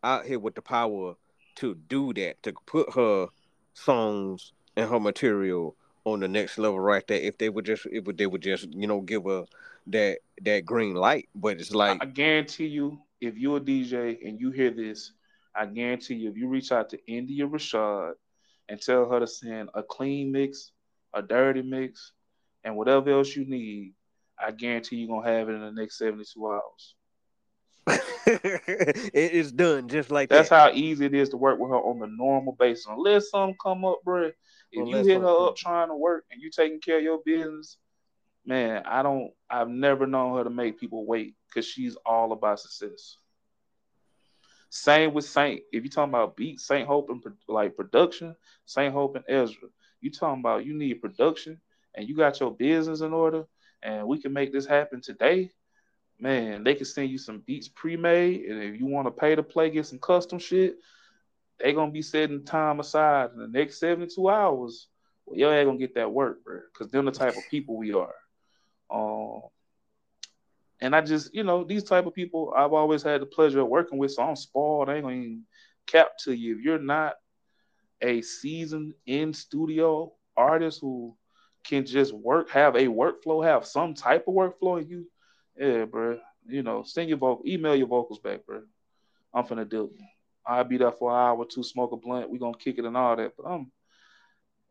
out 0.03 0.25
here 0.25 0.39
with 0.39 0.55
the 0.55 0.61
power 0.61 1.15
to 1.55 1.75
do 1.87 2.13
that, 2.13 2.41
to 2.43 2.53
put 2.65 2.93
her 2.93 3.27
songs 3.73 4.53
and 4.75 4.89
her 4.89 4.99
material 4.99 5.75
on 6.03 6.19
the 6.19 6.27
next 6.27 6.57
level 6.57 6.79
right 6.79 7.05
there. 7.07 7.19
If 7.19 7.37
they 7.37 7.49
would 7.49 7.65
just, 7.65 7.85
if 7.87 8.05
they 8.05 8.27
would 8.27 8.41
just, 8.41 8.71
you 8.73 8.87
know, 8.87 9.01
give 9.01 9.23
her 9.25 9.45
that 9.87 10.19
that 10.41 10.65
green 10.65 10.95
light. 10.95 11.29
But 11.35 11.59
it's 11.59 11.73
like, 11.73 12.01
I 12.01 12.05
guarantee 12.05 12.67
you, 12.67 12.99
if 13.21 13.37
you're 13.37 13.57
a 13.57 13.61
DJ 13.61 14.27
and 14.27 14.39
you 14.39 14.51
hear 14.51 14.71
this, 14.71 15.13
I 15.55 15.65
guarantee 15.65 16.15
you, 16.15 16.29
if 16.29 16.37
you 16.37 16.47
reach 16.47 16.71
out 16.71 16.89
to 16.89 16.99
India 17.07 17.47
Rashad 17.47 18.13
and 18.69 18.81
tell 18.81 19.09
her 19.09 19.19
to 19.19 19.27
send 19.27 19.69
a 19.73 19.83
clean 19.83 20.31
mix, 20.31 20.71
a 21.13 21.21
dirty 21.21 21.61
mix, 21.61 22.11
and 22.63 22.75
whatever 22.75 23.11
else 23.11 23.35
you 23.35 23.45
need, 23.45 23.93
I 24.39 24.51
guarantee 24.51 24.97
you're 24.97 25.07
gonna 25.07 25.31
have 25.31 25.49
it 25.49 25.53
in 25.53 25.61
the 25.61 25.71
next 25.71 25.97
72 25.97 26.45
hours. 26.45 26.95
it's 28.27 29.51
done 29.51 29.87
just 29.87 30.09
like 30.09 30.29
that. 30.29 30.35
That's 30.35 30.49
that. 30.49 30.73
how 30.73 30.77
easy 30.77 31.05
it 31.05 31.13
is 31.13 31.29
to 31.29 31.37
work 31.37 31.59
with 31.59 31.69
her 31.69 31.77
on 31.77 31.99
the 31.99 32.07
normal 32.07 32.53
basis. 32.53 32.87
Unless 32.89 33.29
something 33.29 33.55
come 33.61 33.85
up, 33.85 33.99
bro. 34.03 34.25
If 34.25 34.33
Unless 34.73 35.05
you 35.05 35.13
hit 35.13 35.21
her 35.21 35.47
up 35.47 35.55
trying 35.55 35.89
to 35.89 35.95
work 35.95 36.25
and 36.31 36.41
you 36.41 36.49
taking 36.49 36.79
care 36.79 36.97
of 36.97 37.03
your 37.03 37.21
business, 37.23 37.77
man, 38.45 38.83
I 38.85 39.03
don't. 39.03 39.31
I've 39.49 39.69
never 39.69 40.07
known 40.07 40.37
her 40.37 40.43
to 40.43 40.49
make 40.49 40.79
people 40.79 41.05
wait 41.05 41.35
because 41.47 41.65
she's 41.67 41.95
all 42.05 42.31
about 42.31 42.59
success. 42.59 43.17
Same 44.69 45.13
with 45.13 45.25
Saint. 45.25 45.61
If 45.71 45.83
you 45.83 45.89
talking 45.89 46.11
about 46.11 46.35
beat 46.35 46.59
Saint 46.59 46.87
Hope 46.87 47.09
and 47.09 47.23
like 47.47 47.77
production, 47.77 48.35
Saint 48.65 48.93
Hope 48.93 49.15
and 49.15 49.25
Ezra, 49.29 49.69
you 50.01 50.11
talking 50.11 50.41
about 50.41 50.65
you 50.65 50.73
need 50.73 51.01
production 51.01 51.61
and 51.95 52.09
you 52.09 52.15
got 52.15 52.39
your 52.39 52.51
business 52.51 53.01
in 53.01 53.13
order, 53.13 53.45
and 53.85 54.07
we 54.07 54.19
can 54.19 54.33
make 54.33 54.51
this 54.51 54.65
happen 54.65 54.99
today. 54.99 55.51
Man, 56.19 56.63
they 56.63 56.73
can 56.75 56.85
send 56.85 57.09
you 57.09 57.17
some 57.17 57.43
beats 57.45 57.67
pre-made, 57.67 58.45
and 58.45 58.63
if 58.63 58.79
you 58.79 58.87
want 58.87 59.05
to 59.07 59.11
pay 59.11 59.35
to 59.35 59.43
play, 59.43 59.69
get 59.69 59.85
some 59.85 59.99
custom 59.99 60.39
shit, 60.39 60.77
they 61.59 61.73
gonna 61.73 61.91
be 61.91 62.01
setting 62.01 62.43
time 62.43 62.79
aside 62.79 63.31
in 63.33 63.39
the 63.39 63.47
next 63.47 63.79
72 63.79 64.29
hours. 64.29 64.87
Well, 65.25 65.37
y'all 65.37 65.51
ain't 65.51 65.67
gonna 65.67 65.77
get 65.77 65.95
that 65.95 66.11
work, 66.11 66.43
bro. 66.43 66.61
Cause 66.73 66.89
they're 66.89 67.01
the 67.01 67.11
type 67.11 67.37
of 67.37 67.43
people 67.49 67.77
we 67.77 67.93
are. 67.93 68.13
Um, 68.89 69.41
and 70.81 70.95
I 70.95 71.01
just, 71.01 71.33
you 71.33 71.43
know, 71.43 71.63
these 71.63 71.83
type 71.83 72.05
of 72.05 72.13
people 72.13 72.53
I've 72.55 72.73
always 72.73 73.03
had 73.03 73.21
the 73.21 73.25
pleasure 73.25 73.61
of 73.61 73.67
working 73.67 73.97
with, 73.97 74.11
so 74.11 74.23
I'm 74.23 74.35
spoiled. 74.35 74.89
I 74.89 74.95
ain't 74.95 75.03
gonna 75.03 75.15
even 75.15 75.43
cap 75.85 76.17
to 76.23 76.33
you. 76.33 76.57
If 76.57 76.63
you're 76.63 76.79
not 76.79 77.15
a 78.01 78.21
seasoned 78.21 78.93
in 79.05 79.33
studio 79.33 80.13
artist 80.35 80.79
who 80.81 81.15
can 81.65 81.85
just 81.85 82.13
work, 82.13 82.49
have 82.51 82.75
a 82.75 82.85
workflow, 82.87 83.43
have 83.45 83.65
some 83.65 83.93
type 83.93 84.25
of 84.27 84.33
workflow, 84.35 84.87
you, 84.87 85.05
yeah, 85.57 85.85
bro, 85.85 86.19
you 86.47 86.63
know, 86.63 86.83
send 86.83 87.09
your 87.09 87.17
vocal, 87.17 87.43
email 87.47 87.75
your 87.75 87.87
vocals 87.87 88.19
back, 88.19 88.45
bro. 88.45 88.61
I'm 89.33 89.45
finna 89.45 89.67
do. 89.69 89.91
I'll 90.45 90.63
be 90.63 90.77
there 90.77 90.91
for 90.91 91.11
an 91.11 91.17
hour 91.17 91.37
or 91.37 91.45
two, 91.45 91.63
smoke 91.63 91.91
a 91.91 91.97
blunt. 91.97 92.29
We 92.29 92.39
gonna 92.39 92.57
kick 92.57 92.77
it 92.79 92.85
and 92.85 92.97
all 92.97 93.15
that. 93.15 93.33
But 93.37 93.47
um, 93.51 93.71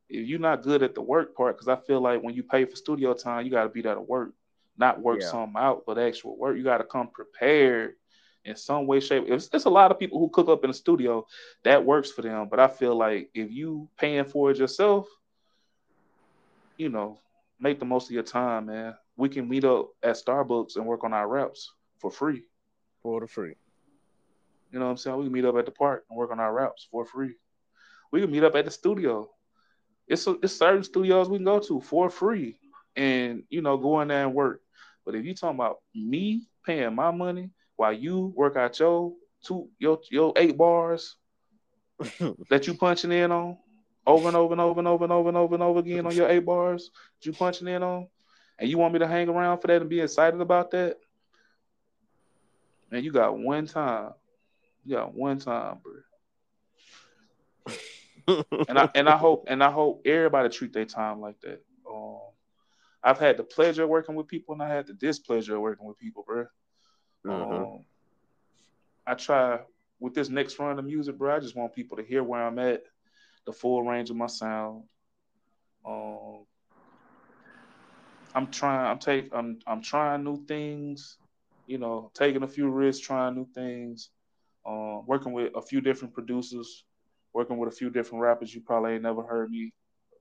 if 0.09 0.27
you're 0.27 0.39
not 0.41 0.63
good 0.63 0.83
at 0.83 0.95
the 0.95 1.03
work 1.03 1.35
part, 1.37 1.57
because 1.57 1.69
I 1.69 1.77
feel 1.77 2.01
like 2.01 2.23
when 2.23 2.35
you 2.35 2.43
pay 2.43 2.65
for 2.65 2.77
studio 2.77 3.15
time, 3.15 3.45
you 3.45 3.51
got 3.51 3.65
to 3.65 3.69
be 3.69 3.83
there 3.83 3.95
to 3.95 4.01
work, 4.01 4.33
not 4.77 5.01
work 5.01 5.21
Yeah. 5.21 5.31
something 5.31 5.55
out, 5.57 5.85
but 5.87 5.99
actual 5.99 6.37
work. 6.37 6.57
You 6.57 6.65
got 6.65 6.79
to 6.79 6.85
come 6.85 7.09
prepared 7.09 7.95
in 8.45 8.57
some 8.57 8.87
way, 8.87 9.01
shape. 9.01 9.25
It's, 9.29 9.49
it's 9.53 9.65
a 9.65 9.71
lot 9.71 9.91
of 9.91 9.99
people 9.99 10.19
who 10.19 10.31
cook 10.31 10.49
up 10.49 10.65
in 10.65 10.71
the 10.71 10.75
studio 10.75 11.27
that 11.65 11.85
works 11.85 12.11
for 12.11 12.23
them, 12.23 12.49
but 12.51 12.61
I 12.61 12.69
feel 12.69 12.97
like 12.97 13.31
if 13.35 13.51
you 13.51 13.89
paying 13.99 14.25
for 14.25 14.51
it 14.51 14.59
yourself, 14.59 15.09
you 16.77 16.89
know, 16.89 17.19
make 17.61 17.79
the 17.79 17.85
most 17.85 18.07
of 18.09 18.13
your 18.13 18.23
time, 18.23 18.67
man. 18.67 18.95
We 19.17 19.29
can 19.29 19.49
meet 19.49 19.65
up 19.65 19.91
at 20.03 20.17
Starbucks 20.17 20.77
and 20.77 20.87
work 20.87 21.05
on 21.05 21.13
our 21.13 21.29
raps 21.29 21.73
for 21.99 22.11
free. 22.11 22.43
for 23.03 23.21
the 23.21 23.27
free. 23.27 23.55
You 24.73 24.79
know 24.79 24.87
what 24.87 24.93
I'm 24.93 24.97
saying? 24.97 25.17
We 25.19 25.25
can 25.25 25.33
meet 25.33 25.45
up 25.45 25.57
at 25.57 25.67
the 25.67 25.73
park 25.73 26.05
and 26.09 26.17
work 26.17 26.33
on 26.33 26.41
our 26.41 26.53
raps 26.53 26.89
for 26.91 27.05
free. 27.05 27.35
We 28.11 28.21
can 28.21 28.31
meet 28.31 28.45
up 28.45 28.57
at 28.57 28.65
the 28.65 28.71
studio. 28.71 29.31
It's 30.09 30.27
a, 30.27 30.37
it's 30.43 30.57
certain 30.57 30.83
studios 30.83 31.29
we 31.29 31.39
can 31.39 31.45
go 31.45 31.61
to 31.61 31.81
for 31.81 32.11
free 32.11 32.59
and 32.97 33.45
you 33.49 33.63
know 33.63 33.77
go 33.77 34.01
in 34.01 34.09
there 34.09 34.25
and 34.25 34.35
work. 34.35 34.61
But 35.05 35.15
if 35.15 35.25
you 35.25 35.35
talking 35.35 35.57
about 35.59 35.79
me 35.95 36.47
paying 36.67 36.95
my 36.95 37.11
money 37.11 37.51
while 37.77 37.93
you 37.93 38.33
work 38.37 38.57
out 38.57 38.79
your 38.79 39.13
two 39.45 39.69
your 39.79 40.01
your 40.11 40.33
eight 40.37 40.57
bars 40.57 41.17
that 42.51 42.67
you 42.67 42.75
punching 42.75 43.13
in 43.13 43.31
on 43.33 43.57
over 44.07 44.29
and 44.29 44.37
over 44.37 44.53
and 44.53 44.61
over 44.61 44.79
and 44.79 44.89
over 44.89 45.05
and 45.05 45.13
over 45.13 45.29
and 45.29 45.37
over 45.37 45.55
and 45.55 45.63
over 45.63 45.79
again 45.81 46.07
on 46.07 46.15
your 46.15 46.29
eight 46.29 46.45
bars 46.45 46.91
that 47.19 47.27
you 47.27 47.33
punching 47.33 47.69
in 47.69 47.83
on, 47.83 48.07
and 48.59 48.69
you 48.69 48.79
want 48.79 48.93
me 48.93 48.99
to 48.99 49.07
hang 49.07 49.29
around 49.29 49.61
for 49.61 49.69
that 49.69 49.81
and 49.81 49.91
be 49.91 50.01
excited 50.01 50.41
about 50.41 50.71
that, 50.73 50.99
man, 52.91 53.03
you 53.03 53.13
got 53.13 53.37
one 53.39 53.67
time. 53.67 54.11
You 54.85 54.97
got 54.97 55.15
one 55.15 55.39
time, 55.39 55.79
bro. 55.83 55.93
And 58.69 58.79
I 58.79 58.89
and 58.95 59.07
I 59.09 59.17
hope 59.19 59.45
and 59.49 59.63
I 59.63 59.71
hope 59.71 60.03
everybody 60.07 60.49
treat 60.49 60.73
their 60.73 60.87
time 60.87 61.21
like 61.21 61.39
that. 61.43 61.63
Um, 61.91 62.21
I've 63.03 63.19
had 63.19 63.37
the 63.37 63.45
pleasure 63.45 63.83
of 63.83 63.91
working 63.91 64.15
with 64.15 64.29
people 64.29 64.55
and 64.55 64.63
I 64.63 64.69
had 64.75 64.87
the 64.87 64.95
displeasure 64.95 65.57
of 65.57 65.61
working 65.61 65.87
with 65.87 65.99
people, 65.99 66.25
bro. 66.27 66.47
Mhm. 67.27 67.75
Um, 67.75 67.85
I 69.07 69.15
try 69.15 69.61
with 70.01 70.15
this 70.15 70.31
next 70.31 70.59
run 70.59 70.79
of 70.79 70.85
music, 70.87 71.19
bro. 71.19 71.37
I 71.37 71.41
just 71.41 71.55
want 71.55 71.75
people 71.75 71.99
to 71.99 72.03
hear 72.03 72.23
where 72.23 72.43
I'm 72.43 72.59
at, 72.59 72.85
the 73.47 73.53
full 73.53 73.83
range 73.83 74.11
of 74.11 74.17
my 74.17 74.27
sound. 74.27 74.85
Um, 75.87 76.45
I'm 78.35 78.51
trying. 78.51 78.91
I'm 78.91 78.99
take. 78.99 79.29
I'm. 79.33 79.59
I'm 79.67 79.83
trying 79.83 80.25
new 80.25 80.45
things. 80.47 81.19
You 81.67 81.79
know, 81.79 82.11
taking 82.15 82.43
a 82.43 82.49
few 82.49 82.69
risks, 82.69 83.05
trying 83.05 83.35
new 83.35 83.47
things. 83.55 84.11
Um, 84.67 85.05
working 85.07 85.33
with 85.33 85.53
a 85.55 85.63
few 85.63 85.81
different 85.81 86.15
producers, 86.15 86.85
working 87.33 87.59
with 87.59 87.73
a 87.73 87.77
few 87.77 87.91
different 87.91 88.23
rappers 88.23 88.55
you 88.55 88.63
probably 88.63 88.95
ain't 88.95 89.03
never 89.03 89.23
heard 89.23 89.51
me 89.51 89.73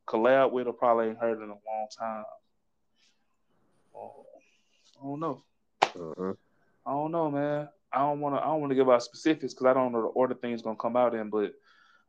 collab 0.08 0.52
with 0.52 0.68
or 0.68 0.74
probably 0.74 1.08
ain't 1.08 1.18
heard 1.18 1.38
in 1.38 1.50
a 1.50 1.54
long 1.54 1.88
time. 1.98 2.26
Um, 3.96 4.10
I 5.00 5.04
don't 5.04 5.20
know. 5.20 5.44
Mhm. 5.94 6.38
I 6.86 6.92
don't 6.92 7.12
know, 7.12 7.32
man. 7.32 7.70
I 7.92 8.00
don't 8.00 8.20
want 8.20 8.36
to. 8.36 8.42
I 8.42 8.46
don't 8.46 8.60
want 8.60 8.72
to 8.72 8.76
give 8.76 8.90
out 8.90 9.04
specifics 9.04 9.54
because 9.54 9.68
I 9.68 9.74
don't 9.74 9.92
know 9.92 10.02
the 10.02 10.08
order 10.08 10.34
things 10.34 10.62
gonna 10.62 10.76
come 10.76 10.96
out 10.98 11.16
in. 11.16 11.30
But 11.30 11.54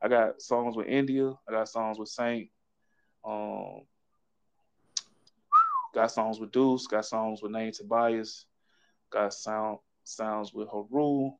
I 0.01 0.07
got 0.07 0.41
songs 0.41 0.75
with 0.75 0.87
India. 0.87 1.33
I 1.47 1.51
got 1.51 1.69
songs 1.69 1.97
with 1.97 2.09
Saint. 2.09 2.49
Um, 3.23 3.81
got 5.93 6.11
songs 6.11 6.39
with 6.39 6.51
Deuce. 6.51 6.87
Got 6.87 7.05
songs 7.05 7.41
with 7.41 7.51
Name 7.51 7.71
Tobias. 7.71 8.45
Got 9.09 9.33
sound 9.33 9.79
sounds 10.03 10.53
with 10.53 10.67
Haru. 10.69 11.31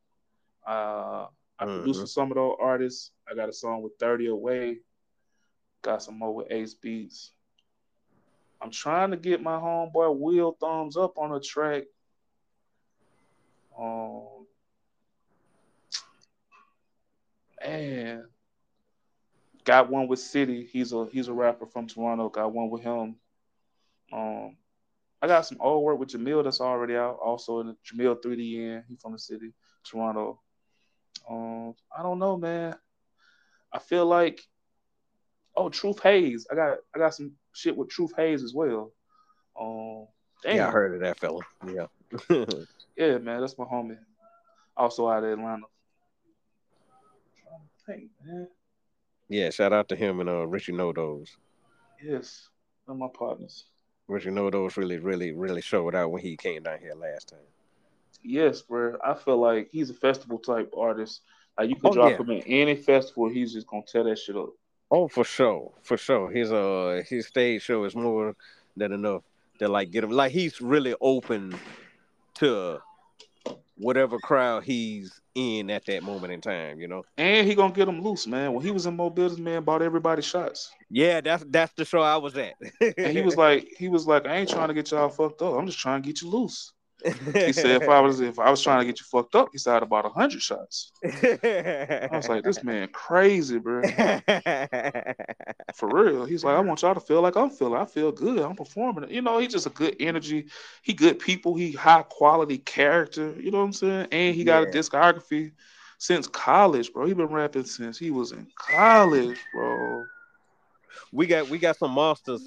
Uh, 0.65 1.27
I 1.59 1.65
produced 1.65 1.99
Mhm. 1.99 2.03
for 2.03 2.07
some 2.07 2.31
of 2.31 2.35
those 2.35 2.57
artists. 2.59 3.11
I 3.29 3.35
got 3.35 3.49
a 3.49 3.53
song 3.53 3.81
with 3.83 3.97
Thirty 3.99 4.27
Away. 4.27 4.81
Got 5.81 6.01
some 6.01 6.17
more 6.17 6.33
with 6.33 6.51
Ace 6.51 6.73
Beats. 6.73 7.31
I'm 8.61 8.71
trying 8.71 9.11
to 9.11 9.17
get 9.17 9.43
my 9.43 9.57
homeboy 9.57 10.17
Will 10.17 10.53
Thumbs 10.53 10.97
Up 10.97 11.17
on 11.19 11.31
a 11.33 11.39
track. 11.39 11.83
Um, 13.77 14.47
man, 17.61 18.29
got 19.65 19.89
one 19.89 20.07
with 20.07 20.19
City. 20.19 20.67
He's 20.71 20.93
a 20.93 21.07
he's 21.11 21.27
a 21.27 21.33
rapper 21.33 21.65
from 21.65 21.87
Toronto. 21.87 22.29
Got 22.29 22.53
one 22.53 22.69
with 22.69 22.83
him. 22.83 23.15
Um, 24.13 24.55
I 25.21 25.27
got 25.27 25.45
some 25.45 25.57
old 25.59 25.83
work 25.83 25.99
with 25.99 26.09
Jamil 26.09 26.43
that's 26.43 26.61
already 26.61 26.95
out. 26.95 27.19
Also 27.23 27.59
in 27.59 27.67
the 27.67 27.77
Jamil 27.85 28.21
3D 28.21 28.83
He's 28.87 29.01
from 29.01 29.13
the 29.13 29.19
city, 29.19 29.53
Toronto. 29.83 30.39
Um, 31.29 31.75
I 31.95 32.03
don't 32.03 32.19
know, 32.19 32.37
man. 32.37 32.75
I 33.73 33.79
feel 33.79 34.05
like 34.05 34.41
oh 35.55 35.69
Truth 35.69 36.01
Hayes. 36.03 36.47
I 36.51 36.55
got 36.55 36.77
I 36.95 36.99
got 36.99 37.15
some 37.15 37.33
shit 37.53 37.75
with 37.75 37.89
Truth 37.89 38.13
Hayes 38.15 38.43
as 38.43 38.53
well. 38.53 38.93
Um, 39.59 40.07
damn. 40.43 40.57
Yeah, 40.57 40.67
I 40.67 40.71
heard 40.71 40.93
of 40.95 41.01
that 41.01 41.19
fella. 41.19 41.41
Yeah. 41.67 41.87
Yeah, 42.95 43.17
man, 43.17 43.41
that's 43.41 43.57
my 43.57 43.65
homie. 43.65 43.97
Also 44.77 45.09
out 45.09 45.23
of 45.23 45.29
Atlanta. 45.29 45.65
Trying 47.41 47.59
to 47.59 47.85
think, 47.85 48.11
man. 48.23 48.47
Yeah, 49.29 49.49
shout 49.49 49.73
out 49.73 49.89
to 49.89 49.95
him 49.95 50.19
and 50.19 50.29
uh 50.29 50.45
Richie 50.47 50.73
Nodos. 50.73 51.29
Yes, 52.03 52.49
they're 52.85 52.95
my 52.95 53.07
partners. 53.13 53.65
Richie 54.07 54.29
Nodos 54.29 54.77
really, 54.77 54.99
really, 54.99 55.31
really 55.31 55.61
showed 55.61 55.95
out 55.95 56.11
when 56.11 56.21
he 56.21 56.37
came 56.37 56.63
down 56.63 56.79
here 56.79 56.93
last 56.93 57.29
time. 57.29 57.39
Yes, 58.23 58.61
bro. 58.61 58.97
I 59.03 59.13
feel 59.15 59.37
like 59.37 59.69
he's 59.71 59.89
a 59.89 59.93
festival 59.93 60.37
type 60.39 60.71
artist. 60.77 61.21
Like 61.57 61.69
you 61.69 61.75
can 61.75 61.87
Oh, 61.87 61.93
drop 61.93 62.11
yeah. 62.11 62.17
him 62.17 62.29
in 62.31 62.41
any 62.43 62.75
festival, 62.75 63.29
he's 63.29 63.53
just 63.53 63.67
gonna 63.67 63.83
tear 63.87 64.03
that 64.03 64.17
shit 64.19 64.35
up. 64.35 64.49
Oh, 64.91 65.07
for 65.07 65.23
sure, 65.23 65.71
for 65.83 65.97
sure. 65.97 66.29
His 66.29 66.51
uh 66.51 67.01
his 67.07 67.27
stage 67.27 67.63
show 67.63 67.83
is 67.85 67.95
more 67.95 68.35
than 68.77 68.91
enough 68.91 69.23
to 69.59 69.67
like 69.67 69.89
get 69.91 70.03
him. 70.03 70.11
Like 70.11 70.31
he's 70.31 70.61
really 70.61 70.95
open 71.01 71.55
to 72.35 72.79
whatever 73.77 74.17
crowd 74.19 74.63
he's 74.63 75.19
in 75.35 75.69
at 75.69 75.85
that 75.85 76.03
moment 76.03 76.33
in 76.33 76.41
time. 76.41 76.79
You 76.79 76.87
know. 76.87 77.03
And 77.17 77.47
he 77.47 77.55
gonna 77.55 77.73
get 77.73 77.85
them 77.85 78.01
loose, 78.01 78.27
man. 78.27 78.53
When 78.53 78.65
he 78.65 78.71
was 78.71 78.85
in 78.85 78.95
Mo 78.95 79.09
Business, 79.09 79.39
man, 79.39 79.63
bought 79.63 79.81
everybody 79.81 80.21
shots. 80.21 80.71
Yeah, 80.89 81.21
that's 81.21 81.43
that's 81.49 81.73
the 81.73 81.85
show 81.85 82.01
I 82.01 82.17
was 82.17 82.37
at. 82.37 82.53
And 82.97 83.15
he 83.15 83.21
was 83.21 83.35
like, 83.37 83.67
he 83.77 83.89
was 83.89 84.07
like, 84.07 84.25
I 84.25 84.37
ain't 84.37 84.49
trying 84.49 84.69
to 84.69 84.73
get 84.73 84.91
y'all 84.91 85.09
fucked 85.09 85.41
up. 85.41 85.55
I'm 85.55 85.65
just 85.65 85.79
trying 85.79 86.01
to 86.01 86.07
get 86.07 86.21
you 86.21 86.29
loose. 86.29 86.73
He 87.03 87.53
said, 87.53 87.81
if 87.81 87.89
I 87.89 87.99
was 87.99 88.19
if 88.19 88.39
I 88.39 88.49
was 88.49 88.61
trying 88.61 88.79
to 88.79 88.85
get 88.85 88.99
you 88.99 89.05
fucked 89.05 89.35
up, 89.35 89.49
he 89.51 89.57
said 89.57 89.75
I'd 89.75 89.83
about 89.83 90.11
hundred 90.11 90.41
shots. 90.41 90.91
I 91.03 92.09
was 92.11 92.29
like, 92.29 92.43
this 92.43 92.63
man 92.63 92.87
crazy, 92.91 93.59
bro. 93.59 93.81
For 95.75 95.89
real. 95.89 96.25
He's 96.25 96.43
like, 96.43 96.55
I 96.55 96.61
want 96.61 96.81
y'all 96.81 96.93
to 96.93 96.99
feel 96.99 97.21
like 97.21 97.35
I'm 97.35 97.49
feeling. 97.49 97.79
I 97.79 97.85
feel 97.85 98.11
good. 98.11 98.39
I'm 98.39 98.55
performing. 98.55 99.09
You 99.11 99.21
know, 99.21 99.37
he's 99.39 99.51
just 99.51 99.67
a 99.67 99.71
good 99.71 99.95
energy. 99.99 100.47
He 100.81 100.93
good 100.93 101.19
people. 101.19 101.55
He 101.55 101.71
high 101.73 102.03
quality 102.03 102.57
character. 102.57 103.35
You 103.39 103.51
know 103.51 103.59
what 103.59 103.65
I'm 103.65 103.73
saying? 103.73 104.07
And 104.11 104.35
he 104.35 104.43
got 104.43 104.63
Yeah. 104.63 104.69
a 104.69 104.71
discography 104.71 105.51
since 105.97 106.27
college, 106.27 106.91
bro. 106.93 107.05
He 107.05 107.13
been 107.13 107.27
rapping 107.27 107.65
since 107.65 107.97
he 107.97 108.11
was 108.11 108.31
in 108.31 108.47
college, 108.57 109.37
bro. 109.53 110.05
We 111.11 111.27
got 111.27 111.49
we 111.49 111.57
got 111.57 111.77
some 111.77 111.91
monsters 111.91 112.43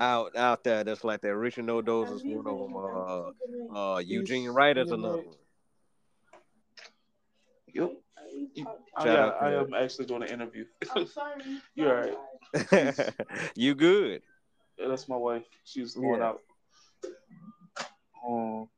out 0.00 0.36
out 0.36 0.64
there 0.64 0.84
that's 0.84 1.04
like 1.04 1.20
that. 1.22 1.36
Richard 1.36 1.66
Nodos 1.66 2.14
is 2.14 2.22
one 2.24 2.46
of 2.46 2.58
them. 2.58 2.76
Uh, 2.76 3.94
uh, 3.94 3.98
Eugene 3.98 4.48
Wright 4.50 4.76
is 4.76 4.90
another. 4.90 5.22
Yep. 7.72 7.92
You- 8.54 8.66
I, 8.96 9.04
Shout 9.04 9.36
yeah, 9.42 9.46
I 9.48 9.52
am 9.60 9.74
actually 9.74 10.06
doing 10.06 10.22
an 10.22 10.28
interview. 10.28 10.64
I'm 10.94 11.06
sorry. 11.06 11.42
You're 11.74 11.94
all 12.04 12.10
right. 12.54 13.14
you 13.54 13.74
good? 13.74 14.22
Yeah, 14.78 14.88
that's 14.88 15.08
my 15.08 15.16
wife. 15.16 15.44
She's 15.64 15.94
going 15.94 16.20
Yeah. 16.20 16.26
out. 16.28 16.40
Um, 18.26 18.68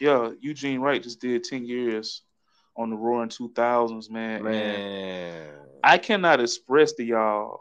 yeah, 0.00 0.30
Eugene 0.40 0.80
Wright 0.80 1.02
just 1.02 1.20
did 1.20 1.42
ten 1.44 1.64
years 1.66 2.22
on 2.76 2.90
the 2.90 2.96
Roaring 2.96 3.28
Two 3.28 3.50
Thousands, 3.54 4.08
man. 4.10 4.36
And 4.36 4.44
Man, 4.44 5.54
I 5.82 5.98
cannot 5.98 6.40
express 6.40 6.92
to 6.94 7.04
y'all. 7.04 7.60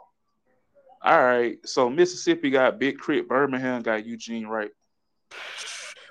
All 1.06 1.24
right, 1.24 1.58
so 1.64 1.88
Mississippi 1.88 2.50
got 2.50 2.80
Big 2.80 2.98
K.R.I.T, 3.00 3.28
Birmingham 3.28 3.84
got 3.84 4.08
Eugene 4.08 4.48
Wright. 4.48 4.72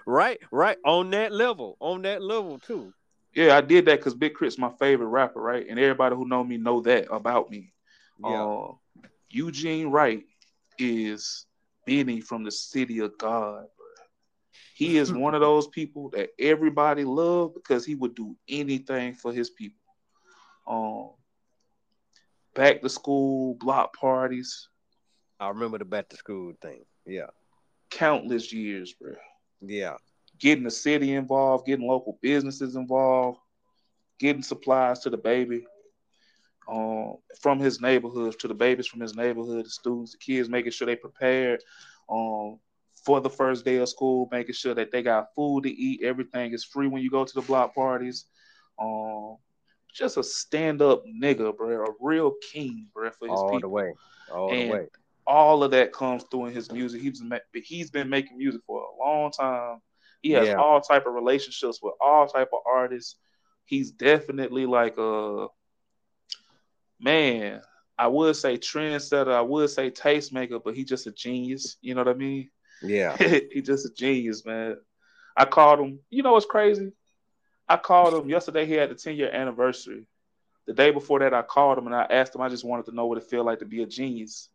right, 0.07 0.39
right 0.53 0.79
on 0.85 1.11
that 1.11 1.33
level, 1.33 1.77
on 1.81 2.03
that 2.03 2.23
level 2.23 2.61
too. 2.61 2.95
Yeah, 3.35 3.57
I 3.57 3.61
did 3.61 3.87
that 3.87 3.99
because 3.99 4.15
Big 4.15 4.35
K.R.I.T's 4.35 4.57
my 4.57 4.71
favorite 4.79 5.09
rapper, 5.09 5.41
right? 5.41 5.67
And 5.69 5.81
everybody 5.81 6.15
who 6.15 6.29
know 6.29 6.45
me 6.45 6.59
know 6.59 6.81
that 6.83 7.13
about 7.13 7.51
me. 7.51 7.73
Yeah, 8.21 8.45
Uh, 8.45 8.73
Eugene 9.31 9.89
Wright 9.89 10.23
is 10.79 11.47
Benny 11.87 12.21
from 12.21 12.45
the 12.45 12.53
city 12.53 13.01
of 13.01 13.19
God. 13.19 13.65
He 14.77 14.97
is 14.99 15.13
one 15.13 15.35
of 15.35 15.41
those 15.41 15.67
people 15.67 16.11
that 16.11 16.31
everybody 16.39 17.03
loved 17.03 17.55
because 17.55 17.85
he 17.85 17.97
would 17.97 18.15
do 18.15 18.37
anything 18.49 19.15
for 19.15 19.33
his 19.33 19.51
people. 19.51 19.81
Um, 20.69 21.11
back 22.55 22.81
to 22.83 22.89
school, 22.89 23.55
block 23.55 23.97
parties, 23.97 24.69
I 25.45 25.49
remember 25.49 25.77
the 25.79 25.85
back 25.85 26.09
to 26.09 26.17
school 26.17 26.55
thing. 26.63 26.85
Yeah, 27.07 27.27
countless 27.91 28.51
years, 28.53 28.95
bro. 28.95 29.13
yeah, 29.61 29.97
Getting 30.39 30.65
the 30.65 30.71
city 30.71 31.13
involved, 31.15 31.67
getting 31.67 31.87
local 31.87 32.19
businesses 32.23 32.77
involved, 32.77 33.39
getting 34.19 34.43
supplies 34.43 35.01
to 35.01 35.11
the 35.11 35.19
baby. 35.19 35.67
Um, 36.67 37.17
from 37.43 37.59
his 37.61 37.83
neighborhood 37.83 38.39
to 38.41 38.49
the 38.49 38.55
babies 38.55 38.87
from 38.87 39.01
his 39.01 39.15
neighborhood, 39.15 39.67
the 39.67 39.71
students, 39.71 40.13
the 40.13 40.19
kids, 40.19 40.49
making 40.49 40.73
sure 40.73 40.87
they 40.87 40.97
prepared 40.97 41.63
um, 42.09 42.59
for 43.05 43.21
the 43.21 43.29
first 43.29 43.67
day 43.67 43.77
of 43.77 43.89
school, 43.91 44.31
making 44.33 44.55
sure 44.55 44.73
that 44.75 44.91
they 44.91 45.03
got 45.03 45.35
food 45.37 45.65
to 45.65 45.71
eat. 45.71 46.03
Everything 46.03 46.55
is 46.55 46.65
free 46.65 46.87
when 46.89 47.03
you 47.03 47.11
go 47.11 47.23
to 47.23 47.35
the 47.35 47.43
block 47.43 47.75
parties. 47.75 48.25
Um, 48.79 49.37
just 49.93 50.17
a 50.17 50.23
stand 50.23 50.81
up 50.81 51.03
nigga, 51.05 51.55
bro, 51.55 51.85
a 51.85 51.91
real 52.01 52.33
king, 52.51 52.89
bro, 52.95 53.11
for 53.11 53.29
his 53.29 53.39
all 53.39 53.51
people 53.51 53.69
the 53.69 53.75
way, 53.75 53.93
all 54.33 54.51
And- 54.51 54.71
the 54.71 54.73
way. 54.73 54.89
All 55.27 55.63
of 55.63 55.71
that 55.73 55.93
comes 55.93 56.25
through 56.31 56.47
in 56.47 56.53
his 56.55 56.71
music. 56.71 57.01
He's 57.03 57.23
he's 57.65 57.91
been 57.91 58.09
making 58.09 58.39
music 58.39 58.63
for 58.67 58.81
a 58.83 59.05
long 59.05 59.31
time. 59.31 59.81
He 60.23 60.33
has 60.33 60.49
Yeah. 60.49 60.57
all 60.57 60.81
type 60.81 61.07
of 61.07 61.15
relationships 61.15 61.81
with 61.83 61.95
all 62.01 62.27
type 62.27 62.51
of 62.53 62.61
artists. 62.67 63.17
He's 63.65 63.91
definitely 63.91 64.67
like 64.67 64.97
a 64.99 65.49
man. 67.01 67.61
I 67.99 68.09
would 68.09 68.37
say 68.37 68.57
trendsetter. 68.57 69.33
I 69.33 69.43
would 69.43 69.71
say 69.71 69.91
tastemaker, 69.91 70.61
but 70.63 70.75
he's 70.75 70.89
just 70.89 71.07
a 71.07 71.13
genius. 71.13 71.77
You 71.81 71.95
know 71.95 72.03
what 72.03 72.15
I 72.15 72.19
mean? 72.19 72.51
Yeah, 72.83 73.17
he's 73.19 73.67
just 73.67 73.87
a 73.87 73.95
genius, 73.95 74.45
man. 74.45 74.77
I 75.37 75.45
called 75.45 75.81
him. 75.81 76.01
You 76.11 76.23
know 76.23 76.33
what's 76.33 76.47
crazy? 76.47 76.93
I 77.69 77.77
called 77.77 78.15
him 78.15 78.29
yesterday. 78.29 78.67
He 78.67 78.75
had 78.75 78.91
the 78.91 78.95
10 78.95 79.17
year 79.17 79.31
anniversary. 79.33 80.07
The 80.67 80.75
day 80.75 80.91
before 80.91 81.21
that, 81.21 81.35
I 81.35 81.43
called 81.43 81.79
him 81.79 81.87
and 81.87 81.95
I 81.95 82.05
asked 82.05 82.35
him. 82.35 82.43
I 82.43 82.49
just 82.49 82.65
wanted 82.65 82.87
to 82.87 82.95
know 82.95 83.07
what 83.07 83.19
it 83.19 83.25
felt 83.31 83.47
like 83.47 83.61
to 83.61 83.67
be 83.67 83.83
a 83.83 83.87
genius. 83.87 84.49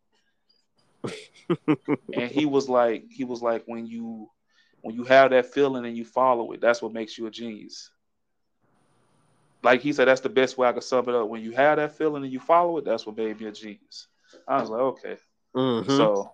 and 2.13 2.31
he 2.31 2.45
was 2.45 2.69
like, 2.69 3.05
he 3.09 3.23
was 3.23 3.41
like, 3.41 3.63
when 3.65 3.85
you 3.85 4.30
when 4.81 4.95
you 4.95 5.03
have 5.03 5.31
that 5.31 5.45
feeling 5.53 5.85
and 5.85 5.97
you 5.97 6.05
follow 6.05 6.51
it, 6.53 6.61
that's 6.61 6.81
what 6.81 6.93
makes 6.93 7.17
you 7.17 7.27
a 7.27 7.31
genius. 7.31 7.91
Like 9.61 9.81
he 9.81 9.91
said, 9.91 10.07
that's 10.07 10.21
the 10.21 10.30
best 10.30 10.57
way 10.57 10.67
I 10.67 10.71
could 10.71 10.84
sum 10.84 11.09
it 11.09 11.15
up. 11.15 11.27
When 11.27 11.41
you 11.41 11.51
have 11.51 11.77
that 11.77 11.97
feeling 11.97 12.23
and 12.23 12.31
you 12.31 12.39
follow 12.39 12.77
it, 12.77 12.85
that's 12.85 13.05
what 13.05 13.17
made 13.17 13.39
me 13.39 13.47
a 13.47 13.51
genius. 13.51 14.07
I 14.47 14.61
was 14.61 14.69
like, 14.69 14.80
okay. 14.80 15.17
Mhm. 15.55 15.97
So 15.97 16.31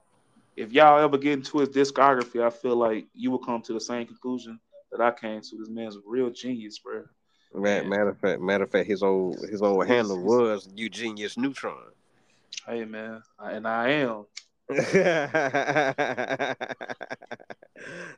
if 0.56 0.72
y'all 0.72 1.00
ever 1.04 1.18
get 1.18 1.34
into 1.34 1.58
his 1.60 1.70
discography, 1.70 2.44
I 2.44 2.50
feel 2.52 2.76
like 2.76 3.08
you 3.14 3.32
will 3.32 3.40
come 3.40 3.62
to 3.64 3.74
the 3.74 3.80
same 3.80 4.06
conclusion 4.06 4.60
that 4.92 5.02
I 5.02 5.12
came 5.12 5.42
to. 5.42 5.58
This 5.58 5.70
man's 5.70 5.96
a 5.96 6.02
real 6.06 6.30
genius, 6.30 6.80
bro. 6.80 7.04
Ma- 7.54 7.82
matter 7.84 8.10
of 8.10 8.20
fact, 8.20 8.42
matter 8.42 8.64
of 8.66 8.72
fact, 8.72 8.88
his 8.88 9.02
old 9.02 9.38
his 9.50 9.62
old 9.62 9.88
handle 9.88 10.22
was 10.22 10.70
Eugenius 10.76 11.38
Neutron. 11.38 11.92
Hey 12.68 12.86
man, 12.86 13.24
and 13.40 13.68
I 13.68 13.90
am. 13.90 14.26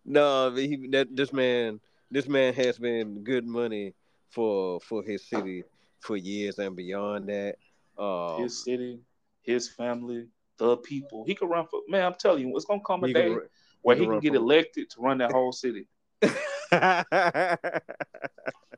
no, 0.05 0.53
he, 0.55 0.87
that 0.91 1.07
this 1.11 1.33
man, 1.33 1.79
this 2.09 2.27
man 2.27 2.53
has 2.53 2.77
been 2.77 3.23
good 3.23 3.45
money 3.45 3.93
for 4.29 4.79
for 4.79 5.03
his 5.03 5.27
city 5.27 5.63
for 5.99 6.15
years 6.15 6.57
and 6.59 6.75
beyond 6.75 7.27
that. 7.27 7.55
Um, 7.97 8.43
His 8.43 8.63
city, 8.63 8.99
his 9.41 9.67
family, 9.69 10.27
the 10.57 10.77
people. 10.77 11.25
He 11.25 11.35
could 11.35 11.49
run 11.49 11.65
for 11.67 11.81
man. 11.87 12.05
I'm 12.05 12.13
telling 12.13 12.47
you, 12.47 12.55
it's 12.55 12.65
gonna 12.65 12.81
come 12.85 13.03
a 13.03 13.11
day 13.11 13.35
where 13.81 13.95
he 13.95 14.01
he 14.01 14.05
can 14.05 14.13
can 14.13 14.19
get 14.21 14.31
for- 14.33 14.37
elected 14.37 14.89
to 14.91 15.01
run 15.01 15.17
that 15.17 15.31
whole 15.31 15.51
city. 15.51 15.87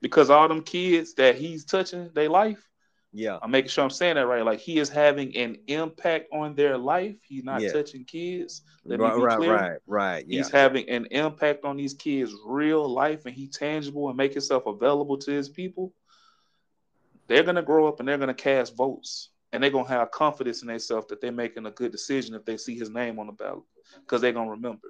Because 0.01 0.29
all 0.29 0.47
them 0.47 0.63
kids 0.63 1.13
that 1.15 1.35
he's 1.35 1.65
touching 1.65 2.09
their 2.13 2.29
life, 2.29 2.69
yeah, 3.13 3.37
I'm 3.41 3.51
making 3.51 3.69
sure 3.69 3.83
I'm 3.83 3.89
saying 3.89 4.15
that 4.15 4.27
right. 4.27 4.43
Like 4.45 4.59
he 4.59 4.79
is 4.79 4.89
having 4.89 5.35
an 5.37 5.57
impact 5.67 6.27
on 6.33 6.55
their 6.55 6.77
life. 6.77 7.17
He's 7.27 7.43
not 7.43 7.61
Yeah. 7.61 7.71
touching 7.71 8.05
kids. 8.05 8.61
Let 8.85 8.99
me 8.99 9.05
right, 9.05 9.15
be 9.15 9.23
right, 9.23 9.35
clear. 9.35 9.55
right, 9.61 9.79
right. 9.87 10.25
Yeah, 10.27 10.37
He's 10.37 10.49
having 10.51 10.89
an 10.89 11.07
impact 11.11 11.65
on 11.65 11.77
these 11.77 11.93
kids' 11.93 12.33
real 12.45 12.87
life, 12.87 13.25
and 13.25 13.35
he 13.35 13.47
tangible 13.47 14.09
and 14.09 14.17
make 14.17 14.33
himself 14.33 14.65
available 14.67 15.17
to 15.19 15.31
his 15.31 15.49
people. 15.49 15.93
They're 17.27 17.43
gonna 17.43 17.61
grow 17.63 17.87
up 17.87 17.99
and 17.99 18.07
they're 18.07 18.17
gonna 18.17 18.33
cast 18.33 18.75
votes, 18.75 19.31
and 19.51 19.61
they're 19.63 19.69
gonna 19.71 19.87
have 19.87 20.11
confidence 20.11 20.61
in 20.61 20.67
themselves 20.67 21.07
that 21.07 21.21
they're 21.21 21.31
making 21.31 21.65
a 21.65 21.71
good 21.71 21.91
decision 21.91 22.35
if 22.35 22.45
they 22.45 22.57
see 22.57 22.77
his 22.77 22.89
name 22.89 23.19
on 23.19 23.27
the 23.27 23.33
ballot, 23.33 23.63
because 24.01 24.21
they're 24.21 24.33
gonna 24.33 24.51
remember. 24.51 24.87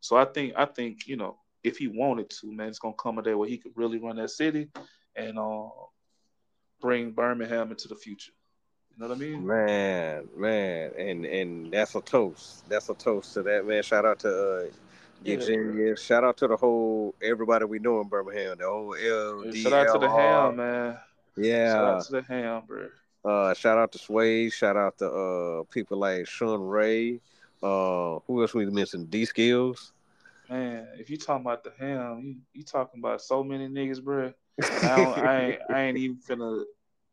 So 0.00 0.16
I 0.16 0.24
think 0.24 0.54
I 0.56 0.66
think 0.66 1.06
you 1.06 1.16
know 1.16 1.38
if 1.62 1.76
he 1.78 1.88
wanted 1.88 2.30
to, 2.30 2.52
man, 2.52 2.68
it's 2.68 2.78
gonna 2.78 2.94
come 2.98 3.18
a 3.18 3.22
day 3.22 3.34
where 3.34 3.48
he 3.48 3.58
could 3.58 3.72
really 3.76 3.98
run 3.98 4.16
that 4.16 4.30
city 4.30 4.68
and 5.16 5.38
uh, 5.38 5.68
bring 6.84 7.12
Birmingham 7.12 7.70
into 7.70 7.88
the 7.88 7.96
future. 7.96 8.32
You 8.90 9.02
know 9.02 9.08
what 9.08 9.16
I 9.16 9.18
mean? 9.18 9.46
man, 9.46 10.28
man, 10.36 10.90
and 10.98 11.24
and 11.24 11.72
that's 11.72 11.94
a 11.94 12.02
toast. 12.02 12.68
That's 12.68 12.90
a 12.90 12.94
toast 12.94 13.32
to 13.34 13.42
that 13.42 13.66
man. 13.66 13.82
Shout 13.82 14.04
out 14.04 14.18
to 14.20 14.28
uh, 14.28 14.64
Yeah, 15.24 15.36
Eugenius. 15.36 16.02
Shout 16.02 16.24
out 16.24 16.36
to 16.36 16.46
the 16.46 16.56
whole 16.58 17.14
everybody 17.22 17.64
we 17.64 17.78
know 17.78 18.02
in 18.02 18.08
Birmingham. 18.08 18.58
The 18.58 18.66
whole 18.66 18.94
L. 18.94 19.50
Shout 19.54 19.72
out 19.72 19.94
to 19.94 19.98
the 19.98 20.10
ham, 20.10 20.56
man. 20.56 20.98
Yeah. 21.38 21.72
Shout 21.72 21.84
out 21.84 22.04
to 22.04 22.12
the 22.12 22.22
ham, 22.22 22.62
bro. 22.66 22.88
Uh, 23.24 23.54
shout 23.54 23.78
out 23.78 23.90
to 23.92 23.98
Sway. 23.98 24.50
Shout 24.50 24.76
out 24.76 24.98
to 24.98 25.10
uh 25.10 25.62
people 25.72 25.96
like 25.96 26.28
Sean 26.28 26.60
Ray. 26.60 27.18
Uh, 27.62 28.18
who 28.26 28.42
else 28.42 28.52
we 28.52 28.66
missing? 28.66 29.06
D 29.06 29.24
Skills. 29.24 29.92
Man, 30.50 30.86
if 30.98 31.08
you 31.08 31.16
talking 31.16 31.46
about 31.46 31.64
the 31.64 31.72
ham, 31.80 32.20
you, 32.22 32.36
you 32.52 32.62
talking 32.62 33.00
about 33.00 33.22
so 33.22 33.42
many 33.42 33.68
niggas, 33.68 34.04
bro. 34.04 34.34
I, 34.62 34.96
don't, 34.96 35.18
I 35.18 35.44
ain't 35.44 35.60
I 35.70 35.80
ain't 35.80 35.98
even 35.98 36.18
finna 36.18 36.64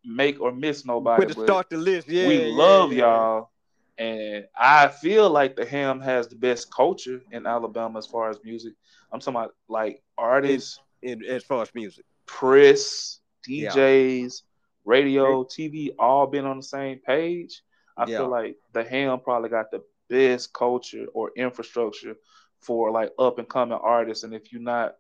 make 0.06 0.40
or 0.42 0.52
miss 0.52 0.86
nobody. 0.86 1.26
Put 1.26 1.28
to 1.28 1.34
start 1.34 1.70
the 1.70 1.78
list. 1.78 2.08
Yeah, 2.08 2.28
we 2.28 2.40
yeah, 2.40 2.48
love 2.56 2.92
yeah. 2.92 2.94
y'all, 2.94 3.50
and 3.98 4.46
I 4.58 4.88
feel 4.88 5.30
like 5.30 5.56
the 5.56 5.66
ham 5.66 6.02
has 6.02 6.28
the 6.28 6.36
best 6.36 6.74
culture 6.74 7.22
in 7.32 7.46
Alabama 7.46 7.98
as 8.00 8.08
far 8.08 8.30
as 8.30 8.40
music. 8.44 8.74
I'm 9.12 9.20
talking 9.20 9.36
about 9.40 9.54
like 9.68 10.02
artists, 10.18 10.80
In, 11.02 11.24
as 11.26 11.44
far 11.44 11.62
as 11.62 11.74
music. 11.74 12.06
press, 12.26 13.20
Yeah. 13.56 13.78
DJs, 13.78 14.42
radio, 14.86 15.44
TV, 15.44 15.92
all 16.00 16.28
been 16.28 16.46
on 16.46 16.58
the 16.58 16.64
same 16.64 17.00
page. 17.00 17.62
I 17.98 18.06
Yeah. 18.06 18.18
feel 18.18 18.30
like 18.30 18.58
the 18.74 18.84
ham 18.84 19.20
probably 19.20 19.50
got 19.50 19.72
the 19.72 19.84
best 20.10 20.54
culture 20.54 21.06
or 21.14 21.32
infrastructure 21.36 22.16
for 22.60 22.92
like 22.92 23.12
up 23.20 23.40
and 23.40 23.48
coming 23.50 23.78
artists. 23.82 24.24
And 24.24 24.34
if 24.34 24.52
you're 24.52 24.62
not 24.62 24.96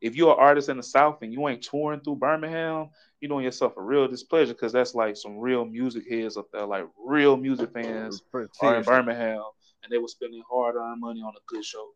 if 0.00 0.14
you're 0.16 0.32
an 0.32 0.38
artist 0.38 0.68
in 0.68 0.76
the 0.76 0.82
South 0.82 1.22
and 1.22 1.32
you 1.32 1.48
ain't 1.48 1.62
touring 1.62 2.00
through 2.00 2.16
Birmingham, 2.16 2.90
you're 3.20 3.28
doing 3.28 3.44
yourself 3.44 3.76
a 3.76 3.82
real 3.82 4.06
displeasure 4.08 4.52
because 4.52 4.72
that's 4.72 4.94
like 4.94 5.16
some 5.16 5.38
real 5.38 5.64
music 5.64 6.04
heads 6.10 6.36
up 6.36 6.46
there, 6.52 6.66
like 6.66 6.86
real 6.98 7.36
music 7.36 7.70
fans 7.72 8.22
are 8.60 8.76
in 8.76 8.82
Birmingham 8.84 9.42
and 9.82 9.92
they 9.92 9.98
were 9.98 10.08
spending 10.08 10.42
hard 10.50 10.76
earned 10.76 11.00
money 11.00 11.20
on 11.20 11.32
a 11.34 11.40
good 11.46 11.64
show. 11.64 11.90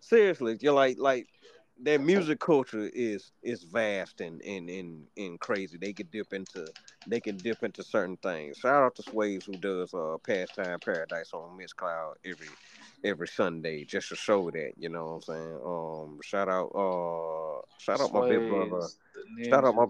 seriously, 0.00 0.56
you're 0.60 0.72
like 0.72 0.96
like 0.98 1.26
their 1.80 1.98
music 1.98 2.38
culture 2.38 2.90
is 2.94 3.32
is 3.42 3.64
vast 3.64 4.20
and 4.20 4.40
and 4.42 4.68
and, 4.70 5.06
and 5.16 5.40
crazy. 5.40 5.78
They 5.78 5.92
can 5.92 6.06
dip 6.12 6.32
into 6.32 6.68
they 7.08 7.20
can 7.20 7.36
dip 7.38 7.62
into 7.62 7.82
certain 7.82 8.16
things. 8.18 8.58
Shout 8.58 8.82
out 8.84 8.94
to 8.96 9.02
Sways 9.02 9.44
who 9.44 9.54
does 9.54 9.92
uh 9.94 10.16
Pastime 10.24 10.78
Paradise 10.80 11.30
on 11.32 11.58
Mixcloud 11.58 12.14
every 12.24 12.48
every 13.04 13.28
Sunday 13.28 13.84
just 13.84 14.08
to 14.10 14.16
show 14.16 14.50
that, 14.50 14.72
you 14.78 14.88
know 14.88 15.04
what 15.04 15.12
I'm 15.14 15.22
saying? 15.22 15.60
Um 15.64 16.20
shout 16.22 16.48
out 16.48 16.70
uh 16.74 17.60
shout 17.78 18.00
out 18.00 18.12
my 18.12 18.28
big 18.28 18.48
brother. 18.48 18.86
Shout 19.48 19.64
out 19.64 19.74
my- 19.74 19.86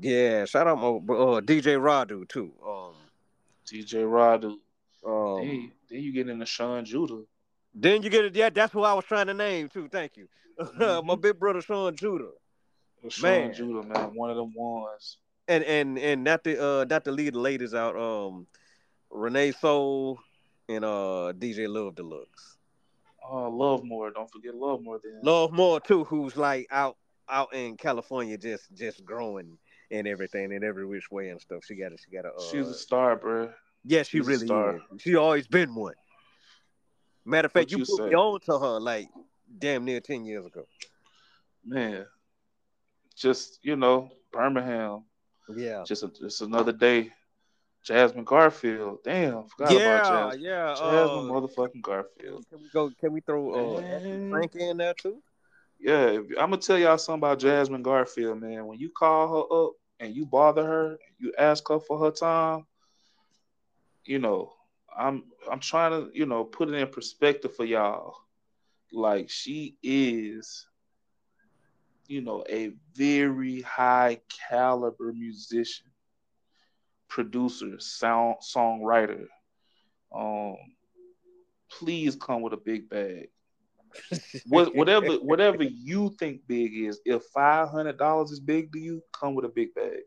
Yeah, 0.00 0.44
shout 0.44 0.66
out 0.66 0.76
my 0.80 0.88
uh 0.88 1.40
DJ 1.40 1.76
Radu 1.78 2.28
too. 2.28 2.52
Um 2.66 2.94
DJ 3.66 4.02
Radu. 4.04 4.56
um 5.06 5.46
then, 5.46 5.72
then 5.88 6.00
you 6.00 6.12
get 6.12 6.28
into 6.28 6.46
Sean 6.46 6.84
Judah. 6.84 7.22
then 7.74 8.02
you 8.02 8.10
get 8.10 8.24
it, 8.24 8.34
yeah, 8.36 8.50
that's 8.50 8.72
who 8.72 8.82
I 8.82 8.94
was 8.94 9.04
trying 9.04 9.26
to 9.28 9.34
name 9.34 9.68
too. 9.68 9.88
Thank 9.88 10.16
you. 10.16 10.28
Mhm. 10.58 11.04
my 11.10 11.14
big 11.16 11.38
brother 11.38 11.60
Sean 11.62 11.94
Judah. 11.96 12.30
Sean 13.08 13.30
Man. 13.30 13.54
Judah, 13.54 13.82
man, 13.86 14.14
one 14.14 14.28
of 14.30 14.36
them 14.36 14.52
ones. 14.54 15.16
and 15.48 15.64
and 15.64 15.98
and 15.98 16.22
not 16.24 16.44
the 16.44 16.62
uh 16.62 16.84
not 16.84 17.04
to 17.04 17.12
lead 17.12 17.32
the 17.34 17.38
ladies 17.38 17.74
out 17.74 17.96
um 17.96 18.46
renee 19.10 19.52
soul 19.52 20.18
and 20.70 20.84
uh 20.84 21.32
dj 21.38 21.68
love 21.68 21.94
deluxe 21.94 22.56
Oh, 23.32 23.48
Love 23.50 23.84
More. 23.84 24.10
Don't 24.10 24.28
forget 24.30 24.54
Love 24.54 24.82
More 24.82 24.98
then. 25.04 25.20
love 25.22 25.52
more 25.52 25.78
too 25.78 26.02
who's 26.04 26.36
like 26.36 26.66
out 26.70 26.96
out 27.28 27.54
in 27.54 27.76
california 27.76 28.36
just 28.38 28.64
just 28.74 29.04
growing 29.04 29.56
and 29.92 30.08
everything 30.08 30.50
in 30.52 30.64
every 30.64 30.84
which 30.86 31.10
way 31.12 31.28
and 31.28 31.40
stuff 31.40 31.62
she 31.64 31.74
got 31.76 31.92
it 31.92 32.00
she 32.04 32.10
got 32.10 32.24
a 32.24 32.32
uh, 32.34 32.40
She's 32.50 32.66
a 32.66 32.74
star, 32.74 33.14
bro. 33.16 33.52
yeah 33.84 34.02
she 34.02 34.18
she's 34.18 34.26
really 34.26 34.46
star. 34.46 34.76
is 34.76 35.02
she 35.02 35.14
always 35.16 35.46
been 35.46 35.72
one 35.74 35.94
matter 37.24 37.46
of 37.46 37.52
fact 37.52 37.70
What 37.70 37.78
you, 37.78 37.84
put 37.84 38.08
me 38.08 38.14
on 38.16 38.40
to 38.48 38.58
her 38.58 38.80
like 38.80 39.08
damn 39.58 39.84
near 39.84 40.00
10 40.00 40.24
years 40.24 40.46
ago 40.46 40.64
Man, 41.64 42.06
just 43.14 43.58
you 43.62 43.76
know, 43.76 44.10
Birmingham. 44.32 45.04
yeah 45.54 45.84
Just 45.86 46.02
a, 46.04 46.08
just 46.08 46.40
another 46.40 46.72
day. 46.72 47.12
Jasmine 47.82 48.24
Garfield. 48.24 48.98
Damn, 49.04 49.46
forgot 49.48 49.76
yeah 49.76 49.76
about 49.76 50.04
Jasmine. 50.04 50.40
yeah 50.40 50.72
Jasmine 50.74 51.24
uh, 51.28 51.28
motherfucking 51.28 51.82
Garfield. 51.82 52.44
can 52.50 52.60
we 52.62 52.68
go 52.72 52.90
can 53.00 53.12
we 53.12 53.20
throw 53.20 53.50
uh 53.78 53.82
frank 54.28 54.54
in 54.56 54.78
there 54.78 54.94
too 54.94 55.22
Yeah, 55.80 56.18
I'm 56.38 56.50
gonna 56.50 56.58
tell 56.58 56.78
y'all 56.78 56.98
something 56.98 57.20
about 57.20 57.38
Jasmine 57.40 57.82
Garfield, 57.82 58.40
man. 58.40 58.66
When 58.66 58.78
you 58.78 58.90
call 58.90 59.28
her 59.28 59.66
up 59.66 59.72
and 60.00 60.14
you 60.14 60.26
bother 60.26 60.64
her, 60.64 60.98
you 61.18 61.32
ask 61.38 61.68
her 61.68 61.80
for 61.80 61.98
her 61.98 62.10
time, 62.10 62.66
you 64.04 64.18
know, 64.18 64.52
I'm 64.96 65.24
I'm 65.50 65.60
trying 65.60 65.92
to, 65.92 66.10
you 66.18 66.26
know, 66.26 66.44
put 66.44 66.68
it 66.68 66.74
in 66.74 66.88
perspective 66.88 67.54
for 67.54 67.64
y'all. 67.64 68.14
Like 68.92 69.30
she 69.30 69.76
is, 69.82 70.66
you 72.06 72.20
know, 72.22 72.44
a 72.48 72.72
very 72.94 73.62
high 73.62 74.20
caliber 74.48 75.12
musician, 75.12 75.89
producer, 77.10 77.78
sound 77.78 78.36
songwriter. 78.40 79.26
Um, 80.14 80.56
please 81.70 82.16
come 82.16 82.40
with 82.40 82.54
a 82.54 82.56
big 82.56 82.88
bag 82.88 83.28
what, 84.46 84.74
whatever 84.74 85.14
whatever 85.14 85.62
you 85.62 86.14
think 86.18 86.46
big 86.46 86.76
is, 86.76 87.00
if 87.04 87.22
five 87.34 87.68
hundred 87.68 87.98
dollars 87.98 88.30
is 88.30 88.40
big 88.40 88.72
to 88.72 88.78
you, 88.78 89.02
come 89.12 89.34
with 89.34 89.44
a 89.44 89.48
big 89.48 89.74
bag. 89.74 90.00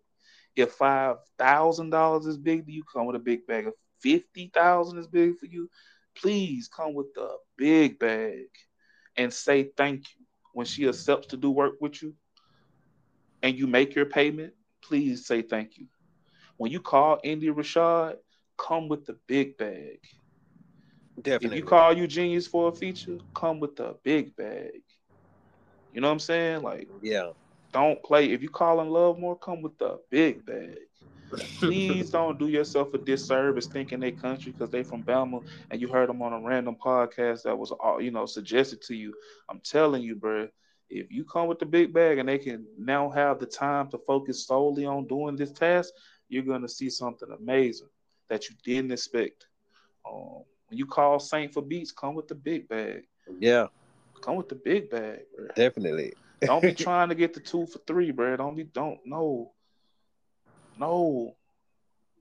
If 0.56 0.74
five 0.74 1.18
thousand 1.38 1.90
dollars 1.90 2.26
is 2.26 2.38
big 2.38 2.66
to 2.66 2.72
you, 2.72 2.84
come 2.92 3.06
with 3.06 3.16
a 3.16 3.20
big 3.20 3.46
bag. 3.48 3.68
If 3.68 3.74
fifty 4.00 4.52
thousand 4.54 5.00
is 5.00 5.08
big 5.08 5.38
for 5.38 5.46
you, 5.46 5.70
please 6.16 6.68
come 6.68 6.94
with 6.94 7.14
the 7.16 7.30
big 7.58 8.00
bag 8.00 8.48
and 9.16 9.34
say 9.34 9.72
thank 9.76 10.06
you 10.16 10.26
when 10.54 10.66
she 10.66 10.88
accepts 10.88 11.28
to 11.28 11.38
do 11.38 11.52
work 11.52 11.74
with 11.80 12.02
you 12.02 12.14
and 13.42 13.58
you 13.58 13.68
make 13.68 13.96
your 13.96 14.06
payment. 14.06 14.54
Please 14.82 15.26
say 15.26 15.42
thank 15.42 15.78
you. 15.78 15.88
When 16.58 16.72
you 16.72 16.80
call 16.80 17.20
Indyah 17.24 17.56
Rashaud, 17.56 18.16
come 18.58 18.88
with 18.88 19.06
the 19.06 19.18
big 19.28 19.58
bag. 19.58 20.00
definitely 21.22 21.48
If 21.48 21.64
you 21.64 21.64
call 21.64 21.94
Eugenius 21.94 22.48
for 22.48 22.70
a 22.70 22.72
feature, 22.74 23.18
come 23.36 23.60
with 23.60 23.76
the 23.76 23.96
big 24.04 24.36
bag. 24.36 24.82
You 25.92 26.02
know 26.02 26.08
what 26.08 26.14
I'm 26.14 26.20
saying? 26.20 26.62
Like, 26.64 26.88
yeah 27.02 27.32
don't 27.74 28.02
play. 28.04 28.32
If 28.32 28.42
you 28.42 28.50
call 28.50 28.80
in 28.82 28.90
love 28.90 29.20
more, 29.20 29.38
come 29.38 29.62
with 29.62 29.78
the 29.80 30.00
big 30.10 30.46
bag. 30.46 30.78
Please 31.60 32.10
don't 32.12 32.38
do 32.38 32.48
yourself 32.48 32.94
a 32.94 33.00
disservice 33.00 33.68
thinking 33.68 34.00
they 34.00 34.12
country 34.12 34.52
because 34.52 34.70
they 34.70 34.84
from 34.84 35.04
Bama 35.04 35.42
and 35.72 35.82
you 35.82 35.88
heard 35.88 36.10
them 36.10 36.22
on 36.22 36.34
a 36.34 36.40
random 36.40 36.76
podcast 36.76 37.44
that 37.44 37.58
was 37.58 37.72
all 37.72 38.00
you 38.00 38.12
know 38.12 38.26
suggested 38.26 38.82
to 38.84 38.96
you. 38.96 39.14
I'm 39.50 39.60
telling 39.60 40.04
you, 40.04 40.16
bro. 40.16 40.48
If 40.90 41.12
you 41.12 41.26
come 41.26 41.48
with 41.48 41.58
the 41.58 41.66
big 41.66 41.92
bag 41.92 42.20
and 42.20 42.30
they 42.30 42.38
can 42.38 42.68
now 42.78 43.10
have 43.10 43.40
the 43.40 43.48
time 43.48 43.90
to 43.90 43.98
focus 44.06 44.46
solely 44.46 44.86
on 44.86 45.08
doing 45.08 45.36
this 45.36 45.52
task, 45.52 45.92
you're 46.30 46.44
gonna 46.44 46.70
see 46.70 46.90
something 46.90 47.30
amazing 47.32 47.90
that 48.30 48.50
you 48.50 48.56
didn't 48.64 48.92
expect. 48.92 49.46
Um, 50.10 50.44
when 50.70 50.78
you 50.78 50.86
call 50.86 51.20
Saint 51.20 51.54
for 51.54 51.62
beats, 51.62 51.92
come 51.92 52.16
with 52.16 52.28
the 52.28 52.36
big 52.36 52.68
bag. 52.68 53.04
yeah 53.40 53.68
Come 54.22 54.38
with 54.38 54.50
the 54.50 54.56
big 54.56 54.90
bag, 54.90 55.20
bro. 55.36 55.48
definitely 55.56 56.14
Don't 56.42 56.62
be 56.62 56.74
trying 56.88 57.10
to 57.10 57.16
get 57.16 57.34
the 57.34 57.40
two 57.40 57.66
for 57.68 57.80
three, 57.80 58.12
bro. 58.12 58.36
Don't 58.38 58.56
be 58.56 58.64
don't 58.64 59.00
no. 59.06 59.52
No. 60.80 61.36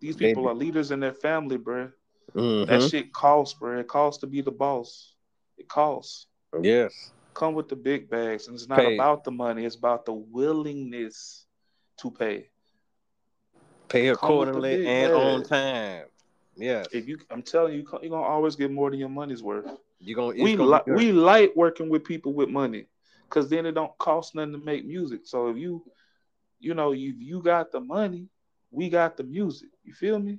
These 0.01 0.17
people 0.17 0.45
Baby. 0.45 0.51
are 0.51 0.55
leaders 0.55 0.91
in 0.91 1.01
their 1.01 1.15
family, 1.15 1.57
bro. 1.57 1.91
Mhm. 2.35 2.67
That 2.67 2.83
shit 2.91 3.13
costs, 3.13 3.59
bro. 3.59 3.79
It 3.79 3.89
costs 3.89 4.21
to 4.21 4.27
be 4.27 4.41
the 4.41 4.51
boss. 4.51 5.15
It 5.59 5.69
costs. 5.69 6.27
Yes. 6.61 7.13
Come 7.35 7.55
with 7.55 7.69
the 7.69 7.77
big 7.77 8.11
bags. 8.11 8.47
And 8.47 8.55
it's 8.55 8.69
not 8.69 8.79
Pay. 8.79 8.95
about 8.97 9.25
the 9.25 9.31
money, 9.31 9.65
it's 9.65 9.77
about 9.77 10.05
the 10.05 10.13
willingness 10.13 11.47
to 11.99 12.11
pay. 12.11 12.49
Pay 13.93 14.09
Come 14.09 14.39
with 14.39 14.49
the 14.49 14.55
accordingly 14.55 14.87
and 14.87 15.13
on 15.13 15.43
time. 15.43 16.05
Yeah. 16.57 16.85
If 16.93 17.07
you 17.07 17.19
I'm 17.31 17.43
telling 17.43 17.75
you, 17.75 17.87
you're 18.01 18.11
gonna 18.11 18.23
always 18.23 18.57
get 18.57 18.71
more 18.71 18.91
than 18.91 18.99
your 18.99 19.11
money's 19.11 19.43
worth. 19.43 19.71
You 20.01 20.15
gonna 20.15 20.43
we 20.43 20.57
gonna 20.57 20.71
like 20.71 20.87
we 20.87 21.13
like 21.13 21.55
working 21.55 21.91
with 21.91 22.03
people 22.03 22.33
with 22.33 22.49
money 22.49 22.87
because 23.29 23.51
then 23.51 23.67
it 23.67 23.73
don't 23.73 23.97
cost 23.99 24.35
nothing 24.35 24.53
to 24.53 24.59
make 24.59 24.87
music. 24.87 25.21
So 25.25 25.49
if 25.49 25.59
you, 25.59 25.85
you 26.59 26.73
know, 26.75 26.93
if 26.93 27.17
you 27.19 27.43
got 27.43 27.71
the 27.71 27.81
money, 27.81 28.29
we 28.71 28.89
got 28.89 29.19
the 29.19 29.25
music. 29.25 29.69
You 29.85 29.93
feel 29.93 30.19
me? 30.19 30.39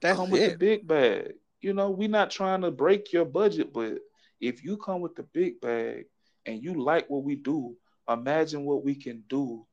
That's 0.00 0.16
come 0.16 0.30
with 0.30 0.52
the 0.52 0.56
big 0.56 0.86
bag. 0.86 1.34
You 1.60 1.74
know, 1.74 1.90
we 1.90 2.06
not 2.06 2.30
trying 2.30 2.62
to 2.62 2.70
break 2.70 3.12
your 3.12 3.24
budget, 3.24 3.72
but 3.72 3.98
if 4.40 4.64
you 4.64 4.76
come 4.76 5.00
with 5.00 5.16
the 5.16 5.24
big 5.24 5.60
bag 5.60 6.06
and 6.46 6.62
you 6.62 6.82
like 6.82 7.10
what 7.10 7.24
we 7.24 7.34
do, 7.34 7.76
imagine 8.08 8.64
what 8.64 8.84
we 8.84 8.94
can 8.94 9.24
do 9.28 9.64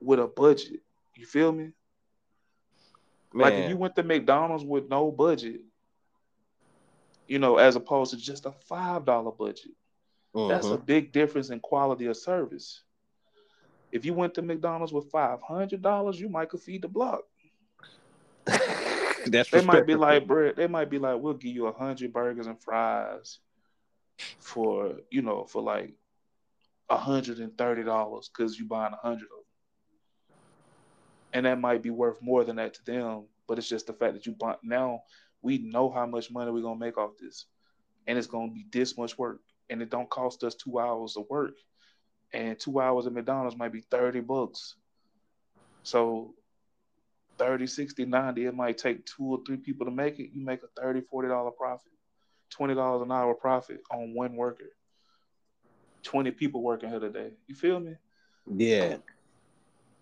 with 0.00 0.18
a 0.18 0.26
budget. 0.26 0.80
You 1.14 1.26
feel 1.26 1.52
me? 1.52 1.72
Like 3.34 3.56
if 3.58 3.66
you 3.66 3.76
went 3.76 3.94
to 3.96 4.02
McDonald's 4.02 4.64
with 4.64 4.88
no 4.88 5.10
budget, 5.10 5.60
you 7.26 7.38
know, 7.38 7.56
as 7.58 7.76
opposed 7.76 8.10
to 8.12 8.16
just 8.18 8.46
a 8.46 8.52
five 8.52 9.04
dollar 9.04 9.30
budget. 9.32 9.72
That's 10.46 10.70
a 10.70 10.76
Mhm. 10.76 10.78
big 10.78 11.12
difference 11.12 11.50
in 11.50 11.60
quality 11.60 12.06
of 12.06 12.16
service. 12.16 12.82
If 13.92 14.04
you 14.04 14.14
went 14.14 14.34
to 14.34 14.42
McDonald's 14.42 14.92
with 14.92 15.10
five 15.10 15.40
hundred 15.42 15.82
dollars, 15.82 16.20
you 16.20 16.28
might 16.28 16.48
could 16.50 16.60
feed 16.60 16.82
the 16.82 16.88
block. 16.88 17.22
That's 19.26 19.50
They 19.50 19.60
might 19.60 19.86
be 19.86 19.94
like, 19.94 20.26
bread. 20.26 20.56
They 20.56 20.66
might 20.66 20.90
be 20.90 20.98
like, 20.98 21.20
we'll 21.20 21.34
give 21.34 21.52
you 21.54 21.66
a 21.66 21.72
hundred 21.72 22.12
burgers 22.12 22.46
and 22.46 22.60
fries 22.60 23.38
for 24.38 24.96
you 25.10 25.22
know 25.22 25.44
for 25.44 25.62
like 25.62 25.94
a 26.88 26.96
hundred 26.96 27.38
and 27.38 27.56
thirty 27.56 27.82
dollars 27.82 28.28
because 28.28 28.58
you 28.58 28.66
buying 28.66 28.92
a 28.92 28.96
hundred 28.96 29.24
of 29.24 29.30
them, 29.30 29.41
and 31.32 31.46
that 31.46 31.60
might 31.60 31.82
be 31.82 31.90
worth 31.90 32.20
more 32.22 32.44
than 32.44 32.56
that 32.56 32.74
to 32.74 32.84
them. 32.84 33.24
But 33.46 33.58
it's 33.58 33.68
just 33.68 33.86
the 33.86 33.92
fact 33.92 34.14
that 34.14 34.26
you 34.26 34.32
buy 34.32 34.56
now. 34.62 35.02
We 35.42 35.58
know 35.58 35.90
how 35.90 36.06
much 36.06 36.30
money 36.30 36.50
we're 36.50 36.62
gonna 36.62 36.78
make 36.78 36.98
off 36.98 37.12
this, 37.20 37.46
and 38.06 38.16
it's 38.16 38.28
gonna 38.28 38.52
be 38.52 38.66
this 38.70 38.96
much 38.96 39.18
work, 39.18 39.40
and 39.70 39.82
it 39.82 39.90
don't 39.90 40.08
cost 40.08 40.44
us 40.44 40.54
two 40.54 40.78
hours 40.78 41.16
of 41.16 41.28
work, 41.28 41.54
and 42.32 42.58
two 42.58 42.80
hours 42.80 43.06
at 43.06 43.12
McDonald's 43.12 43.56
might 43.56 43.72
be 43.72 43.80
thirty 43.80 44.20
bucks. 44.20 44.76
So 45.82 46.34
30, 47.38 47.66
60, 47.66 48.04
90, 48.04 48.44
it 48.46 48.54
might 48.54 48.78
take 48.78 49.04
two 49.04 49.24
or 49.24 49.40
three 49.44 49.56
people 49.56 49.84
to 49.86 49.90
make 49.90 50.20
it. 50.20 50.30
You 50.32 50.44
make 50.44 50.62
a 50.62 50.80
30, 50.80 51.00
40 51.00 51.28
dollar 51.28 51.50
profit, 51.50 51.92
20 52.50 52.74
dollars 52.74 53.02
an 53.02 53.10
hour 53.10 53.34
profit 53.34 53.80
on 53.90 54.14
one 54.14 54.36
worker. 54.36 54.70
20 56.02 56.30
people 56.32 56.62
working 56.62 56.90
here 56.90 57.00
today. 57.00 57.30
You 57.46 57.54
feel 57.54 57.80
me? 57.80 57.94
Yeah. 58.52 58.96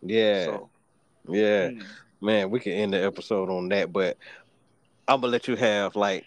Yeah. 0.02 0.44
So, 0.44 0.69
yeah. 1.28 1.68
mm, 1.68 1.84
Man, 2.22 2.50
we 2.50 2.60
can 2.60 2.72
end 2.72 2.92
the 2.92 3.02
episode 3.02 3.48
on 3.48 3.68
that, 3.70 3.92
but 3.92 4.18
I'm 5.08 5.20
gonna 5.20 5.32
let 5.32 5.48
you 5.48 5.56
have 5.56 5.96
like 5.96 6.24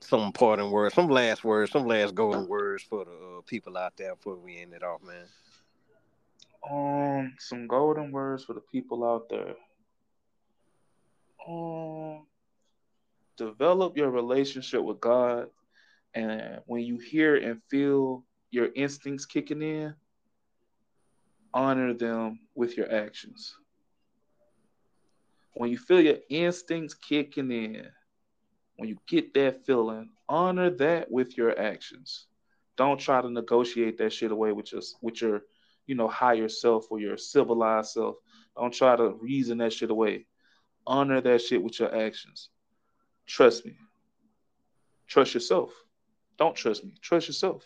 some 0.00 0.32
parting 0.32 0.70
words, 0.70 0.94
some 0.94 1.08
last 1.08 1.44
words, 1.44 1.72
some 1.72 1.86
last 1.86 2.14
golden 2.14 2.46
words 2.48 2.82
for 2.82 3.04
the 3.04 3.10
uh, 3.10 3.40
people 3.46 3.76
out 3.76 3.96
there 3.96 4.14
before 4.14 4.36
we 4.36 4.58
end 4.58 4.72
it 4.72 4.82
off, 4.82 5.00
man. 5.02 5.26
Um, 6.70 7.34
some 7.38 7.66
golden 7.66 8.12
words 8.12 8.44
for 8.44 8.54
the 8.54 8.60
people 8.60 9.04
out 9.04 9.28
there. 9.28 9.54
Um, 11.48 12.26
develop 13.36 13.96
your 13.96 14.10
relationship 14.10 14.82
with 14.82 15.00
God, 15.00 15.48
and 16.14 16.60
when 16.66 16.82
you 16.82 16.98
hear 16.98 17.36
and 17.36 17.60
feel 17.68 18.24
your 18.50 18.68
instincts 18.76 19.26
kicking 19.26 19.62
in, 19.62 19.94
honor 21.52 21.94
them 21.94 22.40
with 22.54 22.76
your 22.76 22.92
actions. 22.92 23.56
When 25.54 25.70
you 25.70 25.78
feel 25.78 26.00
your 26.00 26.18
instincts 26.28 26.94
kicking 26.94 27.50
in, 27.50 27.86
when 28.76 28.88
you 28.88 28.96
get 29.06 29.34
that 29.34 29.64
feeling, 29.66 30.10
honor 30.28 30.70
that 30.70 31.10
with 31.10 31.36
your 31.36 31.58
actions. 31.58 32.26
Don't 32.76 32.98
try 32.98 33.20
to 33.20 33.30
negotiate 33.30 33.98
that 33.98 34.12
shit 34.12 34.32
away 34.32 34.52
with 34.52 34.72
your 34.72 34.80
with 35.02 35.20
your, 35.20 35.42
you 35.86 35.94
know, 35.94 36.08
higher 36.08 36.48
self 36.48 36.86
or 36.90 36.98
your 36.98 37.18
civilized 37.18 37.90
self. 37.90 38.16
Don't 38.56 38.72
try 38.72 38.96
to 38.96 39.10
reason 39.20 39.58
that 39.58 39.72
shit 39.72 39.90
away. 39.90 40.26
Honor 40.86 41.20
that 41.20 41.42
shit 41.42 41.62
with 41.62 41.78
your 41.78 41.94
actions. 41.94 42.48
Trust 43.26 43.66
me. 43.66 43.76
Trust 45.06 45.34
yourself. 45.34 45.70
Don't 46.38 46.56
trust 46.56 46.84
me. 46.84 46.94
Trust 47.00 47.28
yourself. 47.28 47.62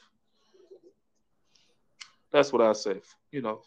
That's 2.33 2.53
what 2.53 2.63
I 2.63 2.73
say. 2.73 3.01
You 3.31 3.43
know, 3.43 3.63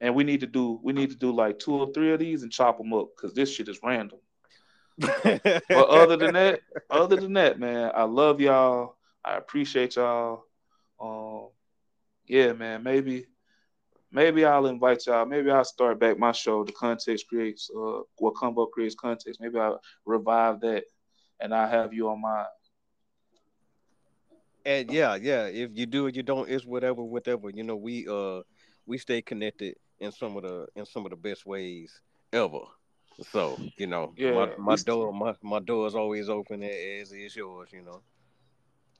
and 0.00 0.14
we 0.14 0.24
need 0.24 0.40
to 0.40 0.46
do 0.46 0.80
we 0.82 0.92
need 0.92 1.10
to 1.10 1.16
do 1.16 1.30
like 1.30 1.58
two 1.58 1.74
or 1.74 1.92
three 1.92 2.12
of 2.12 2.18
these 2.18 2.42
and 2.42 2.50
chop 2.50 2.78
them 2.78 2.92
up 2.92 3.08
because 3.14 3.34
this 3.34 3.52
shit 3.52 3.68
is 3.68 3.80
random. 3.82 4.18
but 4.98 5.62
other 5.70 6.16
than 6.16 6.34
that, 6.34 6.60
other 6.90 7.16
than 7.16 7.32
that, 7.34 7.58
man, 7.58 7.90
I 7.94 8.04
love 8.04 8.40
y'all. 8.40 8.96
I 9.24 9.36
appreciate 9.36 9.96
y'all. 9.96 10.44
Um, 11.00 11.48
yeah, 12.26 12.52
man, 12.52 12.82
maybe 12.82 13.26
maybe 14.10 14.44
I'll 14.44 14.66
invite 14.66 15.06
y'all. 15.06 15.26
Maybe 15.26 15.50
I'll 15.50 15.64
start 15.64 16.00
back 16.00 16.18
my 16.18 16.32
show. 16.32 16.64
The 16.64 16.72
context 16.72 17.28
creates 17.28 17.70
uh 17.74 18.00
what 18.16 18.34
combo 18.34 18.66
creates 18.66 18.94
context. 18.94 19.40
Maybe 19.40 19.58
I'll 19.58 19.80
revive 20.04 20.60
that, 20.60 20.84
and 21.40 21.54
I'll 21.54 21.68
have 21.68 21.92
you 21.92 22.08
on 22.08 22.20
my. 22.20 22.44
And 24.66 24.90
yeah, 24.90 25.14
yeah. 25.14 25.46
If 25.46 25.70
you 25.74 25.86
do 25.86 26.06
it, 26.06 26.16
you 26.16 26.22
don't. 26.22 26.48
It's 26.48 26.66
whatever, 26.66 27.02
whatever. 27.02 27.48
You 27.48 27.64
know, 27.64 27.76
we 27.76 28.06
uh 28.06 28.42
we 28.86 28.98
stay 28.98 29.22
connected 29.22 29.76
in 30.00 30.12
some 30.12 30.36
of 30.36 30.42
the 30.42 30.66
in 30.74 30.86
some 30.86 31.04
of 31.04 31.10
the 31.10 31.16
best 31.16 31.46
ways 31.46 32.00
ever. 32.32 32.60
So 33.30 33.58
you 33.76 33.86
know, 33.86 34.14
Yeah, 34.16 34.32
my 34.32 34.56
my 34.58 34.76
door 34.76 35.12
my 35.12 35.34
my 35.42 35.60
door 35.60 35.86
is 35.86 35.94
always 35.94 36.28
open 36.28 36.62
as 36.62 37.12
is 37.12 37.36
yours. 37.36 37.68
You 37.72 37.82
know, 37.82 38.00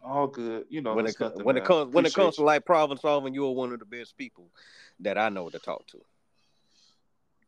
All 0.05 0.27
good. 0.27 0.67
You 0.69 0.83
know, 0.83 0.95
when 0.95 1.07
it 1.07 1.17
nothing, 1.19 1.45
when 1.45 1.57
it 1.57 1.65
comes 1.65 1.95
when 1.95 2.07
it 2.07 2.15
comes 2.15 2.37
to 2.37 2.43
like 2.43 2.65
problem 2.65 2.99
solving, 2.99 3.35
you 3.35 3.47
are 3.47 3.53
one 3.53 3.73
of 3.73 3.79
the 3.79 3.85
best 3.87 4.17
people 4.17 4.51
that 5.01 5.19
I 5.19 5.31
know 5.31 5.49
to 5.49 5.59
talk 5.59 5.87
to. 5.89 5.99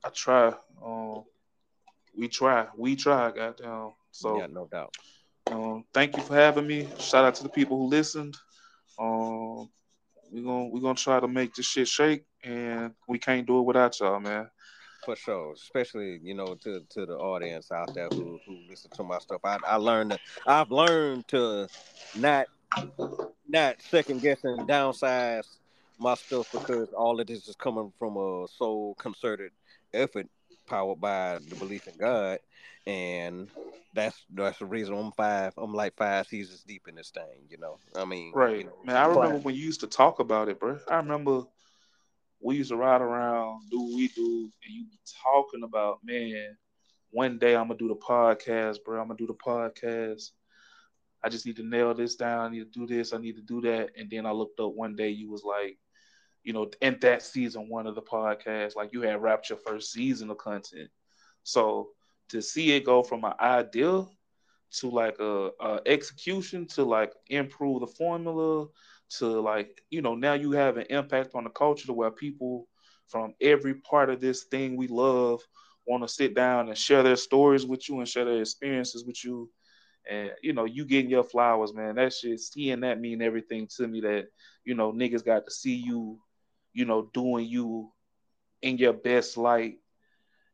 I 0.05 0.09
try. 0.09 0.53
Um, 0.85 1.25
we 2.17 2.29
try. 2.29 2.67
We 2.77 2.97
try. 2.97 3.31
Goddamn. 3.31 3.93
So. 4.11 4.37
yeah, 4.37 4.47
no 4.47 4.67
doubt. 4.71 4.95
Um, 5.51 5.85
thank 5.93 6.17
you 6.17 6.23
for 6.23 6.35
having 6.35 6.67
me. 6.67 6.89
Shout 6.99 7.25
out 7.25 7.35
to 7.37 7.43
the 7.43 7.49
people 7.49 7.77
who 7.77 7.87
listened. 7.87 8.37
Um, 8.99 9.69
we're 10.31 10.43
gonna 10.43 10.69
we're 10.69 10.81
gonna 10.81 10.95
try 10.95 11.21
to 11.21 11.29
make 11.29 11.55
this 11.55 11.67
shit 11.67 11.89
shake, 11.89 12.25
and 12.45 12.95
we 13.09 13.19
can't 13.19 13.47
do 13.47 13.59
it 13.61 13.63
without 13.63 13.99
y'all, 14.01 14.21
man. 14.21 14.49
For 15.05 15.17
sure, 15.17 15.53
especially 15.53 16.21
you 16.23 16.35
know 16.35 16.55
to 16.63 16.81
to 16.91 17.07
the 17.07 17.15
audience 17.17 17.73
out 17.73 17.93
there 17.95 18.09
who 18.09 18.41
who 18.47 18.59
listen 18.69 18.91
to 18.95 19.03
my 19.03 19.19
stuff. 19.19 19.41
I 19.45 19.59
I 19.67 19.77
learned 19.77 20.13
that 20.13 20.21
I've 20.47 20.71
learned 20.71 21.27
to 21.29 21.69
not 22.15 22.47
not 23.49 23.83
second 23.83 24.23
guess 24.23 24.45
and 24.45 24.69
downsize 24.69 25.59
my 25.99 26.15
stuff 26.15 26.47
because 26.53 26.89
all 26.93 27.21
of 27.21 27.27
this 27.27 27.49
is 27.49 27.57
coming 27.57 27.93
from 27.99 28.17
a 28.17 28.47
soul 28.49 28.95
concerted 28.95 29.51
effort 29.93 30.27
powered 30.67 31.01
by 31.01 31.39
the 31.49 31.57
belief 31.57 31.87
in 31.89 31.97
God, 31.97 32.39
and 32.87 33.49
that's 33.93 34.25
that's 34.33 34.59
the 34.61 34.67
reason 34.67 34.95
I'm 34.97 35.11
five. 35.13 35.53
I'm 35.59 35.75
like 35.75 35.97
five 35.97 36.27
seasons 36.29 36.63
deep 36.63 36.87
in 36.89 36.95
this 36.95 37.11
thing. 37.11 37.47
You 37.51 37.59
know, 37.59 37.79
I 37.97 38.05
mean, 38.05 38.33
Right, 38.35 38.59
You 38.59 38.65
know, 38.65 38.73
man. 38.85 38.97
I 38.97 39.07
but- 39.07 39.17
remember 39.17 39.39
when 39.39 39.55
you 39.57 39.63
used 39.63 39.81
to 39.81 39.87
talk 39.89 40.21
about 40.21 40.49
it, 40.49 40.61
bro. 40.61 40.79
I 40.89 40.97
remember 40.97 41.43
we 42.43 42.57
used 42.57 42.71
to 42.71 42.77
ride 42.77 43.01
around, 43.01 43.71
do 43.71 43.95
we 43.95 44.09
do, 44.09 44.51
and 44.65 44.75
you 44.75 44.85
be 44.85 44.99
talking 45.23 45.63
about, 45.63 45.99
man. 46.05 46.57
One 47.11 47.39
day 47.39 47.55
I'm 47.55 47.69
gonna 47.69 47.79
do 47.79 47.89
the 47.89 47.97
podcast, 47.97 48.85
bro. 48.85 49.01
I'm 49.01 49.09
gonna 49.09 49.19
do 49.19 49.27
the 49.27 49.35
podcast. 49.35 50.31
I 51.23 51.29
just 51.29 51.47
need 51.47 51.57
to 51.57 51.63
nail 51.63 51.95
this 51.95 52.17
down. 52.17 52.47
I 52.47 52.49
need 52.49 52.73
to 52.73 52.79
do 52.81 52.87
this. 52.87 53.13
I 53.13 53.19
need 53.19 53.37
to 53.37 53.43
do 53.43 53.61
that. 53.63 53.91
And 53.97 54.11
then 54.11 54.27
I 54.27 54.33
looked 54.33 54.59
up 54.61 54.73
one 54.75 54.97
day. 54.97 55.11
You 55.11 55.31
was 55.31 55.45
like, 55.45 55.79
you 56.43 56.53
know, 56.53 56.69
in 56.81 56.99
that 57.03 57.23
season 57.23 57.69
one 57.69 57.87
of 57.87 57.95
the 57.95 58.03
podcast, 58.03 58.75
like 58.75 58.93
you 58.93 59.03
had 59.03 59.23
wrapped 59.23 59.49
your 59.49 59.59
first 59.59 59.93
season 59.93 60.31
of 60.31 60.39
content. 60.39 60.91
So 61.45 61.91
to 62.31 62.43
see 62.43 62.73
it 62.73 62.85
go 62.85 63.03
from 63.03 63.25
an 63.25 63.35
idea 63.41 64.05
to 64.73 64.91
like 64.91 65.19
a, 65.21 65.51
a 65.61 65.81
execution 65.87 66.67
to 66.67 66.85
like 66.85 67.13
improve 67.29 67.81
the 67.81 67.87
formula 67.87 68.67
to 69.19 69.41
like 69.41 69.83
you 69.91 70.03
know 70.03 70.15
now 70.15 70.35
you 70.35 70.53
have 70.53 70.77
an 70.77 70.87
impact 70.91 71.35
on 71.35 71.45
the 71.45 71.51
culture 71.51 71.87
to 71.87 71.93
where 71.93 72.11
people 72.11 72.67
from 73.09 73.35
every 73.41 73.75
part 73.75 74.11
of 74.11 74.21
this 74.21 74.45
thing 74.45 74.77
we 74.77 74.89
love 74.89 75.41
want 75.87 76.03
to 76.03 76.09
sit 76.09 76.35
down 76.35 76.69
and 76.69 76.79
share 76.79 77.03
their 77.03 77.17
stories 77.17 77.67
with 77.67 77.89
you 77.89 77.99
and 77.99 78.09
share 78.09 78.25
their 78.25 78.41
experiences 78.41 79.05
with 79.05 79.23
you. 79.25 79.51
And 80.11 80.31
you 80.43 80.53
know 80.53 80.65
you 80.65 80.85
getting 80.85 81.11
your 81.11 81.23
flowers 81.23 81.75
man. 81.75 81.95
That 81.95 82.13
shit 82.13 82.41
seeing 82.41 82.81
that 82.81 83.01
mean 83.01 83.23
everything 83.23 83.69
to 83.77 83.87
me 83.87 84.01
that 84.01 84.27
you 84.65 84.75
know 84.75 84.93
niggas 84.93 85.25
got 85.25 85.45
to 85.45 85.51
see 85.53 85.75
you 85.75 86.19
you 86.73 86.85
know 86.85 87.09
doing 87.15 87.47
you 87.47 87.93
in 88.63 88.79
your 88.79 88.93
best 88.93 89.37
light. 89.37 89.79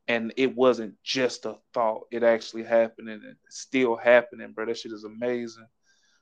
And 0.06 0.32
it 0.36 0.54
wasn't 0.56 0.94
just 1.02 1.44
a 1.44 1.56
thought. 1.74 2.06
It 2.10 2.22
actually 2.22 2.64
happened 2.64 3.10
and 3.10 3.22
it's 3.24 3.60
still 3.60 3.96
happening 3.96 4.52
bro. 4.52 4.66
That 4.66 4.78
shit 4.78 4.92
is 4.92 5.04
amazing 5.04 5.66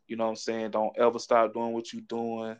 you 0.08 0.16
know 0.16 0.24
what 0.24 0.30
i'm 0.30 0.36
saying 0.36 0.70
don't 0.70 0.96
ever 0.98 1.18
stop 1.18 1.52
doing 1.52 1.72
what 1.72 1.92
you're 1.92 2.02
doing 2.08 2.56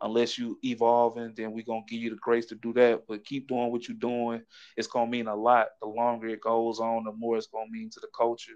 unless 0.00 0.38
you 0.38 0.58
evolving 0.64 1.32
then 1.36 1.52
we're 1.52 1.64
gonna 1.64 1.82
give 1.88 2.00
you 2.00 2.10
the 2.10 2.16
grace 2.16 2.46
to 2.46 2.54
do 2.54 2.72
that 2.72 3.02
but 3.08 3.24
keep 3.24 3.48
doing 3.48 3.70
what 3.70 3.88
you're 3.88 3.96
doing 3.96 4.42
it's 4.76 4.88
gonna 4.88 5.10
mean 5.10 5.26
a 5.26 5.34
lot 5.34 5.68
the 5.80 5.88
longer 5.88 6.28
it 6.28 6.40
goes 6.40 6.78
on 6.80 7.04
the 7.04 7.12
more 7.12 7.36
it's 7.36 7.48
gonna 7.48 7.70
mean 7.70 7.90
to 7.90 8.00
the 8.00 8.08
culture 8.16 8.52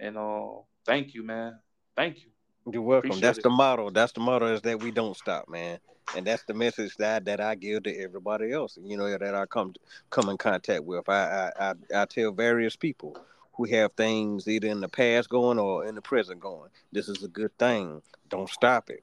and 0.00 0.16
uh 0.16 0.50
thank 0.86 1.14
you 1.14 1.22
man 1.24 1.58
thank 1.96 2.22
you 2.22 2.30
You're 2.70 2.82
welcome. 2.82 3.10
Appreciate 3.10 3.26
That's 3.26 3.38
it. 3.38 3.42
the 3.42 3.50
motto. 3.50 3.90
That's 3.90 4.12
the 4.12 4.20
motto 4.20 4.52
is 4.52 4.62
that 4.62 4.82
we 4.82 4.90
don't 4.90 5.16
stop, 5.16 5.48
man. 5.48 5.78
And 6.16 6.26
that's 6.26 6.44
the 6.44 6.54
message 6.54 6.96
that 6.96 7.24
that 7.26 7.40
I 7.40 7.54
give 7.54 7.84
to 7.84 7.96
everybody 7.98 8.52
else. 8.52 8.78
You 8.82 8.96
know 8.96 9.10
that 9.10 9.34
I 9.34 9.46
come 9.46 9.74
come 10.10 10.28
in 10.28 10.36
contact 10.36 10.84
with. 10.84 11.08
I 11.08 11.52
I 11.58 11.70
I, 11.70 12.02
I 12.02 12.04
tell 12.06 12.32
various 12.32 12.76
people 12.76 13.16
who 13.58 13.64
have 13.64 13.92
things 13.94 14.46
either 14.46 14.68
in 14.68 14.80
the 14.80 14.88
past 14.88 15.28
going 15.28 15.58
or 15.58 15.84
in 15.84 15.96
the 15.96 16.00
present 16.00 16.38
going. 16.38 16.70
This 16.92 17.08
is 17.08 17.24
a 17.24 17.28
good 17.28 17.50
thing. 17.58 18.00
Don't 18.30 18.48
stop 18.48 18.88
it. 18.88 19.02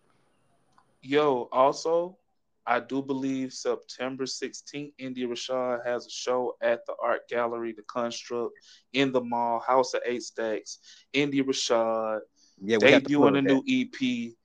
Yo, 1.02 1.50
also, 1.52 2.18
I 2.66 2.80
do 2.80 3.02
believe 3.02 3.52
September 3.52 4.24
16th, 4.24 4.94
Indyah 4.98 5.28
Rashaud 5.28 5.86
has 5.86 6.08
a 6.08 6.10
show 6.10 6.56
at 6.62 6.86
the 6.86 6.96
Art 7.04 7.28
Gallery, 7.28 7.74
the 7.74 7.84
Construct, 7.84 8.54
in 8.94 9.12
the 9.12 9.22
mall, 9.22 9.60
House 9.60 9.94
of 9.94 10.02
Eight 10.06 10.24
Stacks. 10.24 10.80
Indyah 11.14 11.44
Rashaud, 11.44 12.22
Yeah, 12.64 12.78
we 12.82 12.92
have 12.94 13.04
to 13.04 13.10
debuting 13.10 13.38
a 13.38 13.42
new. 13.42 13.64
EP. 13.68 14.36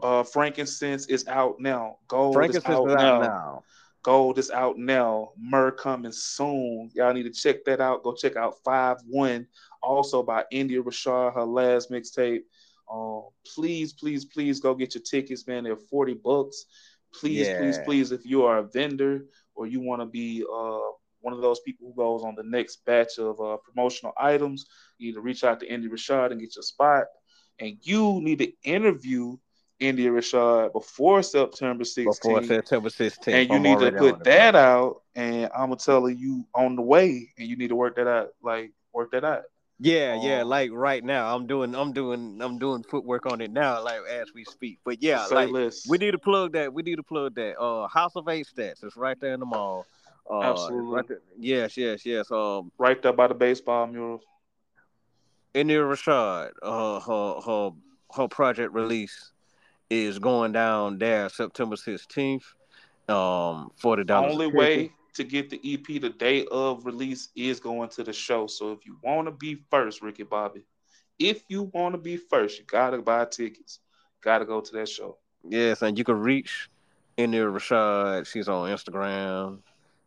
Uh, 0.00 0.22
Frankincense 0.22 1.06
is 1.06 1.26
out 1.26 1.60
now. 1.60 1.98
Gold 2.06 2.34
Frankincense 2.34 2.66
is 2.68 2.70
out, 2.70 2.88
is 2.88 2.94
now. 2.94 3.14
out 3.14 3.20
now. 3.20 3.62
Gold 4.02 4.38
is 4.38 4.50
out 4.50 4.78
now. 4.78 5.30
Myrrh 5.36 5.72
coming 5.72 6.12
soon. 6.12 6.90
Y'all 6.94 7.12
need 7.12 7.24
to 7.24 7.30
check 7.32 7.64
that 7.64 7.80
out. 7.80 8.02
Go 8.02 8.14
check 8.14 8.36
out 8.36 8.54
5 8.64 8.98
1. 9.06 9.46
Also 9.82 10.22
by 10.22 10.44
Indyah 10.52 10.82
Rashaud, 10.82 11.34
her 11.34 11.44
last 11.44 11.90
mixtape. 11.90 12.42
Um, 12.90 13.24
please, 13.54 13.92
please, 13.92 14.24
please 14.24 14.60
go 14.60 14.74
get 14.74 14.94
your 14.94 15.02
tickets, 15.02 15.46
man. 15.46 15.64
They're 15.64 15.76
40 15.76 16.14
bucks. 16.14 16.64
Please, 17.12 17.48
please, 17.56 17.76
Yeah. 17.76 17.84
please, 17.84 18.12
if 18.12 18.24
you 18.24 18.44
are 18.44 18.58
a 18.58 18.68
vendor 18.68 19.26
or 19.54 19.66
you 19.66 19.80
want 19.80 20.00
to 20.00 20.06
be 20.06 20.44
uh, 20.50 20.78
one 21.20 21.34
of 21.34 21.40
those 21.40 21.60
people 21.60 21.88
who 21.88 21.94
goes 22.00 22.22
on 22.22 22.34
the 22.36 22.44
next 22.44 22.84
batch 22.86 23.18
of 23.18 23.40
uh, 23.40 23.56
promotional 23.64 24.12
items, 24.18 24.66
you 24.98 25.08
need 25.08 25.14
to 25.14 25.20
reach 25.20 25.42
out 25.44 25.60
to 25.60 25.68
Indyah 25.68 25.90
Rashaud 25.90 26.30
and 26.30 26.40
get 26.40 26.54
your 26.54 26.62
spot. 26.62 27.04
And 27.58 27.76
you 27.82 28.20
need 28.22 28.38
to 28.38 28.52
interview 28.62 29.36
Indyah 29.80 30.10
Rashaud 30.10 30.72
before 30.72 31.22
September 31.22 31.84
16th 31.84 32.04
Before 32.22 32.42
September 32.42 32.88
16th. 32.88 33.28
and 33.32 33.48
you 33.48 33.56
I'm 33.56 33.62
need 33.62 33.78
to 33.78 33.92
put 33.92 34.24
that 34.24 34.54
man. 34.54 34.56
out 34.56 35.02
and 35.14 35.44
i'm 35.54 35.68
gonna 35.68 35.76
tell 35.76 36.08
you 36.10 36.44
on 36.54 36.74
the 36.76 36.82
way 36.82 37.28
and 37.38 37.48
you 37.48 37.56
need 37.56 37.68
to 37.68 37.76
work 37.76 37.94
that 37.96 38.08
out 38.08 38.30
like 38.42 38.72
work 38.92 39.12
that 39.12 39.24
out 39.24 39.44
Yeah, 39.78 40.20
yeah, 40.20 40.40
Um, 40.42 40.48
like 40.48 40.70
right 40.72 41.04
now. 41.04 41.32
I'm 41.34 41.46
doing 41.46 41.74
I'm 41.76 41.92
doing 41.92 42.40
I'm 42.42 42.58
doing 42.58 42.82
footwork 42.82 43.26
on 43.26 43.40
it 43.40 43.52
now, 43.52 43.80
like 43.84 44.00
as 44.10 44.32
we 44.34 44.42
speak. 44.44 44.80
But 44.84 45.00
yeah, 45.00 45.24
like 45.30 45.50
less. 45.50 45.86
We 45.88 45.98
need 45.98 46.10
to 46.10 46.18
plug 46.18 46.54
that. 46.54 46.74
We 46.74 46.82
need 46.82 46.96
to 46.96 47.04
plug 47.04 47.36
that. 47.36 47.56
Uh, 47.60 47.86
House 47.86 48.16
of 48.16 48.26
Eight 48.28 48.48
Stats. 48.52 48.82
It's 48.82 48.96
right 48.96 49.18
there 49.20 49.34
in 49.34 49.38
the 49.40 49.46
mall. 49.46 49.86
Uh, 50.28 50.40
Absolutely. 50.40 50.96
Right 50.96 51.06
there. 51.06 51.20
Yes, 51.38 51.76
yes, 51.76 52.04
yes. 52.04 52.28
Um, 52.32 52.72
right 52.78 53.00
there 53.00 53.12
by 53.12 53.28
the 53.28 53.34
baseball 53.34 53.86
mural 53.86 54.20
Indyah 55.54 55.86
Rashaud. 55.88 56.50
Uh, 56.60 56.98
her 57.00 57.40
her 57.46 57.70
her 58.16 58.28
project 58.28 58.74
release 58.74 59.30
is 59.90 60.18
going 60.18 60.52
down 60.52 60.98
there 60.98 61.28
September 61.28 61.76
16th. 61.76 62.42
Um, 63.08 63.70
forty 63.76 64.02
The 64.02 64.06
dollars. 64.06 64.32
only 64.32 64.48
way 64.48 64.92
to 65.14 65.24
get 65.24 65.48
the 65.48 65.60
EP 65.64 66.00
the 66.00 66.10
day 66.10 66.44
of 66.50 66.84
release 66.84 67.28
is 67.34 67.58
going 67.58 67.88
to 67.90 68.04
the 68.04 68.12
show. 68.12 68.46
So 68.46 68.72
if 68.72 68.84
you 68.84 68.98
want 69.02 69.26
to 69.26 69.32
be 69.32 69.62
first, 69.70 70.02
Ricky 70.02 70.24
Bobby, 70.24 70.62
if 71.18 71.42
you 71.48 71.70
want 71.72 71.94
to 71.94 71.98
be 71.98 72.16
first, 72.18 72.58
you 72.58 72.64
gotta 72.66 72.98
buy 72.98 73.24
tickets. 73.24 73.80
Gotta 74.20 74.44
go 74.44 74.60
to 74.60 74.72
that 74.72 74.88
show. 74.88 75.16
Yes, 75.48 75.80
and 75.82 75.96
you 75.96 76.04
can 76.04 76.20
reach 76.20 76.68
Indyah 77.16 77.50
Rashaud. 77.52 78.26
She's 78.26 78.48
on 78.48 78.68
Instagram. 78.70 79.60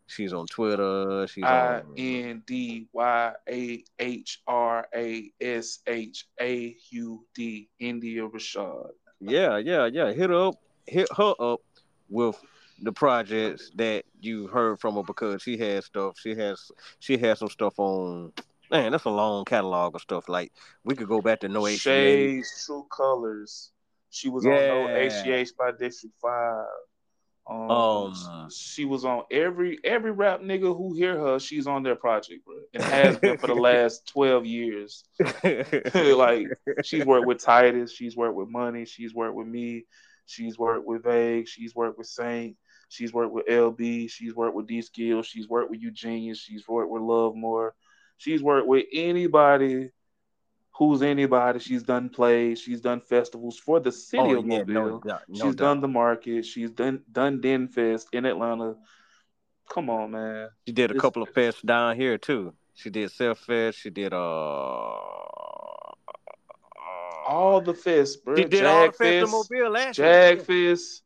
She's 0.06 0.32
on 0.32 0.46
Twitter. 0.46 1.26
She's 1.26 1.42
I 1.44 1.80
on. 1.80 1.94
N 1.96 2.42
D 2.46 2.86
Y 2.92 3.32
A 3.48 3.84
H 3.98 4.42
R 4.46 4.86
A 4.94 5.32
S 5.40 5.80
H 5.86 6.26
A 6.40 6.76
U 6.90 7.24
D 7.34 7.68
Indyah 7.80 8.30
Rashaud. 8.30 8.90
Yeah, 9.22 9.56
yeah, 9.58 9.86
yeah. 9.86 10.12
Hit 10.12 10.30
her 10.30 10.48
up. 10.48 10.54
Hit 10.86 11.08
her 11.16 11.34
up 11.38 11.60
with 12.08 12.36
the 12.82 12.92
projects 12.92 13.70
that 13.76 14.04
you 14.20 14.48
heard 14.48 14.80
from 14.80 14.96
her 14.96 15.02
because 15.02 15.42
she 15.42 15.56
has 15.58 15.86
stuff. 15.86 16.18
She 16.18 16.34
has 16.34 16.70
she 16.98 17.16
has 17.18 17.38
some 17.38 17.48
stuff 17.48 17.78
on. 17.78 18.32
Man, 18.70 18.92
that's 18.92 19.04
a 19.04 19.10
long 19.10 19.44
catalog 19.44 19.94
of 19.94 20.00
stuff. 20.00 20.28
Like 20.28 20.52
we 20.84 20.94
could 20.94 21.08
go 21.08 21.20
back 21.20 21.40
to 21.40 21.48
No 21.48 21.62
HCA. 21.62 21.78
Shades, 21.78 22.64
True 22.66 22.86
Colors. 22.90 23.70
She 24.10 24.28
was 24.28 24.44
on 24.44 24.52
No 24.52 24.88
Yeah. 24.88 25.08
HGH 25.08 25.56
by 25.56 25.72
District 25.72 26.14
Five. 26.20 26.66
Um, 27.46 27.70
Um, 27.70 28.48
she 28.50 28.84
was 28.84 29.04
on 29.04 29.24
every 29.30 29.78
every 29.84 30.12
rap 30.12 30.40
nigga 30.40 30.76
who 30.76 30.94
hear 30.94 31.18
her. 31.18 31.38
She's 31.38 31.66
on 31.66 31.82
their 31.82 31.96
project, 31.96 32.44
bro, 32.44 32.54
and 32.72 32.82
has 32.82 33.18
been 33.18 33.36
for 33.36 33.48
the 33.48 33.54
last 33.54 34.06
twelve 34.06 34.46
years. 34.46 35.04
like 35.42 36.48
she's 36.84 37.04
worked 37.04 37.26
with 37.26 37.42
Titus, 37.42 37.92
she's 37.92 38.16
worked 38.16 38.36
with 38.36 38.48
Money, 38.48 38.84
she's 38.84 39.12
worked 39.12 39.34
with 39.34 39.48
me, 39.48 39.86
she's 40.26 40.56
worked 40.56 40.86
with 40.86 41.02
Vague, 41.02 41.48
she's 41.48 41.74
worked 41.74 41.98
with 41.98 42.06
Saint, 42.06 42.56
she's 42.88 43.12
worked 43.12 43.32
with 43.32 43.46
LB, 43.46 44.08
she's 44.08 44.34
worked 44.34 44.54
with 44.54 44.68
D 44.68 44.80
Skill, 44.80 45.22
she's 45.22 45.48
worked 45.48 45.70
with 45.70 45.80
Eugenius, 45.80 46.38
she's 46.38 46.66
worked 46.68 46.90
with 46.90 47.02
Love 47.02 47.34
More, 47.34 47.74
she's 48.18 48.42
worked 48.42 48.68
with 48.68 48.86
anybody 48.92 49.90
who's 50.72 51.02
anybody. 51.02 51.58
She's 51.58 51.82
done 51.82 52.08
plays, 52.08 52.60
she's 52.60 52.80
done 52.80 53.00
festivals 53.00 53.58
for 53.58 53.80
the 53.80 53.92
city 53.92 54.22
oh 54.22 54.38
of 54.38 54.46
yeah, 54.46 54.58
Mobile. 54.58 54.74
no 54.74 55.00
no 55.04 55.18
she's 55.32 55.42
doubt. 55.42 55.56
done 55.56 55.80
the 55.80 55.88
market, 55.88 56.44
she's 56.44 56.70
done 56.70 57.02
done 57.10 57.40
Den 57.40 57.68
Fest 57.68 58.08
in 58.12 58.24
Atlanta. 58.26 58.76
Come 59.68 59.88
on, 59.90 60.10
man. 60.10 60.48
She 60.66 60.72
did 60.72 60.90
a 60.90 60.94
This- 60.94 61.00
couple 61.00 61.22
of 61.22 61.32
fests 61.32 61.64
down 61.64 61.96
here 61.96 62.18
too. 62.18 62.52
She 62.74 62.90
did 62.90 63.10
Self 63.12 63.38
Fest. 63.40 63.78
She 63.78 63.90
did 63.90 64.12
uh. 64.12 64.18
All 67.24 67.60
the 67.60 67.72
fests, 67.72 68.16
bro. 68.22 68.34
she 68.34 68.44
did 68.44 68.64
all 68.66 68.86
the 68.88 68.92
Fest, 68.92 69.30
Mobile 69.30 69.70
last 69.70 69.96
Jag 69.96 70.48
year. 70.48 70.74
Fest. 70.76 71.02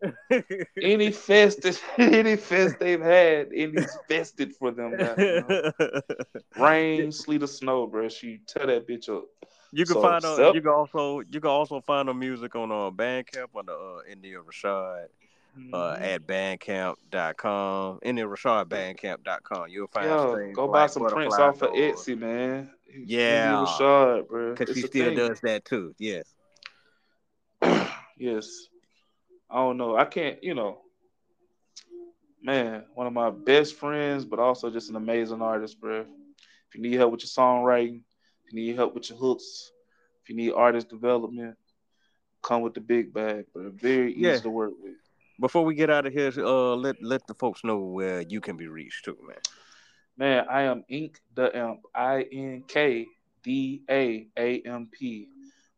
any 0.82 1.10
fest 1.12 1.60
that, 1.62 1.80
any 1.98 2.36
fest 2.36 2.76
they've 2.80 3.00
had, 3.02 3.52
Indy's 3.52 3.96
fested 4.08 4.54
for 4.54 4.70
them. 4.70 4.96
goddamn. 4.96 5.72
Rain, 6.58 7.12
sleet, 7.12 7.42
or 7.42 7.46
snow, 7.46 7.86
bro. 7.86 8.08
She 8.08 8.40
tear 8.46 8.66
that 8.66 8.88
bitch 8.88 9.08
up. 9.14 9.26
You 9.72 9.84
can 9.84 9.94
So, 9.94 10.02
find 10.02 10.22
her. 10.24 10.36
Sep- 10.36 10.54
You 10.54 10.60
can 10.60 10.70
also 10.70 11.20
you 11.20 11.40
can 11.40 11.50
also 11.50 11.80
find 11.80 12.08
her 12.08 12.14
music 12.14 12.54
on 12.54 12.70
uh, 12.70 12.90
Bandcamp 12.90 13.48
under 13.56 13.72
uh, 13.72 14.00
Indyah 14.10 14.42
Rashaud 14.44 15.06
uh, 15.72 15.96
Mhm. 15.96 16.00
at 16.02 16.26
bandcamp.com. 16.26 18.00
Indyah 18.04 18.28
Rashaud 18.28 18.66
bandcamp.com. 18.66 19.68
You'll 19.68 19.86
find 19.88 20.06
Yo, 20.06 20.52
go 20.54 20.64
like 20.66 20.72
buy 20.72 20.86
some 20.86 21.06
prints 21.06 21.38
off 21.38 21.62
of 21.62 21.70
Etsy, 21.72 22.16
man. 22.18 22.70
Yeah. 23.04 23.52
Indyah 23.52 23.66
Rashaud, 23.66 24.28
bro. 24.28 24.50
Because 24.54 24.70
It's 24.70 24.80
she 24.80 24.86
still 24.86 25.06
thing. 25.08 25.16
does 25.16 25.40
that 25.40 25.64
too. 25.64 25.94
Yes. 25.98 26.32
yes. 28.18 28.68
I 29.50 29.56
don't 29.56 29.76
know. 29.76 29.96
I 29.96 30.04
can't, 30.04 30.42
you 30.42 30.54
know, 30.54 30.80
man, 32.42 32.84
one 32.94 33.06
of 33.06 33.12
my 33.12 33.30
best 33.30 33.74
friends, 33.76 34.24
but 34.24 34.38
also 34.38 34.70
just 34.70 34.90
an 34.90 34.96
amazing 34.96 35.40
artist, 35.42 35.80
bro. 35.80 36.00
If 36.00 36.74
you 36.74 36.80
need 36.82 36.94
help 36.94 37.12
with 37.12 37.22
your 37.22 37.28
songwriting, 37.28 38.00
if 38.46 38.52
you 38.52 38.60
need 38.60 38.76
help 38.76 38.94
with 38.94 39.10
your 39.10 39.18
hooks, 39.18 39.72
if 40.22 40.28
you 40.30 40.36
need 40.36 40.52
artist 40.52 40.88
development, 40.88 41.56
come 42.42 42.62
with 42.62 42.74
the 42.74 42.80
big 42.80 43.12
bag, 43.12 43.46
bro. 43.52 43.70
Very 43.70 44.12
easy 44.12 44.20
Yeah. 44.22 44.38
to 44.38 44.50
work 44.50 44.72
with. 44.80 44.94
Before 45.40 45.64
we 45.64 45.74
get 45.74 45.90
out 45.90 46.06
of 46.06 46.12
here, 46.12 46.32
uh, 46.38 46.74
let 46.76 47.02
let 47.02 47.26
the 47.26 47.34
folks 47.34 47.62
know 47.64 47.78
where 47.78 48.22
you 48.22 48.40
can 48.40 48.56
be 48.56 48.68
reached 48.68 49.04
too, 49.04 49.18
man. 49.26 49.36
Man, 50.16 50.46
I 50.48 50.62
am 50.62 50.84
Ink 50.88 51.20
the 51.34 51.54
Imp, 51.54 51.80
I 51.94 52.22
N 52.32 52.62
K 52.66 53.06
D 53.42 53.82
A 53.90 54.28
A 54.38 54.60
M 54.62 54.88
P. 54.90 55.28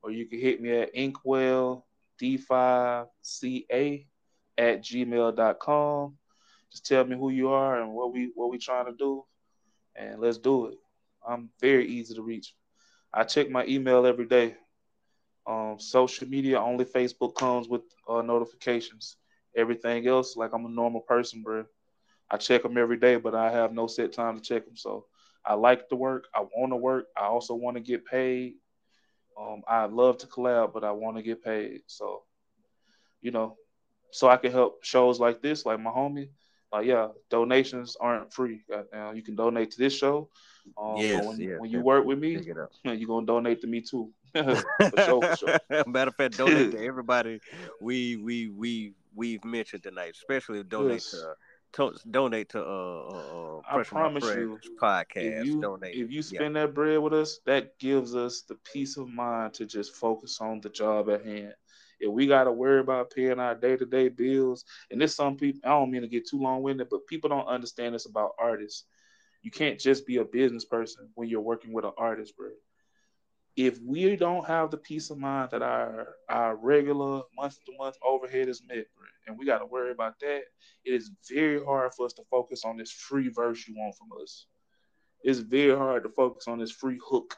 Or 0.03 0.13
you 0.13 0.27
can 0.27 0.39
hit 0.39 0.61
me 0.61 0.71
at 0.71 0.95
Inkwell 0.95 1.85
D5CA 2.21 4.07
at 4.57 4.83
gmail.com. 4.83 6.17
Just 6.71 6.87
tell 6.87 7.05
me 7.05 7.17
who 7.17 7.31
you 7.31 7.49
are 7.49 7.81
and 7.81 7.93
what 7.93 8.13
we 8.13 8.31
what 8.35 8.51
we 8.51 8.59
trying 8.59 8.87
to 8.87 8.93
do, 8.93 9.25
and 9.97 10.21
let's 10.21 10.39
do 10.39 10.67
it. 10.67 10.79
I'm 11.27 11.51
very 11.61 11.87
easy 11.87 12.15
to 12.15 12.23
reach. 12.23 12.55
I 13.13 13.25
check 13.25 13.51
my 13.51 13.65
email 13.67 14.07
every 14.07 14.27
day. 14.27 14.57
Um, 15.47 15.77
social 15.79 16.29
media 16.29 16.61
only 16.61 16.85
Facebook 16.85 17.35
comes 17.35 17.69
with 17.69 17.83
uh, 18.09 18.23
notifications. 18.23 19.17
Everything 19.57 20.07
else, 20.07 20.37
like 20.37 20.53
I'm 20.53 20.67
a 20.67 20.69
normal 20.69 21.01
person, 21.01 21.43
bro. 21.43 21.65
I 22.31 22.37
check 22.37 22.63
them 22.63 22.77
every 22.77 22.99
day, 22.99 23.17
but 23.17 23.35
I 23.35 23.51
have 23.51 23.73
no 23.73 23.87
set 23.87 24.13
time 24.13 24.37
to 24.37 24.43
check 24.43 24.67
them. 24.67 24.77
So 24.77 25.07
I 25.45 25.55
like 25.55 25.89
to 25.89 25.97
work. 25.97 26.27
I 26.35 26.41
want 26.41 26.73
to 26.73 26.77
work. 26.77 27.07
I 27.17 27.25
also 27.25 27.55
want 27.55 27.77
to 27.77 27.83
get 27.83 28.05
paid. 28.05 28.55
Um, 29.41 29.63
I 29.67 29.87
love 29.87 30.19
to 30.19 30.27
collab, 30.27 30.75
but 30.75 30.85
I 30.85 30.93
want 30.93 31.17
to 31.17 31.23
get 31.23 31.43
paid. 31.43 31.81
So, 31.87 32.23
you 33.23 33.31
know, 33.31 33.57
so 34.11 34.29
I 34.29 34.37
can 34.37 34.53
help 34.53 34.85
shows 34.85 35.19
like 35.19 35.41
this, 35.41 35.65
like 35.65 35.81
my 35.81 35.91
homie. 35.91 36.29
Like, 36.73 36.87
yeah, 36.87 37.09
donations 37.31 37.97
aren't 37.99 38.33
free. 38.33 38.63
You 39.15 39.23
can 39.23 39.37
donate 39.37 39.71
to 39.71 39.79
this 39.79 39.97
show. 39.97 40.29
Um, 40.77 41.09
Yes, 41.09 41.25
when, 41.25 41.39
yes, 41.39 41.57
when 41.57 41.71
you 41.71 41.81
work 41.81 42.05
with 42.05 42.19
me, 42.19 42.33
Pick 42.33 42.47
it 42.47 42.59
up. 42.59 42.71
you're 42.85 43.07
gonna 43.09 43.27
donate 43.27 43.61
to 43.63 43.67
me 43.67 43.81
too. 43.81 44.11
for 44.89 44.99
sure, 44.99 45.23
for 45.23 45.33
sure. 45.35 45.57
Matter 45.87 46.09
of 46.09 46.17
fact, 46.17 46.37
donate 46.37 46.71
to 46.71 46.79
everybody 46.85 47.41
we 47.81 48.17
we 48.17 48.49
we 48.49 48.93
we've 49.15 49.45
mentioned 49.45 49.83
tonight, 49.83 50.13
especially 50.15 50.63
donate 50.63 51.05
Yes. 51.05 51.11
to. 51.11 51.35
To, 51.75 51.93
donate 52.11 52.49
to 52.51 52.61
uh, 52.61 52.65
uh, 52.65 53.59
uh 53.59 53.61
I 53.69 53.79
promise 53.79 54.35
you, 54.35 54.61
podcast. 54.81 55.09
if 55.19 55.37
you 55.37 55.61
donate. 55.61 55.99
if 56.01 56.11
you 56.11 56.23
Yeah. 56.29 56.41
spend 56.41 56.57
that 56.57 56.75
bread 56.75 56.99
with 56.99 57.13
us, 57.13 57.39
that 57.47 57.79
gives 57.79 58.15
us 58.15 58.43
the 58.43 58.55
peace 58.73 58.97
of 58.97 59.09
mind 59.09 59.55
to 59.55 59.67
just 59.67 59.95
focus 59.97 60.41
on 60.41 60.61
the 60.61 60.69
job 60.71 61.09
at 61.11 61.25
hand. 61.25 61.55
If 62.01 62.11
we 62.11 62.27
got 62.27 62.45
to 62.45 62.53
worry 62.53 62.81
about 62.81 63.11
paying 63.11 63.39
our 63.39 63.55
day 63.55 63.77
to 63.77 63.85
day 63.87 64.09
bills, 64.09 64.65
and 64.91 65.01
this 65.01 65.15
some 65.15 65.37
people, 65.37 65.61
I 65.65 65.69
don't 65.71 65.91
mean 65.91 66.03
to 66.03 66.09
get 66.09 66.27
too 66.29 66.39
long 66.41 66.63
winded, 66.63 66.89
but 66.91 67.07
people 67.07 67.29
don't 67.29 67.47
understand 67.47 67.95
this 67.95 68.07
about 68.07 68.33
artists. 68.39 68.85
You 69.43 69.51
can't 69.51 69.79
just 69.79 70.07
be 70.07 70.17
a 70.19 70.25
business 70.25 70.65
person 70.65 71.09
when 71.15 71.29
you're 71.29 71.41
working 71.41 71.73
with 71.73 71.85
an 71.85 71.93
artist, 71.97 72.37
bro. 72.37 72.51
If 73.57 73.81
we 73.81 74.15
don't 74.17 74.47
have 74.47 74.71
the 74.71 74.77
peace 74.77 75.11
of 75.11 75.19
mind 75.19 75.51
that 75.51 75.63
our 75.63 76.15
our 76.29 76.57
regular 76.57 77.23
month 77.37 77.59
to 77.65 77.73
month 77.77 77.97
overhead 78.07 78.49
is 78.49 78.63
met, 78.69 78.87
bro, 78.97 79.07
and 79.27 79.39
we 79.39 79.47
got 79.47 79.59
to 79.59 79.67
worry 79.67 79.91
about 79.91 80.19
that, 80.21 80.43
it 80.85 80.93
is 80.93 81.11
very 81.31 81.65
hard 81.65 81.93
for 81.95 82.07
us 82.07 82.13
to 82.15 82.23
focus 82.31 82.63
on 82.65 82.77
this 82.77 82.93
free 82.93 83.29
verse 83.29 83.67
you 83.67 83.75
want 83.77 83.97
from 83.97 84.09
us. 84.23 84.47
It's 85.23 85.41
very 85.41 85.77
hard 85.77 86.05
to 86.05 86.09
focus 86.11 86.47
on 86.47 86.59
this 86.59 86.71
free 86.71 87.01
hook, 87.05 87.37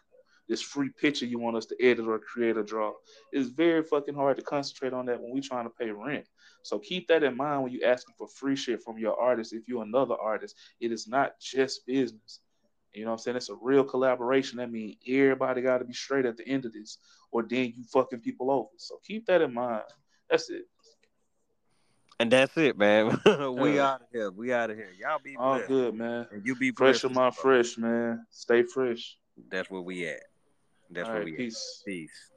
this 0.50 0.60
free 0.60 0.90
picture 0.90 1.24
you 1.26 1.38
want 1.38 1.56
us 1.56 1.64
to 1.66 1.76
edit 1.80 2.06
or 2.08 2.18
create 2.18 2.56
or 2.58 2.64
draw. 2.64 2.92
It's 3.32 3.48
very 3.48 3.84
fucking 3.84 4.16
hard 4.16 4.36
to 4.36 4.42
concentrate 4.42 4.92
on 4.92 5.06
that 5.06 5.22
when 5.22 5.30
we're 5.32 5.40
trying 5.42 5.64
to 5.64 5.70
pay 5.70 5.90
rent. 5.92 6.26
So 6.62 6.80
keep 6.80 7.06
that 7.08 7.22
in 7.22 7.36
mind 7.36 7.62
when 7.62 7.72
you 7.72 7.82
asking 7.84 8.16
for 8.18 8.26
free 8.26 8.56
shit 8.56 8.82
from 8.82 8.98
your 8.98 9.18
artist. 9.18 9.52
If 9.54 9.68
you're 9.68 9.84
another 9.84 10.16
artist, 10.20 10.56
it 10.80 10.90
is 10.90 11.06
not 11.06 11.38
just 11.40 11.86
business. 11.86 12.40
You 12.92 13.04
know 13.04 13.12
what 13.12 13.14
I'm 13.14 13.18
saying? 13.20 13.36
It's 13.36 13.48
a 13.48 13.54
real 13.62 13.84
collaboration. 13.84 14.58
That 14.58 14.72
means 14.72 14.96
everybody 15.08 15.62
got 15.62 15.78
to 15.78 15.84
be 15.84 15.92
straight 15.92 16.26
at 16.26 16.36
the 16.36 16.46
end 16.48 16.64
of 16.64 16.72
this, 16.72 16.98
or 17.30 17.44
then 17.44 17.72
you 17.76 17.84
fucking 17.84 18.18
people 18.18 18.50
over. 18.50 18.68
So 18.76 18.98
keep 19.06 19.26
that 19.26 19.40
in 19.42 19.54
mind. 19.54 19.84
That's 20.28 20.50
it. 20.50 20.64
And 22.18 22.30
that's 22.30 22.56
it, 22.56 22.76
man. 22.76 23.18
we 23.56 23.76
Yeah. 23.76 23.86
out 23.92 24.00
of 24.02 24.08
here. 24.12 24.30
We 24.32 24.52
out 24.52 24.70
of 24.70 24.76
here. 24.76 24.90
Y'all 25.00 25.20
be 25.22 25.36
All 25.36 25.54
blessed. 25.54 25.68
good, 25.68 25.94
man. 25.94 26.26
And 26.32 26.44
you 26.44 26.56
be 26.56 26.72
Fresh 26.72 27.04
my 27.04 27.30
fresh, 27.30 27.78
man. 27.78 28.26
Stay 28.30 28.64
fresh. 28.64 29.16
That's 29.48 29.70
where 29.70 29.80
we 29.80 30.06
at. 30.08 30.20
That's 30.90 31.06
All 31.08 31.14
where 31.14 31.22
right, 31.22 31.30
we 31.30 31.36
peace. 31.36 31.82
Peace. 31.86 32.29